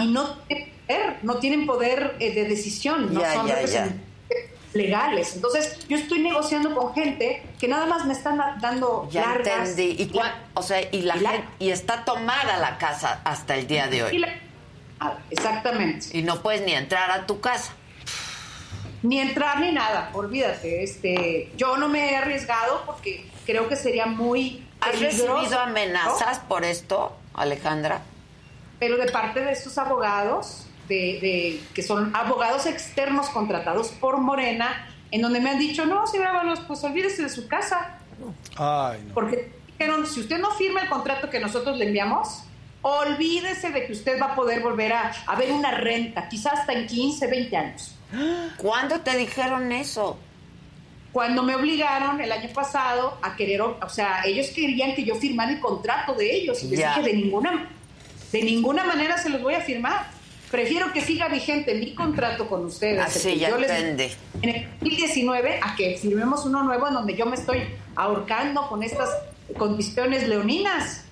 y 0.00 0.06
no 0.08 0.28
tienen 0.46 0.70
poder, 0.86 1.18
no 1.22 1.34
tienen 1.36 1.66
poder 1.66 2.16
eh, 2.20 2.32
de 2.34 2.44
decisión, 2.44 3.12
no 3.12 3.20
son 3.20 3.48
legales. 4.74 5.34
Entonces, 5.36 5.86
yo 5.88 5.96
estoy 5.98 6.20
negociando 6.20 6.74
con 6.74 6.94
gente 6.94 7.42
que 7.60 7.68
nada 7.68 7.84
más 7.86 8.06
me 8.06 8.14
están 8.14 8.38
da- 8.38 8.56
dando 8.60 9.06
Ya 9.10 9.26
largas. 9.26 9.70
entendí. 9.70 10.02
¿Y 10.02 10.10
o 10.54 10.62
sea, 10.62 10.80
y 10.90 11.02
la, 11.02 11.14
gente- 11.14 11.44
y 11.58 11.70
está 11.70 12.04
tomada 12.04 12.56
la 12.58 12.78
casa 12.78 13.20
hasta 13.24 13.54
el 13.56 13.66
día 13.66 13.88
de 13.88 13.98
Y 13.98 14.00
hoy. 14.00 14.18
la- 14.18 14.34
Ah, 15.00 15.18
exactamente. 15.30 16.16
Y 16.16 16.22
no 16.22 16.40
puedes 16.42 16.62
ni 16.62 16.72
entrar 16.72 17.10
a 17.10 17.26
tu 17.26 17.40
casa. 17.40 17.72
Ni 19.02 19.18
entrar 19.20 19.58
ni 19.60 19.72
nada, 19.72 20.10
olvídate. 20.14 20.84
Este, 20.84 21.52
yo 21.56 21.76
no 21.76 21.88
me 21.88 22.12
he 22.12 22.16
arriesgado 22.16 22.84
porque 22.86 23.26
creo 23.44 23.68
que 23.68 23.74
sería 23.76 24.06
muy 24.06 24.64
¿Has 24.80 24.90
peligroso, 24.92 25.34
recibido 25.34 25.60
amenazas 25.60 26.42
¿no? 26.42 26.48
por 26.48 26.64
esto, 26.64 27.16
Alejandra? 27.34 28.02
Pero 28.78 28.96
de 28.96 29.10
parte 29.10 29.40
de 29.44 29.52
estos 29.52 29.78
abogados, 29.78 30.66
de, 30.88 30.94
de- 31.20 31.60
que 31.74 31.82
son 31.82 32.14
abogados 32.16 32.66
externos 32.66 33.28
contratados 33.30 33.88
por 33.90 34.18
Morena, 34.18 34.88
en 35.10 35.22
donde 35.22 35.40
me 35.40 35.50
han 35.50 35.58
dicho, 35.58 35.86
no, 35.86 36.06
señora 36.06 36.30
Ábalos, 36.30 36.60
pues 36.60 36.82
olvídese 36.84 37.22
de 37.22 37.28
su 37.28 37.46
casa. 37.48 37.98
Ay, 38.56 39.02
no. 39.06 39.14
Porque 39.14 39.52
dijeron, 39.66 40.06
si 40.06 40.20
usted 40.20 40.38
no 40.38 40.50
firma 40.52 40.80
el 40.82 40.88
contrato 40.88 41.30
que 41.30 41.38
nosotros 41.40 41.76
le 41.76 41.86
enviamos, 41.86 42.44
olvídese 42.82 43.70
de 43.70 43.86
que 43.86 43.92
usted 43.92 44.20
va 44.20 44.26
a 44.32 44.34
poder 44.34 44.60
volver 44.62 44.92
a, 44.92 45.12
a 45.26 45.36
ver 45.36 45.52
una 45.52 45.70
renta, 45.70 46.28
quizás 46.28 46.60
hasta 46.60 46.72
en 46.72 46.86
15, 46.86 47.26
20 47.28 47.56
años. 47.56 47.94
¿Cuándo 48.56 49.00
te 49.00 49.16
dijeron 49.16 49.70
eso? 49.72 50.18
Cuando 51.12 51.42
me 51.42 51.54
obligaron 51.54 52.20
el 52.20 52.32
año 52.32 52.48
pasado 52.54 53.18
a 53.22 53.36
querer, 53.36 53.60
o 53.60 53.88
sea, 53.88 54.22
ellos 54.24 54.46
querían 54.48 54.94
que 54.94 55.04
yo 55.04 55.14
firmara 55.16 55.50
el 55.52 55.60
contrato 55.60 56.14
de 56.14 56.34
ellos 56.34 56.62
y 56.62 56.68
les 56.68 56.78
dije 56.78 57.02
de 57.02 57.12
ninguna, 57.12 57.68
de 58.32 58.42
ninguna 58.42 58.84
manera 58.84 59.18
se 59.18 59.28
los 59.28 59.42
voy 59.42 59.54
a 59.54 59.60
firmar. 59.60 60.10
Prefiero 60.50 60.92
que 60.92 61.00
siga 61.00 61.28
vigente 61.28 61.74
mi 61.74 61.94
contrato 61.94 62.46
con 62.48 62.64
ustedes. 62.66 63.00
Así, 63.00 63.28
el 63.28 63.34
que 63.34 63.40
ya 63.40 63.48
yo 63.50 63.58
les- 63.58 63.70
entendí. 63.70 64.08
en 64.42 64.48
el 64.50 64.68
2019 64.80 65.60
a 65.62 65.76
que 65.76 65.96
firmemos 65.98 66.44
uno 66.46 66.62
nuevo 66.62 66.88
en 66.88 66.94
donde 66.94 67.14
yo 67.16 67.24
me 67.26 67.36
estoy 67.36 67.62
ahorcando 67.96 68.66
con 68.68 68.82
estas 68.82 69.08
condiciones 69.56 70.26
leoninas. 70.28 71.04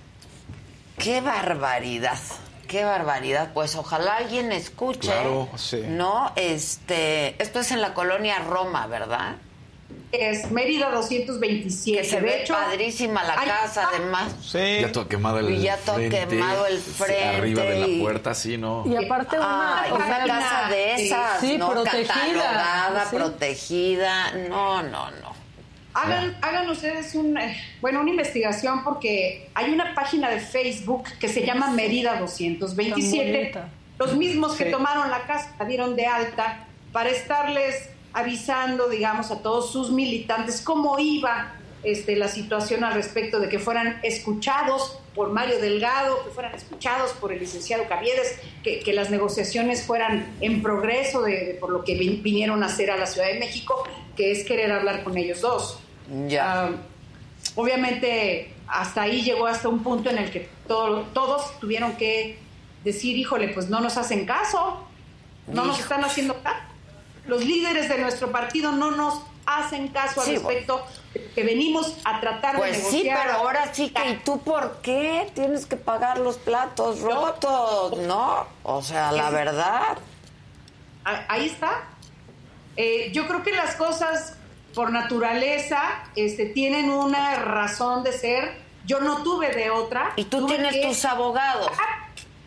Qué 0.99 1.21
barbaridad. 1.21 2.19
Qué 2.69 2.85
barbaridad. 2.85 3.51
Pues 3.55 3.75
ojalá 3.77 4.17
alguien 4.17 4.53
escuche. 4.53 5.01
Claro, 5.01 5.49
sí. 5.57 5.83
No, 5.89 6.33
este, 6.37 7.41
esto 7.43 7.61
es 7.61 7.71
en 7.73 7.81
la 7.81 7.95
colonia 7.95 8.39
Roma, 8.41 8.87
¿verdad? 8.87 9.37
Es 10.13 10.51
Mérida 10.51 10.91
227. 10.91 12.03
Que 12.03 12.05
se 12.05 12.17
de 12.17 12.23
ve 12.23 12.43
hecho, 12.43 12.55
padrísima 12.55 13.23
la 13.23 13.39
hay- 13.41 13.49
casa, 13.49 13.89
además. 13.95 14.35
Sí. 14.43 14.79
Ya 14.81 14.91
todo 14.91 15.07
quemado 15.07 15.39
el 15.39 15.51
Y 15.51 15.61
ya 15.63 15.77
todo 15.77 15.95
frente, 15.97 16.27
quemado 16.27 16.67
el 16.67 16.79
frente 16.79 17.25
Arriba 17.25 17.63
de 17.63 17.79
la 17.87 18.03
puerta, 18.03 18.35
sí, 18.35 18.59
¿no? 18.59 18.85
Y 18.87 18.97
aparte 19.05 19.37
una, 19.39 19.85
sea, 19.87 20.27
casa 20.27 20.69
de 20.69 20.95
esas, 20.95 21.41
sí, 21.41 21.57
¿no? 21.57 21.71
protegida. 21.71 22.07
Catalogada, 22.09 23.05
Sí. 23.09 23.17
protegida. 23.17 24.33
No, 24.49 24.83
no, 24.83 25.11
no. 25.13 25.31
Hagan, 25.95 26.37
hagan 26.43 26.69
ustedes 26.71 27.15
un, 27.15 27.37
eh, 27.39 27.57
bueno, 27.81 28.01
una 28.01 28.11
investigación 28.11 28.83
porque 28.85 29.49
hay 29.55 29.73
una 29.73 29.95
página 29.95 30.29
de 30.31 30.41
Facebook 30.41 31.05
que 31.21 31.29
se 31.29 31.45
llama 31.45 31.71
Mérida 31.71 32.13
Tan 32.13 32.21
227. 32.21 33.37
bonita. 33.39 33.69
Los 33.99 34.17
mismos 34.17 34.57
que 34.57 34.67
tomaron 34.67 35.11
la 35.11 35.23
casa, 35.27 35.55
la 35.59 35.65
dieron 35.67 35.95
de 35.95 36.07
alta 36.07 36.67
para 36.93 37.11
estarles 37.11 37.91
avisando, 38.13 38.89
digamos, 38.89 39.31
a 39.31 39.43
todos 39.43 39.71
sus 39.73 39.91
militantes 39.91 40.61
cómo 40.61 40.99
iba 40.99 41.55
este, 41.83 42.17
la 42.17 42.29
situación 42.29 42.85
al 42.85 42.95
respecto 42.95 43.41
de 43.41 43.49
que 43.49 43.59
fueran 43.59 44.01
escuchados 44.03 44.99
por 45.15 45.31
Mario 45.31 45.59
Delgado, 45.61 46.23
que 46.25 46.31
fueran 46.31 46.55
escuchados 46.55 47.13
por 47.13 47.33
el 47.33 47.41
licenciado 47.41 47.85
Caviedes, 47.89 48.39
que, 48.63 48.81
que 48.81 48.93
las 48.93 49.11
negociaciones 49.11 49.83
fueran 49.85 50.37
en 50.41 50.63
progreso 50.63 51.23
de, 51.23 51.45
de 51.47 51.55
por 51.55 51.71
lo 51.71 51.83
que 51.85 51.99
vin- 51.99 52.23
vinieron 52.23 52.63
a 52.63 52.67
hacer 52.67 52.91
a 52.91 52.97
la 52.97 53.07
Ciudad 53.07 53.29
de 53.29 53.39
México, 53.39 53.83
que 54.17 54.31
es 54.31 54.45
querer 54.45 54.71
hablar 54.73 55.03
con 55.05 55.17
ellos 55.17 55.41
dos. 55.41 55.79
Ya. 56.29 56.65
Ah, 56.65 56.71
obviamente, 57.57 58.55
hasta 58.69 59.03
ahí 59.03 59.23
llegó 59.23 59.47
hasta 59.47 59.69
un 59.69 59.83
punto 59.83 60.11
en 60.11 60.19
el 60.19 60.31
que 60.31 60.49
todo- 60.69 61.03
todos 61.13 61.59
tuvieron 61.61 61.97
que 61.97 62.39
decir, 62.85 63.17
híjole, 63.17 63.49
pues 63.49 63.69
no 63.69 63.81
nos 63.81 63.97
hacen 63.97 64.27
caso, 64.27 64.85
no 65.49 65.65
nos 65.65 65.79
están 65.81 66.05
haciendo 66.05 66.41
caso. 66.43 66.59
Los 67.27 67.45
líderes 67.45 67.89
de 67.89 67.99
nuestro 67.99 68.31
partido 68.33 68.73
no 68.73 68.91
nos 68.93 69.23
hacen 69.47 69.89
caso 69.89 70.23
Sí, 70.23 70.31
al 70.37 70.43
respecto 70.43 70.85
que 71.35 71.43
venimos 71.43 71.97
a 72.05 72.21
tratar 72.21 72.57
Pues 72.57 72.77
de 72.77 72.91
sí, 72.91 72.97
negociar. 73.05 73.19
pero 73.27 73.39
ahora 73.39 73.75
sí 73.75 73.91
que, 73.91 74.11
¿y 74.11 74.17
tú 74.19 74.41
por 74.43 74.81
qué 74.83 75.31
tienes 75.35 75.67
que 75.67 75.77
pagar 75.77 76.19
los 76.19 76.37
platos 76.37 77.01
rotos? 77.01 77.99
¿No? 77.99 78.47
O 78.63 78.83
sea, 78.83 79.11
la 79.13 79.31
verdad. 79.31 79.99
Ah, 81.05 81.25
Ahí 81.29 81.47
está. 81.47 81.83
Eh, 82.77 83.11
yo 83.13 83.27
creo 83.27 83.43
que 83.43 83.53
las 83.53 83.75
cosas 83.77 84.37
por 84.75 84.93
naturaleza 84.93 85.83
este, 86.17 86.47
tienen 86.47 86.91
una 86.91 87.37
razón 87.37 88.05
de 88.05 88.13
ser. 88.13 88.61
Yo 88.87 89.01
no 89.01 89.23
tuve 89.23 89.51
de 89.53 89.71
otra. 89.71 90.13
Y 90.17 90.25
tú 90.25 90.47
tienes 90.47 90.75
que- 90.75 90.83
tus 90.87 91.05
abogados. 91.05 91.71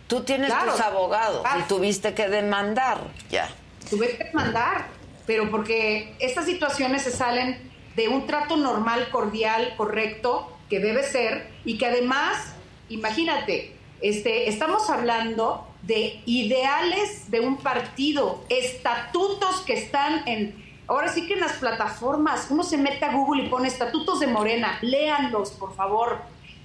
Tú 0.07 0.23
tienes 0.23 0.49
Claro. 0.51 0.71
tus 0.71 0.81
abogados 0.81 1.45
y 1.59 1.61
tuviste 1.63 2.13
que 2.13 2.27
demandar. 2.29 2.99
Ya. 3.29 3.49
Tuve 3.93 4.17
que 4.17 4.29
mandar, 4.33 4.87
pero 5.27 5.51
porque 5.51 6.15
estas 6.19 6.45
situaciones 6.45 7.03
se 7.03 7.11
salen 7.11 7.71
de 7.95 8.07
un 8.07 8.25
trato 8.25 8.57
normal, 8.57 9.09
cordial, 9.11 9.75
correcto, 9.77 10.51
que 10.67 10.79
debe 10.79 11.03
ser, 11.03 11.47
y 11.63 11.77
que 11.77 11.85
además, 11.85 12.55
imagínate, 12.89 13.75
este, 14.01 14.49
estamos 14.49 14.89
hablando 14.89 15.67
de 15.83 16.21
ideales 16.25 17.29
de 17.29 17.41
un 17.41 17.57
partido, 17.57 18.43
estatutos 18.49 19.61
que 19.61 19.73
están 19.73 20.27
en, 20.27 20.55
ahora 20.87 21.09
sí 21.09 21.27
que 21.27 21.33
en 21.33 21.41
las 21.41 21.53
plataformas, 21.53 22.47
uno 22.49 22.63
se 22.63 22.77
mete 22.77 23.05
a 23.05 23.13
Google 23.13 23.43
y 23.43 23.49
pone 23.49 23.67
estatutos 23.67 24.19
de 24.21 24.27
Morena, 24.27 24.79
léanlos, 24.81 25.51
por 25.51 25.75
favor. 25.75 26.21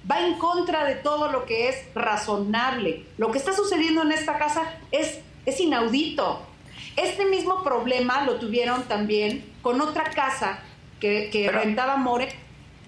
Va 0.09 0.25
en 0.25 0.39
contra 0.39 0.85
de 0.85 0.95
todo 0.95 1.31
lo 1.31 1.45
que 1.45 1.69
es 1.69 1.75
razonable. 1.93 3.05
Lo 3.17 3.31
que 3.31 3.37
está 3.37 3.53
sucediendo 3.53 4.01
en 4.01 4.13
esta 4.13 4.39
casa 4.39 4.63
es, 4.91 5.19
es 5.45 5.59
inaudito. 5.59 6.48
Este 7.01 7.25
mismo 7.25 7.63
problema 7.63 8.23
lo 8.25 8.35
tuvieron 8.35 8.83
también 8.83 9.45
con 9.61 9.79
otra 9.81 10.03
casa 10.11 10.59
que, 10.99 11.29
que 11.31 11.49
rentaba 11.51 11.95
More. 11.97 12.27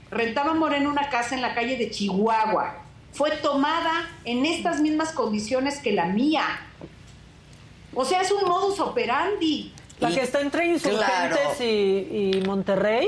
Rentaba 0.09 0.53
Moreno 0.53 0.89
una 0.89 1.09
casa 1.09 1.35
en 1.35 1.41
la 1.41 1.53
calle 1.55 1.77
de 1.77 1.89
Chihuahua. 1.89 2.75
Fue 3.13 3.31
tomada 3.38 4.09
en 4.25 4.45
estas 4.45 4.81
mismas 4.81 5.13
condiciones 5.13 5.79
que 5.79 5.93
la 5.93 6.05
mía. 6.05 6.43
O 7.93 8.03
sea, 8.05 8.21
es 8.21 8.31
un 8.31 8.43
modus 8.47 8.79
operandi. 8.79 9.73
La 9.99 10.09
que 10.09 10.21
está 10.21 10.41
entre 10.41 10.65
Insurgentes 10.65 11.05
Claro. 11.07 11.53
y, 11.63 12.31
y 12.38 12.43
Monterrey 12.45 13.07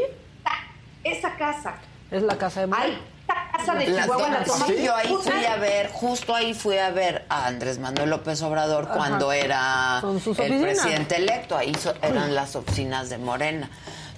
Esa 1.04 1.36
casa. 1.36 1.76
es 2.12 2.22
la 2.24 2.38
casa 2.38 2.62
de 2.62 2.68
Morena. 2.68 2.86
Hay 2.86 2.92
esta 2.94 3.13
casa 3.52 3.76
de 3.76 3.88
Las 3.88 4.04
Chihuahua, 4.06 4.30
la 4.30 4.44
toma 4.44 4.66
Sí, 4.68 4.84
yo 4.84 4.96
ahí 4.96 5.16
fui 5.22 5.46
a 5.46 5.56
ver, 5.58 5.90
justo 5.92 6.36
ahí 6.36 6.54
fui 6.54 6.78
a 6.78 6.90
ver 6.92 7.26
a 7.30 7.48
Andrés 7.48 7.80
Manuel 7.80 8.10
López 8.10 8.42
Obrador 8.42 8.86
Ajá. 8.86 8.94
cuando 8.96 9.32
era 9.32 10.00
el 10.02 10.06
oficinas. 10.18 10.62
presidente 10.62 11.16
electo. 11.18 11.58
Ahí 11.58 11.74
so- 11.76 11.94
eran 12.02 12.34
las 12.36 12.56
oficinas 12.56 13.10
de 13.10 13.18
Morena. 13.18 13.70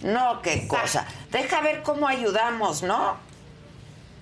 No, 0.02 0.42
qué 0.42 0.68
cosa. 0.68 1.06
Deja 1.32 1.62
ver 1.62 1.82
cómo 1.84 2.08
ayudamos, 2.08 2.84
¿no? 2.84 3.18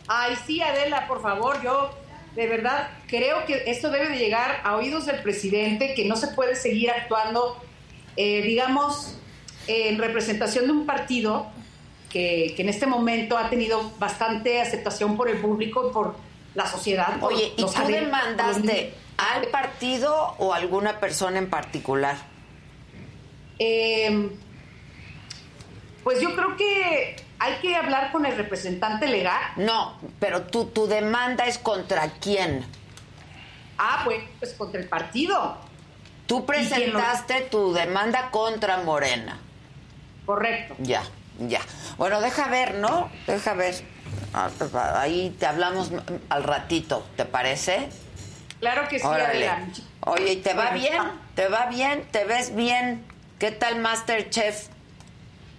Ay, 0.08 0.36
sí, 0.46 0.62
Adela, 0.62 1.08
por 1.08 1.22
favor, 1.22 1.62
yo 1.64 1.90
de 2.36 2.48
verdad 2.48 2.90
creo 3.08 3.46
que 3.46 3.64
esto 3.68 3.90
debe 3.90 4.10
de 4.10 4.18
llegar 4.18 4.60
a 4.64 4.76
oídos 4.76 5.06
del 5.06 5.22
presidente, 5.22 5.94
que 5.94 6.06
no 6.06 6.16
se 6.16 6.28
puede 6.30 6.56
seguir 6.56 6.90
actuando, 6.92 7.62
eh, 8.18 8.42
digamos, 8.42 9.16
en 9.68 9.98
representación 9.98 10.66
de 10.66 10.72
un 10.74 10.86
partido 10.86 11.48
que, 12.14 12.54
que 12.56 12.62
en 12.62 12.70
este 12.70 12.86
momento 12.86 13.38
ha 13.38 13.50
tenido 13.50 13.92
bastante 13.98 14.62
aceptación 14.62 15.18
por 15.18 15.28
el 15.28 15.42
público 15.42 15.90
y 15.90 15.92
por 15.92 16.16
la 16.54 16.68
sociedad. 16.68 17.18
Oye, 17.22 17.54
¿y 17.58 17.66
tú 17.66 17.72
demandaste 17.88 18.94
al 19.18 19.48
partido 19.48 20.36
o 20.38 20.54
alguna 20.54 21.00
persona 21.00 21.40
en 21.40 21.50
particular? 21.50 22.16
Eh, 23.58 24.30
pues 26.04 26.22
yo 26.22 26.36
creo 26.36 26.56
que 26.56 27.16
hay 27.40 27.56
que 27.62 27.76
hablar 27.76 28.12
con 28.12 28.28
el 28.28 28.38
representante 28.38 29.08
legal. 29.08 29.42
No, 29.56 29.98
pero 30.20 30.44
tú, 30.44 30.66
tu 30.66 30.86
demanda 30.86 31.48
es 31.48 31.58
contra 31.58 32.10
quién. 32.22 32.64
Ah, 33.80 34.02
pues, 34.06 34.24
pues 34.38 34.54
contra 34.54 34.80
el 34.80 34.88
partido. 34.88 35.58
Tú 36.28 36.46
presentaste 36.46 37.42
tu 37.50 37.74
demanda 37.74 38.30
contra 38.30 38.78
Morena. 38.78 39.40
Correcto. 40.26 40.76
Ya, 40.78 41.04
ya. 41.40 41.62
Bueno, 41.98 42.22
deja 42.22 42.48
ver, 42.48 42.76
¿no? 42.76 43.10
Deja 43.28 43.54
ver. 43.54 43.76
Ah, 44.34 44.50
Ahí 45.00 45.36
te 45.40 45.46
hablamos 45.46 45.92
al 46.30 46.44
ratito, 46.44 47.06
¿te 47.16 47.26
parece? 47.26 47.90
Claro 48.60 48.88
que 48.88 49.00
sí, 49.00 49.06
Órale. 49.06 49.48
Adela. 49.48 49.68
Oye, 50.02 50.34
¿y 50.34 50.36
te 50.38 50.54
va 50.54 50.72
Bueno, 50.72 50.80
bien? 50.80 51.04
¿Te 51.36 51.48
va 51.48 51.66
bien? 51.68 52.08
¿Te 52.12 52.26
ves 52.26 52.56
bien? 52.56 53.06
¿Qué 53.40 53.52
tal 53.52 53.80
Masterchef? 53.80 54.68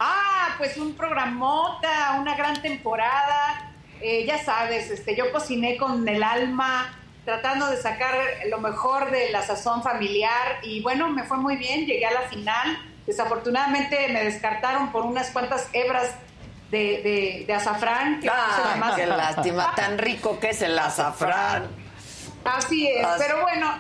Ah, 0.01 0.55
pues 0.59 0.77
un 0.77 0.95
programota, 0.95 2.17
una 2.21 2.35
gran 2.37 2.61
temporada. 2.63 3.73
Eh, 4.01 4.25
ya 4.27 4.43
sabes, 4.43 4.91
este, 4.91 5.15
yo 5.17 5.31
cociné 5.33 5.77
con 5.77 6.07
el 6.09 6.23
alma, 6.23 6.95
tratando 7.25 7.67
de 7.71 7.77
sacar 7.77 8.15
lo 8.51 8.59
mejor 8.59 9.11
de 9.11 9.31
la 9.31 9.43
sazón 9.43 9.83
familiar 9.83 10.59
y 10.63 10.83
bueno, 10.83 11.09
me 11.09 11.25
fue 11.25 11.37
muy 11.39 11.57
bien, 11.57 11.87
llegué 11.87 12.07
a 12.07 12.13
la 12.13 12.23
final. 12.23 12.79
Desafortunadamente 13.07 14.09
me 14.09 14.25
descartaron 14.25 14.91
por 14.93 15.05
unas 15.05 15.31
cuantas 15.31 15.69
hebras 15.73 16.11
de, 16.71 16.79
de- 17.03 17.45
de 17.47 17.55
azafrán. 17.55 18.21
que 18.21 18.29
Ah, 18.31 18.93
qué 18.97 19.07
lástima, 19.07 19.73
tan 19.77 19.99
rico 19.99 20.39
que 20.41 20.51
es 20.51 20.63
el 20.63 20.79
azafrán. 20.79 21.69
Así 22.45 22.87
es, 22.89 23.05
As- 23.05 23.19
pero 23.21 23.43
bueno, 23.43 23.75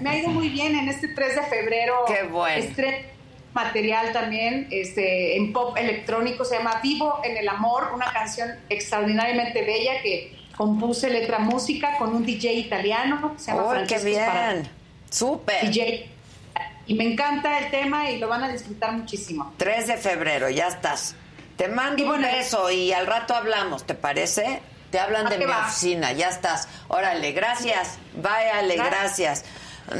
me 0.00 0.10
ha 0.10 0.18
ido 0.18 0.28
muy 0.28 0.48
bien 0.48 0.76
en 0.76 0.88
este 0.88 1.08
3 1.08 1.36
de 1.36 1.42
febrero. 1.42 1.94
Qué 2.06 2.24
bueno. 2.24 2.56
Estreno 2.62 3.12
material 3.54 4.12
también 4.14 4.66
este, 4.70 5.36
en 5.36 5.52
pop 5.52 5.76
electrónico, 5.76 6.42
se 6.44 6.56
llama 6.56 6.80
Vivo 6.82 7.20
en 7.22 7.36
el 7.36 7.46
Amor, 7.50 7.90
una 7.94 8.10
canción 8.10 8.48
extraordinariamente 8.70 9.62
bella 9.62 10.00
que 10.02 10.34
compuse 10.56 11.10
letra 11.10 11.38
música 11.38 11.98
con 11.98 12.14
un 12.14 12.24
DJ 12.24 12.54
italiano, 12.54 13.34
se 13.36 13.50
llama 13.50 13.64
¡Uy, 13.64 13.68
qué 13.86 13.98
Francesco 13.98 14.04
bien! 14.06 14.24
Sparati. 14.24 14.70
¡Súper! 15.10 15.70
DJ. 15.70 16.10
Y 16.86 16.94
me 16.94 17.04
encanta 17.12 17.58
el 17.60 17.70
tema 17.70 18.10
y 18.10 18.18
lo 18.18 18.28
van 18.28 18.42
a 18.44 18.48
disfrutar 18.48 18.92
muchísimo. 18.92 19.52
3 19.56 19.86
de 19.86 19.96
febrero, 19.96 20.50
ya 20.50 20.68
estás. 20.68 21.14
Te 21.56 21.68
mando 21.68 22.02
Y 22.02 22.06
bueno, 22.06 22.26
un 22.26 22.32
beso 22.34 22.70
y 22.70 22.92
al 22.92 23.06
rato 23.06 23.34
hablamos, 23.34 23.84
¿te 23.84 23.94
parece? 23.94 24.60
Te 24.90 24.98
hablan 24.98 25.26
¿A 25.26 25.30
de 25.30 25.38
mi 25.38 25.44
va? 25.44 25.66
oficina, 25.66 26.12
ya 26.12 26.28
estás. 26.28 26.68
Órale, 26.88 27.32
gracias. 27.32 27.98
Váyale, 28.16 28.76
gracias. 28.76 29.44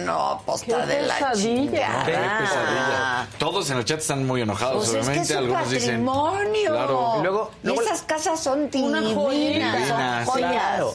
No, 0.04 0.42
posta 0.46 0.86
Qué 0.86 0.94
de 0.94 1.02
la 1.02 1.32
chingada. 1.32 2.04
Qué 2.04 2.12
pesadilla. 2.12 3.26
Todos 3.38 3.68
en 3.70 3.78
el 3.78 3.84
chat 3.84 3.98
están 4.00 4.26
muy 4.26 4.40
enojados, 4.42 4.76
Pues 4.76 4.88
es 4.88 4.94
que 4.94 5.00
obviamente. 5.00 5.32
es 5.32 5.38
Algunos 5.38 5.70
dicen. 5.70 6.06
patrimonio. 6.06 6.70
Claro. 6.72 7.14
Y 7.18 7.22
luego- 7.22 7.50
Y 7.62 7.66
luego- 7.66 7.82
esas 7.82 8.02
casas 8.02 8.40
son 8.40 8.70
Una 8.74 9.00
divinas, 9.00 9.14
joyita. 9.14 9.86
son 9.88 10.24
joyas. 10.26 10.50
Claro. 10.52 10.94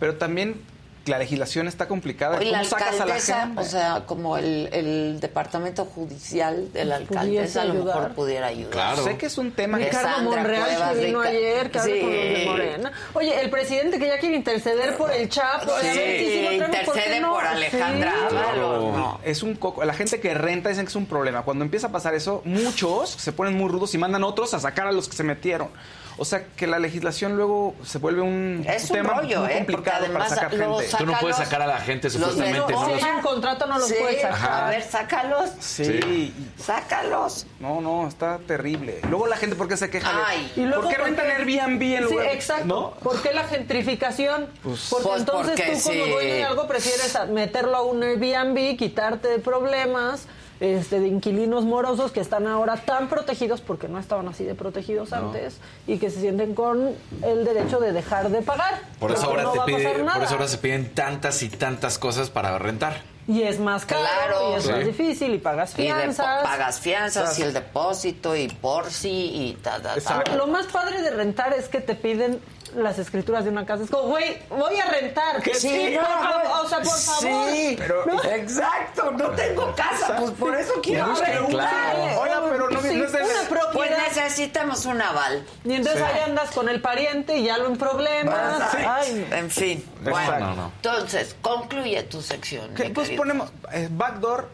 Pero 0.00 0.16
también 0.16 0.62
la 1.06 1.18
legislación 1.18 1.68
está 1.68 1.88
complicada. 1.88 2.38
Oye, 2.38 2.50
la 2.50 2.58
¿Cómo 2.58 2.70
sacas 2.70 3.00
a 3.00 3.06
la 3.06 3.18
gente? 3.20 3.60
o 3.60 3.64
sea, 3.64 4.02
como 4.06 4.36
el, 4.38 4.68
el 4.72 5.20
departamento 5.20 5.84
judicial 5.84 6.72
de 6.72 6.84
la 6.84 6.96
alcaldesa, 6.96 7.62
a 7.62 7.64
lo 7.64 7.72
ayudar. 7.74 7.96
mejor 7.98 8.14
pudiera 8.14 8.46
ayudar. 8.48 8.70
Claro. 8.72 9.04
Sé 9.04 9.16
que 9.16 9.26
es 9.26 9.38
un 9.38 9.52
tema 9.52 9.78
que 9.78 9.84
Ricardo 9.86 10.22
Monreal 10.22 10.94
que 10.94 11.04
vino 11.06 11.20
ayer, 11.20 11.70
que 11.70 11.78
Sí. 11.80 11.90
con 12.00 12.10
los 12.10 12.10
de 12.38 12.44
Morena. 12.46 12.92
Oye, 13.14 13.40
el 13.40 13.50
presidente 13.50 13.98
que 13.98 14.06
ya 14.08 14.18
quiere 14.18 14.36
interceder 14.36 14.96
por 14.96 15.12
el 15.12 15.28
Chapo. 15.28 15.72
a 15.72 15.80
Sí, 15.80 15.86
ver 15.86 16.18
si 16.18 16.26
sí 16.26 16.40
¿por 16.42 16.48
qué 16.50 16.56
intercede 16.56 17.20
no? 17.20 17.32
por 17.34 17.44
Alejandra 17.44 18.12
Sí. 18.30 18.36
Ábalos, 18.36 18.96
no. 18.96 19.20
Es 19.24 19.42
un 19.42 19.54
coco. 19.54 19.84
La 19.84 19.94
gente 19.94 20.20
que 20.20 20.34
renta 20.34 20.68
dicen 20.68 20.84
que 20.84 20.90
es 20.90 20.96
un 20.96 21.06
problema. 21.06 21.42
Cuando 21.42 21.64
empieza 21.64 21.88
a 21.88 21.92
pasar 21.92 22.14
eso, 22.14 22.42
muchos 22.44 23.10
se 23.10 23.32
ponen 23.32 23.54
muy 23.56 23.68
rudos 23.70 23.94
y 23.94 23.98
mandan 23.98 24.24
otros 24.24 24.54
a 24.54 24.60
sacar 24.60 24.86
a 24.86 24.92
los 24.92 25.08
que 25.08 25.16
se 25.16 25.22
metieron. 25.22 25.68
O 26.18 26.24
sea 26.24 26.46
que 26.56 26.66
la 26.66 26.78
legislación 26.78 27.36
luego 27.36 27.74
se 27.84 27.98
vuelve 27.98 28.22
un, 28.22 28.64
Es 28.66 28.88
un 28.90 28.96
tema 28.96 29.14
rollo, 29.20 29.40
muy 29.42 29.50
¿eh? 29.52 29.56
complicado 29.58 30.06
para 30.12 30.28
sacar 30.28 30.50
gente. 30.50 30.88
Tú 30.96 31.04
no 31.06 31.12
puedes 31.20 31.36
sacar 31.36 31.60
a 31.60 31.66
la 31.66 31.78
gente 31.78 32.08
Los 32.08 32.14
supuestamente. 32.14 32.54
de- 32.54 32.60
¿no? 32.60 32.68
Si 32.68 32.74
Ojalá. 32.74 33.06
hay 33.06 33.12
un 33.16 33.20
contrato 33.22 33.66
no 33.66 33.78
los 33.78 33.88
Sí, 33.88 33.94
puedes 34.00 34.22
sacar. 34.22 34.64
A 34.64 34.70
ver, 34.70 34.82
sácalos. 34.82 35.50
Sí. 35.60 36.32
Sácalos. 36.58 37.46
No, 37.60 37.80
no, 37.80 38.08
está 38.08 38.38
terrible. 38.46 39.00
Luego 39.10 39.26
la 39.26 39.36
gente, 39.36 39.56
¿por 39.56 39.68
qué 39.68 39.76
se 39.76 39.90
queja? 39.90 40.10
de- 40.10 40.22
Ay. 40.26 40.52
Y 40.56 40.60
luego, 40.62 40.82
¿Por 40.84 40.90
qué 40.92 40.98
rentan 41.02 41.30
Airbnb 41.30 41.82
en 41.82 41.96
Sí, 42.08 42.14
lugar 42.14 42.26
exacto. 42.28 42.64
¿No? 42.66 42.90
¿Por 43.02 43.20
qué 43.22 43.32
la 43.32 43.44
gentrificación? 43.44 44.46
Pues- 44.62 44.88
porque 44.90 45.06
Pues 45.08 45.20
entonces 45.20 45.54
porque 45.60 45.76
tú 45.76 45.82
como 45.82 46.04
sí. 46.06 46.10
dueño 46.10 46.34
de 46.34 46.44
algo 46.44 46.66
prefieres 46.66 47.16
meterlo 47.30 47.76
a 47.76 47.82
un 47.82 48.02
Airbnb, 48.02 48.76
quitarte 48.76 49.28
de 49.28 49.38
problemas 49.38 50.26
este, 50.60 51.00
de 51.00 51.08
inquilinos 51.08 51.64
morosos 51.64 52.12
que 52.12 52.20
están 52.20 52.46
ahora 52.46 52.76
tan 52.76 53.08
protegidos 53.08 53.60
porque 53.60 53.88
no 53.88 53.98
estaban 53.98 54.26
así 54.28 54.44
de 54.44 54.54
protegidos 54.54 55.12
antes 55.12 55.58
y 55.86 55.98
que 55.98 56.10
se 56.10 56.20
sienten 56.20 56.54
con 56.54 56.94
el 57.22 57.44
derecho 57.44 57.78
de 57.80 57.92
dejar 57.92 58.30
de 58.30 58.42
pagar. 58.42 58.80
Por 58.98 59.12
eso, 59.12 59.26
ahora 59.26 59.42
no 59.42 59.52
te 59.52 59.60
pide, 59.66 59.88
por 60.02 60.22
eso 60.22 60.34
ahora 60.34 60.48
se 60.48 60.58
piden 60.58 60.94
tantas 60.94 61.42
y 61.42 61.48
tantas 61.48 61.98
cosas 61.98 62.30
para 62.30 62.58
rentar. 62.58 63.02
Y 63.28 63.42
es 63.42 63.58
más 63.58 63.84
caro, 63.84 64.02
Claro. 64.02 64.52
y 64.52 64.54
es 64.54 64.62
Sí. 64.64 64.70
más 64.70 64.84
difícil, 64.86 65.34
y 65.34 65.38
pagas 65.38 65.72
Y 65.72 65.82
fianzas. 65.82 66.44
pagas 66.44 66.78
fianzas 66.78 67.36
y 67.40 67.42
el 67.42 67.52
depósito 67.52 68.36
y 68.36 68.46
por 68.46 68.88
sí 68.92 69.10
y 69.34 69.52
ta, 69.62 69.82
ta, 69.82 69.96
ta. 70.00 70.36
Lo 70.36 70.46
más 70.46 70.66
padre 70.66 71.02
de 71.02 71.10
rentar 71.10 71.52
es 71.52 71.68
que 71.68 71.80
te 71.80 71.96
piden 71.96 72.40
las 72.76 72.98
escrituras 72.98 73.44
de 73.44 73.50
una 73.50 73.64
casa. 73.66 73.84
Es 73.84 73.90
como, 73.90 74.08
güey, 74.08 74.38
voy 74.50 74.78
a 74.78 74.86
rentar. 74.90 75.42
Que 75.42 75.54
sí, 75.54 75.94
por 75.94 76.02
no, 76.02 76.08
favor, 76.08 76.44
no. 76.44 76.60
o 76.62 76.68
sea, 76.68 76.78
por 76.80 76.98
favor. 76.98 77.48
Sí, 77.50 77.78
¿No? 78.06 78.24
exacto, 78.30 79.10
no 79.12 79.30
tengo 79.30 79.74
casa, 79.74 80.16
pues 80.18 80.30
por 80.32 80.54
eso 80.54 80.72
quiero 80.82 81.14
rentar. 81.14 81.48
claro. 81.48 82.20
Oiga, 82.20 82.42
pero 82.50 82.70
no, 82.70 82.80
Sí, 82.80 82.88
una 83.00 83.70
Pues 83.72 83.90
necesitamos 83.90 84.84
un 84.86 85.00
aval. 85.02 85.44
Y 85.64 85.74
entonces 85.74 86.02
Sí. 86.02 86.12
ahí 86.14 86.20
andas 86.30 86.50
con 86.52 86.68
el 86.68 86.80
pariente 86.80 87.36
y 87.38 87.44
ya 87.44 87.58
lo 87.58 87.66
en 87.66 87.76
problemas. 87.76 88.62
Ay, 88.74 88.84
Ay, 88.86 89.28
En 89.32 89.50
fin, 89.50 89.84
bueno, 90.02 90.38
No, 90.38 90.54
no. 90.56 90.72
entonces, 90.76 91.34
concluye 91.40 92.02
tu 92.04 92.22
sección. 92.22 92.74
¿Qué? 92.74 92.90
Pues 92.90 93.08
querido. 93.08 93.22
ponemos 93.22 93.50
eh, 93.72 93.88
Backdoor, 93.90 94.48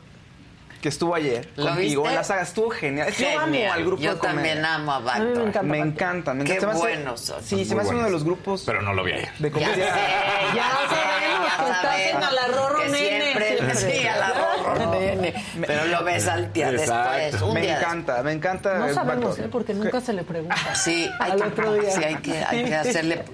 que 0.82 0.88
estuvo 0.90 1.14
ayer 1.14 1.48
¿Lo 1.56 1.68
contigo 1.68 2.02
viste? 2.02 2.09
en 2.10 2.14
la 2.16 2.24
saga. 2.24 2.42
Estuvo 2.42 2.68
genial. 2.70 3.10
Yo 3.14 3.28
amo 3.38 3.40
Genial. 3.46 3.72
al 3.72 3.84
grupo 3.86 4.02
Yo 4.02 4.12
de 4.14 4.18
comedia. 4.18 4.34
también 4.34 4.64
amo 4.66 4.92
a 4.92 4.96
A 4.96 5.00
mí 5.00 5.04
Backdoor. 5.06 5.36
me 5.36 5.42
encanta. 5.48 5.62
Me 5.62 5.78
encanta, 5.78 6.34
me 6.34 6.44
Qué 6.44 6.54
encanta. 6.56 6.60
Se 6.60 6.66
me 6.66 6.72
hace- 6.72 6.96
buenos 6.96 7.20
son. 7.20 7.42
Sí, 7.42 7.54
Muy 7.54 7.64
se 7.64 7.74
me 7.76 7.80
hace 7.82 7.90
uno 7.94 8.04
de 8.04 8.10
los 8.10 8.24
grupos 8.24 8.62
Pero 8.66 8.82
no 8.82 8.92
lo 8.92 9.04
vi 9.04 9.12
ayer. 9.12 9.30
de 9.38 9.48
Ya 9.48 9.54
comedia. 9.54 9.74
sé, 9.74 9.80
ya, 10.54 10.54
Ya 10.54 10.64
sé, 10.68 10.94
sabemos 10.94 11.46
ya 11.46 11.56
que 11.56 11.62
estás 11.62 11.82
sabemos 11.82 12.10
en 12.10 12.22
Alarrorro 12.24 12.78
que 12.82 12.88
Nene, 12.88 13.22
Siempre, 13.22 13.48
siempre. 13.56 13.74
sí, 13.76 14.06
Alarrorro 14.09 14.90
Nene. 15.00 15.44
Pero 15.66 15.84
lo 15.86 16.04
ves 16.04 16.26
al 16.28 16.52
día 16.52 16.70
Exacto. 16.70 17.12
después. 17.16 17.42
Un 17.42 17.54
Me 17.54 17.60
día 17.62 17.78
encanta, 17.78 18.22
me 18.24 18.32
encanta. 18.32 18.74
No 18.78 18.92
sabemos. 18.92 19.38
¿eh? 19.38 19.48
Porque 19.50 19.74
nunca 19.74 20.00
se 20.00 20.12
le 20.12 20.24
pregunta. 20.24 20.56
Sí, 20.74 21.09
hay 21.20 21.30
Al 21.30 21.36
que, 21.42 21.48
otro 21.48 21.74
día. 21.74 21.90
sí, 21.92 22.02
hay 22.04 22.16
que, 22.16 22.44
hay 22.44 22.64
que 22.64 22.74
hacerle 22.74 23.24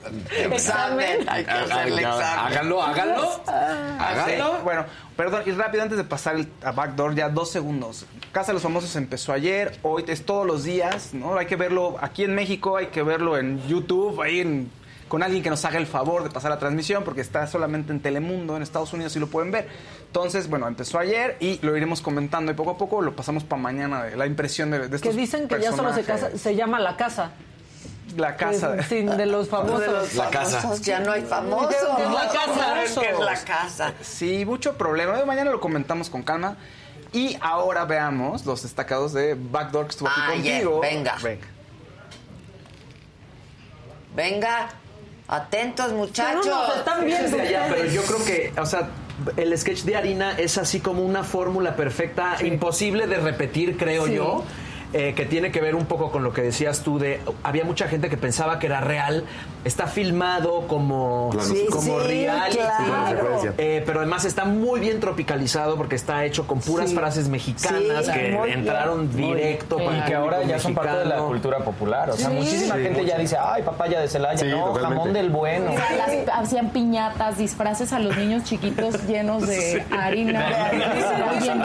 examen. 0.52 1.26
Hay 1.28 1.44
que 1.44 1.50
hacerle 1.50 2.02
examen. 2.02 2.38
Háganlo, 2.38 2.82
háganlo. 2.82 3.42
Háganlo. 3.98 4.60
Bueno, 4.64 4.84
perdón, 5.18 5.42
y 5.46 5.50
rápido 5.50 5.82
antes 5.82 5.98
de 5.98 6.04
pasar 6.04 6.36
el, 6.36 6.48
a 6.62 6.70
Backdoor, 6.70 7.14
ya 7.16 7.28
dos 7.28 7.50
segundos. 7.50 8.06
Casa 8.32 8.48
de 8.48 8.54
los 8.54 8.62
Famosos 8.62 8.94
empezó 8.94 9.32
ayer, 9.32 9.76
hoy 9.82 10.04
es 10.06 10.24
todos 10.24 10.46
los 10.46 10.62
días, 10.62 11.12
¿no? 11.12 11.36
Hay 11.36 11.46
que 11.46 11.56
verlo 11.56 11.96
aquí 12.00 12.22
en 12.22 12.34
México, 12.36 12.76
hay 12.76 12.86
que 12.86 13.02
verlo 13.02 13.36
en 13.36 13.60
YouTube, 13.66 14.22
ahí 14.22 14.40
en- 14.40 14.70
con 15.08 15.22
alguien 15.22 15.42
que 15.42 15.50
nos 15.50 15.64
haga 15.64 15.78
el 15.78 15.86
favor 15.86 16.22
de 16.22 16.30
pasar 16.30 16.50
la 16.52 16.58
transmisión, 16.58 17.02
porque 17.02 17.20
está 17.22 17.46
solamente 17.48 17.92
en 17.92 18.00
Telemundo, 18.00 18.56
en 18.56 18.62
Estados 18.62 18.92
Unidos, 18.92 19.16
y 19.16 19.18
lo 19.18 19.26
pueden 19.26 19.50
ver. 19.50 19.66
Entonces, 20.06 20.48
bueno, 20.48 20.68
empezó 20.68 20.98
ayer 21.00 21.36
y 21.40 21.58
lo 21.66 21.76
iremos 21.76 22.00
comentando 22.00 22.52
y 22.52 22.54
poco 22.54 22.70
a 22.72 22.78
poco 22.78 23.02
lo 23.02 23.16
pasamos 23.16 23.42
para 23.42 23.60
mañana, 23.60 24.04
de 24.04 24.16
la 24.16 24.26
impresión 24.26 24.70
de, 24.70 24.80
de 24.88 24.96
estos 24.96 25.10
Que 25.12 25.18
dicen 25.20 25.48
que 25.48 25.60
ya 25.60 25.72
solo 25.72 25.92
se, 25.94 26.04
casa, 26.04 26.36
se 26.38 26.54
llama 26.54 26.78
La 26.78 26.96
Casa. 26.96 27.32
La 28.16 28.36
casa. 28.36 28.76
Es, 28.76 28.86
sí, 28.86 29.02
de 29.02 29.26
los 29.26 29.48
famosos. 29.48 29.80
De 29.80 29.86
los 29.88 30.14
La 30.14 30.30
casa. 30.30 30.74
Ya 30.82 31.00
no 31.00 31.12
hay 31.12 31.22
famosos. 31.22 31.74
Es 31.74 32.10
la 32.10 32.28
casa. 32.28 33.00
Que 33.00 33.10
es 33.10 33.18
la 33.18 33.34
casa. 33.44 33.92
Sí, 34.00 34.44
mucho 34.44 34.74
problema. 34.74 35.24
Mañana 35.24 35.50
lo 35.50 35.60
comentamos 35.60 36.08
con 36.10 36.22
calma. 36.22 36.56
Y 37.12 37.36
ahora 37.40 37.84
veamos 37.84 38.44
los 38.44 38.62
destacados 38.62 39.12
de 39.12 39.34
Backdoor 39.34 39.86
que 39.86 39.90
estuvo 39.90 40.08
aquí 40.08 40.20
Ah, 40.20 40.34
yeah. 40.34 40.52
contigo. 40.60 40.80
Venga. 40.80 41.16
Venga. 41.22 41.46
Venga. 44.14 44.68
Atentos, 45.28 45.92
muchachos. 45.92 46.46
Nos 46.46 46.76
están 46.76 47.04
viendo 47.04 47.38
allá, 47.38 47.66
pero 47.68 47.84
yo 47.86 48.02
creo 48.02 48.24
que, 48.24 48.52
o 48.60 48.64
sea, 48.66 48.88
el 49.36 49.56
sketch 49.58 49.82
de 49.82 49.96
harina 49.96 50.38
es 50.38 50.56
así 50.56 50.80
como 50.80 51.02
una 51.04 51.22
fórmula 51.22 51.76
perfecta, 51.76 52.36
imposible 52.42 53.06
de 53.06 53.18
repetir, 53.18 53.76
creo 53.76 54.06
Sí. 54.06 54.14
yo. 54.14 54.44
Eh, 54.92 55.12
que 55.14 55.26
tiene 55.26 55.50
que 55.52 55.60
ver 55.60 55.74
un 55.74 55.84
poco 55.84 56.10
con 56.10 56.22
lo 56.24 56.32
que 56.32 56.40
decías 56.42 56.80
tú 56.80 56.98
de 56.98 57.20
había 57.42 57.64
mucha 57.64 57.88
gente 57.88 58.08
que 58.08 58.16
pensaba 58.16 58.58
que 58.58 58.66
era 58.66 58.80
real 58.80 59.24
está 59.64 59.86
filmado 59.86 60.66
como 60.66 61.28
Claro. 61.30 61.48
Sí, 61.48 61.66
como 61.70 62.00
sí, 62.00 62.06
reality 62.06 62.56
claro. 62.58 63.40
eh, 63.58 63.82
pero 63.84 64.00
además 64.00 64.24
está 64.24 64.44
muy 64.46 64.80
bien 64.80 64.98
tropicalizado 65.00 65.76
porque 65.76 65.94
está 65.96 66.24
hecho 66.24 66.46
con 66.46 66.60
puras 66.60 66.88
Sí. 66.90 66.96
frases 66.96 67.28
mexicanas 67.28 68.06
Sí, 68.06 68.12
que 68.12 68.28
bien. 68.30 68.60
entraron 68.60 69.14
directo 69.14 69.76
para 69.76 69.98
Y 69.98 70.02
que 70.02 70.14
ahora 70.14 70.42
ya 70.44 70.58
son 70.58 70.74
parte 70.74 70.96
de 70.98 71.04
la 71.04 71.18
cultura 71.18 71.58
popular. 71.58 72.08
O 72.10 72.16
sea, 72.16 72.28
Sí. 72.30 72.34
muchísima 72.36 72.76
Sí, 72.76 72.82
gente 72.82 73.04
ya 73.04 73.18
dice, 73.18 73.36
ay, 73.38 73.62
papaya 73.62 74.00
de 74.00 74.08
Celaya. 74.08 74.38
Sí, 74.38 74.46
no, 74.46 74.66
totalmente. 74.68 74.94
jamón 74.96 75.12
del 75.12 75.30
bueno. 75.30 75.70
Las- 75.74 76.28
hacían 76.46 76.70
piñatas, 76.70 77.36
disfraces 77.36 77.92
a 77.92 77.98
los 77.98 78.16
niños 78.16 78.44
chiquitos 78.44 79.06
llenos 79.06 79.46
de 79.46 79.84
harina. 79.90 80.46
Oye, 80.72 81.34
Dicen 81.40 81.58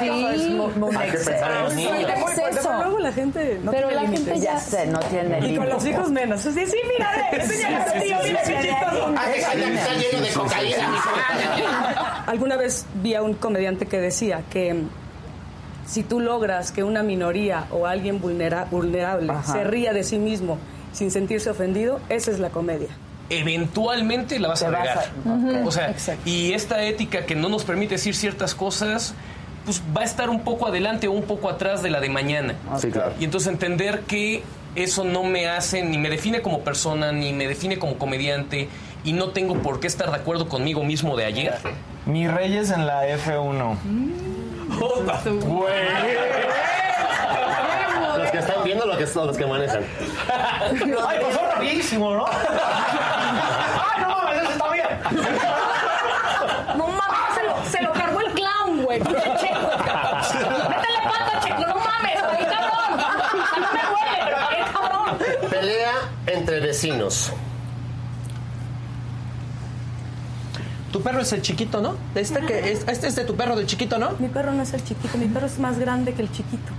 sí. 0.00 0.26
es 0.34 0.48
mu- 0.50 0.64
un 0.86 0.96
Hay 0.96 1.10
que 1.10 1.16
pensar 1.18 1.50
en 1.52 1.62
los 1.64 1.74
niños. 1.74 1.92
Exceso. 2.00 2.50
pero 2.62 2.76
luego 2.78 2.98
la 2.98 3.12
gente 3.12 3.60
no 3.62 3.70
Pero 3.70 3.88
tiene 3.88 4.02
la 4.02 4.08
gente 4.08 4.18
límites. 4.34 4.42
ya- 4.42 4.52
Ya 4.54 4.60
sé, 4.60 4.86
no 4.86 4.98
tiene 5.00 5.28
Y 5.38 5.40
con 5.40 5.42
límites. 5.66 5.74
los 5.74 5.86
hijos 5.86 6.10
menos. 6.10 6.40
Sí, 6.40 6.52
sí, 6.52 6.76
mira, 6.88 7.10
ve, 7.32 7.42
enséñale 7.42 7.76
a 7.76 7.84
tu 7.84 8.00
tío, 8.00 8.16
mira 8.24 8.42
qué 8.42 8.54
chistoso. 8.60 9.14
Que 9.14 9.38
está- 9.38 9.52
está 9.52 9.94
lleno 9.94 10.20
de 10.26 10.32
cocaína. 10.32 12.24
Alguna 12.26 12.56
vez 12.56 12.86
vi 13.02 13.14
a 13.14 13.22
un 13.22 13.34
comediante 13.34 13.86
que 13.86 13.98
decía 14.00 14.42
que 14.50 14.74
mm, 14.74 14.88
si 15.86 16.02
tú 16.02 16.20
logras 16.20 16.70
que 16.72 16.84
una 16.84 17.02
minoría 17.02 17.66
o 17.70 17.86
alguien 17.86 18.20
vulnera- 18.20 18.66
vulnerable 18.70 19.30
Ajá. 19.32 19.52
se 19.52 19.64
ría 19.64 19.92
de 19.92 20.04
sí 20.04 20.18
mismo 20.18 20.58
sin 20.92 21.10
sentirse 21.10 21.50
ofendido, 21.50 22.00
esa 22.08 22.30
es 22.30 22.38
la 22.38 22.50
comedia. 22.50 22.88
eventualmente 23.32 24.40
la 24.40 24.48
vas 24.48 24.62
a 24.64 24.70
vas 24.70 24.80
regar. 24.80 25.64
O 25.64 25.70
sea, 25.70 25.94
y 26.24 26.52
esta 26.52 26.82
ética 26.82 27.26
que 27.26 27.36
no 27.36 27.48
nos 27.48 27.62
permite 27.64 27.94
decir 27.94 28.14
ciertas 28.16 28.56
cosas, 28.56 29.14
pues 29.64 29.82
va 29.96 30.02
a 30.02 30.04
estar 30.04 30.30
un 30.30 30.40
poco 30.40 30.66
adelante 30.66 31.08
o 31.08 31.12
un 31.12 31.22
poco 31.22 31.48
atrás 31.48 31.82
de 31.82 31.90
la 31.90 32.00
de 32.00 32.08
mañana. 32.08 32.54
Sí, 32.78 32.90
claro. 32.90 33.12
Y 33.20 33.24
entonces 33.24 33.52
entender 33.52 34.00
que 34.00 34.42
eso 34.74 35.04
no 35.04 35.24
me 35.24 35.48
hace, 35.48 35.82
ni 35.82 35.98
me 35.98 36.08
define 36.10 36.42
como 36.42 36.60
persona, 36.60 37.12
ni 37.12 37.32
me 37.32 37.46
define 37.46 37.78
como 37.78 37.96
comediante, 37.98 38.68
y 39.04 39.12
no 39.12 39.30
tengo 39.30 39.56
por 39.56 39.80
qué 39.80 39.86
estar 39.86 40.10
de 40.10 40.16
acuerdo 40.16 40.48
conmigo 40.48 40.84
mismo 40.84 41.16
de 41.16 41.24
ayer. 41.24 41.54
Mi 42.06 42.28
Reyes 42.28 42.70
en 42.70 42.86
la 42.86 43.06
F1. 43.06 43.76
Los 48.18 48.30
que 48.30 48.38
están 48.38 48.64
viendo 48.64 48.86
lo 48.86 48.96
que 48.96 49.06
son 49.06 49.26
los 49.26 49.36
que 49.36 49.46
manejan. 49.46 49.82
Ay, 50.70 51.18
pues 51.20 51.36
fue 51.36 51.48
rapidísimo, 51.48 52.14
¿no? 52.14 52.26
Ay, 52.26 54.02
no 54.02 54.08
mames, 54.08 54.42
eso 54.42 54.52
está 54.52 54.72
bien. 54.72 54.86
No 56.76 56.86
mames, 56.88 57.34
se 57.34 57.42
lo, 57.42 57.64
se 57.70 57.82
lo 57.82 57.92
cargó 57.92 58.20
el 58.20 58.32
clown, 58.32 58.82
güey. 58.82 59.00
pinche 59.00 59.22
Checo. 59.40 59.70
Métele 60.68 61.00
pata, 61.04 61.40
Checo, 61.42 61.66
no 61.66 61.74
mames, 61.76 62.22
güey, 62.28 62.44
cabrón. 62.44 63.00
A 63.00 63.58
mí 63.58 63.66
me 63.72 63.82
duele, 63.90 64.18
pero 64.24 64.38
qué 64.48 64.72
cabrón. 64.72 65.50
Pelea 65.50 65.92
entre 66.34 66.60
vecinos. 66.60 67.32
Tu 70.92 71.00
perro 71.02 71.20
es 71.20 71.32
el 71.32 71.40
chiquito, 71.42 71.80
¿no? 71.80 71.94
Este, 72.16 72.40
que 72.40 72.72
es, 72.72 72.86
este 72.88 73.06
es 73.06 73.14
de 73.14 73.24
tu 73.24 73.36
perro 73.36 73.54
del 73.54 73.66
chiquito, 73.66 73.98
¿no? 73.98 74.10
Mi 74.18 74.26
perro 74.28 74.52
no 74.52 74.62
es 74.62 74.72
el 74.74 74.82
chiquito, 74.84 75.16
mi 75.18 75.26
perro 75.26 75.46
es 75.46 75.58
más 75.58 75.78
grande 75.78 76.14
que 76.14 76.22
el 76.22 76.32
chiquito. 76.32 76.72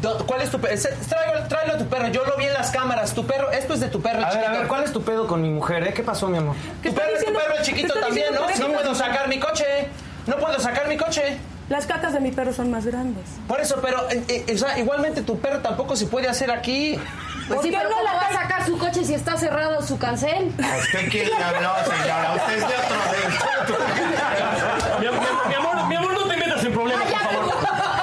Do- 0.00 0.26
¿Cuál 0.26 0.40
es 0.42 0.50
tu 0.50 0.58
perro? 0.58 0.74
Tráelo, 1.08 1.46
tráelo 1.48 1.74
a 1.74 1.78
tu 1.78 1.86
perro. 1.86 2.08
Yo 2.08 2.24
lo 2.24 2.36
vi 2.38 2.46
en 2.46 2.54
las 2.54 2.70
cámaras. 2.70 3.12
Tu 3.14 3.24
perro, 3.26 3.50
esto 3.52 3.74
es 3.74 3.80
de 3.80 3.88
tu 3.88 4.00
perro. 4.00 4.18
el 4.18 4.24
A 4.24 4.28
ver, 4.30 4.38
a 4.38 4.40
chiquito. 4.40 4.58
ver, 4.60 4.68
¿cuál 4.68 4.84
es 4.84 4.92
tu 4.92 5.02
pedo 5.02 5.26
con 5.28 5.42
mi 5.42 5.50
mujer, 5.50 5.86
eh? 5.86 5.92
¿Qué 5.92 6.02
pasó, 6.02 6.28
mi 6.28 6.38
amor? 6.38 6.56
Tu 6.82 6.92
perro 6.92 7.10
es 7.16 7.24
tu 7.24 7.32
perro 7.32 7.54
el 7.58 7.62
chiquito 7.64 7.94
también, 8.00 8.28
diciendo 8.32 8.68
¿no? 8.68 8.68
No 8.68 8.74
puedo 8.74 8.94
sacar 8.94 9.28
mi 9.28 9.38
coche. 9.38 9.64
No 10.26 10.36
puedo 10.38 10.58
sacar 10.58 10.88
mi 10.88 10.96
coche. 10.96 11.36
Las 11.72 11.86
cacas 11.86 12.12
de 12.12 12.20
mi 12.20 12.30
perro 12.32 12.52
son 12.52 12.70
más 12.70 12.84
grandes. 12.84 13.24
Por 13.48 13.58
eso, 13.58 13.78
pero, 13.82 14.06
eh, 14.10 14.22
eh, 14.28 14.44
o 14.54 14.58
sea, 14.58 14.78
igualmente 14.78 15.22
tu 15.22 15.38
perro 15.40 15.60
tampoco 15.60 15.96
se 15.96 16.04
puede 16.04 16.28
hacer 16.28 16.50
aquí. 16.50 16.98
Pues 17.48 17.62
sí, 17.62 17.70
pero 17.74 17.88
¿cómo 17.88 18.04
va 18.04 18.10
a 18.28 18.32
sacar 18.42 18.66
su 18.66 18.76
coche 18.76 19.02
si 19.06 19.14
está 19.14 19.38
cerrado 19.38 19.80
su 19.80 19.96
cancel? 19.98 20.52
¿A 20.62 20.76
usted 20.76 21.08
quién 21.10 21.30
le 21.30 21.36
habló, 21.42 21.72
señora? 21.90 22.34
Usted 22.36 22.52
es 22.58 22.60
de 22.60 22.66
otro. 22.76 22.96
Mi, 25.00 25.06
mi- 25.06 25.48
mi 25.48 25.54
amor, 25.54 25.86
mi 25.88 25.96
amor, 25.96 26.12
no 26.12 26.28
te 26.28 26.36
metas 26.36 26.62
en 26.62 26.72
problemas, 26.74 27.06
por 27.06 27.20
favor. 27.22 27.50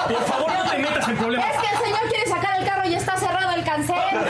Por 0.08 0.24
favor, 0.24 0.52
no 0.52 0.64
te 0.72 0.78
metas 0.78 1.08
en 1.08 1.16
problemas. 1.16 1.46
Es 1.54 1.60
que 1.60 1.68
el 1.76 1.80
señor 1.84 2.00
quiere 2.10 2.26
sacar 2.28 2.58
el 2.60 2.66
carro 2.68 2.88
y 2.88 2.94
está 2.96 3.16
cerrado 3.18 3.52
el 3.52 3.62
cancel. 3.64 3.94
Por 3.94 4.26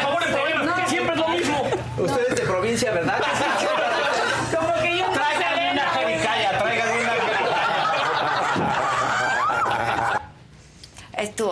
favor, 0.00 0.22
en 0.24 0.32
problemas. 0.34 0.88
Siempre 0.88 1.14
es 1.16 1.20
lo 1.20 1.28
mismo. 1.30 1.62
Usted 1.98 2.26
es 2.28 2.36
de 2.36 2.42
provincia, 2.42 2.92
¿verdad? 2.92 3.18
Como 4.56 4.72
que 4.82 4.98
yo 4.98 5.06
Tráiganme 5.10 5.72
una 5.72 5.82
jericaya, 5.90 6.58
tráiganme 6.58 7.00
una 7.00 7.12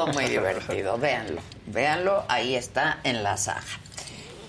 Estuvo 0.06 0.20
muy 0.20 0.24
divertido, 0.31 0.98
véanlo, 0.98 1.40
véanlo, 1.66 2.24
ahí 2.28 2.55
está 2.55 3.01
en 3.05 3.22
la 3.22 3.36
saga. 3.36 3.62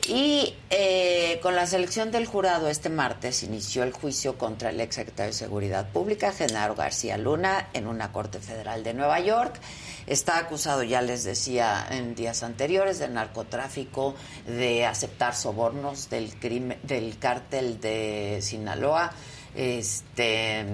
Y 0.07 0.53
eh, 0.69 1.39
con 1.41 1.55
la 1.55 1.65
selección 1.65 2.11
del 2.11 2.27
jurado 2.27 2.67
este 2.69 2.89
martes 2.89 3.41
inició 3.41 3.81
el 3.81 3.91
juicio 3.91 4.37
contra 4.37 4.69
el 4.69 4.79
exsecretario 4.79 5.31
de 5.31 5.37
Seguridad 5.37 5.89
Pública, 5.89 6.31
Genaro 6.31 6.75
García 6.75 7.17
Luna, 7.17 7.69
en 7.73 7.87
una 7.87 8.11
corte 8.11 8.39
federal 8.39 8.83
de 8.83 8.93
Nueva 8.93 9.19
York. 9.19 9.59
Está 10.05 10.37
acusado, 10.37 10.83
ya 10.83 11.01
les 11.01 11.23
decía 11.23 11.87
en 11.89 12.13
días 12.13 12.43
anteriores, 12.43 12.99
de 12.99 13.07
narcotráfico, 13.07 14.13
de 14.45 14.85
aceptar 14.85 15.33
sobornos 15.33 16.09
del 16.11 16.35
crimen, 16.37 16.77
del 16.83 17.17
cártel 17.17 17.81
de 17.81 18.39
Sinaloa, 18.43 19.11
este 19.55 20.65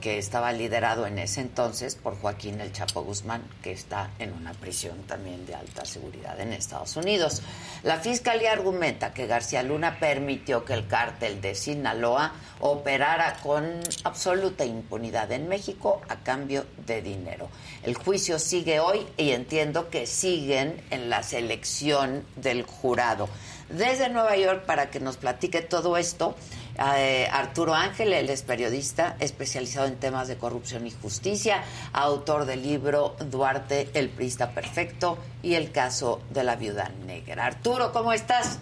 que 0.00 0.18
estaba 0.18 0.52
liderado 0.52 1.06
en 1.06 1.18
ese 1.18 1.40
entonces 1.40 1.94
por 1.94 2.18
Joaquín 2.18 2.60
El 2.60 2.72
Chapo 2.72 3.02
Guzmán, 3.02 3.42
que 3.62 3.72
está 3.72 4.10
en 4.18 4.32
una 4.32 4.52
prisión 4.52 5.02
también 5.04 5.46
de 5.46 5.54
alta 5.54 5.84
seguridad 5.84 6.40
en 6.40 6.52
Estados 6.52 6.96
Unidos. 6.96 7.42
La 7.82 7.98
fiscalía 7.98 8.52
argumenta 8.52 9.12
que 9.12 9.26
García 9.26 9.62
Luna 9.62 9.98
permitió 10.00 10.64
que 10.64 10.74
el 10.74 10.86
cártel 10.86 11.40
de 11.40 11.54
Sinaloa 11.54 12.32
operara 12.60 13.36
con 13.42 13.80
absoluta 14.04 14.64
impunidad 14.64 15.30
en 15.32 15.48
México 15.48 16.00
a 16.08 16.16
cambio 16.16 16.66
de 16.86 17.02
dinero. 17.02 17.48
El 17.82 17.94
juicio 17.94 18.38
sigue 18.38 18.80
hoy 18.80 19.06
y 19.16 19.30
entiendo 19.30 19.90
que 19.90 20.06
siguen 20.06 20.82
en 20.90 21.10
la 21.10 21.22
selección 21.22 22.24
del 22.36 22.64
jurado. 22.64 23.28
Desde 23.70 24.08
Nueva 24.08 24.36
York, 24.36 24.64
para 24.66 24.90
que 24.90 24.98
nos 24.98 25.16
platique 25.16 25.62
todo 25.62 25.96
esto, 25.96 26.34
Arturo 26.80 27.74
Ángel, 27.74 28.12
él 28.12 28.30
es 28.30 28.42
periodista 28.42 29.16
especializado 29.20 29.86
en 29.86 29.96
temas 29.96 30.28
de 30.28 30.36
corrupción 30.36 30.86
y 30.86 30.90
justicia, 30.90 31.62
autor 31.92 32.46
del 32.46 32.62
libro 32.62 33.16
Duarte, 33.30 33.90
el 33.94 34.08
Prista 34.08 34.50
Perfecto 34.50 35.18
y 35.42 35.54
el 35.54 35.72
caso 35.72 36.22
de 36.30 36.42
la 36.42 36.56
viuda 36.56 36.90
negra. 37.06 37.46
Arturo, 37.46 37.92
¿cómo 37.92 38.12
estás? 38.12 38.60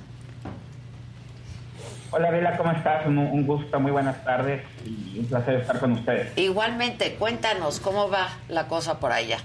Hola 2.11 2.31
Vela, 2.31 2.57
¿cómo 2.57 2.73
estás? 2.73 3.07
Un, 3.07 3.19
un 3.19 3.47
gusto, 3.47 3.79
muy 3.79 3.93
buenas 3.93 4.25
tardes 4.25 4.63
y 4.85 5.19
un 5.19 5.27
placer 5.27 5.57
estar 5.57 5.79
con 5.79 5.93
ustedes. 5.93 6.37
Igualmente, 6.37 7.15
cuéntanos 7.15 7.81
cómo 7.81 8.09
va 8.09 8.29
la 8.49 8.67
cosa 8.67 8.99
por 8.99 9.13
allá. 9.13 9.39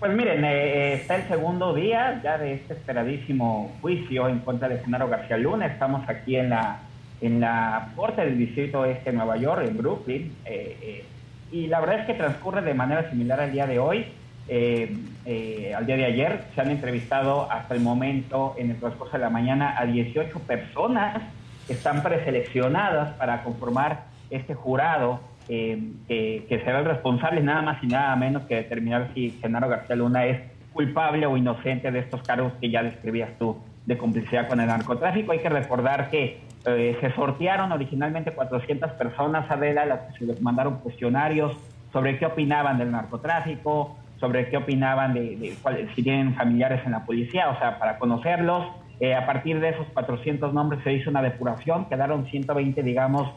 Pues 0.00 0.12
miren, 0.12 0.44
eh, 0.44 0.52
eh, 0.52 0.94
está 0.94 1.16
el 1.16 1.28
segundo 1.28 1.74
día 1.74 2.20
ya 2.22 2.38
de 2.38 2.54
este 2.54 2.74
esperadísimo 2.74 3.76
juicio 3.80 4.28
en 4.28 4.38
contra 4.40 4.68
de 4.68 4.78
Genaro 4.78 5.08
García 5.08 5.36
Luna. 5.36 5.66
Estamos 5.66 6.08
aquí 6.08 6.36
en 6.36 6.50
la, 6.50 6.78
en 7.20 7.40
la 7.40 7.92
Corte 7.96 8.24
del 8.24 8.38
Distrito 8.38 8.84
Este 8.84 9.10
de 9.10 9.16
Nueva 9.16 9.36
York, 9.36 9.64
en 9.66 9.76
Brooklyn, 9.76 10.34
eh, 10.44 10.76
eh, 10.82 11.04
y 11.50 11.66
la 11.66 11.80
verdad 11.80 12.00
es 12.00 12.06
que 12.06 12.14
transcurre 12.14 12.62
de 12.62 12.74
manera 12.74 13.10
similar 13.10 13.40
al 13.40 13.52
día 13.52 13.66
de 13.66 13.78
hoy. 13.78 14.06
Eh, 14.50 15.74
al 15.76 15.84
día 15.84 15.96
de 15.96 16.04
ayer 16.06 16.44
se 16.54 16.60
han 16.60 16.70
entrevistado 16.70 17.50
hasta 17.50 17.74
el 17.74 17.80
momento, 17.80 18.54
en 18.58 18.70
el 18.70 18.78
transcurso 18.78 19.12
de 19.12 19.18
la 19.18 19.30
mañana, 19.30 19.74
a 19.78 19.84
18 19.84 20.38
personas 20.40 21.22
que 21.66 21.74
están 21.74 22.02
preseleccionadas 22.02 23.14
para 23.14 23.42
conformar 23.42 24.04
este 24.30 24.54
jurado 24.54 25.20
que 25.46 26.60
será 26.62 26.80
el 26.80 26.84
responsable 26.84 27.40
nada 27.40 27.62
más 27.62 27.82
y 27.82 27.86
nada 27.86 28.14
menos 28.16 28.42
que 28.42 28.56
determinar 28.56 29.08
si 29.14 29.30
Genaro 29.40 29.66
García 29.66 29.96
Luna 29.96 30.26
es 30.26 30.42
culpable 30.74 31.24
o 31.24 31.38
inocente 31.38 31.90
de 31.90 32.00
estos 32.00 32.22
cargos 32.22 32.52
que 32.60 32.70
ya 32.70 32.82
describías 32.82 33.30
tú 33.38 33.56
de 33.86 33.96
complicidad 33.96 34.46
con 34.46 34.60
el 34.60 34.66
narcotráfico. 34.66 35.32
Hay 35.32 35.38
que 35.38 35.48
recordar 35.48 36.10
que 36.10 36.40
eh, 36.76 36.96
se 37.00 37.12
sortearon 37.14 37.72
originalmente 37.72 38.34
400 38.34 38.92
personas, 38.92 39.50
Adela, 39.50 39.86
las 39.86 40.00
que 40.02 40.12
se 40.18 40.24
les 40.26 40.40
mandaron 40.40 40.80
cuestionarios 40.80 41.52
sobre 41.92 42.18
qué 42.18 42.26
opinaban 42.26 42.78
del 42.78 42.90
narcotráfico, 42.90 43.98
sobre 44.16 44.48
qué 44.50 44.56
opinaban 44.56 45.14
de, 45.14 45.36
de 45.36 45.58
cuál- 45.62 45.88
si 45.94 46.02
tienen 46.02 46.34
familiares 46.34 46.82
en 46.84 46.92
la 46.92 47.04
policía, 47.06 47.50
o 47.50 47.58
sea, 47.58 47.78
para 47.78 47.98
conocerlos. 47.98 48.66
Eh, 49.00 49.14
a 49.14 49.26
partir 49.26 49.60
de 49.60 49.68
esos 49.70 49.86
400 49.94 50.52
nombres 50.52 50.82
se 50.82 50.92
hizo 50.92 51.08
una 51.10 51.22
depuración, 51.22 51.88
quedaron 51.88 52.26
120, 52.26 52.82
digamos, 52.82 53.28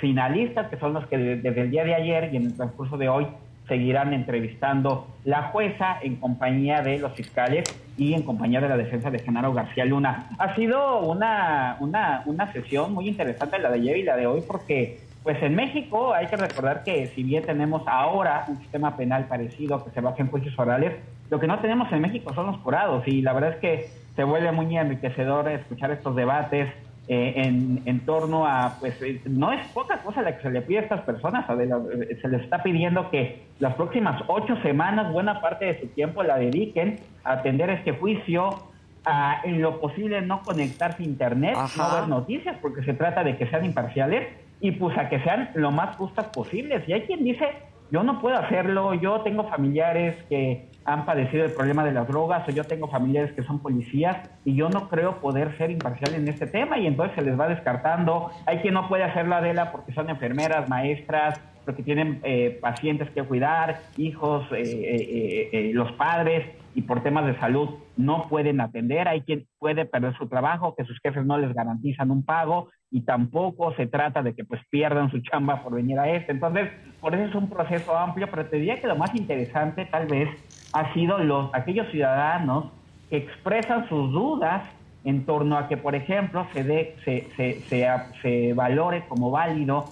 finalistas, 0.00 0.68
que 0.68 0.78
son 0.78 0.92
los 0.94 1.06
que 1.08 1.18
de- 1.18 1.36
desde 1.36 1.62
el 1.62 1.70
día 1.70 1.84
de 1.84 1.94
ayer 1.94 2.30
y 2.32 2.36
en 2.36 2.46
el 2.46 2.56
transcurso 2.56 2.96
de 2.96 3.08
hoy 3.08 3.26
seguirán 3.68 4.12
entrevistando 4.12 5.06
la 5.24 5.44
jueza 5.44 5.98
en 6.02 6.16
compañía 6.16 6.82
de 6.82 6.98
los 6.98 7.12
fiscales 7.12 7.64
y 7.96 8.14
en 8.14 8.22
compañía 8.22 8.60
de 8.60 8.68
la 8.68 8.76
defensa 8.76 9.10
de 9.10 9.18
Genaro 9.18 9.52
García 9.52 9.84
Luna. 9.84 10.30
Ha 10.38 10.54
sido 10.54 11.00
una, 11.00 11.76
una, 11.80 12.22
una 12.26 12.52
sesión 12.52 12.94
muy 12.94 13.08
interesante 13.08 13.58
la 13.58 13.70
de 13.70 13.76
ayer 13.76 13.98
y 13.98 14.02
la 14.02 14.16
de 14.16 14.26
hoy 14.26 14.42
porque 14.46 15.00
pues 15.22 15.42
en 15.42 15.54
México 15.54 16.14
hay 16.14 16.26
que 16.26 16.36
recordar 16.36 16.84
que 16.84 17.08
si 17.08 17.22
bien 17.22 17.44
tenemos 17.44 17.82
ahora 17.86 18.46
un 18.48 18.58
sistema 18.58 18.96
penal 18.96 19.26
parecido 19.26 19.84
que 19.84 19.90
se 19.90 20.00
basa 20.00 20.22
en 20.22 20.30
juicios 20.30 20.58
orales, 20.58 20.94
lo 21.28 21.38
que 21.38 21.46
no 21.46 21.58
tenemos 21.58 21.92
en 21.92 22.00
México 22.00 22.32
son 22.34 22.46
los 22.46 22.56
jurados 22.58 23.06
y 23.06 23.20
la 23.20 23.34
verdad 23.34 23.50
es 23.50 23.56
que 23.56 23.90
se 24.16 24.24
vuelve 24.24 24.50
muy 24.52 24.76
enriquecedor 24.76 25.48
escuchar 25.48 25.90
estos 25.90 26.16
debates 26.16 26.72
eh, 27.10 27.32
en, 27.36 27.80
en 27.86 28.00
torno 28.00 28.46
a, 28.46 28.76
pues 28.78 29.00
eh, 29.00 29.22
no 29.24 29.50
es 29.50 29.66
poca 29.68 30.02
cosa 30.02 30.20
la 30.20 30.36
que 30.36 30.42
se 30.42 30.50
le 30.50 30.60
pide 30.60 30.80
a 30.80 30.82
estas 30.82 31.00
personas, 31.00 31.48
Adela, 31.48 31.80
eh, 31.90 32.18
se 32.20 32.28
les 32.28 32.42
está 32.42 32.62
pidiendo 32.62 33.08
que 33.08 33.46
las 33.60 33.74
próximas 33.76 34.22
ocho 34.26 34.60
semanas, 34.60 35.10
buena 35.10 35.40
parte 35.40 35.64
de 35.64 35.80
su 35.80 35.86
tiempo 35.88 36.22
la 36.22 36.36
dediquen 36.36 37.00
a 37.24 37.32
atender 37.32 37.70
este 37.70 37.92
juicio, 37.92 38.50
a 39.06 39.40
en 39.44 39.62
lo 39.62 39.80
posible 39.80 40.20
no 40.20 40.42
conectarse 40.42 41.02
a 41.02 41.06
internet, 41.06 41.56
no 41.78 41.94
ver 41.94 42.08
noticias, 42.08 42.56
porque 42.60 42.82
se 42.82 42.92
trata 42.92 43.24
de 43.24 43.38
que 43.38 43.46
sean 43.46 43.64
imparciales 43.64 44.28
y 44.60 44.72
pues 44.72 44.98
a 44.98 45.08
que 45.08 45.18
sean 45.20 45.48
lo 45.54 45.70
más 45.70 45.96
justas 45.96 46.26
posibles. 46.26 46.86
Y 46.86 46.92
hay 46.92 47.02
quien 47.02 47.24
dice, 47.24 47.46
yo 47.90 48.02
no 48.02 48.20
puedo 48.20 48.36
hacerlo, 48.36 48.92
yo 48.92 49.22
tengo 49.22 49.48
familiares 49.48 50.14
que 50.28 50.66
han 50.88 51.04
padecido 51.04 51.44
el 51.44 51.52
problema 51.52 51.84
de 51.84 51.92
las 51.92 52.08
drogas 52.08 52.48
o 52.48 52.50
yo 52.50 52.64
tengo 52.64 52.88
familiares 52.88 53.32
que 53.32 53.42
son 53.42 53.60
policías 53.60 54.16
y 54.46 54.54
yo 54.54 54.70
no 54.70 54.88
creo 54.88 55.20
poder 55.20 55.54
ser 55.58 55.70
imparcial 55.70 56.14
en 56.14 56.26
este 56.28 56.46
tema 56.46 56.78
y 56.78 56.86
entonces 56.86 57.14
se 57.14 57.22
les 57.22 57.38
va 57.38 57.46
descartando. 57.46 58.30
Hay 58.46 58.58
quien 58.60 58.72
no 58.72 58.88
puede 58.88 59.04
hacerlo, 59.04 59.34
Adela, 59.34 59.70
porque 59.70 59.92
son 59.92 60.08
enfermeras, 60.08 60.66
maestras, 60.70 61.38
porque 61.66 61.82
tienen 61.82 62.20
eh, 62.22 62.58
pacientes 62.62 63.10
que 63.10 63.22
cuidar, 63.22 63.80
hijos, 63.98 64.46
eh, 64.52 64.62
eh, 64.62 65.48
eh, 65.52 65.70
los 65.74 65.92
padres 65.92 66.46
y 66.74 66.80
por 66.80 67.02
temas 67.02 67.26
de 67.26 67.38
salud 67.38 67.68
no 67.98 68.26
pueden 68.30 68.62
atender. 68.62 69.08
Hay 69.08 69.20
quien 69.20 69.46
puede 69.58 69.84
perder 69.84 70.16
su 70.16 70.26
trabajo, 70.26 70.74
que 70.74 70.84
sus 70.84 70.98
jefes 71.02 71.26
no 71.26 71.36
les 71.36 71.52
garantizan 71.52 72.10
un 72.10 72.24
pago 72.24 72.70
y 72.90 73.02
tampoco 73.02 73.74
se 73.74 73.86
trata 73.86 74.22
de 74.22 74.34
que 74.34 74.44
pues 74.44 74.62
pierdan 74.70 75.10
su 75.10 75.20
chamba 75.20 75.62
por 75.62 75.74
venir 75.74 75.98
a 75.98 76.08
este. 76.08 76.32
Entonces, 76.32 76.70
por 77.00 77.14
eso 77.14 77.24
es 77.24 77.34
un 77.34 77.50
proceso 77.50 77.96
amplio, 77.98 78.28
pero 78.30 78.46
te 78.46 78.56
diría 78.56 78.80
que 78.80 78.86
lo 78.86 78.96
más 78.96 79.14
interesante 79.14 79.84
tal 79.84 80.06
vez 80.06 80.28
ha 80.72 80.92
sido 80.94 81.18
los 81.18 81.52
aquellos 81.54 81.90
ciudadanos 81.90 82.66
que 83.10 83.16
expresan 83.18 83.88
sus 83.88 84.12
dudas 84.12 84.62
en 85.04 85.24
torno 85.24 85.56
a 85.56 85.68
que, 85.68 85.76
por 85.76 85.94
ejemplo, 85.94 86.46
se, 86.52 86.64
dé, 86.64 86.96
se, 87.04 87.62
se, 88.20 88.52
valore 88.52 89.04
como 89.08 89.30
válido 89.30 89.86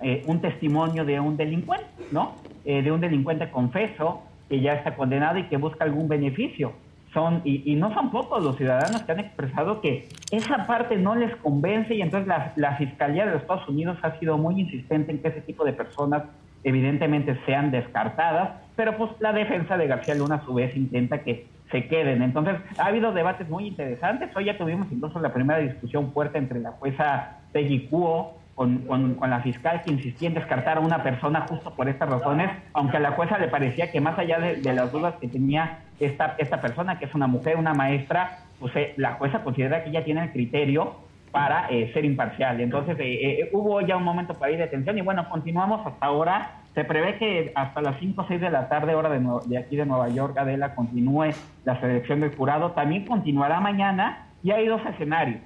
eh, 0.00 0.22
un 0.26 0.40
testimonio 0.40 1.04
de 1.04 1.18
un 1.18 1.36
delincuente, 1.36 1.86
¿no? 2.12 2.34
Eh, 2.64 2.82
de 2.82 2.92
un 2.92 3.00
delincuente 3.00 3.50
confeso 3.50 4.22
que 4.48 4.60
ya 4.60 4.74
está 4.74 4.94
condenado 4.94 5.38
y 5.38 5.44
que 5.44 5.56
busca 5.56 5.84
algún 5.84 6.08
beneficio. 6.08 6.72
Son, 7.12 7.40
y, 7.44 7.72
y, 7.72 7.74
no 7.74 7.92
son 7.92 8.12
pocos 8.12 8.42
los 8.44 8.56
ciudadanos 8.56 9.02
que 9.02 9.10
han 9.10 9.18
expresado 9.18 9.80
que 9.80 10.08
esa 10.30 10.66
parte 10.66 10.96
no 10.96 11.16
les 11.16 11.34
convence 11.36 11.92
y 11.92 12.02
entonces 12.02 12.28
la, 12.28 12.52
la 12.54 12.76
Fiscalía 12.76 13.26
de 13.26 13.32
los 13.32 13.42
Estados 13.42 13.68
Unidos 13.68 13.98
ha 14.02 14.16
sido 14.20 14.38
muy 14.38 14.60
insistente 14.60 15.10
en 15.10 15.20
que 15.20 15.28
ese 15.28 15.40
tipo 15.40 15.64
de 15.64 15.72
personas 15.72 16.22
evidentemente 16.62 17.36
sean 17.46 17.70
descartadas, 17.70 18.50
pero 18.80 18.96
pues 18.96 19.10
la 19.20 19.34
defensa 19.34 19.76
de 19.76 19.86
García 19.86 20.14
Luna 20.14 20.36
a 20.36 20.44
su 20.46 20.54
vez 20.54 20.74
intenta 20.74 21.18
que 21.18 21.46
se 21.70 21.86
queden. 21.86 22.22
Entonces, 22.22 22.56
ha 22.78 22.86
habido 22.86 23.12
debates 23.12 23.46
muy 23.46 23.66
interesantes. 23.66 24.34
Hoy 24.34 24.46
ya 24.46 24.56
tuvimos 24.56 24.90
incluso 24.90 25.20
la 25.20 25.34
primera 25.34 25.58
discusión 25.58 26.14
fuerte 26.14 26.38
entre 26.38 26.60
la 26.60 26.70
jueza 26.70 27.40
Peggy 27.52 27.88
Cuo 27.88 28.38
con, 28.54 28.78
con, 28.86 29.16
con, 29.16 29.28
la 29.28 29.40
fiscal 29.40 29.82
que 29.82 29.90
insistía 29.90 30.28
en 30.28 30.34
descartar 30.34 30.78
a 30.78 30.80
una 30.80 31.02
persona 31.02 31.42
justo 31.46 31.74
por 31.74 31.90
estas 31.90 32.08
razones, 32.08 32.50
aunque 32.72 32.96
a 32.96 33.00
la 33.00 33.10
jueza 33.10 33.36
le 33.36 33.48
parecía 33.48 33.92
que 33.92 34.00
más 34.00 34.18
allá 34.18 34.38
de, 34.38 34.72
las 34.72 34.90
dudas 34.90 35.16
que 35.20 35.28
tenía 35.28 35.80
esta, 35.98 36.36
esta 36.38 36.62
persona, 36.62 36.98
que 36.98 37.04
es 37.04 37.14
una 37.14 37.26
mujer, 37.26 37.58
una 37.58 37.74
maestra, 37.74 38.44
pues 38.58 38.74
eh, 38.76 38.94
la 38.96 39.12
jueza 39.16 39.44
considera 39.44 39.84
que 39.84 39.90
ella 39.90 40.04
tiene 40.04 40.22
el 40.22 40.32
criterio 40.32 40.96
para 41.30 41.68
eh, 41.70 41.90
ser 41.92 42.04
imparcial. 42.04 42.60
Entonces 42.60 42.98
eh, 42.98 43.40
eh, 43.42 43.50
hubo 43.52 43.80
ya 43.80 43.96
un 43.96 44.04
momento 44.04 44.34
para 44.34 44.52
ir 44.52 44.58
de 44.58 44.66
tensión 44.66 44.98
y 44.98 45.02
bueno, 45.02 45.28
continuamos 45.28 45.86
hasta 45.86 46.06
ahora. 46.06 46.59
Se 46.74 46.84
prevé 46.84 47.18
que 47.18 47.52
hasta 47.54 47.80
las 47.80 47.98
5 47.98 48.22
o 48.22 48.26
6 48.26 48.40
de 48.40 48.50
la 48.50 48.68
tarde, 48.68 48.94
hora 48.94 49.08
de, 49.08 49.20
de 49.46 49.58
aquí 49.58 49.76
de 49.76 49.86
Nueva 49.86 50.08
York, 50.08 50.36
Adela, 50.38 50.74
continúe 50.74 51.30
la 51.64 51.80
selección 51.80 52.20
del 52.20 52.34
jurado. 52.34 52.72
También 52.72 53.06
continuará 53.06 53.60
mañana 53.60 54.26
y 54.42 54.52
hay 54.52 54.66
dos 54.66 54.80
escenarios. 54.86 55.40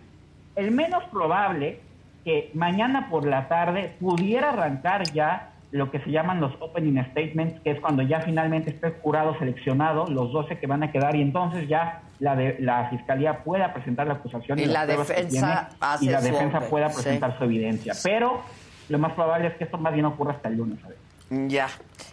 El 0.55 0.71
menos 0.71 1.03
probable 1.05 1.81
que 2.25 2.51
mañana 2.55 3.09
por 3.11 3.27
la 3.27 3.49
tarde 3.49 3.95
pudiera 4.01 4.51
arrancar 4.51 5.05
ya 5.13 5.51
lo 5.75 5.91
que 5.91 5.99
se 6.01 6.11
llaman 6.11 6.41
los 6.41 6.53
opening 6.61 7.03
statements, 7.11 7.61
que 7.63 7.73
es 7.73 7.81
cuando 7.81 8.03
ya 8.03 8.21
finalmente 8.21 8.71
esté 8.71 8.87
el 8.87 8.93
jurado 8.95 9.37
seleccionado, 9.41 10.07
los 10.07 10.33
12 10.33 10.59
que 10.59 10.69
van 10.69 10.85
a 10.85 10.93
quedar, 10.93 11.17
y 11.17 11.23
entonces 11.23 11.69
ya 11.69 12.03
la, 12.21 12.37
de, 12.37 12.57
la 12.61 12.89
fiscalía 12.91 13.43
pueda 13.43 13.75
presentar 13.75 14.07
la 14.07 14.15
acusación 14.15 14.59
y, 14.61 14.63
y 14.63 14.67
la 14.67 14.87
defensa 14.87 15.71
y 16.01 16.09
la 16.11 16.21
defensa 16.21 16.61
pueda 16.61 16.91
presentar 16.91 17.33
sí. 17.33 17.39
su 17.39 17.45
evidencia. 17.45 17.95
Pero 18.05 18.43
lo 18.89 18.99
más 19.01 19.15
probable 19.15 19.49
es 19.49 19.55
que 19.55 19.65
esto 19.65 19.77
más 19.77 19.93
bien 19.93 20.07
ocurra 20.07 20.35
hasta 20.35 20.49
el 20.49 20.59
lunes. 20.59 20.79
¿sabes? 20.81 20.97
Ya. 21.31 21.69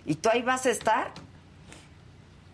¿Y 0.06 0.16
tú 0.16 0.30
ahí 0.32 0.42
vas 0.42 0.66
a 0.66 0.72
estar? 0.72 1.12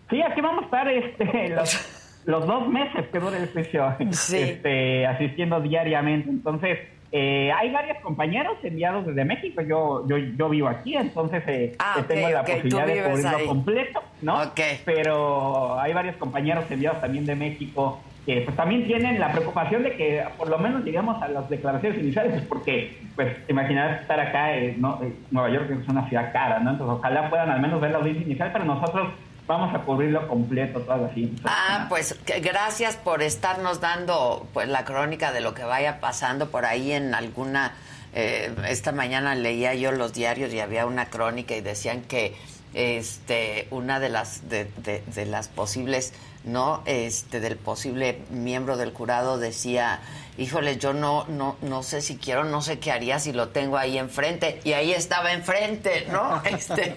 Sí, 0.09 0.21
aquí 0.21 0.41
vamos 0.41 0.63
a 0.63 0.65
estar 0.65 0.87
este, 0.87 1.49
los, 1.55 2.23
los 2.25 2.47
dos 2.47 2.67
meses 2.67 3.07
que 3.11 3.19
dure 3.19 3.37
el 3.37 3.49
juicio, 3.51 3.95
sí. 4.11 4.37
este, 4.37 5.05
asistiendo 5.05 5.59
diariamente. 5.61 6.29
Entonces, 6.29 6.79
eh, 7.11 7.51
hay 7.53 7.71
varios 7.71 7.99
compañeros 8.01 8.57
enviados 8.63 9.05
desde 9.05 9.23
México. 9.23 9.61
Yo 9.61 10.05
yo, 10.07 10.17
yo 10.17 10.49
vivo 10.49 10.67
aquí, 10.67 10.95
entonces 10.95 11.41
eh, 11.47 11.75
ah, 11.79 11.95
okay, 11.99 12.17
tengo 12.17 12.29
la 12.29 12.41
okay. 12.41 12.55
posibilidad 12.55 12.85
de 12.85 13.03
cubrirlo 13.03 13.37
ahí. 13.37 13.45
completo, 13.45 14.03
¿no? 14.21 14.41
Okay. 14.43 14.81
Pero 14.83 15.79
hay 15.79 15.93
varios 15.93 16.17
compañeros 16.17 16.65
enviados 16.69 16.99
también 16.99 17.25
de 17.25 17.35
México 17.35 18.01
que 18.27 18.41
pues 18.41 18.57
también 18.57 18.85
tienen 18.85 19.21
la 19.21 19.31
preocupación 19.31 19.83
de 19.83 19.95
que 19.95 20.21
por 20.37 20.49
lo 20.49 20.59
menos 20.59 20.83
lleguemos 20.83 21.23
a 21.23 21.29
las 21.29 21.49
declaraciones 21.49 21.97
iniciales, 21.97 22.43
porque 22.49 22.99
pues 23.15 23.33
imaginar 23.47 24.01
estar 24.01 24.19
acá 24.19 24.53
en 24.53 24.63
eh, 24.65 24.75
¿no? 24.77 24.99
Nueva 25.31 25.49
York 25.49 25.71
es 25.71 25.87
una 25.87 26.09
ciudad 26.09 26.33
cara, 26.33 26.59
¿no? 26.59 26.71
Entonces 26.71 26.97
ojalá 26.99 27.29
puedan 27.29 27.49
al 27.49 27.61
menos 27.61 27.79
ver 27.79 27.91
la 27.91 27.99
audiencia 27.99 28.25
inicial, 28.25 28.49
pero 28.51 28.65
nosotros 28.65 29.13
vamos 29.47 29.73
a 29.73 29.79
cubrirlo 29.79 30.27
completo 30.27 30.81
todas 30.81 31.03
las 31.03 31.11
Ah, 31.45 31.85
pues 31.87 32.15
que 32.25 32.41
gracias 32.41 32.97
por 32.97 33.21
estarnos 33.21 33.79
dando 33.79 34.45
pues 34.53 34.67
la 34.67 34.83
crónica 34.83 35.31
de 35.31 35.39
lo 35.39 35.53
que 35.53 35.63
vaya 35.63 36.01
pasando 36.01 36.51
por 36.51 36.65
ahí 36.65 36.91
en 36.91 37.15
alguna 37.15 37.75
eh, 38.13 38.53
esta 38.67 38.91
mañana 38.91 39.35
leía 39.35 39.73
yo 39.73 39.93
los 39.93 40.13
diarios 40.13 40.53
y 40.53 40.59
había 40.59 40.85
una 40.85 41.05
crónica 41.05 41.55
y 41.55 41.61
decían 41.61 42.01
que 42.01 42.35
este 42.73 43.69
una 43.71 44.01
de 44.01 44.09
las 44.09 44.49
de, 44.49 44.65
de, 44.83 45.01
de 45.15 45.25
las 45.25 45.47
posibles 45.47 46.13
no 46.47 46.81
este 46.85 47.39
del 47.39 47.57
posible 47.57 48.19
miembro 48.31 48.77
del 48.77 48.93
jurado 48.93 49.37
decía 49.37 49.99
híjole 50.37 50.77
yo 50.77 50.93
no 50.93 51.25
no 51.27 51.57
no 51.61 51.83
sé 51.83 52.01
si 52.01 52.17
quiero 52.17 52.43
no 52.43 52.61
sé 52.61 52.79
qué 52.79 52.91
haría 52.91 53.19
si 53.19 53.33
lo 53.33 53.49
tengo 53.49 53.77
ahí 53.77 53.97
enfrente 53.97 54.59
y 54.63 54.73
ahí 54.73 54.91
estaba 54.91 55.33
enfrente 55.33 56.07
no 56.11 56.41
este 56.45 56.95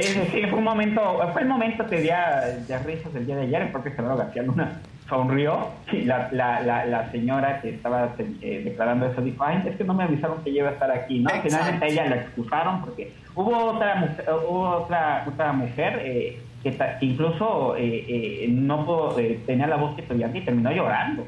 sí, 0.00 0.20
sí, 0.32 0.42
fue 0.48 0.58
un 0.58 0.64
momento 0.64 1.18
fue 1.32 1.42
el 1.42 1.48
momento 1.48 1.86
que 1.86 2.00
día 2.00 2.58
de 2.66 2.78
risas 2.80 3.12
del 3.12 3.26
día 3.26 3.36
de 3.36 3.42
ayer 3.42 3.72
porque 3.72 3.90
Gerardo 3.90 4.16
García 4.16 4.42
Luna 4.42 4.80
sonrió 5.08 5.68
y 5.92 6.02
la, 6.02 6.28
la, 6.32 6.60
la, 6.60 6.86
la 6.86 7.10
señora 7.10 7.60
que 7.60 7.70
estaba 7.70 8.14
eh, 8.18 8.62
declarando 8.64 9.06
eso 9.06 9.20
dijo 9.20 9.44
ay 9.44 9.62
es 9.66 9.76
que 9.76 9.84
no 9.84 9.94
me 9.94 10.04
avisaron 10.04 10.42
que 10.42 10.52
yo 10.52 10.60
iba 10.60 10.70
a 10.70 10.72
estar 10.72 10.90
aquí 10.90 11.20
no 11.20 11.30
Exacto. 11.30 11.48
finalmente 11.48 11.86
ella 11.88 12.06
la 12.08 12.16
excusaron 12.16 12.80
porque 12.82 13.12
hubo 13.34 13.72
otra 13.72 13.94
mujer, 13.96 14.24
hubo 14.48 14.68
otra 14.70 15.24
otra 15.28 15.52
mujer 15.52 16.00
eh, 16.04 16.40
que, 16.62 16.70
que, 16.70 17.06
incluso 17.06 17.76
eh, 17.76 18.04
eh, 18.08 18.46
no 18.48 18.84
pudo, 18.84 19.18
eh, 19.18 19.40
tenía 19.46 19.66
la 19.66 19.76
voz 19.76 19.96
que 19.96 20.02
y 20.02 20.40
terminó 20.40 20.70
llorando, 20.70 21.24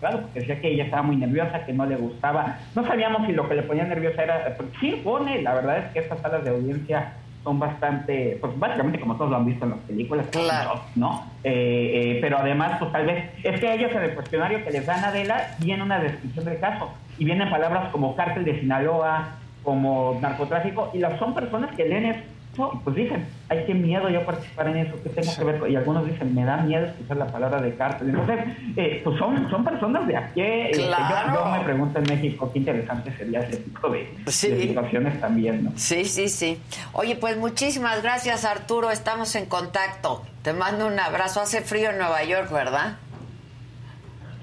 claro, 0.00 0.20
porque 0.22 0.40
decía 0.40 0.60
que 0.60 0.72
ella 0.72 0.84
estaba 0.84 1.02
muy 1.02 1.16
nerviosa, 1.16 1.64
que 1.64 1.72
no 1.72 1.86
le 1.86 1.96
gustaba. 1.96 2.58
No 2.74 2.86
sabíamos 2.86 3.26
si 3.26 3.32
lo 3.32 3.48
que 3.48 3.54
le 3.54 3.62
ponía 3.62 3.84
nerviosa 3.84 4.22
era. 4.22 4.56
Sí, 4.80 5.00
pone, 5.04 5.42
la 5.42 5.54
verdad 5.54 5.78
es 5.78 5.92
que 5.92 5.98
estas 6.00 6.20
salas 6.20 6.44
de 6.44 6.50
audiencia 6.50 7.12
son 7.44 7.58
bastante, 7.58 8.36
pues 8.40 8.58
básicamente 8.58 9.00
como 9.00 9.16
todos 9.16 9.30
lo 9.30 9.36
han 9.36 9.46
visto 9.46 9.64
en 9.64 9.70
las 9.72 9.80
películas, 9.80 10.26
claro. 10.26 10.80
¿no? 10.96 11.24
Eh, 11.44 12.18
pero 12.20 12.38
además, 12.38 12.78
pues 12.78 12.92
tal 12.92 13.06
vez, 13.06 13.24
es 13.42 13.60
que 13.60 13.74
ellos 13.74 13.90
en 13.92 14.02
el 14.02 14.14
cuestionario 14.14 14.64
que 14.64 14.70
les 14.70 14.84
dan 14.84 15.04
a 15.04 15.08
Adela 15.08 15.54
viene 15.58 15.82
una 15.82 15.98
descripción 15.98 16.44
del 16.44 16.58
caso 16.58 16.90
y 17.18 17.24
vienen 17.24 17.50
palabras 17.50 17.90
como 17.90 18.14
cártel 18.16 18.44
de 18.44 18.60
Sinaloa, 18.60 19.36
como 19.62 20.18
narcotráfico, 20.20 20.90
y 20.92 20.98
las 20.98 21.18
son 21.18 21.34
personas 21.34 21.74
que 21.74 21.88
leen 21.88 22.22
eso 22.58 22.80
pues 22.82 22.96
dicen, 22.96 23.26
ay, 23.48 23.64
qué 23.66 23.74
miedo 23.74 24.08
yo 24.08 24.24
participar 24.24 24.68
en 24.68 24.78
eso, 24.78 24.96
¿qué 25.02 25.10
tengo 25.10 25.32
que 25.36 25.44
ver? 25.44 25.70
Y 25.70 25.76
algunos 25.76 26.06
dicen, 26.06 26.34
me 26.34 26.44
da 26.44 26.58
miedo 26.58 26.86
escuchar 26.86 27.16
la 27.16 27.26
palabra 27.26 27.60
de 27.60 27.74
cárcel. 27.74 28.10
Entonces, 28.10 28.38
eh, 28.76 29.00
pues 29.04 29.18
son, 29.18 29.48
son 29.50 29.64
personas 29.64 30.06
de 30.06 30.16
a 30.16 30.32
pie. 30.34 30.70
Claro. 30.72 31.34
Yo, 31.34 31.44
yo, 31.44 31.58
me 31.58 31.64
pregunto 31.64 31.98
en 31.98 32.04
México 32.04 32.50
qué 32.52 32.58
interesante 32.58 33.16
sería 33.16 33.40
ese 33.40 33.58
tipo 33.58 33.88
de, 33.88 34.12
sí. 34.26 34.48
de, 34.48 34.62
situaciones 34.62 35.20
también, 35.20 35.64
¿no? 35.64 35.72
Sí, 35.76 36.04
sí, 36.04 36.28
sí. 36.28 36.60
Oye, 36.92 37.16
pues 37.16 37.36
muchísimas 37.36 38.02
gracias, 38.02 38.44
Arturo. 38.44 38.90
Estamos 38.90 39.34
en 39.36 39.46
contacto. 39.46 40.22
Te 40.42 40.52
mando 40.52 40.86
un 40.86 40.98
abrazo. 40.98 41.40
Hace 41.40 41.60
frío 41.62 41.90
en 41.90 41.98
Nueva 41.98 42.24
York, 42.24 42.50
¿verdad? 42.50 42.96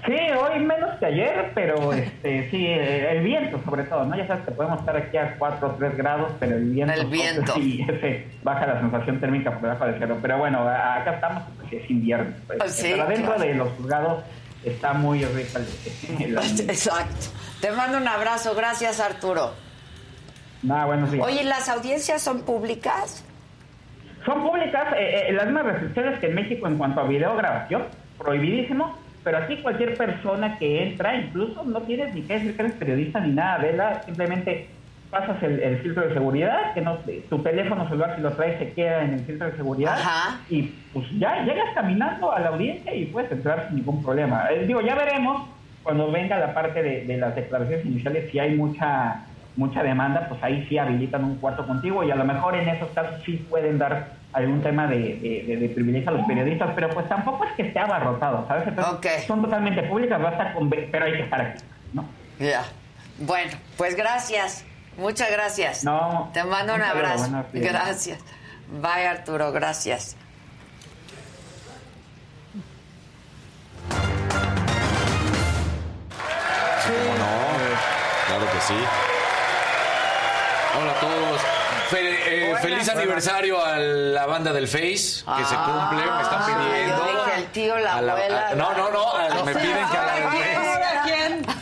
Sí, 0.04 0.14
hoy 0.38 0.60
menos 0.60 0.98
que 0.98 1.06
ayer, 1.06 1.52
pero 1.54 1.92
este, 1.92 2.50
sí, 2.50 2.66
el 2.66 3.22
viento 3.24 3.60
sobre 3.64 3.84
todo, 3.84 4.04
¿no? 4.04 4.16
Ya 4.16 4.26
sabes 4.26 4.44
que 4.44 4.52
podemos 4.52 4.80
estar 4.80 4.96
aquí 4.96 5.16
a 5.16 5.36
4 5.38 5.68
o 5.68 5.70
3 5.72 5.96
grados, 5.96 6.32
pero 6.38 6.56
el 6.56 6.70
viento, 6.70 6.92
El 6.94 7.06
viento. 7.06 7.54
sí, 7.56 7.84
ese 7.88 8.26
baja 8.42 8.66
la 8.66 8.80
sensación 8.80 9.20
térmica 9.20 9.52
por 9.52 9.62
debajo 9.62 9.86
de 9.86 9.96
cero. 9.98 10.18
Pero 10.20 10.38
bueno, 10.38 10.68
acá 10.68 11.14
estamos, 11.14 11.42
pues 11.58 11.72
es 11.82 11.90
invierno. 11.90 12.34
pues. 12.46 12.58
Ah, 12.60 12.68
sí, 12.68 12.88
pero 12.90 13.02
adentro 13.04 13.34
claro. 13.34 13.48
de 13.48 13.54
los 13.54 13.68
juzgados 13.72 14.24
está 14.64 14.92
muy 14.92 15.24
rica 15.24 15.60
el, 15.60 16.22
el. 16.24 16.38
Exacto. 16.38 17.26
Te 17.60 17.70
mando 17.72 17.98
un 17.98 18.06
abrazo. 18.06 18.54
Gracias, 18.54 19.00
Arturo. 19.00 19.52
Nada, 20.62 20.86
buenos 20.86 21.10
días. 21.10 21.24
Oye, 21.24 21.44
¿las 21.44 21.68
audiencias 21.68 22.22
son 22.22 22.42
públicas? 22.42 23.24
Son 24.24 24.42
públicas 24.42 24.92
eh, 24.96 25.26
eh, 25.28 25.32
las 25.32 25.46
mismas 25.46 25.66
restricciones 25.66 26.18
que 26.18 26.26
en 26.26 26.34
México 26.34 26.66
en 26.66 26.76
cuanto 26.76 27.00
a 27.00 27.04
videograbación, 27.04 27.84
prohibidísimo, 28.18 28.98
pero 29.26 29.38
aquí 29.38 29.56
cualquier 29.56 29.96
persona 29.96 30.56
que 30.56 30.84
entra, 30.84 31.16
incluso 31.16 31.64
no 31.64 31.80
tienes 31.82 32.14
ni 32.14 32.22
que 32.22 32.34
decir 32.34 32.54
que 32.54 32.62
eres 32.62 32.74
periodista 32.74 33.18
ni 33.18 33.32
nada, 33.32 33.58
vela, 33.58 34.00
simplemente 34.04 34.68
pasas 35.10 35.42
el, 35.42 35.58
el 35.58 35.78
filtro 35.78 36.06
de 36.06 36.14
seguridad, 36.14 36.72
que 36.74 36.80
no, 36.80 36.98
tu 37.28 37.42
teléfono 37.42 37.88
celular 37.88 38.14
si 38.14 38.22
lo 38.22 38.30
traes 38.34 38.56
se 38.60 38.72
queda 38.72 39.02
en 39.02 39.14
el 39.14 39.20
filtro 39.24 39.50
de 39.50 39.56
seguridad 39.56 39.94
Ajá. 39.94 40.38
y 40.48 40.72
pues 40.92 41.06
ya 41.18 41.42
llegas 41.42 41.74
caminando 41.74 42.30
a 42.30 42.38
la 42.38 42.50
audiencia 42.50 42.94
y 42.94 43.06
puedes 43.06 43.32
entrar 43.32 43.66
sin 43.66 43.78
ningún 43.78 44.00
problema. 44.00 44.46
Eh, 44.52 44.64
digo, 44.64 44.80
ya 44.80 44.94
veremos 44.94 45.48
cuando 45.82 46.08
venga 46.12 46.38
la 46.38 46.54
parte 46.54 46.80
de, 46.80 47.04
de 47.04 47.16
las 47.16 47.34
declaraciones 47.34 47.84
iniciales 47.84 48.30
si 48.30 48.38
hay 48.38 48.54
mucha 48.54 49.24
mucha 49.56 49.82
demanda, 49.82 50.28
pues 50.28 50.40
ahí 50.44 50.64
sí 50.68 50.78
habilitan 50.78 51.24
un 51.24 51.36
cuarto 51.38 51.66
contigo 51.66 52.04
y 52.04 52.12
a 52.12 52.14
lo 52.14 52.24
mejor 52.24 52.54
en 52.54 52.68
esos 52.68 52.90
casos 52.90 53.20
sí 53.24 53.44
pueden 53.50 53.78
dar 53.78 54.10
algún 54.36 54.62
tema 54.62 54.86
de, 54.86 54.98
de- 54.98 55.44
de- 55.46 55.56
de 55.56 55.68
privilegio 55.70 56.10
a 56.10 56.12
los 56.14 56.26
periodistas, 56.26 56.70
pero 56.74 56.90
pues 56.90 57.08
tampoco 57.08 57.44
es 57.44 57.52
que 57.52 57.62
esté 57.68 57.78
abarrotado, 57.78 58.46
¿sabes? 58.46 58.68
Entonces, 58.68 59.24
Son 59.26 59.40
totalmente 59.42 59.82
públicas, 59.84 60.20
basta 60.20 60.52
con 60.52 60.68
ver- 60.68 60.88
pero 60.92 61.06
hay 61.06 61.12
que 61.14 61.22
estar 61.22 61.40
aquí, 61.40 61.64
¿no? 61.94 62.04
Ya. 62.38 62.64
Bueno, 63.18 63.52
pues 63.78 63.96
gracias. 63.96 64.64
Muchas 64.98 65.30
gracias. 65.30 65.84
No. 65.84 66.30
Te 66.34 66.44
mando 66.44 66.74
un 66.74 66.82
abrazo. 66.82 67.30
Gracias. 67.52 68.18
Bye, 68.82 69.06
Arturo. 69.06 69.52
Gracias. 69.52 70.16
¿Cómo 76.86 77.14
no? 77.18 78.26
Claro 78.26 78.52
que 78.52 78.60
sí. 78.60 78.74
Hola 80.78 80.92
a 80.92 81.00
todos. 81.00 81.55
Fe- 81.90 82.50
eh, 82.52 82.56
feliz 82.60 82.88
aniversario 82.88 83.64
a 83.64 83.76
la 83.76 84.26
banda 84.26 84.52
del 84.52 84.66
Face, 84.66 84.82
que 85.36 85.44
se 85.44 85.54
cumple, 85.56 86.04
me 86.10 86.22
están 86.22 86.44
pidiendo. 86.46 86.94
Ah, 86.96 87.06
Yo 87.12 87.24
dije, 87.24 87.38
el 87.38 87.46
tío, 87.52 87.76
la, 87.78 87.94
A 87.96 88.02
la- 88.02 88.12
abuela. 88.12 88.48
a- 88.48 88.54
no, 88.54 88.72
no, 88.74 88.90
no, 88.90 89.12
a- 89.12 89.44
me 89.44 89.54
piden 89.54 89.88
que 89.88 89.96
a 89.96 90.06
la 90.06 90.14
del 90.14 90.24
Face. 90.24 91.56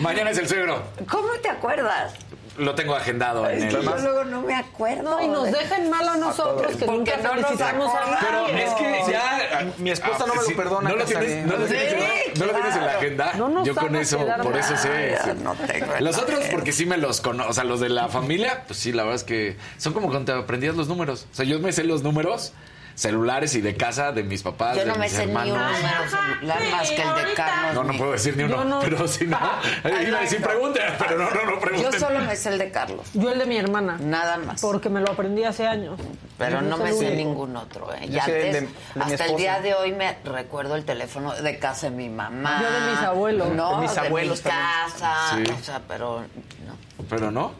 Mañana 0.00 0.30
es 0.30 0.38
el 0.38 0.48
suegro. 0.48 0.82
¿Cómo 1.10 1.28
te 1.42 1.48
acuerdas? 1.50 2.14
Lo 2.58 2.74
tengo 2.74 2.94
agendado 2.94 3.48
en 3.48 3.58
que 3.60 3.76
el... 3.76 3.82
yo 3.82 3.96
luego 3.98 4.24
no 4.24 4.42
me 4.42 4.54
acuerdo. 4.54 5.02
No, 5.10 5.22
y 5.22 5.28
nos 5.28 5.50
dejan 5.50 5.88
mal 5.88 6.06
a 6.08 6.16
nosotros 6.16 6.76
que 6.76 6.84
Porque 6.84 7.12
nunca 7.12 7.16
no 7.16 7.30
felicitamos 7.30 7.90
a. 7.94 8.18
Pero 8.20 8.46
es 8.58 8.70
que 8.74 9.12
ya... 9.12 9.72
Mi 9.78 9.90
esposa 9.90 10.26
no 10.26 10.34
me 10.34 10.42
lo 10.50 10.56
perdona, 10.56 10.90
No 10.90 10.96
lo 10.96 11.04
tienes, 11.04 11.46
no 11.46 11.56
lo 11.56 11.66
Sí, 11.66 11.72
tienes, 11.74 12.38
no 12.38 12.46
lo 12.46 12.52
tienes 12.52 12.74
en 12.74 12.80
la 12.80 12.86
claro. 12.86 12.98
agenda. 12.98 13.32
No 13.36 13.48
nos 13.48 13.66
Yo 13.66 13.74
con 13.74 13.96
eso, 13.96 14.18
por 14.42 14.56
eso 14.56 14.76
sé. 14.76 15.16
Sí. 15.24 15.30
no 15.42 15.54
tengo 15.54 15.94
en 15.94 16.04
Los 16.04 16.18
otros 16.18 16.38
agenda. 16.40 16.52
porque 16.56 16.72
sí 16.72 16.86
me 16.86 16.98
los 16.98 17.20
conozco. 17.20 17.50
O 17.50 17.54
sea, 17.54 17.64
los 17.64 17.80
de 17.80 17.88
la 17.88 18.08
familia, 18.08 18.64
pues 18.66 18.78
sí, 18.78 18.92
la 18.92 19.02
verdad 19.04 19.16
es 19.16 19.24
que 19.24 19.56
son 19.78 19.92
como 19.92 20.08
cuando 20.08 20.32
te 20.32 20.38
aprendías 20.38 20.74
los 20.76 20.88
números. 20.88 21.26
O 21.32 21.34
sea, 21.34 21.44
yo 21.44 21.58
me 21.58 21.72
sé 21.72 21.84
los 21.84 22.02
números 22.02 22.52
celulares 22.94 23.54
y 23.54 23.60
de 23.60 23.76
casa 23.76 24.12
de 24.12 24.22
mis 24.22 24.42
papás, 24.42 24.76
Yo 24.76 24.82
de 24.84 24.88
no 24.90 24.94
me 24.96 25.04
mis 25.06 25.12
sé 25.12 25.26
ni 25.26 25.32
un 25.32 25.38
hermanos. 25.40 25.76
número 25.78 26.10
celular 26.10 26.58
más 26.70 26.90
que 26.90 27.02
el 27.02 27.14
de 27.26 27.34
Carlos. 27.34 27.74
No, 27.74 27.84
no 27.84 27.98
puedo 27.98 28.12
decir 28.12 28.36
ni 28.36 28.42
uno, 28.44 28.56
Yo 28.56 28.64
no. 28.64 28.80
pero 28.80 29.08
si 29.08 29.26
no, 29.26 29.38
eh, 29.84 30.04
iba 30.08 30.18
a 30.18 30.22
decir 30.22 30.42
pregunten, 30.42 30.82
pero 30.98 31.18
no, 31.18 31.30
no, 31.30 31.44
no 31.44 31.52
Yo 31.54 31.60
pregunten. 31.60 32.00
solo 32.00 32.20
me 32.20 32.36
sé 32.36 32.48
el 32.50 32.58
de 32.58 32.70
Carlos. 32.70 33.06
Yo 33.14 33.30
el 33.32 33.38
de 33.38 33.46
mi 33.46 33.56
hermana. 33.56 33.96
Nada 34.00 34.36
más. 34.38 34.60
Porque 34.60 34.88
me 34.88 35.00
lo 35.00 35.10
aprendí 35.10 35.44
hace 35.44 35.66
años. 35.66 35.98
Pero 36.38 36.60
no 36.60 36.76
me 36.76 36.92
sé 36.92 37.14
ningún 37.14 37.56
otro. 37.56 37.92
¿eh? 37.94 38.00
Y 38.06 38.10
Yo 38.12 38.20
antes, 38.20 38.52
de- 38.52 38.60
de 38.60 38.68
mi 38.94 39.02
hasta 39.02 39.26
el 39.26 39.36
día 39.36 39.60
de 39.60 39.74
hoy 39.74 39.92
me 39.92 40.16
recuerdo 40.24 40.74
el 40.76 40.84
teléfono 40.84 41.32
de 41.34 41.58
casa 41.58 41.88
de 41.90 41.96
mi 41.96 42.08
mamá. 42.08 42.60
Yo 42.62 42.70
de 42.70 42.90
mis 42.90 42.98
abuelos. 43.00 43.48
No, 43.50 43.76
De 43.80 43.82
mis 43.88 43.96
abuelos 43.98 44.38
mi 44.44 44.50
también. 44.50 44.68
casa. 44.90 45.14
Sí. 45.36 45.52
O 45.60 45.64
sea, 45.64 45.80
pero 45.86 46.20
no. 46.66 47.04
Pero 47.08 47.30
no. 47.30 47.52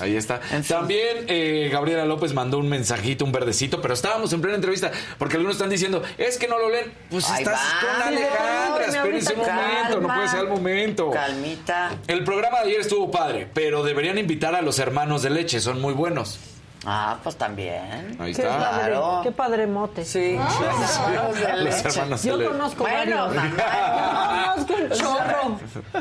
Ahí 0.00 0.16
está. 0.16 0.40
En 0.50 0.64
fin. 0.64 0.76
También 0.76 1.24
eh, 1.28 1.68
Gabriela 1.72 2.04
López 2.04 2.34
mandó 2.34 2.58
un 2.58 2.68
mensajito, 2.68 3.24
un 3.24 3.30
verdecito, 3.32 3.80
pero 3.80 3.94
estábamos 3.94 4.32
en 4.32 4.40
plena 4.40 4.56
entrevista 4.56 4.90
porque 5.18 5.36
algunos 5.36 5.56
están 5.56 5.70
diciendo, 5.70 6.02
es 6.18 6.36
que 6.36 6.48
no 6.48 6.58
lo 6.58 6.68
leen. 6.70 6.92
Pues 7.10 7.28
Ahí 7.30 7.42
estás 7.44 7.60
va. 7.60 7.80
con 7.80 8.02
Alejandra, 8.08 8.86
espérense 8.86 9.32
un 9.34 9.38
momento, 9.40 10.00
no 10.00 10.08
puede 10.14 10.28
ser 10.28 10.40
el 10.40 10.48
momento. 10.48 11.10
Calmita. 11.10 11.90
El 12.08 12.24
programa 12.24 12.60
de 12.62 12.70
ayer 12.70 12.80
estuvo 12.80 13.10
padre, 13.10 13.48
pero 13.54 13.84
deberían 13.84 14.18
invitar 14.18 14.54
a 14.54 14.62
los 14.62 14.78
hermanos 14.80 15.22
de 15.22 15.30
leche, 15.30 15.60
son 15.60 15.80
muy 15.80 15.92
buenos. 15.94 16.40
Ah, 16.86 17.16
pues 17.22 17.36
también. 17.36 18.14
Ahí 18.20 18.34
Qué 18.34 18.42
está. 18.42 18.58
padre, 18.58 18.90
Claro. 18.92 19.20
qué 19.22 19.32
padre 19.32 19.66
mote. 19.66 20.04
Sí. 20.04 20.36
Los 20.36 20.60
hermanos 20.60 21.34
de 21.40 21.48
Los 21.48 21.60
leche. 21.62 21.88
hermanos 21.88 22.22
de 22.22 22.28
Yo 22.28 22.36
leche. 22.36 22.50
conozco 22.50 22.82
Bueno, 22.84 23.26
varios. 23.28 23.34
mamá. 23.56 24.54
Yo 24.58 24.66
conozco 24.66 24.74
un 24.82 24.90
chorro. 24.90 25.60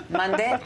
¿Mandé? 0.10 0.60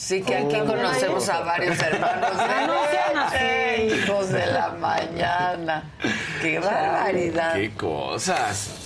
Sí, 0.00 0.22
que 0.22 0.34
aquí 0.34 0.58
conocemos 0.60 1.28
a 1.28 1.40
varios 1.40 1.78
hermanos 1.78 2.38
de 2.38 2.98
Ah, 3.14 3.76
hijos 3.76 4.30
de 4.30 4.46
la 4.46 4.70
mañana. 4.70 5.92
¡Qué 6.40 6.58
barbaridad! 6.58 7.52
Qué 7.54 7.70
cosas. 7.74 8.79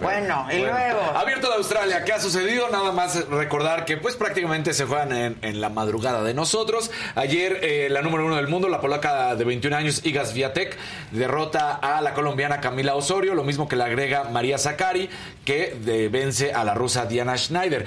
Bueno, 0.00 0.46
y 0.50 0.58
Bueno, 0.60 0.72
luego... 0.72 1.00
Abierto 1.14 1.48
de 1.48 1.54
Australia, 1.56 2.04
¿qué 2.04 2.12
ha 2.12 2.20
sucedido? 2.20 2.68
Nada 2.70 2.92
más 2.92 3.28
recordar 3.28 3.84
que 3.84 3.96
pues 3.96 4.16
prácticamente 4.16 4.72
se 4.72 4.86
juegan 4.86 5.12
en, 5.12 5.36
en 5.42 5.60
la 5.60 5.68
madrugada 5.68 6.22
de 6.22 6.32
nosotros. 6.34 6.90
Ayer 7.14 7.58
eh, 7.62 7.88
la 7.90 8.00
número 8.02 8.24
uno 8.26 8.36
del 8.36 8.48
mundo, 8.48 8.68
la 8.68 8.80
polaca 8.80 9.34
de 9.36 9.44
21 9.44 9.76
años, 9.76 10.00
Iga 10.04 10.24
Swiatek, 10.24 10.76
derrota 11.10 11.74
a 11.74 12.00
la 12.00 12.14
colombiana 12.14 12.60
Camila 12.60 12.94
Osorio, 12.94 13.34
lo 13.34 13.44
mismo 13.44 13.68
que 13.68 13.76
le 13.76 13.84
agrega 13.84 14.24
María 14.24 14.56
Zakari, 14.58 15.10
que 15.44 15.76
de- 15.84 16.08
vence 16.08 16.52
a 16.52 16.64
la 16.64 16.74
rusa 16.74 17.04
Diana 17.06 17.36
Schneider. 17.36 17.84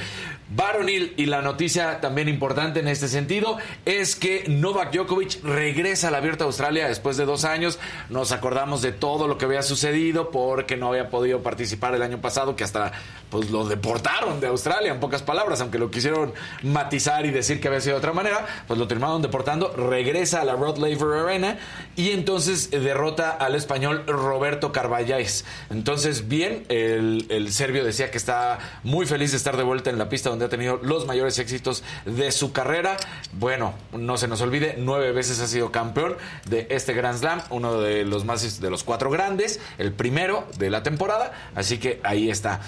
Varonil, 0.55 1.13
y 1.17 1.25
la 1.25 1.41
noticia 1.41 1.99
también 1.99 2.29
importante 2.29 2.79
en 2.79 2.87
este 2.87 3.07
sentido, 3.07 3.57
es 3.85 4.15
que 4.15 4.43
Novak 4.47 4.91
Djokovic 4.93 5.43
regresa 5.43 6.09
al 6.09 6.15
Abierto 6.15 6.43
de 6.43 6.49
Australia 6.49 6.87
después 6.87 7.17
de 7.17 7.25
dos 7.25 7.43
años. 7.43 7.79
Nos 8.09 8.31
acordamos 8.31 8.83
de 8.83 8.91
todo 8.91 9.27
lo 9.27 9.39
que 9.39 9.45
había 9.45 9.63
sucedido 9.63 10.29
porque 10.29 10.77
no 10.77 10.89
había 10.89 11.09
podido 11.09 11.41
participar 11.41 11.93
año 12.03 12.21
pasado, 12.21 12.55
que 12.55 12.63
hasta 12.63 12.91
pues 13.29 13.49
lo 13.49 13.65
deportaron 13.65 14.39
de 14.39 14.47
Australia, 14.47 14.91
en 14.91 14.99
pocas 14.99 15.23
palabras, 15.23 15.59
aunque 15.61 15.79
lo 15.79 15.89
quisieron 15.89 16.33
matizar 16.61 17.25
y 17.25 17.31
decir 17.31 17.59
que 17.59 17.67
había 17.67 17.81
sido 17.81 17.95
de 17.95 17.99
otra 17.99 18.13
manera, 18.13 18.45
pues 18.67 18.79
lo 18.79 18.87
terminaron 18.87 19.21
deportando, 19.21 19.73
regresa 19.73 20.41
a 20.41 20.45
la 20.45 20.53
Rod 20.53 20.77
Laver 20.77 21.25
Arena 21.25 21.57
y 21.95 22.11
entonces 22.11 22.69
derrota 22.69 23.31
al 23.31 23.55
español 23.55 24.03
Roberto 24.05 24.71
Carballáis. 24.71 25.45
Entonces, 25.71 26.27
bien, 26.27 26.65
el, 26.69 27.25
el 27.29 27.51
serbio 27.51 27.83
decía 27.83 28.11
que 28.11 28.17
está 28.17 28.59
muy 28.83 29.05
feliz 29.05 29.31
de 29.31 29.37
estar 29.37 29.57
de 29.57 29.63
vuelta 29.63 29.89
en 29.89 29.97
la 29.97 30.09
pista 30.09 30.29
donde 30.29 30.45
ha 30.45 30.49
tenido 30.49 30.79
los 30.83 31.07
mayores 31.07 31.39
éxitos 31.39 31.83
de 32.05 32.31
su 32.31 32.51
carrera. 32.51 32.97
Bueno, 33.33 33.73
no 33.93 34.17
se 34.17 34.27
nos 34.27 34.41
olvide, 34.41 34.75
nueve 34.77 35.11
veces 35.11 35.39
ha 35.39 35.47
sido 35.47 35.71
campeón 35.71 36.17
de 36.45 36.67
este 36.69 36.93
Grand 36.93 37.17
Slam, 37.17 37.41
uno 37.49 37.81
de 37.81 38.03
los 38.05 38.25
más 38.25 38.59
de 38.59 38.69
los 38.69 38.83
cuatro 38.83 39.09
grandes, 39.09 39.59
el 39.77 39.91
primero 39.91 40.47
de 40.57 40.69
la 40.69 40.83
temporada, 40.83 41.31
así 41.55 41.77
que 41.77 41.92
ahí 42.03 42.29
está. 42.29 42.61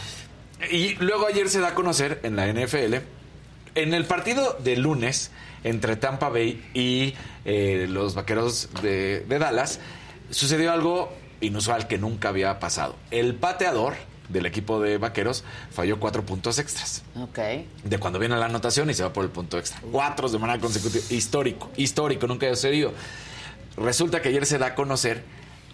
Y 0.71 0.95
luego 0.95 1.27
ayer 1.27 1.49
se 1.49 1.59
da 1.59 1.69
a 1.69 1.73
conocer 1.75 2.19
en 2.23 2.35
la 2.35 2.47
NFL, 2.47 2.95
en 3.75 3.93
el 3.93 4.05
partido 4.05 4.57
de 4.63 4.77
lunes 4.77 5.31
entre 5.63 5.95
Tampa 5.95 6.29
Bay 6.29 6.63
y 6.73 7.13
eh, 7.45 7.87
los 7.89 8.13
Vaqueros 8.15 8.69
de, 8.81 9.21
de 9.27 9.39
Dallas, 9.39 9.79
sucedió 10.29 10.71
algo 10.71 11.11
inusual 11.41 11.87
que 11.87 11.97
nunca 11.97 12.29
había 12.29 12.59
pasado. 12.59 12.95
El 13.11 13.35
pateador 13.35 13.95
del 14.29 14.45
equipo 14.45 14.79
de 14.81 14.97
Vaqueros 14.97 15.43
falló 15.71 15.99
cuatro 15.99 16.25
puntos 16.25 16.57
extras 16.57 17.03
Ok. 17.21 17.37
de 17.83 17.97
cuando 17.99 18.17
viene 18.17 18.35
la 18.37 18.45
anotación 18.45 18.89
y 18.89 18.93
se 18.95 19.03
va 19.03 19.11
por 19.13 19.23
el 19.25 19.29
punto 19.31 19.57
extra. 19.59 19.79
Cuatro 19.91 20.29
de 20.29 20.39
manera 20.39 20.59
consecutiva. 20.59 21.03
Histórico, 21.09 21.69
histórico, 21.77 22.25
nunca 22.27 22.45
había 22.45 22.55
sucedido. 22.55 22.93
Resulta 23.77 24.21
que 24.21 24.29
ayer 24.29 24.45
se 24.45 24.57
da 24.57 24.67
a 24.67 24.75
conocer 24.75 25.23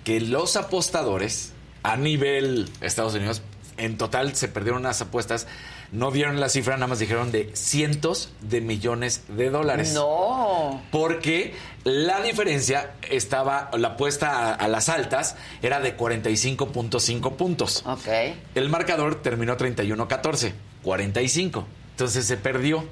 que 0.04 0.20
los 0.20 0.56
apostadores 0.56 1.54
a 1.84 1.98
nivel 1.98 2.70
Estados 2.82 3.14
Unidos, 3.16 3.42
en 3.78 3.98
total 3.98 4.36
se 4.36 4.48
perdieron 4.48 4.82
unas 4.82 5.02
apuestas, 5.02 5.48
no 5.92 6.12
dieron 6.12 6.40
la 6.40 6.48
cifra, 6.50 6.76
nada 6.76 6.88
más 6.88 7.00
dijeron 7.00 7.32
de 7.32 7.50
cientos 7.54 8.30
de 8.42 8.62
millones 8.62 9.24
de 9.28 9.50
dólares. 9.50 9.94
No. 9.94 10.82
Porque 10.92 11.54
la 11.84 12.22
diferencia 12.22 12.94
estaba, 13.10 13.70
la 13.78 13.90
apuesta 13.90 14.30
a, 14.50 14.54
a 14.54 14.68
las 14.68 14.88
altas 14.88 15.36
era 15.62 15.80
de 15.80 15.98
45.5 15.98 17.36
puntos. 17.36 17.84
Ok. 17.86 18.08
El 18.56 18.70
marcador 18.70 19.22
terminó 19.22 19.58
31-14, 19.58 20.54
45. 20.84 21.66
Entonces 21.92 22.26
se 22.26 22.38
perdió. 22.38 22.86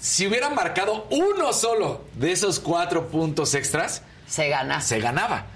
Si 0.00 0.26
hubiera 0.26 0.48
marcado 0.50 1.06
uno 1.10 1.52
solo 1.52 2.04
de 2.14 2.32
esos 2.32 2.60
cuatro 2.60 3.08
puntos 3.08 3.54
extras, 3.54 4.02
Se 4.26 4.48
gana. 4.48 4.80
se 4.80 5.00
ganaba. 5.00 5.46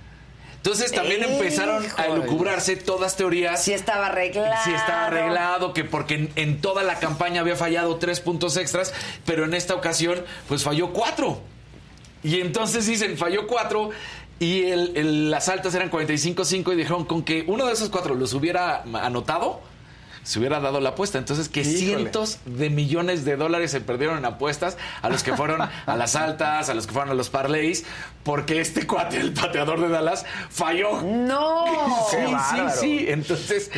Entonces 0.65 0.93
también 0.93 1.25
empezaron 1.25 1.83
a 1.83 1.87
Híjole. 1.87 2.13
elucubrarse 2.21 2.77
todas 2.77 3.17
teorías. 3.17 3.65
Si 3.65 3.73
estaba 3.73 4.07
arreglado. 4.07 4.63
Si 4.65 4.71
estaba 4.71 5.07
arreglado, 5.07 5.73
que 5.75 5.83
porque 5.83 6.15
en, 6.15 6.33
en 6.37 6.61
toda 6.61 6.85
la 6.85 7.01
campaña 7.01 7.41
había 7.41 7.57
fallado 7.57 7.97
tres 7.97 8.21
puntos 8.21 8.57
extras, 8.57 8.95
pero 9.27 9.45
en 9.45 9.55
esta 9.55 9.75
ocasión, 9.75 10.25
pues 10.47 10.63
falló 10.63 10.93
cuatro. 10.93 11.41
Y 12.23 12.41
entonces 12.41 12.87
dicen, 12.87 13.19
falló 13.19 13.49
cuatro. 13.49 13.91
Y 14.39 14.67
el- 14.71 14.97
el- 14.97 15.31
las 15.33 15.49
altas 15.49 15.75
eran 15.75 15.91
45-5 15.91 16.73
y 16.73 16.77
dijeron 16.77 17.05
con 17.07 17.25
que 17.25 17.45
uno 17.49 17.67
de 17.67 17.73
esos 17.73 17.89
cuatro 17.91 18.15
los 18.15 18.33
hubiera 18.33 18.83
anotado, 19.03 19.61
se 20.23 20.39
hubiera 20.39 20.61
dado 20.61 20.81
la 20.81 20.91
apuesta. 20.91 21.19
Entonces 21.19 21.49
que 21.49 21.61
Híjole. 21.61 21.77
cientos 21.79 22.39
de 22.45 22.71
millones 22.71 23.25
de 23.25 23.37
dólares 23.37 23.71
se 23.71 23.81
perdieron 23.81 24.19
en 24.19 24.25
apuestas 24.25 24.77
a 25.03 25.09
los 25.09 25.23
que 25.23 25.35
fueron 25.37 25.61
a 25.63 25.97
las 25.97 26.17
altas, 26.17 26.69
a 26.69 26.75
los 26.75 26.87
que 26.87 26.93
fueron 26.93 27.11
a 27.11 27.15
los 27.15 27.31
parlays, 27.31 27.85
porque 28.23 28.61
este 28.61 28.87
cuate, 28.87 29.17
el 29.19 29.33
pateador 29.33 29.81
de 29.81 29.89
Dallas, 29.89 30.25
falló. 30.51 31.03
No. 31.03 31.65
Sí, 32.11 32.17
sí, 32.51 32.61
sí. 32.81 33.07
Entonces, 33.09 33.71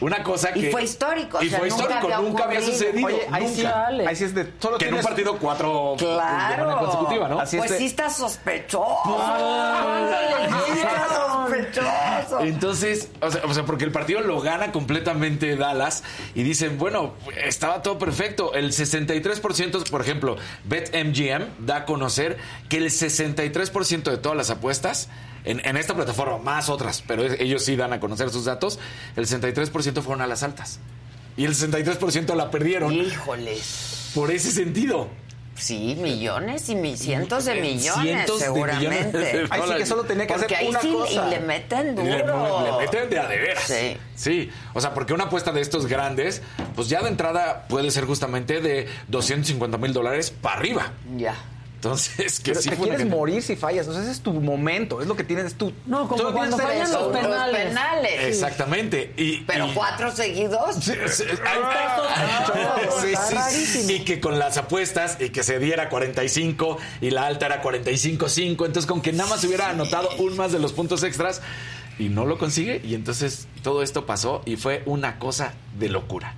una 0.00 0.22
cosa 0.22 0.52
que... 0.52 0.60
Y 0.68 0.70
fue 0.70 0.82
histórico, 0.84 1.38
o 1.38 1.42
Y 1.42 1.48
sea, 1.50 1.58
fue 1.58 1.68
nunca 1.68 1.82
histórico, 1.84 2.06
había 2.14 2.18
nunca 2.28 2.44
había 2.44 2.60
sucedido. 2.62 3.06
Oye, 3.06 3.26
ahí 3.32 3.48
sí, 3.48 3.62
nunca. 3.62 3.86
ahí 3.86 4.16
sí 4.16 4.24
es 4.24 4.34
de. 4.34 4.52
Solo 4.60 4.78
que 4.78 4.88
en 4.88 4.94
un 4.94 5.00
partido 5.02 5.38
cuatro 5.38 5.94
de 5.98 6.04
Claro. 6.04 6.64
manera 6.66 6.78
consecutiva, 6.80 7.28
¿no? 7.28 7.40
Así 7.40 7.56
es 7.56 7.60
pues 7.60 7.70
de- 7.72 7.78
sí 7.78 7.86
está 7.86 8.10
sospechoso. 8.10 8.84
Ah. 9.18 10.62
Sí 10.66 10.72
está 10.72 11.45
sospechoso. 11.74 12.40
Entonces, 12.40 13.08
o 13.20 13.30
sea, 13.30 13.42
o 13.44 13.54
sea, 13.54 13.64
porque 13.64 13.84
el 13.84 13.92
partido 13.92 14.20
lo 14.20 14.40
gana 14.40 14.72
completamente 14.72 15.56
Dallas 15.56 16.02
y 16.34 16.42
dicen, 16.42 16.78
bueno, 16.78 17.14
estaba 17.36 17.82
todo 17.82 17.98
perfecto. 17.98 18.54
El 18.54 18.72
63%, 18.72 19.90
por 19.90 20.00
ejemplo, 20.00 20.36
BetMGM 20.64 21.66
da 21.66 21.76
a 21.76 21.84
conocer 21.84 22.36
que 22.68 22.78
el 22.78 22.86
63% 22.86 24.02
de 24.02 24.16
todas 24.18 24.36
las 24.36 24.50
apuestas 24.50 25.08
en, 25.44 25.64
en 25.64 25.76
esta 25.76 25.94
plataforma, 25.94 26.38
más 26.38 26.68
otras, 26.68 27.02
pero 27.06 27.24
ellos 27.24 27.64
sí 27.64 27.76
dan 27.76 27.92
a 27.92 28.00
conocer 28.00 28.30
sus 28.30 28.44
datos, 28.44 28.78
el 29.14 29.26
63% 29.26 30.02
fueron 30.02 30.20
a 30.22 30.26
las 30.26 30.42
altas. 30.42 30.80
Y 31.36 31.44
el 31.44 31.54
63% 31.54 32.34
la 32.34 32.50
perdieron. 32.50 32.92
Híjoles. 32.92 34.10
Por 34.14 34.30
ese 34.30 34.50
sentido. 34.50 35.08
Sí, 35.56 35.96
millones 36.00 36.68
y 36.68 36.74
mi- 36.76 36.96
cientos 36.96 37.46
de 37.46 37.54
millones, 37.54 38.02
Cientos 38.02 38.38
de 38.40 38.44
seguramente. 38.44 38.88
millones 38.88 39.12
de 39.12 39.46
Ahí 39.50 39.62
sí 39.68 39.74
que 39.78 39.86
solo 39.86 40.04
tenía 40.04 40.26
que 40.26 40.34
Porque 40.34 40.54
hacer 40.54 40.58
ahí 40.58 40.68
una 40.68 40.80
sí 40.80 40.92
cosa. 40.92 41.26
y 41.26 41.30
le 41.30 41.40
meten 41.40 41.98
Y 41.98 42.02
Le, 42.02 42.22
duro. 42.22 42.62
le 42.78 42.84
meten 42.84 43.10
de 43.10 43.18
a 43.18 43.26
de 43.26 43.38
veras. 43.38 43.64
Sí. 43.64 43.96
Sí. 44.14 44.50
O 44.74 44.80
sea, 44.80 44.92
porque 44.94 45.12
una 45.14 45.24
apuesta 45.24 45.52
de 45.52 45.60
estos 45.62 45.86
grandes, 45.86 46.42
pues 46.74 46.88
ya 46.88 47.00
de 47.02 47.08
entrada 47.08 47.66
puede 47.68 47.90
ser 47.90 48.04
justamente 48.04 48.60
de 48.60 48.86
250 49.08 49.78
mil 49.78 49.92
dólares 49.92 50.30
para 50.30 50.56
arriba. 50.58 50.92
Ya. 51.16 51.34
Entonces, 51.76 52.40
que 52.40 52.50
Pero 52.52 52.62
sí 52.62 52.70
te 52.70 52.76
fue 52.76 52.88
quieres 52.88 53.06
morir 53.06 53.42
si 53.42 53.54
fallas. 53.54 53.86
O 53.86 53.92
sea, 53.92 54.02
ese 54.02 54.10
es 54.10 54.20
tu 54.20 54.32
momento. 54.32 55.00
Es 55.00 55.06
lo 55.06 55.14
que 55.14 55.24
tienes. 55.24 55.46
Es 55.46 55.54
tu. 55.54 55.72
No, 55.86 56.08
como 56.08 56.32
cuando 56.32 56.56
fallan 56.58 56.90
los 56.90 57.12
penales. 57.12 57.52
Los 57.52 57.62
penales. 57.68 58.24
Exactamente. 58.24 59.12
Y, 59.16 59.42
Pero 59.42 59.68
y- 59.68 59.74
cuatro 59.74 60.10
seguidos. 60.10 60.76
Sí, 60.80 60.92
sí. 63.66 63.92
Y 63.92 64.00
que 64.04 64.20
con 64.20 64.38
las 64.38 64.56
apuestas 64.56 65.18
y 65.20 65.30
que 65.30 65.42
se 65.42 65.58
diera 65.58 65.88
45 65.88 66.78
y 67.00 67.10
la 67.10 67.26
alta 67.26 67.46
era 67.46 67.62
45-5. 67.62 68.66
Entonces, 68.66 68.86
con 68.86 69.00
que 69.02 69.12
nada 69.12 69.30
más 69.30 69.40
se 69.40 69.46
hubiera 69.48 69.68
anotado 69.70 70.08
un 70.18 70.36
más 70.36 70.52
de 70.52 70.58
los 70.58 70.72
puntos 70.72 71.02
extras 71.02 71.42
y 71.98 72.08
no 72.08 72.24
lo 72.24 72.38
consigue. 72.38 72.80
Y 72.84 72.94
entonces 72.94 73.48
todo 73.62 73.82
esto 73.82 74.06
pasó 74.06 74.42
y 74.44 74.56
fue 74.56 74.82
una 74.86 75.18
cosa 75.18 75.54
de 75.78 75.88
locura. 75.88 76.34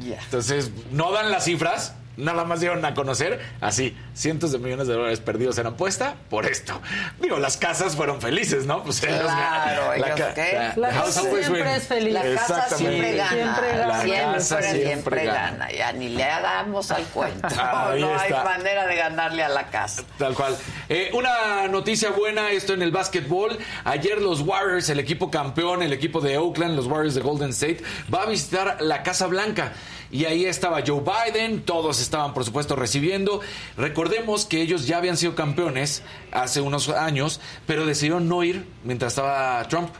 Ya. 0.00 0.20
Entonces, 0.22 0.70
no 0.92 1.12
dan 1.12 1.30
las 1.30 1.44
cifras, 1.44 1.94
nada 2.18 2.44
más 2.44 2.60
dieron 2.60 2.84
a 2.84 2.92
conocer 2.94 3.40
así, 3.60 3.96
cientos 4.14 4.52
de 4.52 4.58
millones 4.58 4.86
de 4.88 4.94
dólares 4.94 5.20
perdidos 5.20 5.56
en 5.58 5.66
apuesta 5.68 6.16
por 6.28 6.44
esto. 6.46 6.80
Digo, 7.20 7.38
las 7.38 7.56
casas 7.56 7.96
fueron 7.96 8.20
felices, 8.20 8.66
¿no? 8.66 8.82
Pues 8.82 9.00
Claro, 9.00 9.92
ellos 9.94 10.08
ca- 10.16 10.34
qué. 10.34 10.72
La 10.76 10.92
house 10.92 11.14
casa 11.16 11.20
siempre 11.22 11.62
win. 11.62 11.66
es 11.66 11.86
feliz. 11.86 12.12
La 12.12 12.22
casa 12.22 12.76
siempre 12.76 13.14
gana. 13.16 13.30
Siempre 13.30 13.68
gana. 13.78 13.86
La 13.86 14.02
Siempre, 14.02 14.32
casa 14.34 14.62
siempre, 14.62 14.84
siempre 14.86 15.24
gana. 15.24 15.40
gana. 15.50 15.72
Ya 15.72 15.92
ni 15.92 16.08
le 16.10 16.24
hagamos 16.24 16.90
al 16.90 17.04
cuento. 17.04 17.48
Ahí 17.58 18.00
no 18.00 18.18
hay 18.18 18.30
manera 18.32 18.86
de 18.86 18.96
ganarle 18.96 19.42
a 19.44 19.48
la 19.48 19.68
casa. 19.68 20.02
Tal 20.18 20.34
cual. 20.34 20.56
Eh, 20.88 21.10
una 21.14 21.68
noticia 21.68 22.10
buena, 22.10 22.50
esto 22.50 22.74
en 22.74 22.82
el 22.82 22.90
básquetbol. 22.90 23.56
Ayer 23.84 24.20
los 24.20 24.40
Warriors, 24.40 24.88
el 24.88 25.00
equipo 25.00 25.30
campeón, 25.30 25.82
el 25.82 25.92
equipo 25.92 26.20
de 26.20 26.36
Oakland, 26.38 26.76
los 26.76 26.86
Warriors 26.86 27.14
de 27.14 27.20
Golden 27.20 27.50
State, 27.50 27.82
va 28.12 28.22
a 28.22 28.26
visitar 28.26 28.78
la 28.80 29.02
Casa 29.02 29.26
Blanca. 29.26 29.72
Y 30.10 30.24
ahí 30.24 30.46
estaba 30.46 30.80
Joe 30.86 31.02
Biden, 31.02 31.62
todos 31.62 32.00
estaban 32.00 32.32
por 32.34 32.44
supuesto 32.44 32.74
recibiendo. 32.76 33.40
Recordemos 33.76 34.46
que 34.46 34.62
ellos 34.62 34.86
ya 34.86 34.96
habían 34.96 35.16
sido 35.16 35.34
campeones 35.34 36.02
hace 36.32 36.60
unos 36.62 36.88
años, 36.88 37.40
pero 37.66 37.84
decidieron 37.84 38.28
no 38.28 38.42
ir 38.42 38.66
mientras 38.84 39.12
estaba 39.12 39.62
Trump 39.68 39.90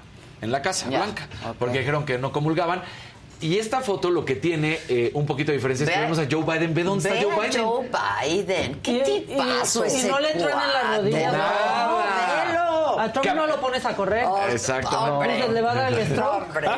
en 0.40 0.50
la 0.52 0.62
Casa 0.62 0.86
Blanca, 0.88 1.28
porque 1.58 1.80
dijeron 1.80 2.06
que 2.06 2.16
no 2.18 2.32
comulgaban. 2.32 2.82
Y 3.40 3.58
esta 3.58 3.82
foto 3.82 4.10
lo 4.10 4.24
que 4.24 4.34
tiene 4.34 4.80
eh, 4.88 5.12
un 5.14 5.24
poquito 5.24 5.52
de 5.52 5.58
diferencia 5.58 5.84
es 5.84 5.90
que 5.90 5.96
Ve- 5.96 6.02
vemos 6.06 6.18
a 6.18 6.26
Joe 6.28 6.42
Biden. 6.42 6.74
¿Ve 6.74 6.82
dónde 6.82 7.08
Ve 7.08 7.18
está 7.20 7.30
Joe 7.30 7.48
Biden? 7.48 7.64
Joe 7.64 7.88
Biden. 8.34 8.80
¿Qué 8.82 9.24
tipazo 9.26 9.84
y- 9.86 9.88
y 9.88 9.94
ese 9.94 10.08
no 10.08 10.18
le 10.18 10.34
¿no? 10.34 10.48
No, 10.48 11.02
velo. 11.04 12.98
A 13.00 13.12
Trump 13.12 13.26
Cam- 13.26 13.36
no 13.36 13.46
lo 13.46 13.60
pones 13.60 13.84
a 13.84 13.94
correr. 13.94 14.26
Exacto. 14.50 14.98
Hombre. 14.98 15.48
Le 15.50 15.60
va 15.62 15.70
a 15.70 15.74
dar 15.74 15.92
el 15.92 16.06
stroke. 16.10 16.46
Hombre. 16.48 16.68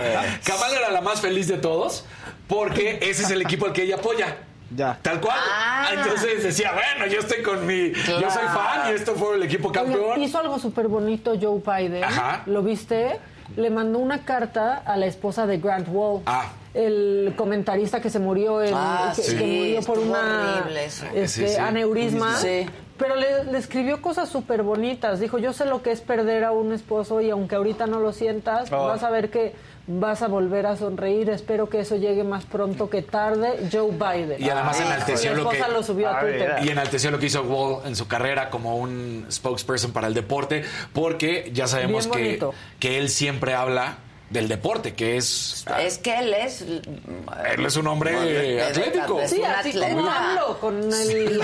Kamala 0.45 0.77
era 0.77 0.91
la 0.91 1.01
más 1.01 1.21
feliz 1.23 1.49
de 1.49 1.57
todos 1.57 2.05
porque 2.51 2.99
ese 3.01 3.23
es 3.23 3.31
el 3.31 3.41
equipo 3.41 3.65
al 3.67 3.73
que 3.73 3.85
ella 3.85 3.95
apoya. 3.95 4.37
Ya. 4.77 4.99
Tal 5.03 5.21
cual. 5.21 5.39
Ah. 5.41 5.89
Entonces 5.95 6.43
decía, 6.43 6.73
bueno, 6.73 7.11
yo 7.13 7.21
estoy 7.21 7.43
con 7.43 7.67
mi. 7.67 7.93
Yo 7.93 8.31
soy 8.31 8.45
fan 8.55 8.91
y 8.91 8.95
esto 8.95 9.15
fue 9.15 9.37
el 9.37 9.43
equipo 9.45 9.73
campeón. 9.73 10.21
hizo 10.23 10.39
algo 10.39 10.59
súper 10.59 10.87
bonito 10.89 11.33
Joe 11.41 11.61
Biden. 11.65 12.05
Ajá. 12.05 12.43
¿Lo 12.47 12.63
viste? 12.63 13.19
Le 13.57 13.71
mandó 13.71 13.99
una 13.99 14.25
carta 14.25 14.77
a 14.85 14.97
la 14.97 15.07
esposa 15.07 15.47
de 15.47 15.59
Grant 15.59 15.89
Wall. 15.91 16.23
Ah. 16.27 16.53
El 16.73 17.35
comentarista 17.37 18.01
que 18.01 18.11
se 18.11 18.21
murió 18.21 18.63
en, 18.63 18.73
Ah, 18.77 19.13
que, 19.17 19.23
sí. 19.23 19.37
que 19.37 19.45
murió 19.45 19.81
por 19.83 19.99
Estuvo 19.99 20.13
una 20.13 20.59
horrible 20.61 20.85
eso. 20.85 21.05
este, 21.07 21.29
Sí, 21.29 21.49
sí. 21.49 21.57
aneurisma. 21.57 22.37
Sí. 22.37 22.67
Pero 22.97 23.17
le, 23.17 23.45
le 23.51 23.59
escribió 23.59 24.01
cosas 24.03 24.29
súper 24.29 24.63
bonitas. 24.63 25.19
Dijo, 25.19 25.39
yo 25.39 25.53
sé 25.53 25.65
lo 25.65 25.83
que 25.83 25.91
es 25.91 26.01
perder 26.01 26.45
a 26.45 26.53
un 26.53 26.73
esposo 26.73 27.21
y 27.21 27.31
aunque 27.31 27.57
ahorita 27.57 27.89
no 27.89 27.99
lo 27.99 28.13
sientas, 28.13 28.71
Oh. 28.71 28.87
vas 28.87 29.03
a 29.03 29.11
ver 29.11 29.31
que 29.31 29.53
vas 29.93 30.23
a 30.23 30.29
volver 30.29 30.67
a 30.67 30.77
sonreír. 30.77 31.29
Espero 31.31 31.69
que 31.69 31.81
eso 31.81 31.97
llegue 31.97 32.23
más 32.25 32.45
pronto 32.45 32.89
que 32.89 33.03
tarde. 33.03 33.69
Joe 33.73 33.91
Biden. 33.91 34.41
Y 34.43 34.49
además 34.49 34.79
Ah, 34.81 34.87
enalteció 34.87 35.35
lo 35.35 35.49
que. 35.49 35.57
esposa 35.57 35.73
lo 35.73 35.83
subió 35.83 36.09
a 36.09 36.19
A 36.19 36.23
ver, 36.23 36.39
Twitter. 36.39 36.57
Y 36.65 36.69
enalteció 36.71 37.11
lo 37.11 37.19
que 37.19 37.27
hizo 37.27 37.43
Wall 37.43 37.87
en 37.87 37.97
su 37.97 38.07
carrera 38.07 38.51
como 38.51 38.77
un 38.77 39.27
spokesperson 39.31 39.93
para 39.93 40.07
el 40.07 40.15
deporte, 40.15 40.65
porque 40.93 41.51
ya 41.53 41.67
sabemos 41.67 42.07
que, 42.07 42.39
que 42.79 42.99
él 42.99 43.09
siempre 43.09 43.55
habla 43.55 43.99
del 44.31 44.47
deporte, 44.49 44.95
que 44.95 45.17
es. 45.17 45.65
Es 45.81 45.99
que 45.99 46.19
él 46.19 46.33
es. 46.33 46.63
Él 46.63 47.67
es 47.67 47.77
un 47.77 47.87
hombre 47.89 48.13
de- 48.21 48.63
atlético. 48.63 49.19
de- 49.19 49.29
Sí, 49.29 49.39
un 49.41 49.45
así 49.47 49.69
atleta. 49.71 49.95
como 49.95 50.09
hablo 50.11 50.61
con 50.61 50.77
el, 50.93 51.41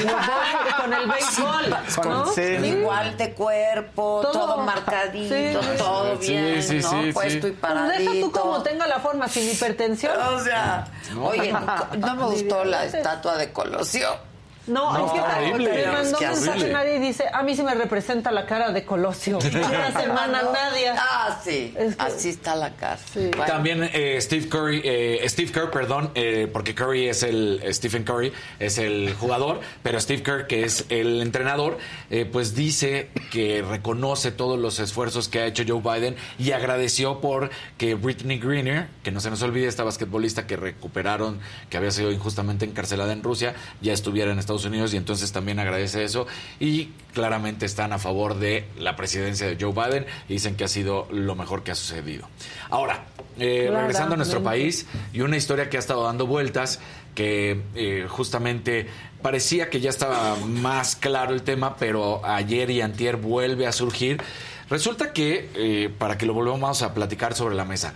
con 0.80 0.92
el 0.94 1.08
béisbol. 1.08 1.76
¿no? 2.04 2.26
Sí. 2.32 2.40
Igual 2.42 3.16
de 3.16 3.32
cuerpo, 3.34 4.20
todo, 4.22 4.32
Todo. 4.32 4.56
marcadito, 4.58 5.34
Sí. 5.62 5.68
todo 5.78 6.16
bien, 6.16 6.62
sí, 6.62 6.76
¿no? 6.78 6.90
sí, 6.90 7.12
Puesto 7.12 7.30
sí. 7.30 7.36
y 7.36 7.40
Pues 7.40 7.42
deja 7.42 7.60
paradito. 7.60 8.12
tú 8.12 8.30
como 8.32 8.62
tenga 8.62 8.86
la 8.86 9.00
forma, 9.00 9.28
sin 9.28 9.50
hipertensión. 9.50 10.16
O 10.20 10.40
sea, 10.44 10.86
oye, 11.20 11.52
no 11.98 12.14
me 12.14 12.24
gustó 12.24 12.64
la 12.64 12.84
estatua 12.84 13.36
de 13.36 13.52
Colosio. 13.52 14.35
No, 14.66 14.92
No, 14.92 15.06
es 15.06 15.12
que 15.12 15.18
está 15.18 15.38
horrible. 15.38 15.70
me 15.86 15.92
mandó 15.92 16.18
un 16.18 16.24
mensaje 16.26 16.72
nadie 16.72 16.96
y 16.96 16.98
dice, 17.00 17.24
a 17.32 17.42
mí 17.42 17.54
sí 17.54 17.62
me 17.62 17.74
representa 17.74 18.32
la 18.32 18.46
cara 18.46 18.72
de 18.72 18.84
Colosio. 18.84 19.38
Una 19.38 19.92
semana 20.00 20.42
nadie. 20.52 20.88
Ah, 20.96 21.40
sí. 21.44 21.72
Es 21.78 21.96
que- 21.96 22.02
Así 22.02 22.28
está 22.30 22.54
la 22.56 22.70
cara. 22.74 22.98
Sí. 23.12 23.30
Bueno, 23.36 23.44
También 23.46 23.88
eh, 23.92 24.18
Steve 24.20 24.48
Curry, 24.48 24.80
eh, 24.84 25.24
Steve 25.28 25.52
Kerr, 25.52 25.70
perdón, 25.70 26.10
eh, 26.14 26.48
porque 26.52 26.74
Curry 26.74 27.08
es 27.08 27.22
el 27.22 27.62
Stephen 27.72 28.04
Curry 28.04 28.32
es 28.58 28.78
el 28.78 29.14
jugador, 29.14 29.60
pero 29.82 30.00
Steve 30.00 30.22
Kerr 30.22 30.46
que 30.46 30.64
es 30.64 30.84
el 30.88 31.20
entrenador, 31.22 31.78
eh, 32.10 32.24
pues 32.30 32.54
dice 32.54 33.10
que 33.30 33.62
reconoce 33.68 34.32
todos 34.32 34.58
los 34.58 34.78
esfuerzos 34.80 35.28
que 35.28 35.40
ha 35.40 35.46
hecho 35.46 35.62
Joe 35.66 35.80
Biden 35.80 36.16
y 36.38 36.52
agradeció 36.52 37.20
por 37.20 37.50
que 37.78 37.94
Britney 37.94 38.38
Greener, 38.38 38.88
que 39.02 39.10
no 39.12 39.20
se 39.20 39.30
nos 39.30 39.42
olvide 39.42 39.66
esta 39.68 39.84
basquetbolista 39.84 40.46
que 40.46 40.56
recuperaron, 40.56 41.38
que 41.70 41.76
había 41.76 41.90
sido 41.90 42.10
injustamente 42.12 42.64
encarcelada 42.64 43.12
en 43.12 43.22
Rusia, 43.22 43.54
ya 43.80 43.92
estuviera 43.92 44.32
en 44.32 44.38
Estados 44.38 44.55
Unidos 44.64 44.94
y 44.94 44.96
entonces 44.96 45.32
también 45.32 45.58
agradece 45.58 46.04
eso 46.04 46.26
y 46.58 46.90
claramente 47.12 47.66
están 47.66 47.92
a 47.92 47.98
favor 47.98 48.38
de 48.38 48.66
la 48.78 48.96
presidencia 48.96 49.46
de 49.46 49.56
Joe 49.60 49.72
Biden 49.72 50.06
y 50.28 50.34
dicen 50.34 50.56
que 50.56 50.64
ha 50.64 50.68
sido 50.68 51.06
lo 51.10 51.34
mejor 51.34 51.62
que 51.62 51.70
ha 51.70 51.74
sucedido. 51.74 52.28
Ahora, 52.70 53.04
eh, 53.38 53.68
regresando 53.70 54.14
a 54.14 54.16
nuestro 54.16 54.42
país 54.42 54.86
y 55.12 55.20
una 55.20 55.36
historia 55.36 55.68
que 55.68 55.76
ha 55.76 55.80
estado 55.80 56.04
dando 56.04 56.26
vueltas 56.26 56.80
que 57.14 57.62
eh, 57.74 58.06
justamente 58.08 58.86
parecía 59.22 59.70
que 59.70 59.80
ya 59.80 59.90
estaba 59.90 60.36
más 60.36 60.96
claro 60.96 61.32
el 61.32 61.42
tema, 61.42 61.76
pero 61.76 62.24
ayer 62.24 62.70
y 62.70 62.80
antier 62.80 63.16
vuelve 63.16 63.66
a 63.66 63.72
surgir. 63.72 64.22
Resulta 64.68 65.12
que, 65.12 65.50
eh, 65.54 65.90
para 65.98 66.18
que 66.18 66.26
lo 66.26 66.34
volvamos 66.34 66.82
a 66.82 66.94
platicar 66.94 67.34
sobre 67.34 67.54
la 67.54 67.64
mesa, 67.64 67.94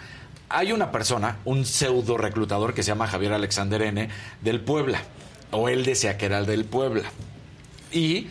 hay 0.48 0.72
una 0.72 0.90
persona, 0.90 1.38
un 1.44 1.64
pseudo 1.64 2.16
reclutador 2.16 2.74
que 2.74 2.82
se 2.82 2.88
llama 2.88 3.06
Javier 3.06 3.32
Alexander 3.32 3.82
N. 3.82 4.08
del 4.40 4.60
Puebla, 4.60 5.02
o 5.50 5.68
él 5.68 5.84
decía 5.84 6.16
que 6.18 6.26
era 6.26 6.38
el 6.38 6.46
del 6.46 6.64
Puebla. 6.64 7.10
Y 7.92 8.28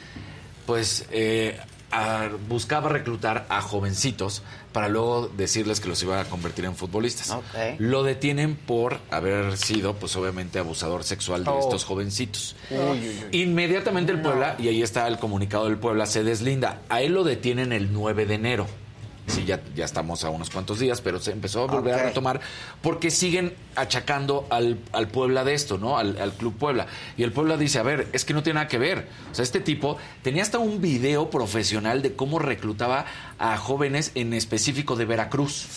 pues 0.65 1.05
eh, 1.11 1.59
buscaba 2.47 2.89
reclutar 2.89 3.45
a 3.49 3.61
jovencitos 3.61 4.43
para 4.71 4.87
luego 4.87 5.27
decirles 5.35 5.79
que 5.79 5.87
los 5.89 6.01
iba 6.03 6.21
a 6.21 6.25
convertir 6.25 6.65
en 6.65 6.75
futbolistas. 6.75 7.35
Lo 7.79 8.03
detienen 8.03 8.55
por 8.55 8.99
haber 9.09 9.57
sido, 9.57 9.95
pues 9.95 10.15
obviamente, 10.15 10.59
abusador 10.59 11.03
sexual 11.03 11.43
de 11.43 11.49
Oh. 11.49 11.59
estos 11.59 11.85
jovencitos. 11.85 12.55
Uy, 12.69 12.77
uy, 12.77 13.23
uy. 13.31 13.41
Inmediatamente 13.41 14.11
el 14.11 14.21
Puebla, 14.21 14.55
y 14.59 14.67
ahí 14.67 14.83
está 14.83 15.07
el 15.07 15.17
comunicado 15.17 15.65
del 15.65 15.77
Puebla, 15.77 16.05
se 16.05 16.23
deslinda. 16.23 16.81
A 16.89 17.01
él 17.01 17.13
lo 17.13 17.23
detienen 17.23 17.73
el 17.73 17.91
9 17.91 18.27
de 18.27 18.35
enero. 18.35 18.67
Sí, 19.29 19.45
ya, 19.45 19.61
ya 19.75 19.85
estamos 19.85 20.23
a 20.23 20.29
unos 20.31 20.49
cuantos 20.49 20.79
días, 20.79 21.01
pero 21.01 21.19
se 21.19 21.31
empezó 21.31 21.63
a 21.63 21.67
volver 21.67 21.93
Ok. 21.93 21.99
a 21.99 22.03
retomar 22.03 22.41
porque 22.81 23.11
siguen 23.11 23.53
achacando 23.75 24.47
al, 24.49 24.79
al 24.91 25.07
Puebla 25.07 25.43
de 25.43 25.53
esto, 25.53 25.77
¿no? 25.77 25.97
Al, 25.99 26.17
al 26.19 26.33
Club 26.33 26.57
Puebla. 26.57 26.87
Y 27.15 27.21
el 27.23 27.31
Puebla 27.31 27.55
dice, 27.55 27.77
a 27.79 27.83
ver, 27.83 28.07
es 28.11 28.25
que 28.25 28.33
no 28.33 28.41
tiene 28.41 28.55
nada 28.55 28.67
que 28.67 28.79
ver. 28.79 29.07
O 29.31 29.35
sea, 29.35 29.43
este 29.43 29.59
tipo 29.59 29.97
tenía 30.23 30.41
hasta 30.41 30.57
un 30.57 30.81
video 30.81 31.29
profesional 31.29 32.01
de 32.01 32.15
cómo 32.15 32.39
reclutaba 32.39 33.05
a 33.37 33.55
jóvenes 33.57 34.11
en 34.15 34.33
específico 34.33 34.95
de 34.95 35.05
Veracruz 35.05 35.67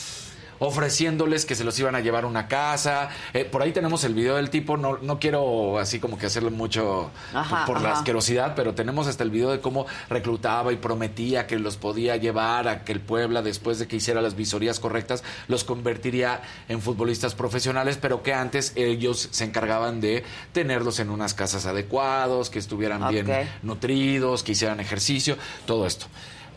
ofreciéndoles 0.62 1.44
que 1.44 1.56
se 1.56 1.64
los 1.64 1.76
iban 1.80 1.97
a 1.97 2.01
llevar 2.01 2.22
a 2.22 2.28
una 2.28 2.47
casa. 2.47 3.09
Eh, 3.34 3.44
por 3.44 3.62
ahí 3.62 3.72
tenemos 3.72 4.05
el 4.05 4.14
video 4.14 4.36
del 4.36 4.48
tipo, 4.48 4.76
no, 4.76 4.98
no 4.98 5.18
quiero 5.18 5.78
así 5.78 5.98
como 5.98 6.16
que 6.16 6.26
hacerle 6.26 6.51
mucho 6.51 7.10
Ajá, 7.34 7.66
por 7.66 7.80
la 7.80 7.93
asquerosidad, 7.93 8.55
pero 8.55 8.72
tenemos 8.72 9.09
hasta 9.09 9.24
el 9.24 9.30
video 9.30 9.51
de 9.51 9.60
cómo 9.60 9.86
reclutaba 10.09 10.72
y 10.72 10.76
prometía 10.76 11.48
que 11.48 11.59
los 11.59 11.76
podía 11.76 12.16
llevar 12.16 12.68
a 12.68 12.84
que 12.84 12.93
el 12.93 13.01
Puebla, 13.01 13.43
después 13.43 13.80
de 13.80 13.89
que 13.89 13.97
hiciera 13.97 14.22
las 14.22 14.36
visorías 14.36 14.78
correctas, 14.78 15.24
los 15.48 15.64
convertiría 15.64 16.43
en 16.68 16.80
futbolistas 16.80 17.34
profesionales, 17.34 17.98
pero 18.01 18.22
que 18.22 18.32
antes 18.32 18.72
ellos 18.76 19.30
se 19.32 19.44
encargaban 19.44 20.01
de 20.01 20.22
tenerlos 20.52 21.01
en 21.01 21.10
unas 21.10 21.34
casas 21.34 21.66
adecuados, 21.66 22.51
que 22.51 22.60
estuvieran 22.60 23.09
bien 23.09 23.26
nutridos, 23.62 24.44
que 24.44 24.52
hicieran 24.52 24.78
ejercicio, 24.78 25.36
todo 25.66 25.89
esto. 25.89 26.06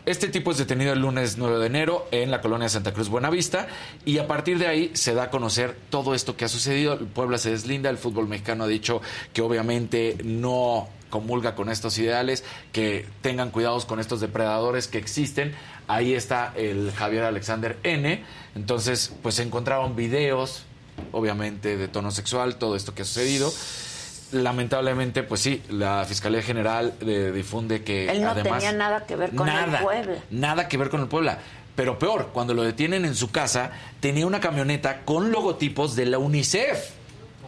Este 0.06 0.28
tipo 0.28 0.52
es 0.52 0.58
detenido 0.58 0.92
el 0.92 1.00
lunes 1.00 1.36
9 1.36 1.58
de 1.58 1.66
enero 1.66 2.06
en 2.12 2.30
la 2.30 2.40
colonia 2.40 2.68
Santa 2.68 2.92
Cruz 2.92 3.08
Buenavista 3.08 3.66
y 4.04 4.18
a 4.18 4.28
partir 4.28 4.56
de 4.56 4.68
ahí 4.68 4.92
se 4.94 5.14
da 5.14 5.24
a 5.24 5.30
conocer 5.30 5.76
todo 5.90 6.14
esto 6.14 6.36
que 6.36 6.44
ha 6.44 6.48
sucedido. 6.48 6.96
Puebla 6.96 7.38
se 7.38 7.50
deslinda, 7.50 7.90
el 7.90 7.98
fútbol 7.98 8.28
mexicano 8.28 8.62
ha 8.62 8.68
dicho 8.68 9.02
que 9.32 9.42
obviamente 9.42 10.16
no 10.22 10.88
comulga 11.10 11.56
con 11.56 11.70
estos 11.70 11.98
ideales, 11.98 12.44
que 12.70 13.04
tengan 13.20 13.50
cuidados 13.50 13.84
con 13.84 13.98
estos 13.98 14.20
depredadores 14.20 14.86
que 14.86 14.98
existen. 14.98 15.56
Ahí 15.88 16.14
está 16.14 16.52
el 16.54 16.92
Javier 16.92 17.24
Alexander 17.24 17.76
N. 17.82 18.22
Entonces, 18.54 19.12
pues 19.22 19.34
se 19.34 19.42
encontraron 19.42 19.96
videos, 19.96 20.66
obviamente, 21.10 21.76
de 21.76 21.88
tono 21.88 22.12
sexual, 22.12 22.58
todo 22.58 22.76
esto 22.76 22.94
que 22.94 23.02
ha 23.02 23.04
sucedido. 23.04 23.52
Lamentablemente, 24.32 25.22
pues 25.22 25.40
sí, 25.40 25.62
la 25.70 26.04
Fiscalía 26.06 26.42
General 26.42 26.92
eh, 27.00 27.32
difunde 27.34 27.82
que 27.84 28.10
Él 28.10 28.22
no 28.22 28.30
además 28.30 28.58
tenía 28.62 28.76
nada 28.76 29.06
que 29.06 29.16
ver 29.16 29.30
con 29.34 29.46
nada, 29.46 29.78
el 29.78 29.84
Puebla. 29.84 30.14
Nada 30.30 30.68
que 30.68 30.76
ver 30.76 30.88
con 30.90 31.00
el 31.00 31.08
Puebla. 31.08 31.38
Pero 31.76 31.98
peor, 31.98 32.30
cuando 32.32 32.54
lo 32.54 32.62
detienen 32.62 33.04
en 33.04 33.14
su 33.14 33.30
casa, 33.30 33.70
tenía 34.00 34.26
una 34.26 34.40
camioneta 34.40 35.02
con 35.04 35.30
logotipos 35.30 35.94
de 35.94 36.06
la 36.06 36.18
UNICEF. 36.18 36.90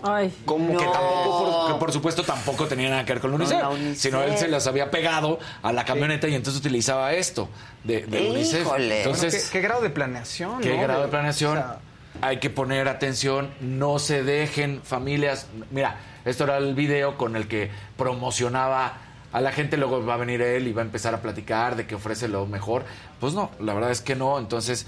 Ay, 0.03 0.29
Que 0.29 0.45
tampoco, 0.45 1.65
por, 1.67 1.73
que 1.73 1.79
por 1.81 1.93
supuesto, 1.93 2.23
tampoco 2.23 2.67
tenía 2.67 2.89
nada 2.91 3.05
que 3.05 3.15
ver 3.15 3.21
con 3.21 3.33
la 3.33 3.37
Con 3.39 3.47
UNICEF. 3.47 3.63
la 3.63 3.69
UNICEF. 3.71 3.99
Sino 3.99 4.23
él 4.23 4.39
se 4.39 4.47
las 4.47 4.67
había 4.69 4.91
pegado 4.93 5.41
a 5.63 5.73
la 5.73 5.85
camioneta 5.85 6.29
y 6.29 6.35
entonces 6.37 6.61
utilizaba 6.61 7.13
esto 7.15 7.49
de, 7.83 8.07
de 8.07 8.21
la 8.21 8.31
UNICEF. 8.31 8.65
Bueno, 8.65 8.85
Entonces, 8.95 9.47
¿qué, 9.47 9.59
qué 9.59 9.61
grado 9.61 9.81
de 9.81 9.91
planeación? 9.91 10.61
¿Qué 10.61 10.77
no? 10.77 10.83
grado 10.83 11.01
de 11.01 11.07
De- 11.07 11.11
planeación? 11.11 11.59
o 11.59 11.61
sea, 11.61 11.79
Hay 12.21 12.39
que 12.39 12.49
poner 12.51 12.87
atención, 12.87 13.51
no 13.61 13.99
se 13.99 14.23
dejen 14.23 14.83
familias. 14.85 15.47
Mira, 15.73 15.97
esto 16.25 16.45
era 16.45 16.59
el 16.59 16.75
video 16.75 17.17
con 17.17 17.37
el 17.37 17.49
que 17.49 17.71
promocionaba 17.97 18.99
a 19.33 19.41
la 19.41 19.53
gente, 19.53 19.77
luego 19.77 20.05
va 20.05 20.15
a 20.15 20.17
venir 20.17 20.41
él 20.41 20.67
y 20.69 20.73
va 20.73 20.83
a 20.83 20.85
empezar 20.85 21.15
a 21.15 21.21
platicar 21.21 21.77
de 21.77 21.87
que 21.87 21.95
ofrece 21.95 22.29
lo 22.29 22.47
mejor. 22.47 22.85
Pues 23.21 23.35
no, 23.35 23.51
la 23.61 23.75
verdad 23.75 23.91
es 23.91 24.01
que 24.01 24.17
no. 24.17 24.39
Entonces, 24.39 24.87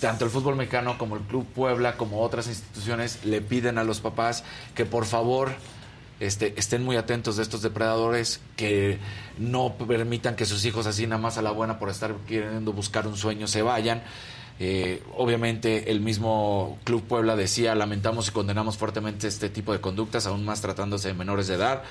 tanto 0.00 0.24
el 0.24 0.30
fútbol 0.30 0.56
mexicano 0.56 0.98
como 0.98 1.16
el 1.16 1.22
Club 1.22 1.46
Puebla, 1.46 1.96
como 1.96 2.20
otras 2.20 2.48
instituciones, 2.48 3.24
le 3.24 3.40
piden 3.40 3.78
a 3.78 3.84
los 3.84 4.00
papás 4.00 4.44
que 4.74 4.84
por 4.84 5.06
favor 5.06 5.52
este, 6.20 6.54
estén 6.56 6.84
muy 6.84 6.96
atentos 6.96 7.36
de 7.36 7.42
estos 7.42 7.62
depredadores, 7.62 8.40
que 8.56 8.98
no 9.38 9.74
permitan 9.74 10.36
que 10.36 10.44
sus 10.44 10.64
hijos 10.64 10.86
así 10.86 11.06
nada 11.06 11.20
más 11.20 11.38
a 11.38 11.42
la 11.42 11.50
buena 11.50 11.78
por 11.78 11.88
estar 11.88 12.14
queriendo 12.28 12.72
buscar 12.72 13.06
un 13.06 13.16
sueño 13.16 13.46
se 13.46 13.62
vayan. 13.62 14.02
Eh, 14.60 15.02
obviamente 15.16 15.90
el 15.90 16.00
mismo 16.00 16.78
Club 16.84 17.02
Puebla 17.02 17.36
decía, 17.36 17.74
lamentamos 17.74 18.28
y 18.28 18.30
condenamos 18.32 18.76
fuertemente 18.76 19.26
este 19.26 19.48
tipo 19.48 19.72
de 19.72 19.80
conductas, 19.80 20.26
aún 20.26 20.44
más 20.44 20.60
tratándose 20.60 21.08
de 21.08 21.14
menores 21.14 21.48
de 21.48 21.54
edad. 21.54 21.82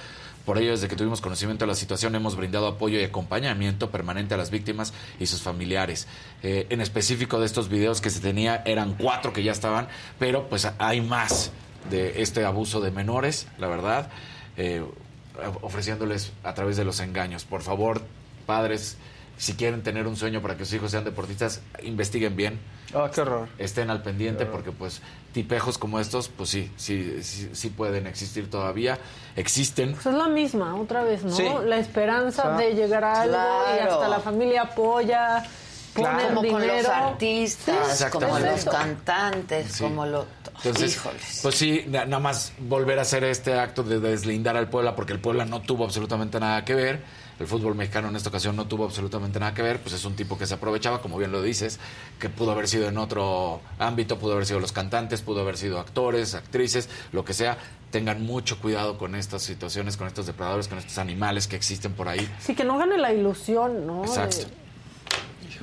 Por 0.46 0.58
ello, 0.58 0.72
desde 0.72 0.88
que 0.88 0.96
tuvimos 0.96 1.22
conocimiento 1.22 1.66
de 1.66 1.68
la 1.68 1.76
situación, 1.76 2.16
hemos 2.16 2.36
brindado 2.36 2.68
apoyo 2.68 3.00
y 3.00 3.04
acompañamiento 3.04 3.92
permanente 3.92 4.34
a 4.34 4.38
las 4.38 4.50
víctimas 4.50 4.92
y 5.20 5.28
sus 5.28 5.42
familiares. 5.42 6.08
Eh, 6.42 6.66
en 6.70 6.82
específico 6.82 7.40
de 7.40 7.46
estos 7.46 7.70
videos 7.70 8.02
que 8.02 8.10
se 8.10 8.22
tenía, 8.22 8.64
eran 8.66 8.96
cuatro 8.96 9.34
que 9.34 9.44
ya 9.44 9.52
estaban, 9.52 9.88
pero 10.18 10.50
pues 10.50 10.68
hay 10.80 11.02
más 11.02 11.52
de 11.92 12.22
este 12.22 12.44
abuso 12.44 12.82
de 12.82 12.92
menores, 12.92 13.48
la 13.60 13.68
verdad, 13.68 14.10
eh, 14.58 14.84
ofreciéndoles 15.62 16.32
a 16.44 16.54
través 16.54 16.76
de 16.78 16.86
los 16.86 17.00
engaños. 17.00 17.44
Por 17.46 17.62
favor, 17.62 18.02
padres, 18.46 18.98
si 19.42 19.54
quieren 19.56 19.82
tener 19.82 20.06
un 20.06 20.16
sueño 20.16 20.40
para 20.40 20.56
que 20.56 20.66
sus 20.66 20.76
hijos 20.76 20.92
sean 20.92 21.04
deportistas, 21.04 21.62
investiguen 21.82 22.36
bien. 22.36 22.60
Oh, 22.94 23.10
qué 23.10 23.22
horror. 23.22 23.48
Estén 23.58 23.90
al 23.90 24.04
pendiente 24.04 24.46
porque 24.46 24.72
pues 24.72 25.02
tipejos 25.34 25.80
como 25.80 26.00
estos, 26.00 26.28
pues 26.28 26.50
sí, 26.52 26.72
sí, 26.78 27.24
sí, 27.24 27.50
sí 27.54 27.70
pueden 27.70 28.06
existir 28.06 28.52
todavía. 28.52 29.00
Existen. 29.36 29.94
Pues 29.94 30.06
es 30.06 30.14
la 30.14 30.28
misma, 30.28 30.76
otra 30.76 31.02
vez, 31.04 31.24
¿no? 31.24 31.32
Sí. 31.36 31.48
La 31.66 31.78
esperanza 31.80 32.56
de 32.56 32.76
llegar 32.76 33.04
a 33.04 33.22
algo 33.22 33.36
y 33.36 33.78
claro. 33.78 33.94
hasta 33.94 34.08
la 34.10 34.20
familia 34.20 34.62
apoya, 34.62 35.44
ponen 35.96 36.28
como 36.28 36.42
dinero. 36.44 36.60
con 36.68 36.78
los 36.78 36.86
artistas, 36.88 38.08
como 38.12 38.38
los 38.40 38.60
Eso. 38.60 38.70
cantantes, 38.72 39.72
Sí. 39.72 39.84
como 39.84 40.06
lo... 40.06 40.28
Entonces, 40.64 40.96
Híjoles. 40.98 41.40
pues 41.42 41.56
sí, 41.56 41.86
na- 41.88 42.06
nada 42.06 42.20
más 42.22 42.54
volver 42.60 43.00
a 43.00 43.02
hacer 43.02 43.24
este 43.24 43.58
acto 43.58 43.82
de 43.82 44.00
deslindar 44.00 44.56
al 44.56 44.70
Puebla, 44.70 44.96
porque 44.96 45.14
el 45.14 45.20
Puebla 45.20 45.46
no 45.46 45.62
tuvo 45.64 45.86
absolutamente 45.86 46.40
nada 46.40 46.64
que 46.64 46.76
ver. 46.76 47.02
El 47.42 47.48
fútbol 47.48 47.74
mexicano 47.76 48.08
en 48.10 48.16
esta 48.16 48.30
ocasión 48.30 48.56
no 48.56 48.68
tuvo 48.68 48.86
absolutamente 48.86 49.40
nada 49.40 49.54
que 49.54 49.62
ver, 49.64 49.80
pues 49.82 49.94
es 49.96 50.06
un 50.06 50.16
tipo 50.16 50.38
que 50.38 50.46
se 50.46 50.54
aprovechaba, 50.54 51.02
como 51.02 51.18
bien 51.18 51.32
lo 51.32 51.42
dices, 51.42 51.80
que 52.20 52.30
pudo 52.30 52.52
haber 52.52 52.68
sido 52.68 52.88
en 52.88 52.98
otro 53.00 53.62
ámbito, 53.80 54.20
pudo 54.20 54.34
haber 54.34 54.46
sido 54.46 54.60
los 54.60 54.72
cantantes, 54.72 55.22
pudo 55.22 55.42
haber 55.42 55.58
sido 55.58 55.80
actores, 55.80 56.36
actrices, 56.36 56.88
lo 57.12 57.26
que 57.26 57.34
sea. 57.34 57.58
Tengan 57.90 58.22
mucho 58.24 58.60
cuidado 58.60 58.98
con 58.98 59.16
estas 59.16 59.42
situaciones, 59.42 59.98
con 59.98 60.08
estos 60.08 60.26
depredadores, 60.28 60.68
con 60.68 60.78
estos 60.78 60.98
animales 61.00 61.48
que 61.48 61.56
existen 61.58 61.94
por 61.94 62.08
ahí. 62.08 62.30
Sí, 62.40 62.56
que 62.56 62.64
no 62.64 62.78
gane 62.78 62.98
la 62.98 63.12
ilusión, 63.12 63.86
¿no? 63.86 64.04
Exacto. 64.06 64.38
De- 64.38 64.61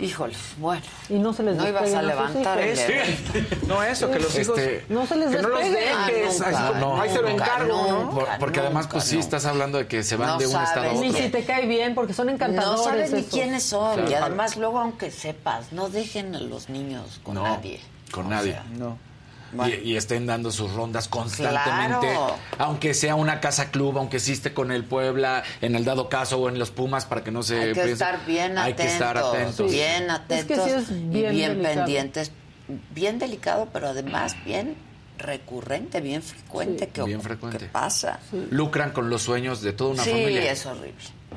Híjole, 0.00 0.34
bueno. 0.58 0.82
Y 1.08 1.14
no 1.14 1.32
se 1.32 1.42
les 1.42 1.56
No 1.56 1.68
ibas 1.68 1.92
a 1.92 2.02
levantar 2.02 2.58
el 2.60 2.74
hijos. 2.74 2.86
dedo. 3.34 3.56
No, 3.66 3.82
eso, 3.82 4.10
que 4.10 4.18
los 4.20 4.38
hijos. 4.38 4.58
Este- 4.58 4.84
No 4.88 5.06
se 5.06 5.16
les 5.16 5.30
que 5.34 5.42
no 5.42 5.48
los 5.48 5.60
dejes. 5.60 5.92
Ah, 5.96 6.06
así 6.06 6.40
nunca, 6.40 6.68
como, 6.80 7.00
ahí 7.00 7.10
se 7.10 7.22
lo 7.22 7.28
nunca, 7.30 7.44
encargo, 7.44 7.66
¿no? 7.88 7.98
nunca. 8.04 8.14
Por- 8.14 8.38
porque 8.38 8.60
además, 8.60 8.88
pues 8.90 9.04
sí, 9.04 9.18
estás 9.18 9.44
hablando 9.46 9.78
de 9.78 9.86
que 9.86 10.02
se 10.02 10.16
van 10.16 10.28
No 10.28 10.38
de 10.38 10.46
un 10.46 10.62
estado 10.62 10.86
a 10.86 10.92
otro. 10.92 11.00
Ni 11.00 11.12
si 11.12 11.28
te 11.28 11.44
cae 11.44 11.66
bien, 11.66 11.94
porque 11.94 12.12
son 12.12 12.26
No 12.26 12.32
encantadores. 12.32 12.84
sabes 12.84 13.12
ni 13.12 13.18
estos. 13.20 13.32
quiénes 13.34 13.62
son. 13.64 13.94
Claro. 13.96 14.10
Y 14.10 14.14
además, 14.14 14.56
luego, 14.56 14.78
aunque 14.78 15.10
sepas, 15.10 15.72
no 15.72 15.88
dejen 15.88 16.34
a 16.34 16.40
los 16.40 16.68
niños 16.68 17.20
con 17.24 17.34
No, 17.34 17.42
nadie. 17.42 17.80
Con 18.12 18.26
O 18.26 18.30
nadie. 18.30 18.52
sea, 18.52 18.64
No. 18.76 18.96
Y, 19.66 19.92
y 19.92 19.96
estén 19.96 20.26
dando 20.26 20.50
sus 20.52 20.72
rondas 20.72 21.08
constantemente, 21.08 22.06
Claro. 22.06 22.36
aunque 22.58 22.92
sea 22.92 23.14
una 23.14 23.40
casa 23.40 23.70
club, 23.70 23.96
aunque 23.98 24.18
existe 24.18 24.52
con 24.52 24.70
el 24.72 24.84
Puebla, 24.84 25.42
en 25.62 25.74
el 25.74 25.84
dado 25.84 26.08
caso 26.08 26.38
o 26.38 26.48
en 26.48 26.58
los 26.58 26.70
Pumas, 26.70 27.06
para 27.06 27.24
que 27.24 27.30
no 27.30 27.42
se 27.42 27.58
Hay 27.58 27.66
que 27.72 27.80
piense- 27.82 27.92
estar 27.92 28.26
bien 28.26 28.58
Hay 28.58 28.72
atentos. 28.72 28.84
que 28.86 28.92
estar 28.92 29.18
atentos. 29.18 29.70
Bien 29.72 30.10
atentos. 30.10 30.64
sí 30.64 30.70
es 30.70 30.90
y 30.90 30.94
bien 30.94 31.30
bien 31.32 31.48
delicado. 31.54 31.74
pendientes. 31.76 32.32
Bien 32.94 33.18
delicado, 33.18 33.68
pero 33.72 33.88
además 33.88 34.36
bien 34.44 34.76
recurrente, 35.16 36.00
bien 36.00 36.22
frecuente. 36.22 36.88
Que, 36.88 37.02
Bien 37.02 37.20
frecuente. 37.22 37.58
que 37.58 37.64
pasa. 37.66 38.20
Lucran 38.50 38.90
con 38.92 39.10
los 39.10 39.22
sueños 39.22 39.62
de 39.62 39.72
toda 39.72 39.90
una 39.92 40.04
sí, 40.04 40.10
familia. 40.10 40.52
es 40.52 40.66
horrible. 40.66 40.92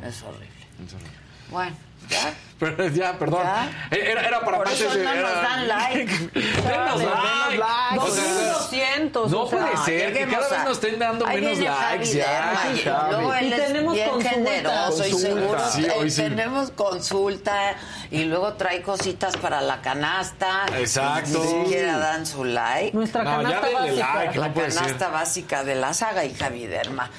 Es 0.06 0.22
horrible. 0.22 0.48
Es 0.86 0.94
horrible. 0.94 1.12
Bueno, 1.50 1.76
ya. 2.12 2.34
Pero 2.62 2.88
ya, 2.90 3.18
perdón. 3.18 3.42
¿Ya? 3.44 3.72
Era, 3.90 4.22
era 4.22 4.40
para 4.42 4.58
Por 4.58 4.68
más 4.68 4.80
eso 4.80 4.94
no 4.94 5.04
nos 5.04 5.16
era- 5.16 5.42
dan 5.42 5.68
like. 5.68 6.06
Denos 6.36 7.04
like. 7.04 7.58
like. 7.58 7.98
O 8.00 8.08
sea, 8.08 8.24
2200. 8.52 9.32
no 9.32 9.42
o 9.42 9.50
sea, 9.50 9.58
puede 9.60 9.78
ser 9.78 10.14
que 10.14 10.28
cada 10.28 10.48
vez 10.48 10.60
a- 10.60 10.64
nos 10.66 10.74
estén 10.74 11.00
dando 11.00 11.26
Ahí 11.26 11.42
menos 11.42 11.58
likes 11.58 12.14
ya. 12.14 13.08
Luego 13.10 13.34
él 13.34 13.46
Y 13.50 13.54
es 13.54 13.66
tenemos 13.66 13.94
bien 13.96 14.10
consulta. 14.12 14.30
generoso 14.36 15.08
y 15.08 15.14
seguro 15.14 15.60
Sí, 15.72 15.86
eh, 15.86 15.94
hoy 15.98 16.12
sí. 16.12 16.22
tenemos 16.22 16.70
consulta 16.70 17.76
y 18.12 18.26
luego 18.26 18.54
trae 18.54 18.84
cositas 18.84 19.38
para 19.38 19.62
la 19.62 19.82
canasta. 19.82 20.66
Exacto. 20.78 21.40
Ni 21.44 21.64
siquiera 21.64 21.98
dan 21.98 22.28
su 22.28 22.44
like. 22.46 22.96
Nuestra 22.96 23.24
No, 23.24 23.38
canasta 23.38 23.70
básica. 23.72 24.16
like. 24.18 24.38
la 24.38 24.48
no 24.50 24.54
canasta 24.54 25.00
ser. 25.00 25.12
básica 25.12 25.64
de 25.64 25.74
la 25.76 25.96
saga 25.96 26.26
y 26.26 26.36
Javi 26.36 26.68
Derma. 26.68 27.10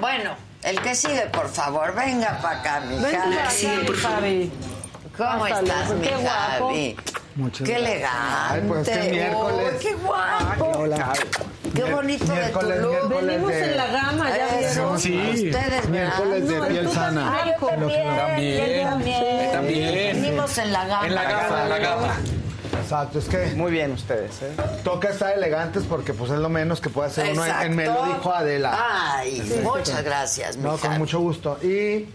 Bueno, 0.00 0.36
el 0.66 0.80
que 0.82 0.94
sigue, 0.94 1.22
por 1.32 1.48
favor, 1.48 1.94
venga 1.94 2.38
para 2.42 2.58
acá, 2.60 2.80
mi 2.80 2.96
Javi. 2.98 3.14
para 3.14 3.44
acá, 3.44 3.50
Javi. 4.02 4.52
¿Cómo 5.16 5.44
Hasta 5.46 5.60
estás, 5.60 5.86
luego. 5.88 5.94
mi 6.00 6.08
Qué 6.08 6.16
guapo. 6.16 6.66
Javi? 6.68 6.96
Muchas 7.36 7.66
Qué 7.68 7.72
gracias. 7.74 7.90
elegante. 7.92 8.50
Ay, 8.50 8.62
pues, 8.68 8.88
qué 8.88 9.10
miércoles. 9.10 9.74
Qué 9.80 9.94
guapo. 9.94 10.64
Hola. 10.78 11.12
Qué 11.74 11.84
bonito 11.84 12.32
de 12.32 12.48
tu 12.48 12.60
look. 12.62 13.08
Venimos 13.26 13.50
de- 13.50 13.64
en 13.64 13.76
la 13.76 13.86
gama, 13.88 14.30
ya 14.36 14.56
vieron. 14.58 14.94
Ustedes, 14.94 15.88
Miércoles 15.88 16.48
de 16.48 16.60
piel 16.62 16.90
sana. 16.90 17.36
también. 18.16 18.88
También. 19.52 20.22
Venimos 20.22 20.58
en 20.58 20.72
la 20.72 20.84
gama. 20.86 21.06
En 21.06 21.14
la 21.14 21.22
gama, 21.24 21.62
en 21.62 21.68
la 21.68 21.78
gama. 21.78 22.16
Exacto, 22.86 23.18
es 23.18 23.24
que 23.26 23.46
Muy 23.56 23.72
bien 23.72 23.90
ustedes, 23.92 24.42
¿eh? 24.42 24.52
toca 24.84 25.08
estar 25.10 25.36
elegantes 25.36 25.82
porque 25.88 26.14
pues 26.14 26.30
es 26.30 26.38
lo 26.38 26.48
menos 26.48 26.80
que 26.80 26.88
puede 26.88 27.08
hacer 27.08 27.32
uno 27.32 27.44
en, 27.44 27.52
en 27.62 27.76
me 27.76 27.84
lo 27.86 27.92
Exacto. 27.92 28.14
dijo 28.14 28.32
Adela. 28.32 28.78
Ay, 29.18 29.60
muchas 29.62 30.02
gracias, 30.04 30.56
No, 30.56 30.72
mija. 30.72 30.88
con 30.88 30.98
mucho 30.98 31.18
gusto. 31.18 31.58
Y 31.62 32.06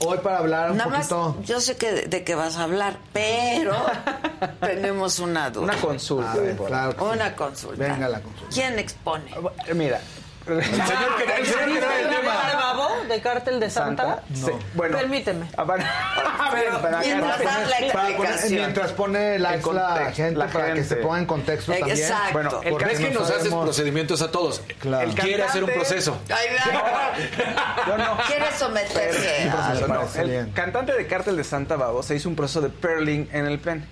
hoy 0.00 0.18
para 0.22 0.38
hablar 0.38 0.72
un 0.72 0.76
Nada 0.76 0.90
más, 0.90 1.08
poquito... 1.08 1.42
yo 1.44 1.60
sé 1.60 1.76
que 1.78 1.90
de, 1.92 2.02
de 2.02 2.24
qué 2.24 2.34
vas 2.34 2.56
a 2.58 2.64
hablar, 2.64 2.98
pero 3.14 3.72
tenemos 4.60 5.18
una 5.18 5.48
duda. 5.50 5.64
Una 5.64 5.76
consulta. 5.80 6.32
A 6.32 6.36
ver, 6.36 6.56
claro 6.56 6.92
sí. 6.92 7.04
Una 7.12 7.34
consulta. 7.34 7.82
Venga 7.82 8.08
la 8.08 8.20
consulta. 8.20 8.52
¿Quién 8.54 8.78
expone? 8.78 9.30
Mira. 9.74 10.00
El 10.48 10.62
señor 10.64 11.16
que, 11.16 11.24
el 11.40 11.46
señor 11.46 11.72
que 11.72 11.80
trae 11.80 12.02
el 12.02 12.10
¿De 12.10 12.16
tema. 12.16 12.34
Babo? 12.54 12.88
¿De 13.08 13.20
Cártel 13.20 13.58
de 13.60 13.70
Santa? 13.70 14.22
Sí, 14.32 14.50
bueno. 14.74 14.96
Permíteme. 14.98 15.46
A 15.56 15.64
ver, 15.64 15.80
a 16.40 16.50
ver, 16.52 16.64
pero 16.64 16.76
acá- 16.78 17.00
Mientras 17.00 17.38
das 17.42 17.70
la 17.70 17.76
Para 17.92 18.08
poner- 18.08 18.10
explicación. 18.10 18.60
mientras 18.60 18.92
pone 18.92 19.38
likes 19.38 19.72
la 19.72 19.88
contexto, 19.88 20.14
gente 20.14 20.38
la 20.38 20.46
para 20.46 20.64
que 20.66 20.72
gente. 20.74 20.88
se 20.88 20.96
ponga 20.96 21.18
en 21.18 21.26
contexto 21.26 21.72
también. 21.72 21.98
Exacto. 21.98 22.32
Bueno, 22.32 22.60
el 22.62 22.70
Porque 22.70 22.92
es 22.92 22.98
que 23.00 23.10
no 23.10 23.20
nos 23.20 23.30
haces 23.30 23.42
sabemos- 23.44 23.64
procedimientos 23.64 24.22
a 24.22 24.30
todos. 24.30 24.62
Claro. 24.78 25.08
Él 25.08 25.14
quiere 25.14 25.42
hacer 25.42 25.64
un 25.64 25.70
cantante- 25.70 25.88
proceso. 25.90 26.18
Ay, 26.30 26.46
Yo 27.86 27.98
no. 27.98 28.18
¿Quiere 28.26 28.46
someterse 28.56 29.50
a 29.50 29.74
Me 29.74 29.80
parece 29.80 30.20
el 30.22 30.30
bien. 30.30 30.50
cantante 30.52 30.92
de 30.92 31.06
Cártel 31.06 31.36
de 31.36 31.44
Santa 31.44 31.76
Babo 31.76 32.02
se 32.02 32.14
hizo 32.14 32.28
un 32.28 32.36
proceso 32.36 32.60
de 32.60 32.68
perling 32.68 33.28
en 33.32 33.46
el 33.46 33.58
pene. 33.58 33.84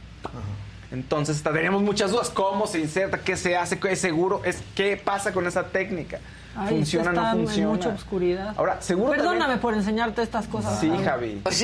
Entonces 0.95 1.43
teníamos 1.43 1.83
muchas 1.83 2.11
dudas. 2.12 2.31
¿Cómo 2.31 2.66
se 2.66 2.79
inserta? 2.79 3.19
¿Qué 3.19 3.37
se 3.37 3.57
hace? 3.57 3.79
¿Qué 3.79 3.93
es 3.93 4.01
seguro? 4.01 4.43
Es, 4.45 4.59
¿Qué 4.75 4.97
pasa 4.97 5.33
con 5.33 5.47
esa 5.47 5.65
técnica? 5.69 6.21
Ay, 6.57 6.69
¿Funciona 6.69 7.11
o 7.11 7.12
esto 7.12 7.21
no 7.21 7.27
está 7.27 7.37
funciona? 7.37 7.62
En 7.71 7.77
mucha 7.77 7.89
oscuridad. 7.89 8.55
Ahora, 8.57 8.81
seguro 8.81 9.11
Perdóname 9.11 9.39
también- 9.41 9.59
por 9.59 9.75
enseñarte 9.75 10.23
estas 10.23 10.47
cosas. 10.47 10.79
Sí, 10.81 10.89
Javi. 11.05 11.41
Pues, 11.43 11.59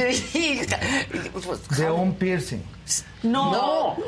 De 1.79 1.91
un 1.91 2.15
piercing. 2.15 2.63
No, 3.23 3.53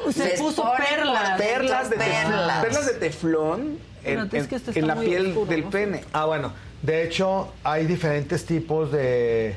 No, 0.04 0.12
se 0.12 0.30
puso 0.30 0.64
perlas. 0.76 1.38
Perlas 1.38 1.88
de 1.90 1.96
teflón. 1.96 2.22
perlas. 2.32 2.64
Perlas 2.64 2.86
de 2.86 2.92
teflón 2.94 3.60
en, 3.60 4.18
Espérate, 4.18 4.36
es 4.38 4.42
en- 4.44 4.48
que 4.48 4.56
este 4.56 4.70
en 4.72 4.76
está 4.84 4.94
la 4.96 5.00
piel 5.00 5.26
oscuro, 5.28 5.46
del 5.46 5.64
¿no? 5.64 5.70
pene. 5.70 6.04
Ah, 6.12 6.24
bueno. 6.24 6.52
De 6.82 7.04
hecho, 7.04 7.52
hay 7.62 7.86
diferentes 7.86 8.44
tipos 8.44 8.90
de, 8.90 9.54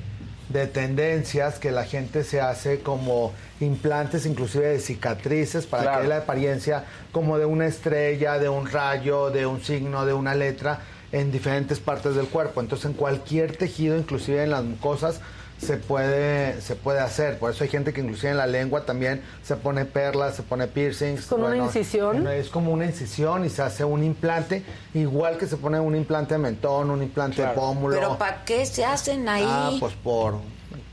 de 0.49 0.67
tendencias 0.67 1.59
que 1.59 1.71
la 1.71 1.85
gente 1.85 2.23
se 2.23 2.39
hace 2.41 2.79
como 2.81 3.33
implantes, 3.59 4.25
inclusive 4.25 4.67
de 4.67 4.79
cicatrices, 4.79 5.65
para 5.65 5.83
Claro. 5.83 5.97
que 5.97 6.03
dé 6.03 6.09
la 6.09 6.17
apariencia 6.17 6.83
como 7.11 7.37
de 7.37 7.45
una 7.45 7.65
estrella, 7.65 8.37
de 8.37 8.49
un 8.49 8.69
rayo, 8.69 9.31
de 9.31 9.45
un 9.45 9.63
signo, 9.63 10.05
de 10.05 10.13
una 10.13 10.35
letra 10.35 10.79
en 11.11 11.31
diferentes 11.31 11.79
partes 11.79 12.15
del 12.15 12.27
cuerpo. 12.27 12.61
Entonces, 12.61 12.85
en 12.87 12.93
cualquier 12.93 13.55
tejido, 13.57 13.97
inclusive 13.97 14.43
en 14.43 14.51
las 14.51 14.63
mucosas, 14.63 15.19
se 15.57 15.77
puede, 15.77 16.61
se 16.61 16.75
puede 16.75 16.99
hacer. 16.99 17.39
Por 17.39 17.51
eso 17.51 17.63
hay 17.63 17.69
gente 17.69 17.93
que 17.93 18.01
inclusive 18.01 18.31
en 18.31 18.37
la 18.37 18.47
lengua 18.47 18.85
también 18.85 19.21
se 19.43 19.55
pone 19.55 19.85
perlas, 19.85 20.35
se 20.35 20.43
pone 20.43 20.67
piercings. 20.67 21.25
¿Con 21.25 21.43
una 21.43 21.57
incisión? 21.57 22.27
Es 22.27 22.49
como 22.49 22.71
una 22.71 22.85
incisión 22.85 23.45
y 23.45 23.49
se 23.49 23.61
hace 23.61 23.83
un 23.83 24.03
implante, 24.03 24.63
igual 24.93 25.37
que 25.37 25.47
se 25.47 25.57
pone 25.57 25.79
un 25.79 25.95
implante 25.95 26.35
de 26.35 26.39
mentón, 26.39 26.89
un 26.89 27.01
implante 27.01 27.41
de 27.41 27.49
pómulo. 27.49 27.95
Pero 27.95 28.17
¿para 28.17 28.43
qué 28.43 28.65
se 28.65 28.85
hacen 28.85 29.27
ahí? 29.29 29.45
Ah, 29.47 29.71
pues 29.79 29.93
por... 29.93 30.35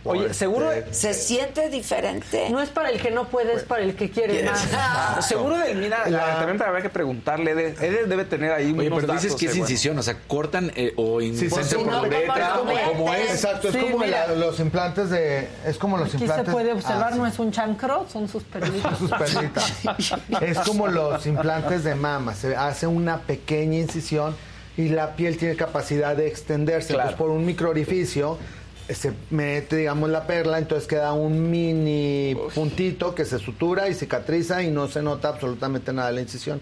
Oye, 0.05 0.35
seguro- 0.35 0.73
este, 0.73 0.93
¿Se 0.95 1.15
siente 1.15 1.69
diferente? 1.69 2.51
No 2.51 2.61
es 2.61 2.71
para 2.71 2.91
el 2.91 3.01
que 3.01 3.13
no 3.13 3.29
puede, 3.29 3.53
es 3.55 3.63
para 3.63 3.83
el 3.83 3.95
que 3.95 4.11
quiere 4.11 4.43
más. 4.43 4.67
Ah, 4.75 5.21
Seguro 5.23 5.57
de 5.57 5.75
mira, 5.77 6.09
La- 6.09 6.39
también 6.39 6.59
para 6.59 6.71
haber 6.71 6.83
que 6.83 6.89
preguntarle, 6.91 7.53
Ede, 7.53 7.77
Ede 7.81 8.07
debe 8.07 8.25
tener 8.25 8.51
ahí 8.51 8.73
Oye, 8.77 8.89
unos 8.89 9.01
pero 9.01 9.13
dices 9.13 9.29
datos, 9.31 9.41
que 9.41 9.47
es 9.47 9.53
eh, 9.53 9.59
bueno. 9.59 9.71
incisión, 9.71 9.99
o 9.99 10.03
sea, 10.03 10.17
cortan 10.27 10.73
eh, 10.75 10.93
o 10.97 11.21
Sí, 11.21 11.27
insertan 11.27 11.65
sí, 11.65 11.75
por 11.77 11.87
no, 11.87 12.03
como 12.89 13.15
es. 13.15 13.31
Exacto, 13.31 13.69
es 13.69 13.75
Sí, 13.75 13.81
como 13.93 14.05
la- 14.05 14.27
los 14.35 14.59
implantes 14.59 15.11
de... 15.11 15.49
Es 15.67 15.79
como 15.79 15.97
los 15.97 16.09
Aquí 16.09 16.19
se 16.19 16.25
implantes... 16.25 16.53
puede 16.53 16.73
observar, 16.73 17.09
Ah, 17.11 17.13
sí. 17.13 17.19
no 17.19 17.27
es 17.27 17.39
un 17.39 17.53
chancro, 17.53 18.07
son 18.13 18.29
sus 18.29 18.43
perlitas. 18.43 18.99
sus 18.99 19.11
perlitas. 19.11 19.73
Es 20.43 20.59
como 20.59 20.89
los 20.89 21.25
implantes 21.27 21.85
de 21.85 21.95
mama. 21.95 22.35
Se 22.35 22.57
hace 22.57 22.89
una 22.89 23.19
pequeña 23.21 23.79
incisión 23.79 24.35
y 24.77 24.89
la 24.89 25.15
piel 25.15 25.37
tiene 25.37 25.55
capacidad 25.55 26.17
de 26.17 26.27
extenderse. 26.27 26.95
Claro. 26.95 27.11
Entonces, 27.11 27.19
por 27.19 27.31
un 27.31 27.45
microorificio 27.47 28.37
eh, 28.41 28.62
se 28.89 29.13
mete, 29.31 29.77
digamos, 29.77 30.11
la 30.11 30.27
perla, 30.27 30.59
entonces 30.59 30.89
queda 30.89 31.13
un 31.13 31.51
mini 31.51 32.37
puntito 32.55 33.15
que 33.15 33.25
se 33.25 33.39
sutura 33.39 33.89
y 33.89 33.95
cicatriza 33.95 34.63
y 34.63 34.71
no 34.71 34.89
se 34.89 35.03
nota 35.03 35.29
absolutamente 35.29 35.93
nada 35.93 36.09
de 36.09 36.15
la 36.15 36.21
incisión. 36.21 36.61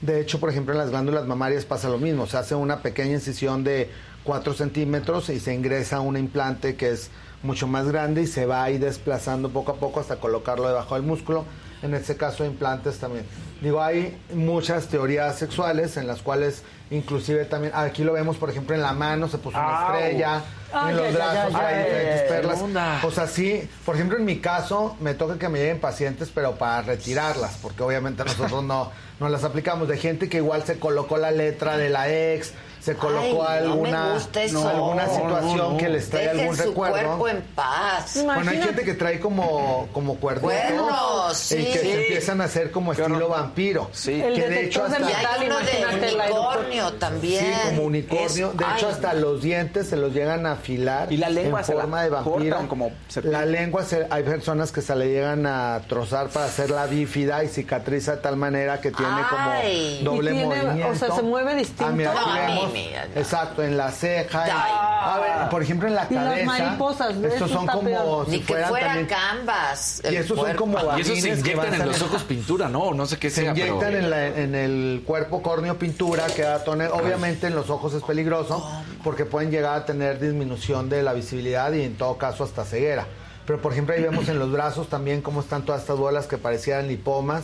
De 0.00 0.20
hecho, 0.20 0.40
por 0.40 0.50
ejemplo, 0.50 0.74
en 0.74 0.78
las 0.78 0.90
glándulas 0.90 1.26
mamarias 1.26 1.64
pasa 1.64 1.88
lo 1.88 1.98
mismo. 1.98 2.26
Se 2.26 2.36
hace 2.36 2.54
una 2.54 2.82
pequeña 2.82 3.12
incisión 3.12 3.62
de 3.62 3.88
4 4.24 4.54
centímetros 4.54 5.28
y 5.28 5.38
se 5.38 5.54
ingresa 5.54 6.00
un 6.00 6.16
implante 6.16 6.74
que 6.74 6.90
es 6.90 7.10
mucho 7.42 7.66
más 7.66 7.86
grande 7.88 8.22
y 8.22 8.26
se 8.26 8.46
va 8.46 8.64
ahí 8.64 8.78
desplazando 8.78 9.50
poco 9.50 9.72
a 9.72 9.76
poco 9.76 10.00
hasta 10.00 10.16
colocarlo 10.16 10.66
debajo 10.68 10.96
del 10.96 11.04
músculo. 11.04 11.44
En 11.82 11.94
este 11.94 12.16
caso, 12.16 12.44
implantes 12.44 12.98
también. 12.98 13.26
Digo, 13.60 13.82
hay 13.82 14.16
muchas 14.34 14.86
teorías 14.86 15.38
sexuales 15.38 15.96
en 15.96 16.06
las 16.06 16.22
cuales 16.22 16.62
inclusive 16.92 17.44
también, 17.46 17.72
aquí 17.74 18.04
lo 18.04 18.12
vemos, 18.12 18.36
por 18.36 18.50
ejemplo, 18.50 18.74
en 18.74 18.82
la 18.82 18.92
mano 18.92 19.26
se 19.28 19.38
puso 19.38 19.58
una 19.58 19.86
Au. 19.86 19.94
estrella, 19.96 20.42
Ay, 20.72 20.90
en 20.90 20.96
los 20.96 21.14
brazos 21.14 21.54
ay, 21.54 21.64
hay 21.64 21.74
ay, 21.74 21.84
diferentes 21.84 22.22
perlas. 22.22 22.62
O 23.02 23.10
sea, 23.10 23.26
sí, 23.26 23.68
por 23.84 23.94
ejemplo, 23.94 24.18
en 24.18 24.24
mi 24.24 24.38
caso 24.40 24.96
me 25.00 25.14
toca 25.14 25.38
que 25.38 25.48
me 25.48 25.58
lleguen 25.58 25.80
pacientes, 25.80 26.30
pero 26.34 26.56
para 26.56 26.82
retirarlas, 26.82 27.58
porque 27.62 27.82
obviamente 27.82 28.24
nosotros 28.24 28.62
no, 28.62 28.90
no 29.20 29.28
las 29.28 29.44
aplicamos. 29.44 29.88
De 29.88 29.96
gente 29.96 30.28
que 30.28 30.38
igual 30.38 30.64
se 30.64 30.78
colocó 30.78 31.16
la 31.16 31.30
letra 31.30 31.76
de 31.76 31.88
la 31.88 32.10
ex, 32.10 32.52
se 32.82 32.94
colocó 32.96 33.46
Ay, 33.46 33.60
no 33.62 33.76
me 33.76 33.90
alguna, 33.90 34.12
gusta 34.14 34.42
eso. 34.42 34.68
alguna 34.68 35.06
situación 35.08 35.56
no, 35.56 35.70
no. 35.72 35.76
que 35.76 35.88
les 35.88 36.10
trae 36.10 36.24
Dejen 36.24 36.40
algún 36.40 36.56
su 36.56 36.62
recuerdo. 36.64 36.94
cuerpo 37.18 37.28
en 37.28 37.42
paz. 37.54 38.20
Bueno, 38.24 38.50
hay 38.50 38.60
gente 38.62 38.82
que 38.82 38.94
trae 38.94 39.20
como, 39.20 39.88
como 39.92 40.16
Cuernos, 40.16 41.36
sí. 41.36 41.56
y 41.58 41.64
que 41.72 41.78
Sí. 41.78 41.86
se 41.90 42.00
empiezan 42.02 42.40
a 42.40 42.44
hacer 42.44 42.70
como 42.70 42.92
estilo 42.92 43.28
vampiro. 43.28 43.88
Sí. 43.92 44.20
El 44.20 44.34
que 44.34 44.48
de 44.48 44.64
hecho 44.64 44.88
de 44.88 44.96
hasta, 44.96 45.06
hay 45.34 45.46
uno 45.46 45.58
de 45.60 45.78
el 46.08 46.20
aeropuerto. 46.20 46.50
unicornio 46.60 46.92
también. 46.94 47.44
Sí, 47.44 47.68
como 47.68 47.82
unicornio. 47.84 48.26
Es- 48.26 48.34
de 48.56 48.64
hecho, 48.64 48.86
ay, 48.88 48.92
hasta 48.92 49.14
los 49.14 49.42
dientes 49.42 49.88
se 49.88 49.96
los 49.96 50.12
llegan 50.12 50.46
a 50.46 50.52
afilar. 50.52 51.12
Y 51.12 51.16
la 51.18 51.28
lengua 51.28 51.60
en 51.60 51.66
se 51.66 51.74
la 51.74 51.80
forma 51.82 52.02
de 52.02 52.10
vampiro. 52.10 52.68
como 52.68 52.90
la 53.22 53.44
lengua, 53.46 53.84
se- 53.84 54.06
hay 54.10 54.22
personas 54.22 54.72
que 54.72 54.82
se 54.82 54.94
le 54.96 55.08
llegan 55.08 55.46
a 55.46 55.80
trozar 55.88 56.28
para 56.28 56.46
hacerla 56.46 56.86
bífida 56.86 57.44
y 57.44 57.48
cicatriza 57.48 58.16
de 58.16 58.22
tal 58.22 58.36
manera 58.36 58.80
que 58.80 58.90
tiene 58.90 59.12
Ay. 59.30 60.00
como 60.02 60.16
doble 60.16 60.32
tiene- 60.32 60.46
movimiento. 60.46 60.88
o 60.88 60.94
sea, 60.94 61.14
se 61.14 61.22
mueve 61.22 61.54
distinto. 61.54 61.86
Ah, 61.86 61.90
mira, 61.92 62.10
aquí 62.12 62.30
vemos. 62.34 62.71
No. 62.72 63.20
Exacto, 63.20 63.62
en 63.62 63.76
la 63.76 63.90
ceja. 63.90 64.44
en- 64.46 64.52
Ay. 64.54 64.72
a 64.74 65.18
ver, 65.40 65.48
por 65.50 65.62
ejemplo, 65.62 65.88
en 65.88 65.94
la 65.94 66.06
Y 66.10 66.14
las 66.14 66.44
mariposas, 66.44 67.20
¿ves? 67.20 67.34
Estos 67.34 67.50
son 67.50 67.66
como 67.66 67.82
peor. 67.82 68.24
si 68.26 68.30
Ni 68.32 68.38
que 68.40 68.46
fueran 68.52 68.68
fuera 68.68 68.86
también- 68.88 69.06
canvas. 69.06 70.00
Y 70.04 70.06
el 70.08 70.16
esos 70.16 70.28
son 70.28 70.38
cuerpo. 70.38 70.60
como 70.60 70.78
Y 70.78 70.80
eso 70.80 70.88
balines 71.10 71.22
se 71.22 71.42
que 71.42 71.50
inyectan 71.52 71.74
en 71.80 71.86
los 71.88 72.02
ojos 72.02 72.22
pintura, 72.22 72.68
¿no? 72.68 72.92
No 72.94 73.06
sé 73.06 73.18
qué 73.18 73.30
Se 73.30 73.42
sea, 73.42 73.54
pero... 73.54 73.66
inyectan 73.66 73.94
en, 73.96 74.10
la- 74.10 74.26
en 74.26 74.54
el 74.54 75.02
cuerpo 75.06 75.42
córneo 75.42 75.78
pintura, 75.78 76.26
queda 76.26 76.62
toner. 76.64 76.90
Obviamente 76.92 77.46
en 77.46 77.54
los 77.54 77.70
ojos 77.70 77.94
es 77.94 78.02
peligroso 78.02 78.66
porque 79.04 79.24
pueden 79.24 79.50
llegar 79.50 79.74
a 79.76 79.84
tener 79.84 80.20
disminución 80.20 80.88
de 80.88 81.02
la 81.02 81.12
visibilidad 81.12 81.72
y 81.72 81.82
en 81.82 81.96
todo 81.96 82.16
caso 82.18 82.44
hasta 82.44 82.64
ceguera. 82.64 83.06
Pero 83.46 83.60
por 83.60 83.72
ejemplo 83.72 83.94
ahí 83.94 84.02
vemos 84.02 84.28
en 84.28 84.38
los 84.38 84.52
brazos 84.52 84.88
también 84.88 85.20
cómo 85.20 85.40
están 85.40 85.64
todas 85.64 85.80
estas 85.82 85.96
bolas 85.98 86.26
que 86.28 86.38
parecían 86.38 86.86
lipomas 86.86 87.42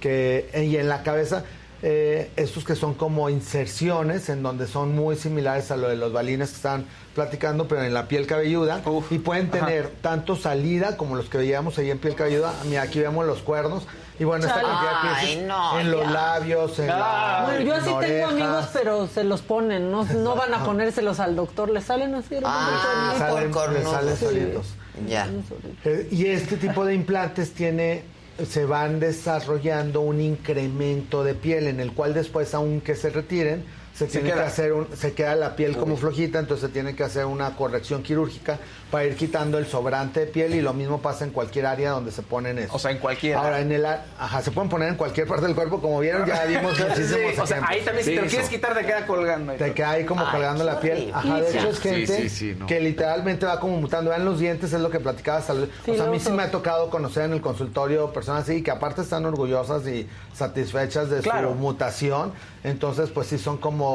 que, 0.00 0.50
y 0.54 0.76
en 0.76 0.88
la 0.88 1.02
cabeza 1.02 1.44
eh, 1.82 2.30
estos 2.36 2.64
que 2.64 2.74
son 2.74 2.94
como 2.94 3.28
inserciones 3.28 4.28
en 4.28 4.42
donde 4.42 4.66
son 4.66 4.94
muy 4.94 5.16
similares 5.16 5.70
a 5.70 5.76
lo 5.76 5.88
de 5.88 5.96
los 5.96 6.12
balines 6.12 6.50
que 6.50 6.56
están 6.56 6.86
platicando, 7.14 7.66
pero 7.68 7.82
en 7.82 7.94
la 7.94 8.08
piel 8.08 8.26
cabelluda 8.26 8.82
y 9.10 9.18
pueden 9.18 9.50
tener 9.50 9.88
tanto 10.02 10.36
salida 10.36 10.96
como 10.96 11.16
los 11.16 11.28
que 11.28 11.38
veíamos 11.38 11.78
ahí 11.78 11.90
en 11.90 11.98
piel 11.98 12.14
cabelluda. 12.14 12.52
Mira, 12.66 12.82
aquí 12.82 13.00
vemos 13.00 13.26
los 13.26 13.38
cuernos 13.38 13.86
y 14.18 14.24
bueno, 14.24 14.46
esta 14.46 14.60
cantidad 14.60 15.02
de 15.02 15.08
Ay, 15.08 15.26
piezas 15.26 15.44
no, 15.46 15.80
en 15.80 15.90
los 15.90 16.02
ya. 16.02 16.10
labios, 16.10 16.78
en 16.78 16.86
la 16.88 17.42
Bueno, 17.46 17.60
yo 17.60 17.74
así 17.74 17.90
tengo 18.06 18.28
amigos, 18.28 18.68
pero 18.72 19.06
se 19.06 19.24
los 19.24 19.42
ponen, 19.42 19.90
no, 19.90 20.04
no 20.04 20.34
van 20.36 20.52
a 20.54 20.64
ponérselos 20.64 21.20
al 21.20 21.36
doctor, 21.36 21.68
les 21.70 21.84
salen 21.84 22.14
así. 22.14 22.36
Ah, 22.44 23.10
Le 23.12 23.18
salen, 23.18 23.50
por 23.50 23.72
le 23.72 23.82
salen 23.82 24.16
Sí. 24.16 24.24
solitos. 24.24 24.66
Ya. 25.06 25.28
Eh, 25.84 26.08
Y 26.10 26.26
este 26.26 26.56
tipo 26.56 26.84
de 26.86 26.94
implantes 26.94 27.52
tiene, 27.52 28.04
se 28.44 28.66
van 28.66 29.00
desarrollando 29.00 30.00
un 30.00 30.20
incremento 30.20 31.24
de 31.24 31.34
piel 31.34 31.66
en 31.68 31.80
el 31.80 31.92
cual 31.92 32.14
después, 32.14 32.54
aunque 32.54 32.94
se 32.94 33.10
retiren, 33.10 33.64
se 33.96 34.06
tiene 34.06 34.28
queda. 34.30 34.42
que 34.42 34.48
hacer 34.48 34.72
un, 34.72 34.88
se 34.94 35.12
queda 35.14 35.34
la 35.36 35.56
piel 35.56 35.76
como 35.76 35.96
flojita, 35.96 36.38
entonces 36.38 36.66
se 36.68 36.72
tiene 36.72 36.94
que 36.94 37.02
hacer 37.02 37.24
una 37.24 37.56
corrección 37.56 38.02
quirúrgica 38.02 38.58
para 38.90 39.04
ir 39.04 39.16
quitando 39.16 39.58
el 39.58 39.66
sobrante 39.66 40.20
de 40.20 40.26
piel 40.26 40.54
y 40.54 40.60
lo 40.60 40.72
mismo 40.74 41.00
pasa 41.00 41.24
en 41.24 41.30
cualquier 41.30 41.66
área 41.66 41.90
donde 41.90 42.12
se 42.12 42.22
ponen 42.22 42.58
eso. 42.58 42.74
O 42.74 42.78
sea, 42.78 42.90
en 42.90 42.98
cualquiera. 42.98 43.40
Ahora 43.40 43.60
en 43.60 43.72
el, 43.72 43.84
a- 43.86 44.04
ajá, 44.18 44.42
se 44.42 44.50
pueden 44.50 44.68
poner 44.70 44.90
en 44.90 44.94
cualquier 44.96 45.26
parte 45.26 45.46
del 45.46 45.54
cuerpo, 45.54 45.80
como 45.80 45.98
vieron 46.00 46.26
ya 46.26 46.44
vimos 46.44 46.76
Sí, 46.76 46.82
muchísimos 46.88 47.38
o 47.38 47.46
sea, 47.46 47.62
ahí 47.66 47.80
también 47.82 48.04
si 48.04 48.14
te 48.14 48.22
lo 48.22 48.28
quieres 48.28 48.48
quitar 48.48 48.74
te 48.74 48.84
queda 48.84 49.06
colgando. 49.06 49.52
ahí. 49.52 49.58
Te 49.58 49.72
queda 49.72 49.90
ahí 49.92 50.04
como 50.04 50.20
Ay, 50.26 50.30
colgando 50.30 50.62
la 50.64 50.78
piel. 50.78 51.10
Ajá, 51.14 51.40
de 51.40 51.50
hecho 51.58 51.68
es 51.70 51.80
gente 51.80 52.06
sí, 52.06 52.28
sí, 52.28 52.56
no. 52.58 52.66
que 52.66 52.80
literalmente 52.80 53.46
va 53.46 53.58
como 53.58 53.80
mutando. 53.80 54.10
Vean 54.10 54.24
los 54.24 54.38
dientes, 54.38 54.72
es 54.72 54.80
lo 54.80 54.90
que 54.90 55.00
platicabas. 55.00 55.48
o 55.50 55.66
sea, 55.94 56.04
a 56.04 56.10
mí 56.10 56.20
sí 56.20 56.30
me 56.32 56.42
ha 56.42 56.50
tocado 56.50 56.90
conocer 56.90 57.24
en 57.24 57.32
el 57.32 57.40
consultorio 57.40 58.12
personas 58.12 58.42
así 58.42 58.62
que 58.62 58.70
aparte 58.70 59.00
están 59.02 59.24
orgullosas 59.24 59.86
y 59.86 60.06
satisfechas 60.34 61.10
de 61.10 61.20
Claro. 61.20 61.48
su 61.50 61.54
mutación. 61.54 62.32
Entonces, 62.62 63.10
pues 63.10 63.28
sí 63.28 63.38
son 63.38 63.58
como... 63.58 63.85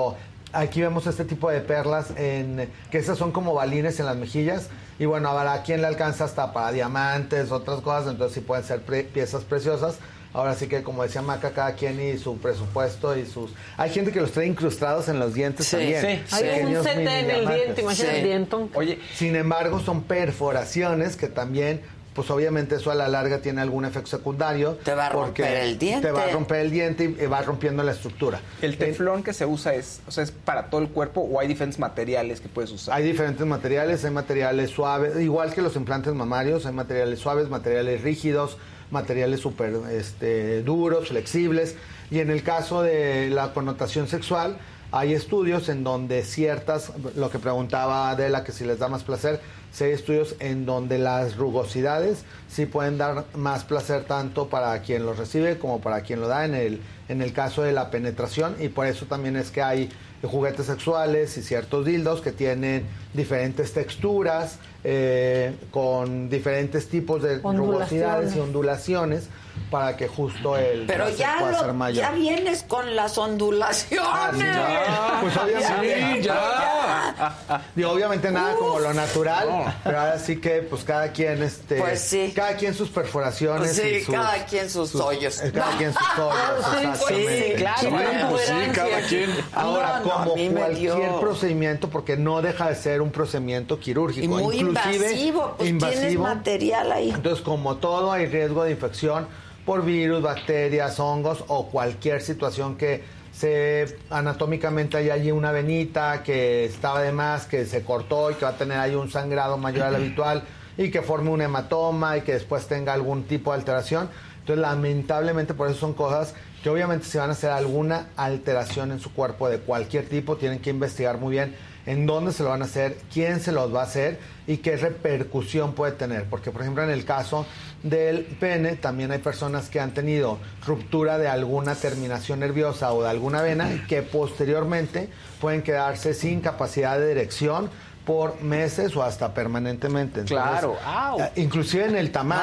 Aquí 0.53 0.81
vemos 0.81 1.07
este 1.07 1.23
tipo 1.23 1.49
de 1.49 1.61
perlas 1.61 2.07
en 2.17 2.69
que 2.91 2.97
esas 2.97 3.17
son 3.17 3.31
como 3.31 3.53
balines 3.53 3.99
en 4.01 4.05
las 4.05 4.17
mejillas 4.17 4.67
y 4.99 5.05
bueno, 5.05 5.29
habrá 5.29 5.63
quien 5.63 5.79
le 5.81 5.87
alcanza 5.87 6.25
hasta 6.25 6.51
para 6.51 6.73
diamantes, 6.73 7.51
otras 7.51 7.79
cosas, 7.79 8.11
entonces 8.11 8.35
sí 8.35 8.41
pueden 8.41 8.65
ser 8.65 8.81
pre- 8.81 9.03
piezas 9.05 9.43
preciosas. 9.45 9.95
Ahora 10.33 10.53
sí 10.55 10.67
que 10.67 10.81
como 10.83 11.03
decía 11.03 11.21
Maca, 11.21 11.51
cada 11.51 11.73
quien 11.75 11.99
y 12.01 12.17
su 12.17 12.37
presupuesto 12.37 13.17
y 13.17 13.25
sus... 13.25 13.51
Hay 13.77 13.89
gente 13.91 14.11
que 14.11 14.19
los 14.21 14.31
trae 14.31 14.45
incrustados 14.47 15.07
en 15.09 15.19
los 15.19 15.33
dientes 15.33 15.65
Sí, 15.67 15.71
también. 15.77 16.23
sí, 16.27 16.35
Hay 16.35 16.75
un 16.75 16.83
CT 16.83 16.87
en 16.97 17.29
el 17.31 17.47
diente, 17.47 17.81
imagínate 17.81 18.17
el 18.19 18.23
dientón. 18.25 18.69
Oye, 18.75 18.99
sin 19.15 19.35
embargo, 19.35 19.79
son 19.79 20.03
perforaciones 20.03 21.15
que 21.17 21.27
también, 21.27 21.81
pues 22.13 22.29
obviamente 22.29 22.75
eso 22.75 22.91
a 22.91 22.95
la 22.95 23.07
larga 23.07 23.39
tiene 23.39 23.61
algún 23.61 23.85
efecto 23.85 24.09
secundario. 24.09 24.77
Te 24.83 24.93
va 24.93 25.07
a 25.07 25.09
romper 25.09 25.57
el 25.57 25.77
diente. 25.77 26.07
Te 26.07 26.11
va 26.11 26.25
a 26.25 26.29
romper 26.29 26.59
el 26.59 26.71
diente 26.71 27.03
y 27.03 27.25
va 27.25 27.41
rompiendo 27.41 27.83
la 27.83 27.93
estructura. 27.93 28.41
¿El 28.61 28.77
teflón 28.77 29.23
que 29.23 29.33
se 29.33 29.45
usa 29.45 29.73
es, 29.73 30.01
o 30.07 30.11
sea, 30.11 30.23
es 30.23 30.31
para 30.31 30.69
todo 30.69 30.81
el 30.81 30.89
cuerpo 30.89 31.21
o 31.21 31.39
hay 31.39 31.47
diferentes 31.47 31.79
materiales 31.79 32.41
que 32.41 32.49
puedes 32.49 32.71
usar? 32.71 32.95
Hay 32.95 33.03
diferentes 33.03 33.45
materiales, 33.45 34.03
hay 34.03 34.11
materiales 34.11 34.71
suaves, 34.71 35.19
igual 35.21 35.53
que 35.53 35.61
los 35.61 35.75
implantes 35.75 36.13
mamarios, 36.13 36.65
hay 36.65 36.73
materiales 36.73 37.19
suaves, 37.19 37.49
materiales 37.49 38.01
rígidos, 38.01 38.57
materiales 38.91 39.39
súper 39.39 39.73
este, 39.91 40.63
duros, 40.63 41.09
flexibles. 41.09 41.75
Y 42.09 42.19
en 42.19 42.29
el 42.29 42.43
caso 42.43 42.83
de 42.83 43.29
la 43.29 43.53
connotación 43.53 44.09
sexual, 44.09 44.57
hay 44.91 45.13
estudios 45.13 45.69
en 45.69 45.85
donde 45.85 46.23
ciertas, 46.23 46.91
lo 47.15 47.29
que 47.29 47.39
preguntaba 47.39 48.09
Adela, 48.09 48.43
que 48.43 48.51
si 48.51 48.65
les 48.65 48.79
da 48.79 48.89
más 48.89 49.03
placer, 49.03 49.39
sí 49.71 49.85
hay 49.85 49.91
estudios 49.91 50.35
en 50.39 50.65
donde 50.65 50.97
las 50.97 51.37
rugosidades 51.37 52.23
sí 52.49 52.65
pueden 52.65 52.97
dar 52.97 53.25
más 53.35 53.63
placer 53.63 54.03
tanto 54.03 54.47
para 54.49 54.81
quien 54.81 55.05
los 55.05 55.17
recibe 55.17 55.57
como 55.57 55.81
para 55.81 56.01
quien 56.01 56.19
lo 56.19 56.27
da 56.27 56.45
en 56.45 56.55
el, 56.55 56.81
en 57.09 57.21
el 57.21 57.33
caso 57.33 57.63
de 57.63 57.71
la 57.71 57.89
penetración. 57.89 58.55
Y 58.59 58.69
por 58.69 58.87
eso 58.87 59.05
también 59.05 59.35
es 59.35 59.51
que 59.51 59.61
hay 59.61 59.89
juguetes 60.23 60.65
sexuales 60.67 61.37
y 61.37 61.41
ciertos 61.43 61.85
dildos 61.85 62.21
que 62.21 62.31
tienen 62.31 62.85
diferentes 63.13 63.73
texturas, 63.73 64.57
eh, 64.83 65.53
con 65.71 66.29
diferentes 66.29 66.87
tipos 66.89 67.21
de 67.23 67.37
rugosidades 67.39 68.35
y 68.35 68.39
ondulaciones 68.39 69.27
para 69.69 69.95
que 69.97 70.07
justo 70.07 70.57
el 70.57 70.85
Pero 70.87 71.09
ya, 71.09 71.37
pueda 71.39 71.51
lo- 71.51 71.59
ser 71.59 71.73
mayor. 71.73 72.03
ya 72.03 72.11
vienes 72.11 72.63
con 72.63 72.95
las 72.95 73.17
ondulaciones. 73.17 74.05
Ah, 74.09 75.19
Pues 75.21 75.37
obviamente. 75.37 76.15
Sí, 76.15 76.21
ya. 76.23 77.61
Digo, 77.75 77.91
obviamente 77.91 78.31
nada 78.31 78.55
como 78.55 78.79
lo 78.79 78.93
natural, 78.93 79.75
pero 79.83 79.99
ahora 79.99 80.19
sí 80.19 80.37
que 80.39 80.61
pues 80.61 80.83
cada 80.83 81.11
quien 81.11 81.43
este 81.43 81.75
Pues 81.79 81.99
sí. 82.01 82.31
cada 82.35 82.55
quien 82.55 82.73
sus 82.73 82.89
perforaciones 82.89 83.75
Sí, 83.75 83.81
y 83.87 84.01
sus- 84.01 84.15
cada 84.15 84.45
quien 84.45 84.69
sus 84.69 84.95
hoyos. 84.95 85.41
eh, 85.41 85.51
cada 85.53 85.77
quien 85.77 85.93
sus 85.93 86.07
hoyos, 86.17 86.55
Sí, 86.57 86.71
pues 86.71 86.83
exactamente. 86.85 87.47
sí, 87.49 87.53
claro. 87.55 87.89
Bueno, 87.91 88.29
pues 88.31 88.45
sí, 88.47 88.53
cada 88.73 89.01
quien. 89.01 89.29
Ahora, 89.53 89.99
No, 89.99 90.05
no, 90.05 90.10
como 90.13 90.35
cualquier 90.35 90.75
dio. 90.75 91.19
procedimiento, 91.19 91.89
porque 91.89 92.17
no 92.17 92.41
deja 92.41 92.69
de 92.69 92.75
ser 92.75 93.01
un 93.01 93.11
procedimiento 93.11 93.79
quirúrgico. 93.79 94.25
Y 94.25 94.27
muy 94.27 94.57
inclusive 94.57 94.95
invasivo, 94.95 95.55
pues 95.57 95.69
tienes 95.77 95.95
invasivo. 95.95 96.23
material 96.23 96.91
ahí. 96.91 97.09
Entonces, 97.11 97.43
como 97.43 97.77
todo, 97.77 98.11
hay 98.11 98.27
riesgo 98.27 98.63
de 98.63 98.71
infección 98.71 99.27
por 99.65 99.85
virus, 99.85 100.21
bacterias, 100.21 100.99
hongos 100.99 101.43
o 101.47 101.67
cualquier 101.67 102.21
situación 102.21 102.75
que 102.75 103.03
se 103.31 103.97
anatómicamente 104.09 104.97
hay 104.97 105.09
allí 105.09 105.31
una 105.31 105.51
venita 105.51 106.21
que 106.23 106.65
estaba 106.65 107.01
de 107.01 107.11
más, 107.11 107.45
que 107.45 107.65
se 107.65 107.83
cortó 107.83 108.31
y 108.31 108.35
que 108.35 108.45
va 108.45 108.51
a 108.51 108.57
tener 108.57 108.77
ahí 108.77 108.95
un 108.95 109.09
sangrado 109.09 109.57
mayor 109.57 109.83
al 109.83 109.95
habitual 110.01 110.43
y 110.77 110.91
que 110.91 111.01
forme 111.01 111.29
un 111.29 111.41
hematoma 111.41 112.17
y 112.17 112.21
que 112.21 112.33
después 112.33 112.67
tenga 112.67 112.93
algún 112.93 113.23
tipo 113.23 113.51
de 113.51 113.59
alteración. 113.59 114.09
Entonces, 114.39 114.61
lamentablemente, 114.61 115.53
por 115.53 115.69
eso 115.69 115.79
son 115.79 115.93
cosas 115.93 116.33
que 116.63 116.69
obviamente 116.69 117.05
si 117.05 117.17
van 117.17 117.29
a 117.29 117.33
hacer 117.33 117.49
alguna 117.49 118.09
alteración 118.15 118.91
en 118.91 118.99
su 118.99 119.13
cuerpo 119.13 119.49
de 119.49 119.59
cualquier 119.59 120.07
tipo, 120.07 120.37
tienen 120.37 120.59
que 120.59 120.69
investigar 120.69 121.17
muy 121.17 121.31
bien 121.31 121.55
en 121.85 122.05
dónde 122.05 122.31
se 122.31 122.43
lo 122.43 122.49
van 122.49 122.61
a 122.61 122.65
hacer, 122.65 122.97
quién 123.11 123.39
se 123.39 123.51
los 123.51 123.73
va 123.73 123.81
a 123.81 123.85
hacer 123.85 124.19
y 124.45 124.57
qué 124.57 124.77
repercusión 124.77 125.73
puede 125.73 125.93
tener. 125.93 126.25
Porque, 126.25 126.51
por 126.51 126.61
ejemplo, 126.61 126.83
en 126.83 126.91
el 126.91 127.05
caso 127.05 127.45
del 127.83 128.23
pene, 128.39 128.75
también 128.75 129.11
hay 129.11 129.17
personas 129.19 129.69
que 129.69 129.79
han 129.79 129.93
tenido 129.93 130.37
ruptura 130.65 131.17
de 131.17 131.27
alguna 131.27 131.75
terminación 131.75 132.39
nerviosa 132.39 132.93
o 132.93 133.01
de 133.03 133.09
alguna 133.09 133.41
vena 133.41 133.85
que 133.87 134.03
posteriormente 134.03 135.09
pueden 135.39 135.63
quedarse 135.63 136.13
sin 136.13 136.41
capacidad 136.41 136.99
de 136.99 137.11
erección 137.11 137.69
por 138.05 138.41
meses 138.41 138.95
o 138.95 139.03
hasta 139.03 139.33
permanentemente. 139.33 140.21
Entonces, 140.21 140.37
Claro. 140.49 140.75
Au. 140.85 141.19
eh, 141.19 141.31
Inclusive 141.35 141.85
en 141.85 141.95
el 141.95 142.11
tamaño. 142.11 142.41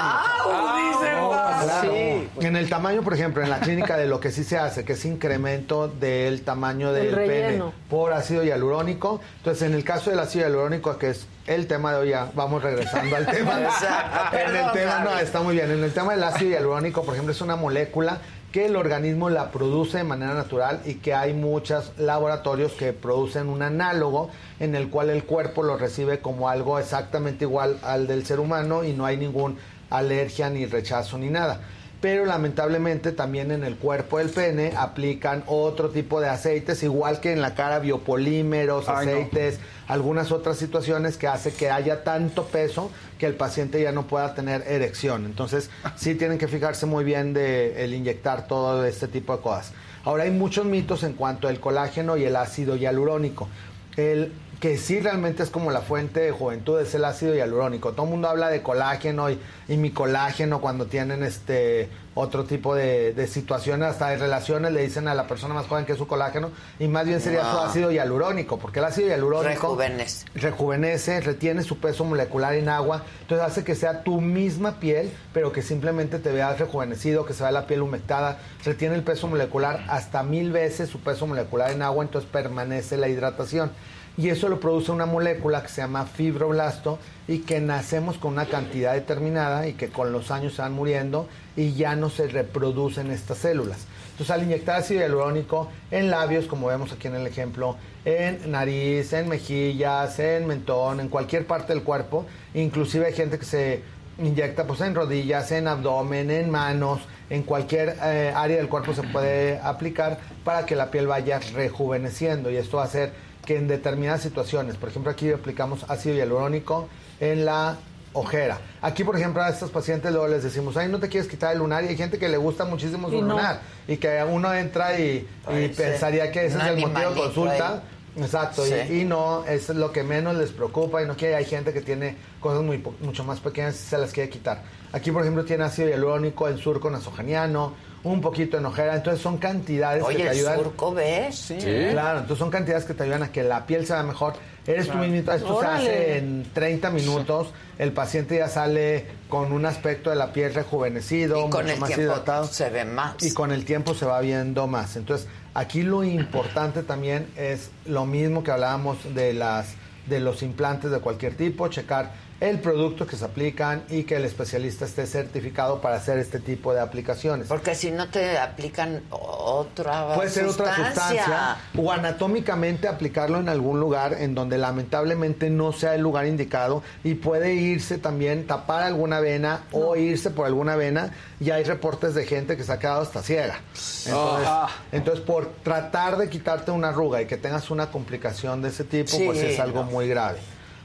dice 0.92 1.12
No, 1.12 1.28
Juan. 1.28 1.64
claro. 1.64 1.92
Sí. 1.92 2.28
En 2.46 2.56
el 2.56 2.68
tamaño, 2.68 3.02
por 3.02 3.14
ejemplo, 3.14 3.42
en 3.42 3.50
la 3.50 3.58
clínica 3.60 3.96
de 3.96 4.06
lo 4.06 4.20
que 4.20 4.30
sí 4.30 4.44
se 4.44 4.56
hace, 4.58 4.84
que 4.84 4.92
es 4.92 5.04
incremento 5.04 5.88
del 5.88 6.42
tamaño 6.42 6.90
El 6.94 7.06
del 7.06 7.14
pene 7.14 7.62
por 7.90 8.12
ácido 8.12 8.44
hialurónico. 8.44 9.20
Entonces, 9.38 9.62
en 9.68 9.74
el 9.74 9.84
caso 9.84 10.10
del 10.10 10.20
ácido 10.20 10.46
hialurónico, 10.46 10.96
que 10.98 11.10
es 11.10 11.26
el 11.46 11.66
tema 11.66 11.92
de 11.92 11.98
hoy, 11.98 12.08
ya 12.10 12.30
vamos 12.34 12.62
regresando 12.62 13.16
al 13.16 13.26
tema. 13.30 13.60
Exacto, 13.60 14.36
en 14.36 14.56
el 14.56 14.72
tema, 14.72 15.00
no, 15.00 15.18
está 15.18 15.40
muy 15.40 15.54
bien. 15.54 15.70
En 15.70 15.82
el 15.82 15.92
tema 15.92 16.12
del 16.12 16.22
ácido 16.24 16.50
hialurónico, 16.52 17.02
por 17.02 17.14
ejemplo, 17.14 17.32
es 17.32 17.40
una 17.40 17.56
molécula 17.56 18.18
que 18.52 18.66
el 18.66 18.76
organismo 18.76 19.28
la 19.28 19.50
produce 19.50 19.98
de 19.98 20.04
manera 20.04 20.34
natural 20.34 20.80
y 20.86 20.94
que 20.94 21.14
hay 21.14 21.34
muchos 21.34 21.92
laboratorios 21.98 22.72
que 22.72 22.92
producen 22.92 23.48
un 23.48 23.62
análogo 23.62 24.30
en 24.58 24.74
el 24.74 24.88
cual 24.88 25.10
el 25.10 25.24
cuerpo 25.24 25.62
lo 25.62 25.76
recibe 25.76 26.20
como 26.20 26.48
algo 26.48 26.78
exactamente 26.78 27.44
igual 27.44 27.78
al 27.82 28.06
del 28.06 28.24
ser 28.24 28.40
humano 28.40 28.84
y 28.84 28.94
no 28.94 29.04
hay 29.04 29.18
ningún 29.18 29.58
alergia 29.90 30.48
ni 30.48 30.64
rechazo 30.64 31.18
ni 31.18 31.28
nada. 31.28 31.60
Pero 32.00 32.26
lamentablemente 32.26 33.10
también 33.10 33.50
en 33.50 33.64
el 33.64 33.74
cuerpo 33.74 34.18
del 34.18 34.30
pene 34.30 34.72
aplican 34.76 35.42
otro 35.46 35.90
tipo 35.90 36.20
de 36.20 36.28
aceites, 36.28 36.84
igual 36.84 37.18
que 37.18 37.32
en 37.32 37.40
la 37.40 37.54
cara 37.54 37.80
biopolímeros, 37.80 38.88
Ay, 38.88 39.06
no. 39.06 39.12
aceites, 39.12 39.58
algunas 39.88 40.30
otras 40.30 40.58
situaciones 40.58 41.16
que 41.16 41.26
hace 41.26 41.52
que 41.52 41.70
haya 41.70 42.04
tanto 42.04 42.44
peso 42.44 42.92
que 43.18 43.26
el 43.26 43.34
paciente 43.34 43.82
ya 43.82 43.90
no 43.90 44.06
pueda 44.06 44.32
tener 44.34 44.62
erección. 44.68 45.24
Entonces, 45.24 45.70
sí 45.96 46.14
tienen 46.14 46.38
que 46.38 46.46
fijarse 46.46 46.86
muy 46.86 47.02
bien 47.04 47.34
de 47.34 47.82
el 47.82 47.92
inyectar 47.92 48.46
todo 48.46 48.84
este 48.84 49.08
tipo 49.08 49.36
de 49.36 49.42
cosas. 49.42 49.72
Ahora 50.04 50.22
hay 50.22 50.30
muchos 50.30 50.66
mitos 50.66 51.02
en 51.02 51.14
cuanto 51.14 51.48
al 51.48 51.58
colágeno 51.58 52.16
y 52.16 52.24
el 52.24 52.36
ácido 52.36 52.76
hialurónico. 52.76 53.48
El 53.96 54.32
que 54.60 54.76
sí 54.76 54.98
realmente 54.98 55.44
es 55.44 55.50
como 55.50 55.70
la 55.70 55.82
fuente 55.82 56.18
de 56.18 56.32
juventud 56.32 56.80
es 56.80 56.92
el 56.94 57.04
ácido 57.04 57.32
hialurónico. 57.34 57.92
Todo 57.92 58.06
el 58.06 58.10
mundo 58.10 58.28
habla 58.28 58.48
de 58.50 58.60
colágeno 58.60 59.30
y, 59.30 59.38
y 59.68 59.76
mi 59.76 59.90
colágeno 59.92 60.60
cuando 60.60 60.86
tienen 60.86 61.22
este 61.22 61.88
otro 62.14 62.44
tipo 62.44 62.74
de, 62.74 63.12
de 63.14 63.28
situaciones, 63.28 63.88
hasta 63.90 64.08
de 64.08 64.16
relaciones, 64.16 64.72
le 64.72 64.82
dicen 64.82 65.06
a 65.06 65.14
la 65.14 65.28
persona 65.28 65.54
más 65.54 65.66
joven 65.68 65.84
que 65.86 65.92
es 65.92 65.98
su 65.98 66.08
colágeno, 66.08 66.50
y 66.80 66.88
más 66.88 67.06
bien 67.06 67.20
sería 67.20 67.42
su 67.44 67.52
No. 67.52 67.62
ácido 67.62 67.92
hialurónico, 67.92 68.58
porque 68.58 68.80
el 68.80 68.86
ácido 68.86 69.06
hialurónico 69.06 69.48
Rejuvenece. 69.76 70.26
rejuvenece, 70.34 71.20
retiene 71.20 71.62
su 71.62 71.78
peso 71.78 72.04
molecular 72.04 72.54
en 72.54 72.68
agua, 72.68 73.04
entonces 73.20 73.46
hace 73.46 73.62
que 73.62 73.76
sea 73.76 74.02
tu 74.02 74.20
misma 74.20 74.80
piel, 74.80 75.12
pero 75.32 75.52
que 75.52 75.62
simplemente 75.62 76.18
te 76.18 76.32
veas 76.32 76.58
rejuvenecido, 76.58 77.24
que 77.24 77.34
se 77.34 77.44
vea 77.44 77.52
la 77.52 77.68
piel 77.68 77.82
humectada, 77.82 78.38
retiene 78.64 78.96
el 78.96 79.04
peso 79.04 79.28
molecular 79.28 79.84
hasta 79.88 80.24
mil 80.24 80.50
veces 80.50 80.88
su 80.90 80.98
peso 80.98 81.24
molecular 81.28 81.70
en 81.70 81.82
agua, 81.82 82.02
entonces 82.04 82.28
permanece 82.28 82.96
la 82.96 83.06
hidratación. 83.06 83.70
Y 84.18 84.30
eso 84.30 84.48
lo 84.48 84.58
produce 84.58 84.90
una 84.90 85.06
molécula 85.06 85.62
que 85.62 85.68
se 85.68 85.80
llama 85.80 86.04
fibroblasto 86.04 86.98
y 87.28 87.38
que 87.38 87.60
nacemos 87.60 88.18
con 88.18 88.32
una 88.32 88.46
cantidad 88.46 88.94
determinada 88.94 89.68
y 89.68 89.74
que 89.74 89.90
con 89.90 90.10
los 90.10 90.32
años 90.32 90.54
se 90.54 90.62
van 90.62 90.72
muriendo 90.72 91.28
y 91.56 91.74
ya 91.74 91.94
no 91.94 92.10
se 92.10 92.26
reproducen 92.26 93.12
estas 93.12 93.38
células. 93.38 93.86
Entonces, 94.10 94.34
al 94.34 94.42
inyectar 94.42 94.80
ácido 94.80 95.00
hialurónico 95.00 95.68
en 95.92 96.10
labios, 96.10 96.46
como 96.46 96.66
vemos 96.66 96.92
aquí 96.92 97.06
en 97.06 97.14
el 97.14 97.28
ejemplo, 97.28 97.76
en 98.04 98.50
nariz, 98.50 99.12
en 99.12 99.28
mejillas, 99.28 100.18
en 100.18 100.48
mentón, 100.48 100.98
en 100.98 101.08
cualquier 101.08 101.46
parte 101.46 101.72
del 101.72 101.84
cuerpo, 101.84 102.26
inclusive 102.54 103.06
hay 103.06 103.12
gente 103.12 103.38
que 103.38 103.44
se 103.44 103.82
inyecta 104.18 104.66
pues 104.66 104.80
en 104.80 104.96
rodillas, 104.96 105.52
en 105.52 105.68
abdomen, 105.68 106.32
en 106.32 106.50
manos, 106.50 107.00
en 107.30 107.44
cualquier 107.44 107.96
eh, 108.02 108.32
área 108.34 108.56
del 108.56 108.68
cuerpo 108.68 108.94
se 108.94 109.04
puede 109.04 109.60
aplicar 109.60 110.18
para 110.42 110.66
que 110.66 110.74
la 110.74 110.90
piel 110.90 111.06
vaya 111.06 111.38
rejuveneciendo 111.54 112.50
y 112.50 112.56
esto 112.56 112.78
va 112.78 112.84
a 112.84 112.86
hacer 112.86 113.12
que 113.48 113.56
en 113.56 113.66
determinadas 113.66 114.20
situaciones, 114.20 114.76
por 114.76 114.90
ejemplo 114.90 115.10
aquí 115.10 115.32
aplicamos 115.32 115.86
ácido 115.88 116.14
hialurónico 116.16 116.86
en 117.18 117.46
la 117.46 117.78
ojera. 118.12 118.58
Aquí, 118.82 119.04
por 119.04 119.16
ejemplo, 119.16 119.40
a 119.42 119.48
estos 119.48 119.70
pacientes 119.70 120.12
luego 120.12 120.28
les 120.28 120.42
decimos, 120.42 120.76
ay, 120.76 120.88
no 120.88 120.98
te 121.00 121.08
quieres 121.08 121.30
quitar 121.30 121.52
el 121.54 121.58
lunar 121.60 121.82
y 121.84 121.88
hay 121.88 121.96
gente 121.96 122.18
que 122.18 122.28
le 122.28 122.36
gusta 122.36 122.66
muchísimo 122.66 123.08
su 123.08 123.16
Y 123.16 123.22
no. 123.22 123.28
lunar 123.36 123.60
y 123.86 123.96
que 123.96 124.22
uno 124.28 124.52
entra 124.52 124.98
y, 125.00 125.26
pensaría 125.74 126.30
que 126.30 126.44
ese 126.46 126.58
es 126.58 126.64
el 126.64 126.76
motivo 126.76 127.10
de 127.10 127.20
consulta. 127.20 127.72
ahí. 127.74 128.22
Exacto, 128.22 128.66
y- 128.66 128.70
Sí. 128.70 129.00
y, 129.00 129.04
no, 129.04 129.44
es 129.46 129.68
lo 129.70 129.92
que 129.92 130.02
menos 130.02 130.36
les 130.36 130.50
preocupa 130.50 131.02
y 131.02 131.06
no 131.06 131.16
que 131.16 131.34
hay 131.34 131.44
gente 131.46 131.72
que 131.72 131.80
tiene 131.80 132.16
cosas 132.40 132.62
muy, 132.62 132.78
po- 132.78 132.94
mucho 133.00 133.22
más 133.24 133.40
pequeñas 133.40 133.76
y 133.76 133.78
se 133.88 133.96
las 133.96 134.12
quiere 134.12 134.28
quitar. 134.28 134.62
Aquí, 134.92 135.10
por 135.12 135.22
ejemplo, 135.22 135.44
tiene 135.44 135.64
ácido 135.64 135.88
hialurónico, 135.88 136.48
en 136.48 136.58
surco 136.58 136.90
nasogeniano, 136.90 137.74
un 138.04 138.20
poquito 138.20 138.56
en 138.58 138.64
ojera, 138.66 138.94
entonces 138.96 139.20
son 139.22 139.38
cantidades 139.38 140.02
que 140.02 140.08
Oye, 140.08 140.16
te 140.18 140.22
el 140.22 140.28
ayudan. 140.28 140.56
surco, 140.58 140.94
¿ves? 140.94 141.34
Sí. 141.36 141.56
Claro, 141.90 142.18
entonces 142.20 142.38
son 142.38 142.50
cantidades 142.50 142.84
que 142.84 142.94
te 142.94 143.02
ayudan 143.02 143.24
a 143.24 143.32
que 143.32 143.42
la 143.42 143.66
piel 143.66 143.86
se 143.86 143.92
vea 143.92 144.02
mejor. 144.04 144.34
Eres 144.66 144.86
tú 144.86 144.92
Claro. 144.92 145.08
mismo, 145.08 145.32
esto 145.32 145.56
Órale. 145.56 145.84
se 145.84 145.90
hace 145.90 146.18
en 146.18 146.46
30 146.52 146.90
minutos, 146.90 147.48
el 147.78 147.92
paciente 147.92 148.36
ya 148.36 148.48
sale 148.48 149.06
con 149.28 149.52
un 149.52 149.64
aspecto 149.66 150.10
de 150.10 150.16
la 150.16 150.32
piel 150.32 150.54
rejuvenecido, 150.54 151.46
Y 151.46 151.50
con 151.50 151.62
mucho 151.62 151.74
el 151.74 151.80
más 151.80 151.88
tiempo 151.88 152.04
hidratado. 152.04 152.44
se 152.46 152.70
ve 152.70 152.84
más. 152.84 153.14
Y 153.22 153.32
con 153.34 153.50
el 153.50 153.64
tiempo 153.64 153.94
se 153.94 154.04
va 154.06 154.20
viendo 154.20 154.66
más. 154.66 154.96
Entonces, 154.96 155.26
aquí 155.54 155.82
lo 155.82 156.04
importante 156.04 156.82
también 156.82 157.26
es 157.36 157.70
lo 157.86 158.04
mismo 158.06 158.42
que 158.44 158.50
hablábamos 158.50 158.98
de 159.14 159.32
las 159.34 159.74
de 160.06 160.20
los 160.20 160.42
implantes 160.42 160.90
de 160.90 161.00
cualquier 161.00 161.34
tipo, 161.34 161.68
checar 161.68 162.12
el 162.40 162.60
producto 162.60 163.04
que 163.06 163.16
se 163.16 163.24
aplican 163.24 163.82
y 163.88 164.04
que 164.04 164.14
el 164.16 164.24
especialista 164.24 164.84
esté 164.84 165.06
certificado 165.06 165.80
para 165.80 165.96
hacer 165.96 166.18
este 166.18 166.38
tipo 166.38 166.72
de 166.72 166.80
aplicaciones. 166.80 167.48
Porque 167.48 167.74
si 167.74 167.90
no 167.90 168.08
te 168.08 168.38
aplican 168.38 169.02
otra 169.10 170.14
Puede 170.14 170.30
ser 170.30 170.46
otra 170.46 170.74
sustancia 170.76 171.56
o 171.76 171.90
anatómicamente 171.90 172.86
aplicarlo 172.86 173.40
en 173.40 173.48
algún 173.48 173.80
lugar 173.80 174.14
en 174.20 174.34
donde 174.34 174.56
lamentablemente 174.56 175.50
no 175.50 175.72
sea 175.72 175.94
el 175.96 176.02
lugar 176.02 176.26
indicado 176.26 176.82
y 177.02 177.14
puede 177.14 177.54
irse 177.54 177.98
también, 177.98 178.46
tapar 178.46 178.84
alguna 178.84 179.18
vena 179.20 179.62
o 179.72 179.96
irse 179.96 180.30
por 180.30 180.46
alguna 180.46 180.76
vena 180.76 181.10
y 181.40 181.50
hay 181.50 181.64
reportes 181.64 182.14
de 182.14 182.24
gente 182.24 182.56
que 182.56 182.62
se 182.64 182.72
ha 182.72 182.78
quedado 182.78 183.02
hasta 183.02 183.22
ciega. 183.22 183.60
Entonces, 184.06 184.46
Ah. 184.48 184.68
entonces 184.92 185.24
por 185.24 185.48
tratar 185.64 186.16
de 186.16 186.28
quitarte 186.28 186.70
una 186.70 186.90
arruga 186.90 187.20
y 187.20 187.26
que 187.26 187.36
tengas 187.36 187.70
una 187.70 187.90
complicación 187.90 188.62
de 188.62 188.68
ese 188.68 188.84
tipo, 188.84 189.10
Sí, 189.16 189.24
pues 189.26 189.38
es 189.38 189.58
algo 189.58 189.84
no. 189.84 189.90
muy 189.90 190.08
grave. 190.08 190.38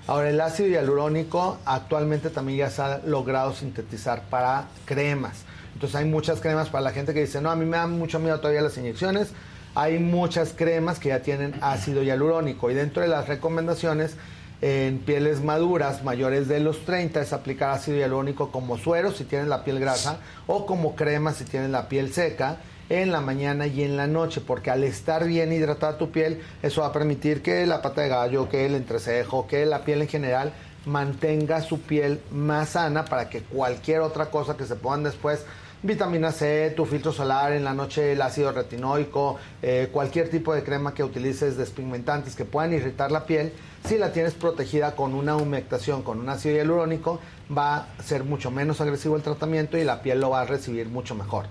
Ahora, 0.05 0.29
el 0.29 0.41
ácido 0.41 0.69
hialurónico 0.69 1.57
actualmente 1.65 2.29
también 2.29 2.59
ya 2.59 2.69
se 2.69 2.81
ha 2.81 2.97
logrado 3.05 3.53
sintetizar 3.53 4.23
para 4.29 4.67
cremas. 4.85 5.43
Entonces 5.73 5.95
hay 5.95 6.05
muchas 6.05 6.41
cremas 6.41 6.69
para 6.69 6.83
la 6.83 6.91
gente 6.91 7.13
que 7.13 7.21
dice, 7.21 7.41
no, 7.41 7.49
a 7.49 7.55
mí 7.55 7.65
me 7.65 7.77
da 7.77 7.87
mucho 7.87 8.19
miedo 8.19 8.37
todavía 8.39 8.61
las 8.61 8.77
inyecciones. 8.77 9.31
Hay 9.75 9.99
muchas 9.99 10.53
cremas 10.53 10.99
que 10.99 11.09
ya 11.09 11.21
tienen 11.21 11.55
ácido 11.61 12.03
hialurónico 12.03 12.69
y 12.69 12.73
dentro 12.73 13.01
de 13.01 13.07
las 13.07 13.27
recomendaciones 13.27 14.15
en 14.61 14.99
pieles 14.99 15.41
maduras 15.41 16.03
mayores 16.03 16.47
de 16.47 16.59
los 16.59 16.85
30 16.85 17.21
es 17.21 17.33
aplicar 17.33 17.71
ácido 17.71 17.97
hialurónico 17.97 18.51
como 18.51 18.77
suero 18.77 19.11
si 19.11 19.25
tienen 19.25 19.49
la 19.49 19.63
piel 19.63 19.79
grasa 19.79 20.19
o 20.47 20.65
como 20.65 20.95
crema 20.95 21.33
si 21.33 21.43
tienen 21.43 21.73
la 21.73 21.89
piel 21.89 22.13
seca 22.13 22.59
en 22.89 23.11
la 23.11 23.21
mañana 23.21 23.67
y 23.67 23.83
en 23.83 23.97
la 23.97 24.07
noche, 24.07 24.41
porque 24.45 24.71
al 24.71 24.83
estar 24.83 25.25
bien 25.25 25.51
hidratada 25.51 25.97
tu 25.97 26.11
piel, 26.11 26.41
eso 26.61 26.81
va 26.81 26.87
a 26.87 26.93
permitir 26.93 27.41
que 27.41 27.65
la 27.65 27.81
pata 27.81 28.01
de 28.01 28.09
gallo, 28.09 28.49
que 28.49 28.65
el 28.65 28.75
entrecejo, 28.75 29.47
que 29.47 29.65
la 29.65 29.83
piel 29.83 30.01
en 30.01 30.07
general 30.07 30.53
mantenga 30.85 31.61
su 31.61 31.79
piel 31.81 32.21
más 32.31 32.69
sana 32.69 33.05
para 33.05 33.29
que 33.29 33.41
cualquier 33.41 34.01
otra 34.01 34.27
cosa 34.27 34.57
que 34.57 34.65
se 34.65 34.75
pongan 34.75 35.03
después, 35.03 35.45
vitamina 35.81 36.31
C, 36.31 36.73
tu 36.75 36.85
filtro 36.85 37.11
solar, 37.11 37.51
en 37.53 37.63
la 37.63 37.73
noche 37.73 38.13
el 38.13 38.21
ácido 38.21 38.51
retinoico, 38.51 39.37
eh, 39.61 39.89
cualquier 39.91 40.29
tipo 40.29 40.53
de 40.53 40.63
crema 40.63 40.93
que 40.93 41.03
utilices 41.03 41.57
despigmentantes 41.57 42.35
que 42.35 42.45
puedan 42.45 42.73
irritar 42.73 43.11
la 43.11 43.25
piel, 43.25 43.53
si 43.85 43.97
la 43.97 44.13
tienes 44.13 44.33
protegida 44.33 44.95
con 44.95 45.13
una 45.13 45.35
humectación, 45.35 46.03
con 46.03 46.19
un 46.19 46.29
ácido 46.29 46.55
hialurónico, 46.55 47.19
va 47.55 47.75
a 47.75 48.03
ser 48.03 48.23
mucho 48.23 48.49
menos 48.49 48.79
agresivo 48.79 49.17
el 49.17 49.23
tratamiento 49.23 49.77
y 49.77 49.83
la 49.83 50.01
piel 50.01 50.21
lo 50.21 50.29
va 50.29 50.41
a 50.41 50.45
recibir 50.45 50.87
mucho 50.87 51.15
mejor. 51.15 51.47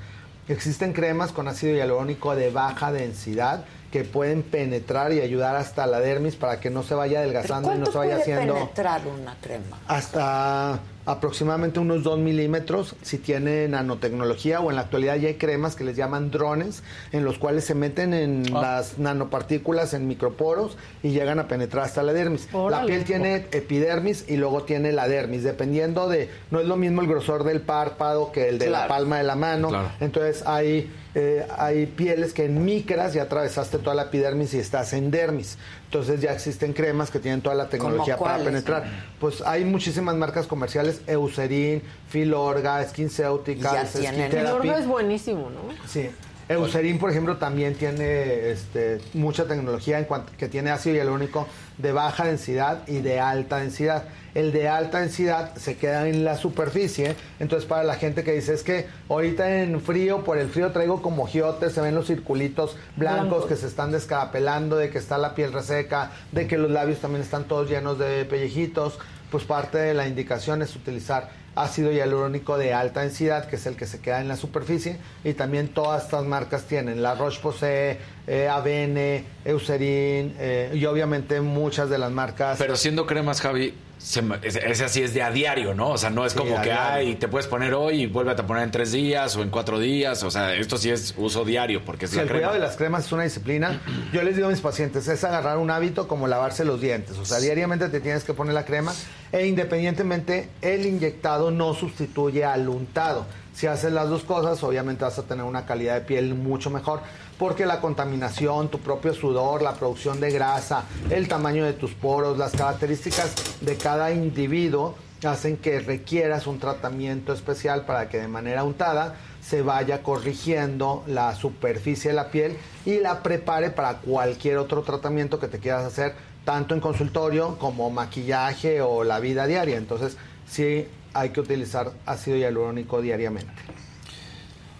Existen 0.49 0.93
cremas 0.93 1.33
con 1.33 1.47
ácido 1.49 1.75
hialurónico 1.77 2.35
de 2.35 2.51
baja 2.51 2.91
densidad 2.93 3.65
que 3.93 4.05
pueden 4.05 4.43
penetrar 4.43 5.13
y 5.13 5.21
ayudar 5.21 5.55
hasta 5.55 5.87
la 5.87 6.01
dermis 6.01 6.35
para 6.35 6.59
que 6.61 6.71
no 6.71 6.83
se 6.83 6.95
vaya 6.95 7.19
adelgazando 7.21 7.69
y 7.69 7.79
no 7.79 7.85
¿Cuánto 7.85 7.93
se 7.93 7.99
vaya 7.99 8.11
puede 8.17 8.23
haciendo 8.23 8.55
penetrar 8.55 9.03
una 9.07 9.37
crema? 9.41 9.79
hasta 9.87 10.81
aproximadamente 11.05 11.81
unos 11.81 12.03
2 12.05 12.19
milímetros 12.21 12.95
si 13.03 13.19
tiene 13.19 13.67
nanotecnología 13.69 14.61
o 14.61 14.71
en 14.71 14.77
la 14.77 14.83
actualidad 14.83 15.17
ya 15.17 15.29
hay 15.29 15.35
cremas 15.35 15.75
que 15.75 15.83
les 15.85 15.97
llaman 15.97 16.31
drones 16.31 16.83
en 17.11 17.25
los 17.25 17.39
cuales 17.39 17.65
se 17.65 17.75
meten 17.75 18.15
en 18.15 18.53
las 18.53 18.99
nanopartículas 18.99 19.95
en 19.95 20.07
microporos 20.07 20.77
y 21.03 21.11
llegan 21.11 21.39
a 21.39 21.49
penetrar 21.49 21.85
hasta 21.85 22.03
la 22.03 22.13
dermis. 22.13 22.49
La 22.71 22.85
piel 22.85 23.05
tiene 23.05 23.47
epidermis 23.53 24.27
y 24.29 24.37
luego 24.37 24.63
tiene 24.63 24.93
la 24.93 25.09
dermis, 25.09 25.43
dependiendo 25.43 26.09
de, 26.09 26.31
no 26.51 26.61
es 26.61 26.67
lo 26.67 26.77
mismo 26.77 27.01
el 27.03 27.09
grosor 27.09 27.45
del 27.45 27.61
párpado 27.61 28.31
que 28.31 28.49
el 28.49 28.59
de 28.59 28.71
la 28.71 28.87
palma 28.87 29.19
de 29.19 29.25
la 29.25 29.35
mano, 29.37 29.69
Claro. 29.69 29.91
entonces 30.01 30.45
hay, 30.47 30.91
eh, 31.15 31.47
hay 31.59 31.87
pieles 31.87 32.33
que 32.33 32.47
en 32.47 32.65
micras 32.65 33.13
ya 33.13 33.25
atravesaste 33.25 33.79
toda 33.79 33.95
la 33.95 34.05
epidermis 34.05 34.55
y 34.55 34.59
estás 34.59 34.93
en 34.95 35.11
dermis. 35.11 35.59
Entonces 35.87 36.21
ya 36.21 36.33
existen 36.33 36.73
cremas 36.73 37.11
que 37.11 37.19
tienen 37.19 37.43
toda 37.43 37.55
la 37.55 37.69
tecnología 37.69 38.17
para 38.17 38.37
cuáles? 38.37 38.47
penetrar. 38.47 38.85
Pues 39.21 39.43
hay 39.43 39.65
muchísimas 39.65 40.17
marcas 40.17 40.47
comerciales, 40.47 41.03
Eucerin, 41.07 41.83
Filorga, 42.09 42.83
tienen. 42.85 43.89
Skin 43.89 44.31
Therapy. 44.31 44.63
Filorga 44.63 44.79
es 44.79 44.87
buenísimo, 44.87 45.51
¿no? 45.51 45.89
Sí. 45.89 46.09
Eucerin, 46.53 46.99
por 46.99 47.11
ejemplo, 47.11 47.37
también 47.37 47.75
tiene 47.75 48.51
este, 48.51 49.01
mucha 49.15 49.47
tecnología 49.47 49.99
en 49.99 50.05
cuanto 50.05 50.33
que 50.37 50.49
tiene 50.49 50.71
ácido 50.71 50.97
hialurónico 50.97 51.47
de 51.79 51.93
baja 51.93 52.25
densidad 52.25 52.87
y 52.87 53.01
de 53.01 53.21
alta 53.21 53.59
densidad. 53.59 54.05
El 54.35 54.53
de 54.53 54.69
alta 54.69 55.01
densidad 55.01 55.55
se 55.57 55.77
queda 55.77 56.09
en 56.09 56.25
la 56.25 56.37
superficie, 56.37 57.17
entonces 57.39 57.69
para 57.69 57.85
la 57.85 57.97
gente 57.97 58.25
que 58.25 58.33
dice 58.33 58.55
es 58.55 58.63
que 58.63 58.87
ahorita 59.09 59.63
en 59.63 59.81
frío, 59.81 60.25
por 60.25 60.39
el 60.39 60.49
frío 60.49 60.73
traigo 60.73 61.03
como 61.03 61.27
giotes, 61.27 61.75
se 61.75 61.81
ven 61.81 61.95
los 61.95 62.07
circulitos 62.07 62.77
blancos, 62.97 63.29
Blancos. 63.29 63.47
que 63.47 63.57
se 63.57 63.67
están 63.67 63.93
descarapelando, 63.93 64.77
de 64.77 64.91
que 64.91 64.99
está 64.99 65.19
la 65.19 65.35
piel 65.35 65.53
reseca, 65.53 66.13
de 66.33 66.47
que 66.47 66.57
los 66.57 66.71
labios 66.71 67.01
también 67.01 67.23
están 67.23 67.45
todos 67.45 67.69
llenos 67.69 67.99
de 67.99 68.25
pellejitos, 68.25 68.99
pues 69.31 69.45
parte 69.45 69.79
de 69.79 69.95
la 69.95 70.07
indicación 70.07 70.63
es 70.63 70.77
utilizar 70.77 71.42
ácido 71.55 71.93
hialurónico 71.93 72.59
de 72.59 72.73
alta 72.73 73.01
densidad, 73.01 73.47
que 73.47 73.57
es 73.57 73.67
el 73.67 73.77
que 73.77 73.87
se 73.87 74.01
queda 74.01 74.21
en 74.21 74.29
la 74.29 74.37
superficie, 74.37 74.99
y 75.25 75.35
también 75.35 75.69
todas 75.69 76.05
estas 76.05 76.25
marcas 76.25 76.65
tienen, 76.65 77.03
la 77.03 77.15
Roche-Posay, 77.15 77.99
eh, 78.27 78.49
Avene, 78.49 79.25
Eucerin, 79.45 80.35
eh, 80.39 80.73
y 80.75 80.85
obviamente 80.87 81.41
muchas 81.41 81.91
de 81.91 81.99
las 81.99 82.11
marcas... 82.11 82.59
Pero 82.59 82.77
siendo 82.77 83.07
cremas, 83.07 83.41
Javi, 83.41 83.75
se 84.03 84.21
ese 84.43 84.85
así 84.85 85.03
es 85.03 85.15
de 85.15 85.23
a 85.23 85.31
diario, 85.31 85.75
¿no? 85.75 85.91
O 85.91 85.99
sea, 85.99 86.11
no 86.11 86.27
es 86.27 86.33
Sí, 86.33 86.39
como 86.39 86.61
que, 86.61 86.73
ay, 86.73 87.15
te 87.15 87.29
puedes 87.29 87.47
poner 87.47 87.73
hoy 87.75 88.03
y 88.03 88.07
vuelve 88.07 88.33
a 88.33 88.37
poner 88.37 88.65
en 88.65 88.71
tres 88.73 88.91
días 88.93 89.37
o 89.37 89.43
en 89.43 89.51
cuatro 89.51 89.79
días. 89.79 90.23
O 90.25 90.31
sea, 90.31 90.55
esto 90.55 90.77
sí 90.77 90.91
es 90.91 91.15
uso 91.17 91.45
diario 91.45 91.85
porque 91.85 92.07
es 92.07 92.11
Sí, 92.11 92.17
la 92.17 92.23
el 92.23 92.29
crema. 92.29 92.41
cuidado 92.41 92.55
de 92.55 92.67
las 92.67 92.77
cremas 92.77 93.07
es 93.07 93.13
una 93.13 93.23
disciplina. 93.23 93.81
Yo 94.13 94.23
les 94.23 94.35
digo 94.35 94.49
a 94.49 94.51
mis 94.51 94.61
pacientes, 94.61 95.07
es 95.07 95.23
agarrar 95.25 95.59
un 95.59 95.71
hábito 95.71 96.09
como 96.09 96.27
lavarse 96.27 96.65
los 96.65 96.81
dientes. 96.81 97.17
O 97.19 97.25
sea, 97.25 97.39
diariamente 97.39 97.89
te 97.89 98.01
tienes 98.01 98.25
que 98.25 98.35
poner 98.35 98.55
la 98.55 98.65
crema 98.65 98.93
e 99.31 99.47
independientemente 99.47 100.49
el 100.63 100.85
inyectado 100.85 101.51
no 101.51 101.73
sustituye 101.75 102.45
al 102.45 102.69
untado. 102.69 103.27
Si 103.55 103.67
haces 103.67 103.93
las 103.93 104.09
dos 104.09 104.23
cosas, 104.23 104.63
obviamente 104.63 105.05
vas 105.05 105.19
a 105.19 105.23
tener 105.25 105.45
una 105.45 105.67
calidad 105.67 105.95
de 105.95 106.01
piel 106.01 106.35
mucho 106.35 106.71
mejor 106.71 107.01
porque 107.39 107.67
la 107.67 107.81
contaminación, 107.81 108.69
tu 108.69 108.79
propio 108.79 109.15
sudor, 109.15 109.63
la 109.63 109.75
producción 109.75 110.21
de 110.21 110.31
grasa, 110.31 110.85
el 111.11 111.29
tamaño 111.29 111.65
de 111.65 111.73
tus 111.73 111.93
poros, 111.93 112.39
las 112.39 112.53
características 112.53 113.35
de 113.61 113.77
cada 113.77 114.13
individuo 114.13 114.95
hacen 115.25 115.57
que 115.57 115.81
requieras 115.81 116.47
un 116.47 116.59
tratamiento 116.59 117.33
especial 117.33 117.85
para 117.85 118.09
que 118.09 118.21
de 118.21 118.29
manera 118.29 118.65
untada 118.65 119.17
se 119.41 119.63
vaya 119.63 120.03
corrigiendo 120.03 121.05
la 121.07 121.35
superficie 121.35 122.11
de 122.11 122.17
la 122.17 122.31
piel 122.31 122.57
y 122.85 122.99
la 122.99 123.23
prepare 123.23 123.71
para 123.71 123.99
cualquier 123.99 124.59
otro 124.59 124.83
tratamiento 124.83 125.39
que 125.39 125.49
te 125.49 125.59
quieras 125.59 125.85
hacer, 125.85 126.15
tanto 126.45 126.75
en 126.75 126.81
consultorio 126.81 127.59
como 127.59 127.91
maquillaje 127.91 128.81
o 128.81 129.05
la 129.05 129.21
vida 129.21 129.47
diaria. 129.47 129.77
Entonces, 129.77 130.17
sí 130.47 130.87
hay 131.15 131.31
que 131.31 131.41
utilizar 131.41 131.93
ácido 132.07 132.37
hialurónico 132.37 133.01
diariamente. 133.01 133.53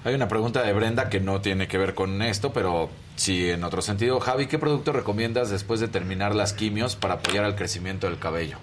Hay 0.05 0.15
una 0.15 0.27
pregunta 0.27 0.63
de 0.63 0.73
Brenda 0.73 1.09
que 1.09 1.21
no 1.21 1.41
tiene 1.41 1.69
que 1.69 1.79
ver 1.79 1.95
con 1.95 2.23
esto, 2.23 2.53
pero 2.53 2.91
sí 3.15 3.51
en 3.51 3.63
otro 3.63 3.83
sentido. 3.83 4.19
Javi, 4.19 4.49
¿qué 4.49 4.59
producto 4.59 4.93
recomiendas 4.93 5.51
después 5.51 5.79
de 5.79 5.87
terminar 5.87 6.35
las 6.35 6.53
quimios 6.53 6.97
para 6.97 7.15
apoyar 7.15 7.45
al 7.45 7.55
crecimiento 7.55 8.09
del 8.09 8.19
cabello? 8.19 8.57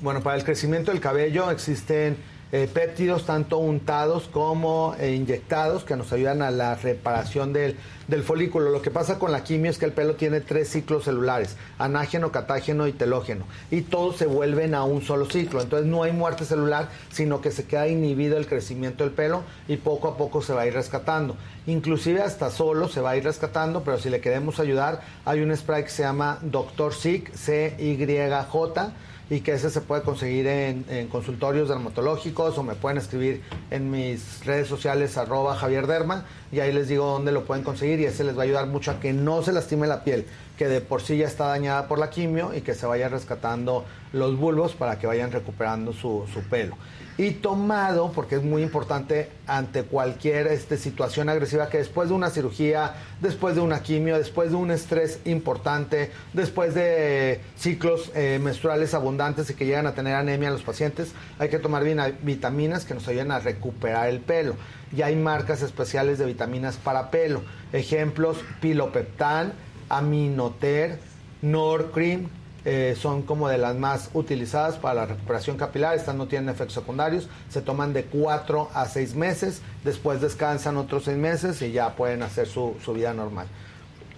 Bueno, 0.00 0.20
para 0.22 0.36
el 0.36 0.44
crecimiento 0.44 0.90
del 0.90 1.00
cabello 1.00 1.52
existen 1.52 2.16
eh, 2.52 2.68
péptidos 2.72 3.24
tanto 3.24 3.56
untados 3.56 4.28
como 4.30 4.94
eh, 5.00 5.14
inyectados 5.14 5.84
que 5.84 5.96
nos 5.96 6.12
ayudan 6.12 6.42
a 6.42 6.50
la 6.50 6.74
reparación 6.74 7.54
del, 7.54 7.78
del 8.08 8.22
folículo. 8.22 8.68
Lo 8.68 8.82
que 8.82 8.90
pasa 8.90 9.18
con 9.18 9.32
la 9.32 9.42
quimio 9.42 9.70
es 9.70 9.78
que 9.78 9.86
el 9.86 9.92
pelo 9.92 10.16
tiene 10.16 10.42
tres 10.42 10.68
ciclos 10.68 11.04
celulares, 11.04 11.56
anágeno, 11.78 12.30
catágeno 12.30 12.86
y 12.86 12.92
telógeno, 12.92 13.46
y 13.70 13.80
todos 13.80 14.18
se 14.18 14.26
vuelven 14.26 14.74
a 14.74 14.84
un 14.84 15.00
solo 15.00 15.24
ciclo. 15.24 15.62
Entonces 15.62 15.88
no 15.88 16.02
hay 16.02 16.12
muerte 16.12 16.44
celular, 16.44 16.90
sino 17.10 17.40
que 17.40 17.50
se 17.50 17.64
queda 17.64 17.88
inhibido 17.88 18.36
el 18.36 18.46
crecimiento 18.46 19.02
del 19.04 19.14
pelo 19.14 19.44
y 19.66 19.78
poco 19.78 20.08
a 20.08 20.18
poco 20.18 20.42
se 20.42 20.52
va 20.52 20.60
a 20.60 20.66
ir 20.66 20.74
rescatando. 20.74 21.36
Inclusive 21.66 22.20
hasta 22.20 22.50
solo 22.50 22.86
se 22.88 23.00
va 23.00 23.12
a 23.12 23.16
ir 23.16 23.24
rescatando, 23.24 23.82
pero 23.82 23.98
si 23.98 24.10
le 24.10 24.20
queremos 24.20 24.60
ayudar, 24.60 25.00
hay 25.24 25.40
un 25.40 25.56
spray 25.56 25.84
que 25.84 25.90
se 25.90 26.02
llama 26.02 26.38
Dr. 26.42 26.92
Sig, 26.92 27.34
C-Y-J, 27.34 28.92
y 29.32 29.40
que 29.40 29.52
ese 29.52 29.70
se 29.70 29.80
puede 29.80 30.02
conseguir 30.02 30.46
en, 30.46 31.08
consultorios 31.08 31.70
dermatológicos 31.70 32.58
o 32.58 32.62
me 32.62 32.74
pueden 32.74 32.98
escribir 32.98 33.40
en 33.70 33.90
mis 33.90 34.44
redes 34.44 34.68
sociales 34.68 35.16
arroba 35.16 35.56
Javier 35.56 35.86
Derma 35.86 36.26
y 36.52 36.60
ahí 36.60 36.70
les 36.70 36.88
digo 36.88 37.06
dónde 37.06 37.32
lo 37.32 37.46
pueden 37.46 37.64
conseguir 37.64 37.98
y 38.00 38.04
ese 38.04 38.24
les 38.24 38.36
va 38.36 38.42
a 38.42 38.44
ayudar 38.44 38.66
mucho 38.66 38.90
a 38.90 39.00
que 39.00 39.14
no 39.14 39.42
se 39.42 39.52
lastime 39.52 39.86
la 39.86 40.04
piel, 40.04 40.26
que 40.58 40.68
de 40.68 40.82
por 40.82 41.00
sí 41.00 41.16
ya 41.16 41.28
está 41.28 41.46
dañada 41.46 41.88
por 41.88 41.98
la 41.98 42.10
quimio 42.10 42.52
y 42.54 42.60
que 42.60 42.74
se 42.74 42.84
vaya 42.84 43.08
rescatando 43.08 43.86
los 44.12 44.36
bulbos 44.36 44.74
para 44.74 44.98
que 44.98 45.06
vayan 45.06 45.32
recuperando 45.32 45.94
su, 45.94 46.26
su 46.30 46.42
pelo. 46.42 46.76
Y 47.18 47.32
tomado, 47.32 48.10
porque 48.12 48.36
es 48.36 48.42
muy 48.42 48.62
importante 48.62 49.28
ante 49.46 49.82
cualquier 49.82 50.46
este, 50.46 50.78
situación 50.78 51.28
agresiva, 51.28 51.68
que 51.68 51.78
después 51.78 52.08
de 52.08 52.14
una 52.14 52.30
cirugía, 52.30 52.94
después 53.20 53.54
de 53.54 53.60
una 53.60 53.82
quimio, 53.82 54.16
después 54.16 54.50
de 54.50 54.56
un 54.56 54.70
estrés 54.70 55.20
importante, 55.26 56.10
después 56.32 56.74
de 56.74 57.40
ciclos 57.56 58.10
eh, 58.14 58.40
menstruales 58.42 58.94
abundantes 58.94 59.50
y 59.50 59.54
que 59.54 59.66
llegan 59.66 59.86
a 59.86 59.94
tener 59.94 60.14
anemia 60.14 60.50
los 60.50 60.62
pacientes, 60.62 61.12
hay 61.38 61.50
que 61.50 61.58
tomar 61.58 61.84
vitaminas 62.22 62.84
que 62.84 62.94
nos 62.94 63.06
ayuden 63.08 63.30
a 63.30 63.40
recuperar 63.40 64.08
el 64.08 64.20
pelo. 64.20 64.54
Y 64.96 65.02
hay 65.02 65.16
marcas 65.16 65.62
especiales 65.62 66.18
de 66.18 66.26
vitaminas 66.26 66.76
para 66.76 67.10
pelo. 67.10 67.42
Ejemplos, 67.72 68.38
Pilopeptan, 68.60 69.52
Aminoter, 69.88 70.98
Norcream, 71.42 72.28
eh, 72.64 72.96
son 73.00 73.22
como 73.22 73.48
de 73.48 73.58
las 73.58 73.74
más 73.76 74.10
utilizadas 74.14 74.76
para 74.76 74.94
la 74.94 75.06
recuperación 75.06 75.56
capilar. 75.56 75.96
Estas 75.96 76.14
no 76.14 76.26
tienen 76.26 76.48
efectos 76.48 76.74
secundarios. 76.74 77.28
Se 77.48 77.60
toman 77.60 77.92
de 77.92 78.04
4 78.04 78.70
a 78.72 78.86
6 78.86 79.14
meses. 79.14 79.62
Después 79.84 80.20
descansan 80.20 80.76
otros 80.76 81.04
6 81.04 81.16
meses 81.16 81.60
y 81.62 81.72
ya 81.72 81.96
pueden 81.96 82.22
hacer 82.22 82.46
su, 82.46 82.76
su 82.84 82.92
vida 82.92 83.12
normal. 83.12 83.46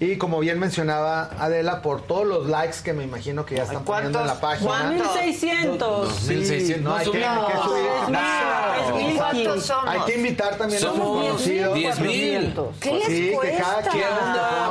Y 0.04 0.18
como 0.18 0.38
bien 0.40 0.58
mencionaba 0.58 1.30
Adela, 1.38 1.80
por 1.82 2.02
todos 2.02 2.26
los 2.26 2.46
likes 2.48 2.78
que 2.84 2.92
me 2.92 3.04
imagino 3.04 3.46
que 3.46 3.56
ya 3.56 3.62
están 3.64 3.84
poniendo 3.84 4.20
en 4.20 4.26
la 4.26 4.40
página. 4.40 4.90
1600. 4.90 6.14
Sí, 6.14 6.76
no, 6.80 6.94
hay 6.94 7.10
que, 7.10 7.24
hay 7.24 7.46
que 7.46 7.58
subir. 7.62 7.84
No. 8.10 9.16
¿Cuántos 9.16 9.62
somos? 9.66 9.88
Hay 9.88 10.00
que 10.00 10.14
invitar 10.16 10.56
también 10.56 10.82
a 10.82 10.86
Somos 10.86 11.16
los 11.16 11.26
conocidos. 11.26 11.74
10,000. 11.74 12.54
¿Qué 12.80 12.92
les 12.92 13.06
Sí, 13.06 13.34
que 13.40 13.56
cada 13.56 13.82
quien 13.82 14.04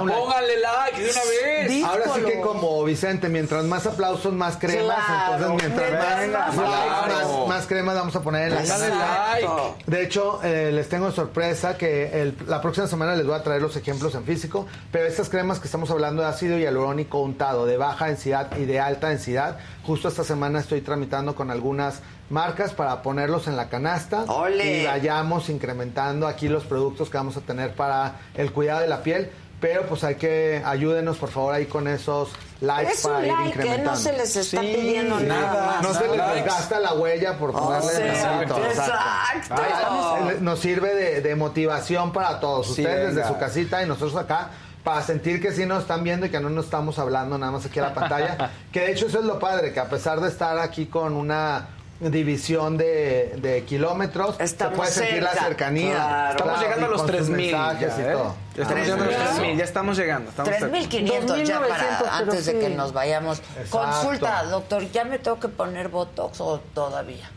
un 0.02 0.08
like. 0.10 0.22
Póngale 0.22 0.60
like 0.60 1.02
de 1.02 1.12
una 1.12 1.22
vez. 1.24 1.84
Ahora 1.86 2.04
sí 2.16 2.22
que 2.22 2.42
como 2.42 2.84
Vicente, 2.84 3.30
mientras 3.30 3.64
más 3.66 3.86
aplausos, 3.86 4.34
más 4.34 4.58
cremas. 4.58 4.98
Claro. 5.06 5.36
entonces, 5.36 5.70
mientras 5.70 5.92
más, 5.92 6.56
más 6.56 6.70
likes, 6.70 7.14
likes. 7.14 7.38
más, 7.40 7.48
más 7.48 7.66
cremas 7.68 7.96
vamos 7.96 8.16
a 8.16 8.22
poner 8.22 8.52
en 8.54 8.68
la 8.68 8.78
like. 8.78 9.48
De 9.88 10.04
hecho, 10.04 10.40
eh, 10.44 10.72
les 10.74 10.90
tengo 10.90 11.12
sorpresa 11.12 11.78
que 11.78 12.22
el- 12.22 12.36
la 12.48 12.62
próxima 12.62 12.88
semana 12.88 13.16
les 13.16 13.26
voy 13.26 13.36
a 13.36 13.44
traer 13.44 13.62
los 13.62 13.76
ejemplos 13.76 14.14
en 14.16 14.24
físico, 14.26 14.66
pero 14.92 15.06
estas 15.24 15.30
cremas 15.40 15.60
que 15.62 15.68
estamos 15.68 15.90
hablando 15.90 16.22
de 16.22 16.28
ácido 16.28 16.58
hialurónico 16.58 17.20
untado 17.22 17.66
de 17.66 17.78
baja 17.78 18.08
densidad 18.08 18.50
y 18.58 18.66
de 18.66 18.82
alta 18.82 19.08
densidad, 19.08 19.58
justo 19.86 20.10
esta 20.10 20.26
semana 20.26 20.60
estoy 20.60 20.82
tramitando 20.82 21.34
con 21.34 21.50
algunas 21.50 22.02
marcas 22.30 22.74
para 22.74 23.02
ponerlos 23.02 23.48
en 23.48 23.56
la 23.56 23.70
canasta 23.70 24.24
¡Ole! 24.28 24.82
y 24.82 24.86
vayamos 24.86 25.48
incrementando 25.48 26.28
aquí 26.28 26.50
los 26.50 26.66
productos 26.66 27.10
que 27.10 27.16
vamos 27.18 27.38
a 27.38 27.42
tener 27.42 27.74
para 27.74 28.16
el 28.36 28.52
cuidado 28.52 28.82
de 28.82 28.88
la 28.90 29.02
piel. 29.02 29.32
Pero 29.62 29.84
pues 29.84 30.04
hay 30.04 30.16
que 30.16 30.62
ayúdenos 30.66 31.18
por 31.20 31.30
favor 31.30 31.54
ahí 31.54 31.68
con 31.68 31.88
esos 31.88 32.32
likes 32.60 32.92
Es 32.92 33.02
para 33.04 33.20
un 33.20 33.24
ir 33.26 33.32
like, 33.32 33.44
¿eh? 33.44 33.48
incrementando. 33.48 33.92
No 33.92 33.96
se 33.96 34.12
les 34.12 34.36
está 34.36 34.60
Sí, 34.60 34.74
pidiendo 34.76 35.20
nada 35.22 35.66
más. 35.68 35.82
No 35.84 35.94
se 35.94 36.06
les 36.10 36.18
Likes. 36.18 36.36
desgasta 36.36 36.80
la 36.82 36.94
huella 36.96 37.38
por 37.38 37.54
ponerle 37.54 37.90
sí, 37.94 38.02
exacto, 38.02 38.58
exacto. 38.66 40.30
Eh, 40.32 40.38
Nos 40.42 40.60
sirve 40.60 40.94
de, 40.94 41.22
de 41.22 41.36
motivación 41.38 42.12
para 42.12 42.42
todos. 42.42 42.66
Sí, 42.76 42.82
Ustedes 42.82 43.16
desde 43.16 43.22
venga. 43.22 43.28
su 43.30 43.38
casita 43.38 43.82
y 43.82 43.88
nosotros 43.88 44.18
acá 44.18 44.50
para 44.84 45.02
sentir 45.02 45.42
que 45.42 45.52
sí 45.52 45.66
nos 45.66 45.82
están 45.84 46.04
viendo 46.04 46.26
y 46.26 46.30
que 46.30 46.40
no 46.40 46.50
nos 46.50 46.66
estamos 46.66 47.00
hablando 47.00 47.38
nada 47.38 47.52
más 47.52 47.66
aquí 47.66 47.80
a 47.80 47.84
la 47.84 47.94
pantalla. 47.94 48.52
que 48.72 48.82
de 48.82 48.92
hecho 48.92 49.08
eso 49.08 49.20
es 49.20 49.26
lo 49.26 49.40
padre, 49.40 49.72
que 49.74 49.80
a 49.80 49.90
pesar 49.90 50.20
de 50.20 50.28
estar 50.30 50.58
aquí 50.60 50.88
con 50.88 51.14
una 51.16 51.70
división 52.00 52.76
de, 52.78 53.36
de 53.38 53.64
kilómetros, 53.64 54.36
Estamos 54.40 54.74
se 54.74 54.78
puede 54.78 54.92
sentir 54.92 55.24
la 55.24 55.30
cerca. 55.30 55.46
cercanía. 55.46 55.94
Claro. 55.96 56.32
Estamos 56.32 56.54
Claro, 56.54 56.62
llegando 56.68 56.86
a 56.86 56.90
los 56.90 57.02
con 57.02 57.08
sus 57.12 57.18
3000. 57.18 57.38
mensajes 57.52 57.96
Ya, 57.98 58.02
y 58.04 58.06
¿eh? 58.06 58.12
todo. 58.12 58.36
Ya 58.56 58.62
estamos 58.64 58.84
llegando 58.84 59.04
a 59.04 59.08
los 59.08 59.16
3000, 59.36 59.58
ya 59.58 59.64
estamos 59.64 59.98
llegando. 59.98 60.30
Estamos 60.32 60.52
3.500 60.54 61.44
ya 61.46 61.62
2.900, 61.62 61.70
para 61.70 62.18
antes 62.18 62.46
de 62.46 62.60
que 62.60 62.70
nos 62.70 62.92
vayamos. 62.94 63.40
Exacto. 63.40 63.70
Consulta, 63.80 64.44
doctor, 64.44 64.92
¿ya 64.92 65.06
me 65.06 65.18
tengo 65.20 65.40
que 65.40 65.48
poner 65.48 65.88
Botox 65.88 66.42
o 66.42 66.60
todavía? 66.74 67.30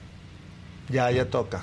Ya, 0.88 1.10
ya 1.12 1.26
toca. 1.26 1.60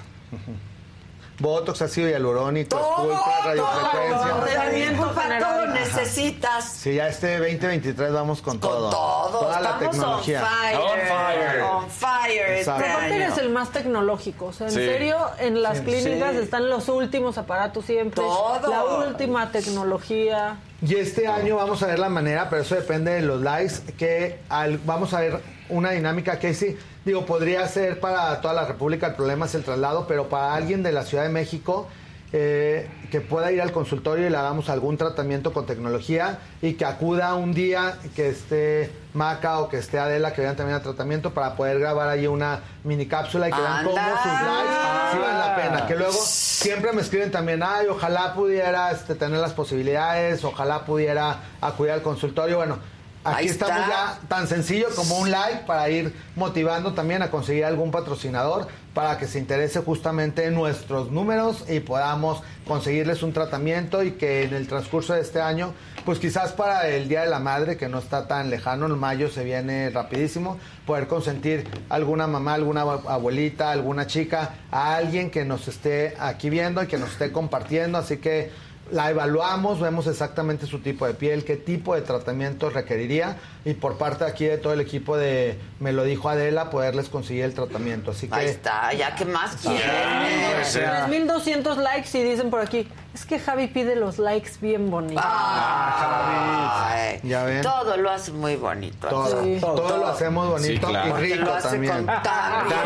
Botox, 1.39 1.81
ácido 1.81 2.09
hialurónico, 2.09 2.77
esculpa, 2.77 3.41
radiofrecuencia. 3.45 4.43
Tratamiento 4.43 4.91
Disculpa, 4.91 5.21
general. 5.23 5.41
todo 5.53 5.65
necesitas. 5.67 6.65
Sí, 6.73 6.93
ya 6.95 7.07
este 7.07 7.37
2023 7.39 8.11
vamos 8.13 8.41
con, 8.41 8.59
Con 8.59 8.69
todo. 8.69 8.89
todo. 8.91 9.39
Toda 9.39 9.59
la 9.61 9.69
Estamos 9.71 9.91
tecnología. 9.91 10.41
on 10.43 10.47
fire. 10.47 10.77
On 10.77 10.99
fire. 10.99 11.61
On 11.63 11.89
fire 11.89 12.49
este 12.59 12.71
año. 12.71 13.13
eres 13.15 13.37
el 13.39 13.49
más 13.49 13.71
tecnológico. 13.71 14.45
O 14.45 14.53
sea, 14.53 14.67
en 14.67 14.73
Sí. 14.73 14.79
serio, 14.85 15.17
en 15.39 15.61
las 15.63 15.79
Sí. 15.79 15.83
clínicas 15.85 16.33
Sí. 16.33 16.37
están 16.43 16.69
los 16.69 16.87
últimos 16.89 17.37
aparatos 17.37 17.85
siempre. 17.85 18.15
Todo. 18.23 18.69
La 18.69 18.83
última 19.07 19.51
tecnología. 19.51 20.57
Y 20.85 20.95
este 20.95 21.27
año 21.27 21.55
vamos 21.55 21.81
a 21.81 21.87
ver 21.87 21.99
la 21.99 22.09
manera, 22.09 22.49
pero 22.49 22.61
eso 22.61 22.75
depende 22.75 23.11
de 23.11 23.21
los 23.21 23.41
likes, 23.41 23.75
que 23.97 24.39
al- 24.49 24.77
vamos 24.79 25.13
a 25.13 25.21
ver 25.21 25.41
una 25.69 25.91
dinámica 25.91 26.37
que 26.39 26.53
sí, 26.53 26.77
digo, 27.05 27.25
podría 27.25 27.67
ser 27.67 27.99
para 27.99 28.41
toda 28.41 28.53
la 28.53 28.65
República, 28.65 29.07
el 29.07 29.15
problema 29.15 29.45
es 29.45 29.55
el 29.55 29.63
traslado, 29.63 30.07
pero 30.07 30.29
para 30.29 30.53
alguien 30.53 30.83
de 30.83 30.91
la 30.91 31.03
Ciudad 31.03 31.23
de 31.23 31.29
México 31.29 31.87
eh, 32.35 32.89
que 33.11 33.21
pueda 33.21 33.51
ir 33.51 33.61
al 33.61 33.71
consultorio 33.71 34.25
y 34.25 34.29
le 34.31 34.37
hagamos 34.37 34.67
algún 34.67 34.97
tratamiento 34.97 35.53
con 35.53 35.67
tecnología 35.67 36.39
y 36.63 36.73
que 36.73 36.83
acuda 36.83 37.35
un 37.35 37.53
día 37.53 37.99
que 38.15 38.29
esté 38.29 38.91
Maca 39.13 39.59
o 39.59 39.69
que 39.69 39.77
esté 39.77 39.99
Adela, 39.99 40.33
que 40.33 40.41
vayan 40.41 40.55
también 40.55 40.77
al 40.77 40.81
tratamiento 40.81 41.31
para 41.31 41.55
poder 41.55 41.77
grabar 41.77 42.09
ahí 42.09 42.25
una 42.25 42.61
mini 42.83 43.05
cápsula 43.05 43.49
y 43.49 43.51
que 43.51 43.61
vean 43.61 43.85
cómo 43.85 43.97
sus 43.97 44.31
likes 44.41 44.93
sí 45.11 45.19
valen 45.19 45.37
la 45.37 45.55
pena. 45.55 45.85
Que 45.85 45.95
luego 45.95 46.13
siempre 46.13 46.91
me 46.91 47.01
escriben 47.01 47.29
también, 47.29 47.61
ay, 47.61 47.85
ojalá 47.87 48.33
pudiera 48.33 48.89
este, 48.89 49.13
tener 49.13 49.39
las 49.39 49.53
posibilidades, 49.53 50.43
ojalá 50.43 50.85
pudiera 50.85 51.37
acudir 51.61 51.91
al 51.91 52.01
consultorio. 52.01 52.57
Bueno, 52.57 52.79
aquí 53.23 53.35
Ahí 53.39 53.45
estamos 53.47 53.77
está. 53.77 53.89
ya 53.89 54.27
tan 54.27 54.47
sencillo 54.47 54.87
como 54.95 55.17
un 55.19 55.31
like 55.31 55.65
para 55.65 55.89
ir 55.89 56.13
motivando 56.35 56.93
también 56.93 57.21
a 57.21 57.31
conseguir 57.31 57.65
algún 57.65 57.91
patrocinador 57.91 58.67
para 58.93 59.17
que 59.17 59.25
se 59.27 59.39
interese 59.39 59.79
justamente 59.79 60.45
en 60.45 60.53
nuestros 60.53 61.11
números 61.11 61.65
y 61.67 61.79
podamos 61.79 62.43
conseguirles 62.67 63.23
un 63.23 63.33
tratamiento 63.33 64.03
y 64.03 64.11
que 64.11 64.43
en 64.43 64.53
el 64.53 64.67
transcurso 64.67 65.13
de 65.13 65.21
este 65.21 65.41
año, 65.41 65.73
pues 66.05 66.19
quizás 66.19 66.51
para 66.53 66.87
el 66.87 67.07
Día 67.09 67.21
de 67.23 67.29
la 67.29 67.39
Madre, 67.39 67.75
que 67.75 67.89
no 67.89 67.97
está 67.97 68.27
tan 68.27 68.51
lejano, 68.51 68.85
en 68.85 68.97
mayo 68.99 69.29
se 69.29 69.43
viene 69.43 69.89
rapidísimo, 69.89 70.59
poder 70.85 71.07
consentir 71.07 71.67
alguna 71.89 72.27
mamá, 72.27 72.53
alguna 72.53 72.81
abuelita, 72.81 73.71
alguna 73.71 74.05
chica, 74.05 74.51
a 74.69 74.95
alguien 74.95 75.31
que 75.31 75.43
nos 75.43 75.67
esté 75.67 76.13
aquí 76.19 76.51
viendo 76.51 76.83
y 76.83 76.87
que 76.87 76.97
nos 76.99 77.13
esté 77.13 77.31
compartiendo. 77.31 77.97
Así 77.97 78.17
que 78.17 78.51
la 78.91 79.09
evaluamos, 79.09 79.79
vemos 79.79 80.07
exactamente 80.07 80.65
su 80.65 80.79
tipo 80.79 81.05
de 81.05 81.13
piel, 81.13 81.45
qué 81.45 81.55
tipo 81.55 81.95
de 81.95 82.01
tratamiento 82.01 82.69
requeriría 82.69 83.37
y 83.65 83.73
por 83.75 83.97
parte 83.97 84.25
aquí 84.25 84.45
de 84.45 84.57
todo 84.57 84.73
el 84.73 84.81
equipo 84.81 85.15
de 85.17 85.57
Me 85.79 85.91
lo 85.93 86.03
dijo 86.03 86.29
Adela, 86.29 86.69
poderles 86.69 87.09
conseguir 87.09 87.45
el 87.45 87.53
tratamiento. 87.53 88.11
Así 88.11 88.27
que 88.27 88.35
Ahí 88.35 88.47
está, 88.47 88.91
ya 88.93 89.15
que 89.15 89.25
más 89.25 89.55
quieren. 89.57 90.61
o 90.61 90.65
sea. 90.65 91.05
3200 91.07 91.77
likes 91.77 92.17
y 92.17 92.23
dicen 92.23 92.49
por 92.49 92.61
aquí, 92.61 92.87
es 93.13 93.25
que 93.25 93.39
Javi 93.39 93.67
pide 93.67 93.95
los 93.95 94.17
likes 94.19 94.51
bien 94.61 94.89
bonitos. 94.91 95.23
Ay, 95.25 97.19
Ya 97.23 97.43
ven. 97.43 97.61
Todo 97.61 97.97
lo 97.97 98.09
hace 98.11 98.31
muy 98.31 98.55
bonito. 98.55 99.07
todo, 99.07 99.43
Sí. 99.43 99.57
todo, 99.61 99.97
lo 99.97 100.07
hacemos 100.07 100.47
bonito 100.49 100.87
Sí, 100.87 100.91
claro. 100.93 101.19
y 101.19 101.21
rico 101.21 101.45
lo 101.45 101.53
hace 101.53 101.67
también. 101.69 101.93
con 101.93 102.05
tan 102.05 102.67
bien. 102.67 102.83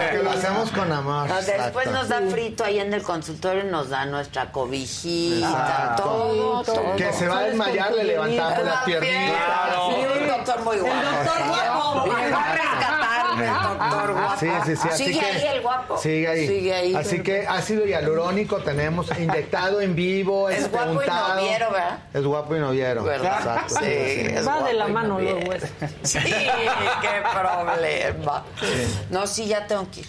Porque 0.00 0.22
lo 0.22 0.30
hacemos 0.30 0.70
con 0.70 0.92
amor. 0.92 1.28
Ah, 1.30 1.40
Después 1.40 1.90
nos 1.90 2.08
da 2.08 2.20
frito 2.30 2.64
ahí 2.64 2.78
en 2.80 2.92
el 2.92 3.02
consultorio 3.02 3.62
y 3.66 3.70
nos 3.70 3.88
da 3.90 4.04
nuestra 4.06 4.50
cobijita, 4.52 5.94
todo, 5.96 6.62
todo. 6.62 6.96
Que 6.96 7.12
se 7.12 7.28
va 7.28 7.38
a 7.40 7.42
desmayar, 7.44 7.92
le 7.92 8.04
levantamos 8.04 8.64
las 8.64 8.84
piernitas. 8.84 9.71
Sí, 9.72 10.20
un 10.20 10.28
doctor 10.28 10.64
muy 10.64 10.76
guapo. 10.78 10.96
El 11.02 11.24
doctor 11.26 11.48
guapo. 11.48 12.06
Me 12.06 12.30
va 12.30 12.44
a 12.44 12.52
rescatar 12.52 12.92
el 13.38 13.46
doctor 13.46 14.12
guapo. 14.12 14.40
Sí, 14.40 14.48
sí, 14.66 14.76
sí. 14.76 14.88
Así 14.88 15.04
Sigue 15.04 15.20
que, 15.20 15.26
ahí 15.26 15.46
el 15.56 15.62
guapo. 15.62 15.98
Sigue 15.98 16.28
ahí. 16.28 16.46
Sigue 16.48 16.74
ahí. 16.74 16.94
Así 16.94 17.22
que 17.22 17.46
ácido 17.46 17.86
hialurónico 17.86 18.58
tenemos 18.58 19.08
inyectado 19.18 19.80
en 19.80 19.94
vivo. 19.94 20.48
Es 20.48 20.64
este, 20.64 20.70
guapo 20.70 21.02
y 21.02 21.06
noviero, 21.06 21.70
¿verdad? 21.72 21.98
Es 22.12 22.24
guapo 22.24 22.56
y 22.56 22.60
noviero. 22.60 23.04
¿Verdad? 23.04 23.38
Exacto. 23.38 23.74
Sí, 23.80 23.86
es 23.86 24.46
Va 24.46 24.62
de 24.62 24.74
la 24.74 24.88
mano 24.88 25.14
noviero. 25.14 25.38
luego 25.40 25.52
eso. 25.54 25.66
Sí, 26.02 26.18
qué 26.20 27.22
problema. 27.32 28.44
No, 29.10 29.26
sí, 29.26 29.46
ya 29.46 29.66
tengo 29.66 29.88
que 29.90 30.00
ir. 30.00 30.06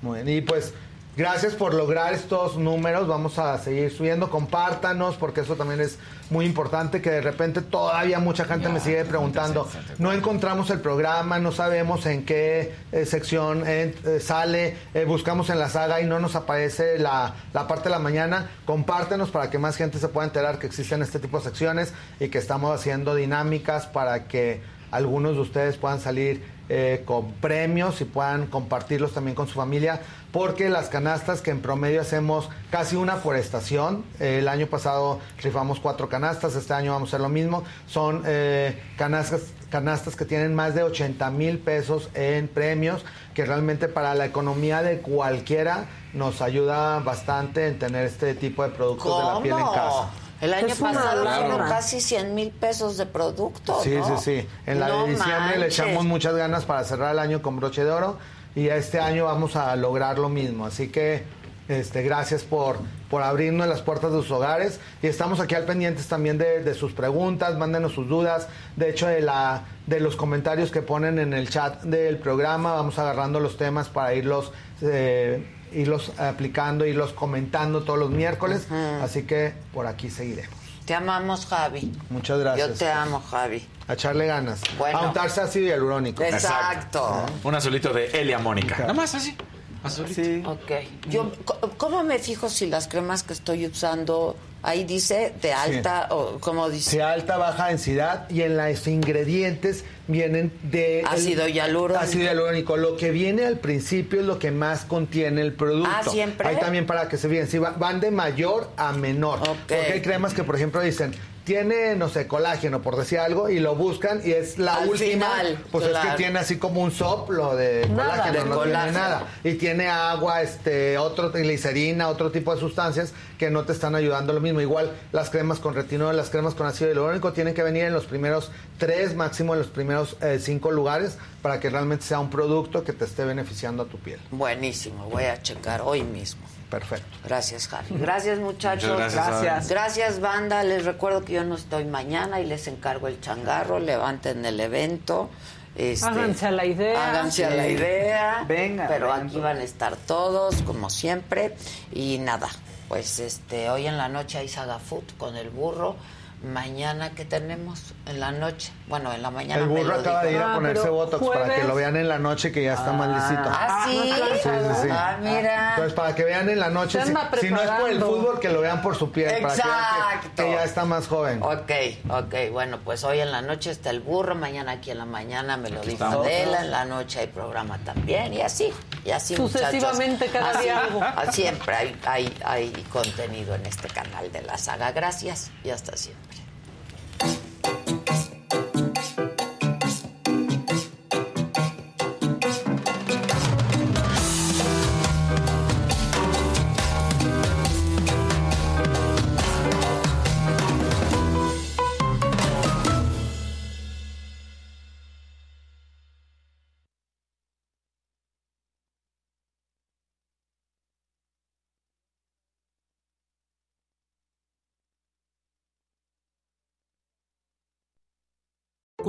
Muy 0.00 0.22
bien. 0.22 0.38
Y 0.38 0.40
pues, 0.40 0.72
gracias 1.16 1.54
por 1.54 1.74
lograr 1.74 2.12
estos 2.14 2.56
números. 2.56 3.06
Vamos 3.08 3.38
a 3.38 3.58
seguir 3.58 3.90
subiendo. 3.90 4.30
Compártanos, 4.30 5.16
porque 5.16 5.42
eso 5.42 5.56
también 5.56 5.80
es 5.80 5.98
muy 6.30 6.46
importante. 6.46 7.00
Que 7.00 7.10
de 7.10 7.20
repente 7.20 7.60
todavía 7.62 8.18
mucha 8.18 8.44
gente 8.44 8.68
me 8.68 8.80
sigue 8.80 9.04
preguntando. 9.04 9.68
No 9.98 10.12
encontramos 10.12 10.70
el 10.70 10.80
programa, 10.80 11.38
no 11.38 11.52
sabemos 11.52 12.06
en 12.06 12.24
qué 12.24 12.74
eh, 12.92 13.06
sección 13.06 13.64
eh, 13.66 13.94
eh, 14.04 14.20
sale. 14.20 14.76
eh, 14.94 15.04
buscamos 15.04 15.50
en 15.50 15.58
la 15.58 15.68
saga 15.68 16.00
y 16.00 16.04
no 16.04 16.18
nos 16.20 16.34
aparece 16.34 16.98
la, 16.98 17.34
la 17.52 17.66
parte 17.66 17.84
de 17.84 17.90
la 17.90 17.98
mañana. 17.98 18.50
Compártenos 18.64 19.30
para 19.30 19.50
que 19.50 19.58
más 19.58 19.76
gente 19.76 19.98
se 19.98 20.08
pueda 20.08 20.26
enterar 20.26 20.58
que 20.58 20.66
existen 20.66 21.02
este 21.02 21.18
tipo 21.18 21.38
de 21.38 21.44
secciones 21.44 21.92
y 22.20 22.28
que 22.28 22.38
estamos 22.38 22.74
haciendo 22.74 23.14
dinámicas 23.14 23.86
para 23.86 24.28
que 24.28 24.62
algunos 24.90 25.34
de 25.36 25.40
ustedes 25.40 25.76
puedan 25.78 26.00
salir 26.00 26.44
eh, 26.68 27.02
con 27.04 27.32
premios 27.32 28.00
y 28.00 28.04
puedan 28.04 28.46
compartirlos 28.46 29.12
también 29.12 29.34
con 29.34 29.48
su 29.48 29.54
familia, 29.54 30.00
porque 30.30 30.70
las 30.70 30.88
canastas 30.88 31.42
que 31.42 31.50
en 31.50 31.60
promedio 31.60 32.00
hacemos 32.00 32.48
casi 32.70 32.96
una 32.96 33.16
por 33.16 33.36
estación, 33.36 34.04
eh, 34.20 34.38
el 34.38 34.48
año 34.48 34.66
pasado 34.66 35.20
rifamos 35.42 35.80
cuatro 35.80 36.08
canastas, 36.08 36.54
este 36.54 36.72
año 36.72 36.92
vamos 36.92 37.08
a 37.08 37.16
hacer 37.16 37.20
lo 37.20 37.28
mismo, 37.28 37.64
son 37.86 38.22
eh, 38.26 38.80
canastas, 38.96 39.42
canastas 39.70 40.16
que 40.16 40.24
tienen 40.24 40.54
más 40.54 40.74
de 40.74 40.82
80 40.82 41.30
mil 41.30 41.58
pesos 41.58 42.08
en 42.14 42.48
premios, 42.48 43.04
que 43.34 43.44
realmente 43.44 43.88
para 43.88 44.14
la 44.14 44.24
economía 44.26 44.82
de 44.82 45.00
cualquiera 45.00 45.86
nos 46.14 46.42
ayuda 46.42 47.00
bastante 47.00 47.66
en 47.66 47.78
tener 47.78 48.06
este 48.06 48.34
tipo 48.34 48.62
de 48.62 48.70
productos 48.70 49.18
de 49.18 49.24
la 49.24 49.42
piel 49.42 49.58
en 49.58 49.74
casa. 49.74 50.21
El 50.42 50.52
año 50.54 50.74
pasado 50.74 51.24
fueron 51.24 51.68
casi 51.68 52.00
100 52.00 52.34
mil 52.34 52.50
pesos 52.50 52.96
de 52.96 53.06
productos. 53.06 53.84
Sí, 53.84 53.94
¿no? 53.94 54.18
sí, 54.18 54.40
sí. 54.40 54.48
En 54.66 54.80
la 54.80 54.88
No 54.88 55.04
de 55.04 55.12
diciembre 55.12 55.56
le 55.56 55.66
echamos 55.66 56.04
muchas 56.04 56.34
ganas 56.34 56.64
para 56.64 56.82
cerrar 56.82 57.12
el 57.12 57.20
año 57.20 57.42
con 57.42 57.56
broche 57.56 57.84
de 57.84 57.92
oro 57.92 58.18
y 58.56 58.66
este 58.66 58.98
año 58.98 59.26
vamos 59.26 59.54
a 59.54 59.76
lograr 59.76 60.18
lo 60.18 60.28
mismo. 60.28 60.66
Así 60.66 60.88
que 60.88 61.22
este, 61.68 62.02
gracias 62.02 62.42
por, 62.42 62.78
por 63.08 63.22
abrirnos 63.22 63.68
las 63.68 63.82
puertas 63.82 64.10
de 64.10 64.18
sus 64.18 64.32
hogares 64.32 64.80
y 65.00 65.06
estamos 65.06 65.38
aquí 65.38 65.54
al 65.54 65.64
pendientes 65.64 66.08
también 66.08 66.38
de, 66.38 66.60
de 66.64 66.74
sus 66.74 66.92
preguntas, 66.92 67.56
mándenos 67.56 67.92
sus 67.92 68.08
dudas. 68.08 68.48
De 68.74 68.90
hecho, 68.90 69.06
de, 69.06 69.20
la, 69.20 69.62
de 69.86 70.00
los 70.00 70.16
comentarios 70.16 70.72
que 70.72 70.82
ponen 70.82 71.20
en 71.20 71.34
el 71.34 71.50
chat 71.50 71.82
del 71.84 72.18
programa, 72.18 72.72
vamos 72.72 72.98
agarrando 72.98 73.38
los 73.38 73.56
temas 73.56 73.88
para 73.88 74.12
irlos... 74.14 74.50
eh, 74.80 75.58
irlos 75.74 76.12
aplicando, 76.18 76.86
irlos 76.86 77.12
comentando 77.12 77.82
todos 77.82 77.98
los 77.98 78.10
miércoles, 78.10 78.66
así 79.02 79.22
que 79.22 79.54
por 79.72 79.86
aquí 79.86 80.10
seguiremos. 80.10 80.54
Te 80.84 80.94
amamos, 80.94 81.46
Javi. 81.46 81.92
Muchas 82.10 82.40
gracias. 82.40 82.68
Yo 82.68 82.74
te 82.74 82.90
amo, 82.90 83.20
Javi. 83.20 83.66
A 83.86 83.92
echarle 83.92 84.26
ganas. 84.26 84.62
Bueno. 84.78 84.98
A 84.98 85.08
untarse 85.08 85.40
ácido 85.40 85.68
hialurónico. 85.68 86.22
Exacto. 86.24 87.24
Un 87.44 87.54
azulito 87.54 87.92
de 87.92 88.06
Elia 88.06 88.38
Mónica. 88.38 88.78
Nada 88.78 88.92
más 88.92 89.14
así. 89.14 89.36
Azulito. 89.82 90.50
Ok. 90.50 90.70
Yo, 91.08 91.32
co- 91.44 91.58
¿Cómo 91.76 92.02
me 92.04 92.18
fijo 92.18 92.48
si 92.48 92.66
las 92.66 92.88
cremas 92.88 93.22
que 93.22 93.32
estoy 93.32 93.66
usando, 93.66 94.36
ahí 94.62 94.84
dice 94.84 95.32
de 95.42 95.52
alta 95.52 96.08
o 96.10 96.38
cómo 96.40 96.68
dice? 96.70 96.96
De 96.98 97.02
alta, 97.02 97.36
baja 97.36 97.68
densidad 97.68 98.28
y 98.30 98.42
en 98.42 98.56
los 98.56 98.86
ingredientes 98.86 99.84
vienen 100.08 100.52
de... 100.62 101.04
Ácido 101.08 101.48
hialurónico. 101.48 102.04
Ácido 102.04 102.24
hialurónico. 102.24 102.76
Lo 102.76 102.96
que 102.96 103.10
viene 103.10 103.44
al 103.44 103.58
principio 103.58 104.20
es 104.20 104.26
lo 104.26 104.38
que 104.38 104.50
más 104.50 104.84
contiene 104.84 105.40
el 105.40 105.52
producto. 105.52 105.90
Ah, 105.92 106.02
¿siempre? 106.08 106.46
Hay 106.48 106.56
también 106.56 106.86
para 106.86 107.08
que 107.08 107.16
se 107.16 107.28
vean, 107.28 107.46
sí, 107.48 107.58
va- 107.58 107.70
van 107.72 108.00
de 108.00 108.10
mayor 108.10 108.70
a 108.76 108.92
menor. 108.92 109.40
Porque 109.40 109.74
hay 109.74 110.00
cremas 110.02 110.34
que, 110.34 110.44
por 110.44 110.56
ejemplo, 110.56 110.80
dicen... 110.80 111.12
Tiene, 111.44 111.96
no 111.96 112.08
sé, 112.08 112.28
colágeno, 112.28 112.82
por 112.82 112.94
decir 112.96 113.18
algo, 113.18 113.48
y 113.50 113.58
lo 113.58 113.74
buscan 113.74 114.20
y 114.24 114.30
es 114.30 114.58
la 114.58 114.76
Al 114.76 114.88
última. 114.88 115.10
final, 115.26 115.58
pues 115.72 115.86
es 115.86 115.96
que 115.98 116.08
tiene 116.16 116.38
así 116.38 116.56
como 116.58 116.80
un 116.80 116.92
soplo 116.92 117.56
de 117.56 117.88
Nada. 117.88 118.10
colágeno, 118.22 118.44
no 118.44 118.54
colágeno. 118.58 118.82
tiene 118.92 118.98
nada. 118.98 119.26
Y 119.42 119.54
tiene 119.54 119.88
agua, 119.88 120.42
este, 120.42 120.98
otro 120.98 121.32
glicerina, 121.32 122.08
otro 122.08 122.30
tipo 122.30 122.54
de 122.54 122.60
sustancias 122.60 123.12
que 123.38 123.50
no 123.50 123.64
te 123.64 123.72
están 123.72 123.96
ayudando 123.96 124.32
lo 124.32 124.40
mismo. 124.40 124.60
Igual 124.60 124.92
las 125.10 125.30
cremas 125.30 125.58
con 125.58 125.74
retinol, 125.74 126.16
las 126.16 126.30
cremas 126.30 126.54
con 126.54 126.66
ácido 126.68 126.90
hialurónico 126.90 127.32
tienen 127.32 127.54
que 127.54 127.64
venir 127.64 127.84
en 127.86 127.92
los 127.92 128.04
primeros 128.04 128.52
tres, 128.78 129.16
máximo 129.16 129.54
en 129.54 129.58
los 129.60 129.68
primeros 129.68 130.16
eh, 130.22 130.38
cinco 130.40 130.70
lugares 130.70 131.18
para 131.42 131.58
que 131.58 131.70
realmente 131.70 132.04
sea 132.04 132.20
un 132.20 132.30
producto 132.30 132.84
que 132.84 132.92
te 132.92 133.04
esté 133.04 133.24
beneficiando 133.24 133.82
a 133.82 133.86
tu 133.86 133.98
piel. 133.98 134.20
Buenísimo, 134.30 135.10
voy 135.10 135.24
a 135.24 135.42
checar 135.42 135.80
hoy 135.84 136.04
mismo. 136.04 136.42
Perfecto. 136.72 137.18
Gracias, 137.22 137.68
Javi. 137.68 137.98
Gracias, 137.98 138.38
muchachos. 138.38 138.90
Muchas 138.92 139.12
gracias, 139.14 139.42
gracias. 139.42 139.68
Gracias, 139.68 140.20
banda. 140.20 140.64
Les 140.64 140.86
recuerdo 140.86 141.22
que 141.22 141.34
yo 141.34 141.44
no 141.44 141.54
estoy 141.54 141.84
mañana 141.84 142.40
y 142.40 142.46
les 142.46 142.66
encargo 142.66 143.08
el 143.08 143.20
changarro. 143.20 143.78
Levanten 143.78 144.42
el 144.46 144.58
evento. 144.58 145.28
Este, 145.76 146.06
Háganse 146.06 146.46
a 146.46 146.50
la 146.50 146.64
idea. 146.64 147.10
Háganse 147.10 147.44
a 147.44 147.50
la 147.50 147.68
idea. 147.68 148.44
Venga, 148.48 148.86
Pero 148.88 149.08
venga. 149.12 149.26
aquí 149.26 149.38
van 149.38 149.58
a 149.58 149.62
estar 149.62 149.96
todos, 149.96 150.62
como 150.62 150.88
siempre. 150.88 151.54
Y 151.92 152.16
nada, 152.16 152.48
pues 152.88 153.18
este 153.18 153.68
hoy 153.68 153.86
en 153.86 153.98
la 153.98 154.08
noche 154.08 154.38
hay 154.38 154.48
Saga 154.48 154.78
Food 154.78 155.04
con 155.18 155.36
el 155.36 155.50
burro. 155.50 155.96
Mañana, 156.42 157.10
¿qué 157.10 157.24
tenemos? 157.24 157.94
En 158.06 158.18
la 158.18 158.32
noche. 158.32 158.72
Bueno, 158.88 159.12
en 159.12 159.22
la 159.22 159.30
mañana. 159.30 159.62
El 159.62 159.68
me 159.68 159.76
burro 159.80 159.94
lo 159.94 160.00
acaba 160.00 160.24
de 160.24 160.32
ir 160.32 160.38
a 160.38 160.54
ponerse 160.54 160.88
botox 160.88 161.26
para 161.28 161.54
que 161.54 161.64
lo 161.64 161.74
vean 161.74 161.96
en 161.96 162.08
la 162.08 162.18
noche 162.18 162.50
que 162.50 162.64
ya 162.64 162.74
está 162.74 162.92
más 162.92 163.08
lisito. 163.08 163.48
Ah, 163.52 163.86
¿sí? 163.88 164.12
Sí, 164.12 164.12
sí, 164.42 164.48
sí. 164.82 164.88
Ah, 164.90 165.18
mira. 165.20 165.70
Entonces, 165.70 165.92
para 165.94 166.14
que 166.14 166.24
vean 166.24 166.48
en 166.48 166.58
la 166.58 166.68
noche, 166.68 167.00
si, 167.04 167.50
no 167.50 167.60
es 167.62 167.70
por 167.70 167.90
el 167.90 168.00
fútbol, 168.00 168.40
que 168.40 168.48
lo 168.48 168.60
vean 168.60 168.82
por 168.82 168.96
su 168.96 169.12
piel. 169.12 169.40
Para 169.40 169.54
que, 169.54 169.62
vean 169.62 169.78
Exacto. 169.78 170.30
que, 170.36 170.42
que 170.42 170.50
ya 170.52 170.64
está 170.64 170.84
más 170.84 171.06
joven. 171.06 171.42
Ok, 171.42 171.70
ok. 172.10 172.34
Bueno, 172.50 172.78
pues 172.84 173.04
hoy 173.04 173.20
en 173.20 173.30
la 173.30 173.40
noche 173.42 173.70
está 173.70 173.90
el 173.90 174.00
burro, 174.00 174.34
mañana 174.34 174.72
aquí 174.72 174.90
en 174.90 174.98
la 174.98 175.04
mañana 175.06 175.56
me 175.56 175.70
lo 175.70 175.80
dijo 175.80 176.24
en 176.26 176.70
la 176.70 176.84
noche 176.84 177.20
hay 177.20 177.26
programa 177.28 177.78
también, 177.78 178.32
y 178.34 178.40
así, 178.40 178.72
y 179.04 179.10
así, 179.10 179.36
Sucesivamente, 179.36 180.26
muchachos. 180.26 180.32
cada 180.32 180.50
Así, 180.50 180.62
día 180.64 180.78
algo. 180.80 181.00
ah, 181.02 181.24
Siempre 181.30 181.74
hay, 181.74 182.00
hay, 182.04 182.34
hay 182.44 182.70
contenido 182.92 183.54
en 183.54 183.66
este 183.66 183.88
canal 183.88 184.30
de 184.32 184.42
la 184.42 184.58
saga. 184.58 184.92
Gracias 184.92 185.50
y 185.64 185.70
hasta 185.70 185.96
siempre. 185.96 186.31